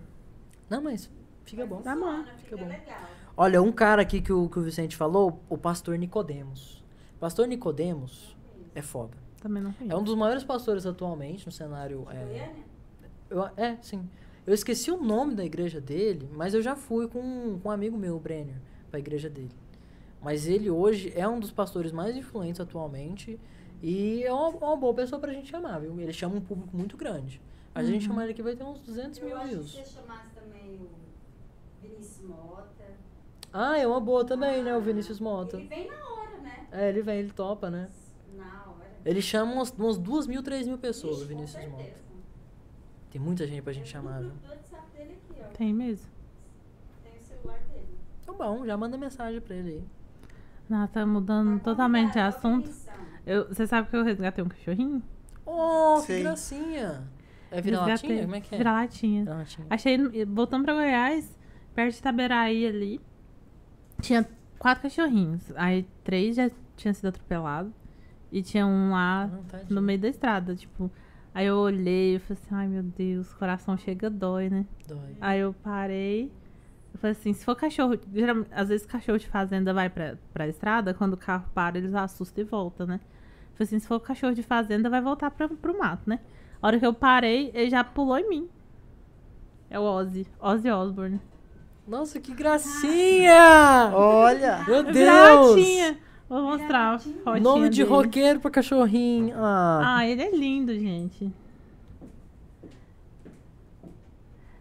Não, 0.68 0.82
mas 0.82 1.08
fica 1.44 1.64
bom. 1.64 1.80
Tá 1.80 1.94
bom. 1.96 2.24
Fica 2.38 2.56
bom. 2.56 2.66
legal. 2.66 2.98
Olha, 3.36 3.62
um 3.62 3.70
cara 3.70 4.02
aqui 4.02 4.20
que 4.20 4.32
o, 4.32 4.48
que 4.48 4.58
o 4.58 4.62
Vicente 4.62 4.96
falou, 4.96 5.40
o 5.48 5.56
pastor 5.56 5.96
Nicodemos. 5.96 6.82
Pastor 7.20 7.46
Nicodemos 7.46 8.36
é 8.74 8.82
foda. 8.82 9.16
Também 9.40 9.62
não 9.62 9.70
É 9.70 9.74
conheço. 9.74 9.96
um 9.98 10.02
dos 10.02 10.16
maiores 10.16 10.42
pastores 10.42 10.84
atualmente 10.84 11.46
no 11.46 11.52
cenário. 11.52 12.04
É, 12.10 12.50
eu, 13.30 13.44
é, 13.56 13.78
sim. 13.80 14.08
Eu 14.44 14.52
esqueci 14.52 14.90
o 14.90 15.00
nome 15.00 15.34
da 15.36 15.44
igreja 15.44 15.80
dele, 15.80 16.28
mas 16.34 16.54
eu 16.54 16.60
já 16.62 16.74
fui 16.74 17.06
com, 17.06 17.58
com 17.62 17.68
um 17.68 17.70
amigo 17.72 17.96
meu, 17.96 18.16
o 18.16 18.20
Brenner, 18.20 18.56
pra 18.90 18.98
igreja 18.98 19.30
dele. 19.30 19.52
Mas 20.20 20.48
ele 20.48 20.68
hoje 20.68 21.12
é 21.14 21.28
um 21.28 21.38
dos 21.38 21.52
pastores 21.52 21.92
mais 21.92 22.16
influentes 22.16 22.60
atualmente 22.60 23.38
e 23.82 24.22
é 24.24 24.32
uma, 24.32 24.48
uma 24.48 24.76
boa 24.76 24.94
pessoa 24.94 25.20
pra 25.20 25.32
gente 25.32 25.48
chamar, 25.48 25.78
viu? 25.78 25.98
Ele 26.00 26.12
chama 26.12 26.36
um 26.36 26.40
público 26.40 26.76
muito 26.76 26.96
grande. 26.96 27.40
A 27.74 27.82
gente 27.84 28.06
chamar 28.06 28.24
ele 28.24 28.32
aqui 28.32 28.42
vai 28.42 28.56
ter 28.56 28.64
uns 28.64 28.80
200 28.80 29.20
mil 29.20 29.28
Eu 29.30 29.38
acho 29.38 29.48
que 29.50 29.56
você 29.56 29.84
chamasse 29.84 30.28
também 30.34 30.80
o 30.80 30.88
Vinícius 31.80 32.26
Mota. 32.28 32.84
Ah, 33.52 33.78
é 33.78 33.86
uma 33.86 34.00
boa 34.00 34.24
também, 34.24 34.62
né? 34.62 34.76
O 34.76 34.80
Vinícius 34.80 35.20
Mota. 35.20 35.56
Ele 35.58 35.68
vem 35.68 35.86
na 35.88 35.94
hora, 35.96 36.38
né? 36.38 36.66
É, 36.72 36.88
ele 36.88 37.02
vem, 37.02 37.18
ele 37.20 37.30
topa, 37.30 37.70
né? 37.70 37.88
Na 38.36 38.64
hora. 38.66 38.88
Ele 39.04 39.22
chama 39.22 39.52
umas, 39.52 39.70
umas 39.70 39.96
2 39.96 40.26
mil, 40.26 40.42
3 40.42 40.66
mil 40.66 40.76
pessoas, 40.78 41.18
o 41.18 41.20
Ixi, 41.20 41.28
Vinícius 41.28 41.66
Mota. 41.68 42.08
Tem 43.10 43.20
muita 43.20 43.46
gente 43.46 43.62
pra 43.62 43.72
gente 43.72 43.86
Eu 43.86 43.92
chamar, 43.92 44.20
viu? 44.20 44.30
o 44.30 44.48
WhatsApp 44.50 44.82
dele 44.96 45.16
aqui, 45.30 45.40
ó. 45.40 45.48
Tem 45.56 45.72
mesmo. 45.72 46.10
Tem 47.04 47.12
o 47.16 47.22
celular 47.22 47.60
dele. 47.72 47.88
Então 48.22 48.34
bom, 48.36 48.66
já 48.66 48.76
manda 48.76 48.98
mensagem 48.98 49.40
pra 49.40 49.54
ele 49.54 49.70
aí. 50.70 50.88
Tá 50.92 51.06
mudando 51.06 51.58
Tá 51.60 51.64
totalmente 51.70 52.12
de 52.12 52.18
assunto. 52.18 52.68
Eu, 53.28 53.46
você 53.48 53.66
sabe 53.66 53.88
que 53.90 53.94
eu 53.96 54.02
resgatei 54.02 54.42
um 54.42 54.48
cachorrinho? 54.48 55.02
Oh, 55.44 55.96
que 56.00 56.06
Sei. 56.06 56.22
gracinha! 56.22 57.02
É 57.50 57.60
vira-latinha? 57.60 58.22
Como 58.22 58.34
é 58.34 58.40
que 58.40 58.54
é? 58.54 58.58
Vira-latinha. 58.58 59.24
Vira-latinha. 59.24 59.66
Achei, 59.68 60.24
voltando 60.24 60.64
pra 60.64 60.72
Goiás, 60.74 61.36
perto 61.74 61.92
de 61.92 61.98
Itaberaí 61.98 62.66
ali, 62.66 63.00
tinha 64.00 64.26
quatro 64.58 64.82
cachorrinhos. 64.84 65.42
Aí 65.56 65.86
três 66.02 66.36
já 66.36 66.50
tinham 66.76 66.94
sido 66.94 67.08
atropelados. 67.08 67.72
E 68.30 68.42
tinha 68.42 68.66
um 68.66 68.90
lá 68.92 69.26
Não, 69.26 69.42
tadinho. 69.44 69.74
no 69.74 69.82
meio 69.82 69.98
da 69.98 70.08
estrada, 70.08 70.54
tipo. 70.54 70.90
Aí 71.34 71.46
eu 71.46 71.56
olhei 71.56 72.16
e 72.16 72.18
falei 72.18 72.42
assim, 72.42 72.54
ai 72.54 72.68
meu 72.68 72.82
Deus, 72.82 73.30
o 73.32 73.36
coração 73.36 73.76
chega 73.76 74.10
dói, 74.10 74.50
né? 74.50 74.66
Dói. 74.86 75.16
Aí 75.20 75.40
eu 75.40 75.54
parei. 75.62 76.32
Eu 76.92 76.98
falei 76.98 77.12
assim, 77.12 77.32
se 77.32 77.44
for 77.44 77.54
cachorro. 77.54 77.98
Geralmente, 78.12 78.48
às 78.52 78.68
vezes 78.68 78.86
cachorro 78.86 79.18
de 79.18 79.26
fazenda 79.28 79.72
vai 79.72 79.88
pra, 79.88 80.16
pra 80.32 80.48
estrada, 80.48 80.92
quando 80.92 81.14
o 81.14 81.16
carro 81.16 81.48
para, 81.54 81.78
eles 81.78 81.94
assustam 81.94 82.42
e 82.42 82.46
voltam, 82.46 82.86
né? 82.86 83.00
Eu 83.58 83.66
falei 83.66 83.68
assim, 83.68 83.78
se 83.80 83.88
for 83.88 83.98
cachorro 84.00 84.34
de 84.34 84.42
fazenda, 84.42 84.88
vai 84.88 85.00
voltar 85.00 85.30
pra, 85.32 85.48
pro 85.48 85.76
mato, 85.78 86.02
né? 86.06 86.20
A 86.62 86.66
hora 86.66 86.78
que 86.78 86.86
eu 86.86 86.94
parei, 86.94 87.50
ele 87.54 87.70
já 87.70 87.82
pulou 87.82 88.16
em 88.18 88.28
mim. 88.28 88.48
É 89.70 89.78
o 89.78 89.82
Ozzy. 89.82 90.26
Ozzy 90.40 90.70
Osbourne. 90.70 91.20
Nossa, 91.86 92.20
que 92.20 92.32
gracinha! 92.34 93.90
Olha! 93.94 94.64
Meu 94.66 94.82
Deus! 94.82 94.96
Vira-latinha. 94.96 95.98
Vou 96.28 96.42
mostrar 96.42 97.00
a 97.26 97.40
Nome 97.40 97.68
de 97.70 97.82
dele. 97.82 97.88
roqueiro 97.94 98.38
pra 98.40 98.50
cachorrinho. 98.50 99.34
Ah, 99.36 99.96
Ah, 99.98 100.06
ele 100.06 100.22
é 100.22 100.30
lindo, 100.30 100.72
gente. 100.78 101.32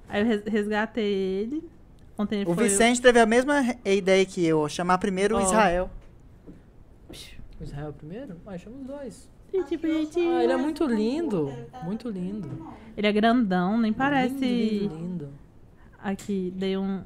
Aí 0.09 0.21
eu 0.21 0.25
res- 0.27 0.43
resgatei 0.45 1.03
ele. 1.13 1.69
Ontem 2.17 2.41
ele 2.41 2.49
O 2.49 2.55
foi... 2.55 2.63
Vicente 2.69 3.01
teve 3.01 3.19
a 3.19 3.25
mesma 3.25 3.61
ideia 3.85 4.25
que 4.25 4.43
eu, 4.45 4.67
chamar 4.69 4.97
primeiro 4.97 5.35
o 5.35 5.39
Ó. 5.39 5.41
Israel. 5.43 5.89
O 7.59 7.63
Israel 7.63 7.93
primeiro? 7.93 8.35
Ah, 8.45 8.57
chama 8.57 8.77
os 8.77 8.85
dois. 8.85 9.29
Gente, 9.53 9.77
bonitinho. 9.77 10.35
Ah, 10.35 10.43
ele 10.43 10.53
é 10.53 10.57
muito 10.57 10.85
lindo. 10.85 11.51
Muito 11.83 12.09
lindo. 12.09 12.67
Ele 12.95 13.07
é 13.07 13.11
grandão, 13.11 13.77
nem 13.77 13.93
parece. 13.93 14.33
Lindo, 14.35 14.95
lindo, 14.95 14.95
lindo. 14.95 15.29
Aqui, 16.03 16.53
dei 16.55 16.77
um. 16.77 17.01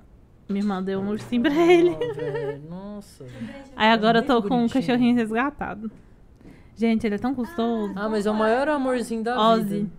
Minha 0.49 0.61
irmã 0.63 0.83
deu 0.83 0.99
um 0.99 1.09
ursinho 1.09 1.43
pra 1.43 1.53
ele. 1.53 1.95
Nossa. 2.69 3.25
Aí 3.75 3.89
agora 3.89 4.19
eu 4.19 4.25
tô 4.25 4.41
com 4.43 4.65
um 4.65 4.67
cachorrinho 4.67 5.15
resgatado. 5.15 5.89
Gente, 6.75 7.05
ele 7.05 7.15
é 7.15 7.17
tão 7.19 7.33
gostoso. 7.33 7.93
Ah, 7.95 8.09
mas 8.09 8.25
é 8.25 8.31
o 8.31 8.33
maior 8.33 8.67
amorzinho 8.67 9.23
da 9.23 9.51
Ozzy. 9.51 9.63
vida. 9.63 9.91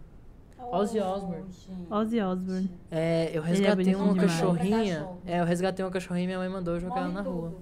Ozzy 0.73 1.01
Osbourne. 1.01 1.45
Ozzy 1.91 2.21
Osbourne. 2.21 2.71
É, 2.91 3.31
eu 3.33 3.43
resgatei 3.43 3.77
bonitinho 3.95 4.05
uma 4.05 4.13
demais. 4.15 4.33
cachorrinha. 4.33 5.09
É, 5.27 5.41
eu 5.41 5.45
resgatei 5.45 5.85
uma 5.85 5.91
cachorrinha 5.91 6.25
e 6.25 6.27
minha 6.27 6.39
mãe 6.39 6.49
mandou 6.49 6.75
eu 6.75 6.81
jogar 6.81 7.01
ela 7.03 7.09
na 7.13 7.21
rua. 7.23 7.55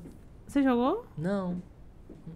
Você 0.46 0.62
jogou? 0.62 1.04
Não. 1.18 1.60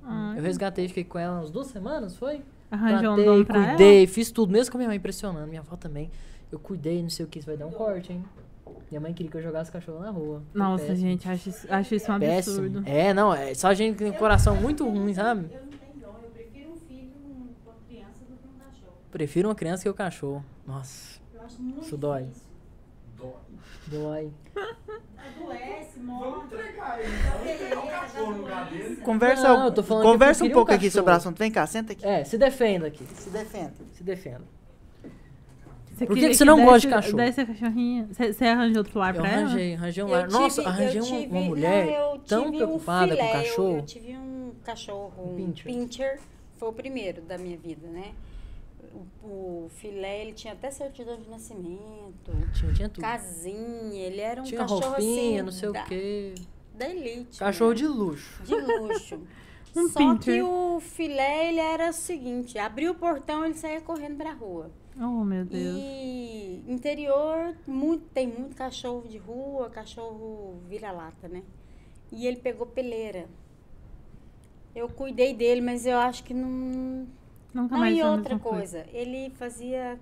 Ah, 0.04 0.34
Eu 0.36 0.42
resgatei, 0.42 0.88
fiquei 0.88 1.04
com 1.04 1.18
ela 1.18 1.38
umas 1.40 1.50
duas 1.50 1.66
semanas, 1.68 2.16
foi? 2.16 2.42
Arranjou 2.70 3.12
um 3.12 3.16
Tratei, 3.16 3.44
pra 3.44 3.66
cuidei, 3.68 4.06
fiz 4.06 4.30
tudo, 4.30 4.52
mesmo 4.52 4.72
com 4.72 4.78
a 4.78 4.80
minha 4.80 4.88
mãe 4.88 4.98
pressionando, 5.00 5.46
minha 5.46 5.60
avó 5.60 5.76
também. 5.76 6.10
Eu 6.50 6.58
cuidei, 6.58 7.02
não 7.02 7.10
sei 7.10 7.24
o 7.24 7.28
que, 7.28 7.38
isso 7.38 7.46
vai 7.46 7.56
dar 7.56 7.66
um 7.66 7.70
corte, 7.70 8.12
hein? 8.12 8.24
Minha 8.90 9.00
mãe 9.00 9.12
queria 9.12 9.30
que 9.30 9.36
eu 9.36 9.42
jogasse 9.42 9.70
cachorro 9.72 10.00
na 10.00 10.10
rua. 10.10 10.42
Ela? 10.54 10.64
Nossa, 10.64 10.84
péssimo. 10.86 11.08
gente, 11.08 11.28
acho 11.28 11.48
isso, 11.48 11.66
acho 11.70 11.94
isso 11.94 12.12
um 12.12 12.18
Péssimo. 12.18 12.56
absurdo. 12.66 12.82
É, 12.88 13.12
não, 13.14 13.34
é 13.34 13.54
só 13.54 13.72
gente 13.74 13.96
que 13.96 14.04
tem 14.04 14.12
coração 14.12 14.56
muito 14.56 14.88
ruim, 14.88 15.12
sabe? 15.14 15.48
Eu 15.52 15.60
não 15.62 15.68
tenho 15.68 15.94
dom, 16.00 16.14
eu 16.22 16.30
prefiro 16.30 16.70
um 16.72 16.76
filho 16.76 17.10
com 17.22 17.70
uma 17.70 17.76
criança 17.88 18.20
do 18.28 18.36
que 18.36 18.46
um 18.46 18.58
cachorro. 18.58 18.92
Prefiro 19.10 19.48
uma 19.48 19.54
criança 19.54 19.82
que 19.82 19.88
o 19.88 19.94
cachorro. 19.94 20.44
Nossa, 20.66 21.20
Eu 21.34 21.42
acho 21.42 21.60
muito 21.62 21.82
Isso 21.82 21.96
dói. 21.96 22.22
difícil. 22.24 22.42
Dói. 23.18 23.32
dói. 23.88 24.32
Adoece, 25.26 25.98
Vamos 25.98 26.06
morre. 26.06 26.44
entregar 26.44 27.00
ele. 27.00 27.74
Vamos 27.74 27.90
cachorro 27.90 28.30
no 28.32 28.38
lugar 28.38 28.68
doença. 28.70 28.84
dele. 28.88 28.96
Conversa, 28.96 29.48
Não, 29.48 29.64
eu 29.66 29.72
tô 29.72 29.82
falando 29.82 30.02
que 30.02 30.08
eu 30.08 30.12
conversa 30.12 30.44
um 30.44 30.50
pouco 30.50 30.72
um 30.72 30.74
aqui 30.74 30.90
sobre 30.90 31.02
o 31.02 31.04
cachorro. 31.14 31.18
assunto. 31.28 31.38
Vem 31.38 31.50
cá, 31.50 31.66
senta 31.66 31.92
aqui. 31.92 32.06
É, 32.06 32.24
se 32.24 32.36
defenda 32.38 32.86
aqui. 32.86 33.04
Se 33.14 33.30
defenda. 33.30 33.72
Se 33.92 34.02
defenda. 34.02 34.42
Você 35.94 36.06
Por 36.06 36.16
que 36.16 36.28
que 36.28 36.34
você 36.34 36.44
não 36.44 36.64
gosta 36.64 36.80
de 36.80 36.88
cachorro? 36.88 37.16
Desse 37.18 37.44
cachorrinho? 37.46 38.08
Você, 38.12 38.32
você 38.32 38.44
arranjou 38.46 38.78
outro 38.78 38.98
lar 38.98 39.14
Eu 39.14 39.20
pra 39.20 39.30
ela? 39.30 39.42
arranjei, 39.44 39.74
arranjei 39.74 40.02
um 40.04 40.08
lar. 40.08 40.28
Nossa, 40.28 40.62
arranjei 40.68 41.00
uma, 41.00 41.06
tive- 41.20 41.26
uma 41.32 41.40
mulher 41.40 41.86
não, 41.86 41.92
eu 41.92 42.18
tão 42.18 42.44
tive 42.50 42.54
um 42.54 42.56
preocupada 42.66 43.16
com 43.16 43.22
o 43.22 43.26
filé, 43.26 43.28
eu- 43.38 43.42
cachorro. 43.44 43.76
Eu, 43.76 43.82
tive 43.86 44.16
um 44.16 44.52
cachorro, 44.64 45.12
um 45.32 45.36
Pincher. 45.36 45.64
pincher. 45.72 46.20
foi 46.58 46.68
o 46.68 46.72
primeiro 46.72 47.22
da 47.22 47.38
minha 47.38 47.56
vida, 47.56 47.86
né? 47.86 48.10
O, 48.94 49.64
o 49.64 49.68
filé, 49.70 50.22
ele 50.22 50.32
tinha 50.32 50.52
até 50.52 50.70
certidão 50.70 51.16
de 51.16 51.28
nascimento, 51.28 52.30
Tinha, 52.54 52.72
tinha 52.72 52.88
tudo. 52.88 53.02
casinha, 53.02 54.06
ele 54.06 54.20
era 54.20 54.40
um 54.40 54.44
Tinha 54.44 54.60
cachorro 54.60 54.80
roupinha, 54.82 55.42
assim, 55.42 55.42
não 55.42 55.52
sei 55.52 55.72
da, 55.72 55.82
o 55.82 55.86
quê. 55.86 56.34
da 56.74 56.88
elite. 56.88 57.38
Cachorro 57.40 57.70
né? 57.70 57.76
de 57.76 57.86
luxo. 57.88 58.42
de 58.44 58.54
luxo. 58.54 59.20
Um 59.76 59.88
Só 59.88 59.98
pincher. 59.98 60.34
que 60.36 60.40
o 60.42 60.78
filé, 60.78 61.48
ele 61.48 61.58
era 61.58 61.90
o 61.90 61.92
seguinte, 61.92 62.56
abriu 62.60 62.92
o 62.92 62.94
portão, 62.94 63.44
ele 63.44 63.54
saía 63.54 63.80
correndo 63.80 64.16
pra 64.16 64.32
rua. 64.32 64.70
Oh, 64.96 65.24
meu 65.24 65.44
Deus. 65.44 65.76
E 65.76 66.62
interior, 66.68 67.56
muito, 67.66 68.04
tem 68.14 68.24
muito 68.28 68.54
cachorro 68.54 69.02
de 69.08 69.18
rua, 69.18 69.68
cachorro 69.70 70.60
vira-lata, 70.68 71.26
né? 71.26 71.42
E 72.12 72.24
ele 72.24 72.36
pegou 72.36 72.68
peleira. 72.68 73.26
Eu 74.76 74.88
cuidei 74.88 75.34
dele, 75.34 75.60
mas 75.60 75.86
eu 75.86 75.98
acho 75.98 76.22
que 76.22 76.32
não. 76.32 77.08
Nunca 77.54 77.74
Não, 77.74 77.80
mais 77.80 77.96
e 77.96 78.02
outra 78.02 78.34
mesma 78.34 78.38
coisa, 78.40 78.84
ele 78.92 79.30
fazia 79.38 79.96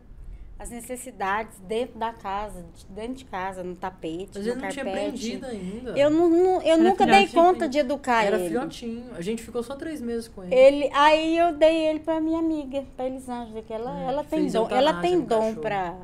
as 0.59 0.70
necessidades 0.70 1.59
dentro 1.66 1.99
da 1.99 2.12
casa, 2.12 2.65
de- 2.74 2.87
dentro 2.87 3.15
de 3.15 3.24
casa, 3.24 3.62
no 3.65 3.74
tapete, 3.74 4.31
Mas 4.35 4.47
no 4.47 4.53
ele 4.53 4.61
não 4.61 4.69
tinha 4.70 4.85
carpete. 4.85 5.07
aprendido 5.07 5.47
ainda. 5.47 5.91
Eu, 5.99 6.09
não, 6.11 6.29
não- 6.31 6.62
eu 6.62 6.79
nunca 6.79 7.05
dei 7.05 7.27
conta 7.27 7.69
de 7.69 7.79
educar 7.79 8.24
Era 8.24 8.39
ele. 8.39 8.49
filhotinho. 8.49 9.05
A 9.16 9.20
gente 9.20 9.43
ficou 9.43 9.62
só 9.62 9.74
três 9.74 10.01
meses 10.01 10.29
com 10.29 10.45
ele. 10.45 10.55
Ele, 10.55 10.91
aí 10.95 11.37
eu 11.37 11.53
dei 11.57 11.89
ele 11.89 11.99
pra 12.01 12.20
minha 12.20 12.39
amiga, 12.39 12.85
pra 12.97 13.07
Elisângela, 13.07 13.61
que 13.61 13.73
ela, 13.73 14.01
É, 14.03 14.05
ela 14.07 14.24
tem 14.24 14.47
dom, 14.49 14.69
ela 14.70 15.01
tem 15.01 15.20
dom 15.20 15.51
É. 15.51 15.55
pra, 15.55 15.97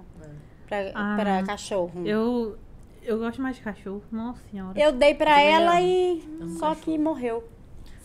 Ah, 0.95 1.43
cachorro. 1.47 2.03
Eu, 2.05 2.57
eu 3.03 3.19
gosto 3.19 3.41
mais 3.41 3.57
de 3.57 3.63
cachorro. 3.63 4.03
Nossa 4.13 4.41
senhora. 4.51 4.79
Eu 4.79 4.93
dei 4.93 5.15
pra 5.15 5.31
também 5.31 5.55
ela 5.55 5.79
amo. 5.79 5.87
e 5.87 6.23
só 6.59 6.69
cachorro. 6.71 6.77
que 6.85 6.99
morreu. 6.99 7.45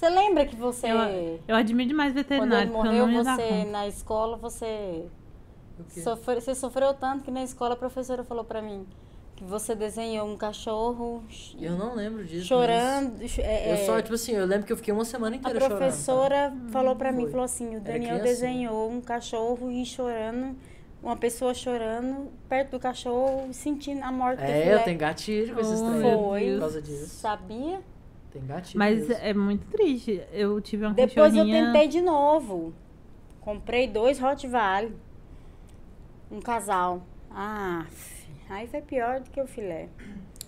Você 0.03 0.09
lembra 0.09 0.45
que 0.45 0.55
você, 0.57 0.87
Eu, 0.87 1.39
eu 1.47 1.55
admiro 1.55 1.87
demais 1.87 2.11
quando 2.11 2.17
ele 2.17 2.23
veterinário, 2.27 2.71
porque 2.73 2.87
eu 2.89 3.07
morreu, 3.07 3.23
você 3.23 3.63
na 3.65 3.87
escola, 3.87 4.35
você 4.35 5.05
sofreu, 6.03 6.41
você 6.41 6.53
sofreu 6.55 6.93
tanto 6.93 7.23
que 7.23 7.31
na 7.31 7.41
escola 7.41 7.73
a 7.73 7.77
professora 7.77 8.21
falou 8.21 8.43
pra 8.43 8.61
mim 8.61 8.85
que 9.35 9.45
você 9.45 9.73
desenhou 9.73 10.27
um 10.27 10.35
cachorro 10.35 11.23
ch- 11.29 11.55
Eu 11.59 11.77
não 11.77 11.95
lembro 11.95 12.25
disso. 12.25 12.45
chorando. 12.47 13.21
é, 13.39 13.69
Eu 13.71 13.73
é, 13.75 13.77
só, 13.85 14.01
tipo 14.01 14.13
assim, 14.13 14.33
eu 14.33 14.45
lembro 14.45 14.67
que 14.67 14.73
eu 14.73 14.77
fiquei 14.77 14.93
uma 14.93 15.05
semana 15.05 15.37
a 15.37 15.39
inteira 15.39 15.57
chorando. 15.59 15.79
tá? 15.79 15.85
professora 15.85 16.53
falou 16.69 16.95
pra 16.97 17.11
mim, 17.13 17.21
Foi. 17.23 17.31
falou 17.31 17.45
assim, 17.45 17.77
o 17.77 17.79
Daniel 17.79 18.19
desenhou 18.21 18.91
um 18.91 18.99
cachorro 18.99 19.71
e 19.71 19.85
chorando, 19.85 20.55
uma 21.01 21.15
pessoa 21.15 21.53
chorando 21.53 22.29
perto 22.49 22.71
do 22.71 22.79
cachorro, 22.79 23.47
sentindo 23.53 24.03
a 24.03 24.11
morte 24.11 24.39
do 24.39 24.45
É, 24.45 24.75
eu 24.75 24.83
tenho 24.83 24.99
gatilho 24.99 25.55
com 25.55 25.61
esses 25.61 25.81
Oh, 25.81 25.89
trem. 25.91 26.01
Foi. 26.01 26.51
Por 26.51 26.59
causa 26.59 26.81
disso. 26.81 27.07
Sabia? 27.07 27.79
Tem 28.33 28.43
gatilho. 28.47 28.79
Mas 28.79 29.09
é 29.11 29.31
muito 29.31 29.67
triste. 29.67 30.19
Eu 30.31 30.59
tive 30.59 30.85
uma 30.85 30.93
Depois 30.95 31.35
eu 31.35 31.43
cachorrinha... 31.43 31.71
tentei 31.71 31.87
de 31.87 32.01
novo. 32.01 32.73
Comprei 33.39 33.87
dois 33.87 34.17
Rottweiler. 34.17 34.91
Um 36.31 36.41
casal. 36.41 37.03
Ah, 37.29 37.85
aí 38.49 38.67
foi 38.67 38.81
pior 38.81 39.19
do 39.19 39.29
que 39.29 39.39
o 39.39 39.45
filé. 39.45 39.87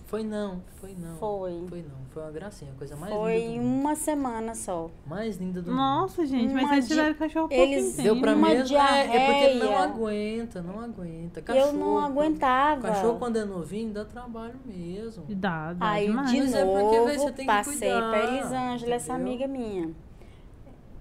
Foi 0.06 0.22
não, 0.22 0.62
foi 0.76 0.94
não. 0.96 1.16
Foi. 1.16 1.66
Foi 1.68 1.82
não. 1.82 2.06
Foi 2.10 2.22
uma 2.22 2.30
gracinha, 2.30 2.70
a 2.72 2.78
coisa 2.78 2.94
mais 2.96 3.12
linda 3.12 3.22
Foi 3.24 3.40
do 3.40 3.50
mundo. 3.60 3.80
uma 3.80 3.94
semana 3.96 4.54
só. 4.54 4.88
Mais 5.04 5.36
linda 5.36 5.60
do 5.60 5.68
mundo. 5.70 5.76
Nossa, 5.76 6.24
gente, 6.24 6.54
mas 6.54 6.70
eles 6.72 6.84
di- 6.88 6.94
tiveram 6.94 7.14
cachorro 7.16 7.48
eles- 7.50 7.90
tempo. 7.96 8.02
Deu 8.04 8.20
pra 8.20 8.32
Uma 8.34 8.48
mesmo. 8.48 8.76
É, 8.76 9.16
é 9.16 9.26
porque 9.26 9.44
ele 9.44 9.58
não 9.58 9.66
diarreia. 9.68 9.78
aguenta, 9.92 10.62
não 10.62 10.80
aguenta. 10.80 11.40
eu 11.40 11.44
Cachorro, 11.44 11.72
não 11.76 11.98
aguentava. 11.98 12.82
Cachorro 12.88 13.18
quando 13.18 13.36
é 13.36 13.44
novinho 13.44 13.92
dá 13.92 14.04
trabalho 14.04 14.54
mesmo. 14.64 15.24
Dá, 15.28 15.72
dá 15.72 15.90
Aí 15.90 16.06
demais. 16.06 16.30
de 16.30 16.40
Mas 16.40 16.54
é 16.54 16.64
porque, 16.64 17.00
véi, 17.00 17.06
você 17.06 17.16
novo 17.24 17.32
tem 17.32 17.46
que 17.46 17.52
passei 17.52 17.90
cuidar, 17.92 18.10
pra 18.10 18.24
Elisângela, 18.32 18.94
essa 18.94 19.12
amiga 19.14 19.46
minha. 19.48 19.90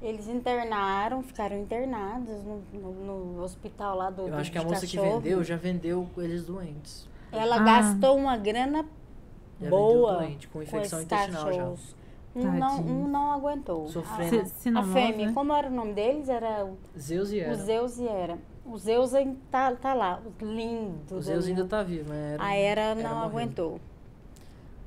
Eles 0.02 0.28
internaram, 0.28 1.24
ficaram 1.24 1.58
internados 1.60 2.44
no, 2.44 2.62
no- 2.74 3.26
no 3.38 3.44
hospital 3.44 3.96
lá 3.98 4.10
do 4.10 4.28
Eu 4.28 4.36
acho 4.36 4.52
que 4.52 4.58
a 4.58 4.64
moça 4.64 4.86
que 4.86 4.98
cachorro. 4.98 5.20
vendeu 5.20 5.44
já 5.44 5.56
vendeu 5.56 6.08
eles 6.22 6.46
doentes. 6.46 7.08
Ela 7.38 7.56
Ah. 7.58 7.64
gastou 7.64 8.18
uma 8.18 8.38
grana 8.38 8.86
Já 9.62 9.70
boa 9.70 10.14
doente, 10.18 10.48
com 10.48 10.60
com 10.60 10.64
infecção 10.64 11.00
esses 11.00 11.12
intestinal 11.12 11.54
já. 11.54 11.66
Um 12.38 12.52
não, 12.52 12.80
um 12.82 13.08
não 13.08 13.32
aguentou. 13.32 13.88
Sofrendo. 13.88 14.30
Se- 14.30 14.38
A, 14.40 14.42
a 14.42 14.46
sinomose, 14.46 14.94
fêmea, 14.94 15.28
né? 15.28 15.34
como 15.34 15.54
era 15.54 15.70
o 15.70 15.72
nome 15.72 15.94
deles? 15.94 16.28
Era 16.28 16.66
o, 16.66 16.78
Zeus 17.00 17.32
e 17.32 17.38
o 17.38 17.42
era. 17.44 17.56
Zeus 17.56 17.98
e 17.98 18.08
era. 18.08 18.38
O 18.66 18.78
Zeus 18.78 19.14
ainda 19.14 19.38
tá, 19.50 19.72
tá 19.74 19.94
lá, 19.94 20.20
o 20.42 20.46
lindo. 20.46 21.16
O 21.16 21.22
Zeus 21.22 21.46
ainda 21.48 21.64
tá 21.66 21.82
vivo, 21.84 22.10
mas 22.10 22.18
era. 22.18 22.44
A 22.44 22.56
Era 22.56 22.96
não 22.96 23.04
morreu. 23.04 23.24
aguentou. 23.26 23.80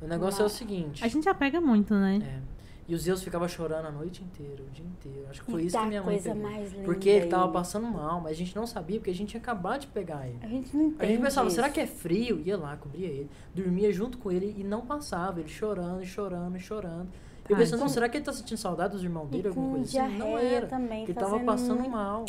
O 0.03 0.07
negócio 0.07 0.43
é 0.43 0.45
o 0.45 0.49
seguinte. 0.49 1.03
A 1.05 1.09
gente 1.09 1.29
apega 1.29 1.61
muito, 1.61 1.95
né? 1.95 2.21
É. 2.23 2.58
E 2.89 2.95
o 2.95 2.99
Zeus 2.99 3.23
ficava 3.23 3.47
chorando 3.47 3.85
a 3.87 3.91
noite 3.93 4.25
inteira, 4.25 4.63
o 4.63 4.71
dia 4.71 4.85
inteiro. 4.87 5.27
Acho 5.29 5.45
que 5.45 5.51
foi 5.51 5.63
E 5.63 5.67
isso 5.67 5.79
que 5.79 5.87
minha 5.87 6.03
mãe 6.03 6.15
coisa 6.15 6.33
pegou. 6.35 6.51
mais 6.51 6.73
linda 6.73 6.85
Porque 6.85 7.09
ele 7.11 7.27
tava 7.27 7.53
passando 7.53 7.87
mal, 7.87 8.19
mas 8.21 8.33
a 8.33 8.35
gente 8.35 8.57
não 8.57 8.67
sabia, 8.67 8.99
porque 8.99 9.11
a 9.11 9.15
gente 9.15 9.29
tinha 9.29 9.41
acabado 9.41 9.83
de 9.83 9.87
pegar 9.89 10.27
ele. 10.27 10.39
A 10.43 10.47
gente 10.47 10.75
não 10.75 10.87
entende 10.87 11.03
A 11.03 11.07
gente 11.07 11.21
pensava, 11.21 11.47
isso. 11.49 11.57
será 11.57 11.69
que 11.69 11.81
é 11.81 11.87
frio? 11.87 12.41
Ia 12.47 12.57
lá, 12.57 12.77
cobria 12.79 13.07
ele. 13.07 13.29
Dormia 13.55 13.93
junto 13.93 14.17
com 14.17 14.33
ele 14.33 14.55
e 14.57 14.65
não 14.65 14.81
passava. 14.87 15.39
Ele 15.41 15.49
chorando, 15.51 16.03
e 16.03 16.07
chorando, 16.07 16.57
e 16.57 16.61
chorando. 16.61 17.09
Eu 17.11 17.43
Tadinho. 17.43 17.59
pensando, 17.59 17.81
não, 17.81 17.89
será 17.91 18.09
que 18.09 18.17
ele 18.17 18.25
tá 18.25 18.33
sentindo 18.33 18.57
saudade 18.59 18.95
dos 18.95 19.03
irmãos 19.05 19.29
dele? 19.29 19.49
Alguma 19.49 19.77
coisa 19.77 20.03
assim? 20.05 20.17
Não 20.19 20.39
era. 20.39 20.67
também, 20.67 21.05
Ele 21.05 21.13
tava 21.15 21.39
passando 21.41 21.79
muito 21.81 21.91
mal. 21.91 22.25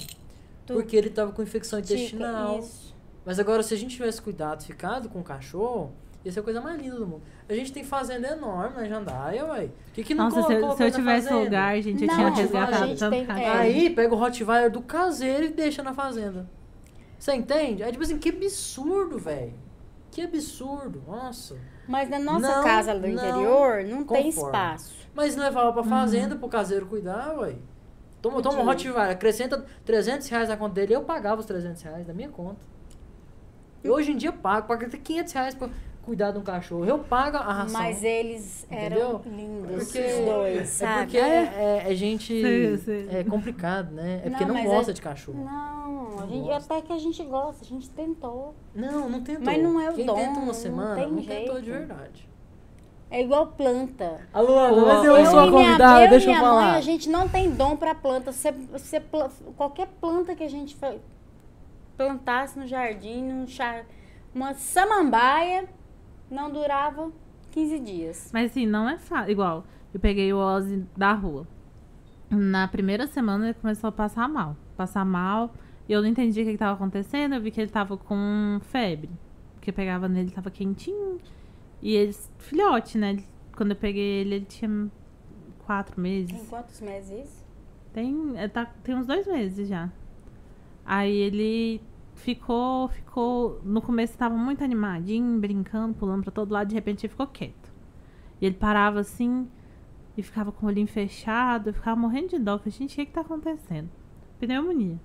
Porque 0.68 0.96
ele 0.96 1.10
tava 1.10 1.32
com 1.32 1.42
infecção 1.42 1.82
tica, 1.82 1.94
intestinal. 1.94 2.60
isso. 2.60 2.94
Mas 3.26 3.40
agora, 3.40 3.64
se 3.64 3.74
a 3.74 3.78
gente 3.78 3.96
tivesse 3.96 4.22
cuidado, 4.22 4.64
ficado 4.64 5.08
com 5.10 5.20
o 5.20 5.24
cachorro, 5.24 5.92
ia 6.26 6.32
ser 6.32 6.40
a 6.40 6.44
coisa 6.44 6.60
mais 6.62 6.80
linda 6.82 6.98
do 6.98 7.08
mundo. 7.08 7.22
A 7.48 7.54
gente 7.54 7.72
tem 7.72 7.84
fazenda 7.84 8.28
enorme 8.30 8.76
na 8.78 8.86
Jandaia, 8.86 9.46
ué. 9.46 9.68
Por 9.86 9.94
que, 9.94 10.04
que 10.04 10.14
não 10.14 10.26
Nossa, 10.26 10.44
se 10.44 10.54
eu, 10.54 10.60
colocou 10.60 10.78
se 10.78 10.84
eu 10.84 10.92
tivesse 10.92 11.34
lugar, 11.34 11.82
gente, 11.82 12.02
eu 12.04 12.08
Não, 12.08 12.16
tinha 12.16 12.28
a 12.28 12.32
resgatado 12.32 12.88
gente 12.88 13.00
tanto 13.00 13.12
tem- 13.12 13.44
é. 13.44 13.50
Aí 13.50 13.90
pega 13.90 14.14
o 14.14 14.18
Rottweiler 14.18 14.70
do 14.72 14.82
caseiro 14.82 15.46
e 15.46 15.50
deixa 15.50 15.82
na 15.82 15.94
fazenda. 15.94 16.48
Você 17.18 17.34
entende? 17.34 17.84
É 17.84 17.92
tipo 17.92 18.04
assim, 18.04 18.18
que 18.18 18.30
absurdo, 18.30 19.18
velho. 19.18 19.54
Que 20.12 20.22
absurdo, 20.22 21.02
nossa. 21.08 21.56
Mas 21.88 22.10
na 22.10 22.20
nossa 22.20 22.56
Não, 22.58 22.64
casa 22.64 22.94
do 22.94 23.02
não 23.02 23.10
interior 23.10 23.84
não 23.84 24.04
tem 24.04 24.24
conforme. 24.26 24.30
espaço. 24.30 25.08
Mas 25.14 25.36
levava 25.36 25.68
Uhum. 25.68 25.74
pra 25.74 25.84
fazenda 25.84 26.36
pro 26.36 26.48
caseiro 26.48 26.86
cuidar, 26.86 27.36
ué. 27.40 27.56
Toma, 28.22 28.42
toma 28.42 28.60
um. 28.62 28.66
Rottweiler, 28.66 29.12
acrescenta 29.12 29.66
300 29.86 30.28
reais 30.28 30.50
na 30.50 30.58
conta 30.58 30.76
dele, 30.76 30.94
eu 30.96 31.04
pagava 31.04 31.40
os 31.40 31.46
300 31.46 31.82
reais 31.82 32.06
da 32.06 32.14
minha 32.14 32.30
conta. 32.30 32.60
Eu 33.84 33.94
hoje 33.94 34.12
em 34.12 34.18
dia 34.18 34.32
pago, 34.32 34.68
pago 34.68 34.86
até 34.86 34.98
500 34.98 35.34
reais 35.34 35.56
pra 35.56 35.70
cuidar 36.10 36.32
de 36.32 36.40
um 36.40 36.42
cachorro. 36.44 36.86
Eu 36.86 36.98
pago 37.00 37.38
a 37.38 37.54
ração. 37.54 37.80
Mas 37.80 38.04
eles 38.04 38.66
eram 38.70 39.20
Entendeu? 39.20 39.22
lindos, 39.26 39.84
Porque- 39.86 40.00
os 40.00 40.26
dois, 40.26 40.82
É 40.82 40.98
porque 40.98 41.18
é, 41.18 41.84
é 41.88 41.96
gente. 41.96 42.42
Sei, 42.42 42.78
sei. 42.80 43.10
É 43.12 43.24
complicado, 43.24 43.92
né? 43.92 44.22
É 44.26 44.30
porque 44.32 44.44
Não, 44.44 44.54
não, 44.56 44.62
mas 44.64 44.72
gosta 44.72 44.92
é- 44.92 44.94
de 44.96 45.02
cachorro. 45.02 45.44
Não, 45.46 46.20
a 46.20 46.22
Não 46.22 46.28
gente, 46.28 46.52
até 46.52 46.82
que 46.82 46.92
a 46.92 46.98
gente 46.98 47.24
gosta, 47.24 47.64
a 47.64 47.68
gente 47.68 47.88
tentou. 47.92 48.56
Não, 48.74 49.08
não 49.08 49.22
tentou. 49.22 49.46
Mas 49.46 49.62
não 49.62 49.80
é 49.80 49.92
o 49.92 49.94
Quem 49.94 50.06
dom, 50.08 50.16
tenta 50.16 50.32
não 50.34 50.44
uma 50.44 50.54
semana, 50.54 51.08
não, 51.08 51.16
tem 51.18 51.26
tentou 51.26 51.62
de 51.62 51.70
verdade. 51.72 52.28
É 53.12 53.22
igual 53.22 53.48
planta. 53.48 54.22
Alô, 54.34 54.58
Alô, 54.58 54.86
mas 54.88 55.06
eu, 55.06 55.16
eu 55.16 55.26
sou 55.28 55.40
a 55.40 55.48
minha- 55.48 55.66
convidada, 55.68 56.04
eu 56.06 56.10
deixa 56.10 56.26
eu 56.26 56.30
minha 56.32 56.42
falar. 56.42 56.62
mãe, 56.72 56.76
a 56.78 56.82
gente 56.82 57.08
não 57.10 57.28
tem 57.30 57.50
dom 57.52 57.76
pra 57.76 57.94
planta. 57.96 58.32
Você, 58.32 59.00
pla- 59.00 59.30
qualquer 59.56 59.88
planta 60.02 60.34
que 60.36 60.44
a 60.44 60.50
gente 60.50 60.76
plantasse 61.98 62.58
no 62.58 62.66
jardim, 62.68 63.24
num 63.24 63.48
chá, 63.48 63.84
uma 64.34 64.54
samambaia, 64.54 65.66
não 66.30 66.52
durava 66.52 67.12
15 67.52 67.80
dias. 67.80 68.30
Mas 68.34 68.52
assim, 68.52 68.66
não 68.66 68.88
é 68.90 68.98
fácil. 68.98 69.32
Igual, 69.32 69.64
eu 69.94 70.00
peguei 70.00 70.32
o 70.34 70.38
Ozzy 70.38 70.86
da 70.96 71.14
rua. 71.14 71.48
Na 72.30 72.68
primeira 72.68 73.08
semana 73.08 73.46
ele 73.46 73.54
começou 73.56 73.88
a 73.88 73.92
passar 73.92 74.28
mal. 74.30 74.56
Passar 74.78 75.04
mal. 75.06 75.54
E 75.88 75.92
eu 75.94 76.02
não 76.02 76.08
entendi 76.10 76.42
o 76.42 76.46
que 76.46 76.52
estava 76.52 76.74
acontecendo. 76.74 77.34
Eu 77.36 77.42
vi 77.42 77.50
que 77.52 77.60
ele 77.60 77.72
tava 77.72 77.98
com 77.98 78.60
febre. 78.62 79.10
Porque 79.56 79.72
eu 79.72 79.74
pegava 79.74 80.08
nele, 80.08 80.28
ele 80.28 80.36
tava 80.36 80.52
quentinho. 80.52 81.18
E 81.82 81.96
ele, 81.96 82.16
filhote, 82.38 82.98
né? 82.98 83.12
Ele- 83.12 83.26
Quando 83.56 83.72
eu 83.72 83.76
peguei 83.76 84.22
ele, 84.22 84.36
ele 84.36 84.46
tinha 84.46 84.90
quatro 85.66 86.00
meses. 86.00 86.32
Tem 86.32 86.46
quantos 86.46 86.80
meses 86.82 87.26
isso? 87.26 87.46
Tem, 87.92 88.34
é, 88.38 88.48
tá, 88.48 88.66
tem 88.84 88.96
uns 88.96 89.08
dois 89.08 89.26
meses 89.28 89.68
já. 89.68 89.90
Aí 90.86 91.14
ele 91.16 91.82
ficou, 92.20 92.90
ficou. 92.90 93.62
No 93.64 93.82
começo 93.82 94.18
tava 94.18 94.36
muito 94.36 94.64
animadinho, 94.64 95.40
brincando, 95.40 95.94
pulando 95.94 96.24
pra 96.24 96.32
todo 96.32 96.52
lado, 96.52 96.68
de 96.68 96.76
repente 96.76 97.06
ele 97.06 97.12
ficou 97.12 97.28
quieto. 97.28 97.72
E 98.40 98.46
ele 98.46 98.56
parava 98.56 99.00
assim 99.00 99.48
e 100.18 100.22
ficava 100.22 100.52
com 100.52 100.66
o 100.66 100.70
olhinho 100.70 100.88
fechado, 100.88 101.70
eu 101.70 101.74
ficava 101.74 102.00
morrendo 102.00 102.30
de 102.30 102.40
dó. 102.40 102.54
Eu 102.54 102.60
falei, 102.60 102.72
gente, 102.72 102.94
o 102.94 102.96
que, 102.96 103.06
que 103.06 103.12
tá 103.12 103.22
acontecendo? 103.22 103.90
Pneumonia. 104.40 105.00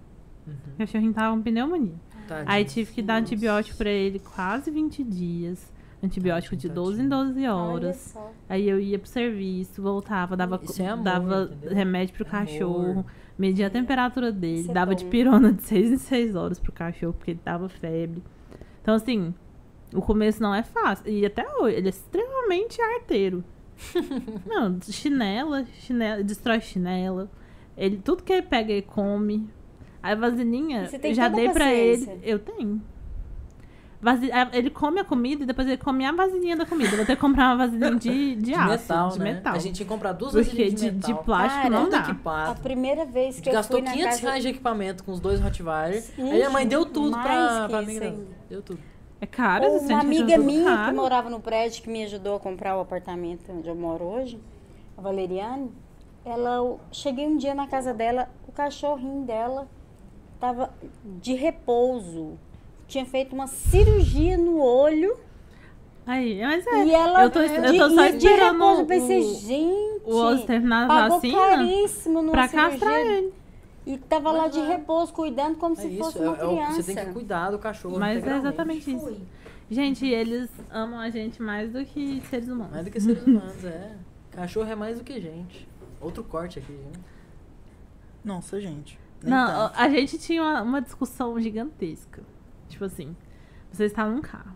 Uhum. 0.46 0.54
O 0.74 0.78
cachorrinho 0.78 1.12
tava 1.12 1.34
com 1.34 1.42
pneumonia. 1.42 1.94
Tadinho. 2.26 2.50
Aí 2.50 2.64
tive 2.64 2.92
que 2.92 3.02
dar 3.02 3.16
antibiótico 3.16 3.76
pra 3.76 3.90
ele 3.90 4.18
quase 4.18 4.70
20 4.70 5.04
dias. 5.04 5.72
Antibiótico 6.02 6.54
de 6.54 6.68
Tadinho, 6.68 6.84
12 6.84 7.02
em 7.02 7.08
12 7.08 7.38
Olha 7.40 7.54
horas. 7.54 8.18
Aí 8.48 8.68
eu 8.68 8.78
ia 8.78 8.98
pro 8.98 9.08
serviço, 9.08 9.80
voltava, 9.80 10.36
dava, 10.36 10.60
é 10.78 10.88
amor, 10.88 11.04
dava 11.04 11.42
entendeu? 11.44 11.74
remédio 11.74 12.14
pro 12.14 12.26
Amor. 12.26 12.30
cachorro, 12.46 13.06
media 13.38 13.66
a 13.66 13.70
temperatura 13.70 14.30
dele, 14.32 14.70
é 14.70 14.72
dava 14.72 14.92
bom. 14.92 14.96
de 14.96 15.04
pirona 15.06 15.52
de 15.52 15.62
6 15.62 15.90
em 15.92 15.96
6 15.98 16.36
horas 16.36 16.58
pro 16.58 16.72
cachorro, 16.72 17.12
porque 17.14 17.32
ele 17.32 17.40
tava 17.42 17.68
febre. 17.68 18.22
Então, 18.82 18.94
assim, 18.94 19.34
o 19.92 20.00
começo 20.00 20.42
não 20.42 20.54
é 20.54 20.62
fácil. 20.62 21.08
E 21.08 21.24
até 21.24 21.46
hoje, 21.56 21.76
ele 21.76 21.86
é 21.86 21.90
extremamente 21.90 22.80
arteiro. 22.80 23.44
não, 24.46 24.78
chinela, 24.80 25.64
chinela, 25.80 26.22
destrói 26.22 26.60
chinela. 26.60 27.30
Ele, 27.76 27.96
tudo 27.96 28.22
que 28.22 28.32
ele 28.32 28.42
pega, 28.42 28.72
ele 28.72 28.82
come. 28.82 29.48
Aí 30.02 30.12
a 30.12 30.16
vaselinha, 30.16 30.88
E 30.92 30.98
tem 30.98 31.14
já 31.14 31.28
dei 31.28 31.48
pra 31.48 31.72
ele. 31.72 32.20
Eu 32.22 32.38
tenho. 32.38 32.80
Vasi- 34.04 34.30
a- 34.30 34.50
ele 34.52 34.70
come 34.70 35.00
a 35.00 35.04
comida 35.04 35.42
e 35.42 35.46
depois 35.46 35.66
ele 35.66 35.78
come 35.78 36.04
a 36.04 36.12
vasilhinha 36.12 36.56
da 36.56 36.66
comida. 36.66 36.94
Vou 36.96 37.04
ter 37.06 37.16
que 37.16 37.20
comprar 37.20 37.46
uma 37.48 37.56
vasilhinha 37.66 37.94
de, 37.96 38.36
de, 38.36 38.42
De 38.42 38.54
aço, 38.54 38.68
metal, 38.70 39.08
de 39.08 39.18
né? 39.18 39.24
metal. 39.32 39.54
A 39.54 39.58
gente 39.58 39.74
tinha 39.76 39.86
que 39.86 39.92
comprar 39.92 40.12
duas 40.12 40.34
vasilhinhas 40.34 40.74
de, 40.74 40.90
de 40.90 40.98
de 40.98 41.08
metal. 41.08 41.24
plástico 41.24 41.62
Cara, 41.62 41.70
não 41.74 41.88
dá. 41.88 41.98
A 41.98 42.02
equipado. 42.02 42.60
primeira 42.60 43.04
vez 43.06 43.38
A 43.38 43.42
que 43.42 43.48
eu 43.48 43.52
gastou 43.54 43.78
fui 43.78 43.84
na 43.86 43.92
500 43.92 44.10
casa... 44.14 44.22
reais 44.28 44.42
de 44.42 44.48
equipamento 44.50 45.02
com 45.04 45.12
os 45.12 45.18
dois 45.20 45.40
Rottweiler. 45.40 45.98
Ixi, 45.98 46.20
Aí 46.20 46.42
a 46.42 46.50
mãe 46.50 46.66
deu 46.66 46.84
tudo 46.86 47.10
pra, 47.18 47.66
pra 47.68 47.82
isso 47.82 48.00
mim. 48.00 48.26
Deu 48.48 48.62
tudo. 48.62 48.78
É 49.20 49.26
caro, 49.26 49.64
esses 49.64 49.88
Uma 49.88 50.00
de 50.00 50.06
amiga 50.06 50.34
tudo 50.34 50.44
minha 50.44 50.64
caro. 50.76 50.90
que 50.90 50.96
morava 50.96 51.30
no 51.30 51.40
prédio, 51.40 51.82
que 51.82 51.88
me 51.88 52.04
ajudou 52.04 52.36
a 52.36 52.40
comprar 52.40 52.76
o 52.76 52.80
apartamento 52.80 53.50
onde 53.50 53.66
eu 53.68 53.74
moro 53.74 54.04
hoje, 54.04 54.38
a 54.98 55.00
Valeriane, 55.00 55.70
ela, 56.26 56.56
eu 56.56 56.78
cheguei 56.92 57.26
um 57.26 57.36
dia 57.38 57.54
na 57.54 57.66
casa 57.66 57.94
dela, 57.94 58.28
o 58.46 58.52
cachorrinho 58.52 59.24
dela 59.24 59.66
tava 60.38 60.70
de 61.22 61.32
repouso. 61.34 62.38
Tinha 62.86 63.04
feito 63.06 63.34
uma 63.34 63.46
cirurgia 63.46 64.36
no 64.36 64.60
olho 64.60 65.16
Aí, 66.06 66.40
mas 66.42 66.66
é. 66.66 66.84
e 66.84 66.92
ela 66.92 67.24
eu 67.24 67.30
tô, 67.30 67.40
eu 67.40 67.72
de, 67.72 67.78
tô 67.78 67.90
só 67.90 68.08
de 68.10 68.28
repouso. 68.28 68.80
Eu 68.82 68.86
pensei, 68.86 69.20
o, 69.20 69.34
gente, 69.36 70.02
o 70.04 70.32
exterminar 70.34 70.84
a 70.84 70.86
pagou 70.86 71.16
vacina 71.16 71.38
caríssimo 71.38 72.20
numa 72.20 72.32
pra 72.32 72.48
cirurgia. 72.48 72.70
castrar 72.70 73.00
ele. 73.00 73.34
E 73.86 73.98
tava 73.98 74.30
lá 74.30 74.42
Mas 74.42 74.52
de 74.52 74.60
é. 74.60 74.66
repouso, 74.66 75.12
cuidando 75.12 75.56
como 75.56 75.74
É 75.74 75.80
se 75.80 75.88
isso, 75.88 75.98
fosse 76.04 76.18
é, 76.18 76.28
uma 76.28 76.36
é 76.36 76.38
criança. 76.38 76.82
você 76.82 76.94
tem 76.94 77.06
que 77.06 77.12
cuidar 77.12 77.50
do 77.50 77.58
cachorro 77.58 77.98
Mas 77.98 78.26
é 78.26 78.36
exatamente 78.36 78.94
isso. 78.94 79.16
Gente, 79.70 80.06
eles 80.06 80.50
amam 80.70 81.00
a 81.00 81.08
gente 81.08 81.40
mais 81.40 81.72
do 81.72 81.82
que 81.86 82.20
seres 82.28 82.48
humanos. 82.48 82.72
Mais 82.72 82.84
do 82.84 82.90
que 82.90 83.00
seres 83.00 83.26
humanos, 83.26 83.64
é. 83.64 83.96
Cachorro 84.30 84.70
é 84.70 84.74
mais 84.74 84.98
do 84.98 85.04
que 85.04 85.18
gente. 85.20 85.66
Outro 86.00 86.22
corte 86.22 86.58
aqui, 86.58 86.72
viu? 86.72 86.92
Nossa, 88.22 88.60
gente. 88.60 88.98
nem 89.22 89.30
Não, 89.32 89.46
tanto. 89.68 89.80
a 89.80 89.88
gente 89.88 90.18
tinha 90.18 90.42
uma, 90.42 90.62
uma 90.62 90.82
discussão 90.82 91.38
gigantesca. 91.40 92.22
Tipo 92.74 92.84
assim, 92.86 93.16
você 93.70 93.84
está 93.84 94.06
num 94.06 94.20
carro. 94.20 94.54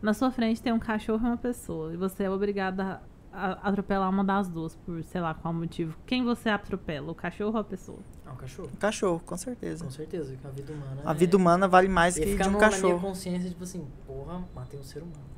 Na 0.00 0.12
sua 0.14 0.30
frente 0.30 0.60
tem 0.60 0.72
um 0.72 0.78
cachorro 0.78 1.22
e 1.24 1.28
uma 1.30 1.36
pessoa. 1.36 1.92
E 1.92 1.96
você 1.96 2.24
é 2.24 2.30
obrigada 2.30 3.00
a, 3.32 3.68
atropelar 3.68 4.08
uma 4.10 4.24
das 4.24 4.48
duas, 4.48 4.74
por 4.76 5.02
sei 5.04 5.20
lá 5.20 5.32
qual 5.34 5.52
motivo. 5.54 5.96
Quem 6.06 6.24
você 6.24 6.48
atropela, 6.48 7.12
o 7.12 7.14
cachorro 7.14 7.52
ou 7.54 7.60
a 7.60 7.64
pessoa? 7.64 7.98
Ah, 8.26 8.32
o 8.32 8.36
cachorro. 8.36 8.70
Um 8.74 8.76
cachorro, 8.78 9.20
com 9.24 9.36
certeza. 9.36 9.84
Com 9.84 9.90
certeza, 9.90 10.34
que 10.36 10.46
a 10.46 10.50
vida 10.50 10.72
humana. 10.72 11.02
A 11.04 11.10
é- 11.10 11.14
vida 11.14 11.36
humana 11.36 11.68
vale 11.68 11.88
mais 11.88 12.16
ia 12.16 12.24
que 12.24 12.32
ficar 12.32 12.44
de 12.44 12.48
um 12.50 12.52
no- 12.54 12.58
na 12.58 12.66
minha 12.68 12.80
cachorro. 12.80 13.00
consciência, 13.00 13.48
tipo 13.50 13.62
assim, 13.64 13.86
porra, 14.06 14.42
matei 14.54 14.80
um 14.80 14.82
ser 14.82 15.00
humano. 15.02 15.32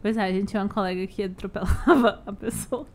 Pois 0.00 0.16
é, 0.16 0.22
a 0.24 0.32
gente 0.32 0.48
tinha 0.48 0.62
uma 0.62 0.68
colega 0.68 1.06
que 1.06 1.22
atropelava 1.22 2.22
a 2.26 2.32
pessoa. 2.32 2.86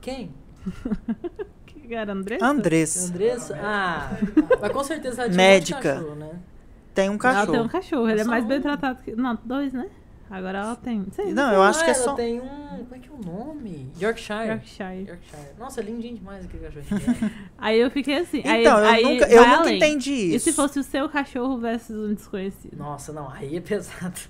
Quem? 0.00 0.32
Que 1.88 1.94
era 1.94 2.12
Andressa? 2.12 2.44
Andressa 2.46 3.08
Andressa? 3.08 3.58
Ah, 3.62 4.10
mas 4.60 4.72
com 4.72 4.84
certeza 4.84 5.22
ela 5.22 5.30
tinha 5.30 5.36
Médica. 5.36 5.78
um 5.78 5.82
cachorro, 5.98 6.14
né? 6.16 6.30
tem 6.94 7.08
um 7.08 7.12
Ela 7.12 7.18
cachorro. 7.18 7.52
tem 7.52 7.60
um 7.60 7.68
cachorro, 7.68 8.08
ele 8.10 8.20
é 8.20 8.24
Só 8.24 8.30
mais 8.30 8.44
bem 8.44 8.58
um. 8.58 8.62
tratado 8.62 9.02
que. 9.02 9.12
Não, 9.16 9.38
dois, 9.44 9.72
né? 9.72 9.88
Agora 10.30 10.58
ela 10.58 10.76
tem. 10.76 11.06
Sei, 11.12 11.32
Não, 11.32 11.50
eu 11.54 11.62
acho 11.62 11.82
que 11.82 11.90
é 11.90 11.94
ela 11.94 12.04
só. 12.04 12.12
tem 12.14 12.38
um... 12.38 12.46
Como 12.46 12.94
é 12.94 12.98
que 12.98 13.08
é 13.08 13.12
o 13.12 13.24
nome? 13.24 13.90
Yorkshire. 13.98 14.48
Yorkshire. 14.48 15.06
Yorkshire. 15.08 15.42
Nossa, 15.58 15.80
lindinho 15.80 16.16
demais 16.16 16.44
aquele 16.44 16.64
cachorrinho. 16.64 17.30
Aí 17.56 17.80
eu 17.80 17.90
fiquei 17.90 18.18
assim. 18.18 18.42
aí, 18.46 18.60
Então, 18.60 18.78
eu 18.78 18.86
aí 18.86 19.02
nunca, 19.04 19.26
eu 19.26 19.42
nunca 19.46 19.60
além. 19.60 19.76
entendi 19.76 20.10
E 20.12 20.34
isso. 20.34 20.44
se 20.50 20.52
fosse 20.52 20.78
o 20.78 20.82
seu 20.82 21.08
cachorro 21.08 21.56
versus 21.56 21.96
um 22.10 22.12
desconhecido? 22.14 22.76
Nossa, 22.76 23.10
não, 23.10 23.30
aí 23.30 23.56
é 23.56 23.60
pesado. 23.60 24.20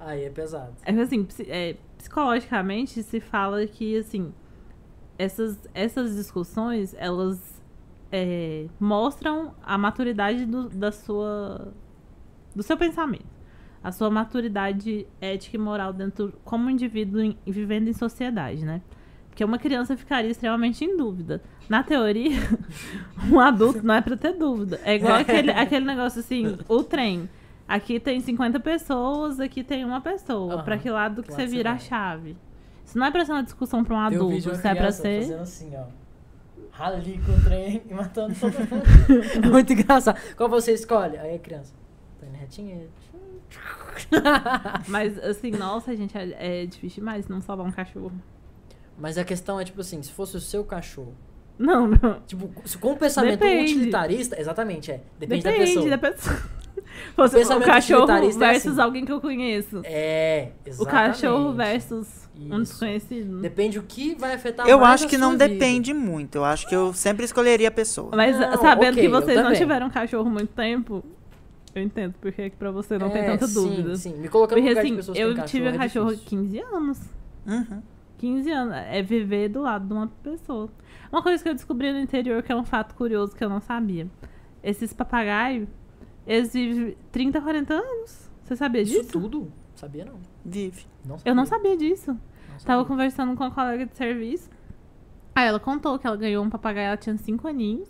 Aí 0.00 0.24
é 0.24 0.30
pesado. 0.30 0.72
É 0.84 0.92
que, 0.92 0.98
assim, 1.00 1.26
é, 1.46 1.76
psicologicamente 1.96 3.02
se 3.04 3.20
fala 3.20 3.64
que, 3.68 3.96
assim, 3.98 4.32
essas, 5.18 5.58
essas 5.74 6.14
discussões, 6.16 6.94
elas 6.98 7.62
é, 8.12 8.66
mostram 8.78 9.54
a 9.62 9.76
maturidade 9.78 10.44
do, 10.46 10.68
da 10.68 10.92
sua, 10.92 11.72
do 12.54 12.62
seu 12.62 12.76
pensamento. 12.76 13.26
A 13.82 13.92
sua 13.92 14.10
maturidade 14.10 15.06
ética 15.20 15.56
e 15.56 15.60
moral 15.60 15.92
dentro, 15.92 16.32
como 16.44 16.68
indivíduo 16.68 17.20
em- 17.20 17.38
vivendo 17.46 17.88
em 17.88 17.92
sociedade, 17.92 18.64
né? 18.64 18.82
Porque 19.28 19.44
uma 19.44 19.58
criança 19.58 19.96
ficaria 19.96 20.30
extremamente 20.30 20.84
em 20.84 20.96
dúvida. 20.96 21.42
Na 21.68 21.82
teoria, 21.82 22.30
um 23.30 23.38
adulto 23.38 23.84
não 23.86 23.94
é 23.94 24.00
pra 24.00 24.16
ter 24.16 24.32
dúvida. 24.32 24.80
É 24.82 24.94
igual 24.96 25.14
aquele, 25.14 25.50
aquele 25.50 25.84
negócio 25.84 26.20
assim, 26.20 26.56
o 26.68 26.82
trem. 26.82 27.28
Aqui 27.68 28.00
tem 28.00 28.18
50 28.20 28.58
pessoas, 28.60 29.38
aqui 29.40 29.62
tem 29.62 29.84
uma 29.84 30.00
pessoa. 30.00 30.54
Pra 30.62 30.78
que 30.78 30.88
lado 30.88 31.22
que 31.22 31.32
você 31.32 31.42
vira 31.56 31.70
a 31.72 31.78
chave? 31.78 32.36
Isso 32.86 32.96
não 32.96 33.06
é 33.06 33.10
pra 33.10 33.24
ser 33.24 33.32
uma 33.32 33.42
discussão 33.42 33.84
pra 33.84 33.96
um 33.96 33.98
adulto, 33.98 34.36
isso 34.36 34.66
é 34.66 34.74
pra 34.74 34.92
ser. 34.92 35.22
fazendo 35.22 35.42
assim, 35.42 35.72
ó. 35.76 35.84
Rali 36.70 37.20
com 37.24 37.32
o 37.32 37.42
trem 37.42 37.82
e 37.88 37.94
matando 37.94 38.34
todo 38.38 38.52
mundo. 38.52 38.84
é 39.44 39.48
muito 39.48 39.72
engraçado. 39.72 40.18
Qual 40.36 40.48
você 40.48 40.72
escolhe? 40.72 41.16
Aí 41.18 41.34
a 41.34 41.38
criança. 41.38 41.74
Tá 42.20 42.26
indo 42.26 42.36
retinho. 42.36 42.88
Mas 44.86 45.18
assim, 45.18 45.50
nossa, 45.50 45.96
gente, 45.96 46.16
é, 46.16 46.62
é 46.62 46.66
difícil 46.66 47.00
demais 47.00 47.26
não 47.28 47.40
salvar 47.40 47.66
um 47.66 47.72
cachorro. 47.72 48.12
Mas 48.98 49.18
a 49.18 49.24
questão 49.24 49.58
é, 49.58 49.64
tipo 49.64 49.80
assim, 49.80 50.02
se 50.02 50.12
fosse 50.12 50.36
o 50.36 50.40
seu 50.40 50.64
cachorro. 50.64 51.14
Não, 51.58 51.88
não. 51.88 52.20
Tipo, 52.26 52.48
com 52.78 52.92
um 52.92 52.96
pensamento 52.96 53.40
Depende. 53.40 53.72
utilitarista, 53.72 54.38
exatamente, 54.38 54.92
é. 54.92 55.00
Depende, 55.18 55.42
Depende 55.42 55.88
da 55.88 55.98
pessoa. 55.98 56.30
da 56.30 56.36
pessoa. 56.38 56.56
Fosse 57.16 57.34
o 57.34 57.38
pensamento 57.38 57.66
cachorro 57.66 58.04
utilitarista 58.04 58.44
é 58.44 58.48
versus 58.52 58.72
assim. 58.72 58.80
alguém 58.80 59.04
que 59.04 59.12
eu 59.12 59.20
conheço. 59.20 59.80
É, 59.84 60.50
o 60.64 60.68
exatamente. 60.68 61.12
cachorro 61.12 61.52
versus 61.54 62.25
um 62.38 62.60
Isso. 62.62 62.72
desconhecido. 62.72 63.40
Depende 63.40 63.78
o 63.78 63.82
que 63.82 64.14
vai 64.14 64.34
afetar 64.34 64.68
Eu 64.68 64.78
mais 64.78 64.94
acho 64.94 65.04
a 65.06 65.08
que 65.08 65.16
sua 65.16 65.24
não 65.24 65.32
vida. 65.32 65.48
depende 65.48 65.94
muito. 65.94 66.36
Eu 66.36 66.44
acho 66.44 66.68
que 66.68 66.74
eu 66.76 66.92
sempre 66.92 67.24
escolheria 67.24 67.68
a 67.68 67.70
pessoa. 67.70 68.10
Mas 68.14 68.38
Não, 68.38 68.56
sabendo 68.58 68.92
ok, 68.94 69.02
que 69.04 69.08
vocês 69.08 69.42
não 69.42 69.54
tiveram 69.54 69.88
cachorro 69.90 70.28
muito 70.28 70.52
tempo, 70.52 71.02
eu 71.74 71.82
entendo 71.82 72.14
porque 72.20 72.42
é 72.42 72.50
que 72.50 72.56
pra 72.56 72.70
você 72.70 72.98
não 72.98 73.10
tem 73.10 73.22
É, 73.22 73.26
tanta 73.26 73.46
sim, 73.46 73.54
dúvida. 73.54 73.96
Sim, 73.96 74.16
me 74.16 74.28
colocando 74.28 74.58
Porque 74.58 74.62
no 74.62 74.68
lugar 74.68 74.82
de 74.82 74.86
assim, 74.88 74.96
pessoas 74.96 75.16
que 75.16 75.22
eu 75.22 75.34
têm 75.34 75.44
tive 75.44 75.66
um 75.66 75.68
é 75.70 75.76
cachorro 75.78 76.08
há 76.08 76.14
difícil. 76.14 76.38
15 76.38 76.58
anos. 76.60 77.00
Uhum. 77.46 77.82
15 78.18 78.50
anos. 78.50 78.74
É 78.74 79.02
viver 79.02 79.48
do 79.48 79.62
lado 79.62 79.86
de 79.86 79.92
uma 79.92 80.06
pessoa. 80.22 80.68
Uma 81.12 81.22
coisa 81.22 81.42
que 81.42 81.48
eu 81.48 81.54
descobri 81.54 81.92
no 81.92 81.98
interior, 82.00 82.42
que 82.42 82.50
é 82.52 82.56
um 82.56 82.64
fato 82.64 82.94
curioso 82.94 83.34
que 83.36 83.44
eu 83.44 83.48
não 83.48 83.60
sabia. 83.60 84.06
Esses 84.62 84.92
papagaios, 84.92 85.68
eles 86.26 86.52
vivem 86.52 86.96
30, 87.12 87.40
40 87.40 87.74
anos. 87.74 88.30
Você 88.42 88.56
sabia 88.56 88.82
Isso 88.82 88.92
disso? 89.00 89.12
tudo? 89.12 89.52
Sabia 89.74 90.04
não. 90.04 90.14
Vive. 90.48 90.86
não 91.04 91.16
Eu 91.24 91.34
não 91.34 91.44
sabia 91.44 91.76
disso. 91.76 92.12
Não 92.12 92.18
Tava 92.64 92.80
sabia. 92.80 92.84
conversando 92.84 93.36
com 93.36 93.44
uma 93.44 93.50
colega 93.50 93.84
de 93.86 93.96
serviço. 93.96 94.48
Aí 95.34 95.46
ela 95.46 95.60
contou 95.60 95.98
que 95.98 96.06
ela 96.06 96.16
ganhou 96.16 96.42
um 96.44 96.48
papagaio, 96.50 96.86
ela 96.88 96.96
tinha 96.96 97.16
5 97.16 97.46
aninhos. 97.48 97.88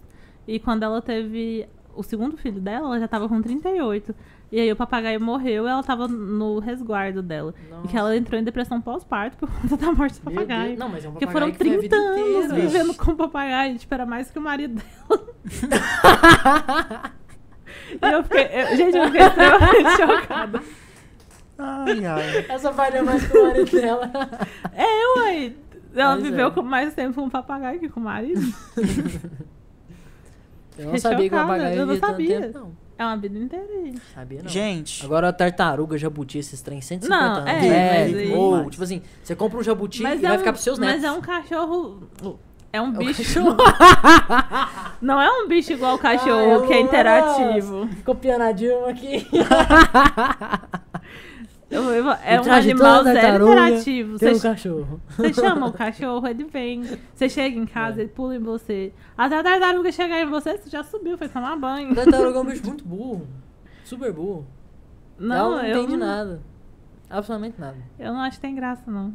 E 0.49 0.59
quando 0.59 0.83
ela 0.83 1.01
teve 1.03 1.69
o 1.95 2.03
segundo 2.03 2.37
filho 2.37 2.61
dela, 2.61 2.87
ela 2.89 2.99
já 3.01 3.07
tava 3.09 3.29
com 3.29 3.41
38. 3.41 4.15
E 4.53 4.61
aí 4.61 4.71
o 4.71 4.77
papagaio 4.77 5.21
morreu 5.21 5.65
e 5.67 5.69
ela 5.69 5.83
tava 5.83 6.07
no 6.09 6.59
resguardo 6.61 7.21
dela. 7.23 7.53
E 7.85 7.89
que 7.89 7.97
ela 7.97 8.09
Nossa. 8.11 8.19
entrou 8.21 8.41
em 8.41 8.45
depressão 8.45 8.81
pós-parto 8.81 9.37
por 9.39 9.49
conta 9.51 9.77
da 9.79 9.93
morte 9.93 10.21
do 10.21 10.23
papagaio. 10.31 10.79
Não, 10.79 10.89
mas 10.89 11.05
é 11.05 11.09
um 11.09 11.13
Porque 11.13 11.27
papagaio 11.27 11.53
foram 11.55 11.59
que 11.59 11.65
foi 11.65 11.77
a 11.77 11.79
30 11.79 11.83
vida 11.83 11.97
anos 11.97 12.45
inteira. 12.47 12.55
vivendo 12.69 12.95
com 12.97 13.11
o 13.13 13.17
papagaio. 13.17 13.77
Tipo, 13.79 13.95
era 13.95 14.07
mais 14.07 14.31
que 14.31 14.39
o 14.39 14.43
marido 14.43 14.81
dela. 14.81 15.27
e 18.03 18.13
eu 18.13 18.23
fiquei... 18.25 18.45
eu- 18.53 18.77
gente, 18.77 18.97
eu 18.97 19.05
fiquei 19.07 19.23
extremamente 19.23 19.91
chocada. 19.97 20.63
Ai, 21.59 22.05
ai. 22.05 22.47
Essa 22.49 22.73
parte 22.73 22.97
é 22.99 23.03
mais 23.03 23.27
que 23.27 23.37
o 23.37 23.43
marido 23.47 23.71
dela. 23.81 24.11
É, 24.75 25.19
ué. 25.21 25.53
Ela 25.95 26.15
Mas 26.17 26.23
viveu 26.25 26.49
é. 26.49 26.51
com 26.51 26.63
mais 26.63 26.93
tempo 26.95 27.15
com 27.15 27.27
o 27.27 27.31
papagaio 27.31 27.81
que 27.81 27.89
com 27.89 28.01
o 28.01 28.03
marido. 28.05 28.41
Eu 30.79 30.85
não 30.85 30.95
Fiquei 30.95 30.99
sabia 31.01 31.29
que 31.31 31.35
o 31.35 31.39
papagaio 31.39 31.75
eu 31.79 31.87
não 31.87 31.95
vivia 31.95 32.01
tanto 32.03 32.11
sabia. 32.11 32.41
tempo, 32.43 32.59
não. 32.59 32.73
É 32.99 33.05
uma 33.07 33.17
vida 33.17 33.39
inteira. 33.39 33.67
Sabia 34.15 34.43
não. 34.43 34.49
Gente, 34.51 35.05
Agora 35.07 35.29
a 35.31 35.33
tartaruga, 35.33 35.97
jabuti, 35.97 36.37
esses 36.39 36.61
trem 36.61 36.83
150 36.83 37.09
Não, 37.09 37.37
anos. 37.37 37.49
é, 37.49 37.67
é, 37.67 38.05
mas 38.09 38.17
aí- 38.19 38.35
ou, 38.35 38.69
tipo 38.71 38.85
assim, 38.85 39.01
você 39.23 39.35
compra 39.35 39.59
um 39.59 39.63
jabuti 39.63 40.03
e 40.03 40.07
é 40.07 40.17
vai 40.17 40.37
um, 40.37 40.39
ficar 40.39 40.53
pros 40.53 40.63
seus 40.65 40.79
netos. 40.79 40.97
Mas 40.97 41.05
é 41.05 41.13
um 41.13 41.21
cachorro. 41.23 42.03
É 42.73 42.81
um 42.83 42.87
É 42.89 42.89
um 42.89 42.93
bicho. 42.93 43.41
Não 45.01 45.19
é 45.21 45.31
um 45.31 45.49
bicho 45.49 45.73
igual 45.73 45.95
o 45.95 45.99
cachorro, 45.99 46.65
Ah, 46.65 46.67
que 46.67 46.73
é 46.75 46.81
interativo. 46.81 47.89
Copiando 48.05 48.43
a 48.43 48.53
Dilma 48.53 48.91
aqui. 48.91 49.27
É 51.69 51.81
um 52.41 52.53
animal 52.53 53.03
zero 53.03 53.51
interativo. 53.51 54.19
Tem 54.19 54.31
um 54.31 54.35
Você, 54.35 54.49
cachorro. 54.49 55.01
você 55.09 55.33
chama 55.35 55.67
o 55.67 55.73
cachorro, 55.73 56.27
ele 56.29 56.45
vem. 56.45 56.85
Você 57.15 57.29
chega 57.29 57.59
em 57.59 57.67
casa, 57.67 58.01
É. 58.01 58.03
ele 58.05 58.11
pula 58.13 58.37
em 58.37 58.39
você. 58.39 58.93
Até 59.19 59.39
a 59.39 59.43
tartaruga 59.43 59.91
chegar 59.91 60.21
em 60.21 60.27
você, 60.27 60.57
você 60.57 60.71
já 60.71 60.85
subiu, 60.85 61.19
foi 61.19 61.29
tomar 61.29 61.57
banho. 61.57 61.93
Tartaruga 61.95 62.39
é 62.39 62.41
um 62.41 62.45
bicho 62.45 62.65
muito 62.67 62.85
burro. 62.85 63.27
Super 63.85 64.13
burro. 64.13 64.47
Não, 65.19 65.35
Ela 65.37 65.63
não 65.63 65.65
eu 65.69 65.79
entende 65.83 65.97
não, 65.97 66.07
nada. 66.07 66.41
Absolutamente 67.11 67.61
nada. 67.61 67.79
Eu 67.99 68.13
não 68.13 68.21
acho 68.21 68.37
que 68.37 68.43
tem 68.43 68.55
graça, 68.55 68.89
não. 68.91 69.13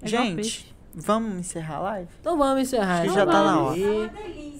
É 0.00 0.06
gente, 0.06 0.74
vamos 0.94 1.34
encerrar 1.38 1.76
a 1.76 1.80
live? 1.80 2.08
Então 2.20 2.38
vamos 2.38 2.62
encerrar. 2.62 3.00
Acho 3.00 3.08
que 3.08 3.14
já 3.14 3.26
tá 3.26 3.42
na 3.44 3.60
hora. 3.62 3.74
delícia, 3.76 4.57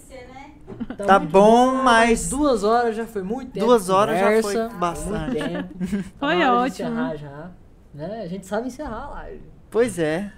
né? 0.68 1.06
Tá 1.06 1.18
muito 1.18 1.32
bom, 1.32 1.74
mas- 1.82 2.28
Duas 2.28 2.64
horas 2.64 2.96
já 2.96 3.06
foi 3.06 3.22
muito 3.22 3.52
tempo. 3.52 3.66
Duas 3.66 3.88
horas 3.88 4.18
já 4.18 4.24
conversa, 4.26 4.50
foi 4.70 4.78
bastante. 4.78 5.42
Muito 5.42 5.52
tempo. 5.52 5.74
Tá 6.18 6.26
Foi 6.26 6.36
de 6.36 6.44
ótimo. 6.44 6.88
encerrar 6.90 7.16
já. 7.16 7.46
Né? 7.94 8.20
A 8.24 8.28
gente 8.28 8.46
sabe 8.46 8.68
encerrar 8.68 9.04
a 9.04 9.08
live. 9.10 9.42
Pois 9.70 9.98
é. 9.98 10.30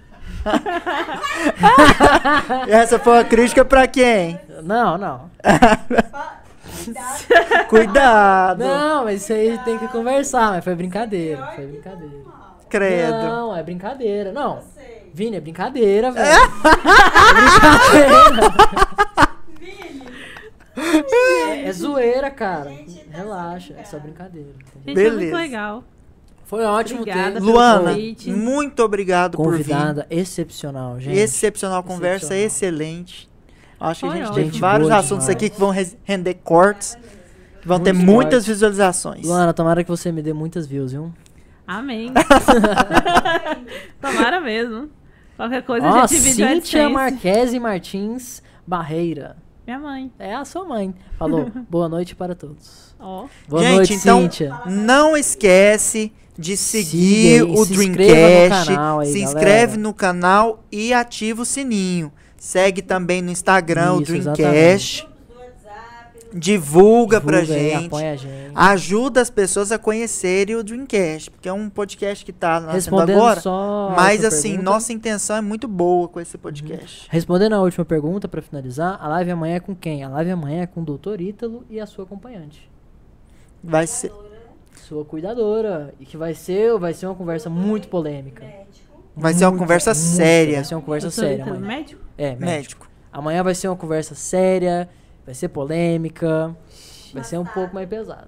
Essa 2.67 2.99
foi 2.99 3.13
uma 3.13 3.23
crítica 3.23 3.65
pra 3.65 3.87
quem? 3.87 4.39
Não, 4.63 4.97
não. 4.97 5.29
Cuidado. 7.69 8.59
Não, 8.59 9.03
mas 9.05 9.21
isso 9.23 9.33
aí 9.33 9.57
tem 9.65 9.77
que 9.77 9.87
conversar, 9.89 10.51
mas 10.51 10.63
foi 10.63 10.73
brincadeira. 10.75 11.45
Foi 11.55 11.65
brincadeira. 11.65 12.15
Credo. 12.69 13.11
Não, 13.11 13.55
é 13.55 13.61
brincadeira. 13.63 14.31
Não. 14.31 14.59
Vini, 15.13 15.35
é 15.37 15.41
brincadeira, 15.41 16.11
velho. 16.11 16.25
É 16.31 17.33
brincadeira. 17.33 19.30
É, 20.81 21.65
é 21.67 21.71
zoeira, 21.73 22.29
cara. 22.31 22.71
Relaxa, 23.09 23.73
é 23.77 23.83
só 23.83 23.99
brincadeira. 23.99 24.49
Gente, 24.49 24.63
é 24.73 24.77
muito 24.85 24.95
Beleza. 25.15 25.37
legal. 25.37 25.83
Foi 26.45 26.65
ótimo 26.65 27.01
Obrigada 27.01 27.33
ter 27.39 27.39
Luana, 27.39 27.91
convite. 27.91 28.29
muito 28.29 28.83
obrigado 28.83 29.37
por 29.37 29.51
vir. 29.55 29.63
convidada 29.63 30.05
excepcional, 30.09 30.99
gente. 30.99 31.17
Excepcional 31.17 31.81
conversa, 31.83 32.35
Excepcional. 32.35 32.45
excelente. 32.45 33.29
Acho 33.79 34.01
que 34.01 34.05
a 34.05 34.09
Foi 34.09 34.19
gente 34.19 34.29
ótimo. 34.31 34.51
tem 34.51 34.59
vários 34.59 34.89
boa 34.89 34.99
assuntos 34.99 35.25
demais. 35.27 35.35
aqui 35.43 35.49
que 35.49 35.59
vão 35.59 35.73
render 36.03 36.33
cortes. 36.43 36.97
que 37.61 37.67
Vão 37.67 37.79
ter 37.79 37.93
muitas 37.93 38.31
cortes. 38.33 38.47
visualizações. 38.47 39.25
Luana, 39.25 39.53
tomara 39.53 39.83
que 39.83 39.89
você 39.89 40.11
me 40.11 40.21
dê 40.21 40.33
muitas 40.33 40.67
views, 40.67 40.91
viu? 40.91 41.13
Amém. 41.65 42.11
Tomara 44.01 44.39
mesmo. 44.41 44.89
Qualquer 45.37 45.63
coisa 45.63 45.87
Ó, 45.87 45.89
a 45.89 46.07
gente 46.07 46.15
divide 46.21 46.35
Cíntia 46.35 46.81
AdSense. 46.85 46.93
Marquese 46.93 47.59
Martins 47.59 48.43
Barreira. 48.67 49.37
Minha 49.65 49.79
mãe. 49.79 50.11
É 50.17 50.33
a 50.35 50.43
sua 50.45 50.65
mãe. 50.65 50.93
Falou, 51.17 51.51
boa 51.69 51.87
noite 51.87 52.15
para 52.15 52.33
todos. 52.35 52.95
Ó. 52.99 53.25
Boa 53.47 53.61
Gente, 53.63 53.75
noite, 53.75 53.93
então, 53.93 54.21
Cíntia. 54.23 54.59
não 54.65 55.15
esquece 55.15 56.11
de 56.37 56.57
seguir 56.57 57.39
Siga 57.41 57.45
aí, 57.45 57.51
o 57.51 57.65
se 57.65 57.73
Dreamcast. 57.73 58.67
canal 58.73 58.99
aí, 58.99 59.07
se 59.07 59.19
galera. 59.19 59.37
inscreve 59.39 59.77
no 59.77 59.93
canal 59.93 60.63
e 60.71 60.93
ativa 60.93 61.41
o 61.41 61.45
sininho. 61.45 62.11
Segue 62.37 62.81
também 62.81 63.21
no 63.21 63.29
Instagram 63.29 63.93
o 63.93 64.01
Isso, 64.01 64.11
Dreamcast. 64.11 65.07
Divulga, 66.33 67.19
pra 67.19 67.41
Divulga 67.41 67.61
aí, 67.61 67.69
gente. 67.71 67.85
apoia 67.87 68.11
a 68.11 68.15
gente. 68.15 68.51
Ajuda 68.55 69.21
as 69.21 69.29
pessoas 69.29 69.71
a 69.71 69.77
conhecerem 69.77 70.55
o 70.55 70.63
Dreamcast. 70.63 71.29
Porque 71.31 71.49
é 71.49 71.53
um 71.53 71.69
podcast 71.69 72.23
que 72.23 72.31
tá 72.31 72.59
nascendo 72.59 72.99
agora. 72.99 73.39
só 73.39 73.93
Mas 73.95 74.23
assim, 74.23 74.51
pergunta. 74.51 74.71
nossa 74.71 74.93
intenção 74.93 75.35
é 75.35 75.41
muito 75.41 75.67
boa 75.67 76.07
com 76.07 76.19
esse 76.19 76.37
podcast. 76.37 77.07
Respondendo 77.09 77.53
a 77.53 77.61
última 77.61 77.83
pergunta, 77.85 78.27
pra 78.27 78.41
finalizar, 78.41 78.97
a 79.01 79.07
live 79.07 79.31
amanhã 79.31 79.55
é 79.55 79.59
com 79.59 79.75
quem? 79.75 80.03
A 80.03 80.09
live 80.09 80.31
amanhã 80.31 80.63
é 80.63 80.67
com 80.67 80.81
o 80.81 80.97
Dr. 80.97 81.19
Ítalo 81.21 81.65
e 81.69 81.79
a 81.79 81.85
sua 81.85 82.05
acompanhante. 82.05 82.69
Vai 83.63 83.85
ser. 83.87 84.11
Sua 84.87 85.05
cuidadora. 85.05 85.93
E 85.99 86.05
que 86.05 86.17
vai 86.17 86.33
ser, 86.33 86.77
vai 86.77 86.93
ser 86.93 87.05
uma 87.05 87.15
conversa 87.15 87.49
muito 87.49 87.87
polêmica. 87.87 88.45
Vai 89.15 89.33
ser 89.33 89.45
uma 89.45 89.57
conversa 89.57 89.93
Muito, 89.93 90.03
séria. 90.05 90.55
Vai 90.55 90.63
ser 90.65 90.75
uma 90.75 90.81
conversa 90.81 91.07
Doutor 91.07 91.21
séria 91.21 91.43
Ítalo, 91.43 91.59
médico? 91.59 92.01
É, 92.17 92.29
médico. 92.29 92.45
Médico. 92.45 92.89
Amanhã 93.11 93.43
vai 93.43 93.53
ser 93.53 93.67
uma 93.67 93.75
conversa 93.75 94.15
séria, 94.15 94.87
vai 95.25 95.33
ser 95.33 95.49
polêmica, 95.49 96.55
vai 97.13 97.23
ser 97.23 97.37
um 97.37 97.45
pouco 97.45 97.73
mais 97.73 97.87
pesado. 97.87 98.27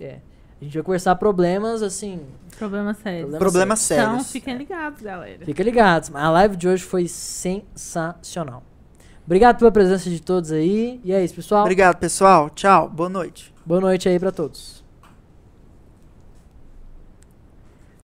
É. 0.00 0.18
A 0.60 0.64
gente 0.64 0.74
vai 0.74 0.82
conversar 0.82 1.14
problemas, 1.16 1.82
assim, 1.82 2.20
Problema 2.58 2.92
sério. 2.92 3.20
Problema 3.20 3.38
Problemas 3.38 3.90
Então, 3.90 4.06
sérios. 4.10 4.32
fiquem 4.32 4.56
ligados, 4.56 5.00
galera. 5.00 5.44
fica 5.44 5.62
ligados. 5.62 6.10
A 6.12 6.28
live 6.30 6.56
de 6.56 6.66
hoje 6.66 6.82
foi 6.82 7.06
sensacional. 7.06 8.64
Obrigado 9.24 9.58
pela 9.58 9.70
presença 9.70 10.10
de 10.10 10.20
todos 10.20 10.50
aí. 10.50 11.00
E 11.04 11.12
é 11.12 11.22
isso, 11.22 11.34
pessoal. 11.34 11.60
Obrigado, 11.62 11.96
pessoal. 11.98 12.50
Tchau. 12.50 12.88
Boa 12.88 13.08
noite. 13.08 13.54
Boa 13.64 13.80
noite 13.80 14.08
aí 14.08 14.18
pra 14.18 14.32
todos. 14.32 14.77